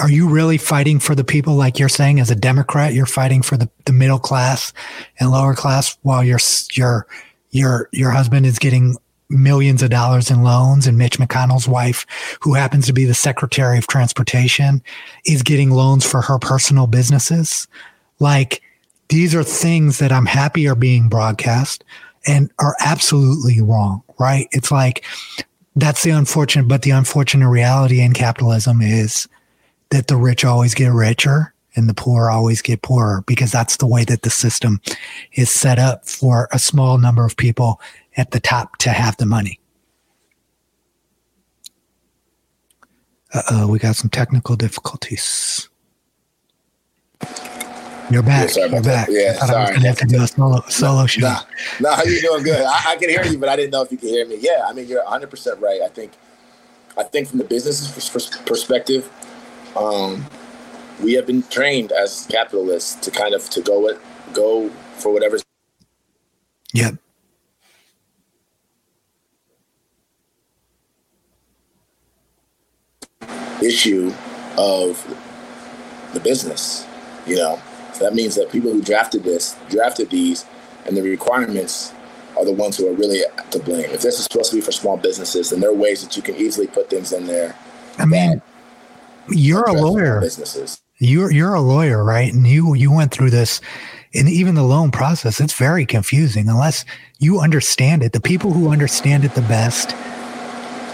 are 0.00 0.10
you 0.10 0.28
really 0.28 0.58
fighting 0.58 0.98
for 0.98 1.14
the 1.14 1.24
people 1.24 1.54
like 1.54 1.78
you're 1.78 1.88
saying 1.88 2.18
as 2.18 2.30
a 2.30 2.34
Democrat? 2.34 2.94
You're 2.94 3.06
fighting 3.06 3.42
for 3.42 3.56
the, 3.56 3.68
the 3.84 3.92
middle 3.92 4.18
class 4.18 4.72
and 5.20 5.30
lower 5.30 5.54
class 5.54 5.98
while 6.02 6.24
your 6.24 6.38
your 6.72 7.06
your 7.50 7.88
your 7.92 8.10
husband 8.10 8.46
is 8.46 8.58
getting 8.58 8.96
millions 9.28 9.82
of 9.82 9.90
dollars 9.90 10.30
in 10.30 10.42
loans 10.42 10.86
and 10.86 10.98
Mitch 10.98 11.18
McConnell's 11.18 11.68
wife, 11.68 12.06
who 12.40 12.54
happens 12.54 12.86
to 12.86 12.92
be 12.92 13.04
the 13.04 13.14
Secretary 13.14 13.78
of 13.78 13.86
Transportation, 13.86 14.82
is 15.26 15.42
getting 15.42 15.70
loans 15.70 16.06
for 16.06 16.22
her 16.22 16.38
personal 16.38 16.86
businesses. 16.86 17.66
Like 18.18 18.62
these 19.08 19.34
are 19.34 19.44
things 19.44 19.98
that 19.98 20.12
I'm 20.12 20.26
happy 20.26 20.66
are 20.68 20.74
being 20.74 21.08
broadcast 21.08 21.84
and 22.26 22.50
are 22.58 22.76
absolutely 22.80 23.60
wrong, 23.60 24.02
right? 24.18 24.48
It's 24.52 24.70
like 24.70 25.04
that's 25.76 26.02
the 26.02 26.10
unfortunate, 26.10 26.68
but 26.68 26.82
the 26.82 26.90
unfortunate 26.90 27.48
reality 27.48 28.00
in 28.00 28.14
capitalism 28.14 28.80
is 28.80 29.28
that 29.92 30.06
the 30.06 30.16
rich 30.16 30.44
always 30.44 30.74
get 30.74 30.90
richer 30.90 31.52
and 31.76 31.88
the 31.88 31.94
poor 31.94 32.30
always 32.30 32.62
get 32.62 32.82
poorer 32.82 33.22
because 33.26 33.52
that's 33.52 33.76
the 33.76 33.86
way 33.86 34.04
that 34.04 34.22
the 34.22 34.30
system 34.30 34.80
is 35.32 35.50
set 35.50 35.78
up 35.78 36.06
for 36.06 36.48
a 36.50 36.58
small 36.58 36.98
number 36.98 37.24
of 37.24 37.36
people 37.36 37.80
at 38.16 38.30
the 38.30 38.40
top 38.40 38.78
to 38.78 38.90
have 38.90 39.16
the 39.18 39.26
money. 39.26 39.58
Uh-oh, 43.34 43.66
we 43.68 43.78
got 43.78 43.96
some 43.96 44.10
technical 44.10 44.56
difficulties. 44.56 45.68
You're 48.10 48.22
back. 48.22 48.54
Yeah, 48.54 48.66
You're 48.66 48.82
back. 48.82 49.06
That. 49.06 49.08
Yeah, 49.10 49.38
I 49.40 49.46
sorry. 49.46 49.64
I 49.64 49.72
was 49.74 49.84
have 49.84 49.98
to 49.98 50.06
do 50.06 50.22
a 50.22 50.26
solo, 50.26 50.60
solo 50.68 51.06
show. 51.06 51.22
Nah, 51.22 51.40
nah, 51.80 52.02
you're 52.02 52.20
doing 52.20 52.42
good. 52.42 52.62
I, 52.62 52.92
I, 52.92 52.96
can 52.96 53.08
hear 53.08 53.24
you, 53.24 53.38
but 53.38 53.48
I 53.48 53.56
didn't 53.56 53.70
know 53.70 53.82
if 53.82 53.92
you 53.92 53.96
could 53.96 54.10
hear 54.10 54.26
me. 54.26 54.36
Yeah, 54.38 54.66
I 54.66 54.74
mean, 54.74 54.86
you're 54.86 55.02
100% 55.04 55.60
right. 55.60 55.80
I 55.80 55.88
think, 55.88 56.12
I 56.98 57.04
think 57.04 57.28
from 57.28 57.38
the 57.38 57.44
business 57.44 58.10
perspective, 58.44 59.10
um, 59.76 60.26
we 61.02 61.14
have 61.14 61.26
been 61.26 61.42
trained 61.44 61.92
as 61.92 62.26
capitalists 62.30 62.94
to 63.04 63.10
kind 63.10 63.34
of 63.34 63.48
to 63.50 63.60
go 63.60 63.82
with, 63.82 64.00
go 64.32 64.68
for 64.96 65.12
whatever's 65.12 65.42
Yep. 66.74 66.94
issue 73.62 74.12
of 74.58 75.04
the 76.14 76.20
business. 76.20 76.86
You 77.26 77.36
know, 77.36 77.62
so 77.92 78.04
that 78.04 78.14
means 78.14 78.34
that 78.34 78.50
people 78.50 78.72
who 78.72 78.82
drafted 78.82 79.22
this, 79.22 79.56
drafted 79.68 80.10
these, 80.10 80.44
and 80.86 80.96
the 80.96 81.02
requirements 81.02 81.92
are 82.36 82.44
the 82.44 82.52
ones 82.52 82.76
who 82.76 82.88
are 82.88 82.94
really 82.94 83.22
to 83.50 83.58
blame. 83.60 83.84
If 83.90 84.00
this 84.02 84.18
is 84.18 84.24
supposed 84.24 84.50
to 84.50 84.56
be 84.56 84.62
for 84.62 84.72
small 84.72 84.96
businesses, 84.96 85.50
then 85.50 85.60
there 85.60 85.70
are 85.70 85.74
ways 85.74 86.02
that 86.02 86.16
you 86.16 86.22
can 86.22 86.34
easily 86.36 86.66
put 86.66 86.90
things 86.90 87.12
in 87.12 87.26
there. 87.26 87.54
I 87.98 88.06
mean, 88.06 88.42
you're 89.28 89.64
a 89.68 89.72
lawyer. 89.72 90.20
Businesses. 90.20 90.80
You're 90.98 91.32
you're 91.32 91.54
a 91.54 91.60
lawyer, 91.60 92.04
right? 92.04 92.32
And 92.32 92.46
you 92.46 92.74
you 92.74 92.92
went 92.92 93.10
through 93.12 93.30
this, 93.30 93.60
and 94.14 94.28
even 94.28 94.54
the 94.54 94.62
loan 94.62 94.90
process. 94.90 95.40
It's 95.40 95.52
very 95.54 95.84
confusing 95.84 96.48
unless 96.48 96.84
you 97.18 97.40
understand 97.40 98.02
it. 98.02 98.12
The 98.12 98.20
people 98.20 98.52
who 98.52 98.70
understand 98.70 99.24
it 99.24 99.34
the 99.34 99.42
best 99.42 99.94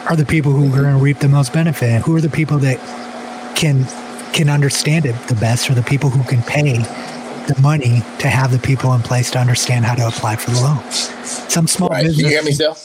are 0.08 0.16
the 0.16 0.24
people 0.24 0.52
who 0.52 0.66
are 0.72 0.82
going 0.82 0.96
to 0.96 1.02
reap 1.02 1.18
the 1.18 1.28
most 1.28 1.52
benefit. 1.52 1.90
And 1.90 2.02
who 2.04 2.16
are 2.16 2.20
the 2.22 2.30
people 2.30 2.56
that 2.58 2.78
can 3.54 3.84
can 4.32 4.48
understand 4.48 5.04
it 5.04 5.14
the 5.28 5.34
best? 5.34 5.68
Are 5.70 5.74
the 5.74 5.82
people 5.82 6.08
who 6.08 6.22
can 6.24 6.42
pay 6.42 6.78
the 7.48 7.60
money 7.62 8.02
to 8.18 8.28
have 8.28 8.52
the 8.52 8.58
people 8.58 8.92
in 8.94 9.00
place 9.02 9.30
to 9.30 9.38
understand 9.38 9.84
how 9.84 9.94
to 9.94 10.06
apply 10.06 10.36
for 10.36 10.50
the 10.50 10.60
loan. 10.60 10.78
Some 10.92 11.66
small 11.66 11.88
Right. 11.88 12.00
Can 12.00 12.08
business. 12.08 12.22
you 12.24 12.28
hear 12.28 12.42
me 12.42 12.52
still? 12.52 12.76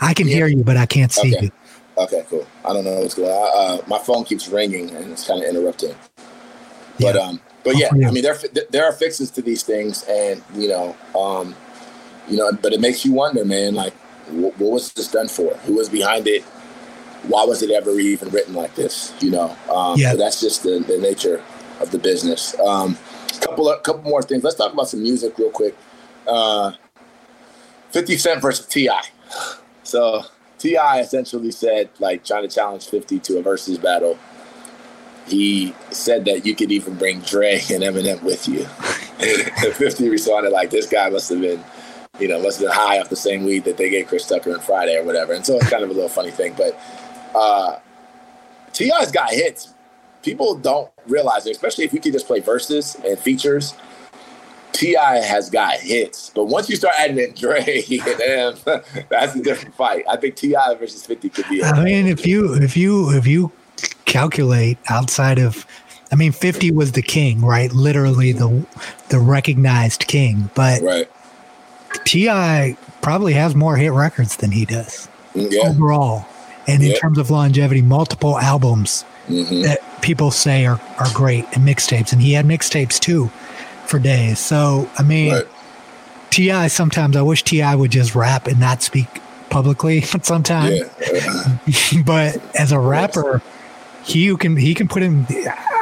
I 0.00 0.14
can 0.14 0.28
Yeah. 0.28 0.34
hear 0.36 0.46
you, 0.46 0.62
but 0.62 0.76
I 0.76 0.86
can't 0.86 1.10
see 1.12 1.34
Okay. 1.34 1.46
you. 1.46 1.50
Okay, 1.98 2.24
cool. 2.30 2.46
I 2.64 2.72
don't 2.72 2.84
know 2.84 3.00
what's 3.00 3.14
going 3.14 3.30
on. 3.30 3.78
Uh, 3.80 3.82
my 3.86 3.98
phone 3.98 4.24
keeps 4.24 4.48
ringing 4.48 4.90
and 4.90 5.12
it's 5.12 5.26
kind 5.26 5.42
of 5.42 5.48
interrupting. 5.48 5.94
But 6.98 7.14
Yeah. 7.14 7.20
um, 7.20 7.40
but 7.64 7.76
yeah, 7.76 7.86
Hopefully- 7.88 8.06
I 8.06 8.10
mean, 8.10 8.22
there 8.22 8.38
there 8.70 8.84
are 8.84 8.92
fixes 8.92 9.30
to 9.32 9.42
these 9.42 9.62
things, 9.62 10.02
and 10.04 10.42
you 10.54 10.68
know, 10.68 10.96
um, 11.18 11.54
you 12.28 12.36
know, 12.36 12.50
but 12.52 12.72
it 12.72 12.80
makes 12.80 13.04
you 13.04 13.12
wonder, 13.12 13.44
man. 13.44 13.74
Like, 13.74 13.92
wh- 14.28 14.58
what 14.58 14.72
was 14.72 14.92
this 14.92 15.08
done 15.08 15.28
for? 15.28 15.54
Who 15.66 15.74
was 15.74 15.88
behind 15.88 16.26
it? 16.26 16.42
Why 17.28 17.44
was 17.44 17.62
it 17.62 17.70
ever 17.70 17.98
even 18.00 18.30
written 18.30 18.54
like 18.54 18.74
this? 18.74 19.12
You 19.20 19.30
know, 19.30 19.56
um, 19.70 19.98
Yeah. 19.98 20.14
that's 20.14 20.40
just 20.40 20.62
the, 20.64 20.80
the 20.80 20.98
nature 20.98 21.40
of 21.80 21.90
the 21.92 21.98
business. 21.98 22.58
Um, 22.60 22.96
couple 23.40 23.68
of 23.70 23.82
couple 23.82 24.02
more 24.08 24.22
things. 24.22 24.42
Let's 24.44 24.56
talk 24.56 24.72
about 24.72 24.88
some 24.88 25.02
music 25.02 25.36
real 25.38 25.50
quick. 25.50 25.76
Uh, 26.26 26.72
Fifty 27.90 28.16
Cent 28.16 28.40
versus 28.40 28.66
Ti. 28.66 28.88
So 29.82 30.22
T.I. 30.62 31.00
essentially 31.00 31.50
said, 31.50 31.90
like, 31.98 32.24
trying 32.24 32.48
to 32.48 32.54
challenge 32.54 32.86
Fifty 32.86 33.18
to 33.18 33.38
a 33.38 33.42
versus 33.42 33.78
battle. 33.78 34.16
He 35.26 35.74
said 35.90 36.24
that 36.26 36.46
you 36.46 36.54
could 36.54 36.70
even 36.70 36.94
bring 36.94 37.18
Dre 37.22 37.54
and 37.54 37.82
Eminem 37.82 38.22
with 38.22 38.48
you. 38.48 38.66
And 39.22 39.74
Fifty 39.74 40.08
responded 40.08 40.50
like, 40.50 40.70
"This 40.70 40.86
guy 40.86 41.08
must 41.08 41.30
have 41.30 41.40
been, 41.40 41.62
you 42.18 42.26
know, 42.26 42.40
must 42.42 42.58
have 42.58 42.68
been 42.68 42.76
high 42.76 42.98
off 42.98 43.08
the 43.08 43.14
same 43.14 43.44
weed 43.44 43.62
that 43.64 43.76
they 43.76 43.88
gave 43.88 44.08
Chris 44.08 44.26
Tucker 44.26 44.52
on 44.52 44.58
Friday 44.58 44.96
or 44.96 45.04
whatever." 45.04 45.32
And 45.32 45.46
so 45.46 45.56
it's 45.56 45.70
kind 45.70 45.84
of 45.84 45.90
a 45.90 45.92
little 45.92 46.08
funny 46.08 46.32
thing, 46.32 46.54
but 46.56 46.76
uh, 47.32 47.78
T.I.'s 48.72 49.12
got 49.12 49.30
hits. 49.30 49.74
People 50.22 50.56
don't 50.56 50.90
realize 51.06 51.46
it, 51.46 51.52
especially 51.52 51.84
if 51.84 51.92
you 51.92 52.00
could 52.00 52.12
just 52.12 52.26
play 52.26 52.40
verses 52.40 52.96
and 53.04 53.16
features. 53.16 53.74
T.I. 54.72 55.16
has 55.18 55.50
got 55.50 55.74
hits, 55.74 56.30
but 56.34 56.44
once 56.46 56.68
you 56.68 56.76
start 56.76 56.94
adding 56.98 57.18
in 57.18 57.34
Dre 57.34 57.60
and 58.26 58.56
that's 59.10 59.34
a 59.34 59.42
different 59.42 59.74
fight. 59.74 60.04
I 60.08 60.16
think 60.16 60.36
T.I. 60.36 60.74
versus 60.74 61.04
Fifty 61.06 61.28
could 61.28 61.48
be. 61.48 61.60
a- 61.60 61.66
I 61.66 61.84
mean, 61.84 62.06
if 62.06 62.26
you 62.26 62.54
if 62.54 62.76
you 62.76 63.10
if 63.12 63.26
you 63.26 63.52
calculate 64.04 64.78
outside 64.88 65.38
of, 65.38 65.66
I 66.10 66.16
mean, 66.16 66.32
fifty 66.32 66.70
was 66.70 66.92
the 66.92 67.02
king, 67.02 67.40
right? 67.42 67.72
Literally 67.72 68.32
the 68.32 68.66
the 69.10 69.18
recognized 69.20 70.06
king. 70.06 70.50
But 70.54 70.82
right, 70.82 71.10
T.I. 72.04 72.76
probably 73.02 73.34
has 73.34 73.54
more 73.54 73.76
hit 73.76 73.92
records 73.92 74.36
than 74.36 74.50
he 74.52 74.64
does 74.64 75.08
Mm, 75.34 75.50
yeah, 75.50 75.68
overall, 75.68 76.26
and 76.66 76.82
in 76.82 76.94
terms 76.96 77.16
of 77.18 77.30
longevity, 77.30 77.80
multiple 77.82 78.38
albums 78.38 79.02
hmm 79.28 79.62
that 79.62 79.78
people 80.02 80.30
say 80.32 80.66
are 80.66 80.80
are 80.98 81.06
great 81.14 81.44
and 81.52 81.66
mixtapes, 81.66 82.12
and 82.12 82.20
he 82.20 82.32
had 82.32 82.44
mixtapes 82.44 82.98
too 82.98 83.30
for 83.92 83.98
days. 84.00 84.38
So 84.38 84.88
I 84.98 85.02
mean, 85.02 85.34
right, 85.34 85.44
T.I. 86.30 86.68
sometimes 86.68 87.14
I 87.14 87.22
wish 87.22 87.44
T.I. 87.44 87.74
would 87.74 87.90
just 87.92 88.14
rap 88.14 88.46
and 88.46 88.58
not 88.58 88.82
speak 88.82 89.06
publicly 89.50 90.00
sometimes. 90.22 90.80
yeah, 91.12 92.02
but 92.06 92.40
as 92.56 92.72
a 92.72 92.78
rapper, 92.80 93.42
he 94.02 94.34
can 94.36 94.56
he 94.56 94.74
can 94.74 94.88
put 94.88 95.02
in. 95.02 95.26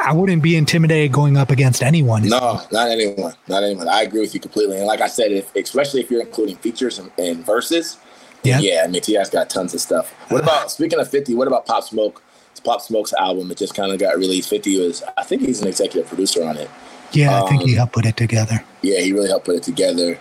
I 0.03 0.13
wouldn't 0.13 0.43
be 0.43 0.57
intimidated 0.57 1.11
going 1.13 1.37
up 1.37 1.51
against 1.51 1.81
anyone. 1.83 2.27
No, 2.27 2.59
not 2.71 2.89
anyone. 2.89 3.33
Not 3.47 3.63
anyone. 3.63 3.87
I 3.87 4.01
agree 4.01 4.19
with 4.21 4.33
you 4.33 4.39
completely. 4.39 4.77
And 4.77 4.85
like 4.87 4.99
I 4.99 5.07
said, 5.07 5.31
if, 5.31 5.55
especially 5.55 6.01
if 6.01 6.09
you're 6.11 6.21
including 6.21 6.55
features 6.57 6.97
and, 6.99 7.11
and 7.19 7.45
verses, 7.45 7.97
Yeah. 8.43 8.59
yeah. 8.59 8.73
yeah, 8.73 8.83
I 8.83 8.87
mean, 8.87 9.01
T.I.'s 9.03 9.29
got 9.29 9.49
tons 9.51 9.73
of 9.75 9.79
stuff. 9.79 10.11
What 10.31 10.41
about, 10.41 10.71
speaking 10.71 10.99
of 10.99 11.07
50, 11.07 11.35
what 11.35 11.47
about 11.47 11.67
Pop 11.67 11.83
Smoke? 11.83 12.23
It's 12.49 12.59
Pop 12.59 12.81
Smoke's 12.81 13.13
album. 13.13 13.51
It 13.51 13.59
just 13.59 13.75
kind 13.75 13.91
of 13.91 13.99
got 13.99 14.17
released. 14.17 14.49
50 14.49 14.79
was, 14.87 15.03
I 15.17 15.23
think 15.23 15.43
he's 15.43 15.61
an 15.61 15.67
executive 15.67 16.07
producer 16.09 16.43
on 16.43 16.57
it. 16.57 16.69
Yeah, 17.13 17.43
I 17.43 17.47
think 17.47 17.63
he 17.63 17.71
Um, 17.71 17.77
helped 17.77 17.93
put 17.93 18.05
it 18.05 18.17
together. 18.17 18.63
Yeah, 18.81 18.99
he 18.99 19.13
really 19.13 19.27
helped 19.29 19.45
put 19.45 19.55
it 19.55 19.63
together. 19.63 20.17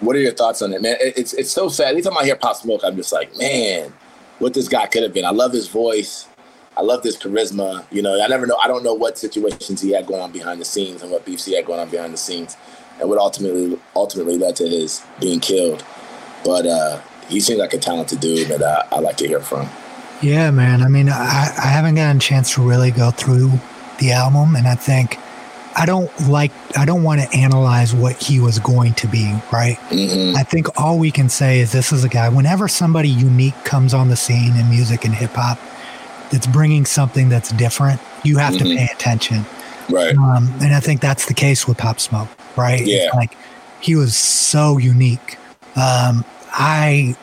What 0.00 0.16
are 0.16 0.20
your 0.20 0.32
thoughts 0.32 0.62
on 0.62 0.72
it, 0.72 0.80
man? 0.82 0.96
It's 1.00 1.32
it's 1.34 1.50
so 1.50 1.68
sad. 1.68 1.88
Anytime 1.88 2.16
I 2.16 2.24
hear 2.24 2.36
Pop 2.36 2.56
Smoke, 2.56 2.80
I'm 2.84 2.96
just 2.96 3.12
like, 3.12 3.36
man, 3.36 3.92
what 4.38 4.54
this 4.54 4.68
guy 4.68 4.86
could 4.86 5.02
have 5.02 5.12
been. 5.12 5.24
I 5.24 5.30
love 5.30 5.52
his 5.52 5.68
voice. 5.68 6.26
I 6.76 6.82
love 6.82 7.02
his 7.02 7.16
charisma. 7.16 7.84
You 7.90 8.02
know, 8.02 8.22
I 8.22 8.26
never 8.26 8.46
know. 8.46 8.56
I 8.62 8.68
don't 8.68 8.84
know 8.84 8.94
what 8.94 9.18
situations 9.18 9.80
he 9.80 9.92
had 9.92 10.06
going 10.06 10.20
on 10.20 10.32
behind 10.32 10.60
the 10.60 10.64
scenes 10.64 11.02
and 11.02 11.10
what 11.10 11.24
beefs 11.24 11.44
he 11.44 11.54
had 11.56 11.64
going 11.66 11.80
on 11.80 11.88
behind 11.90 12.12
the 12.12 12.18
scenes, 12.18 12.56
and 13.00 13.08
what 13.08 13.18
ultimately 13.18 13.78
ultimately 13.94 14.38
led 14.38 14.56
to 14.56 14.68
his 14.68 15.02
being 15.20 15.40
killed. 15.40 15.84
But 16.44 16.66
uh, 16.66 17.00
he 17.28 17.40
seems 17.40 17.58
like 17.58 17.72
a 17.74 17.78
talented 17.78 18.20
dude 18.20 18.48
that 18.48 18.62
I, 18.62 18.96
I 18.96 19.00
like 19.00 19.16
to 19.18 19.26
hear 19.26 19.40
from. 19.40 19.68
Yeah, 20.22 20.50
man. 20.50 20.82
I 20.82 20.88
mean, 20.88 21.08
I, 21.10 21.52
I 21.58 21.66
haven't 21.66 21.96
gotten 21.96 22.16
a 22.16 22.20
chance 22.20 22.54
to 22.54 22.62
really 22.62 22.90
go 22.90 23.10
through 23.10 23.52
the 23.98 24.12
album, 24.12 24.56
and 24.56 24.66
I 24.66 24.74
think 24.74 25.18
I 25.78 25.84
don't 25.84 26.10
like 26.28 26.52
I 26.76 26.84
don't 26.86 27.02
want 27.02 27.20
to 27.20 27.36
analyze 27.36 27.94
what 27.94 28.16
he 28.22 28.40
was 28.40 28.58
going 28.58 28.94
to 28.94 29.06
be, 29.06 29.32
right? 29.52 29.76
hmm 29.90 30.34
I 30.36 30.42
think 30.42 30.66
all 30.80 30.98
we 30.98 31.10
can 31.10 31.28
say 31.28 31.60
is 31.60 31.72
this 31.72 31.92
is 31.92 32.02
a 32.02 32.08
guy. 32.08 32.28
Whenever 32.30 32.66
somebody 32.66 33.08
unique 33.10 33.54
comes 33.64 33.92
on 33.92 34.08
the 34.08 34.16
scene 34.16 34.56
in 34.56 34.70
music 34.70 35.04
and 35.04 35.14
hip 35.14 35.32
hop, 35.32 35.58
that's 36.30 36.46
bringing 36.46 36.86
something 36.86 37.28
that's 37.28 37.50
different, 37.52 38.00
you 38.24 38.38
have 38.38 38.54
Mhm. 38.54 38.58
to 38.58 38.64
pay 38.64 38.88
attention. 38.92 39.44
Right. 39.90 40.16
Um, 40.16 40.52
and 40.62 40.74
I 40.74 40.80
think 40.80 41.00
that's 41.00 41.26
the 41.26 41.34
case 41.34 41.68
with 41.68 41.78
Pop 41.78 42.00
Smoke, 42.00 42.28
right? 42.56 42.80
It's 42.80 42.88
Yeah. 42.88 43.10
like 43.14 43.36
he 43.80 43.94
was 43.94 44.16
so 44.16 44.78
unique. 44.78 45.36
Um, 45.76 46.24
I 46.52 47.14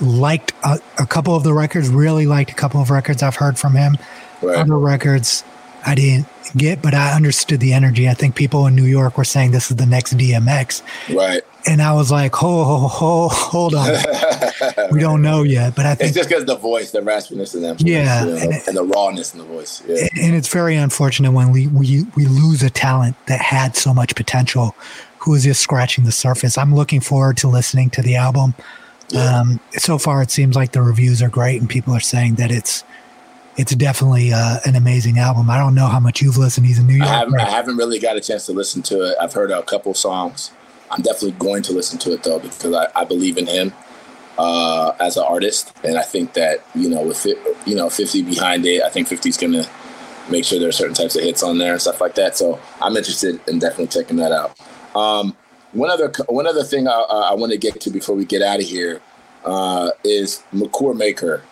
liked 0.00 0.52
a, 0.64 0.78
a 0.98 1.06
couple 1.06 1.34
of 1.36 1.44
the 1.44 1.54
records, 1.54 1.88
really 1.88 2.26
liked 2.26 2.50
a 2.50 2.54
couple 2.54 2.80
of 2.82 2.90
records 2.90 3.22
I've 3.22 3.36
heard 3.36 3.56
from 3.58 3.74
him. 3.74 3.96
Right. 4.42 4.56
Other 4.58 4.76
records 4.76 5.44
I 5.86 5.94
didn't 5.94 6.26
get, 6.56 6.80
but 6.82 6.94
I 6.94 7.12
understood 7.14 7.60
the 7.60 7.72
energy. 7.72 8.08
I 8.08 8.14
think 8.14 8.34
people 8.34 8.66
in 8.66 8.74
New 8.74 8.84
York 8.84 9.18
were 9.18 9.24
saying 9.24 9.50
this 9.50 9.70
is 9.70 9.76
the 9.76 9.86
next 9.86 10.14
DMX. 10.16 10.82
Right. 11.14 11.42
And 11.66 11.80
I 11.82 11.92
was 11.94 12.10
like, 12.10 12.34
ho, 12.34 12.64
ho, 12.64 12.88
ho, 12.88 13.28
hold 13.28 13.74
on. 13.74 13.90
We 14.90 15.00
don't 15.00 15.22
know 15.22 15.42
yet, 15.42 15.74
but 15.74 15.86
I 15.86 15.92
It's 15.92 16.00
think 16.02 16.14
just 16.14 16.28
because 16.28 16.44
the 16.44 16.56
voice, 16.56 16.90
the 16.92 17.00
raspiness 17.00 17.54
in 17.54 17.62
them, 17.62 17.76
Yeah, 17.80 18.24
you 18.24 18.30
know, 18.30 18.36
and 18.36 18.52
and 18.68 18.76
the 18.76 18.84
rawness 18.84 19.32
in 19.34 19.38
the 19.40 19.44
voice. 19.46 19.82
Yeah. 19.86 20.06
and 20.20 20.34
it's 20.34 20.48
very 20.48 20.76
unfortunate 20.76 21.32
when 21.32 21.50
we, 21.52 21.66
we 21.68 22.04
we 22.16 22.26
lose 22.26 22.62
a 22.62 22.70
talent 22.70 23.16
that 23.26 23.40
had 23.40 23.76
so 23.76 23.92
much 23.94 24.14
potential 24.14 24.74
who 25.18 25.34
is 25.34 25.44
just 25.44 25.60
scratching 25.62 26.04
the 26.04 26.12
surface 26.12 26.58
i'm 26.58 26.74
looking 26.74 27.00
forward 27.00 27.36
to 27.38 27.48
listening 27.48 27.88
to 27.90 28.02
the 28.02 28.14
album 28.14 28.54
Yeah. 29.08 29.40
um, 29.40 29.60
so 29.72 29.96
far 29.98 30.22
it 30.22 30.30
seems 30.30 30.54
like 30.54 30.72
the 30.72 30.82
reviews 30.82 31.22
are 31.22 31.30
great 31.30 31.60
and 31.60 31.68
people 31.68 31.94
are 31.94 32.00
saying 32.00 32.34
that 32.36 32.50
it's 32.52 32.84
it's 33.56 33.74
definitely 33.76 34.32
uh, 34.32 34.58
an 34.64 34.74
amazing 34.74 35.18
album 35.18 35.48
i 35.50 35.58
don't 35.58 35.74
know 35.74 35.86
how 35.86 36.00
much 36.00 36.20
you've 36.20 36.36
listened 36.36 36.66
he's 36.66 36.78
a 36.78 36.82
new 36.82 37.02
I 37.02 37.06
haven't, 37.06 37.40
I 37.40 37.50
haven't 37.50 37.76
really 37.76 37.98
got 37.98 38.16
a 38.16 38.20
chance 38.20 38.46
to 38.46 38.52
listen 38.52 38.82
to 38.82 39.02
it. 39.02 39.16
I've 39.20 39.32
heard 39.32 39.50
a 39.50 39.62
couple 39.62 39.94
songs. 39.94 40.50
I'm 40.90 41.02
definitely 41.02 41.32
going 41.32 41.62
to 41.64 41.72
listen 41.72 41.98
to 42.00 42.12
it 42.12 42.22
though 42.22 42.38
because 42.38 42.72
I, 42.72 42.88
I 42.94 43.04
believe 43.04 43.36
in 43.36 43.46
him 43.46 43.72
uh, 44.38 44.92
as 45.00 45.16
an 45.16 45.24
artist, 45.24 45.72
and 45.84 45.96
I 45.96 46.02
think 46.02 46.34
that 46.34 46.64
you 46.74 46.88
know 46.88 47.02
with 47.02 47.26
it, 47.26 47.38
you 47.66 47.74
know 47.74 47.90
50 47.90 48.22
behind 48.22 48.66
it, 48.66 48.82
I 48.82 48.88
think 48.88 49.08
50's 49.08 49.36
gonna 49.36 49.66
make 50.30 50.44
sure 50.44 50.58
there 50.58 50.68
are 50.68 50.72
certain 50.72 50.94
types 50.94 51.16
of 51.16 51.22
hits 51.22 51.42
on 51.42 51.58
there 51.58 51.72
and 51.72 51.80
stuff 51.80 52.00
like 52.00 52.14
that. 52.14 52.36
So 52.36 52.60
I'm 52.80 52.96
interested 52.96 53.40
in 53.48 53.58
definitely 53.58 53.88
checking 53.88 54.16
that 54.16 54.32
out. 54.32 54.58
Um, 54.96 55.36
one 55.72 55.90
other 55.90 56.12
one 56.28 56.46
other 56.46 56.64
thing 56.64 56.88
I, 56.88 56.92
I 56.92 57.34
want 57.34 57.52
to 57.52 57.58
get 57.58 57.80
to 57.80 57.90
before 57.90 58.14
we 58.14 58.24
get 58.24 58.42
out 58.42 58.60
of 58.60 58.66
here 58.66 59.00
uh, 59.44 59.90
is 60.04 60.42
Makur 60.52 60.96
Maker. 60.96 61.42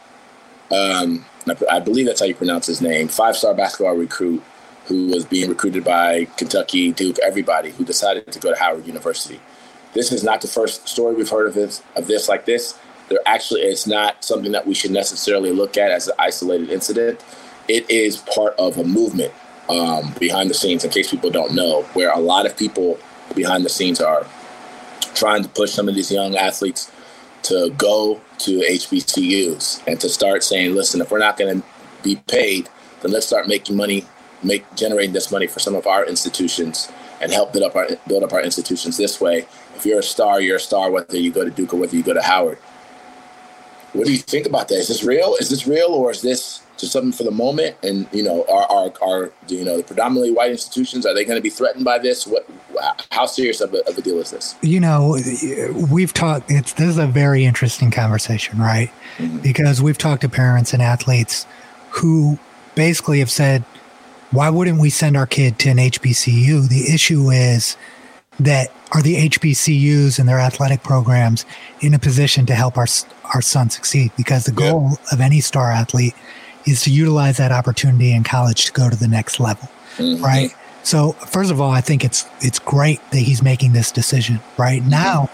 Um, 0.71 1.25
I 1.71 1.81
believe 1.81 2.07
that's 2.07 2.21
how 2.21 2.27
you 2.27 2.35
pronounce 2.35 2.67
his 2.67 2.81
name, 2.81 3.09
five 3.09 3.37
star 3.37 3.55
basketball 3.55 3.95
recruit 3.95 4.43
who 4.87 5.09
was 5.09 5.25
being 5.25 5.49
recruited 5.49 5.85
by 5.85 6.27
Kentucky, 6.37 6.93
Duke, 6.93 7.19
everybody 7.23 7.71
who 7.71 7.85
decided 7.85 8.31
to 8.31 8.39
go 8.39 8.53
to 8.53 8.59
Howard 8.59 8.87
University. 8.87 9.41
This 9.95 10.11
is 10.11 10.25
not 10.25 10.41
the 10.41 10.49
first 10.49 10.89
story 10.89 11.15
we've 11.15 11.29
heard 11.29 11.47
of 11.47 11.55
this 11.55 11.83
of 11.97 12.07
this 12.07 12.29
like 12.29 12.47
this. 12.47 12.79
There 13.09 13.19
actually 13.27 13.63
it's 13.63 13.87
not 13.87 14.25
something 14.25 14.53
that 14.53 14.67
we 14.67 14.75
should 14.75 14.91
necessarily 14.91 15.51
look 15.51 15.77
at 15.77 15.91
as 15.91 16.09
an 16.09 16.15
isolated 16.19 16.71
incident. 16.71 17.25
It 17.69 17.89
is 17.91 18.19
part 18.19 18.55
of 18.59 18.79
a 18.79 18.85
movement 18.85 19.33
um, 19.69 20.15
behind 20.19 20.51
the 20.51 20.55
scenes, 20.55 20.85
in 20.85 20.91
case 20.91 21.11
people 21.11 21.31
don't 21.31 21.55
know, 21.55 21.83
where 21.95 22.11
a 22.11 22.19
lot 22.19 22.47
of 22.47 22.57
people 22.57 22.99
behind 23.35 23.65
the 23.65 23.69
scenes 23.69 24.01
are 24.01 24.27
trying 25.15 25.43
to 25.43 25.49
push 25.49 25.73
some 25.73 25.89
of 25.89 25.95
these 25.95 26.11
young 26.11 26.37
athletes 26.37 26.92
to 27.45 27.71
go 27.77 28.21
to 28.39 28.59
HBCUs 28.59 29.87
and 29.87 30.01
to 30.01 30.09
start 30.09 30.43
saying, 30.43 30.75
listen, 30.75 31.01
if 31.01 31.11
we're 31.11 31.19
not 31.19 31.37
going 31.37 31.61
to 31.61 31.67
be 32.03 32.17
paid, 32.29 32.69
then 33.01 33.13
let's 33.13 33.27
start 33.27 33.49
making 33.49 33.77
money, 33.77 34.05
make 34.43 34.65
generating 34.77 35.13
this 35.13 35.31
money 35.31 35.47
for 35.47 35.61
some 35.61 35.75
of 35.75 35.87
our 35.87 36.05
institutions 36.05 36.91
and 37.21 37.33
help 37.33 37.53
build 37.53 37.65
up 37.65 37.77
our 37.77 37.89
build 38.09 38.25
up 38.25 38.33
our 38.33 38.43
institutions 38.43 38.97
this 38.97 39.21
way. 39.21 39.47
If 39.77 39.87
you're 39.87 40.01
a 40.01 40.03
star, 40.03 40.41
you're 40.41 40.57
a 40.57 40.61
star, 40.61 40.91
whether 40.91 41.17
you 41.17 41.33
go 41.33 41.45
to 41.45 41.51
Duke 41.51 41.73
or 41.73 41.77
whether 41.79 41.97
you 41.97 42.03
go 42.03 42.15
to 42.15 42.23
Howard. 42.23 42.59
What 43.93 44.07
do 44.07 44.13
you 44.13 44.19
think 44.19 44.47
about 44.47 44.69
that? 44.69 44.77
Is 44.77 44.89
this 44.89 45.05
real? 45.05 45.37
Is 45.39 45.51
this 45.51 45.67
real, 45.67 45.89
or 45.89 46.11
is 46.11 46.23
this 46.23 46.63
just 46.83 46.93
something 46.93 47.13
for 47.13 47.25
the 47.25 47.31
moment? 47.31 47.77
And 47.83 48.07
you 48.13 48.23
know, 48.23 48.45
are 48.45 48.71
are, 48.71 48.93
are 49.03 49.33
you 49.49 49.65
know 49.65 49.79
the 49.79 49.83
predominantly 49.83 50.33
white 50.33 50.51
institutions 50.51 51.07
are 51.07 51.15
they 51.15 51.25
going 51.25 51.39
to 51.39 51.43
be 51.43 51.49
threatened 51.49 51.85
by 51.85 51.99
this? 51.99 52.27
What? 52.27 52.47
How 53.11 53.27
serious 53.27 53.61
of 53.61 53.73
a, 53.73 53.89
of 53.89 53.97
a 53.97 54.03
deal 54.03 54.19
is 54.19 54.31
this? 54.31 54.57
You 54.61 54.81
know, 54.81 55.19
we've 55.91 56.13
talked. 56.13 56.51
It's 56.51 56.75
this 56.75 56.89
is 56.89 56.99
a 56.99 57.07
very 57.07 57.45
interesting 57.45 57.91
conversation, 57.91 58.59
right? 58.59 58.91
Mm-hmm. 59.17 59.39
Because 59.39 59.81
we've 59.81 59.99
talked 59.99 60.23
to 60.23 60.29
parents 60.29 60.75
and 60.75 60.83
athletes 60.83 61.47
who 61.91 62.39
basically 62.75 63.21
have 63.21 63.31
said, 63.31 63.63
"Why 64.31 64.51
wouldn't 64.51 64.81
we 64.81 64.91
send 64.91 65.17
our 65.17 65.27
kid 65.27 65.59
to 65.61 65.71
an 65.71 65.79
HBCU?" 65.79 66.69
The 66.69 66.93
issue 66.93 67.31
is 67.31 67.77
that 68.41 68.69
are 68.93 69.03
the 69.03 69.29
HBCUs 69.29 70.19
and 70.19 70.29
their 70.29 70.41
athletic 70.41 70.83
programs 70.83 71.47
in 71.81 71.95
a 71.95 71.99
position 71.99 72.45
to 72.47 72.55
help 72.55 72.77
our 72.77 72.87
our 73.35 73.43
son 73.43 73.71
succeed? 73.71 74.13
Because 74.17 74.45
the 74.45 74.53
goal 74.53 74.89
yeah. 74.91 74.97
of 75.13 75.21
any 75.21 75.41
star 75.41 75.71
athlete 75.71 76.15
is 76.67 76.83
to 76.83 76.91
utilize 76.91 77.37
that 77.37 77.53
opportunity 77.53 78.13
in 78.13 78.25
college 78.25 78.67
to 78.67 78.73
go 78.73 78.89
to 78.91 78.97
the 78.97 79.09
next 79.09 79.41
level, 79.41 79.69
mm-hmm. 79.97 80.23
right? 80.23 80.55
So 80.83 81.13
first 81.13 81.51
of 81.51 81.61
all, 81.61 81.71
I 81.71 81.81
think 81.81 82.05
it's 82.05 82.27
it's 82.41 82.59
great 82.59 83.01
that 83.11 83.19
he's 83.19 83.43
making 83.43 83.73
this 83.73 83.93
decision 83.93 84.41
right 84.59 84.81
mm-hmm. 84.81 84.91
now. 84.91 85.31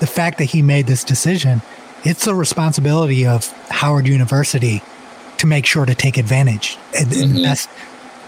The 0.00 0.06
fact 0.06 0.38
that 0.38 0.44
he 0.44 0.62
made 0.62 0.86
this 0.86 1.02
decision, 1.02 1.62
it's 2.04 2.24
the 2.24 2.34
responsibility 2.34 3.26
of 3.26 3.48
Howard 3.70 4.06
University 4.06 4.82
to 5.38 5.46
make 5.46 5.66
sure 5.66 5.86
to 5.86 5.94
take 5.94 6.16
advantage 6.16 6.78
in 6.98 7.06
mm-hmm. 7.06 7.34
the 7.34 7.42
best 7.42 7.68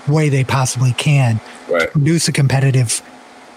way 0.09 0.29
they 0.29 0.45
possibly 0.45 0.93
can 0.93 1.41
right. 1.69 1.83
to 1.83 1.89
produce 1.89 2.27
a 2.29 2.33
competitive 2.33 3.03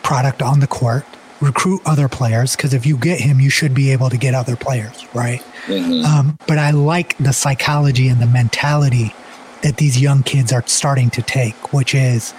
product 0.03 0.41
on 0.41 0.59
the 0.59 0.67
court, 0.67 1.05
recruit 1.43 1.81
other 1.85 2.07
players 2.07 2.55
because 2.55 2.73
if 2.73 2.85
you 2.85 2.97
get 2.97 3.19
him, 3.19 3.39
you 3.39 3.49
should 3.49 3.73
be 3.73 3.91
able 3.91 4.09
to 4.09 4.17
get 4.17 4.33
other 4.33 4.55
players, 4.55 5.05
right? 5.13 5.41
Mm-hmm. 5.65 6.05
Um, 6.05 6.37
but 6.47 6.57
I 6.57 6.71
like 6.71 7.17
the 7.17 7.33
psychology 7.33 8.07
and 8.07 8.21
the 8.21 8.27
mentality 8.27 9.13
that 9.61 9.77
these 9.77 9.99
young 9.99 10.23
kids 10.23 10.51
are 10.51 10.65
starting 10.67 11.09
to 11.11 11.21
take, 11.21 11.73
which 11.73 11.93
is 11.93 12.33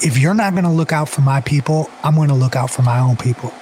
if 0.00 0.16
you're 0.16 0.34
not 0.34 0.52
going 0.52 0.64
to 0.64 0.70
look 0.70 0.92
out 0.92 1.08
for 1.08 1.20
my 1.20 1.40
people, 1.40 1.90
I'm 2.04 2.14
going 2.14 2.28
to 2.28 2.34
look 2.34 2.56
out 2.56 2.70
for 2.70 2.82
my 2.82 2.98
own 3.00 3.16
people. 3.16 3.52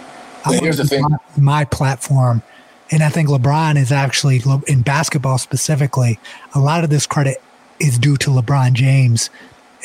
here's 0.46 0.76
the 0.76 0.84
thing 0.84 1.02
my, 1.02 1.18
my 1.36 1.64
platform. 1.64 2.42
And 2.90 3.02
I 3.02 3.08
think 3.08 3.28
LeBron 3.28 3.76
is 3.76 3.90
actually, 3.90 4.42
in 4.68 4.82
basketball 4.82 5.38
specifically, 5.38 6.20
a 6.54 6.60
lot 6.60 6.84
of 6.84 6.90
this 6.90 7.06
credit 7.06 7.42
is 7.80 7.98
due 7.98 8.16
to 8.18 8.30
LeBron 8.30 8.74
James 8.74 9.28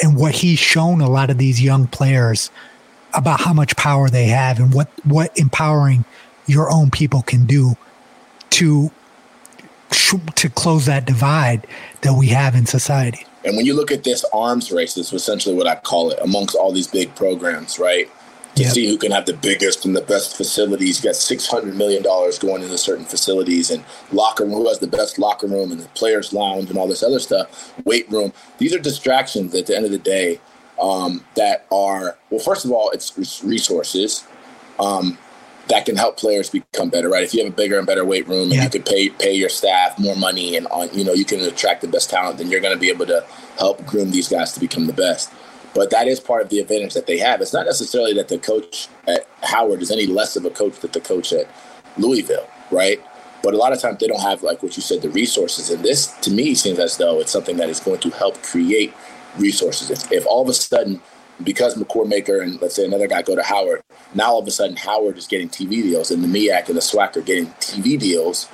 and 0.03 0.15
what 0.15 0.35
he's 0.35 0.59
shown 0.59 1.01
a 1.01 1.09
lot 1.09 1.29
of 1.29 1.37
these 1.37 1.61
young 1.61 1.87
players 1.87 2.51
about 3.13 3.41
how 3.41 3.53
much 3.53 3.75
power 3.75 4.09
they 4.09 4.27
have 4.27 4.59
and 4.59 4.73
what 4.73 4.89
what 5.03 5.37
empowering 5.37 6.05
your 6.47 6.71
own 6.71 6.89
people 6.89 7.21
can 7.21 7.45
do 7.45 7.75
to 8.51 8.91
to 10.35 10.49
close 10.49 10.85
that 10.85 11.05
divide 11.05 11.67
that 12.01 12.13
we 12.13 12.27
have 12.27 12.55
in 12.55 12.65
society. 12.65 13.25
And 13.43 13.57
when 13.57 13.65
you 13.65 13.73
look 13.73 13.91
at 13.91 14.03
this 14.03 14.23
arms 14.33 14.71
race, 14.71 14.93
this 14.93 15.07
is 15.07 15.13
essentially 15.13 15.55
what 15.55 15.67
I 15.67 15.75
call 15.75 16.11
it 16.11 16.19
amongst 16.21 16.55
all 16.55 16.71
these 16.71 16.87
big 16.87 17.13
programs, 17.15 17.79
right? 17.79 18.09
To 18.55 18.63
yep. 18.63 18.73
see 18.73 18.87
who 18.87 18.97
can 18.97 19.11
have 19.11 19.25
the 19.25 19.33
biggest 19.33 19.85
and 19.85 19.95
the 19.95 20.01
best 20.01 20.35
facilities. 20.35 21.01
You 21.01 21.09
got 21.09 21.15
six 21.15 21.47
hundred 21.47 21.75
million 21.75 22.03
dollars 22.03 22.37
going 22.37 22.61
into 22.61 22.77
certain 22.77 23.05
facilities 23.05 23.71
and 23.71 23.83
locker 24.11 24.43
room. 24.43 24.53
Who 24.53 24.67
has 24.67 24.79
the 24.79 24.87
best 24.87 25.17
locker 25.17 25.47
room 25.47 25.71
and 25.71 25.79
the 25.79 25.87
players' 25.89 26.33
lounge 26.33 26.69
and 26.69 26.77
all 26.77 26.87
this 26.87 27.03
other 27.03 27.19
stuff? 27.19 27.73
Weight 27.85 28.09
room. 28.11 28.33
These 28.57 28.73
are 28.73 28.79
distractions. 28.79 29.55
At 29.55 29.67
the 29.67 29.75
end 29.75 29.85
of 29.85 29.91
the 29.91 29.97
day, 29.97 30.39
um, 30.81 31.23
that 31.35 31.65
are 31.71 32.17
well. 32.29 32.39
First 32.39 32.65
of 32.65 32.71
all, 32.71 32.89
it's 32.89 33.43
resources 33.43 34.25
um, 34.79 35.17
that 35.67 35.85
can 35.85 35.95
help 35.95 36.17
players 36.17 36.49
become 36.49 36.89
better. 36.89 37.09
Right? 37.09 37.23
If 37.23 37.33
you 37.33 37.43
have 37.43 37.53
a 37.53 37.55
bigger 37.55 37.77
and 37.77 37.87
better 37.87 38.03
weight 38.03 38.27
room, 38.27 38.43
and 38.43 38.53
yeah. 38.53 38.63
you 38.63 38.69
can 38.69 38.83
pay 38.83 39.09
pay 39.09 39.33
your 39.33 39.49
staff 39.49 39.97
more 39.99 40.15
money, 40.15 40.57
and 40.57 40.67
on 40.67 40.89
you 40.93 41.05
know 41.05 41.13
you 41.13 41.25
can 41.25 41.39
attract 41.41 41.81
the 41.81 41.87
best 41.87 42.09
talent, 42.09 42.39
then 42.39 42.49
you're 42.49 42.61
going 42.61 42.73
to 42.73 42.79
be 42.79 42.89
able 42.89 43.05
to 43.05 43.25
help 43.57 43.85
groom 43.85 44.11
these 44.11 44.27
guys 44.27 44.51
to 44.53 44.59
become 44.59 44.87
the 44.87 44.93
best. 44.93 45.31
But 45.73 45.89
that 45.91 46.07
is 46.07 46.19
part 46.19 46.41
of 46.41 46.49
the 46.49 46.59
advantage 46.59 46.93
that 46.95 47.07
they 47.07 47.17
have. 47.19 47.39
It's 47.39 47.53
not 47.53 47.65
necessarily 47.65 48.13
that 48.15 48.27
the 48.27 48.37
coach 48.37 48.89
at 49.07 49.25
Howard 49.43 49.81
is 49.81 49.89
any 49.89 50.05
less 50.05 50.35
of 50.35 50.43
a 50.43 50.49
coach 50.49 50.79
than 50.79 50.91
the 50.91 50.99
coach 50.99 51.31
at 51.31 51.47
Louisville, 51.97 52.47
right? 52.71 53.01
But 53.41 53.53
a 53.53 53.57
lot 53.57 53.71
of 53.73 53.79
times 53.79 53.99
they 53.99 54.07
don't 54.07 54.21
have, 54.21 54.43
like 54.43 54.61
what 54.61 54.75
you 54.75 54.83
said, 54.83 55.01
the 55.01 55.09
resources. 55.09 55.69
And 55.69 55.83
this, 55.83 56.07
to 56.19 56.31
me, 56.31 56.53
seems 56.55 56.77
as 56.77 56.97
though 56.97 57.19
it's 57.19 57.31
something 57.31 57.57
that 57.57 57.69
is 57.69 57.79
going 57.79 57.99
to 58.01 58.09
help 58.11 58.41
create 58.43 58.93
resources. 59.37 59.89
If, 59.89 60.11
if 60.11 60.25
all 60.25 60.41
of 60.41 60.49
a 60.49 60.53
sudden, 60.53 61.01
because 61.43 61.75
Makur 61.75 62.07
Maker 62.07 62.41
and 62.41 62.61
let's 62.61 62.75
say 62.75 62.85
another 62.85 63.07
guy 63.07 63.21
go 63.21 63.35
to 63.35 63.43
Howard, 63.43 63.83
now 64.13 64.31
all 64.31 64.39
of 64.39 64.47
a 64.47 64.51
sudden 64.51 64.75
Howard 64.75 65.17
is 65.17 65.27
getting 65.27 65.49
TV 65.49 65.69
deals 65.83 66.11
and 66.11 66.23
the 66.23 66.27
MEAC 66.27 66.67
and 66.67 66.77
the 66.77 66.81
SWAC 66.81 67.17
are 67.17 67.21
getting 67.21 67.47
TV 67.59 67.99
deals 67.99 68.47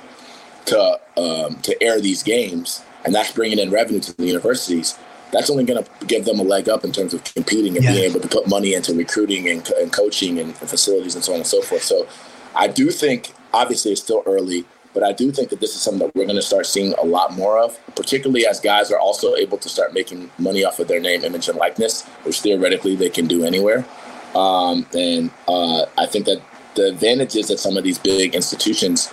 to 0.66 1.00
um, 1.16 1.56
to 1.62 1.82
air 1.82 2.00
these 2.00 2.22
games, 2.22 2.82
and 3.04 3.14
that's 3.14 3.32
bringing 3.32 3.58
in 3.58 3.70
revenue 3.70 4.00
to 4.00 4.16
the 4.16 4.26
universities. 4.26 4.98
That's 5.30 5.50
only 5.50 5.64
going 5.64 5.84
to 5.84 6.06
give 6.06 6.24
them 6.24 6.38
a 6.40 6.42
leg 6.42 6.70
up 6.70 6.84
in 6.84 6.92
terms 6.92 7.12
of 7.12 7.22
competing 7.22 7.76
and 7.76 7.84
yeah. 7.84 7.92
being 7.92 8.10
able 8.10 8.20
to 8.20 8.28
put 8.28 8.48
money 8.48 8.72
into 8.72 8.94
recruiting 8.94 9.46
and, 9.46 9.68
and 9.72 9.92
coaching 9.92 10.38
and, 10.38 10.48
and 10.48 10.70
facilities 10.70 11.14
and 11.14 11.22
so 11.22 11.32
on 11.32 11.40
and 11.40 11.46
so 11.46 11.60
forth. 11.60 11.82
So, 11.82 12.08
I 12.56 12.66
do 12.66 12.90
think 12.90 13.34
obviously 13.52 13.92
it's 13.92 14.02
still 14.02 14.22
early 14.24 14.64
but 14.98 15.06
I 15.06 15.12
do 15.12 15.30
think 15.30 15.50
that 15.50 15.60
this 15.60 15.76
is 15.76 15.80
something 15.80 16.08
that 16.08 16.16
we're 16.16 16.24
going 16.24 16.34
to 16.34 16.42
start 16.42 16.66
seeing 16.66 16.92
a 16.94 17.04
lot 17.04 17.32
more 17.32 17.56
of, 17.56 17.78
particularly 17.94 18.44
as 18.48 18.58
guys 18.58 18.90
are 18.90 18.98
also 18.98 19.36
able 19.36 19.56
to 19.58 19.68
start 19.68 19.94
making 19.94 20.28
money 20.38 20.64
off 20.64 20.80
of 20.80 20.88
their 20.88 20.98
name, 20.98 21.22
image, 21.22 21.48
and 21.48 21.56
likeness, 21.56 22.04
which 22.24 22.40
theoretically 22.40 22.96
they 22.96 23.08
can 23.08 23.28
do 23.28 23.44
anywhere. 23.44 23.86
Um, 24.34 24.86
and 24.98 25.30
uh, 25.46 25.86
I 25.96 26.06
think 26.06 26.26
that 26.26 26.42
the 26.74 26.88
advantages 26.88 27.46
that 27.46 27.60
some 27.60 27.76
of 27.76 27.84
these 27.84 27.96
big 27.96 28.34
institutions 28.34 29.06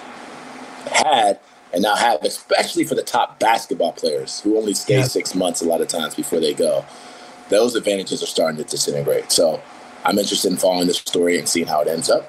had 0.92 1.40
and 1.72 1.84
now 1.84 1.96
have, 1.96 2.24
especially 2.24 2.84
for 2.84 2.96
the 2.96 3.04
top 3.04 3.38
basketball 3.40 3.92
players 3.92 4.40
who 4.40 4.58
only 4.58 4.74
stay 4.74 4.98
yeah. 4.98 5.04
six 5.04 5.36
months 5.36 5.62
a 5.62 5.66
lot 5.66 5.82
of 5.82 5.88
times 5.88 6.16
before 6.16 6.40
they 6.40 6.56
go, 6.56 6.84
those 7.50 7.76
advantages 7.76 8.24
are 8.24 8.26
starting 8.26 8.58
to 8.58 8.64
disintegrate. 8.64 9.32
So 9.32 9.62
I'm 10.04 10.18
interested 10.18 10.52
in 10.52 10.58
following 10.58 10.88
this 10.88 10.98
story 10.98 11.38
and 11.38 11.48
seeing 11.48 11.68
how 11.68 11.82
it 11.82 11.88
ends 11.88 12.10
up. 12.10 12.28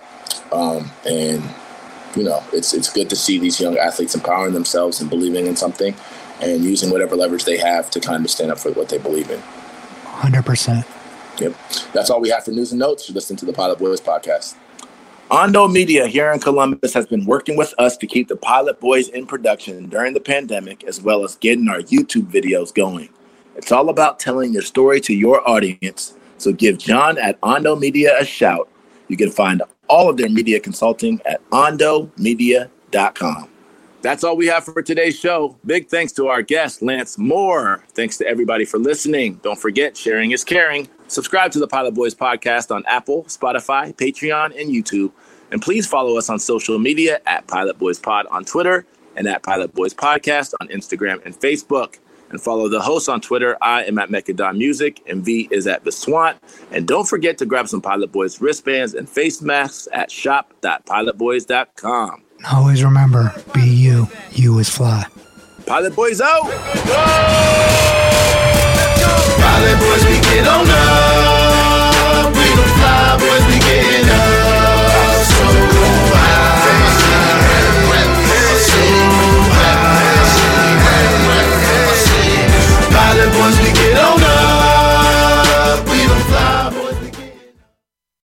Um, 0.52 0.90
and 1.06 1.42
you 2.16 2.24
know, 2.24 2.42
it's 2.52 2.74
it's 2.74 2.92
good 2.92 3.10
to 3.10 3.16
see 3.16 3.38
these 3.38 3.60
young 3.60 3.76
athletes 3.76 4.14
empowering 4.14 4.54
themselves 4.54 5.00
and 5.00 5.10
believing 5.10 5.46
in 5.46 5.54
something, 5.54 5.94
and 6.40 6.64
using 6.64 6.90
whatever 6.90 7.14
leverage 7.14 7.44
they 7.44 7.58
have 7.58 7.90
to 7.90 8.00
kind 8.00 8.24
of 8.24 8.30
stand 8.30 8.50
up 8.50 8.58
for 8.58 8.72
what 8.72 8.88
they 8.88 8.98
believe 8.98 9.30
in. 9.30 9.40
Hundred 10.04 10.44
percent. 10.44 10.86
Yep, 11.38 11.54
that's 11.92 12.08
all 12.08 12.20
we 12.20 12.30
have 12.30 12.44
for 12.44 12.50
news 12.50 12.72
and 12.72 12.78
notes. 12.78 13.10
Listen 13.10 13.36
to 13.36 13.44
the 13.44 13.52
Pilot 13.52 13.78
Boys 13.78 14.00
podcast. 14.00 14.56
Ondo 15.30 15.66
Media 15.66 16.06
here 16.06 16.32
in 16.32 16.38
Columbus 16.38 16.94
has 16.94 17.04
been 17.04 17.26
working 17.26 17.56
with 17.56 17.74
us 17.78 17.96
to 17.96 18.06
keep 18.06 18.28
the 18.28 18.36
Pilot 18.36 18.80
Boys 18.80 19.08
in 19.08 19.26
production 19.26 19.88
during 19.88 20.14
the 20.14 20.20
pandemic, 20.20 20.84
as 20.84 21.02
well 21.02 21.24
as 21.24 21.34
getting 21.36 21.68
our 21.68 21.80
YouTube 21.80 22.30
videos 22.30 22.72
going. 22.72 23.08
It's 23.56 23.72
all 23.72 23.88
about 23.88 24.20
telling 24.20 24.52
your 24.52 24.62
story 24.62 25.00
to 25.00 25.14
your 25.14 25.46
audience. 25.48 26.14
So 26.38 26.52
give 26.52 26.78
John 26.78 27.18
at 27.18 27.38
Ondo 27.42 27.74
Media 27.74 28.14
a 28.18 28.24
shout. 28.24 28.68
You 29.08 29.16
can 29.16 29.30
find 29.30 29.62
all 29.88 30.10
of 30.10 30.16
their 30.16 30.28
media 30.28 30.60
consulting 30.60 31.20
at 31.26 31.48
ondomedia.com. 31.50 33.48
That's 34.02 34.22
all 34.22 34.36
we 34.36 34.46
have 34.46 34.64
for 34.64 34.82
today's 34.82 35.18
show. 35.18 35.56
Big 35.64 35.88
thanks 35.88 36.12
to 36.12 36.28
our 36.28 36.42
guest, 36.42 36.82
Lance 36.82 37.18
Moore. 37.18 37.84
Thanks 37.94 38.16
to 38.18 38.26
everybody 38.26 38.64
for 38.64 38.78
listening. 38.78 39.40
Don't 39.42 39.58
forget, 39.58 39.96
sharing 39.96 40.30
is 40.30 40.44
caring. 40.44 40.88
Subscribe 41.08 41.50
to 41.52 41.58
the 41.58 41.66
Pilot 41.66 41.94
Boys 41.94 42.14
podcast 42.14 42.74
on 42.74 42.84
Apple, 42.86 43.24
Spotify, 43.24 43.94
Patreon, 43.96 44.60
and 44.60 44.70
YouTube. 44.70 45.10
And 45.50 45.62
please 45.62 45.86
follow 45.86 46.18
us 46.18 46.28
on 46.28 46.38
social 46.38 46.78
media 46.78 47.20
at 47.26 47.46
Pilot 47.46 47.78
Boys 47.78 47.98
Pod 47.98 48.26
on 48.28 48.44
Twitter 48.44 48.86
and 49.16 49.26
at 49.26 49.42
Pilot 49.42 49.74
Boys 49.74 49.94
Podcast 49.94 50.54
on 50.60 50.68
Instagram 50.68 51.24
and 51.24 51.38
Facebook 51.38 51.98
and 52.30 52.40
follow 52.40 52.68
the 52.68 52.80
host 52.80 53.08
on 53.08 53.20
Twitter. 53.20 53.56
I 53.62 53.84
am 53.84 53.98
at 53.98 54.08
Mechadon 54.08 54.56
Music, 54.58 55.00
and 55.06 55.24
V 55.24 55.48
is 55.50 55.66
at 55.66 55.82
The 55.84 55.90
Swant. 55.90 56.36
And 56.70 56.86
don't 56.86 57.08
forget 57.08 57.38
to 57.38 57.46
grab 57.46 57.66
some 57.68 57.80
Pilot 57.80 58.12
Boys 58.12 58.40
wristbands 58.40 58.94
and 58.94 59.08
face 59.08 59.40
masks 59.42 59.88
at 59.92 60.10
shop.pilotboys.com. 60.10 62.22
Always 62.52 62.84
remember 62.84 63.32
be 63.54 63.62
you, 63.62 64.06
you 64.32 64.58
is 64.58 64.68
fly. 64.68 65.06
Pilot 65.66 65.96
Boys 65.96 66.20
out! 66.20 66.42
Pilot 69.40 69.78
Boys, 69.80 70.04
we 70.04 70.20
get 70.20 70.46
on 70.46 70.66
up. 70.68 72.34
We 72.34 72.44
gon' 72.54 72.68
fly, 72.76 73.16
boys, 73.18 73.44
we 73.46 73.58
get 73.60 74.08
up. 74.10 74.25